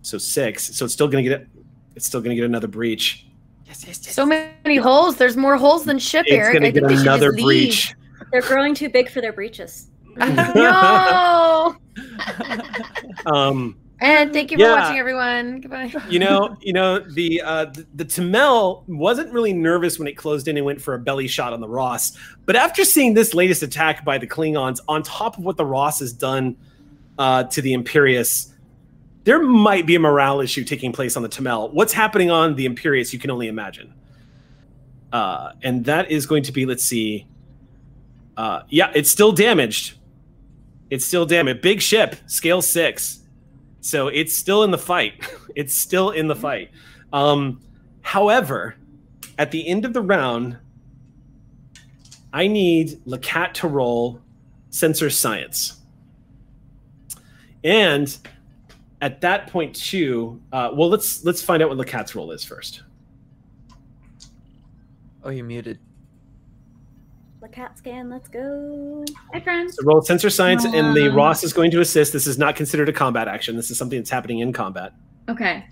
So 0.00 0.16
six. 0.16 0.74
So 0.74 0.86
it's 0.86 0.94
still 0.94 1.08
going 1.08 1.22
to 1.22 1.28
get 1.28 1.40
it. 1.42 1.48
It's 1.96 2.06
still 2.06 2.20
going 2.20 2.30
to 2.30 2.36
get 2.36 2.44
another 2.44 2.68
breach. 2.68 3.25
Yes, 3.84 3.86
yes, 3.86 4.06
yes. 4.06 4.14
So 4.14 4.26
many 4.26 4.76
holes. 4.76 5.16
There's 5.16 5.36
more 5.36 5.56
holes 5.56 5.84
than 5.84 5.98
ship, 5.98 6.24
It's 6.26 6.34
Eric. 6.34 6.52
going 6.52 6.62
to 6.62 6.68
I 6.68 6.70
get 6.70 6.80
think 6.80 6.90
we 6.90 6.96
should 6.96 7.02
another 7.06 7.32
just 7.32 7.44
leave. 7.44 7.68
breach. 7.68 7.94
They're 8.32 8.42
growing 8.42 8.74
too 8.74 8.88
big 8.88 9.08
for 9.10 9.20
their 9.20 9.32
breaches. 9.32 9.88
no. 10.16 11.76
Um, 13.26 13.76
And 14.00 14.32
thank 14.32 14.50
you 14.50 14.58
Yeah. 14.58 14.74
for 14.74 14.80
watching, 14.82 14.98
everyone. 14.98 15.60
Goodbye. 15.60 15.92
you 16.10 16.18
know, 16.18 16.56
you 16.60 16.72
know 16.74 16.98
the 16.98 17.40
uh, 17.42 17.64
the, 17.66 17.86
the 17.94 18.04
Tamel 18.04 18.84
wasn't 18.86 19.32
really 19.32 19.52
nervous 19.54 19.98
when 19.98 20.06
it 20.06 20.16
closed 20.16 20.48
in 20.48 20.56
and 20.58 20.66
went 20.66 20.80
for 20.80 20.94
a 20.94 20.98
belly 20.98 21.26
shot 21.26 21.52
on 21.54 21.60
the 21.60 21.68
Ross, 21.68 22.12
but 22.44 22.56
after 22.56 22.84
seeing 22.84 23.14
this 23.14 23.32
latest 23.32 23.62
attack 23.62 24.04
by 24.04 24.18
the 24.18 24.26
Klingons, 24.26 24.80
on 24.86 25.02
top 25.02 25.38
of 25.38 25.44
what 25.44 25.56
the 25.56 25.64
Ross 25.64 26.00
has 26.00 26.12
done 26.12 26.56
uh, 27.18 27.44
to 27.44 27.62
the 27.62 27.72
Imperious, 27.72 28.52
there 29.26 29.42
might 29.42 29.86
be 29.86 29.96
a 29.96 29.98
morale 29.98 30.40
issue 30.40 30.62
taking 30.62 30.92
place 30.92 31.16
on 31.16 31.22
the 31.24 31.28
Tamel. 31.28 31.72
What's 31.72 31.92
happening 31.92 32.30
on 32.30 32.54
the 32.54 32.64
Imperious, 32.64 33.12
you 33.12 33.18
can 33.18 33.28
only 33.28 33.48
imagine. 33.48 33.92
Uh, 35.12 35.50
and 35.62 35.84
that 35.86 36.12
is 36.12 36.26
going 36.26 36.44
to 36.44 36.52
be, 36.52 36.64
let's 36.64 36.84
see, 36.84 37.26
uh, 38.36 38.62
yeah, 38.68 38.92
it's 38.94 39.10
still 39.10 39.32
damaged. 39.32 39.98
It's 40.90 41.04
still 41.04 41.26
damaged. 41.26 41.60
Big 41.60 41.82
ship, 41.82 42.14
scale 42.26 42.62
six. 42.62 43.18
So 43.80 44.06
it's 44.06 44.32
still 44.32 44.62
in 44.62 44.70
the 44.70 44.78
fight. 44.78 45.14
It's 45.56 45.74
still 45.74 46.10
in 46.10 46.28
the 46.28 46.36
fight. 46.36 46.70
Um, 47.14 47.62
however, 48.02 48.76
at 49.38 49.52
the 49.52 49.66
end 49.66 49.86
of 49.86 49.94
the 49.94 50.02
round, 50.02 50.58
I 52.30 52.46
need 52.46 53.02
LeCat 53.06 53.54
to 53.54 53.68
roll 53.68 54.20
sensor 54.68 55.08
science. 55.08 55.80
And 57.64 58.14
at 59.00 59.20
that 59.20 59.48
point 59.48 59.74
too, 59.74 60.40
uh, 60.52 60.70
well, 60.72 60.88
let's 60.88 61.24
let's 61.24 61.42
find 61.42 61.62
out 61.62 61.68
what 61.68 61.78
LeCat's 61.78 62.14
role 62.14 62.30
is 62.30 62.44
first. 62.44 62.82
Oh, 65.24 65.30
you're 65.30 65.44
muted. 65.44 65.78
The 67.42 67.48
cat 67.48 67.76
scan, 67.78 68.08
let's 68.10 68.28
go. 68.28 69.04
Hi, 69.32 69.40
friends. 69.40 69.76
So 69.76 69.84
roll 69.84 70.00
sensor 70.02 70.30
science, 70.30 70.64
and 70.64 70.96
the 70.96 71.08
Um. 71.08 71.14
Ross 71.14 71.44
is 71.44 71.52
going 71.52 71.70
to 71.72 71.80
assist. 71.80 72.12
This 72.12 72.26
is 72.26 72.38
not 72.38 72.56
considered 72.56 72.88
a 72.88 72.92
combat 72.92 73.28
action. 73.28 73.56
This 73.56 73.70
is 73.70 73.78
something 73.78 73.98
that's 73.98 74.10
happening 74.10 74.38
in 74.40 74.52
combat. 74.52 74.92
Okay. 75.28 75.64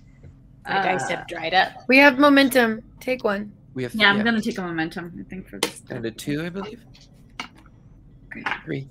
My 0.69 0.83
dice 0.83 1.05
Uh, 1.05 1.17
have 1.17 1.27
dried 1.27 1.53
up. 1.55 1.71
We 1.89 1.99
have 1.99 2.19
momentum. 2.19 2.83
Take 3.01 3.25
one. 3.25 3.53
We 3.75 3.83
have 3.83 3.95
Yeah, 3.95 4.11
I'm 4.11 4.25
gonna 4.25 4.41
take 4.41 4.59
a 4.59 4.63
momentum. 4.63 5.13
I 5.19 5.29
think 5.29 5.49
for 5.49 5.59
this. 5.59 5.83
and 5.91 6.05
a 6.07 6.11
two, 6.11 6.45
I 6.45 6.49
believe. 6.49 6.85
Great. 8.31 8.47
Three. 8.65 8.89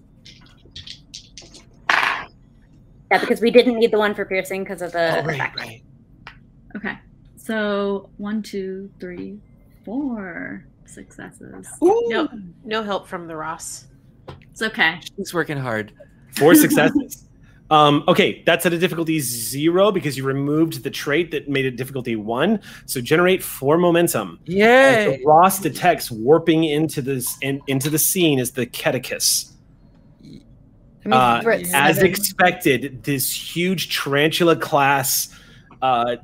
Yeah, 3.13 3.19
because 3.19 3.41
we 3.41 3.51
didn't 3.51 3.75
need 3.75 3.91
the 3.91 3.99
one 3.99 4.15
for 4.15 4.25
piercing 4.25 4.63
because 4.63 4.81
of 4.81 4.91
the 4.91 5.19
oh, 5.19 5.23
right, 5.23 5.35
effect. 5.35 5.59
right. 5.59 5.83
Okay. 6.75 6.97
So 7.37 8.09
one, 8.17 8.41
two, 8.41 8.89
three, 8.99 9.39
four 9.85 10.65
successes. 10.85 11.67
No, 11.81 12.27
no 12.63 12.81
help 12.81 13.07
from 13.07 13.27
the 13.27 13.35
Ross. 13.35 13.85
It's 14.51 14.61
okay. 14.61 14.99
He's 15.15 15.33
working 15.33 15.57
hard. 15.57 15.93
Four 16.35 16.55
successes. 16.55 17.25
Um, 17.69 18.03
okay, 18.07 18.43
that's 18.45 18.67
at 18.67 18.73
a 18.73 18.77
difficulty 18.77 19.19
zero 19.19 19.91
because 19.91 20.15
you 20.15 20.25
removed 20.25 20.83
the 20.83 20.91
trait 20.91 21.31
that 21.31 21.49
made 21.49 21.65
it 21.65 21.75
difficulty 21.75 22.15
one. 22.15 22.59
So 22.85 23.01
generate 23.01 23.41
four 23.41 23.79
momentum. 23.79 24.39
Yeah. 24.45 25.15
Ross 25.25 25.59
detects 25.59 26.11
warping 26.11 26.65
into 26.65 27.01
this 27.01 27.35
in, 27.41 27.61
into 27.65 27.89
the 27.89 27.97
scene 27.97 28.37
as 28.37 28.51
the 28.51 28.67
Keticus. 28.67 29.52
I 31.05 31.09
mean, 31.09 31.13
Uh, 31.19 31.41
as 31.73 31.97
expected, 31.99 33.03
this 33.03 33.31
huge 33.31 33.95
tarantula 33.95 34.55
class, 34.55 35.29
uh, 35.81 36.17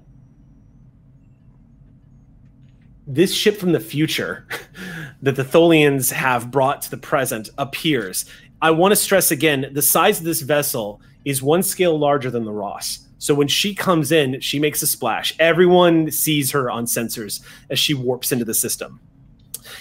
this 3.08 3.34
ship 3.34 3.58
from 3.58 3.72
the 3.72 3.80
future 3.80 4.48
that 5.22 5.36
the 5.36 5.44
Tholians 5.44 6.12
have 6.12 6.52
brought 6.52 6.82
to 6.84 6.92
the 6.92 6.98
present 6.98 7.50
appears. 7.58 8.26
I 8.62 8.72
want 8.72 8.92
to 8.92 8.96
stress 8.96 9.32
again 9.32 9.70
the 9.72 9.82
size 9.82 10.20
of 10.20 10.26
this 10.26 10.42
vessel 10.42 11.02
is 11.26 11.42
one 11.42 11.64
scale 11.64 11.98
larger 11.98 12.30
than 12.30 12.46
the 12.46 12.52
Ross. 12.52 13.00
So 13.18 13.34
when 13.34 13.48
she 13.50 13.76
comes 13.76 14.12
in, 14.12 14.40
she 14.40 14.60
makes 14.60 14.82
a 14.82 14.88
splash. 14.88 15.36
Everyone 15.40 16.10
sees 16.10 16.52
her 16.52 16.72
on 16.72 16.86
sensors 16.86 17.42
as 17.70 17.78
she 17.78 17.94
warps 17.94 18.32
into 18.32 18.46
the 18.46 18.54
system. 18.54 19.02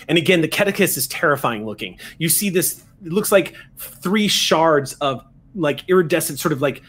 And 0.08 0.18
again, 0.18 0.40
the 0.40 0.48
Catechus 0.48 0.96
is 0.96 1.06
terrifying 1.06 1.64
looking. 1.64 1.98
You 2.18 2.28
see 2.28 2.50
this, 2.50 2.82
it 3.04 3.12
looks 3.12 3.32
like 3.32 3.54
three 3.76 4.28
shards 4.28 4.94
of 4.94 5.24
like 5.54 5.88
iridescent, 5.88 6.38
sort 6.38 6.52
of 6.52 6.62
like 6.62 6.82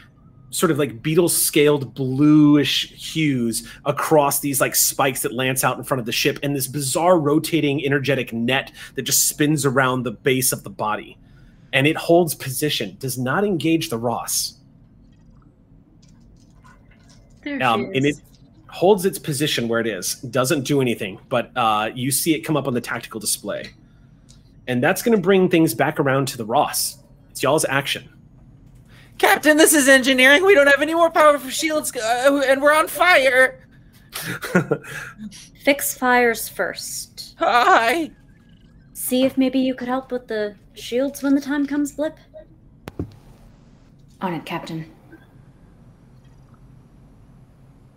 sort 0.51 0.71
of 0.71 0.79
like 0.79 1.01
beetle 1.03 1.29
scaled 1.29 1.93
bluish 1.93 2.91
hues 2.91 3.67
across 3.85 4.39
these 4.39 4.59
like 4.59 4.75
spikes 4.75 5.21
that 5.21 5.33
lance 5.33 5.63
out 5.63 5.77
in 5.77 5.83
front 5.83 5.99
of 5.99 6.05
the 6.05 6.11
ship 6.11 6.39
and 6.41 6.55
this 6.55 6.67
bizarre 6.67 7.19
rotating 7.19 7.85
energetic 7.85 8.33
net 8.33 8.71
that 8.95 9.03
just 9.03 9.29
spins 9.29 9.65
around 9.65 10.03
the 10.03 10.11
base 10.11 10.51
of 10.51 10.63
the 10.63 10.69
body. 10.69 11.17
And 11.71 11.85
it 11.85 11.95
holds 11.95 12.33
position 12.33 12.97
does 12.99 13.17
not 13.17 13.43
engage 13.43 13.89
the 13.89 13.97
ross. 13.97 14.55
Um, 17.61 17.91
and 17.93 18.05
it 18.05 18.15
holds 18.67 19.05
its 19.05 19.17
position 19.19 19.67
where 19.67 19.79
it 19.79 19.87
is 19.87 20.15
doesn't 20.15 20.61
do 20.61 20.81
anything 20.81 21.19
but 21.29 21.51
uh, 21.55 21.89
you 21.95 22.11
see 22.11 22.35
it 22.35 22.41
come 22.41 22.55
up 22.55 22.67
on 22.67 22.73
the 22.73 22.81
tactical 22.81 23.19
display 23.19 23.71
and 24.69 24.81
that's 24.83 25.01
going 25.01 25.15
to 25.15 25.21
bring 25.21 25.49
things 25.49 25.73
back 25.73 25.99
around 25.99 26.27
to 26.27 26.37
the 26.37 26.45
ross 26.45 26.99
it's 27.29 27.43
y'all's 27.43 27.65
action 27.65 28.07
Captain, 29.17 29.57
this 29.57 29.73
is 29.73 29.89
engineering. 29.89 30.45
We 30.45 30.55
don't 30.55 30.67
have 30.67 30.81
any 30.81 30.93
more 30.93 31.11
powerful 31.11 31.49
shields, 31.49 31.93
uh, 31.93 32.41
and 32.47 32.61
we're 32.61 32.73
on 32.73 32.87
fire. 32.87 33.67
Fix 35.61 35.93
fires 35.97 36.47
first. 36.47 37.35
Hi. 37.37 38.11
See 38.93 39.25
if 39.25 39.37
maybe 39.37 39.59
you 39.59 39.75
could 39.75 39.89
help 39.89 40.13
with 40.13 40.29
the 40.29 40.55
shields 40.73 41.21
when 41.21 41.35
the 41.35 41.41
time 41.41 41.65
comes, 41.67 41.91
Blip. 41.91 42.17
On 44.21 44.33
it, 44.33 44.45
Captain. 44.45 44.89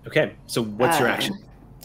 okay 0.08 0.34
so 0.46 0.64
what's 0.64 0.98
your 0.98 1.08
Uh, 1.08 1.12
action 1.12 1.38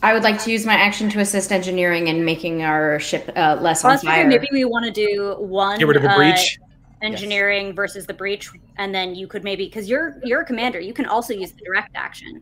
I 0.03 0.13
would 0.13 0.23
like 0.23 0.41
to 0.43 0.51
use 0.51 0.65
my 0.65 0.73
action 0.75 1.09
to 1.09 1.19
assist 1.19 1.51
engineering 1.51 2.07
in 2.07 2.23
making 2.23 2.61
our 2.63 2.99
ship 2.99 3.31
uh, 3.35 3.57
less 3.61 3.83
Well, 3.83 3.93
on 3.93 3.99
fire. 3.99 4.27
maybe 4.27 4.47
we 4.51 4.63
want 4.65 4.85
to 4.85 4.91
do 4.91 5.35
one 5.39 5.79
get 5.79 5.87
rid 5.87 5.97
of 5.97 6.03
a 6.03 6.11
uh, 6.11 6.15
breach 6.15 6.59
engineering 7.01 7.73
versus 7.73 8.05
the 8.05 8.13
breach, 8.13 8.49
and 8.77 8.93
then 8.93 9.15
you 9.15 9.27
could 9.27 9.43
maybe 9.43 9.65
because 9.65 9.87
you're 9.89 10.19
you're 10.23 10.41
a 10.41 10.45
commander, 10.45 10.79
you 10.79 10.93
can 10.93 11.05
also 11.05 11.33
use 11.33 11.51
the 11.51 11.63
direct 11.63 11.95
action. 11.95 12.41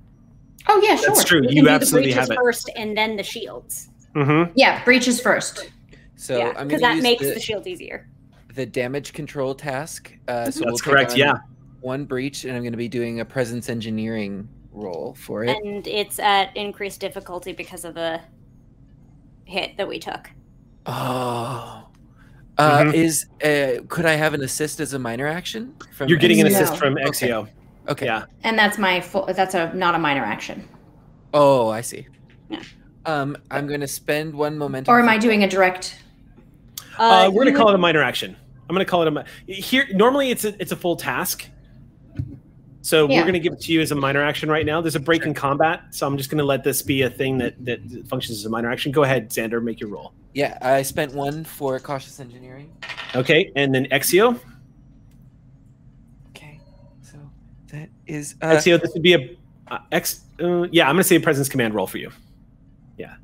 Oh 0.67 0.81
yeah, 0.83 0.95
sure. 0.95 1.07
that's 1.07 1.23
true 1.23 1.41
You, 1.43 1.49
you 1.49 1.63
can 1.63 1.73
absolutely 1.73 2.09
do 2.09 2.15
the 2.15 2.19
have 2.21 2.27
breaches 2.29 2.37
it 2.39 2.43
first, 2.43 2.69
and 2.75 2.97
then 2.97 3.15
the 3.15 3.23
shields. 3.23 3.89
mm-hmm. 4.15 4.51
Yeah, 4.55 4.83
breaches 4.83 5.19
first. 5.21 5.69
So 6.15 6.37
yeah, 6.37 6.53
I'm 6.57 6.67
because 6.67 6.81
going 6.81 6.81
that 6.81 6.95
use 6.95 7.03
makes 7.03 7.23
the, 7.23 7.33
the 7.35 7.39
shield 7.39 7.67
easier. 7.67 8.07
the 8.53 8.65
damage 8.65 9.13
control 9.13 9.53
task. 9.55 10.13
Uh, 10.27 10.49
so 10.51 10.61
we'll 10.61 10.71
that's 10.71 10.81
correct 10.81 11.11
on 11.11 11.17
yeah 11.17 11.33
One 11.81 12.05
breach, 12.05 12.45
and 12.45 12.55
I'm 12.55 12.63
going 12.63 12.71
to 12.73 12.77
be 12.77 12.87
doing 12.87 13.19
a 13.19 13.25
presence 13.25 13.69
engineering 13.69 14.47
roll 14.75 15.15
for 15.19 15.43
it. 15.43 15.57
And 15.63 15.87
it's 15.87 16.19
at 16.19 16.55
increased 16.55 16.99
difficulty 16.99 17.53
because 17.53 17.85
of 17.85 17.95
the 17.95 18.19
hit 19.45 19.77
that 19.77 19.87
we 19.87 19.99
took. 19.99 20.29
Oh. 20.85 21.87
Uh, 22.57 22.79
Mhm. 22.83 22.93
Is 22.93 23.25
uh, 23.43 23.83
could 23.87 24.05
I 24.05 24.13
have 24.13 24.33
an 24.33 24.41
assist 24.41 24.79
as 24.79 24.93
a 24.93 24.99
minor 24.99 25.27
action? 25.27 25.75
From 25.93 26.07
you're 26.07 26.17
getting 26.17 26.39
an 26.39 26.47
No. 26.51 26.53
assist 26.57 26.77
from 26.77 26.93
Okay. 26.97 27.03
exio 27.05 27.47
Okay. 27.89 28.05
yeah 28.05 28.25
And 28.43 28.57
that's 28.57 28.77
my 28.77 29.01
full. 29.01 29.25
That's 29.25 29.53
a 29.55 29.73
not 29.73 29.93
a 29.95 29.99
minor 29.99 30.23
action. 30.23 30.67
Oh, 31.33 31.67
I 31.69 31.81
see. 31.81 32.07
Yeah. 32.49 32.61
Um, 33.05 33.35
I'm 33.51 33.67
going 33.67 33.81
to 33.81 33.87
spend 33.87 34.33
one 34.33 34.57
momentum. 34.57 34.93
Or 34.93 34.99
am 34.99 35.09
I 35.09 35.17
doing 35.17 35.43
a 35.43 35.49
direct? 35.49 35.97
Uh, 36.97 37.29
we're 37.33 37.43
gonna 37.43 37.55
call 37.57 37.65
would- 37.67 37.71
it 37.73 37.75
a 37.75 37.79
minor 37.79 38.01
action. 38.01 38.37
I'm 38.69 38.73
gonna 38.73 38.85
call 38.85 39.05
it 39.05 39.25
a 39.47 39.51
here. 39.51 39.85
Normally, 39.93 40.31
it's 40.31 40.45
a 40.45 40.59
it's 40.61 40.71
a 40.71 40.75
full 40.77 40.95
task. 40.95 41.47
So 42.85 43.09
Yeah. 43.09 43.19
we're 43.19 43.25
gonna 43.25 43.39
give 43.39 43.53
it 43.53 43.61
to 43.61 43.71
you 43.73 43.81
as 43.81 43.89
a 43.91 43.95
minor 43.95 44.21
action 44.23 44.47
right 44.47 44.63
now. 44.63 44.79
There's 44.79 44.95
a 44.95 44.99
break 44.99 45.25
in 45.25 45.33
combat, 45.33 45.85
so 45.89 46.05
I'm 46.05 46.17
just 46.17 46.29
gonna 46.29 46.43
let 46.43 46.63
this 46.63 46.83
be 46.83 47.01
a 47.01 47.09
thing 47.09 47.39
that 47.39 47.55
that 47.65 47.79
functions 48.07 48.37
as 48.37 48.45
a 48.45 48.49
minor 48.49 48.69
action. 48.69 48.91
Go 48.91 49.01
ahead, 49.01 49.31
Xander, 49.31 49.59
make 49.63 49.79
your 49.79 49.89
roll. 49.89 50.13
Yeah, 50.35 50.59
I 50.61 50.83
spent 50.83 51.11
one 51.15 51.45
for 51.45 51.79
cautious 51.79 52.19
engineering. 52.19 52.71
Okay, 53.15 53.51
and 53.55 53.73
then 53.73 53.85
Exio. 53.85 54.39
Okay, 56.29 56.59
so 57.01 57.17
that 57.71 57.89
is 58.05 58.35
uh, 58.43 58.49
Exio, 58.49 58.79
this 58.79 58.93
would 58.93 59.01
be 59.01 59.15
a 59.15 59.35
uh, 59.71 59.79
X. 59.91 60.21
Uh, 60.39 60.67
yeah, 60.71 60.87
I'm 60.87 60.93
gonna 60.93 61.03
say 61.03 61.15
a 61.15 61.19
presence 61.19 61.49
command 61.49 61.73
roll 61.73 61.87
for 61.87 61.97
you. 61.97 62.11
Yeah. 62.99 63.15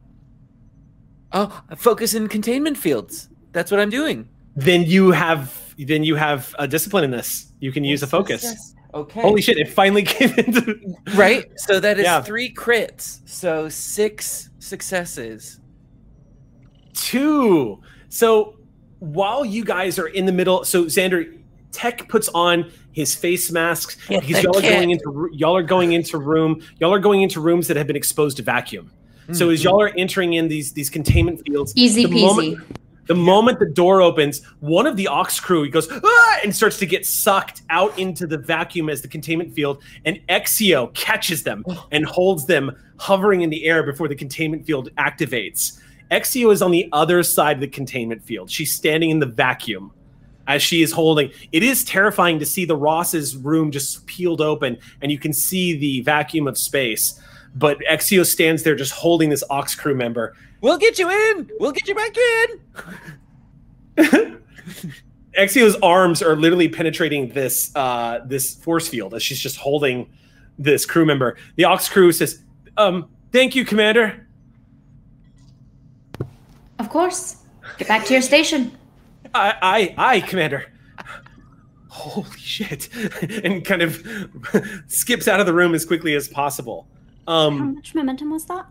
Oh 1.33 1.61
focus 1.77 2.15
in 2.15 2.27
containment 2.30 2.77
fields. 2.80 3.30
That's 3.51 3.69
what 3.69 3.80
I'm 3.80 3.91
doing. 3.91 4.27
Then 4.56 4.85
you 4.85 5.11
have 5.11 5.75
then 5.77 6.03
you 6.03 6.15
have 6.15 6.56
a 6.57 6.67
discipline 6.67 7.03
in 7.03 7.11
this. 7.11 7.51
You 7.59 7.72
can 7.72 7.83
use 7.83 8.01
a 8.01 8.06
Yes, 8.06 8.07
yes, 8.07 8.11
focus. 8.11 8.43
yes. 8.43 8.75
Okay. 8.94 9.22
Holy 9.22 9.42
shit! 9.42 9.58
It 9.58 9.70
finally 9.70 10.03
came 10.16 10.34
into 10.38 10.95
Right. 11.16 11.45
So 11.58 11.80
that 11.80 11.98
is 11.98 12.03
Yeah. 12.06 12.22
three 12.22 12.53
crits. 12.53 13.22
So 13.26 13.70
six 13.70 14.50
successes. 14.60 15.60
two. 16.94 17.80
So 18.10 18.58
while 19.00 19.45
you 19.45 19.64
guys 19.64 19.98
are 19.98 20.08
in 20.08 20.26
the 20.26 20.32
middle, 20.32 20.64
so 20.64 20.86
Xander, 20.86 21.40
Tech 21.72 22.08
puts 22.10 22.28
on 22.30 22.70
his 22.92 23.16
face 23.16 23.50
masks 23.52 23.98
Yeah, 24.10 24.20
because 24.20 24.36
I 24.36 24.42
y'all 24.42 24.58
are 24.58 24.61
can't. 24.61 24.76
going 24.76 24.92
into 24.92 25.30
y'all 25.32 25.56
are 25.56 25.64
going 25.64 25.94
into 25.94 26.18
room 26.18 26.61
y'all 26.80 26.94
are 26.94 27.00
going 27.00 27.22
into 27.22 27.40
rooms 27.40 27.68
that 27.70 27.78
have 27.78 27.88
been 27.88 27.95
exposed 27.95 28.38
to 28.38 28.44
vacuum. 28.44 28.92
So 29.32 29.50
as 29.50 29.60
mm-hmm. 29.60 29.70
y'all 29.70 29.82
are 29.82 29.94
entering 29.98 30.34
in 30.34 30.50
these 30.50 30.74
these 30.74 30.90
containment 30.90 31.42
fields, 31.48 31.72
Easy 31.78 32.06
the 32.06 32.11
peasy. 32.11 32.22
moment- 32.22 32.58
the 33.11 33.15
moment 33.15 33.59
the 33.59 33.65
door 33.65 34.01
opens, 34.01 34.41
one 34.61 34.88
of 34.88 34.95
the 34.95 35.06
Ox 35.06 35.38
crew 35.38 35.64
he 35.64 35.69
goes 35.69 35.85
ah! 35.91 36.40
and 36.45 36.56
starts 36.56 36.77
to 36.77 36.85
get 36.85 37.06
sucked 37.06 37.61
out 37.69 37.99
into 37.99 38.25
the 38.25 38.38
vacuum 38.38 38.90
as 38.90 39.01
the 39.01 39.07
containment 39.09 39.53
field, 39.53 39.83
and 40.06 40.22
Exio 40.30 40.93
catches 40.93 41.43
them 41.43 41.65
and 41.91 42.06
holds 42.06 42.45
them 42.45 42.72
hovering 42.95 43.41
in 43.41 43.49
the 43.49 43.65
air 43.65 43.83
before 43.83 44.07
the 44.07 44.15
containment 44.15 44.65
field 44.65 44.95
activates. 44.95 45.81
Exio 46.09 46.53
is 46.53 46.61
on 46.61 46.72
the 46.72 46.88
other 46.93 47.22
side 47.22 47.57
of 47.57 47.59
the 47.59 47.67
containment 47.67 48.23
field. 48.23 48.49
She's 48.49 48.72
standing 48.72 49.09
in 49.09 49.19
the 49.19 49.25
vacuum 49.25 49.91
as 50.48 50.61
she 50.61 50.81
is 50.81 50.93
holding. 50.93 51.31
It 51.51 51.64
is 51.64 51.83
terrifying 51.83 52.40
to 52.40 52.45
see 52.45 52.64
the 52.64 52.77
Ross's 52.77 53.35
room 53.35 53.72
just 53.72 54.06
peeled 54.06 54.40
open, 54.40 54.77
and 55.01 55.11
you 55.11 55.19
can 55.19 55.33
see 55.33 55.75
the 55.75 55.99
vacuum 56.03 56.48
of 56.48 56.57
space. 56.57 57.19
But 57.56 57.77
Exio 57.91 58.25
stands 58.25 58.64
there 58.64 58.75
just 58.75 58.93
holding 58.93 59.30
this 59.30 59.43
Ox 59.49 59.75
crew 59.75 59.95
member, 59.95 60.33
We'll 60.61 60.77
get 60.77 60.98
you 60.99 61.09
in. 61.09 61.49
We'll 61.59 61.72
get 61.72 61.88
you 61.88 61.95
back 61.95 62.15
in. 63.98 64.38
Exio's 65.38 65.75
arms 65.81 66.22
are 66.22 66.35
literally 66.35 66.67
penetrating 66.67 67.30
this 67.30 67.75
uh, 67.75 68.19
this 68.25 68.56
force 68.56 68.88
field 68.88 69.14
as 69.14 69.23
she's 69.23 69.40
just 69.40 69.57
holding 69.57 70.09
this 70.59 70.85
crew 70.85 71.06
member. 71.06 71.38
The 71.56 71.64
Ox 71.65 71.90
crew 71.90 72.11
says, 72.11 72.41
"Um, 72.77 73.09
thank 73.31 73.56
you, 73.56 73.65
Commander." 73.65 74.27
Of 76.80 76.90
course. 76.90 77.38
Get 77.77 77.88
back 77.88 78.06
to 78.06 78.14
your 78.14 78.22
station. 78.22 78.72
I, 79.33 79.56
I, 79.61 80.15
I, 80.15 80.19
Commander. 80.22 80.65
Holy 81.90 82.38
shit! 82.38 82.90
and 83.43 83.64
kind 83.64 83.81
of 83.81 84.06
skips 84.88 85.27
out 85.27 85.40
of 85.40 85.45
the 85.45 85.53
room 85.53 85.73
as 85.73 85.85
quickly 85.85 86.15
as 86.15 86.27
possible. 86.27 86.88
Um, 87.27 87.57
How 87.57 87.64
Um, 87.65 87.75
much 87.75 87.95
momentum 87.95 88.31
was 88.31 88.45
that? 88.45 88.65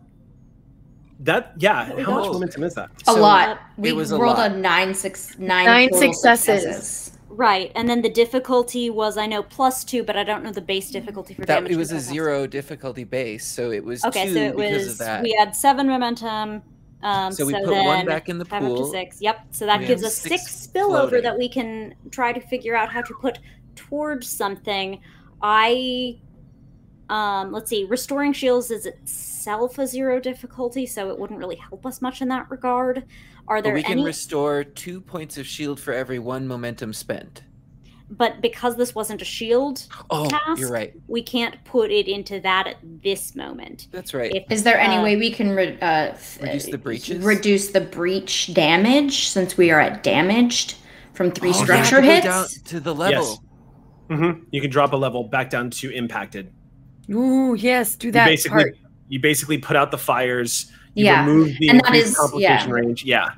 That 1.20 1.52
yeah. 1.58 1.84
How 2.02 2.20
much 2.20 2.32
momentum 2.32 2.62
is 2.64 2.74
that? 2.74 2.90
A 3.08 3.12
So, 3.12 3.20
lot. 3.20 3.60
We 3.76 3.90
it 3.90 3.96
was 3.96 4.12
a 4.12 4.18
rolled 4.18 4.38
lot. 4.38 4.50
a 4.52 4.56
nine 4.56 4.94
six 4.94 5.38
nine, 5.38 5.66
Nine 5.66 5.88
total 5.90 6.12
successes. 6.14 7.12
Right, 7.32 7.70
and 7.76 7.88
then 7.88 8.02
the 8.02 8.10
difficulty 8.10 8.90
was 8.90 9.16
I 9.16 9.26
know 9.26 9.42
plus 9.44 9.84
two, 9.84 10.02
but 10.02 10.16
I 10.16 10.24
don't 10.24 10.42
know 10.42 10.50
the 10.50 10.60
base 10.60 10.90
difficulty 10.90 11.32
for 11.34 11.42
That 11.46 11.54
damage. 11.60 11.72
it 11.72 11.76
was 11.76 11.90
a 11.92 11.94
control. 11.94 12.12
zero 12.14 12.46
difficulty 12.48 13.04
base, 13.04 13.46
so 13.46 13.70
it 13.70 13.84
was 13.84 14.04
Okay, 14.04 14.26
two 14.26 14.34
so 14.34 14.40
it 14.40 14.56
was 14.56 14.98
we 15.22 15.32
had 15.38 15.54
seven 15.54 15.86
momentum. 15.86 16.62
Um, 17.02 17.32
So 17.32 17.44
so, 17.44 17.46
we 17.46 17.52
put 17.54 17.66
then 17.70 17.86
one 17.86 18.04
back 18.06 18.28
in 18.28 18.36
the 18.38 18.44
five 18.44 18.62
to 18.62 18.68
pool. 18.68 18.90
six. 18.90 19.22
Yep. 19.22 19.46
So 19.52 19.64
that 19.66 19.78
We 19.80 19.86
gives 19.86 20.02
us 20.04 20.16
six 20.16 20.42
six, 20.42 20.66
spillover 20.66 21.08
floating. 21.08 21.22
that 21.22 21.38
we 21.38 21.48
can 21.48 21.94
try 22.10 22.32
to 22.32 22.40
figure 22.40 22.74
out 22.76 22.90
how 22.90 23.00
to 23.02 23.14
put 23.14 23.38
towards 23.76 24.28
something. 24.28 25.00
I 25.40 26.18
um 27.10 27.52
let's 27.52 27.68
see, 27.68 27.84
restoring 27.84 28.32
shields 28.32 28.70
is 28.70 28.86
itself 28.86 29.78
a 29.78 29.86
zero 29.86 30.20
difficulty, 30.20 30.86
so 30.86 31.10
it 31.10 31.18
wouldn't 31.18 31.38
really 31.38 31.56
help 31.56 31.84
us 31.84 32.00
much 32.00 32.22
in 32.22 32.28
that 32.28 32.50
regard. 32.50 33.04
Are 33.48 33.58
But 33.58 33.64
there 33.64 33.74
we 33.74 33.82
can 33.82 33.92
any 33.92 34.04
restore 34.04 34.64
two 34.64 35.00
points 35.00 35.36
of 35.36 35.46
shield 35.46 35.80
for 35.80 35.92
every 35.92 36.18
one 36.18 36.46
momentum 36.46 36.92
spent. 36.92 37.42
but 38.10 38.40
because 38.40 38.74
this 38.76 38.92
wasn't 38.94 39.22
a 39.22 39.24
shield, 39.24 39.86
Oh, 40.10 40.28
Task? 40.28 40.58
you're 40.60 40.70
right. 40.70 40.92
we 41.06 41.22
can't 41.22 41.62
put 41.64 41.90
it 41.92 42.08
into 42.08 42.40
that 42.40 42.66
at 42.66 42.76
this 42.82 43.36
moment. 43.36 43.86
That's 43.92 44.12
right. 44.14 44.32
If 44.34 44.50
Is 44.50 44.62
there 44.64 44.78
any 44.80 44.96
Uh, 44.96 45.02
way 45.04 45.16
we 45.16 45.30
can 45.30 45.50
re- 45.50 45.78
uh, 45.80 46.14
Reduce 46.42 46.66
the 46.66 46.78
breaches? 46.78 47.24
Reduce 47.24 47.68
the 47.68 47.80
breach 47.80 48.52
damage 48.52 49.28
since 49.28 49.56
we 49.56 49.70
are 49.70 49.78
at 49.80 50.02
damaged 50.02 50.74
from 51.14 51.30
three 51.30 51.50
Oh, 51.50 51.52
structure 51.64 51.96
to 52.00 52.02
go 52.02 52.08
hits. 52.12 52.24
down 52.24 52.46
to 52.66 52.80
the 52.80 52.94
level. 52.94 53.42
hmm 54.08 54.30
You 54.50 54.60
can 54.60 54.70
drop 54.70 54.92
a 54.92 54.96
level 54.96 55.22
back 55.24 55.48
down 55.50 55.70
to 55.70 55.90
impacted. 55.92 56.52
Ooh, 57.10 57.54
yes, 57.54 57.96
do 57.96 58.08
You 58.08 58.12
that 58.12 58.26
basically, 58.26 58.64
part. 58.64 58.76
you 59.08 59.20
basically 59.20 59.58
put 59.58 59.76
out 59.76 59.90
the 59.90 59.98
fires. 59.98 60.70
You 60.94 61.04
Yeah, 61.06 61.24
remove 61.26 61.56
the 61.58 61.68
and 61.68 61.80
that 61.80 61.94
is 61.94 62.16
complication 62.16 62.68
yeah. 62.70 62.74
range. 62.74 63.04
Yeah. 63.04 63.28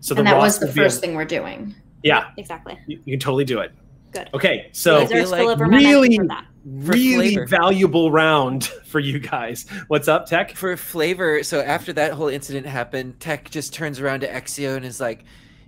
So 0.00 0.14
the 0.14 0.20
and 0.20 0.26
that 0.28 0.36
was 0.38 0.58
the 0.58 0.66
first 0.72 0.98
able- 0.98 1.00
thing 1.08 1.14
we're 1.16 1.24
doing. 1.24 1.74
Yeah, 2.02 2.28
Exactly. 2.36 2.78
you, 2.86 3.00
you 3.04 3.12
can 3.14 3.20
totally 3.20 3.44
do 3.44 3.58
it. 3.60 3.72
Good. 4.12 4.30
Okay, 4.32 4.68
so 4.72 5.00
These 5.00 5.10
are 5.12 5.14
feel 5.22 5.28
like 5.30 5.38
still 5.40 5.50
over 5.50 5.66
momentum 5.66 5.90
really, 5.92 6.16
for 6.16 6.26
that. 6.28 6.44
For 6.62 6.70
really 6.92 7.34
flavor. 7.34 7.46
valuable 7.46 8.10
round 8.10 8.64
for 8.86 9.00
you 9.00 9.18
guys. 9.18 9.66
What's 9.88 10.06
up, 10.08 10.26
Tech? 10.26 10.52
For 10.54 10.76
flavor, 10.76 11.42
so 11.42 11.60
after 11.60 11.92
that 11.94 12.12
whole 12.12 12.28
incident 12.28 12.66
happened, 12.66 13.18
Tech 13.20 13.50
just 13.50 13.74
turns 13.74 13.98
around 14.00 14.20
to 14.20 14.28
Exio 14.32 14.76
and 14.76 14.84
is 14.84 15.00
like, 15.00 15.24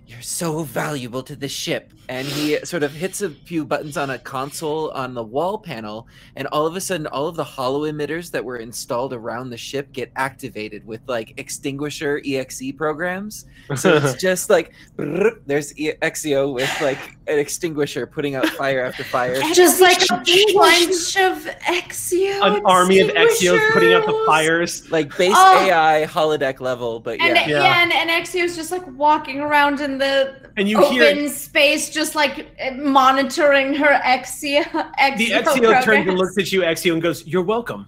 You're 0.09 0.21
so 0.21 0.63
valuable 0.63 1.21
to 1.23 1.35
the 1.35 1.47
ship. 1.47 1.93
And 2.09 2.25
he 2.27 2.57
sort 2.65 2.81
of 2.81 2.91
hits 2.91 3.21
a 3.21 3.29
few 3.29 3.63
buttons 3.63 3.95
on 3.95 4.09
a 4.09 4.17
console 4.17 4.89
on 4.89 5.13
the 5.13 5.21
wall 5.21 5.59
panel, 5.59 6.07
and 6.35 6.47
all 6.47 6.65
of 6.65 6.75
a 6.75 6.81
sudden, 6.81 7.05
all 7.05 7.27
of 7.27 7.35
the 7.35 7.43
holo 7.43 7.81
emitters 7.81 8.31
that 8.31 8.43
were 8.43 8.57
installed 8.57 9.13
around 9.13 9.51
the 9.51 9.57
ship 9.57 9.91
get 9.91 10.11
activated 10.15 10.83
with 10.87 11.01
like 11.07 11.35
extinguisher 11.37 12.19
EXE 12.25 12.71
programs. 12.75 13.45
So 13.75 13.97
it's 13.97 14.15
just 14.19 14.49
like 14.49 14.73
there's 14.97 15.77
E- 15.77 15.93
Exio 16.01 16.51
with 16.51 16.81
like 16.81 16.97
an 17.27 17.37
extinguisher 17.37 18.07
putting 18.07 18.33
out 18.33 18.47
fire 18.47 18.83
after 18.83 19.03
fire. 19.03 19.39
Just 19.53 19.79
like 19.79 20.01
a 20.09 20.15
bunch 20.55 21.15
of 21.17 21.45
Exio. 21.61 22.41
An 22.57 22.65
army 22.65 23.01
of 23.01 23.09
Exios 23.09 23.71
putting 23.71 23.93
out 23.93 24.07
the 24.07 24.23
fires. 24.25 24.89
Like 24.89 25.15
base 25.15 25.35
Oh. 25.35 25.63
AI 25.67 26.07
holodeck 26.07 26.59
level, 26.59 26.99
but 26.99 27.21
And 27.21 27.35
yeah. 27.37 27.47
yeah, 27.47 27.59
Yeah. 27.61 27.83
and, 27.83 27.93
and 27.93 28.09
Exio's 28.09 28.55
just 28.55 28.71
like 28.71 28.87
walking 28.97 29.41
around 29.41 29.79
in 29.79 29.98
the 29.99 30.51
And 30.57 30.67
you 30.67 30.83
open 30.83 30.93
hear 30.93 31.29
space, 31.29 31.89
just 31.89 32.15
like 32.15 32.49
monitoring 32.75 33.73
her 33.75 33.99
Exio. 34.03 34.63
Exio 34.63 35.17
the 35.17 35.29
Exio 35.31 35.83
turns 35.83 36.07
and 36.07 36.17
looks 36.17 36.37
at 36.37 36.51
you, 36.51 36.61
Exio, 36.61 36.93
and 36.93 37.01
goes, 37.01 37.25
You're 37.27 37.43
welcome. 37.43 37.87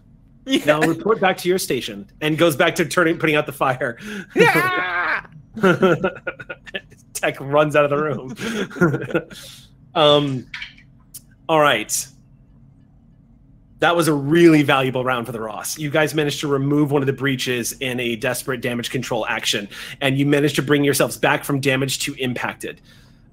Now 0.65 0.81
report 0.81 1.19
back 1.19 1.38
to 1.38 1.49
your 1.49 1.59
station 1.59 2.09
and 2.22 2.38
goes 2.38 2.56
back 2.56 2.75
to 2.75 2.85
turning 2.85 3.17
putting 3.17 3.35
out 3.35 3.45
the 3.45 3.51
fire. 3.51 3.98
Yeah. 4.35 5.25
Tech 7.14 7.40
runs 7.40 7.75
out 7.75 7.85
of 7.85 7.91
the 7.91 7.98
room. 7.98 9.27
um, 9.95 10.48
all 11.48 11.59
right. 11.59 12.07
That 13.82 13.95
was 13.95 14.08
a 14.08 14.14
really 14.14 14.61
valuable 14.61 15.03
round 15.03 15.26
for 15.26 15.32
the 15.32 15.42
Ross. 15.42 15.80
You 15.80 15.90
guys 15.90 16.14
managed 16.14 16.40
to 16.42 16.48
remove 16.48 16.92
one 16.92 17.01
of 17.01 17.08
the 17.08 17.14
breaches 17.14 17.72
in 17.80 18.00
a 18.00 18.16
desperate 18.16 18.61
damage 18.61 18.92
control 18.92 19.26
action, 19.26 19.68
and 20.01 20.19
you 20.19 20.26
managed 20.27 20.56
to 20.58 20.61
bring 20.61 20.84
yourselves 20.84 21.18
back 21.18 21.43
from 21.43 21.60
damage 21.60 21.98
to 22.01 22.14
impacted. 22.19 22.80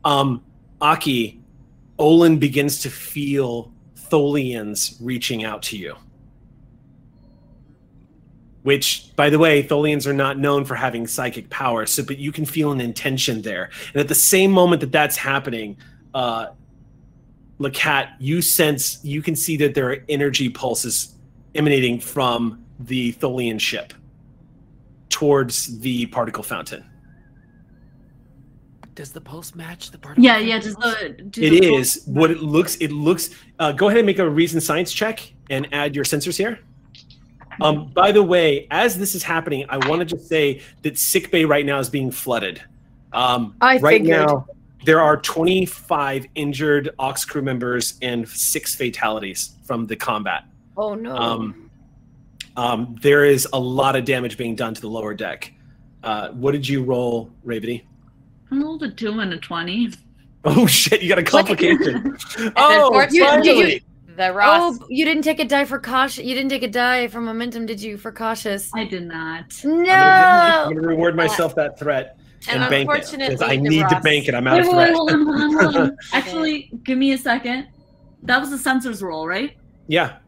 Um, 0.07 0.43
Aki, 0.81 1.39
Olin 1.99 2.39
begins 2.39 2.81
to 2.81 2.89
feel 2.89 3.71
Tholians 3.95 4.97
reaching 5.03 5.45
out 5.45 5.63
to 5.65 5.77
you. 5.77 5.95
Which, 8.63 9.15
by 9.17 9.29
the 9.29 9.39
way, 9.39 9.63
Tholians 9.63 10.07
are 10.07 10.15
not 10.15 10.39
known 10.39 10.65
for 10.65 10.77
having 10.77 11.07
psychic 11.07 11.51
power, 11.51 11.85
so 11.85 12.03
but 12.03 12.17
you 12.17 12.33
can 12.33 12.47
feel 12.47 12.73
an 12.73 12.81
intention 12.81 13.43
there. 13.43 13.69
And 13.93 14.01
at 14.01 14.09
the 14.09 14.15
same 14.15 14.51
moment 14.51 14.81
that 14.81 14.93
that's 14.93 15.19
happening, 15.19 15.77
uh, 16.15 16.47
LeCat, 17.61 18.11
you 18.19 18.41
sense, 18.41 18.99
you 19.05 19.21
can 19.23 19.35
see 19.35 19.57
that 19.59 19.75
there 19.75 19.91
are 19.91 19.99
energy 20.09 20.49
pulses 20.49 21.15
emanating 21.55 21.99
from 21.99 22.65
the 22.79 23.13
Tholian 23.15 23.59
ship 23.61 23.93
towards 25.09 25.81
the 25.81 26.07
particle 26.07 26.43
fountain. 26.45 26.85
Does 28.95 29.13
the 29.13 29.21
pulse 29.21 29.55
match 29.55 29.91
the 29.91 29.99
particle? 29.99 30.25
Yeah, 30.25 30.39
yeah. 30.39 30.59
Just 30.59 30.79
the. 30.81 31.15
do 31.31 31.43
It 31.43 31.51
the- 31.51 31.75
is 31.75 32.03
what 32.07 32.31
it 32.31 32.43
looks. 32.43 32.77
It 32.77 32.91
looks. 32.91 33.31
Uh, 33.59 33.71
go 33.73 33.87
ahead 33.89 33.99
and 33.99 34.07
make 34.07 34.19
a 34.19 34.29
reason 34.29 34.61
science 34.61 34.93
check 34.93 35.33
and 35.51 35.69
add 35.73 35.95
your 35.95 36.05
sensors 36.05 36.37
here. 36.37 36.59
Um, 37.61 37.91
by 37.93 38.13
the 38.13 38.23
way, 38.23 38.67
as 38.71 38.99
this 38.99 39.15
is 39.17 39.23
happening, 39.23 39.67
I 39.69 39.77
want 39.89 40.01
to 40.01 40.05
just 40.05 40.29
say 40.29 40.63
that 40.83 40.97
sickbay 40.99 41.45
right 41.45 41.67
now 41.67 41.79
is 41.81 41.89
being 41.91 42.11
flooded. 42.11 42.61
Um, 43.13 43.57
I 43.61 43.79
right 43.79 44.01
figured. 44.01 44.27
now, 44.29 44.47
there 44.85 45.01
are 45.01 45.17
25 45.17 46.27
injured 46.35 46.91
Ox 46.99 47.25
crew 47.25 47.43
members 47.43 47.99
and 48.03 48.29
six 48.29 48.75
fatalities 48.75 49.57
from 49.65 49.87
the 49.87 49.97
combat. 49.97 50.45
Oh 50.77 50.95
no. 50.95 51.17
Um, 51.17 51.71
um, 52.57 52.97
there 53.01 53.25
is 53.25 53.47
a 53.53 53.59
lot 53.59 53.97
of 53.97 54.05
damage 54.05 54.37
being 54.37 54.55
done 54.55 54.75
to 54.75 54.81
the 54.81 54.89
lower 54.89 55.15
deck. 55.15 55.53
Uh, 56.03 56.31
what 56.31 56.53
did 56.53 56.69
you 56.69 56.83
roll, 56.83 57.31
Ravity? 57.45 57.87
I 58.51 58.57
rolled 58.59 58.83
a 58.83 58.91
two 58.91 59.19
and 59.21 59.33
a 59.33 59.39
twenty. 59.39 59.91
Oh 60.45 60.67
shit! 60.67 61.03
You 61.03 61.09
got 61.09 61.19
a 61.19 61.23
complication. 61.25 62.17
oh, 62.57 62.87
unfortunately- 62.87 63.21
finally. 63.27 63.85
The 64.17 64.33
Ross. 64.33 64.79
oh, 64.81 64.87
you 64.89 65.05
didn't 65.05 65.23
take 65.23 65.39
a 65.39 65.45
die 65.45 65.65
for 65.65 65.79
caution. 65.79 66.27
You 66.27 66.35
didn't 66.35 66.51
take 66.51 66.65
a 66.65 66.69
die 66.69 67.07
for 67.07 67.21
momentum, 67.21 67.67
did 67.67 67.81
you? 67.81 67.97
For 67.97 68.11
cautious? 68.11 68.69
I 68.75 68.83
did 68.83 69.07
not. 69.07 69.45
No. 69.65 69.73
I'm 69.73 69.85
gonna, 69.85 69.93
I'm 69.93 70.75
gonna 70.75 70.89
reward 70.89 71.15
myself 71.15 71.55
that 71.55 71.79
threat 71.79 72.19
and, 72.47 72.63
And 72.63 72.71
bank 72.71 72.91
it 72.91 73.19
because 73.19 73.43
I 73.43 73.57
the 73.57 73.63
need 73.63 73.89
to 73.89 74.01
bank 74.01 74.29
it. 74.29 74.35
I'm 74.35 74.47
out 74.47 74.55
Wait, 74.59 74.61
of 74.61 74.67
wait, 74.69 74.75
threat. 74.75 74.95
hold 74.95 75.11
on, 75.11 75.23
hold 75.27 75.41
on, 75.41 75.53
hold 75.53 75.77
on. 75.77 75.97
Actually, 76.13 76.71
give 76.85 76.99
me 76.99 77.13
a 77.13 77.19
second. 77.19 77.69
That 78.23 78.41
was 78.41 78.51
the 78.51 78.57
sensors 78.57 79.03
roll, 79.03 79.27
right? 79.27 79.57
yeah, 79.87 80.19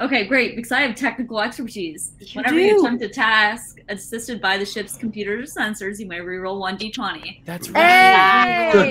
Okay, 0.00 0.24
great. 0.26 0.56
Because 0.56 0.72
I 0.72 0.80
have 0.80 0.96
technical 0.96 1.40
expertise. 1.40 2.12
You 2.18 2.26
Whenever 2.40 2.58
you 2.58 2.80
attempt 2.80 3.02
a 3.04 3.08
task 3.08 3.78
assisted 3.88 4.40
by 4.40 4.58
the 4.58 4.66
ship's 4.66 4.96
computer 4.96 5.38
sensors, 5.42 6.00
you 6.00 6.06
may 6.06 6.18
reroll 6.18 6.58
one 6.58 6.76
d20. 6.76 7.44
That's 7.44 7.70
right. 7.70 8.72
Hey! 8.72 8.90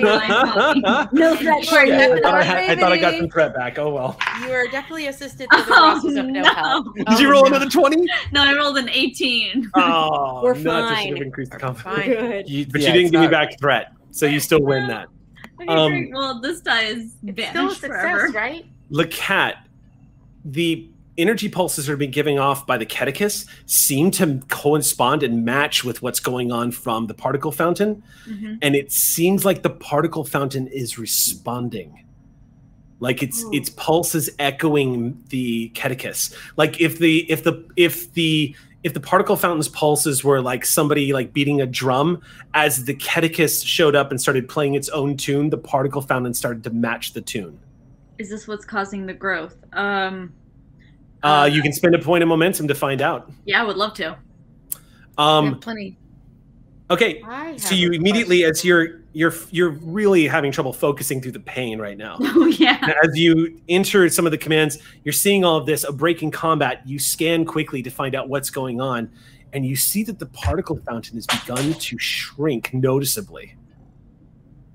no 1.12 1.36
threat 1.36 1.64
for 1.66 1.84
you. 1.84 1.94
I 1.94 2.20
thought 2.20 2.34
I, 2.34 2.42
had, 2.42 2.70
I 2.70 2.80
thought 2.80 2.92
I 2.92 2.98
got 2.98 3.18
some 3.18 3.28
threat 3.28 3.54
back. 3.54 3.78
Oh 3.78 3.92
well. 3.92 4.18
You 4.42 4.50
are 4.52 4.66
definitely 4.68 5.08
assisted 5.08 5.48
to 5.50 5.56
the 5.58 5.64
Oh, 5.68 5.94
Rosses 5.94 6.16
of 6.16 6.26
no, 6.26 6.40
no. 6.40 6.54
help. 6.54 6.94
Did 6.96 7.20
you 7.20 7.28
Oh, 7.28 7.32
roll 7.32 7.42
no. 7.42 7.48
another 7.48 7.68
twenty? 7.68 8.06
No, 8.32 8.42
I 8.42 8.54
rolled 8.54 8.78
an 8.78 8.88
18. 8.88 9.70
Oh, 9.74 10.40
We're 10.44 10.54
nuts, 10.54 10.66
I 10.66 10.94
should 11.02 11.04
fine. 11.08 11.16
have 11.16 11.26
increased 11.26 11.50
the 11.50 11.56
We're 11.56 11.60
confidence. 11.60 11.96
fine. 11.98 12.08
Good. 12.30 12.48
You, 12.48 12.66
But 12.66 12.80
yeah, 12.80 12.86
you 12.88 12.92
didn't 12.94 13.12
give 13.12 13.20
me 13.20 13.26
not- 13.26 13.30
back 13.30 13.60
threat, 13.60 13.92
so 14.10 14.24
you 14.26 14.40
still 14.40 14.62
win 14.62 14.86
that. 14.88 15.08
Okay, 15.60 15.68
Um, 15.68 15.90
great. 15.92 16.12
Well, 16.14 16.40
this 16.40 16.60
die 16.60 16.82
is 16.84 16.98
It's 16.98 17.12
still 17.12 17.28
a 17.30 17.32
vanished 17.32 17.80
success, 17.82 18.00
forever. 18.00 18.28
right? 18.32 18.64
LeCat, 18.90 19.54
the 20.46 20.88
energy 21.16 21.48
pulses 21.48 21.86
that 21.86 21.92
are 21.92 21.96
being 21.96 22.10
given 22.10 22.38
off 22.38 22.66
by 22.66 22.76
the 22.76 22.86
catechus 22.86 23.46
seem 23.66 24.10
to 24.10 24.40
correspond 24.48 25.22
and 25.22 25.44
match 25.44 25.84
with 25.84 26.02
what's 26.02 26.20
going 26.20 26.50
on 26.50 26.70
from 26.72 27.06
the 27.06 27.14
particle 27.14 27.52
fountain. 27.52 28.02
Mhm. 28.28 28.58
and 28.62 28.74
it 28.74 28.90
seems 28.90 29.44
like 29.44 29.62
the 29.62 29.70
particle 29.70 30.24
fountain 30.24 30.66
is 30.68 30.98
responding 30.98 32.00
like 33.00 33.22
it's 33.22 33.44
its 33.52 33.70
pulse 33.70 34.14
is 34.14 34.30
echoing 34.38 35.22
the 35.28 35.70
catechus 35.74 36.34
like 36.56 36.80
if 36.80 36.98
the 36.98 37.30
if 37.30 37.42
the 37.44 37.64
if 37.76 38.12
the 38.14 38.54
if 38.82 38.94
the 38.94 39.00
particle 39.00 39.36
fountain's 39.36 39.68
pulses 39.68 40.22
were 40.22 40.40
like 40.40 40.64
somebody 40.64 41.12
like 41.12 41.32
beating 41.32 41.60
a 41.60 41.66
drum 41.66 42.20
as 42.54 42.84
the 42.84 42.94
catechus 42.94 43.64
showed 43.66 43.94
up 43.94 44.10
and 44.10 44.20
started 44.20 44.48
playing 44.48 44.74
its 44.74 44.88
own 44.90 45.16
tune 45.16 45.50
the 45.50 45.58
particle 45.58 46.00
fountain 46.02 46.32
started 46.32 46.62
to 46.64 46.70
match 46.70 47.12
the 47.12 47.20
tune 47.20 47.58
Is 48.18 48.30
this 48.30 48.46
what's 48.46 48.64
causing 48.64 49.06
the 49.06 49.14
growth? 49.14 49.56
Um, 49.72 50.32
uh, 51.24 51.44
you 51.50 51.62
can 51.62 51.72
spend 51.72 51.94
a 51.94 51.98
point 51.98 52.22
of 52.22 52.28
momentum 52.28 52.68
to 52.68 52.74
find 52.74 53.02
out 53.02 53.30
yeah, 53.44 53.60
I 53.60 53.64
would 53.66 53.76
love 53.76 53.94
to. 53.94 54.16
um 55.18 55.58
plenty. 55.60 55.96
okay 56.90 57.20
I 57.24 57.56
so 57.56 57.74
you 57.74 57.90
immediately 57.92 58.38
question. 58.42 58.50
as 58.50 58.64
you're 58.64 59.00
you're 59.12 59.32
you're 59.50 59.70
really 59.70 60.26
having 60.26 60.52
trouble 60.52 60.72
focusing 60.72 61.20
through 61.22 61.32
the 61.32 61.40
pain 61.40 61.78
right 61.80 61.96
now 61.96 62.16
Oh, 62.20 62.46
yeah. 62.46 62.78
as 63.04 63.16
you 63.16 63.60
enter 63.68 64.08
some 64.08 64.26
of 64.26 64.32
the 64.32 64.38
commands, 64.38 64.78
you're 65.04 65.12
seeing 65.12 65.44
all 65.44 65.56
of 65.56 65.66
this, 65.66 65.84
a 65.84 65.92
break 65.92 66.22
in 66.22 66.30
combat. 66.32 66.82
You 66.84 66.98
scan 66.98 67.44
quickly 67.44 67.80
to 67.82 67.90
find 67.90 68.14
out 68.16 68.28
what's 68.28 68.50
going 68.50 68.80
on, 68.80 69.08
and 69.52 69.64
you 69.64 69.76
see 69.76 70.02
that 70.04 70.18
the 70.18 70.26
particle 70.26 70.80
fountain 70.84 71.14
has 71.16 71.26
begun 71.28 71.74
to 71.74 71.98
shrink 71.98 72.74
noticeably. 72.74 73.54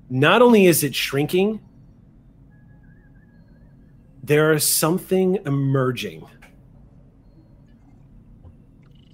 Not 0.08 0.40
only 0.40 0.66
is 0.66 0.82
it 0.84 0.94
shrinking, 0.94 1.60
there 4.22 4.52
is 4.52 4.66
something 4.66 5.38
emerging. 5.46 6.24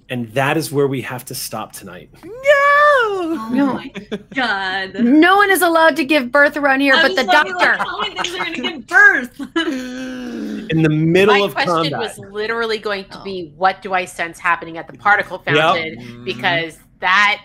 And 0.09 0.29
that 0.33 0.55
is 0.57 0.71
where 0.71 0.87
we 0.87 1.01
have 1.01 1.25
to 1.25 1.35
stop 1.35 1.73
tonight. 1.73 2.09
No. 2.23 2.31
Oh, 3.09 3.49
No. 3.51 3.73
my 3.73 3.91
God. 4.33 4.93
No 5.03 5.35
one 5.37 5.49
is 5.51 5.61
allowed 5.61 5.95
to 5.97 6.05
give 6.05 6.31
birth 6.31 6.55
around 6.55 6.79
here 6.81 6.93
I 6.95 7.01
but 7.01 7.09
was 7.11 7.17
the 7.17 7.25
wondering, 7.25 7.55
like, 7.57 7.77
doctor. 7.77 7.83
how 7.83 7.99
many 7.99 8.15
things 8.15 8.35
are 8.35 8.37
going 8.37 8.53
to 8.53 8.61
give 8.61 8.87
birth? 8.87 9.39
In 10.71 10.81
the 10.83 10.89
middle 10.89 11.43
of 11.43 11.53
class. 11.53 11.67
My 11.67 11.73
of 11.73 11.79
question 11.79 11.91
combat. 11.91 12.17
was 12.17 12.31
literally 12.31 12.77
going 12.77 13.05
Oh. 13.11 13.17
to 13.17 13.23
be, 13.23 13.53
what 13.57 13.81
do 13.81 13.93
I 13.93 14.05
sense 14.05 14.39
happening 14.39 14.77
at 14.77 14.87
the 14.87 14.93
particle 14.97 15.39
fountain? 15.39 15.97
Mhm. 15.99 16.25
Because 16.25 16.77
that. 16.99 17.41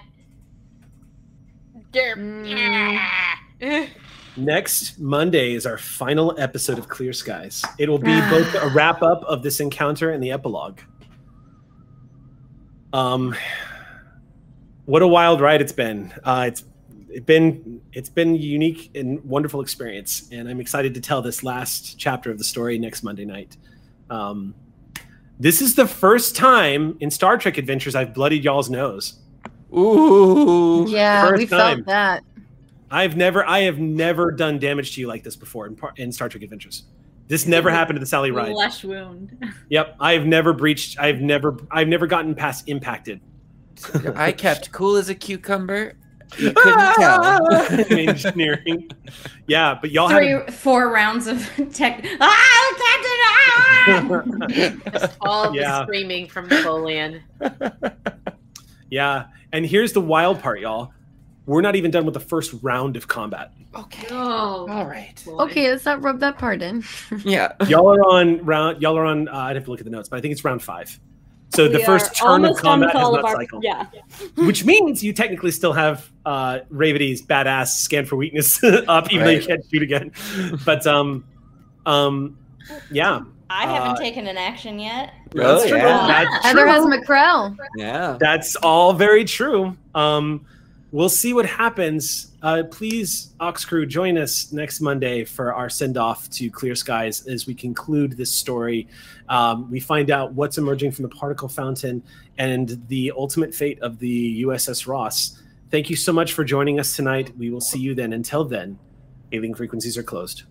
Mm. 1.94 3.88
Next 4.36 4.98
Monday 4.98 5.52
is 5.54 5.66
our 5.66 5.76
final 5.78 6.34
episode 6.38 6.78
of 6.78 6.88
Clear 6.88 7.12
Skies. 7.12 7.62
It 7.78 7.88
will 7.88 7.98
be 7.98 8.18
both 8.30 8.54
a 8.54 8.68
wrap 8.68 9.02
up 9.02 9.22
of 9.24 9.42
this 9.42 9.60
encounter 9.60 10.10
and 10.10 10.22
the 10.22 10.30
epilogue. 10.30 10.78
Um, 12.92 13.34
what 14.84 15.02
a 15.02 15.06
wild 15.06 15.40
ride 15.40 15.60
it's 15.60 15.72
been. 15.72 16.12
Uh, 16.24 16.44
it's 16.48 16.64
it 17.08 17.26
been 17.26 17.80
it's 17.92 18.08
been 18.08 18.34
a 18.34 18.38
unique 18.38 18.90
and 18.94 19.22
wonderful 19.24 19.60
experience, 19.60 20.28
and 20.32 20.48
I'm 20.48 20.60
excited 20.60 20.94
to 20.94 21.00
tell 21.00 21.22
this 21.22 21.42
last 21.42 21.98
chapter 21.98 22.30
of 22.30 22.38
the 22.38 22.44
story 22.44 22.78
next 22.78 23.02
Monday 23.02 23.24
night. 23.24 23.56
Um, 24.10 24.54
this 25.38 25.60
is 25.60 25.74
the 25.74 25.86
first 25.86 26.36
time 26.36 26.96
in 27.00 27.10
Star 27.10 27.36
Trek 27.38 27.58
Adventures 27.58 27.94
I've 27.94 28.14
bloodied 28.14 28.44
y'all's 28.44 28.70
nose. 28.70 29.14
Ooh. 29.76 30.86
Yeah, 30.88 31.26
First 31.28 31.38
we 31.38 31.46
time. 31.46 31.76
felt 31.76 31.86
that. 31.86 32.24
I've 32.90 33.16
never, 33.16 33.44
I 33.46 33.60
have 33.60 33.78
never 33.78 34.30
done 34.30 34.58
damage 34.58 34.94
to 34.94 35.00
you 35.00 35.06
like 35.06 35.22
this 35.22 35.34
before 35.34 35.66
in, 35.66 35.74
par- 35.74 35.94
in 35.96 36.12
Star 36.12 36.28
Trek 36.28 36.42
Adventures. 36.44 36.84
This 37.32 37.46
never 37.46 37.70
happened 37.70 37.96
to 37.96 38.00
the 38.00 38.04
Sally 38.04 38.30
Ride. 38.30 38.52
Flesh 38.52 38.84
wound. 38.84 39.42
Yep, 39.70 39.96
I've 39.98 40.26
never 40.26 40.52
breached. 40.52 40.98
I've 41.00 41.22
never, 41.22 41.56
I've 41.70 41.88
never 41.88 42.06
gotten 42.06 42.34
past 42.34 42.68
impacted. 42.68 43.22
I 44.14 44.32
kept 44.32 44.70
cool 44.70 44.96
as 44.96 45.08
a 45.08 45.14
cucumber. 45.14 45.94
You 46.36 46.52
couldn't 46.56 46.94
tell. 46.96 47.98
engineering. 47.98 48.90
Yeah, 49.46 49.78
but 49.80 49.90
y'all 49.90 50.08
had. 50.08 50.18
Three, 50.18 50.54
four 50.54 50.90
rounds 50.92 51.26
of 51.26 51.38
tech. 51.72 52.04
Ah, 52.20 52.74
Captain! 53.86 54.20
Ah! 54.84 54.90
Just 55.00 55.16
all 55.22 55.56
Yeah. 55.56 55.70
the 55.78 55.82
screaming 55.84 56.26
from 56.28 56.48
Napoleon. 56.48 57.22
Yeah, 58.90 59.28
and 59.54 59.64
here's 59.64 59.94
the 59.94 60.02
wild 60.02 60.40
part, 60.42 60.60
y'all. 60.60 60.92
We're 61.46 61.60
not 61.60 61.74
even 61.74 61.90
done 61.90 62.04
with 62.04 62.14
the 62.14 62.20
first 62.20 62.54
round 62.62 62.96
of 62.96 63.08
combat. 63.08 63.52
Okay. 63.74 64.06
Oh. 64.10 64.68
All 64.70 64.86
right. 64.86 65.12
Okay, 65.26 65.70
let's 65.70 65.84
not 65.84 66.00
rub 66.02 66.20
that 66.20 66.38
part 66.38 66.62
in. 66.62 66.84
Yeah. 67.24 67.52
Y'all 67.68 67.88
are 67.88 68.00
on 68.00 68.44
round. 68.44 68.80
Y'all 68.80 68.96
are 68.96 69.04
on. 69.04 69.28
Uh, 69.28 69.32
I'd 69.36 69.56
have 69.56 69.64
to 69.64 69.70
look 69.70 69.80
at 69.80 69.84
the 69.84 69.90
notes, 69.90 70.08
but 70.08 70.18
I 70.18 70.20
think 70.20 70.32
it's 70.32 70.44
round 70.44 70.62
five. 70.62 70.98
So 71.54 71.68
the 71.68 71.80
first 71.80 72.22
are 72.22 72.38
turn 72.38 72.44
of 72.46 72.56
combat 72.56 72.94
with 72.94 73.02
has 73.02 73.10
not 73.10 73.18
of 73.18 73.24
our- 73.26 73.36
cycled, 73.36 73.62
Yeah. 73.64 73.86
which 74.46 74.64
means 74.64 75.02
you 75.04 75.12
technically 75.12 75.50
still 75.50 75.72
have 75.74 76.10
uh, 76.24 76.60
Ravety's 76.70 77.20
badass 77.20 77.68
scan 77.76 78.06
for 78.06 78.16
weakness 78.16 78.62
up, 78.88 79.12
even 79.12 79.26
though 79.26 79.32
you 79.32 79.42
can't 79.42 79.62
shoot 79.70 79.82
again. 79.82 80.12
But 80.64 80.86
um, 80.86 81.24
um, 81.84 82.38
yeah, 82.90 83.20
I 83.50 83.66
haven't 83.66 83.96
Uh, 83.96 83.96
taken 83.96 84.26
an 84.28 84.38
action 84.38 84.78
yet. 84.78 85.12
Oh, 85.36 85.66
true. 85.68 85.76
yeah. 85.76 86.06
That's 86.30 86.46
Heather 86.46 86.66
has 86.66 86.84
true. 86.84 86.98
McCrell. 87.00 87.56
Yeah. 87.76 88.16
That's 88.18 88.56
all 88.56 88.92
very 88.94 89.24
true. 89.24 89.76
Um, 89.94 90.46
we'll 90.92 91.08
see 91.08 91.32
what 91.32 91.46
happens. 91.46 92.32
Uh, 92.42 92.62
please, 92.70 93.34
Ox 93.40 93.64
Crew, 93.64 93.86
join 93.86 94.18
us 94.18 94.52
next 94.52 94.80
Monday 94.80 95.24
for 95.24 95.52
our 95.52 95.68
send 95.68 95.96
off 95.96 96.28
to 96.30 96.50
Clear 96.50 96.74
Skies 96.74 97.26
as 97.26 97.46
we 97.46 97.54
conclude 97.54 98.12
this 98.12 98.30
story. 98.30 98.86
Um, 99.28 99.70
we 99.70 99.80
find 99.80 100.10
out 100.10 100.34
what's 100.34 100.58
emerging 100.58 100.92
from 100.92 101.04
the 101.04 101.08
particle 101.08 101.48
fountain 101.48 102.02
and 102.38 102.80
the 102.88 103.12
ultimate 103.16 103.54
fate 103.54 103.80
of 103.80 103.98
the 103.98 104.42
USS 104.42 104.86
Ross. 104.86 105.42
Thank 105.70 105.88
you 105.88 105.96
so 105.96 106.12
much 106.12 106.34
for 106.34 106.44
joining 106.44 106.78
us 106.78 106.94
tonight. 106.94 107.36
We 107.38 107.50
will 107.50 107.62
see 107.62 107.78
you 107.78 107.94
then. 107.94 108.12
Until 108.12 108.44
then, 108.44 108.78
alien 109.32 109.54
frequencies 109.54 109.96
are 109.96 110.02
closed. 110.02 110.44